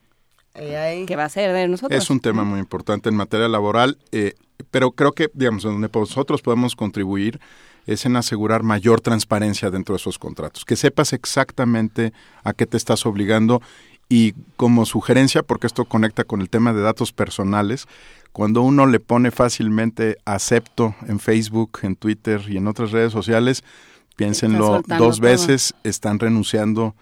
¿Qué 0.54 1.16
va 1.16 1.26
a 1.26 1.30
ser 1.30 1.52
de 1.54 1.68
nosotros? 1.68 2.04
Es 2.04 2.10
un 2.10 2.20
tema 2.20 2.44
muy 2.44 2.60
importante 2.60 3.10
en 3.10 3.16
materia 3.16 3.48
laboral, 3.48 3.98
eh, 4.12 4.34
pero 4.70 4.92
creo 4.92 5.14
que, 5.14 5.32
digamos, 5.34 5.64
donde 5.64 5.90
nosotros 5.92 6.44
podemos 6.44 6.76
contribuir 6.76 7.40
es 7.86 8.06
en 8.06 8.16
asegurar 8.16 8.64
mayor 8.64 9.02
transparencia 9.02 9.70
dentro 9.70 9.94
de 9.94 9.98
esos 9.98 10.20
contratos, 10.20 10.66
que 10.66 10.76
sepas 10.76 11.14
exactamente 11.14 12.14
a 12.44 12.53
qué 12.53 12.66
te 12.66 12.78
estás 12.78 13.06
obligando 13.06 13.62
y 14.10 14.34
como 14.58 14.86
sugerencia, 14.86 15.44
porque 15.44 15.68
esto 15.68 15.86
conecta 15.86 16.24
con 16.24 16.42
el 16.42 16.50
tema 16.50 16.74
de 16.74 16.82
datos 16.82 17.12
personales, 17.12 17.88
cuando 18.32 18.62
uno 18.62 18.86
le 18.86 19.00
pone 19.00 19.32
fácilmente 19.32 20.18
acepto 20.26 20.95
en 21.08 21.20
Facebook, 21.20 21.80
en 21.84 21.95
Twitter 21.95 22.42
y 22.48 22.58
en 22.58 22.68
otras 22.68 22.92
redes 22.92 23.12
sociales, 23.12 23.64
piénsenlo 24.16 24.82
dos 24.98 25.20
veces, 25.20 25.74
están 25.84 26.20
renunciando 26.20 26.88
a, 26.88 26.94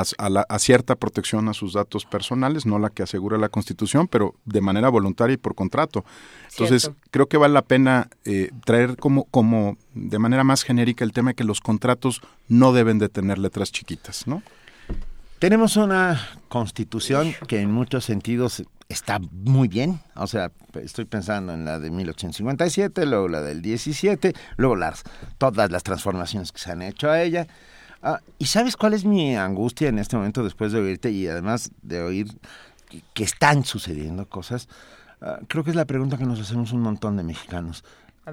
a, 0.00 0.58
cierta 0.58 0.96
protección 0.96 1.48
a 1.48 1.54
sus 1.54 1.72
datos 1.72 2.04
personales, 2.04 2.66
no 2.66 2.78
la 2.78 2.90
que 2.90 3.02
asegura 3.02 3.38
la 3.38 3.48
Constitución, 3.48 4.08
pero 4.08 4.34
de 4.44 4.60
manera 4.60 4.88
voluntaria 4.88 5.34
y 5.34 5.38
por 5.38 5.54
contrato. 5.54 6.04
Entonces, 6.50 6.90
creo 7.10 7.26
que 7.26 7.36
vale 7.36 7.54
la 7.54 7.62
pena 7.62 8.08
eh, 8.24 8.50
traer 8.64 8.96
como, 8.96 9.24
como 9.24 9.76
de 9.94 10.18
manera 10.18 10.44
más 10.44 10.62
genérica 10.62 11.04
el 11.04 11.12
tema 11.12 11.30
de 11.30 11.34
que 11.34 11.44
los 11.44 11.60
contratos 11.60 12.20
no 12.48 12.72
deben 12.72 12.98
de 12.98 13.08
tener 13.08 13.38
letras 13.38 13.72
chiquitas, 13.72 14.26
¿no? 14.26 14.42
Tenemos 15.38 15.76
una 15.76 16.18
constitución 16.48 17.34
que 17.46 17.60
en 17.60 17.70
muchos 17.70 18.04
sentidos 18.06 18.64
está 18.88 19.18
muy 19.18 19.68
bien, 19.68 20.00
o 20.14 20.26
sea, 20.26 20.50
estoy 20.82 21.04
pensando 21.04 21.52
en 21.52 21.64
la 21.64 21.78
de 21.78 21.90
1857, 21.90 23.04
luego 23.04 23.28
la 23.28 23.42
del 23.42 23.60
17, 23.60 24.32
luego 24.56 24.76
las, 24.76 25.02
todas 25.38 25.70
las 25.70 25.82
transformaciones 25.82 26.52
que 26.52 26.58
se 26.58 26.70
han 26.70 26.82
hecho 26.82 27.10
a 27.10 27.22
ella. 27.22 27.46
Ah, 28.02 28.20
¿Y 28.38 28.46
sabes 28.46 28.76
cuál 28.76 28.94
es 28.94 29.04
mi 29.04 29.36
angustia 29.36 29.88
en 29.88 29.98
este 29.98 30.16
momento 30.16 30.44
después 30.44 30.72
de 30.72 30.80
oírte 30.80 31.10
y 31.10 31.26
además 31.26 31.70
de 31.82 32.02
oír 32.02 32.28
que, 33.14 33.24
están 33.24 33.64
sucediendo 33.64 34.28
cosas? 34.28 34.68
Ah, 35.20 35.40
creo 35.48 35.64
que 35.64 35.70
es 35.70 35.76
la 35.76 35.86
pregunta 35.86 36.16
que 36.16 36.24
nos 36.24 36.40
hacemos 36.40 36.72
un 36.72 36.80
montón 36.80 37.16
de 37.16 37.22
mexicanos. 37.22 37.84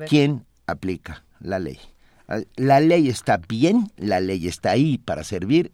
¿Quién 0.07 0.45
aplica 0.67 1.23
la 1.39 1.59
ley? 1.59 1.79
Ah, 2.27 2.39
la 2.55 2.79
ley 2.79 3.09
está 3.09 3.37
bien, 3.37 3.91
la 3.97 4.19
ley 4.19 4.47
está 4.47 4.71
ahí 4.71 4.97
para 4.97 5.23
servir 5.23 5.71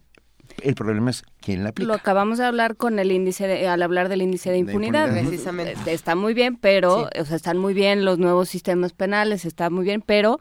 el 0.62 0.74
problema 0.74 1.10
es 1.10 1.24
quién 1.40 1.62
la 1.62 1.70
aplica. 1.70 1.88
Lo 1.88 1.94
acabamos 1.94 2.38
de 2.38 2.44
hablar 2.44 2.76
con 2.76 2.98
el 2.98 3.12
índice, 3.12 3.68
al 3.68 3.82
hablar 3.82 4.08
del 4.08 4.22
índice 4.22 4.50
de 4.50 4.58
impunidad. 4.58 5.10
Precisamente. 5.10 5.92
Está 5.92 6.14
muy 6.14 6.34
bien, 6.34 6.56
pero, 6.56 7.08
o 7.18 7.24
sea, 7.24 7.36
están 7.36 7.58
muy 7.58 7.74
bien 7.74 8.04
los 8.04 8.18
nuevos 8.18 8.48
sistemas 8.48 8.92
penales, 8.92 9.44
está 9.44 9.70
muy 9.70 9.84
bien, 9.84 10.02
pero 10.04 10.38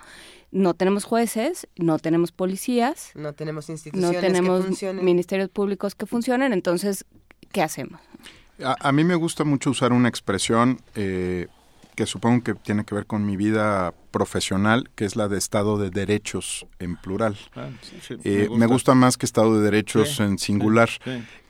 no 0.52 0.74
tenemos 0.74 1.04
jueces, 1.04 1.68
no 1.76 2.00
tenemos 2.00 2.32
policías. 2.32 3.12
No 3.16 3.34
tenemos 3.34 3.70
instituciones 3.70 4.16
No 4.16 4.20
tenemos 4.20 4.84
ministerios 5.02 5.50
públicos 5.50 5.96
que 5.96 6.06
funcionen, 6.06 6.54
entonces, 6.54 7.06
¿qué 7.52 7.62
hacemos? 7.62 8.02
A, 8.64 8.92
mí 8.92 9.04
me 9.04 9.16
gusta 9.16 9.44
mucho 9.44 9.70
usar 9.70 9.94
una 9.94 10.10
expresión 10.10 10.82
eh, 10.96 11.48
que 11.96 12.06
supongo 12.06 12.44
que 12.44 12.56
tiene 12.56 12.84
que 12.84 12.94
ver 12.94 13.06
con 13.06 13.26
mi 13.26 13.38
vida 13.38 13.94
profesional, 14.12 14.90
que 14.96 15.06
es 15.06 15.16
la 15.16 15.28
de 15.28 15.38
Estado 15.38 15.78
de 15.78 15.90
Derechos 15.92 16.66
en 16.80 16.98
plural. 16.98 17.38
Ah, 17.56 17.70
eh, 18.24 18.50
me, 18.52 18.66
gusta. 18.66 18.96
más 18.96 19.18
que 19.18 19.26
Estado 19.26 19.58
de 19.58 19.64
Derechos 19.64 20.20
en 20.20 20.40
singular. 20.40 20.90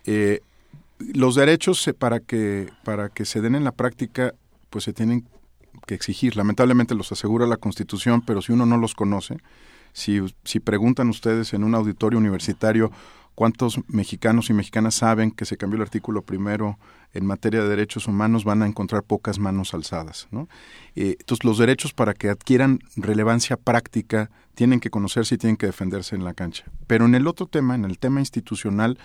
Eh, 0.05 0.41
los 0.99 1.35
derechos 1.35 1.89
para 1.97 2.19
que 2.19 2.69
para 2.83 3.09
que 3.09 3.25
se 3.25 3.41
den 3.41 3.55
en 3.55 3.63
la 3.63 3.71
práctica, 3.71 4.33
pues 4.69 4.83
se 4.83 4.93
tienen 4.93 5.25
que 5.85 5.95
exigir. 5.95 6.35
Lamentablemente 6.35 6.95
los 6.95 7.11
asegura 7.11 7.47
la 7.47 7.57
Constitución, 7.57 8.21
pero 8.21 8.41
si 8.41 8.51
uno 8.51 8.65
no 8.65 8.77
los 8.77 8.95
conoce, 8.95 9.37
si, 9.93 10.21
si 10.43 10.59
preguntan 10.59 11.09
ustedes 11.09 11.53
en 11.53 11.63
un 11.63 11.75
auditorio 11.75 12.19
universitario 12.19 12.91
cuántos 13.39 13.79
mexicanos 13.87 14.49
y 14.49 14.53
mexicanas 14.53 14.95
saben 14.95 15.31
que 15.31 15.45
se 15.45 15.55
cambió 15.55 15.77
el 15.77 15.83
artículo 15.83 16.23
primero 16.23 16.77
en 17.13 17.25
materia 17.25 17.63
de 17.63 17.69
derechos 17.69 18.05
humanos 18.05 18.43
van 18.43 18.61
a 18.61 18.67
encontrar 18.67 19.03
pocas 19.03 19.39
manos 19.39 19.73
alzadas. 19.73 20.27
Eh, 20.95 21.15
entonces, 21.17 21.45
los 21.45 21.57
derechos 21.57 21.93
para 21.93 22.13
que 22.13 22.29
adquieran 22.29 22.79
relevancia 22.97 23.55
práctica 23.55 24.29
tienen 24.55 24.81
que 24.81 24.89
conocerse 24.89 25.35
y 25.35 25.37
tienen 25.37 25.55
que 25.55 25.67
defenderse 25.67 26.17
en 26.17 26.25
la 26.25 26.33
cancha. 26.33 26.65
Pero 26.85 27.05
en 27.05 27.15
el 27.15 27.27
otro 27.27 27.45
tema, 27.45 27.75
en 27.75 27.85
el 27.85 27.97
tema 27.97 28.19
institucional, 28.19 28.99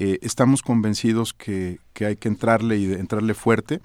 eh, 0.00 0.18
estamos 0.20 0.62
convencidos 0.62 1.32
que, 1.32 1.78
que, 1.92 2.06
hay 2.06 2.16
que 2.16 2.26
entrarle 2.26 2.76
y 2.76 2.92
entrarle 2.92 3.34
fuerte. 3.34 3.80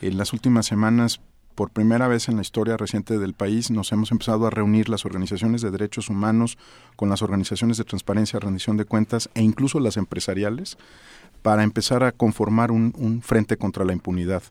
En 0.00 0.16
las 0.16 0.32
últimas 0.32 0.66
semanas, 0.66 1.20
por 1.54 1.70
primera 1.70 2.08
vez 2.08 2.28
en 2.28 2.36
la 2.36 2.42
historia 2.42 2.76
reciente 2.76 3.18
del 3.18 3.34
país, 3.34 3.70
nos 3.70 3.92
hemos 3.92 4.10
empezado 4.12 4.46
a 4.46 4.50
reunir 4.50 4.88
las 4.88 5.04
organizaciones 5.04 5.62
de 5.62 5.70
derechos 5.70 6.08
humanos 6.08 6.58
con 6.96 7.08
las 7.08 7.22
organizaciones 7.22 7.76
de 7.76 7.84
transparencia, 7.84 8.40
rendición 8.40 8.76
de 8.76 8.84
cuentas 8.84 9.30
e 9.34 9.42
incluso 9.42 9.80
las 9.80 9.96
empresariales 9.96 10.76
para 11.42 11.62
empezar 11.62 12.04
a 12.04 12.12
conformar 12.12 12.70
un, 12.70 13.20
frente 13.22 13.56
contra 13.56 13.84
la 13.84 13.92
impunidad, 13.92 14.42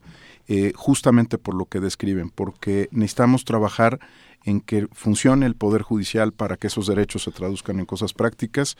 eh, 0.47 0.73
justamente 0.75 1.37
por 1.37 1.55
lo 1.55 1.65
que 1.65 1.79
describen, 1.79 2.29
porque 2.29 2.87
necesitamos 2.91 3.45
trabajar 3.45 3.99
en 4.45 4.61
que 4.61 4.87
funcione 4.91 5.45
el 5.45 5.55
Poder 5.55 5.81
Judicial 5.81 6.33
para 6.33 6.57
que 6.57 6.67
esos 6.67 6.87
derechos 6.87 7.23
se 7.23 7.31
traduzcan 7.31 7.79
en 7.79 7.85
cosas 7.85 8.13
prácticas. 8.13 8.77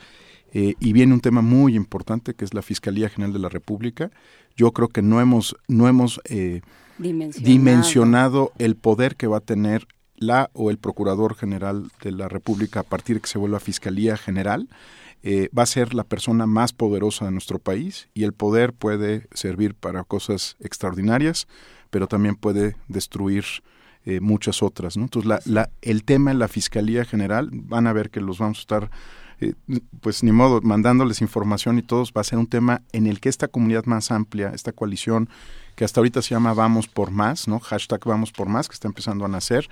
Eh, 0.52 0.74
y 0.78 0.92
viene 0.92 1.14
un 1.14 1.20
tema 1.20 1.42
muy 1.42 1.74
importante 1.74 2.34
que 2.34 2.44
es 2.44 2.54
la 2.54 2.62
Fiscalía 2.62 3.08
General 3.08 3.32
de 3.32 3.40
la 3.40 3.48
República. 3.48 4.10
Yo 4.56 4.70
creo 4.72 4.88
que 4.88 5.02
no 5.02 5.20
hemos, 5.20 5.56
no 5.66 5.88
hemos 5.88 6.20
eh, 6.26 6.60
dimensionado. 6.98 8.52
el 8.58 8.76
poder 8.76 9.16
que 9.16 9.26
va 9.26 9.38
a 9.38 9.40
tener 9.40 9.86
la 10.16 10.50
o 10.52 10.70
el 10.70 10.78
Procurador 10.78 11.34
General 11.34 11.90
de 12.02 12.12
la 12.12 12.28
República 12.28 12.80
a 12.80 12.84
partir 12.84 13.16
de 13.16 13.22
que 13.22 13.28
se 13.28 13.38
vuelva 13.38 13.60
Fiscalía 13.60 14.16
General. 14.16 14.68
Eh, 15.26 15.48
va 15.56 15.62
a 15.62 15.66
ser 15.66 15.94
la 15.94 16.04
persona 16.04 16.46
más 16.46 16.74
poderosa 16.74 17.24
de 17.24 17.30
nuestro 17.30 17.58
país 17.58 18.08
y 18.12 18.24
el 18.24 18.34
poder 18.34 18.74
puede 18.74 19.26
servir 19.32 19.74
para 19.74 20.04
cosas 20.04 20.56
extraordinarias, 20.60 21.48
pero 21.88 22.06
también 22.06 22.36
puede 22.36 22.76
destruir 22.88 23.44
eh, 24.04 24.20
muchas 24.20 24.62
otras. 24.62 24.98
¿no? 24.98 25.04
Entonces, 25.04 25.26
la, 25.26 25.40
la, 25.46 25.70
el 25.80 26.04
tema 26.04 26.30
en 26.30 26.38
la 26.38 26.46
Fiscalía 26.46 27.06
General, 27.06 27.48
van 27.50 27.86
a 27.86 27.94
ver 27.94 28.10
que 28.10 28.20
los 28.20 28.38
vamos 28.38 28.58
a 28.58 28.60
estar, 28.60 28.90
eh, 29.40 29.54
pues 30.02 30.22
ni 30.22 30.30
modo, 30.30 30.60
mandándoles 30.60 31.22
información 31.22 31.78
y 31.78 31.82
todos, 31.82 32.12
va 32.14 32.20
a 32.20 32.24
ser 32.24 32.38
un 32.38 32.46
tema 32.46 32.82
en 32.92 33.06
el 33.06 33.18
que 33.18 33.30
esta 33.30 33.48
comunidad 33.48 33.86
más 33.86 34.10
amplia, 34.10 34.50
esta 34.54 34.72
coalición, 34.72 35.30
que 35.74 35.84
hasta 35.84 36.00
ahorita 36.00 36.22
se 36.22 36.30
llama 36.30 36.54
Vamos 36.54 36.88
por 36.88 37.10
Más, 37.10 37.48
¿no? 37.48 37.60
Hashtag 37.60 38.04
Vamos 38.04 38.32
por 38.32 38.48
Más, 38.48 38.68
que 38.68 38.74
está 38.74 38.88
empezando 38.88 39.24
a 39.24 39.28
nacer, 39.28 39.68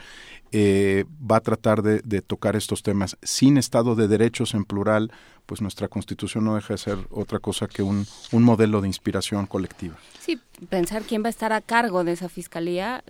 eh, 0.50 1.04
va 1.30 1.36
a 1.36 1.40
tratar 1.40 1.82
de, 1.82 2.22
tocar 2.22 2.56
estos 2.56 2.82
temas. 2.82 3.16
Sin 3.22 3.56
Estado 3.56 3.94
de 3.94 4.08
Derechos 4.08 4.54
en 4.54 4.64
plural, 4.64 5.12
pues 5.46 5.60
nuestra 5.60 5.88
Constitución 5.88 6.44
no 6.44 6.56
deja 6.56 6.74
de 6.74 6.78
ser 6.78 6.98
otra 7.10 7.38
cosa 7.38 7.68
que 7.68 7.82
un, 7.82 8.06
modelo 8.32 8.80
de 8.80 8.88
inspiración 8.88 9.46
colectiva. 9.46 9.96
Sí, 10.20 10.40
pensar 10.68 11.02
quién 11.02 11.22
va 11.22 11.28
a 11.28 11.30
estar 11.30 11.52
a 11.52 11.60
cargo 11.60 12.04
de 12.04 12.12
esa 12.12 12.28
fiscalía, 12.28 13.04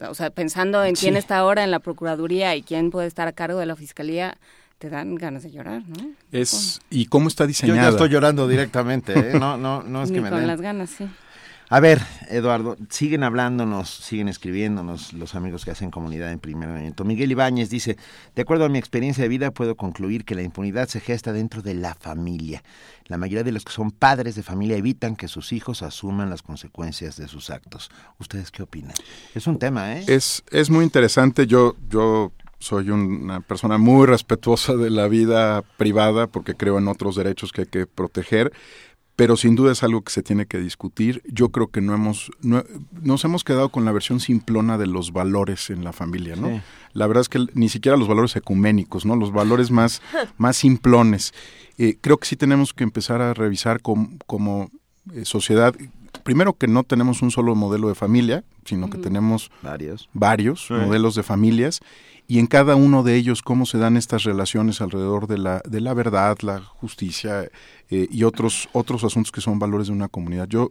o 0.00 0.14
sea, 0.14 0.30
pensando 0.30 0.84
en 0.84 0.94
quién 0.94 1.16
está 1.16 1.38
ahora 1.38 1.64
en 1.64 1.70
la 1.70 1.80
Procuraduría 1.80 2.56
y 2.56 2.62
quién 2.62 2.90
puede 2.90 3.06
estar 3.06 3.28
a 3.28 3.32
cargo 3.32 3.58
de 3.58 3.66
la 3.66 3.76
fiscalía, 3.76 4.38
te 4.78 4.90
dan 4.90 5.14
ganas 5.14 5.42
de 5.42 5.50
llorar, 5.50 5.82
¿no? 5.86 6.10
Es, 6.32 6.80
¿Y 6.90 7.06
cómo 7.06 7.28
está 7.28 7.46
diseñada? 7.46 7.78
Yo 7.78 7.84
ya 7.84 7.90
estoy 7.90 8.08
llorando 8.10 8.46
directamente, 8.46 9.12
¿eh? 9.14 9.38
No, 9.38 9.56
no, 9.56 9.82
no 9.82 10.02
es 10.02 10.10
que 10.12 10.20
me 10.20 10.28
con 10.28 10.46
las 10.46 10.60
ganas, 10.60 10.90
sí. 10.90 11.08
A 11.68 11.80
ver, 11.80 12.00
Eduardo, 12.28 12.76
siguen 12.90 13.24
hablándonos, 13.24 13.90
siguen 13.90 14.28
escribiéndonos 14.28 15.12
los 15.12 15.34
amigos 15.34 15.64
que 15.64 15.72
hacen 15.72 15.90
comunidad 15.90 16.30
en 16.30 16.38
primer 16.38 16.68
momento. 16.68 17.04
Miguel 17.04 17.32
Ibáñez 17.32 17.70
dice, 17.70 17.96
de 18.36 18.42
acuerdo 18.42 18.66
a 18.66 18.68
mi 18.68 18.78
experiencia 18.78 19.22
de 19.22 19.28
vida, 19.28 19.50
puedo 19.50 19.74
concluir 19.74 20.24
que 20.24 20.36
la 20.36 20.42
impunidad 20.42 20.86
se 20.86 21.00
gesta 21.00 21.32
dentro 21.32 21.62
de 21.62 21.74
la 21.74 21.94
familia. 21.94 22.62
La 23.06 23.18
mayoría 23.18 23.42
de 23.42 23.50
los 23.50 23.64
que 23.64 23.72
son 23.72 23.90
padres 23.90 24.36
de 24.36 24.44
familia 24.44 24.76
evitan 24.76 25.16
que 25.16 25.26
sus 25.26 25.52
hijos 25.52 25.82
asuman 25.82 26.30
las 26.30 26.42
consecuencias 26.42 27.16
de 27.16 27.26
sus 27.26 27.50
actos. 27.50 27.90
¿Ustedes 28.20 28.52
qué 28.52 28.62
opinan? 28.62 28.94
Es 29.34 29.48
un 29.48 29.58
tema, 29.58 29.96
¿eh? 29.96 30.04
Es, 30.06 30.44
es 30.52 30.70
muy 30.70 30.84
interesante. 30.84 31.48
Yo, 31.48 31.74
yo 31.88 32.30
soy 32.58 32.90
una 32.90 33.40
persona 33.40 33.78
muy 33.78 34.06
respetuosa 34.06 34.74
de 34.74 34.90
la 34.90 35.08
vida 35.08 35.62
privada 35.76 36.26
porque 36.26 36.54
creo 36.54 36.78
en 36.78 36.88
otros 36.88 37.16
derechos 37.16 37.52
que 37.52 37.62
hay 37.62 37.66
que 37.66 37.86
proteger, 37.86 38.52
pero 39.16 39.36
sin 39.36 39.56
duda 39.56 39.72
es 39.72 39.82
algo 39.82 40.02
que 40.02 40.12
se 40.12 40.22
tiene 40.22 40.46
que 40.46 40.58
discutir. 40.60 41.22
Yo 41.26 41.48
creo 41.48 41.68
que 41.68 41.80
no 41.80 41.94
hemos, 41.94 42.30
no, 42.42 42.62
nos 43.02 43.24
hemos 43.24 43.44
quedado 43.44 43.70
con 43.70 43.84
la 43.86 43.92
versión 43.92 44.20
simplona 44.20 44.76
de 44.78 44.86
los 44.86 45.12
valores 45.12 45.70
en 45.70 45.82
la 45.84 45.92
familia, 45.94 46.36
¿no? 46.36 46.48
Sí. 46.48 46.60
La 46.92 47.06
verdad 47.06 47.22
es 47.22 47.28
que 47.28 47.44
ni 47.54 47.68
siquiera 47.68 47.96
los 47.96 48.08
valores 48.08 48.36
ecuménicos, 48.36 49.04
¿no? 49.06 49.16
Los 49.16 49.32
valores 49.32 49.70
más, 49.70 50.02
más 50.38 50.56
simplones. 50.56 51.32
Eh, 51.78 51.96
creo 52.00 52.18
que 52.18 52.26
sí 52.28 52.36
tenemos 52.36 52.72
que 52.74 52.84
empezar 52.84 53.20
a 53.22 53.34
revisar 53.34 53.80
com- 53.82 54.18
como 54.26 54.70
eh, 55.14 55.24
sociedad, 55.24 55.74
primero 56.26 56.52
que 56.52 56.66
no 56.68 56.82
tenemos 56.82 57.22
un 57.22 57.30
solo 57.30 57.54
modelo 57.54 57.88
de 57.88 57.94
familia, 57.94 58.44
sino 58.64 58.90
que 58.90 58.98
tenemos 58.98 59.50
varios, 59.62 60.08
varios 60.12 60.66
Sí. 60.66 60.74
modelos 60.74 61.14
de 61.14 61.22
familias 61.22 61.80
y 62.28 62.38
en 62.40 62.46
cada 62.48 62.74
uno 62.74 63.02
de 63.04 63.14
ellos 63.14 63.40
cómo 63.42 63.64
se 63.64 63.78
dan 63.78 63.96
estas 63.96 64.24
relaciones 64.24 64.80
alrededor 64.80 65.28
de 65.28 65.38
la, 65.38 65.62
de 65.64 65.80
la 65.80 65.94
verdad, 65.94 66.36
la 66.42 66.60
justicia 66.60 67.48
eh, 67.90 68.08
y 68.10 68.24
otros, 68.24 68.68
otros 68.72 69.04
asuntos 69.04 69.30
que 69.32 69.40
son 69.40 69.58
valores 69.58 69.86
de 69.86 69.92
una 69.92 70.08
comunidad. 70.08 70.48
Yo, 70.48 70.70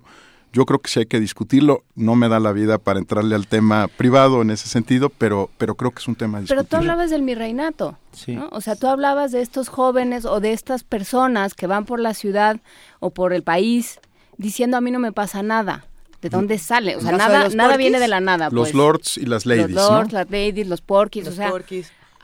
yo 0.52 0.66
creo 0.66 0.80
que 0.80 0.90
sí 0.90 1.00
hay 1.00 1.06
que 1.06 1.20
discutirlo, 1.20 1.84
no 1.96 2.16
me 2.16 2.28
da 2.30 2.40
la 2.40 2.52
vida 2.54 2.78
para 2.78 3.00
entrarle 3.00 3.36
al 3.36 3.48
tema 3.48 3.88
privado 3.88 4.42
en 4.42 4.50
ese 4.52 4.68
sentido, 4.70 5.10
pero, 5.10 5.50
pero 5.58 5.76
creo 5.76 5.92
que 5.92 6.00
es 6.00 6.08
un 6.08 6.16
tema 6.16 6.38
a 6.38 6.42
Pero 6.48 6.64
tú 6.64 6.76
hablabas 6.78 7.10
del 7.10 7.24
mirreinato, 7.24 7.98
¿no? 8.28 8.48
O 8.52 8.62
sea, 8.62 8.76
tú 8.76 8.88
hablabas 8.88 9.32
de 9.32 9.42
estos 9.42 9.68
jóvenes 9.70 10.26
o 10.26 10.40
de 10.40 10.52
estas 10.54 10.84
personas 10.84 11.54
que 11.54 11.68
van 11.68 11.86
por 11.86 12.00
la 12.00 12.14
ciudad 12.14 12.60
o 13.00 13.10
por 13.10 13.34
el 13.34 13.44
país 13.44 14.00
diciendo 14.38 14.78
a 14.78 14.82
mí 14.82 14.92
no 14.92 15.00
me 15.00 15.12
pasa 15.12 15.44
nada. 15.44 15.86
¿De 16.22 16.30
dónde 16.30 16.58
sale? 16.58 16.96
O 16.96 17.02
sea, 17.02 17.12
¿El 17.12 17.18
caso 17.18 17.32
de 17.32 17.38
nada, 17.38 17.50
nada 17.56 17.78
viene 17.78 18.00
de 18.00 18.08
la 18.08 18.20
nada. 18.20 18.46
Los 18.50 18.70
pues. 18.70 18.74
lords 18.74 19.18
y 19.18 19.26
las 19.26 19.46
ladies, 19.46 19.72
Los 19.72 19.90
lords, 19.92 20.12
¿no? 20.14 20.20
las 20.20 20.32
ladies, 20.32 20.68
los 20.68 20.82
porquis. 20.82 21.26
Los 21.26 21.34
o 21.34 21.38
sea, 21.38 21.54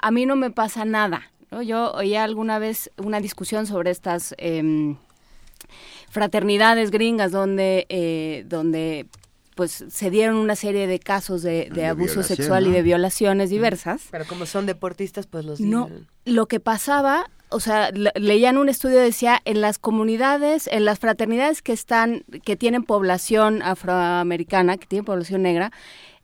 a 0.01 0.11
mí 0.11 0.25
no 0.25 0.35
me 0.35 0.49
pasa 0.49 0.85
nada. 0.85 1.31
¿no? 1.51 1.61
Yo 1.61 1.91
oía 1.91 2.23
alguna 2.23 2.57
vez 2.57 2.89
una 2.97 3.19
discusión 3.19 3.67
sobre 3.67 3.91
estas 3.91 4.33
em, 4.39 4.95
fraternidades 6.09 6.91
gringas 6.91 7.31
donde, 7.31 7.85
eh, 7.89 8.43
donde 8.47 9.05
pues 9.55 9.85
se 9.89 10.09
dieron 10.09 10.37
una 10.37 10.55
serie 10.55 10.87
de 10.87 10.97
casos 10.99 11.43
de, 11.43 11.69
de 11.69 11.81
De 11.81 11.85
abuso 11.85 12.23
sexual 12.23 12.67
y 12.67 12.71
de 12.71 12.81
violaciones 12.81 13.49
diversas. 13.49 14.03
Pero 14.09 14.25
como 14.25 14.45
son 14.45 14.65
deportistas, 14.65 15.27
pues 15.27 15.45
los 15.45 15.59
No, 15.59 15.85
dicen. 15.87 16.07
lo 16.25 16.47
que 16.47 16.59
pasaba, 16.59 17.29
o 17.51 17.59
sea, 17.59 17.91
le- 17.91 18.11
leían 18.15 18.57
un 18.57 18.69
estudio 18.69 18.99
decía 18.99 19.39
en 19.45 19.61
las 19.61 19.77
comunidades, 19.77 20.67
en 20.67 20.85
las 20.85 20.99
fraternidades 20.99 21.61
que 21.61 21.73
están, 21.73 22.23
que 22.43 22.55
tienen 22.55 22.83
población 22.83 23.61
afroamericana, 23.61 24.77
que 24.77 24.87
tienen 24.87 25.05
población 25.05 25.43
negra, 25.43 25.71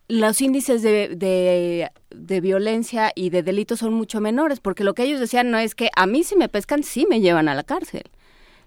los 0.08 0.40
índices 0.40 0.82
de, 0.82 1.08
de, 1.14 1.90
de 2.10 2.40
violencia 2.40 3.12
y 3.14 3.30
de 3.30 3.42
delitos 3.42 3.80
son 3.80 3.92
mucho 3.92 4.20
menores, 4.20 4.58
porque 4.60 4.84
lo 4.84 4.94
que 4.94 5.02
ellos 5.04 5.20
decían 5.20 5.50
no 5.50 5.58
es 5.58 5.74
que 5.74 5.90
a 5.94 6.06
mí 6.06 6.24
si 6.24 6.34
me 6.36 6.48
pescan, 6.48 6.82
sí 6.82 7.06
me 7.08 7.20
llevan 7.20 7.48
a 7.48 7.54
la 7.54 7.62
cárcel. 7.62 8.04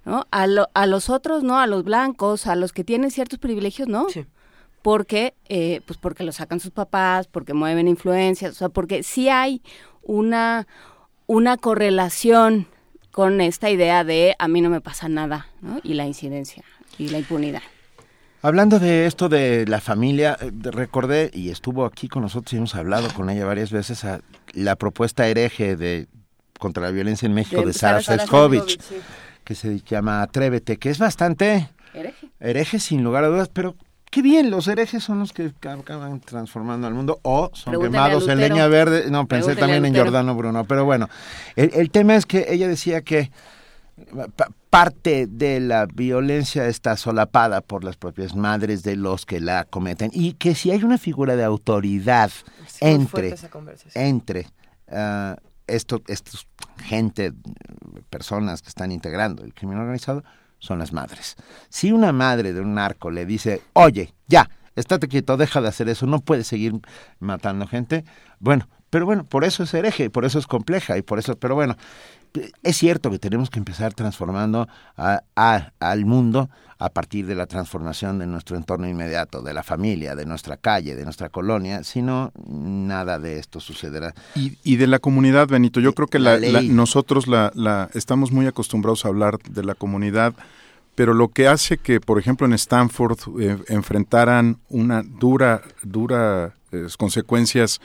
¿no? 0.06 0.26
A, 0.32 0.48
lo- 0.48 0.70
a 0.74 0.88
los 0.88 1.10
otros 1.10 1.44
no, 1.44 1.60
a 1.60 1.68
los 1.68 1.84
blancos, 1.84 2.48
a 2.48 2.56
los 2.56 2.74
que 2.74 2.84
tienen 2.84 3.12
ciertos 3.12 3.38
privilegios, 3.40 3.88
no. 3.88 4.08
Porque, 4.82 5.36
eh, 5.48 5.82
pues 5.86 6.00
porque 6.00 6.24
lo 6.24 6.32
sacan 6.32 6.60
sus 6.60 6.72
papás, 6.72 7.28
porque 7.28 7.54
mueven 7.54 7.88
influencias, 7.88 8.52
o 8.54 8.56
sea, 8.56 8.70
porque 8.70 9.04
sí 9.04 9.30
hay 9.30 9.62
una, 10.02 10.66
una 11.28 11.58
correlación 11.58 12.68
con 13.12 13.42
esta 13.42 13.70
idea 13.70 14.04
de 14.04 14.36
a 14.40 14.48
mí 14.48 14.62
no 14.62 14.70
me 14.70 14.82
pasa 14.82 15.10
nada, 15.10 15.48
¿no? 15.62 15.80
Y 15.84 15.94
la 15.96 16.06
incidencia 16.06 16.64
y 16.98 17.10
la 17.10 17.20
impunidad. 17.20 17.62
Hablando 18.42 18.80
de 18.80 19.06
esto 19.06 19.30
de 19.30 19.68
la 19.68 19.82
familia, 19.82 20.38
eh, 20.42 20.52
recordé, 20.64 21.30
y 21.34 21.50
estuvo 21.50 21.86
aquí 21.86 22.08
con 22.08 22.24
nosotros 22.24 22.54
y 22.54 22.58
hemos 22.58 22.74
hablado 22.74 23.10
con 23.14 23.30
ella 23.30 23.46
varias 23.46 23.72
veces, 23.72 24.04
a 24.04 24.22
la 24.54 24.76
propuesta 24.76 25.28
hereje 25.28 25.76
de 25.76 26.08
contra 26.58 26.84
la 26.84 26.92
violencia 26.92 27.26
en 27.26 27.34
México 27.34 27.62
De 27.62 27.68
de, 27.68 27.74
Sara 27.74 28.02
sí. 28.02 28.12
que 29.44 29.56
se 29.56 29.80
llama 29.82 30.22
Atrévete, 30.22 30.78
que 30.78 30.90
es 30.90 31.00
bastante 31.00 31.70
Hereje. 31.94 32.30
hereje 32.40 32.80
sin 32.80 33.04
lugar 33.04 33.24
a 33.24 33.28
dudas, 33.28 33.50
pero 33.52 33.76
qué 34.12 34.22
bien, 34.22 34.52
los 34.52 34.68
herejes 34.68 35.04
son 35.04 35.18
los 35.20 35.34
que 35.34 35.52
acaban 35.62 36.20
transformando 36.20 36.86
al 36.86 36.94
mundo 36.94 37.20
o 37.24 37.50
son 37.54 37.72
Pregúntale 37.72 37.92
quemados 38.10 38.28
en 38.28 38.40
leña 38.40 38.68
verde. 38.68 39.10
No, 39.10 39.26
pensé 39.28 39.56
Pregúntale 39.56 39.74
también 39.74 39.86
en. 39.88 39.94
Giordano 39.96 40.36
Bruno, 40.36 40.66
pero 40.66 40.86
bueno, 40.86 41.10
el, 41.56 41.72
el 41.74 41.90
tema 41.90 42.16
es 42.16 42.26
que 42.28 42.46
ella 42.50 42.68
decía 42.68 43.02
que 43.02 43.32
pa- 44.36 44.50
parte 44.70 45.28
de 45.28 45.60
la 45.60 45.86
violencia 45.86 46.68
está 46.68 46.96
solapada 46.98 47.62
por 47.62 47.84
las 47.84 47.98
propias 47.98 48.36
madres 48.36 48.84
de 48.84 48.96
los 48.96 49.26
que 49.26 49.40
la 49.40 49.66
cometen 49.66 50.12
y 50.14 50.34
que 50.34 50.56
si 50.56 50.72
hay 50.72 50.84
una 50.84 50.98
figura 50.98 51.36
de 51.36 51.44
autoridad 51.44 52.30
Sí, 52.68 52.78
entre 52.82 53.36
entre 53.96 54.48
ah, 54.92 55.36
esto, 55.68 56.02
estos 56.08 56.48
gente, 56.84 57.32
personas 58.10 58.62
que 58.62 58.70
están 58.70 58.92
integrando 58.92 59.44
el 59.44 59.54
crimen 59.54 59.78
organizado, 59.78 60.24
son 60.62 60.80
las 60.80 60.94
madres. 60.94 61.36
Si 61.70 61.92
una 61.92 62.14
madre 62.14 62.54
de 62.54 62.62
un 62.62 62.76
narco 62.76 63.12
le 63.12 63.26
dice, 63.26 63.62
oye, 63.74 64.14
ya, 64.28 64.50
estate 64.76 65.08
quieto, 65.08 65.36
deja 65.36 65.60
de 65.60 65.68
hacer 65.68 65.90
eso, 65.90 66.06
no 66.06 66.22
puedes 66.22 66.48
seguir 66.48 66.80
matando 67.20 67.68
gente, 67.68 68.06
bueno, 68.40 68.70
pero 68.90 69.06
bueno, 69.06 69.26
por 69.26 69.44
eso 69.44 69.64
es 69.64 69.74
hereje, 69.74 70.10
por 70.10 70.24
eso 70.24 70.38
es 70.38 70.48
compleja 70.48 70.98
y 70.98 71.02
por 71.02 71.18
eso, 71.18 71.36
pero 71.38 71.56
bueno, 71.56 71.76
es 72.64 72.78
cierto 72.78 73.10
que 73.12 73.20
tenemos 73.20 73.50
que 73.50 73.60
empezar 73.60 73.94
transformando 73.94 74.68
a- 74.98 75.22
a- 75.36 75.72
al 75.80 76.06
mundo 76.06 76.50
a 76.80 76.90
partir 76.90 77.28
de 77.28 77.36
la 77.36 77.46
transformación 77.46 78.18
de 78.18 78.26
nuestro 78.26 78.58
entorno 78.58 78.88
inmediato, 78.88 79.42
de 79.44 79.54
la 79.54 79.62
familia, 79.62 80.16
de 80.16 80.26
nuestra 80.26 80.58
calle, 80.58 80.96
de 80.96 81.04
nuestra 81.04 81.30
colonia, 81.30 81.84
si 81.84 82.02
no, 82.02 82.32
nada 82.48 83.20
de 83.20 83.38
esto 83.38 83.60
sucederá. 83.60 84.16
Y, 84.36 84.58
y 84.64 84.78
de 84.78 84.88
la 84.88 84.98
comunidad, 84.98 85.48
Benito, 85.48 85.80
yo 85.80 85.94
creo 85.94 86.08
que 86.08 86.18
la 86.20 86.38
la, 86.54 86.62
nosotros 86.64 87.26
estamos 87.94 88.32
muy 88.32 88.48
acostumbrados 88.48 89.06
a 89.06 89.10
hablar 89.10 89.38
de 89.48 89.64
la 89.64 89.76
comunidad, 89.76 90.34
pero 90.96 91.14
lo 91.14 91.28
que 91.30 91.48
hace 91.48 91.78
que, 91.78 92.00
por 92.02 92.18
ejemplo, 92.18 92.48
en 92.48 92.54
Stanford 92.54 93.18
eh, 93.40 93.58
enfrentaran 93.68 94.58
una 94.70 95.04
dura, 95.04 95.62
dura 95.84 96.56
eh, 96.72 96.88
consecuencias 96.98 97.80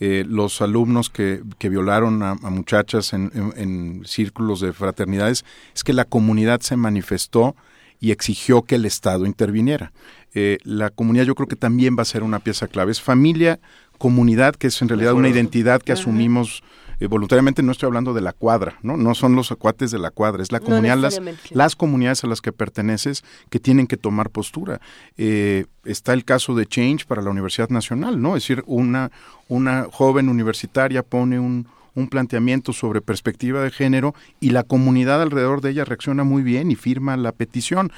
eh, 0.00 0.24
los 0.26 0.60
alumnos 0.62 1.10
que, 1.10 1.42
que 1.58 1.68
violaron 1.68 2.22
a, 2.22 2.30
a 2.32 2.50
muchachas 2.50 3.12
en, 3.12 3.30
en- 3.34 3.52
en 3.56 4.02
círculos 4.06 4.60
de 4.60 4.72
fraternidades, 4.72 5.44
es 5.74 5.84
que 5.84 5.92
la 5.92 6.04
comunidad 6.04 6.60
se 6.60 6.76
manifestó 6.76 7.54
y 8.00 8.10
exigió 8.12 8.62
que 8.62 8.76
el 8.76 8.86
Estado 8.86 9.26
interviniera. 9.26 9.92
Eh, 10.34 10.58
la 10.64 10.88
comunidad 10.90 11.24
yo 11.24 11.34
creo 11.34 11.48
que 11.48 11.56
también 11.56 11.96
va 11.98 12.02
a 12.02 12.06
ser 12.06 12.22
una 12.22 12.38
pieza 12.38 12.66
clave. 12.66 12.92
Es 12.92 13.00
familia, 13.02 13.60
comunidad, 13.98 14.54
que 14.56 14.68
es 14.68 14.80
en 14.80 14.88
realidad 14.88 15.12
una 15.12 15.28
identidad 15.34 15.82
que 15.82 15.92
asumimos 15.92 16.62
eh, 17.00 17.06
voluntariamente. 17.06 17.62
No 17.62 17.72
estoy 17.72 17.86
hablando 17.88 18.14
de 18.14 18.20
la 18.20 18.32
cuadra, 18.32 18.78
¿no? 18.82 18.96
No 18.96 19.14
son 19.14 19.34
los 19.34 19.50
acuates 19.50 19.90
de 19.90 19.98
la 19.98 20.10
cuadra, 20.10 20.42
es 20.42 20.52
la 20.52 20.60
No 20.60 20.66
comunidad, 20.66 20.98
las, 20.98 21.20
las 21.50 21.74
comunidades 21.74 22.22
a 22.24 22.26
las 22.26 22.40
que 22.40 22.52
perteneces 22.52 23.24
que 23.48 23.58
tienen 23.58 23.86
que 23.86 23.96
tomar 23.96 24.30
postura. 24.30 24.80
Eh, 25.16 25.64
está 25.84 26.12
el 26.12 26.24
caso 26.24 26.54
de 26.54 26.66
Change 26.66 27.06
para 27.06 27.22
la 27.22 27.30
Universidad 27.30 27.70
Nacional, 27.70 28.20
¿no? 28.20 28.36
Es 28.36 28.44
decir, 28.44 28.62
una, 28.66 29.10
una 29.48 29.86
joven 29.90 30.28
universitaria 30.28 31.02
pone 31.02 31.40
un, 31.40 31.66
un 31.94 32.08
planteamiento 32.08 32.72
sobre 32.72 33.00
perspectiva 33.00 33.62
de 33.62 33.70
género 33.70 34.14
y 34.40 34.50
la 34.50 34.62
comunidad 34.62 35.22
alrededor 35.22 35.60
de 35.60 35.70
ella 35.70 35.84
reacciona 35.84 36.24
muy 36.24 36.42
bien 36.42 36.70
y 36.70 36.76
firma 36.76 37.16
la 37.16 37.32
petición. 37.32 37.92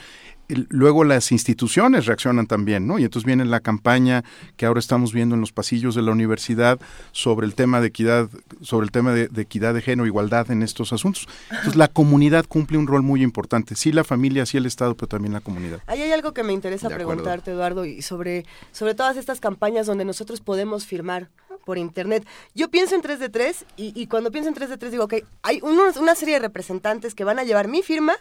Luego 0.69 1.05
las 1.05 1.33
instituciones 1.33 2.07
reaccionan 2.07 2.47
también, 2.47 2.87
¿no? 2.87 2.99
Y 2.99 3.05
entonces 3.05 3.27
viene 3.27 3.45
la 3.45 3.61
campaña 3.61 4.25
que 4.57 4.67
ahora 4.67 4.81
estamos 4.81 5.13
viendo 5.13 5.35
en 5.35 5.41
los 5.41 5.53
pasillos 5.53 5.95
de 5.95 6.03
la 6.03 6.13
universidad 6.13 6.79
sobre 7.13 7.47
el 7.47 7.55
tema 7.55 7.81
de 7.81 7.89
equidad, 7.89 8.29
sobre 8.61 8.85
el 8.85 8.91
tema 8.93 9.13
de, 9.13 9.29
de 9.29 9.43
equidad 9.43 9.75
de 9.75 9.83
género, 9.83 10.07
igualdad 10.07 10.51
en 10.51 10.63
estos 10.63 10.93
asuntos. 10.93 11.29
Entonces 11.51 11.77
la 11.77 11.89
comunidad 11.89 12.45
cumple 12.47 12.79
un 12.79 12.87
rol 12.87 13.03
muy 13.03 13.23
importante. 13.23 13.75
Sí 13.75 13.93
la 13.93 14.05
familia, 14.05 14.47
sí 14.47 14.57
el 14.57 14.67
Estado, 14.67 14.95
pero 14.95 15.09
también 15.09 15.33
la 15.33 15.41
comunidad. 15.41 15.81
Ahí 15.87 16.03
hay 16.03 16.13
algo 16.13 16.33
que 16.33 16.43
me 16.43 16.53
interesa 16.53 16.89
De 16.89 16.95
acuerdo. 16.95 17.09
preguntarte, 17.11 17.51
Eduardo, 17.53 17.85
y 17.85 18.03
sobre, 18.03 18.45
sobre 18.73 18.95
todas 18.95 19.17
estas 19.17 19.41
campañas 19.41 19.87
donde 19.87 20.05
nosotros 20.05 20.41
podemos 20.41 20.87
firmar 20.87 21.29
por 21.65 21.79
internet. 21.79 22.27
Yo 22.55 22.69
pienso 22.71 22.95
en 22.97 23.03
3 23.03 23.21
de 23.21 23.29
3 23.29 23.65
y, 23.77 23.93
y 24.01 24.07
cuando 24.09 24.31
pienso 24.33 24.49
en 24.49 24.55
3 24.55 24.69
de 24.71 24.77
3 24.79 24.91
digo, 24.93 25.05
ok, 25.05 25.15
hay 25.43 25.61
unos- 25.63 25.97
una 25.97 26.15
serie 26.17 26.35
de 26.35 26.41
representantes 26.41 27.15
que 27.15 27.23
van 27.25 27.39
a 27.39 27.45
llevar 27.45 27.69
mi 27.69 27.83
firma 27.83 28.15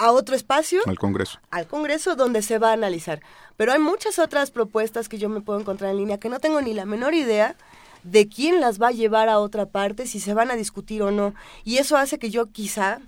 a 0.00 0.12
otro 0.12 0.34
espacio, 0.34 0.80
Al 0.86 0.98
Congreso. 0.98 1.38
al 1.50 1.66
Congreso, 1.66 2.16
donde 2.16 2.40
se 2.40 2.58
va 2.58 2.70
a 2.70 2.72
analizar. 2.72 3.20
Pero 3.56 3.72
hay 3.72 3.78
muchas 3.78 4.18
otras 4.18 4.50
propuestas 4.50 5.08
que 5.10 5.18
yo 5.18 5.28
me 5.28 5.42
puedo 5.42 5.60
encontrar 5.60 5.90
en 5.90 5.98
línea 5.98 6.18
que 6.18 6.30
no 6.30 6.40
tengo 6.40 6.62
ni 6.62 6.72
la 6.72 6.86
menor 6.86 7.12
idea 7.12 7.54
de 8.02 8.26
quién 8.26 8.60
las 8.62 8.80
va 8.80 8.88
a 8.88 8.92
llevar 8.92 9.28
a 9.28 9.38
otra 9.38 9.66
parte, 9.66 10.06
si 10.06 10.18
se 10.18 10.32
van 10.32 10.50
a 10.50 10.56
discutir 10.56 11.02
o 11.02 11.10
no. 11.10 11.34
Y 11.64 11.76
eso 11.76 11.98
hace 11.98 12.18
que 12.18 12.30
yo 12.30 12.46
quizá 12.46 13.00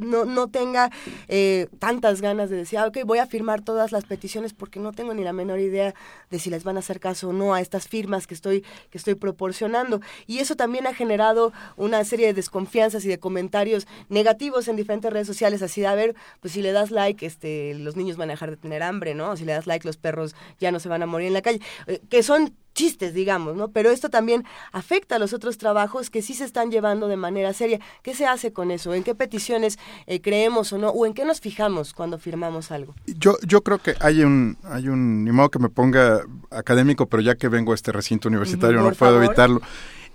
no, 0.00 0.24
no 0.24 0.48
tenga 0.48 0.90
eh, 1.28 1.68
tantas 1.78 2.20
ganas 2.20 2.50
de 2.50 2.56
decir, 2.56 2.78
ah, 2.78 2.86
ok, 2.86 2.98
voy 3.04 3.18
a 3.18 3.26
firmar 3.26 3.62
todas 3.62 3.92
las 3.92 4.04
peticiones 4.04 4.52
porque 4.52 4.80
no 4.80 4.92
tengo 4.92 5.14
ni 5.14 5.24
la 5.24 5.32
menor 5.32 5.60
idea 5.60 5.94
de 6.30 6.38
si 6.38 6.50
les 6.50 6.64
van 6.64 6.76
a 6.76 6.80
hacer 6.80 7.00
caso 7.00 7.28
o 7.28 7.32
no 7.32 7.54
a 7.54 7.60
estas 7.60 7.88
firmas 7.88 8.26
que 8.26 8.34
estoy, 8.34 8.64
que 8.90 8.98
estoy 8.98 9.14
proporcionando. 9.14 10.00
Y 10.26 10.38
eso 10.38 10.56
también 10.56 10.86
ha 10.86 10.94
generado 10.94 11.52
una 11.76 12.04
serie 12.04 12.26
de 12.26 12.34
desconfianzas 12.34 13.04
y 13.04 13.08
de 13.08 13.18
comentarios 13.18 13.86
negativos 14.08 14.68
en 14.68 14.76
diferentes 14.76 15.12
redes 15.12 15.26
sociales, 15.26 15.62
así 15.62 15.80
de, 15.80 15.86
a 15.86 15.94
ver, 15.94 16.14
pues 16.40 16.54
si 16.54 16.62
le 16.62 16.72
das 16.72 16.90
like, 16.90 17.24
este, 17.24 17.74
los 17.74 17.96
niños 17.96 18.16
van 18.16 18.30
a 18.30 18.32
dejar 18.32 18.50
de 18.50 18.56
tener 18.56 18.82
hambre, 18.82 19.14
¿no? 19.14 19.36
Si 19.36 19.44
le 19.44 19.52
das 19.52 19.66
like, 19.66 19.86
los 19.86 19.96
perros 19.96 20.34
ya 20.58 20.72
no 20.72 20.80
se 20.80 20.88
van 20.88 21.02
a 21.02 21.06
morir 21.06 21.28
en 21.28 21.34
la 21.34 21.42
calle. 21.42 21.60
Eh, 21.86 22.00
que 22.08 22.22
son 22.22 22.54
chistes, 22.78 23.12
digamos, 23.12 23.56
¿no? 23.56 23.72
Pero 23.72 23.90
esto 23.90 24.08
también 24.08 24.44
afecta 24.70 25.16
a 25.16 25.18
los 25.18 25.32
otros 25.32 25.58
trabajos 25.58 26.10
que 26.10 26.22
sí 26.22 26.34
se 26.34 26.44
están 26.44 26.70
llevando 26.70 27.08
de 27.08 27.16
manera 27.16 27.52
seria. 27.52 27.80
¿Qué 28.04 28.14
se 28.14 28.24
hace 28.24 28.52
con 28.52 28.70
eso? 28.70 28.94
¿En 28.94 29.02
qué 29.02 29.16
peticiones 29.16 29.80
eh, 30.06 30.20
creemos 30.20 30.72
o 30.72 30.78
no? 30.78 30.90
¿O 30.90 31.04
en 31.04 31.12
qué 31.12 31.24
nos 31.24 31.40
fijamos 31.40 31.92
cuando 31.92 32.18
firmamos 32.18 32.70
algo? 32.70 32.94
Yo, 33.06 33.36
yo 33.44 33.62
creo 33.62 33.78
que 33.78 33.96
hay 34.00 34.22
un, 34.22 34.56
hay 34.62 34.88
un, 34.88 35.24
ni 35.24 35.32
modo 35.32 35.50
que 35.50 35.58
me 35.58 35.68
ponga 35.68 36.20
académico, 36.50 37.06
pero 37.06 37.20
ya 37.20 37.34
que 37.34 37.48
vengo 37.48 37.72
a 37.72 37.74
este 37.74 37.90
recinto 37.90 38.28
universitario 38.28 38.80
no 38.80 38.92
puedo 38.92 39.20
evitarlo. 39.20 39.60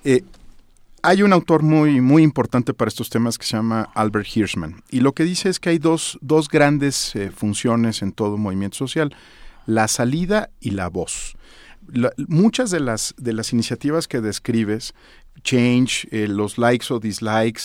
Eh, 0.05 0.23
hay 1.01 1.21
un 1.21 1.33
autor 1.33 1.63
muy, 1.63 1.99
muy 1.99 2.23
importante 2.23 2.73
para 2.73 2.87
estos 2.87 3.09
temas 3.09 3.37
que 3.37 3.45
se 3.45 3.57
llama 3.57 3.89
Albert 3.93 4.37
Hirschman. 4.37 4.83
Y 4.89 5.01
lo 5.01 5.11
que 5.11 5.25
dice 5.25 5.49
es 5.49 5.59
que 5.59 5.69
hay 5.69 5.79
dos, 5.79 6.17
dos 6.21 6.47
grandes 6.47 7.13
eh, 7.17 7.29
funciones 7.29 8.01
en 8.01 8.13
todo 8.13 8.37
movimiento 8.37 8.77
social, 8.77 9.13
la 9.65 9.89
salida 9.89 10.49
y 10.61 10.71
la 10.71 10.87
voz. 10.87 11.35
Muchas 12.27 12.71
de 12.71 12.79
las, 12.79 13.13
de 13.17 13.33
las 13.33 13.53
iniciativas 13.53 14.07
que 14.07 14.21
describes, 14.21 14.93
Change, 15.43 16.07
eh, 16.11 16.27
los 16.27 16.57
likes 16.57 16.93
o 16.93 16.99
dislikes, 16.99 17.63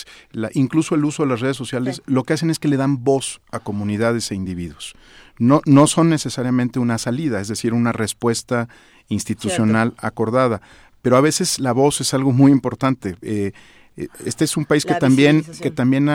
incluso 0.55 0.95
el 0.95 1.05
uso 1.05 1.23
de 1.23 1.29
las 1.29 1.41
redes 1.41 1.57
sociales, 1.57 2.03
lo 2.07 2.25
que 2.25 2.33
hacen 2.33 2.51
es 2.51 2.59
que 2.59 2.69
le 2.69 2.77
dan 2.77 3.05
voz 3.05 3.41
a 3.53 3.61
comunidades 3.61 4.31
e 4.31 4.35
individuos. 4.35 4.95
No, 5.39 5.61
no 5.67 5.87
son 5.87 6.09
necesariamente 6.09 6.79
una 6.79 6.99
salida, 6.99 7.41
es 7.41 7.49
decir, 7.49 7.75
una 7.75 7.93
respuesta 7.93 8.69
institucional 9.09 9.95
acordada 9.99 10.61
pero 11.03 11.17
a 11.17 11.21
veces 11.21 11.59
la 11.59 11.73
voz 11.73 12.01
es 12.01 12.13
algo 12.15 12.33
muy 12.33 12.53
importante. 12.53 13.17
Eh, 13.23 13.53
eh, 13.97 14.09
este 14.25 14.45
es 14.45 14.57
un 14.57 14.65
país 14.65 14.85
que 14.85 14.95
también, 14.95 15.45
que 15.61 15.71
también 15.71 16.09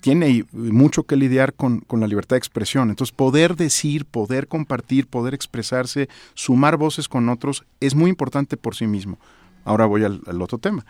tiene 0.00 0.44
mucho 0.52 1.04
que 1.04 1.16
lidiar 1.16 1.54
con, 1.54 1.80
con, 1.80 2.00
la 2.00 2.06
libertad 2.06 2.36
de 2.36 2.38
expresión. 2.38 2.90
Entonces, 2.90 3.14
poder 3.14 3.56
decir, 3.56 4.04
poder 4.04 4.46
compartir, 4.46 5.06
poder 5.06 5.34
expresarse, 5.34 6.08
sumar 6.34 6.76
voces 6.76 7.08
con 7.08 7.28
otros, 7.28 7.64
es 7.80 7.94
muy 7.94 8.10
importante 8.10 8.56
por 8.56 8.74
sí 8.74 8.86
mismo. 8.86 9.18
Ahora 9.64 9.86
voy 9.86 10.04
al, 10.04 10.42
otro 10.42 10.58
tema. 10.58 10.84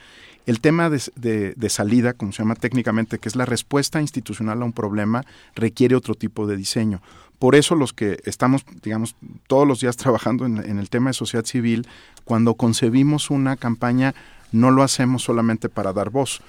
El 0.47 0.61
tema 0.61 0.91
de, 0.91 1.55
de, 1.55 1.71
salida, 1.71 2.15
como 2.15 2.33
se 2.33 2.43
llama 2.43 2.55
técnicamente, 2.55 3.19
que 3.19 3.29
es 3.29 3.37
la 3.37 3.45
respuesta 3.45 4.01
institucional 4.01 4.63
a 4.63 4.65
un 4.65 4.73
problema, 4.73 5.25
requiere 5.55 5.95
otro 5.95 6.15
tipo 6.15 6.47
de 6.47 6.57
diseño. 6.57 7.01
Por 7.39 7.55
eso 7.55 7.75
los 7.75 7.93
que 7.93 8.19
estamos, 8.25 8.65
digamos, 8.83 9.15
todos 9.47 9.69
los 9.69 9.81
días 9.81 9.97
trabajando 9.99 10.47
en, 10.47 10.59
en 10.59 10.79
el 10.79 10.91
tema 10.91 11.11
de 11.11 11.15
sociedad 11.15 11.45
civil, 11.45 11.87
cuando 12.25 12.55
concebimos 12.55 13.31
una 13.31 13.57
campaña, 13.57 14.15
no 14.51 14.71
lo 14.71 14.83
hacemos 14.83 15.23
solamente 15.23 15.69
para 15.69 15.93
dar 15.93 16.11
voz. 16.11 16.43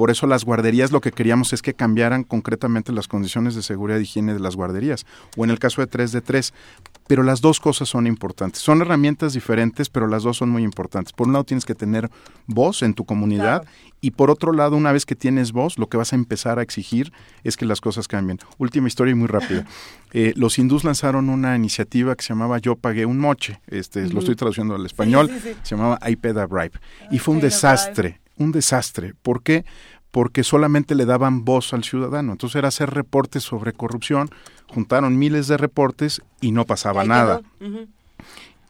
Por 0.00 0.10
eso 0.10 0.26
las 0.26 0.46
guarderías 0.46 0.92
lo 0.92 1.02
que 1.02 1.12
queríamos 1.12 1.52
es 1.52 1.60
que 1.60 1.74
cambiaran 1.74 2.24
concretamente 2.24 2.90
las 2.90 3.06
condiciones 3.06 3.54
de 3.54 3.60
seguridad 3.60 3.98
y 3.98 4.04
higiene 4.04 4.32
de 4.32 4.40
las 4.40 4.56
guarderías, 4.56 5.04
o 5.36 5.44
en 5.44 5.50
el 5.50 5.58
caso 5.58 5.82
de 5.82 5.88
3 5.88 6.12
de 6.12 6.22
3, 6.22 6.54
pero 7.06 7.22
las 7.22 7.42
dos 7.42 7.60
cosas 7.60 7.90
son 7.90 8.06
importantes. 8.06 8.62
Son 8.62 8.80
herramientas 8.80 9.34
diferentes, 9.34 9.90
pero 9.90 10.06
las 10.06 10.22
dos 10.22 10.38
son 10.38 10.48
muy 10.48 10.62
importantes. 10.62 11.12
Por 11.12 11.26
un 11.26 11.34
lado 11.34 11.44
tienes 11.44 11.66
que 11.66 11.74
tener 11.74 12.08
voz 12.46 12.82
en 12.82 12.94
tu 12.94 13.04
comunidad 13.04 13.66
y 14.00 14.12
por 14.12 14.30
otro 14.30 14.52
lado, 14.54 14.74
una 14.74 14.90
vez 14.90 15.04
que 15.04 15.14
tienes 15.14 15.52
voz, 15.52 15.78
lo 15.78 15.90
que 15.90 15.98
vas 15.98 16.14
a 16.14 16.16
empezar 16.16 16.58
a 16.58 16.62
exigir 16.62 17.12
es 17.44 17.58
que 17.58 17.66
las 17.66 17.82
cosas 17.82 18.08
cambien. 18.08 18.38
Última 18.56 18.88
historia 18.88 19.12
y 19.12 19.16
muy 19.16 19.28
rápida. 19.28 19.66
Eh, 20.12 20.32
los 20.34 20.58
hindús 20.58 20.82
lanzaron 20.82 21.28
una 21.28 21.54
iniciativa 21.54 22.16
que 22.16 22.24
se 22.24 22.30
llamaba 22.30 22.58
Yo 22.58 22.74
pagué 22.74 23.06
un 23.06 23.20
moche, 23.20 23.60
este, 23.68 24.08
lo 24.08 24.18
estoy 24.18 24.34
traduciendo 24.34 24.74
al 24.74 24.84
español, 24.84 25.30
se 25.62 25.76
llamaba 25.76 26.00
I 26.04 26.16
paid 26.16 26.36
a 26.36 26.46
bribe. 26.46 26.72
y 27.12 27.20
fue 27.20 27.34
un 27.34 27.40
desastre, 27.40 28.20
un 28.40 28.52
desastre. 28.52 29.14
¿Por 29.22 29.42
qué? 29.42 29.64
porque 30.10 30.42
solamente 30.42 30.94
le 30.94 31.06
daban 31.06 31.44
voz 31.44 31.72
al 31.72 31.84
ciudadano. 31.84 32.32
Entonces 32.32 32.56
era 32.56 32.68
hacer 32.68 32.90
reportes 32.90 33.44
sobre 33.44 33.72
corrupción, 33.72 34.28
juntaron 34.68 35.18
miles 35.18 35.46
de 35.46 35.56
reportes 35.56 36.22
y 36.40 36.52
no 36.52 36.66
pasaba 36.66 37.04
nada. 37.04 37.42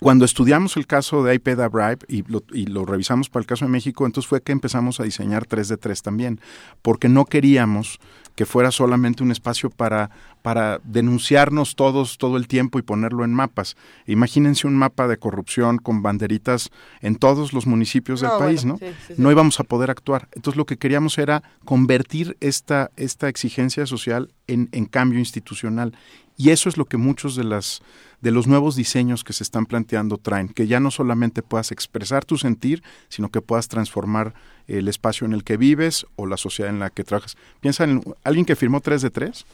Cuando 0.00 0.24
estudiamos 0.24 0.76
el 0.76 0.86
caso 0.86 1.22
de 1.22 1.34
iPad 1.34 1.70
Bribe 1.70 1.98
y 2.08 2.22
lo, 2.22 2.42
y 2.52 2.66
lo, 2.66 2.86
revisamos 2.86 3.28
para 3.28 3.42
el 3.42 3.46
caso 3.46 3.66
de 3.66 3.70
México, 3.70 4.06
entonces 4.06 4.28
fue 4.28 4.40
que 4.40 4.52
empezamos 4.52 4.98
a 4.98 5.04
diseñar 5.04 5.44
3 5.44 5.68
de 5.68 5.76
3 5.76 6.02
también, 6.02 6.40
porque 6.80 7.10
no 7.10 7.26
queríamos 7.26 8.00
que 8.40 8.46
fuera 8.46 8.70
solamente 8.70 9.22
un 9.22 9.32
espacio 9.32 9.68
para, 9.68 10.08
para 10.40 10.80
denunciarnos 10.82 11.76
todos 11.76 12.16
todo 12.16 12.38
el 12.38 12.48
tiempo 12.48 12.78
y 12.78 12.82
ponerlo 12.82 13.22
en 13.22 13.34
mapas. 13.34 13.76
Imagínense 14.06 14.66
un 14.66 14.76
mapa 14.76 15.08
de 15.08 15.18
corrupción 15.18 15.76
con 15.76 16.00
banderitas 16.00 16.70
en 17.02 17.16
todos 17.16 17.52
los 17.52 17.66
municipios 17.66 18.22
del 18.22 18.30
país, 18.38 18.64
¿no? 18.64 18.80
No 19.18 19.30
íbamos 19.30 19.60
a 19.60 19.64
poder 19.64 19.90
actuar. 19.90 20.30
Entonces 20.32 20.56
lo 20.56 20.64
que 20.64 20.78
queríamos 20.78 21.18
era 21.18 21.42
convertir 21.66 22.38
esta, 22.40 22.90
esta 22.96 23.28
exigencia 23.28 23.84
social 23.84 24.32
en, 24.46 24.70
en 24.72 24.86
cambio 24.86 25.18
institucional. 25.18 25.92
Y 26.38 26.48
eso 26.48 26.70
es 26.70 26.78
lo 26.78 26.86
que 26.86 26.96
muchos 26.96 27.36
de 27.36 27.44
las 27.44 27.82
de 28.20 28.30
los 28.30 28.46
nuevos 28.46 28.76
diseños 28.76 29.24
que 29.24 29.32
se 29.32 29.42
están 29.42 29.66
planteando 29.66 30.18
traen, 30.18 30.48
que 30.48 30.66
ya 30.66 30.80
no 30.80 30.90
solamente 30.90 31.42
puedas 31.42 31.72
expresar 31.72 32.24
tu 32.24 32.36
sentir, 32.36 32.82
sino 33.08 33.30
que 33.30 33.40
puedas 33.40 33.68
transformar 33.68 34.34
el 34.78 34.88
espacio 34.88 35.26
en 35.26 35.32
el 35.32 35.44
que 35.44 35.56
vives 35.56 36.06
o 36.16 36.26
la 36.26 36.36
sociedad 36.36 36.70
en 36.70 36.78
la 36.78 36.90
que 36.90 37.04
trabajas. 37.04 37.36
Piensa 37.60 37.84
en 37.84 38.02
alguien 38.24 38.46
que 38.46 38.56
firmó 38.56 38.80
3 38.80 39.02
de 39.02 39.10
3, 39.10 39.46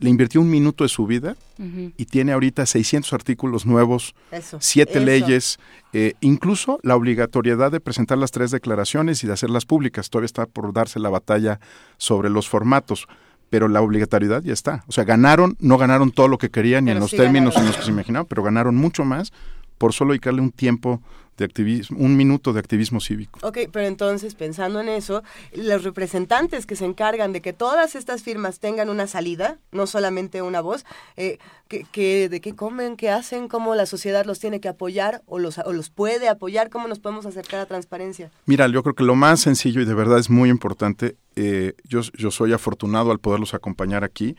le 0.00 0.10
invirtió 0.10 0.40
un 0.40 0.48
minuto 0.48 0.84
de 0.84 0.88
su 0.88 1.06
vida 1.06 1.36
y 1.58 2.04
tiene 2.04 2.32
ahorita 2.32 2.64
600 2.66 3.12
artículos 3.12 3.66
nuevos, 3.66 4.14
siete 4.60 5.00
leyes, 5.00 5.58
eh, 5.92 6.14
incluso 6.20 6.78
la 6.82 6.94
obligatoriedad 6.94 7.72
de 7.72 7.80
presentar 7.80 8.16
las 8.16 8.30
tres 8.30 8.52
declaraciones 8.52 9.24
y 9.24 9.26
de 9.26 9.32
hacerlas 9.32 9.66
públicas. 9.66 10.08
Todavía 10.08 10.26
está 10.26 10.46
por 10.46 10.72
darse 10.72 11.00
la 11.00 11.08
batalla 11.08 11.58
sobre 11.96 12.30
los 12.30 12.48
formatos 12.48 13.08
pero 13.50 13.68
la 13.68 13.80
obligatoriedad 13.80 14.42
ya 14.42 14.52
está. 14.52 14.84
O 14.88 14.92
sea, 14.92 15.04
ganaron, 15.04 15.56
no 15.58 15.78
ganaron 15.78 16.10
todo 16.10 16.28
lo 16.28 16.36
que 16.36 16.50
querían 16.50 16.84
ni 16.84 16.90
en 16.90 17.00
los 17.00 17.12
términos 17.12 17.56
en 17.56 17.66
los 17.66 17.76
que 17.76 17.82
se 17.82 17.90
imaginaban, 17.90 18.26
pero 18.26 18.42
ganaron 18.42 18.76
mucho 18.76 19.04
más 19.04 19.32
por 19.78 19.94
solo 19.94 20.12
dedicarle 20.12 20.42
un 20.42 20.50
tiempo 20.50 21.00
de 21.38 21.44
activismo, 21.44 21.98
un 21.98 22.16
minuto 22.16 22.52
de 22.52 22.60
activismo 22.60 23.00
cívico. 23.00 23.38
Ok, 23.42 23.58
pero 23.72 23.86
entonces, 23.86 24.34
pensando 24.34 24.80
en 24.80 24.88
eso, 24.88 25.22
los 25.54 25.84
representantes 25.84 26.66
que 26.66 26.76
se 26.76 26.84
encargan 26.84 27.32
de 27.32 27.40
que 27.40 27.52
todas 27.52 27.94
estas 27.94 28.22
firmas 28.22 28.58
tengan 28.58 28.90
una 28.90 29.06
salida, 29.06 29.58
no 29.72 29.86
solamente 29.86 30.42
una 30.42 30.60
voz, 30.60 30.84
eh, 31.16 31.38
que, 31.68 32.28
de 32.28 32.40
qué 32.40 32.54
comen, 32.54 32.96
qué 32.96 33.10
hacen, 33.10 33.48
cómo 33.48 33.74
la 33.74 33.86
sociedad 33.86 34.26
los 34.26 34.40
tiene 34.40 34.60
que 34.60 34.68
apoyar 34.68 35.22
o 35.26 35.38
los, 35.38 35.58
o 35.58 35.72
los 35.72 35.90
puede 35.90 36.28
apoyar, 36.28 36.70
cómo 36.70 36.88
nos 36.88 36.98
podemos 36.98 37.24
acercar 37.24 37.60
a 37.60 37.66
transparencia. 37.66 38.30
Mira, 38.46 38.66
yo 38.66 38.82
creo 38.82 38.94
que 38.94 39.04
lo 39.04 39.14
más 39.14 39.40
sencillo 39.40 39.80
y 39.80 39.84
de 39.84 39.94
verdad 39.94 40.18
es 40.18 40.28
muy 40.28 40.50
importante, 40.50 41.16
eh, 41.36 41.74
yo, 41.84 42.00
yo 42.00 42.30
soy 42.30 42.52
afortunado 42.52 43.12
al 43.12 43.20
poderlos 43.20 43.54
acompañar 43.54 44.02
aquí, 44.02 44.34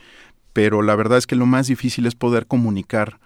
pero 0.51 0.81
la 0.81 0.95
verdad 0.95 1.17
es 1.17 1.27
que 1.27 1.35
lo 1.35 1.45
más 1.45 1.67
difícil 1.67 2.05
es 2.05 2.15
poder 2.15 2.45
comunicar 2.45 3.19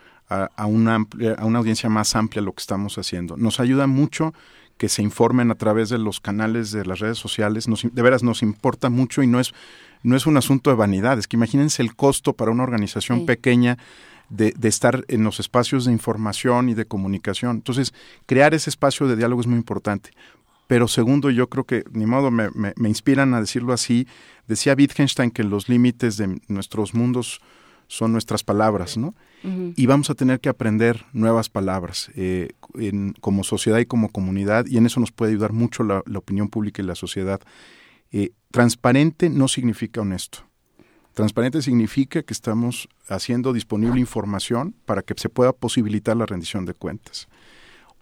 a, 0.56 0.66
una, 0.66 0.96
amplia, 0.96 1.34
a 1.34 1.46
una 1.46 1.60
audiencia 1.60 1.90
más 1.90 2.16
amplia 2.16 2.42
lo 2.42 2.54
que 2.54 2.62
estamos 2.62 2.98
haciendo. 2.98 3.38
Nos 3.38 3.60
ayuda 3.60 3.88
mucho 3.88 4.34
que 4.78 4.90
se 4.90 5.02
informen 5.02 5.52
a 5.52 5.56
través 5.56 5.90
de 5.90 5.98
los 5.98 6.20
canales 6.20 6.72
de 6.72 6.86
las 6.86 7.00
redes 7.00 7.18
sociales. 7.18 7.68
Nos, 7.68 7.84
de 7.84 8.02
veras 8.02 8.24
nos 8.24 8.42
importa 8.42 8.90
mucho 8.90 9.22
y 9.24 9.28
no 9.28 9.40
es, 9.40 9.54
no 10.02 10.16
es 10.16 10.26
un 10.26 10.38
asunto 10.38 10.70
de 10.70 10.76
vanidad. 10.76 11.20
Es 11.20 11.28
que 11.28 11.38
imagínense 11.38 11.82
el 11.82 11.96
costo 11.96 12.34
para 12.34 12.52
una 12.52 12.64
organización 12.64 13.26
pequeña 13.26 13.78
de, 14.30 14.54
de, 14.58 14.68
estar 14.68 15.06
en 15.08 15.24
los 15.24 15.40
espacios 15.40 15.86
de 15.86 15.92
información 15.92 16.70
y 16.70 16.74
de 16.74 16.86
comunicación. 16.86 17.58
Entonces, 17.58 17.94
crear 18.26 18.54
ese 18.54 18.70
espacio 18.70 19.08
de 19.08 19.16
diálogo 19.16 19.42
es 19.42 19.48
muy 19.48 19.58
importante. 19.58 20.12
Pero 20.66 20.88
segundo, 20.88 21.30
yo 21.30 21.50
creo 21.50 21.66
que, 21.66 21.84
ni 21.92 22.06
modo, 22.06 22.32
me, 22.32 22.50
me, 22.52 22.74
me 22.76 22.90
inspiran 22.90 23.34
a 23.34 23.42
decirlo 23.42 23.74
así. 23.74 24.08
Decía 24.48 24.76
Wittgenstein 24.76 25.30
que 25.30 25.44
los 25.44 25.70
límites 25.70 26.18
de 26.18 26.40
nuestros 26.48 26.96
mundos 26.96 27.42
son 27.88 28.12
nuestras 28.12 28.44
palabras, 28.44 28.98
¿no? 28.98 29.14
Y 29.76 29.86
vamos 29.88 30.10
a 30.10 30.16
tener 30.16 30.40
que 30.40 30.48
aprender 30.48 31.06
nuevas 31.12 31.50
palabras 31.50 32.10
eh, 32.16 32.54
como 33.20 33.44
sociedad 33.44 33.80
y 33.80 33.86
como 33.86 34.10
comunidad, 34.10 34.66
y 34.68 34.78
en 34.78 34.86
eso 34.86 35.02
nos 35.02 35.12
puede 35.12 35.32
ayudar 35.32 35.52
mucho 35.52 35.84
la, 35.84 36.02
opinión 36.16 36.48
pública 36.48 36.82
y 36.82 36.86
la 36.86 36.96
sociedad. 36.96 37.42
Eh, 38.12 38.32
transparente 38.52 39.30
no 39.30 39.50
significa 39.50 40.02
honesto. 40.02 40.40
Transparente 41.14 41.62
significa 41.62 42.24
que 42.24 42.34
estamos 42.34 42.88
haciendo 43.08 43.54
disponible 43.54 44.00
información 44.00 44.74
para 44.86 45.02
que 45.02 45.14
se 45.18 45.30
pueda 45.30 45.52
posibilitar 45.52 46.16
la 46.16 46.26
rendición 46.26 46.66
de 46.66 46.74
cuentas. 46.74 47.28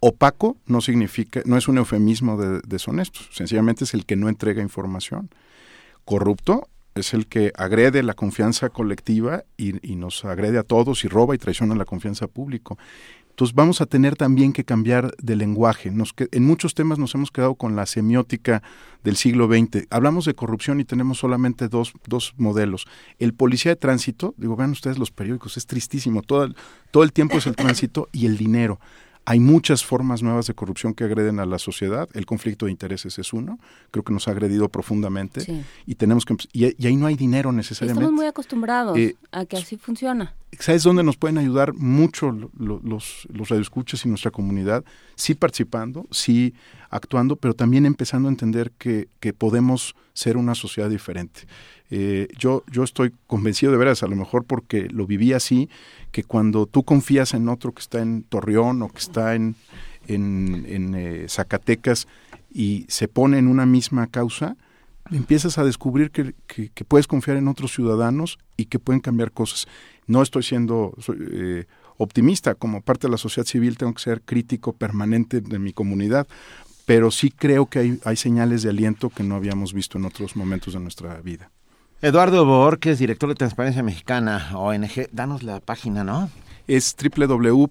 Opaco 0.00 0.56
no 0.66 0.80
significa, 0.80 1.42
no 1.44 1.56
es 1.56 1.68
un 1.68 1.78
eufemismo 1.78 2.36
de 2.36 2.60
deshonesto, 2.66 3.20
sencillamente 3.30 3.84
es 3.84 3.94
el 3.94 4.06
que 4.06 4.16
no 4.16 4.28
entrega 4.28 4.62
información. 4.62 5.30
Corrupto 6.04 6.68
es 6.94 7.14
el 7.14 7.26
que 7.26 7.52
agrede 7.56 8.02
la 8.02 8.14
confianza 8.14 8.68
colectiva 8.68 9.44
y, 9.56 9.72
nos 9.96 10.24
agrede 10.24 10.58
a 10.58 10.62
todos 10.62 11.04
y 11.04 11.08
roba 11.08 11.34
y 11.34 11.38
traiciona 11.38 11.74
la 11.74 11.84
confianza 11.84 12.26
pública. 12.26 12.74
Entonces 13.30 13.54
vamos 13.54 13.80
a 13.80 13.86
tener 13.86 14.14
también 14.16 14.52
que 14.52 14.64
cambiar 14.64 15.14
de 15.16 15.36
lenguaje. 15.36 15.90
En 15.90 16.44
muchos 16.44 16.74
temas 16.74 16.98
nos 16.98 17.14
hemos 17.14 17.30
quedado 17.30 17.54
con 17.54 17.76
la 17.76 17.86
semiótica 17.86 18.62
del 19.04 19.16
siglo 19.16 19.46
XX. 19.46 19.86
Hablamos 19.88 20.26
de 20.26 20.34
corrupción 20.34 20.80
y 20.80 20.84
tenemos 20.84 21.18
solamente 21.18 21.68
dos, 21.68 21.94
dos 22.06 22.34
modelos. 22.36 22.86
El 23.18 23.32
policía 23.32 23.72
de 23.72 23.76
tránsito, 23.76 24.34
digo, 24.36 24.54
vean 24.54 24.72
ustedes 24.72 24.98
los 24.98 25.10
periódicos, 25.10 25.56
es 25.56 25.66
tristísimo. 25.66 26.20
Todo 26.20 26.48
todo 26.90 27.04
el 27.04 27.12
tiempo 27.12 27.38
es 27.38 27.46
el 27.46 27.56
tránsito 27.56 28.10
y 28.12 28.26
el 28.26 28.36
dinero. 28.36 28.78
Hay 29.24 29.38
muchas 29.38 29.84
formas 29.84 30.22
nuevas 30.22 30.48
de 30.48 30.54
corrupción 30.54 30.94
que 30.94 31.04
agreden 31.04 31.38
a 31.38 31.46
la 31.46 31.58
sociedad. 31.58 32.08
El 32.12 32.26
conflicto 32.26 32.66
de 32.66 32.72
intereses 32.72 33.18
es 33.18 33.32
uno. 33.32 33.58
Creo 33.92 34.02
que 34.02 34.12
nos 34.12 34.26
ha 34.26 34.32
agredido 34.32 34.68
profundamente 34.68 35.64
y 35.86 35.94
tenemos 35.94 36.24
que 36.24 36.34
y, 36.52 36.74
y, 36.82 36.86
ahí 36.86 36.96
no 36.96 37.06
hay 37.06 37.14
dinero 37.14 37.52
necesariamente. 37.52 38.02
Estamos 38.02 38.18
muy 38.18 38.26
acostumbrados 38.26 38.98
eh, 38.98 39.16
a 39.30 39.44
que 39.44 39.56
así 39.56 39.76
funciona. 39.76 40.34
¿Sabes 40.58 40.82
dónde 40.82 41.02
nos 41.02 41.16
pueden 41.16 41.38
ayudar 41.38 41.72
mucho 41.72 42.30
los, 42.58 43.26
los 43.32 43.48
radioescuchas 43.48 44.04
y 44.04 44.08
nuestra 44.08 44.30
comunidad? 44.30 44.84
Sí 45.14 45.34
participando, 45.34 46.06
sí 46.10 46.54
actuando, 46.92 47.36
pero 47.36 47.54
también 47.54 47.86
empezando 47.86 48.28
a 48.28 48.30
entender 48.30 48.70
que, 48.78 49.08
que 49.18 49.32
podemos 49.32 49.96
ser 50.12 50.36
una 50.36 50.54
sociedad 50.54 50.90
diferente. 50.90 51.42
Eh, 51.90 52.28
yo, 52.38 52.62
yo 52.70 52.84
estoy 52.84 53.12
convencido 53.26 53.72
de 53.72 53.78
veras, 53.78 54.02
a 54.02 54.06
lo 54.06 54.14
mejor 54.14 54.44
porque 54.44 54.88
lo 54.88 55.06
viví 55.06 55.32
así, 55.32 55.68
que 56.12 56.22
cuando 56.22 56.66
tú 56.66 56.84
confías 56.84 57.34
en 57.34 57.48
otro 57.48 57.72
que 57.72 57.80
está 57.80 58.00
en 58.00 58.22
Torreón 58.22 58.82
o 58.82 58.88
que 58.88 58.98
está 58.98 59.34
en, 59.34 59.56
en, 60.06 60.94
eh, 60.94 61.26
Zacatecas 61.28 62.06
y 62.52 62.84
se 62.88 63.08
pone 63.08 63.38
en 63.38 63.48
una 63.48 63.66
misma 63.66 64.06
causa, 64.06 64.56
empiezas 65.10 65.58
a 65.58 65.64
descubrir 65.64 66.10
que, 66.10 66.34
que, 66.46 66.84
puedes 66.84 67.06
confiar 67.06 67.36
en 67.36 67.48
otros 67.48 67.72
ciudadanos 67.72 68.38
y 68.56 68.66
que 68.66 68.78
pueden 68.78 69.00
cambiar 69.00 69.32
cosas. 69.32 69.66
No 70.06 70.22
estoy 70.22 70.42
siendo 70.42 70.94
eh, 71.32 71.64
optimista, 71.98 72.54
como 72.54 72.80
parte 72.80 73.06
de 73.06 73.12
la 73.12 73.18
sociedad 73.18 73.46
civil 73.46 73.76
tengo 73.76 73.94
que 73.94 74.02
ser 74.02 74.22
crítico 74.22 74.72
permanente 74.72 75.40
de 75.40 75.58
mi 75.58 75.72
comunidad, 75.72 76.26
pero 76.86 77.10
sí 77.10 77.30
creo 77.30 77.66
que 77.66 77.78
hay, 77.78 78.00
hay 78.04 78.16
señales 78.16 78.62
de 78.62 78.70
aliento 78.70 79.10
que 79.10 79.22
no 79.22 79.34
habíamos 79.34 79.72
visto 79.72 79.98
en 79.98 80.04
otros 80.04 80.36
momentos 80.36 80.74
de 80.74 80.80
nuestra 80.80 81.20
vida. 81.20 81.50
Eduardo 82.00 82.44
Borges, 82.44 82.98
director 82.98 83.28
de 83.28 83.36
Transparencia 83.36 83.82
Mexicana, 83.84 84.50
ONG, 84.54 85.08
danos 85.12 85.44
la 85.44 85.60
página, 85.60 86.02
¿no? 86.02 86.28
Es 86.66 86.96
www.tm.org.mx. 86.96 87.68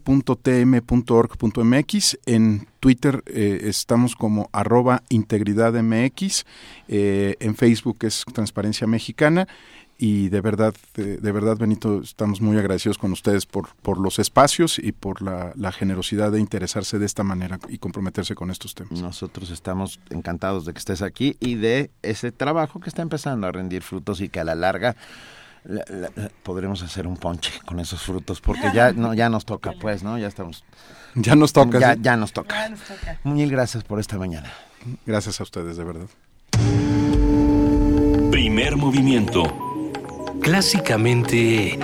En 2.25 2.67
Twitter 2.79 3.23
eh, 3.25 3.61
estamos 3.63 4.15
como 4.15 4.49
arroba 4.53 5.03
integridadmx. 5.09 6.45
Eh, 6.87 7.35
en 7.39 7.55
Facebook 7.55 7.97
es 8.01 8.23
Transparencia 8.33 8.87
Mexicana 8.87 9.47
y 10.01 10.29
de 10.29 10.41
verdad, 10.41 10.73
de, 10.95 11.31
verdad, 11.31 11.57
Benito, 11.57 12.01
estamos 12.01 12.41
muy 12.41 12.57
agradecidos 12.57 12.97
con 12.97 13.11
ustedes 13.11 13.45
por, 13.45 13.75
por 13.83 13.99
los 13.99 14.17
espacios 14.17 14.79
y 14.79 14.93
por 14.93 15.21
la, 15.21 15.71
generosidad 15.71 16.31
de 16.31 16.39
interesarse 16.39 16.97
de 16.97 17.05
esta 17.05 17.21
manera 17.21 17.59
y 17.69 17.77
comprometerse 17.77 18.33
con 18.33 18.49
estos 18.49 18.73
temas. 18.73 18.99
Nosotros 18.99 19.51
estamos 19.51 19.99
encantados 20.09 20.65
de 20.65 20.73
que 20.73 20.79
estés 20.79 21.03
aquí 21.03 21.37
y 21.39 21.53
de 21.53 21.91
ese 22.01 22.31
trabajo 22.31 22.79
que 22.79 22.89
está 22.89 23.03
empezando 23.03 23.45
a 23.45 23.51
rendir 23.51 23.83
frutos 23.83 24.21
y 24.21 24.29
que 24.29 24.39
a 24.39 24.43
la 24.43 24.55
larga 24.55 24.95
podremos 26.41 26.81
hacer 26.81 27.05
un 27.05 27.17
ponche 27.17 27.51
con 27.67 27.79
esos 27.79 28.01
frutos 28.01 28.41
porque 28.41 28.71
ya 28.73 28.93
no 28.93 29.13
ya 29.13 29.29
nos 29.29 29.45
toca 29.45 29.73
pues 29.79 30.01
no 30.01 30.17
ya 30.17 30.27
estamos. 30.27 30.63
Ya 31.13 31.35
nos 31.35 31.53
toca 31.53 31.79
ya, 31.79 31.93
ya 31.93 32.17
nos 32.17 32.33
toca. 32.33 32.71
Mil 33.23 33.51
gracias 33.51 33.83
por 33.83 33.99
esta 33.99 34.17
mañana. 34.17 34.51
Gracias 35.05 35.39
a 35.39 35.43
ustedes 35.43 35.77
de 35.77 35.83
verdad. 35.83 36.07
Primer 38.31 38.77
movimiento 38.77 39.70
clásicamente 40.41 41.77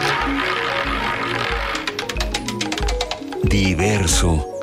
diverso. 3.43 4.56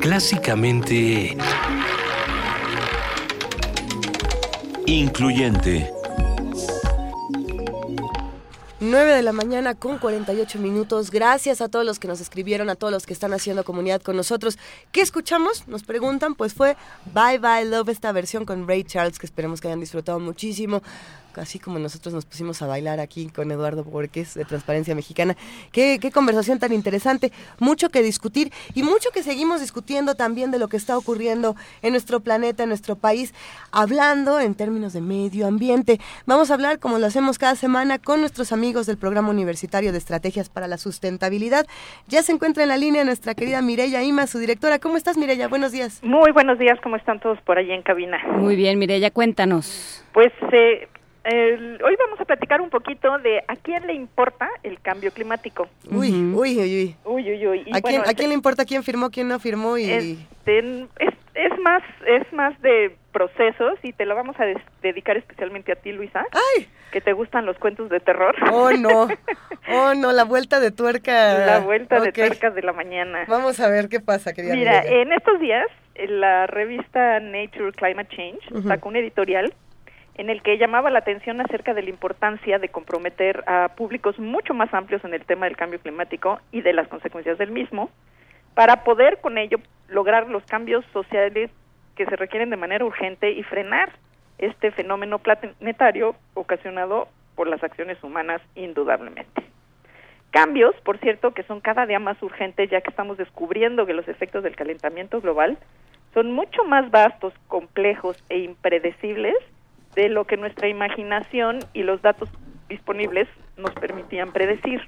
Clásicamente... 0.00 1.36
Incluyente. 4.84 5.92
9 8.80 9.14
de 9.14 9.22
la 9.22 9.32
mañana 9.32 9.76
con 9.76 9.98
48 9.98 10.58
minutos. 10.58 11.12
Gracias 11.12 11.60
a 11.60 11.68
todos 11.68 11.86
los 11.86 12.00
que 12.00 12.08
nos 12.08 12.20
escribieron, 12.20 12.68
a 12.68 12.74
todos 12.74 12.92
los 12.92 13.06
que 13.06 13.12
están 13.12 13.32
haciendo 13.32 13.62
comunidad 13.62 14.02
con 14.02 14.16
nosotros. 14.16 14.58
¿Qué 14.90 15.02
escuchamos? 15.02 15.68
Nos 15.68 15.84
preguntan. 15.84 16.34
Pues 16.34 16.52
fue 16.52 16.76
Bye 17.14 17.38
Bye 17.38 17.66
Love, 17.66 17.90
esta 17.90 18.10
versión 18.10 18.44
con 18.44 18.66
Ray 18.66 18.82
Charles, 18.82 19.20
que 19.20 19.26
esperemos 19.26 19.60
que 19.60 19.68
hayan 19.68 19.78
disfrutado 19.78 20.18
muchísimo 20.18 20.82
así 21.36 21.58
como 21.58 21.78
nosotros 21.78 22.14
nos 22.14 22.24
pusimos 22.24 22.62
a 22.62 22.66
bailar 22.66 23.00
aquí 23.00 23.28
con 23.28 23.50
Eduardo 23.50 23.84
Borges 23.84 24.34
de 24.34 24.44
Transparencia 24.44 24.94
Mexicana. 24.94 25.36
Qué, 25.72 25.98
qué, 26.00 26.10
conversación 26.10 26.58
tan 26.58 26.72
interesante, 26.72 27.32
mucho 27.58 27.90
que 27.90 28.02
discutir 28.02 28.52
y 28.74 28.82
mucho 28.82 29.10
que 29.10 29.22
seguimos 29.22 29.60
discutiendo 29.60 30.14
también 30.14 30.50
de 30.50 30.58
lo 30.58 30.68
que 30.68 30.76
está 30.76 30.96
ocurriendo 30.96 31.56
en 31.82 31.92
nuestro 31.92 32.20
planeta, 32.20 32.62
en 32.62 32.68
nuestro 32.68 32.96
país, 32.96 33.34
hablando 33.70 34.40
en 34.40 34.54
términos 34.54 34.92
de 34.92 35.00
medio 35.00 35.46
ambiente. 35.46 35.98
Vamos 36.26 36.50
a 36.50 36.54
hablar, 36.54 36.78
como 36.78 36.98
lo 36.98 37.06
hacemos 37.06 37.38
cada 37.38 37.54
semana, 37.54 37.98
con 37.98 38.20
nuestros 38.20 38.52
amigos 38.52 38.86
del 38.86 38.98
Programa 38.98 39.30
Universitario 39.30 39.92
de 39.92 39.98
Estrategias 39.98 40.48
para 40.48 40.68
la 40.68 40.78
Sustentabilidad. 40.78 41.66
Ya 42.08 42.22
se 42.22 42.32
encuentra 42.32 42.62
en 42.62 42.68
la 42.68 42.76
línea 42.76 43.04
nuestra 43.04 43.34
querida 43.34 43.62
Mireya 43.62 44.02
Ima, 44.02 44.26
su 44.26 44.38
directora. 44.38 44.78
¿Cómo 44.78 44.96
estás, 44.96 45.16
Mireya? 45.16 45.48
Buenos 45.48 45.72
días. 45.72 46.02
Muy 46.02 46.32
buenos 46.32 46.58
días, 46.58 46.78
¿cómo 46.82 46.96
están 46.96 47.20
todos 47.20 47.40
por 47.42 47.58
ahí 47.58 47.70
en 47.70 47.82
cabina? 47.82 48.18
Muy 48.38 48.56
bien, 48.56 48.78
Mireya, 48.78 49.10
cuéntanos. 49.10 50.04
Pues 50.12 50.32
eh, 50.52 50.88
hoy 51.24 51.96
vamos 51.98 52.20
a 52.20 52.24
platicar 52.24 52.60
un 52.60 52.70
poquito 52.70 53.18
de 53.18 53.42
a 53.46 53.56
quién 53.56 53.86
le 53.86 53.94
importa 53.94 54.48
el 54.62 54.80
cambio 54.80 55.10
climático. 55.12 55.68
Uy, 55.90 56.10
uy, 56.34 56.58
uy, 56.58 56.58
uy. 56.60 56.96
Uy, 57.04 57.46
uy, 57.46 57.64
¿A, 57.72 57.80
quién, 57.80 58.00
¿A 58.02 58.14
quién 58.14 58.28
le 58.28 58.34
importa 58.34 58.64
quién 58.64 58.82
firmó, 58.82 59.10
quién 59.10 59.28
no 59.28 59.38
firmó? 59.38 59.78
y 59.78 59.90
este, 59.90 60.58
es 61.34 61.58
más 61.60 61.82
es 62.06 62.30
más 62.32 62.60
de 62.60 62.96
procesos 63.12 63.78
y 63.82 63.92
te 63.92 64.04
lo 64.06 64.14
vamos 64.14 64.38
a 64.40 64.44
des- 64.44 64.56
dedicar 64.82 65.16
especialmente 65.16 65.72
a 65.72 65.76
ti, 65.76 65.92
Luisa. 65.92 66.24
¡Ay! 66.32 66.68
Que 66.90 67.00
te 67.00 67.12
gustan 67.12 67.46
los 67.46 67.56
cuentos 67.58 67.88
de 67.90 68.00
terror. 68.00 68.34
Oh, 68.50 68.70
no. 68.72 69.08
Oh, 69.74 69.94
no, 69.94 70.10
la 70.10 70.24
vuelta 70.24 70.58
de 70.58 70.72
tuerca. 70.72 71.46
La 71.46 71.60
vuelta 71.60 72.00
de 72.00 72.10
tuerca 72.10 72.50
de 72.50 72.62
la 72.62 72.72
mañana. 72.72 73.24
Vamos 73.28 73.60
a 73.60 73.68
ver 73.68 73.88
qué 73.88 74.00
pasa, 74.00 74.32
querida 74.34 74.54
Mira, 74.56 74.82
en 74.84 75.12
estos 75.12 75.38
días, 75.38 75.68
en 75.94 76.20
la 76.20 76.48
revista 76.48 77.20
Nature 77.20 77.70
Climate 77.72 78.14
Change 78.14 78.66
sacó 78.66 78.88
un 78.88 78.96
editorial 78.96 79.54
en 80.14 80.28
el 80.28 80.42
que 80.42 80.58
llamaba 80.58 80.90
la 80.90 80.98
atención 81.00 81.40
acerca 81.40 81.74
de 81.74 81.82
la 81.82 81.90
importancia 81.90 82.58
de 82.58 82.68
comprometer 82.68 83.42
a 83.46 83.70
públicos 83.76 84.18
mucho 84.18 84.54
más 84.54 84.72
amplios 84.74 85.04
en 85.04 85.14
el 85.14 85.24
tema 85.24 85.46
del 85.46 85.56
cambio 85.56 85.80
climático 85.80 86.40
y 86.50 86.60
de 86.60 86.72
las 86.72 86.88
consecuencias 86.88 87.38
del 87.38 87.50
mismo, 87.50 87.90
para 88.54 88.84
poder 88.84 89.20
con 89.20 89.38
ello 89.38 89.58
lograr 89.88 90.28
los 90.28 90.44
cambios 90.44 90.84
sociales 90.92 91.50
que 91.96 92.04
se 92.06 92.16
requieren 92.16 92.50
de 92.50 92.56
manera 92.56 92.84
urgente 92.84 93.32
y 93.32 93.42
frenar 93.42 93.92
este 94.38 94.70
fenómeno 94.70 95.18
planetario 95.18 96.14
ocasionado 96.34 97.08
por 97.34 97.46
las 97.46 97.62
acciones 97.62 98.02
humanas 98.02 98.42
indudablemente. 98.54 99.42
Cambios, 100.30 100.74
por 100.82 100.98
cierto, 100.98 101.32
que 101.32 101.42
son 101.42 101.60
cada 101.60 101.86
día 101.86 101.98
más 101.98 102.22
urgentes 102.22 102.70
ya 102.70 102.80
que 102.80 102.90
estamos 102.90 103.18
descubriendo 103.18 103.86
que 103.86 103.94
los 103.94 104.08
efectos 104.08 104.42
del 104.42 104.56
calentamiento 104.56 105.20
global 105.20 105.58
son 106.14 106.32
mucho 106.32 106.64
más 106.64 106.90
vastos, 106.90 107.32
complejos 107.48 108.22
e 108.28 108.38
impredecibles 108.38 109.36
de 109.94 110.08
lo 110.08 110.24
que 110.24 110.36
nuestra 110.36 110.68
imaginación 110.68 111.60
y 111.72 111.82
los 111.82 112.00
datos 112.02 112.28
disponibles 112.68 113.28
nos 113.56 113.72
permitían 113.72 114.32
predecir. 114.32 114.80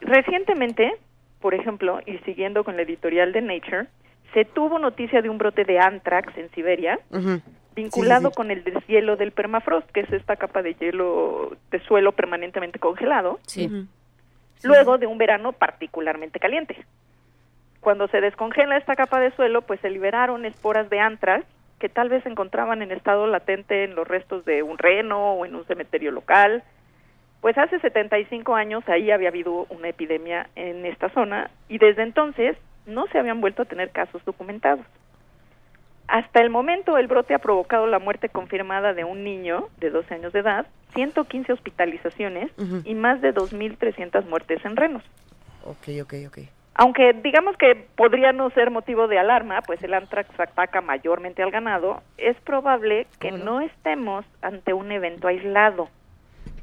Recientemente, 0.00 0.94
por 1.40 1.54
ejemplo, 1.54 2.00
y 2.06 2.18
siguiendo 2.18 2.64
con 2.64 2.76
la 2.76 2.82
editorial 2.82 3.32
de 3.32 3.40
Nature, 3.40 3.86
se 4.34 4.44
tuvo 4.44 4.78
noticia 4.78 5.22
de 5.22 5.30
un 5.30 5.38
brote 5.38 5.64
de 5.64 5.78
anthrax 5.78 6.36
en 6.36 6.50
Siberia, 6.50 6.98
vinculado 7.74 8.20
Sí, 8.20 8.26
sí, 8.26 8.32
sí. 8.32 8.36
con 8.36 8.50
el 8.50 8.64
deshielo 8.64 9.16
del 9.16 9.32
permafrost, 9.32 9.88
que 9.90 10.00
es 10.00 10.12
esta 10.12 10.36
capa 10.36 10.62
de 10.62 10.74
hielo 10.74 11.56
de 11.70 11.80
suelo 11.80 12.12
permanentemente 12.12 12.78
congelado, 12.78 13.38
luego 14.62 14.98
de 14.98 15.06
un 15.06 15.16
verano 15.16 15.52
particularmente 15.52 16.38
caliente. 16.38 16.76
Cuando 17.80 18.08
se 18.08 18.20
descongela 18.20 18.76
esta 18.76 18.96
capa 18.96 19.20
de 19.20 19.30
suelo, 19.32 19.62
pues 19.62 19.80
se 19.80 19.90
liberaron 19.90 20.44
esporas 20.44 20.90
de 20.90 21.00
anthrax 21.00 21.46
que 21.78 21.88
tal 21.88 22.08
vez 22.08 22.22
se 22.22 22.28
encontraban 22.28 22.82
en 22.82 22.92
estado 22.92 23.26
latente 23.26 23.84
en 23.84 23.94
los 23.94 24.08
restos 24.08 24.44
de 24.44 24.62
un 24.62 24.78
reno 24.78 25.32
o 25.34 25.44
en 25.46 25.54
un 25.54 25.64
cementerio 25.66 26.10
local. 26.10 26.62
Pues 27.40 27.56
hace 27.58 27.78
75 27.80 28.54
años 28.54 28.82
ahí 28.88 29.10
había 29.10 29.28
habido 29.28 29.66
una 29.68 29.88
epidemia 29.88 30.48
en 30.56 30.86
esta 30.86 31.10
zona 31.10 31.50
y 31.68 31.78
desde 31.78 32.02
entonces 32.02 32.56
no 32.86 33.06
se 33.08 33.18
habían 33.18 33.40
vuelto 33.40 33.62
a 33.62 33.66
tener 33.66 33.90
casos 33.90 34.24
documentados. 34.24 34.86
Hasta 36.08 36.40
el 36.40 36.50
momento 36.50 36.96
el 36.98 37.08
brote 37.08 37.34
ha 37.34 37.40
provocado 37.40 37.86
la 37.86 37.98
muerte 37.98 38.28
confirmada 38.28 38.94
de 38.94 39.04
un 39.04 39.24
niño 39.24 39.68
de 39.78 39.90
12 39.90 40.14
años 40.14 40.32
de 40.32 40.38
edad, 40.38 40.66
115 40.94 41.52
hospitalizaciones 41.52 42.50
y 42.84 42.94
más 42.94 43.20
de 43.20 43.34
2.300 43.34 44.24
muertes 44.26 44.64
en 44.64 44.76
renos. 44.76 45.02
Ok, 45.64 45.88
ok, 46.02 46.14
ok. 46.28 46.38
Aunque 46.78 47.14
digamos 47.14 47.56
que 47.56 47.74
podría 47.96 48.32
no 48.32 48.50
ser 48.50 48.70
motivo 48.70 49.08
de 49.08 49.18
alarma, 49.18 49.62
pues 49.62 49.82
el 49.82 49.94
antrax 49.94 50.28
ataca 50.38 50.82
mayormente 50.82 51.42
al 51.42 51.50
ganado, 51.50 52.02
es 52.18 52.36
probable 52.42 53.06
que 53.18 53.30
no 53.32 53.60
estemos 53.62 54.26
ante 54.42 54.74
un 54.74 54.92
evento 54.92 55.26
aislado, 55.26 55.88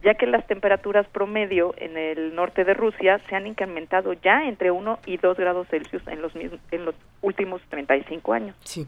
ya 0.04 0.14
que 0.14 0.28
las 0.28 0.46
temperaturas 0.46 1.08
promedio 1.08 1.74
en 1.78 1.98
el 1.98 2.36
norte 2.36 2.64
de 2.64 2.76
Rusia 2.76 3.20
se 3.28 3.36
han 3.36 3.48
incrementado 3.48 4.14
ya 4.14 4.46
entre 4.48 4.70
1 4.70 5.00
y 5.08 5.18
2 5.18 5.36
grados 5.38 5.68
Celsius 5.70 6.08
en 6.08 6.22
los, 6.22 6.36
mis- 6.36 6.60
en 6.72 6.86
los 6.86 6.94
últimos 7.22 7.62
35 7.70 8.34
años. 8.34 8.56
Sí. 8.64 8.86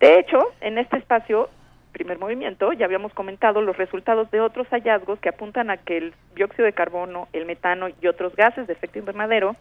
De 0.00 0.18
hecho, 0.18 0.38
en 0.62 0.78
este 0.78 0.96
espacio, 0.96 1.50
primer 1.92 2.18
movimiento, 2.18 2.72
ya 2.72 2.86
habíamos 2.86 3.12
comentado 3.12 3.60
los 3.60 3.76
resultados 3.76 4.30
de 4.30 4.40
otros 4.40 4.66
hallazgos 4.68 5.18
que 5.20 5.28
apuntan 5.28 5.68
a 5.70 5.76
que 5.76 5.98
el 5.98 6.14
dióxido 6.34 6.64
de 6.64 6.72
carbono, 6.72 7.28
el 7.34 7.44
metano 7.44 7.88
y 8.00 8.06
otros 8.06 8.34
gases 8.36 8.66
de 8.66 8.72
efecto 8.72 8.98
invernadero, 8.98 9.54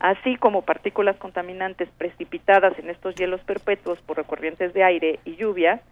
así 0.00 0.36
como 0.36 0.62
partículas 0.62 1.16
contaminantes 1.16 1.88
precipitadas 1.98 2.76
en 2.78 2.90
estos 2.90 3.14
hielos 3.14 3.42
perpetuos 3.42 4.00
por 4.00 4.24
corrientes 4.24 4.72
de 4.72 4.82
aire 4.82 5.20
y 5.24 5.36
lluvia, 5.36 5.82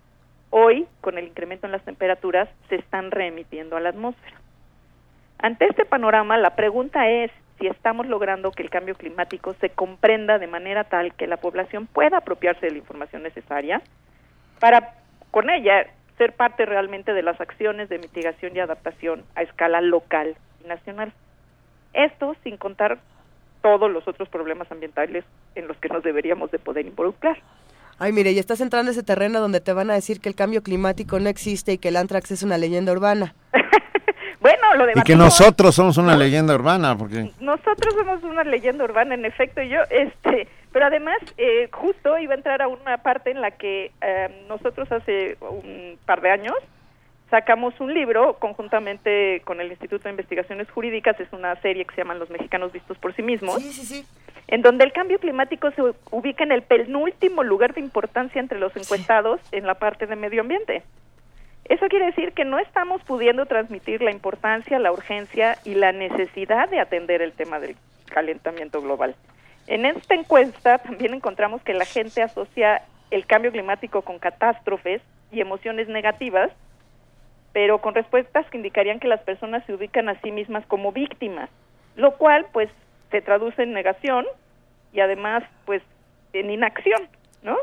hoy, 0.50 0.86
con 1.02 1.18
el 1.18 1.26
incremento 1.26 1.66
en 1.66 1.72
las 1.72 1.84
temperaturas, 1.84 2.48
se 2.70 2.76
están 2.76 3.10
reemitiendo 3.10 3.76
a 3.76 3.80
la 3.80 3.90
atmósfera. 3.90 4.36
Ante 5.38 5.66
este 5.66 5.84
panorama, 5.84 6.38
la 6.38 6.56
pregunta 6.56 7.08
es 7.08 7.30
si 7.58 7.66
estamos 7.66 8.06
logrando 8.06 8.50
que 8.50 8.62
el 8.62 8.70
cambio 8.70 8.94
climático 8.94 9.54
se 9.60 9.70
comprenda 9.70 10.38
de 10.38 10.46
manera 10.46 10.84
tal 10.84 11.14
que 11.14 11.26
la 11.26 11.36
población 11.36 11.86
pueda 11.86 12.18
apropiarse 12.18 12.66
de 12.66 12.72
la 12.72 12.78
información 12.78 13.22
necesaria 13.22 13.82
para, 14.58 14.94
con 15.30 15.50
ella, 15.50 15.86
ser 16.16 16.32
parte 16.32 16.66
realmente 16.66 17.12
de 17.12 17.22
las 17.22 17.40
acciones 17.40 17.88
de 17.88 17.98
mitigación 17.98 18.56
y 18.56 18.60
adaptación 18.60 19.22
a 19.34 19.42
escala 19.42 19.80
local 19.80 20.36
y 20.64 20.68
nacional. 20.68 21.12
Esto 21.92 22.34
sin 22.42 22.56
contar 22.56 22.98
todos 23.62 23.90
los 23.90 24.06
otros 24.08 24.28
problemas 24.28 24.70
ambientales 24.70 25.24
en 25.54 25.68
los 25.68 25.76
que 25.78 25.88
nos 25.88 26.02
deberíamos 26.02 26.50
de 26.50 26.58
poder 26.58 26.86
involucrar. 26.86 27.38
Ay, 27.98 28.12
mire, 28.12 28.30
y 28.32 28.38
estás 28.38 28.60
entrando 28.60 28.90
a 28.90 28.92
ese 28.92 29.02
terreno 29.02 29.40
donde 29.40 29.60
te 29.60 29.72
van 29.72 29.90
a 29.90 29.94
decir 29.94 30.20
que 30.20 30.28
el 30.28 30.34
cambio 30.36 30.62
climático 30.62 31.18
no 31.18 31.28
existe 31.28 31.72
y 31.72 31.78
que 31.78 31.88
el 31.88 31.96
antrax 31.96 32.30
es 32.30 32.42
una 32.42 32.58
leyenda 32.58 32.92
urbana. 32.92 33.34
Bueno, 34.40 34.72
lo 34.76 34.84
Y 34.84 34.86
que 34.86 34.94
debatimos. 34.94 35.24
nosotros 35.40 35.74
somos 35.74 35.96
una 35.98 36.16
leyenda 36.16 36.54
urbana, 36.54 36.96
porque... 36.96 37.32
Nosotros 37.40 37.92
somos 37.94 38.22
una 38.22 38.44
leyenda 38.44 38.84
urbana, 38.84 39.14
en 39.14 39.24
efecto, 39.24 39.60
y 39.60 39.68
yo, 39.68 39.80
este, 39.90 40.46
pero 40.72 40.86
además, 40.86 41.16
eh, 41.38 41.68
justo 41.72 42.16
iba 42.18 42.34
a 42.34 42.36
entrar 42.36 42.62
a 42.62 42.68
una 42.68 42.98
parte 42.98 43.32
en 43.32 43.40
la 43.40 43.50
que 43.50 43.90
eh, 44.00 44.44
nosotros 44.48 44.90
hace 44.92 45.36
un 45.40 45.98
par 46.06 46.20
de 46.20 46.30
años 46.30 46.54
sacamos 47.30 47.78
un 47.80 47.92
libro 47.92 48.34
conjuntamente 48.38 49.42
con 49.44 49.60
el 49.60 49.68
Instituto 49.70 50.04
de 50.04 50.10
Investigaciones 50.10 50.70
Jurídicas, 50.70 51.18
es 51.20 51.32
una 51.32 51.54
serie 51.60 51.84
que 51.84 51.94
se 51.94 52.00
llama 52.02 52.14
Los 52.14 52.30
Mexicanos 52.30 52.72
Vistos 52.72 52.98
por 52.98 53.14
sí 53.14 53.22
mismos, 53.22 53.62
Sí, 53.62 53.72
sí, 53.72 53.84
sí. 53.84 54.06
en 54.48 54.62
donde 54.62 54.84
el 54.84 54.92
cambio 54.92 55.18
climático 55.18 55.70
se 55.72 55.82
ubica 56.10 56.44
en 56.44 56.52
el 56.52 56.62
penúltimo 56.62 57.42
lugar 57.42 57.74
de 57.74 57.80
importancia 57.80 58.40
entre 58.40 58.58
los 58.58 58.74
encuestados 58.76 59.40
en 59.52 59.66
la 59.66 59.74
parte 59.74 60.06
de 60.06 60.16
medio 60.16 60.40
ambiente. 60.40 60.82
Eso 61.66 61.86
quiere 61.88 62.06
decir 62.06 62.32
que 62.32 62.46
no 62.46 62.58
estamos 62.58 63.02
pudiendo 63.02 63.44
transmitir 63.44 64.00
la 64.00 64.10
importancia, 64.10 64.78
la 64.78 64.90
urgencia 64.90 65.58
y 65.64 65.74
la 65.74 65.92
necesidad 65.92 66.68
de 66.70 66.80
atender 66.80 67.20
el 67.20 67.32
tema 67.32 67.60
del 67.60 67.76
calentamiento 68.06 68.80
global. 68.80 69.14
En 69.66 69.84
esta 69.84 70.14
encuesta 70.14 70.78
también 70.78 71.12
encontramos 71.12 71.60
que 71.62 71.74
la 71.74 71.84
gente 71.84 72.22
asocia 72.22 72.80
el 73.10 73.26
cambio 73.26 73.52
climático 73.52 74.00
con 74.00 74.18
catástrofes 74.18 75.02
y 75.30 75.42
emociones 75.42 75.88
negativas, 75.88 76.50
pero 77.52 77.78
con 77.80 77.94
respuestas 77.94 78.48
que 78.50 78.56
indicarían 78.56 79.00
que 79.00 79.08
las 79.08 79.20
personas 79.20 79.64
se 79.66 79.74
ubican 79.74 80.08
a 80.08 80.20
sí 80.20 80.30
mismas 80.30 80.64
como 80.66 80.92
víctimas, 80.92 81.50
lo 81.96 82.16
cual 82.16 82.46
pues 82.52 82.68
se 83.10 83.20
traduce 83.20 83.62
en 83.62 83.72
negación 83.72 84.26
y 84.92 85.00
además 85.00 85.42
pues 85.64 85.82
en 86.32 86.50
inacción, 86.50 87.08
¿no? 87.42 87.56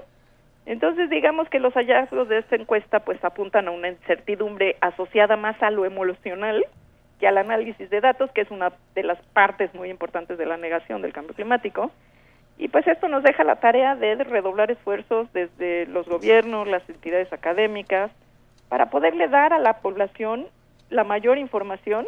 Entonces 0.66 1.10
digamos 1.10 1.48
que 1.50 1.60
los 1.60 1.74
hallazgos 1.74 2.28
de 2.28 2.40
esta 2.40 2.56
encuesta 2.56 3.02
pues 3.02 3.24
apuntan 3.24 3.68
a 3.68 3.72
una 3.72 3.90
incertidumbre 3.90 4.78
asociada 4.82 5.38
más 5.38 5.62
a 5.62 5.70
lo 5.70 5.86
emocional 5.86 6.66
que 7.20 7.28
al 7.28 7.38
análisis 7.38 7.90
de 7.90 8.02
datos, 8.02 8.32
que 8.32 8.42
es 8.42 8.52
una 8.52 8.74
de 8.94 9.04
las 9.04 9.20
partes 9.34 9.74
muy 9.74 9.90
importantes 9.90 10.38
de 10.38 10.46
la 10.46 10.58
negación 10.58 11.02
del 11.02 11.14
cambio 11.14 11.36
climático. 11.36 11.92
Y 12.58 12.70
pues 12.70 12.88
esto 12.88 13.08
nos 13.08 13.24
deja 13.24 13.44
la 13.44 13.58
tarea 13.58 13.96
de 13.96 14.16
redoblar 14.16 14.72
esfuerzos 14.72 15.32
desde 15.34 15.86
los 15.88 16.08
gobiernos, 16.08 16.68
las 16.68 16.88
entidades 16.90 17.32
académicas, 17.32 18.12
para 18.70 18.90
poderle 18.90 19.28
dar 19.28 19.54
a 19.54 19.60
la 19.60 19.80
población 19.80 20.48
la 20.90 21.04
mayor 21.04 21.38
información, 21.38 22.06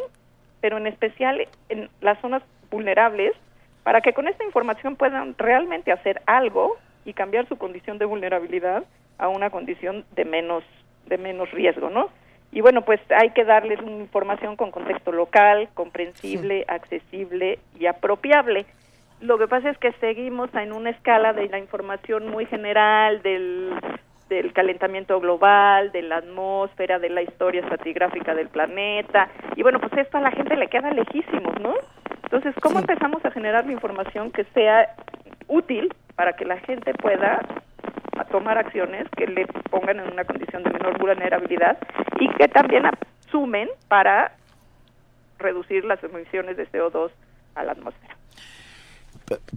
pero 0.60 0.76
en 0.76 0.86
especial 0.86 1.46
en 1.68 1.88
las 2.00 2.20
zonas 2.20 2.42
vulnerables, 2.70 3.32
para 3.82 4.00
que 4.00 4.12
con 4.12 4.28
esta 4.28 4.44
información 4.44 4.96
puedan 4.96 5.34
realmente 5.38 5.92
hacer 5.92 6.20
algo 6.26 6.76
y 7.04 7.12
cambiar 7.12 7.48
su 7.48 7.56
condición 7.56 7.98
de 7.98 8.04
vulnerabilidad 8.04 8.84
a 9.18 9.28
una 9.28 9.50
condición 9.50 10.04
de 10.14 10.24
menos 10.24 10.64
de 11.06 11.16
menos 11.16 11.50
riesgo, 11.52 11.88
¿no? 11.88 12.10
Y 12.52 12.60
bueno, 12.60 12.82
pues 12.82 13.00
hay 13.10 13.30
que 13.30 13.44
darles 13.44 13.80
una 13.80 13.96
información 13.96 14.56
con 14.56 14.70
contexto 14.70 15.12
local, 15.12 15.68
comprensible, 15.74 16.64
accesible 16.68 17.58
y 17.78 17.86
apropiable. 17.86 18.66
Lo 19.20 19.38
que 19.38 19.48
pasa 19.48 19.70
es 19.70 19.78
que 19.78 19.92
seguimos 19.92 20.54
en 20.54 20.72
una 20.72 20.90
escala 20.90 21.32
de 21.32 21.48
la 21.48 21.58
información 21.58 22.28
muy 22.28 22.46
general 22.46 23.22
del, 23.22 23.72
del 24.28 24.52
calentamiento 24.52 25.20
global, 25.20 25.90
de 25.92 26.02
la 26.02 26.16
atmósfera, 26.16 26.98
de 26.98 27.10
la 27.10 27.22
historia 27.22 27.60
estratigráfica 27.60 28.34
del 28.34 28.48
planeta. 28.48 29.28
Y 29.56 29.62
bueno, 29.62 29.80
pues 29.80 29.92
esto 29.96 30.18
a 30.18 30.20
la 30.20 30.30
gente 30.30 30.56
le 30.56 30.68
queda 30.68 30.90
lejísimos, 30.90 31.58
¿no? 31.60 31.74
Entonces, 32.24 32.54
¿cómo 32.60 32.78
empezamos 32.78 33.24
a 33.24 33.30
generar 33.30 33.64
la 33.66 33.72
información 33.72 34.30
que 34.30 34.44
sea 34.54 34.94
útil 35.46 35.94
para 36.14 36.34
que 36.34 36.44
la 36.44 36.58
gente 36.58 36.92
pueda 36.94 37.40
tomar 38.30 38.58
acciones 38.58 39.06
que 39.16 39.26
le 39.26 39.46
pongan 39.70 40.00
en 40.00 40.12
una 40.12 40.24
condición 40.24 40.62
de 40.62 40.70
menor 40.70 40.98
vulnerabilidad 40.98 41.78
y 42.20 42.28
que 42.34 42.48
también 42.48 42.84
asumen 43.26 43.68
para 43.88 44.32
reducir 45.38 45.84
las 45.84 46.02
emisiones 46.02 46.56
de 46.56 46.68
CO2 46.70 47.10
a 47.54 47.64
la 47.64 47.72
atmósfera. 47.72 48.16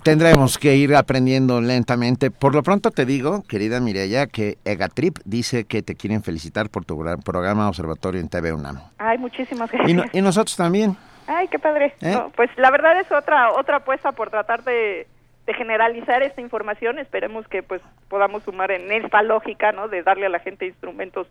Tendremos 0.04 0.58
que 0.58 0.76
ir 0.76 0.96
aprendiendo 0.96 1.62
lentamente. 1.62 2.32
Por 2.32 2.54
lo 2.56 2.64
pronto 2.64 2.92
te 2.92 3.06
digo, 3.06 3.44
querida 3.48 3.80
Mireya, 3.80 4.28
que 4.28 4.58
Egatrip 4.66 5.20
dice 5.26 5.66
que 5.66 5.82
te 5.82 5.96
quieren 5.96 6.24
felicitar 6.24 6.70
por 6.70 6.86
tu 6.86 7.04
programa 7.24 7.68
Observatorio 7.68 8.20
en 8.22 8.30
TV 8.30 8.54
UNAM. 8.54 8.80
Ay, 8.98 9.18
muchísimas 9.18 9.74
Y, 9.74 9.78
gracias. 9.78 9.98
no- 9.98 10.06
y 10.12 10.22
nosotros 10.22 10.56
también. 10.56 10.98
Ay, 11.28 11.48
qué 11.48 11.60
padre. 11.60 11.94
¿Eh? 12.02 12.12
No, 12.12 12.32
pues 12.36 12.50
la 12.58 12.72
verdad 12.72 13.00
es 13.00 13.12
otra 13.12 13.52
otra 13.52 13.78
apuesta 13.78 14.12
por 14.12 14.30
tratar 14.30 14.64
de, 14.64 15.08
de 15.46 15.54
generalizar 15.54 16.24
esta 16.24 16.42
información. 16.42 17.00
Esperemos 17.00 17.48
que 17.48 17.64
pues 17.64 17.82
podamos 18.10 18.44
sumar 18.44 18.72
en 18.72 18.92
esta 18.92 19.22
lógica, 19.24 19.72
¿no? 19.72 19.88
De 19.88 20.04
darle 20.04 20.26
a 20.26 20.30
la 20.30 20.40
gente 20.40 20.66
instrumentos 20.66 21.28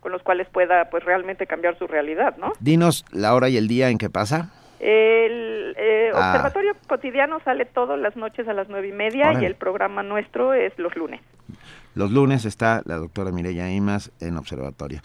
con 0.00 0.10
los 0.12 0.22
cuales 0.22 0.48
pueda 0.48 0.88
pues 0.90 1.04
realmente 1.04 1.46
cambiar 1.46 1.78
su 1.78 1.86
realidad, 1.86 2.36
¿no? 2.38 2.52
Dinos 2.60 3.04
la 3.12 3.34
hora 3.34 3.48
y 3.48 3.56
el 3.56 3.68
día 3.68 3.88
en 3.90 3.98
que 3.98 4.10
pasa. 4.10 4.50
El 4.82 5.74
eh, 5.78 6.10
Ah. 6.12 6.30
observatorio 6.32 6.72
cotidiano 6.88 7.38
sale 7.44 7.64
todas 7.66 7.98
las 8.00 8.16
noches 8.16 8.48
a 8.48 8.52
las 8.52 8.68
nueve 8.68 8.88
y 8.88 8.92
media 8.92 9.28
Órale. 9.30 9.42
y 9.44 9.46
el 9.46 9.54
programa 9.54 10.02
nuestro 10.02 10.52
es 10.54 10.76
los 10.76 10.94
lunes. 10.96 11.20
Los 11.94 12.10
lunes 12.10 12.44
está 12.44 12.82
la 12.84 12.96
doctora 12.96 13.30
Mireya 13.30 13.70
Imas 13.70 14.10
en 14.20 14.36
Observatorio. 14.36 15.00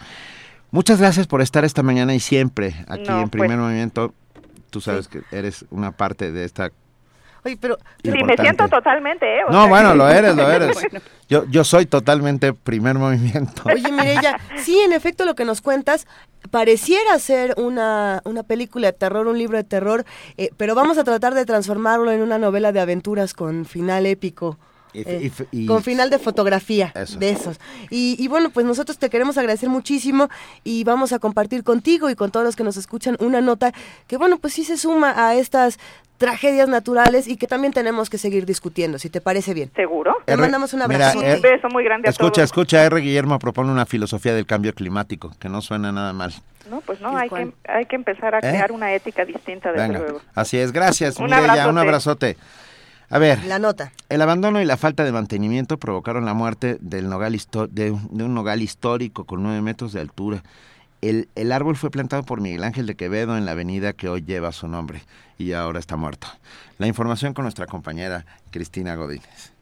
Muchas 0.72 1.00
gracias 1.00 1.26
por 1.28 1.40
estar 1.42 1.64
esta 1.64 1.82
mañana 1.84 2.12
y 2.14 2.20
siempre 2.20 2.74
aquí 2.88 3.04
No, 3.08 3.22
en 3.22 3.28
Primer 3.30 3.50
pues- 3.50 3.58
Movimiento. 3.60 4.12
Tú 4.70 4.80
sabes 4.80 5.06
que 5.08 5.22
eres 5.32 5.64
una 5.70 5.92
parte 5.92 6.30
de 6.32 6.44
esta... 6.44 6.70
Oye, 7.44 7.56
pero... 7.60 7.78
Sí, 8.02 8.10
me 8.10 8.36
siento 8.36 8.68
totalmente, 8.68 9.26
¿eh? 9.26 9.44
O 9.44 9.52
No, 9.52 9.62
sea 9.62 9.68
bueno, 9.68 9.94
lo 9.94 10.08
eres, 10.08 10.34
lo 10.36 10.50
eres. 10.50 10.76
Bueno. 10.90 11.00
Yo, 11.28 11.44
yo 11.50 11.62
soy 11.62 11.84
totalmente 11.84 12.54
Primer 12.54 12.96
Movimiento. 12.96 13.62
Oye, 13.66 13.92
Mireya, 13.92 14.40
sí, 14.56 14.80
en 14.80 14.92
efecto, 14.94 15.26
lo 15.26 15.34
que 15.34 15.44
nos 15.44 15.60
cuentas 15.60 16.06
pareciera 16.50 17.18
ser 17.18 17.54
una, 17.58 18.22
una 18.24 18.42
película 18.42 18.86
de 18.88 18.92
terror, 18.94 19.26
un 19.26 19.36
libro 19.36 19.58
de 19.58 19.64
terror, 19.64 20.04
eh, 20.38 20.50
pero 20.56 20.74
vamos 20.74 20.96
a 20.96 21.04
tratar 21.04 21.34
de 21.34 21.44
transformarlo 21.44 22.10
en 22.10 22.22
una 22.22 22.38
novela 22.38 22.72
de 22.72 22.80
aventuras 22.80 23.34
con 23.34 23.66
final 23.66 24.06
épico. 24.06 24.58
Eh, 25.06 25.66
con 25.66 25.82
final 25.82 26.10
de 26.10 26.18
fotografía 26.18 26.92
Eso. 26.94 27.18
de 27.18 27.30
esos 27.30 27.60
y, 27.90 28.16
y 28.18 28.28
bueno 28.28 28.50
pues 28.50 28.66
nosotros 28.66 28.98
te 28.98 29.10
queremos 29.10 29.38
agradecer 29.38 29.68
muchísimo 29.68 30.28
y 30.64 30.84
vamos 30.84 31.12
a 31.12 31.18
compartir 31.18 31.62
contigo 31.64 32.10
y 32.10 32.14
con 32.14 32.30
todos 32.30 32.44
los 32.44 32.56
que 32.56 32.64
nos 32.64 32.76
escuchan 32.76 33.16
una 33.20 33.40
nota 33.40 33.72
que 34.06 34.16
bueno 34.16 34.38
pues 34.38 34.54
sí 34.54 34.64
se 34.64 34.76
suma 34.76 35.14
a 35.28 35.34
estas 35.34 35.78
tragedias 36.18 36.68
naturales 36.68 37.28
y 37.28 37.36
que 37.36 37.46
también 37.46 37.72
tenemos 37.72 38.10
que 38.10 38.18
seguir 38.18 38.44
discutiendo 38.44 38.98
si 38.98 39.08
te 39.08 39.20
parece 39.20 39.54
bien 39.54 39.70
seguro 39.76 40.16
te 40.24 40.32
R- 40.32 40.40
mandamos 40.42 40.72
un 40.72 40.80
mira, 40.80 41.10
abrazo 41.10 41.22
R- 41.22 41.36
Un 41.36 41.42
beso 41.42 41.68
muy 41.68 41.84
grande 41.84 42.08
a 42.08 42.10
Escucha, 42.10 42.32
todos. 42.32 42.44
escucha, 42.46 42.84
R. 42.84 43.00
Guillermo 43.00 43.38
propone 43.38 43.70
una 43.70 43.86
filosofía 43.86 44.34
del 44.34 44.44
cambio 44.46 44.74
climático, 44.74 45.32
que 45.38 45.48
no 45.48 45.60
suena 45.62 45.92
nada 45.92 46.12
mal. 46.12 46.34
No, 46.68 46.80
pues 46.82 47.00
no, 47.00 47.16
hay 47.16 47.30
que, 47.30 47.52
hay 47.68 47.86
que 47.86 47.96
empezar 47.96 48.34
a 48.34 48.38
¿Eh? 48.38 48.40
crear 48.42 48.72
una 48.72 48.92
ética 48.92 49.24
distinta, 49.24 49.70
desde 49.72 49.86
Venga, 49.86 50.00
luego. 50.00 50.20
así 50.34 50.58
es, 50.58 50.72
gracias, 50.72 51.16
Un 51.18 51.32
abrazote. 51.32 51.68
un 51.70 51.78
abrazote. 51.78 52.36
A 53.10 53.18
ver, 53.18 53.44
la 53.44 53.58
nota 53.58 53.92
el 54.08 54.22
abandono 54.22 54.60
y 54.60 54.64
la 54.64 54.76
falta 54.76 55.04
de 55.04 55.12
mantenimiento 55.12 55.78
provocaron 55.78 56.24
la 56.24 56.34
muerte 56.34 56.78
del 56.80 57.08
nogal 57.08 57.32
de, 57.32 57.98
de 58.10 58.24
un 58.24 58.34
nogal 58.34 58.62
histórico 58.62 59.24
con 59.24 59.42
nueve 59.42 59.60
metros 59.60 59.92
de 59.92 60.00
altura. 60.00 60.42
El, 61.00 61.28
el 61.34 61.52
árbol 61.52 61.76
fue 61.76 61.90
plantado 61.90 62.22
por 62.24 62.40
Miguel 62.40 62.64
Ángel 62.64 62.86
de 62.86 62.96
Quevedo 62.96 63.36
en 63.36 63.44
la 63.44 63.52
avenida 63.52 63.92
que 63.92 64.08
hoy 64.08 64.22
lleva 64.22 64.52
su 64.52 64.66
nombre 64.66 65.02
y 65.38 65.52
ahora 65.52 65.78
está 65.78 65.96
muerto. 65.96 66.26
La 66.78 66.86
información 66.86 67.34
con 67.34 67.44
nuestra 67.44 67.66
compañera 67.66 68.26
Cristina 68.50 68.96
Godínez. 68.96 69.52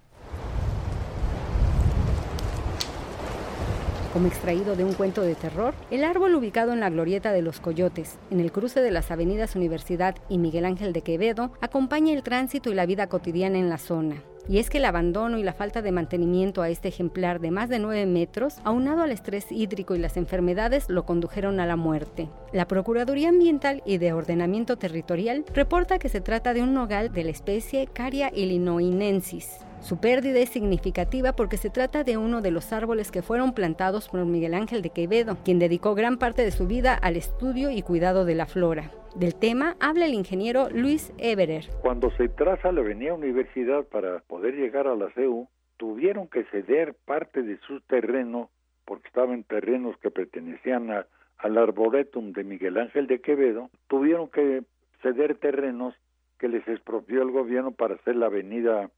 Como 4.17 4.29
extraído 4.29 4.77
de 4.77 4.85
un 4.85 4.95
cuento 4.95 5.21
de 5.21 5.35
terror, 5.35 5.75
el 5.91 6.03
árbol 6.03 6.35
ubicado 6.37 6.73
en 6.73 6.81
la 6.81 6.89
glorieta 6.89 7.33
de 7.33 7.43
los 7.43 7.61
Coyotes, 7.61 8.19
en 8.31 8.41
el 8.41 8.51
cruce 8.51 8.81
de 8.81 8.91
las 8.91 9.11
avenidas 9.11 9.57
Universidad 9.57 10.17
y 10.31 10.39
Miguel 10.39 10.65
Ángel 10.65 10.95
de 10.95 11.03
Quevedo, 11.03 11.53
acompaña 11.61 12.15
el 12.15 12.23
tránsito 12.23 12.71
y 12.71 12.75
la 12.75 12.87
vida 12.87 13.09
cotidiana 13.09 13.59
en 13.59 13.69
la 13.69 13.77
zona. 13.77 14.23
Y 14.49 14.57
es 14.57 14.71
que 14.71 14.79
el 14.79 14.87
abandono 14.87 15.37
y 15.37 15.43
la 15.43 15.53
falta 15.53 15.83
de 15.83 15.93
mantenimiento 15.93 16.63
a 16.63 16.71
este 16.71 16.89
ejemplar 16.89 17.41
de 17.41 17.51
más 17.51 17.69
de 17.69 17.79
9 17.79 18.07
metros, 18.07 18.55
aunado 18.65 19.03
al 19.03 19.13
estrés 19.13 19.53
hídrico 19.53 19.95
y 19.95 19.99
las 19.99 20.17
enfermedades, 20.17 20.89
lo 20.89 21.05
condujeron 21.05 21.61
a 21.61 21.67
la 21.67 21.77
muerte. 21.77 22.31
La 22.55 22.67
Procuraduría 22.67 23.29
Ambiental 23.29 23.83
y 23.85 23.99
de 23.99 24.15
Ordenamiento 24.15 24.79
Territorial 24.79 25.45
reporta 25.53 25.99
que 25.99 26.09
se 26.09 26.23
trata 26.23 26.55
de 26.55 26.63
un 26.63 26.73
nogal 26.73 27.13
de 27.13 27.25
la 27.25 27.33
especie 27.33 27.87
Caria 27.87 28.33
illinoinensis. 28.35 29.66
Su 29.81 30.01
pérdida 30.01 30.41
es 30.41 30.49
significativa 30.49 31.33
porque 31.33 31.57
se 31.57 31.71
trata 31.71 32.03
de 32.03 32.17
uno 32.17 32.41
de 32.41 32.51
los 32.51 32.73
árboles 32.73 33.13
que 33.13 33.23
fueron 33.23 33.53
plantados 33.53 34.09
por 34.09 34.25
Miguel 34.25 34.55
Ángel 34.55 34.83
de 34.83 34.91
Quevedo, 34.91 35.37
quien 35.45 35.59
dedicó 35.59 35.95
gran 35.95 36.19
parte 36.19 36.43
de 36.43 36.51
su 36.51 36.67
vida 36.67 36.95
al 36.95 37.17
estudio 37.17 37.71
y 37.71 37.83
cuidado 37.83 38.25
de 38.25 38.35
la 38.35 38.47
flora. 38.47 38.91
Del 39.15 39.35
tema 39.35 39.77
habla 39.81 40.07
el 40.07 40.15
ingeniero 40.15 40.69
Luis 40.71 41.13
Everer. 41.19 41.67
Cuando 41.83 42.11
se 42.17 42.29
traza 42.29 42.73
la 42.73 42.81
avenida 42.81 43.15
Universidad 43.15 43.85
para 43.85 44.21
poder 44.21 44.55
llegar 44.55 44.87
a 44.87 44.97
la 44.97 45.11
CEU, 45.13 45.49
tuvieron 45.77 46.29
que 46.29 46.45
ceder 46.45 46.95
parte 47.05 47.43
de 47.43 47.59
su 47.67 47.81
terreno, 47.83 48.51
porque 48.85 49.09
estaban 49.09 49.45
terrenos 49.45 49.97
que 49.99 50.11
pertenecían 50.11 50.91
al 50.91 51.59
arboretum 51.59 52.33
de 52.33 52.45
Miguel 52.45 52.79
Ángel 52.79 53.07
de 53.07 53.21
Quevedo, 53.21 53.71
tuvieron 53.89 54.29
que 54.29 54.63
ceder 55.03 55.37
terrenos 55.37 55.95
que 56.39 56.49
les 56.49 56.67
expropió 56.67 57.23
el 57.23 57.31
gobierno 57.31 57.71
para 57.71 57.95
hacer 57.95 58.17
la 58.17 58.27
avenida 58.27 58.91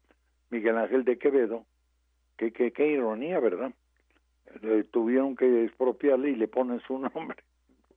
Miguel 0.51 0.79
Ángel 0.79 1.05
de 1.05 1.19
Quevedo. 1.19 1.65
Qué, 2.37 2.53
qué, 2.53 2.73
qué 2.73 2.89
ironía, 2.89 3.41
¿verdad? 3.41 3.73
Eh, 4.63 4.85
tuvieron 4.91 5.37
que 5.37 5.65
expropiarle 5.65 6.31
y 6.31 6.37
le 6.37 6.49
ponen 6.49 6.81
su 6.81 6.99
nombre. 7.15 7.43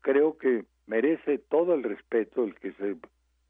Creo 0.01 0.37
que 0.37 0.65
merece 0.87 1.37
todo 1.37 1.73
el 1.73 1.83
respeto 1.83 2.43
el 2.43 2.55
que 2.55 2.73
se 2.73 2.97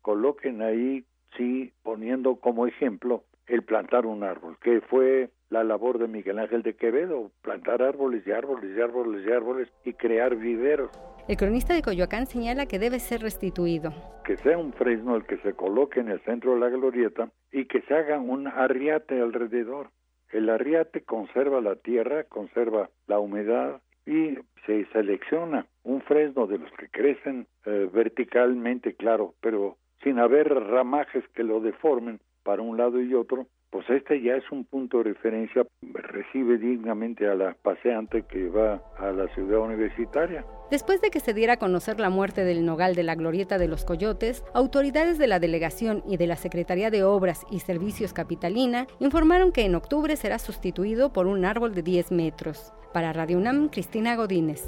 coloquen 0.02 0.62
ahí, 0.62 1.06
sí, 1.38 1.72
poniendo 1.84 2.36
como 2.36 2.68
ejemplo 2.68 3.24
el 3.48 3.64
plantar 3.64 4.06
un 4.06 4.24
árbol, 4.24 4.58
que 4.62 4.82
fue 4.82 5.30
la 5.50 5.64
labor 5.64 6.00
de 6.00 6.08
Miguel 6.08 6.40
Ángel 6.40 6.64
de 6.64 6.76
Quevedo, 6.76 7.32
plantar 7.42 7.82
árboles 7.82 8.26
y 8.26 8.32
árboles 8.32 8.76
y 8.76 8.82
árboles 8.82 9.28
y 9.28 9.32
árboles 9.32 9.70
y 9.84 9.94
crear 9.94 10.36
viveros. 10.36 10.90
El 11.28 11.38
cronista 11.38 11.74
de 11.74 11.82
Coyoacán 11.82 12.26
señala 12.26 12.66
que 12.66 12.80
debe 12.80 13.00
ser 13.00 13.22
restituido. 13.22 13.94
Que 14.26 14.38
sea 14.38 14.58
un 14.58 14.74
fresno 14.74 15.16
el 15.16 15.26
que 15.26 15.38
se 15.38 15.54
coloque 15.54 16.00
en 16.00 16.10
el 16.10 16.20
centro 16.22 16.54
de 16.54 16.60
la 16.62 16.70
glorieta 16.70 17.30
y 17.52 17.66
que 17.66 17.82
se 17.82 17.94
haga 17.94 18.18
un 18.20 18.48
arriate 18.48 19.20
alrededor. 19.20 19.90
El 20.32 20.50
arriate 20.50 21.02
conserva 21.02 21.62
la 21.62 21.76
tierra, 21.76 22.24
conserva 22.24 22.90
la 23.08 23.20
humedad 23.20 23.82
y 24.06 24.38
se 24.66 24.86
selecciona 24.94 25.68
un 25.84 26.02
fresno 26.02 26.48
de 26.48 26.58
los 26.58 26.72
que 26.74 26.90
crecen 26.90 27.48
eh, 27.66 27.90
verticalmente, 27.94 28.96
claro, 28.96 29.36
pero 29.42 29.78
sin 30.04 30.20
haber 30.20 30.48
ramajes 30.54 31.28
que 31.36 31.44
lo 31.44 31.60
deformen 31.60 32.20
para 32.44 32.62
un 32.62 32.78
lado 32.78 33.02
y 33.02 33.14
otro, 33.14 33.48
pues 33.72 33.90
este 33.90 34.22
ya 34.22 34.36
es 34.36 34.44
un 34.52 34.66
punto 34.66 34.98
de 34.98 35.06
referencia, 35.06 35.66
recibe 35.82 36.58
dignamente 36.58 37.28
a 37.28 37.36
la 37.36 37.56
paseante 37.64 38.24
que 38.24 38.50
va 38.50 38.82
a 38.98 39.12
la 39.12 39.34
ciudad 39.34 39.60
universitaria. 39.60 40.46
Después 40.70 41.02
de 41.02 41.10
que 41.10 41.22
se 41.22 41.34
diera 41.34 41.54
a 41.54 41.58
conocer 41.58 42.00
la 42.00 42.10
muerte 42.10 42.44
del 42.44 42.66
nogal 42.66 42.96
de 42.96 43.04
la 43.04 43.16
Glorieta 43.16 43.58
de 43.58 43.70
los 43.70 43.86
Coyotes, 43.86 44.44
autoridades 44.54 45.18
de 45.18 45.28
la 45.28 45.40
delegación 45.40 46.04
y 46.06 46.18
de 46.18 46.28
la 46.28 46.36
Secretaría 46.36 46.92
de 46.92 47.04
Obras 47.04 47.46
y 47.50 47.60
Servicios 47.60 48.12
Capitalina 48.12 48.88
informaron 49.00 49.54
que 49.54 49.66
en 49.66 49.76
octubre 49.76 50.18
será 50.18 50.38
sustituido 50.38 51.14
por 51.14 51.28
un 51.28 51.46
árbol 51.46 51.74
de 51.74 51.82
10 51.82 52.12
metros. 52.12 52.74
Para 52.94 53.14
Radio 53.14 53.38
UNAM, 53.38 53.70
Cristina 53.70 54.18
Godínez. 54.18 54.64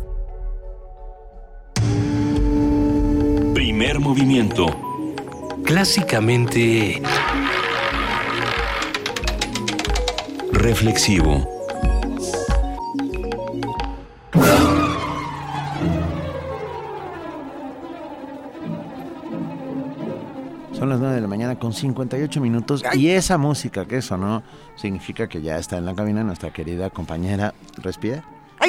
Primer 3.54 4.00
movimiento. 4.00 4.68
Clásicamente... 5.66 7.02
Reflexivo. 10.64 11.46
Son 20.72 20.88
las 20.88 21.02
9 21.02 21.16
de 21.16 21.20
la 21.20 21.28
mañana 21.28 21.60
con 21.60 21.74
58 21.74 22.40
minutos 22.40 22.82
y 22.94 23.10
esa 23.10 23.38
música 23.38 23.86
que 23.86 24.02
sonó 24.02 24.42
significa 24.78 25.28
que 25.28 25.42
ya 25.42 25.58
está 25.58 25.78
en 25.78 25.86
la 25.86 25.96
cabina 25.96 26.24
nuestra 26.24 26.54
querida 26.54 26.90
compañera 26.90 27.54
Respira. 27.82 28.24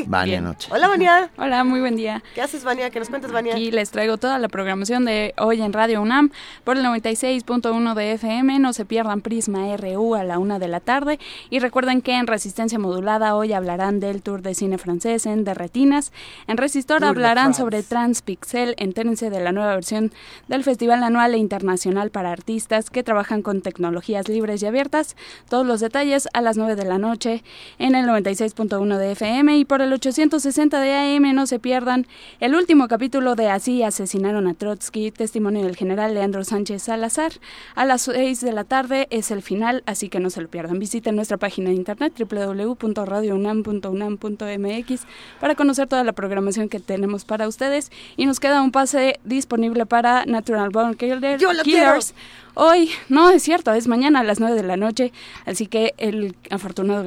Vania 0.07 0.35
Bien. 0.35 0.45
Noche. 0.45 0.69
Hola, 0.73 0.89
Vania. 0.89 1.31
Hola, 1.37 1.65
muy 1.65 1.81
buen 1.81 1.97
día. 1.97 2.23
¿Qué 2.35 2.43
haces, 2.43 2.65
Vania? 2.65 2.91
¿Qué 2.91 2.99
nos 2.99 3.09
cuentas, 3.09 3.31
Vania? 3.31 3.55
Aquí 3.55 3.71
les 3.71 3.91
traigo 3.91 4.19
toda 4.19 4.39
la 4.39 4.49
programación 4.49 5.05
de 5.05 5.35
hoy 5.39 5.63
en 5.63 5.73
Radio 5.73 6.03
UNAM 6.03 6.31
por 6.65 6.77
el 6.77 6.85
96.1 6.85 7.95
de 7.95 8.13
FM. 8.13 8.59
No 8.59 8.73
se 8.73 8.85
pierdan 8.85 9.21
Prisma 9.21 9.77
RU 9.77 10.15
a 10.15 10.25
la 10.25 10.39
una 10.39 10.59
de 10.59 10.69
la 10.69 10.81
tarde. 10.81 11.19
Y 11.51 11.61
recuerden 11.61 12.03
que 12.03 12.13
en 12.13 12.27
Resistencia 12.27 12.79
Modulada 12.79 13.37
hoy 13.37 13.53
hablarán 13.53 14.01
del 14.01 14.23
tour 14.23 14.43
de 14.43 14.55
cine 14.55 14.79
francés 14.79 15.27
en 15.27 15.45
De 15.45 15.55
Retinas. 15.55 16.13
En 16.47 16.57
Resistor 16.57 16.99
Tour 16.99 17.11
hablarán 17.11 17.55
sobre 17.55 17.83
Transpixel. 17.83 18.75
Entérense 18.79 19.31
de 19.31 19.41
la 19.41 19.53
nueva 19.53 19.75
versión 19.75 20.13
del 20.49 20.65
Festival 20.65 21.03
Anual 21.03 21.35
e 21.35 21.39
Internacional 21.39 22.11
para 22.11 22.33
Artistas 22.33 22.91
que 22.91 23.03
trabajan 23.03 23.43
con 23.43 23.63
tecnologías 23.63 24.29
libres 24.29 24.63
y 24.63 24.67
abiertas. 24.67 25.17
Todos 25.49 25.67
los 25.67 25.81
detalles 25.81 26.29
a 26.33 26.41
las 26.41 26.57
9 26.57 26.75
de 26.77 26.85
la 26.85 26.99
noche 26.99 27.45
en 27.79 27.95
el 27.95 28.07
96.1 28.07 28.99
de 28.99 29.13
FM. 29.13 29.57
Y 29.57 29.65
por 29.65 29.84
el 29.85 29.93
860 29.93 30.81
de 30.81 30.95
AM. 30.95 31.35
No 31.35 31.47
se 31.47 31.59
pierdan 31.59 32.07
el 32.41 32.55
último 32.55 32.89
capítulo 32.89 33.35
de 33.35 33.51
Así 33.51 33.83
asesinaron 33.83 34.47
a 34.47 34.55
Trotsky, 34.55 35.11
testimonio 35.11 35.65
del 35.65 35.77
general 35.77 36.15
Leandro 36.15 36.45
Sánchez 36.45 36.83
Salazar. 36.83 37.33
A 37.75 37.85
las 37.85 38.01
6 38.03 38.41
de 38.41 38.53
la 38.53 38.65
tarde 38.65 39.07
es 39.11 39.31
el 39.31 39.43
final, 39.43 39.83
así 39.87 40.09
que 40.09 40.21
no 40.21 40.31
se 40.31 40.41
lo 40.41 40.49
pierdan. 40.49 40.79
Visiten 40.79 41.17
nuestra 41.17 41.37
página 41.37 41.69
de 41.71 41.77
internet 41.77 42.15
www.radiounam.unam.mx 42.19 45.03
para 45.41 45.55
conocer 45.55 45.87
toda 45.87 46.05
la 46.05 46.13
programación 46.13 46.69
que 46.69 46.81
tenemos 46.81 47.25
para 47.25 47.47
ustedes. 47.47 47.93
Y 48.17 48.27
nos 48.27 48.41
queda 48.41 48.63
un 48.63 48.73
pase 48.73 49.21
disponible 49.25 49.87
para 49.87 50.25
Natural 50.27 50.71
Born 50.71 50.95
Killer, 50.95 51.39
Killers. 51.63 52.15
Hoy, 52.57 52.91
no 53.09 53.31
es 53.31 53.43
cierto, 53.43 53.73
es 53.73 53.89
mañana 53.89 54.21
a 54.21 54.23
las 54.23 54.39
9 54.39 54.55
de 54.55 54.63
la 54.63 54.77
noche, 54.77 55.13
así 55.45 55.67
que 55.67 55.93
el 55.99 56.37
afortunado 56.51 57.05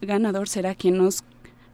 ganador 0.00 0.48
será 0.48 0.74
quien 0.74 0.98
nos 0.98 1.22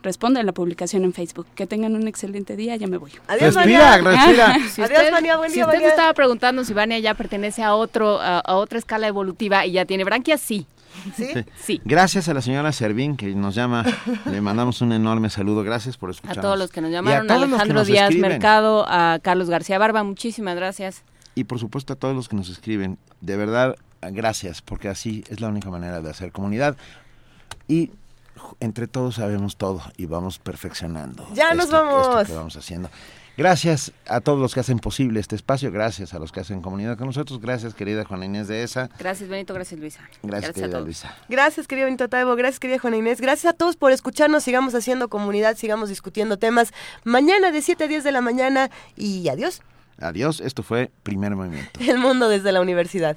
responda 0.05 0.39
en 0.39 0.47
la 0.47 0.53
publicación 0.53 1.03
en 1.03 1.13
Facebook. 1.13 1.47
Que 1.57 1.67
tengan 1.67 1.97
un 1.97 2.07
excelente 2.07 2.55
día, 2.55 2.77
ya 2.77 2.87
me 2.87 2.99
voy. 2.99 3.11
Adiós, 3.27 3.55
Respira, 3.55 3.99
respira. 3.99 4.55
Si 4.71 4.83
Adiós, 4.83 4.99
usted, 5.01 5.11
Vania, 5.13 5.37
buen 5.37 5.51
si 5.51 5.57
día, 5.57 5.65
usted 5.67 5.79
Vania. 5.79 5.89
estaba 5.89 6.13
preguntando 6.15 6.63
si 6.65 6.73
Vania 6.75 6.99
ya 7.01 7.15
pertenece 7.15 7.63
a 7.65 7.75
otro 7.75 8.21
a, 8.21 8.39
a 8.39 8.55
otra 8.55 8.79
escala 8.79 9.09
evolutiva 9.09 9.67
y 9.67 9.73
ya 9.73 9.85
tiene 9.85 10.05
branquias, 10.05 10.41
sí. 10.41 10.67
¿Sí? 11.17 11.27
Sí. 11.61 11.81
Gracias 11.85 12.29
a 12.29 12.35
la 12.35 12.41
señora 12.41 12.71
Servín 12.71 13.17
que 13.17 13.27
nos 13.35 13.57
llama, 13.57 13.85
le 14.31 14.41
mandamos 14.41 14.81
un 14.81 14.93
enorme 14.93 15.29
saludo. 15.29 15.65
Gracias 15.65 15.97
por 15.97 16.09
A 16.11 16.13
escucharnos. 16.13 16.43
todos 16.43 16.59
los 16.59 16.71
que 16.71 16.81
nos 16.81 16.93
llamaron, 16.93 17.23
a 17.31 17.35
a 17.35 17.37
todos 17.37 17.41
los 17.41 17.49
que 17.49 17.55
Alejandro 17.55 17.79
nos 17.81 17.87
Díaz 17.89 18.11
escriben. 18.11 18.31
Mercado, 18.31 18.87
a 18.89 19.19
Carlos 19.21 19.51
García 19.51 19.77
Barba, 19.79 20.05
muchísimas 20.05 20.55
gracias. 20.55 21.03
Y 21.35 21.45
por 21.45 21.59
supuesto 21.59 21.95
a 21.95 21.97
todos 21.97 22.15
los 22.15 22.29
que 22.29 22.37
nos 22.37 22.49
escriben. 22.49 22.97
De 23.21 23.37
verdad, 23.37 23.75
gracias, 24.13 24.63
porque 24.63 24.89
así 24.89 25.25
es 25.29 25.41
la 25.41 25.49
única 25.49 25.69
manera 25.69 26.01
de 26.01 26.09
hacer 26.11 26.31
comunidad. 26.31 26.77
Y 27.67 27.91
entre 28.61 28.87
todos 28.87 29.17
sabemos 29.17 29.57
todo 29.57 29.83
y 29.97 30.07
vamos 30.07 30.39
perfeccionando. 30.39 31.27
Ya 31.35 31.55
nos 31.55 31.71
vamos. 31.71 32.07
esto 32.09 32.25
que 32.27 32.33
vamos 32.39 32.57
haciendo. 32.57 32.91
Gracias 33.37 33.91
a 34.07 34.21
todos 34.21 34.39
los 34.39 34.55
que 34.55 34.61
hacen 34.61 34.79
posible 34.79 35.19
este 35.19 35.35
espacio, 35.35 35.73
gracias 35.73 36.15
a 36.15 36.21
los 36.21 36.31
que 36.31 36.39
hacen 36.39 36.61
comunidad 36.63 36.97
con 36.97 37.09
nosotros, 37.09 37.41
gracias 37.41 37.75
querida 37.75 38.05
Juana 38.05 38.27
Inés 38.27 38.47
de 38.47 38.63
ESA, 38.63 38.89
Gracias 38.97 39.29
Benito, 39.29 39.53
gracias 39.53 39.81
Luisa. 39.81 40.09
gracias, 40.23 40.51
a 40.51 40.55
querida. 40.55 40.79
Luisa. 40.79 41.17
Gracias, 41.29 41.67
querido 41.67 41.87
Benito 41.87 42.09
Taibo. 42.09 42.37
Gracias, 42.37 42.61
querida 42.61 42.79
Juana 42.79 42.97
Inés. 42.97 43.21
Gracias 43.21 43.53
a 43.53 43.57
todos 43.57 43.75
por 43.75 43.91
escucharnos. 43.91 44.45
Sigamos 44.45 44.77
haciendo 44.77 45.09
comunidad, 45.09 45.57
sigamos 45.57 45.89
discutiendo 45.89 46.39
temas. 46.39 46.73
Mañana 47.03 47.51
de 47.51 47.61
7 47.61 47.83
a 47.83 47.89
10 47.89 48.05
de 48.05 48.13
la 48.13 48.21
mañana. 48.21 48.71
Y 48.97 49.29
adiós. 49.29 49.63
Adiós, 49.99 50.41
esto 50.41 50.63
fue 50.63 50.93
Primer 51.03 51.35
Movimiento. 51.35 51.81
El 51.81 51.99
mundo 51.99 52.29
desde 52.29 52.53
la 52.53 52.61
universidad. 52.61 53.17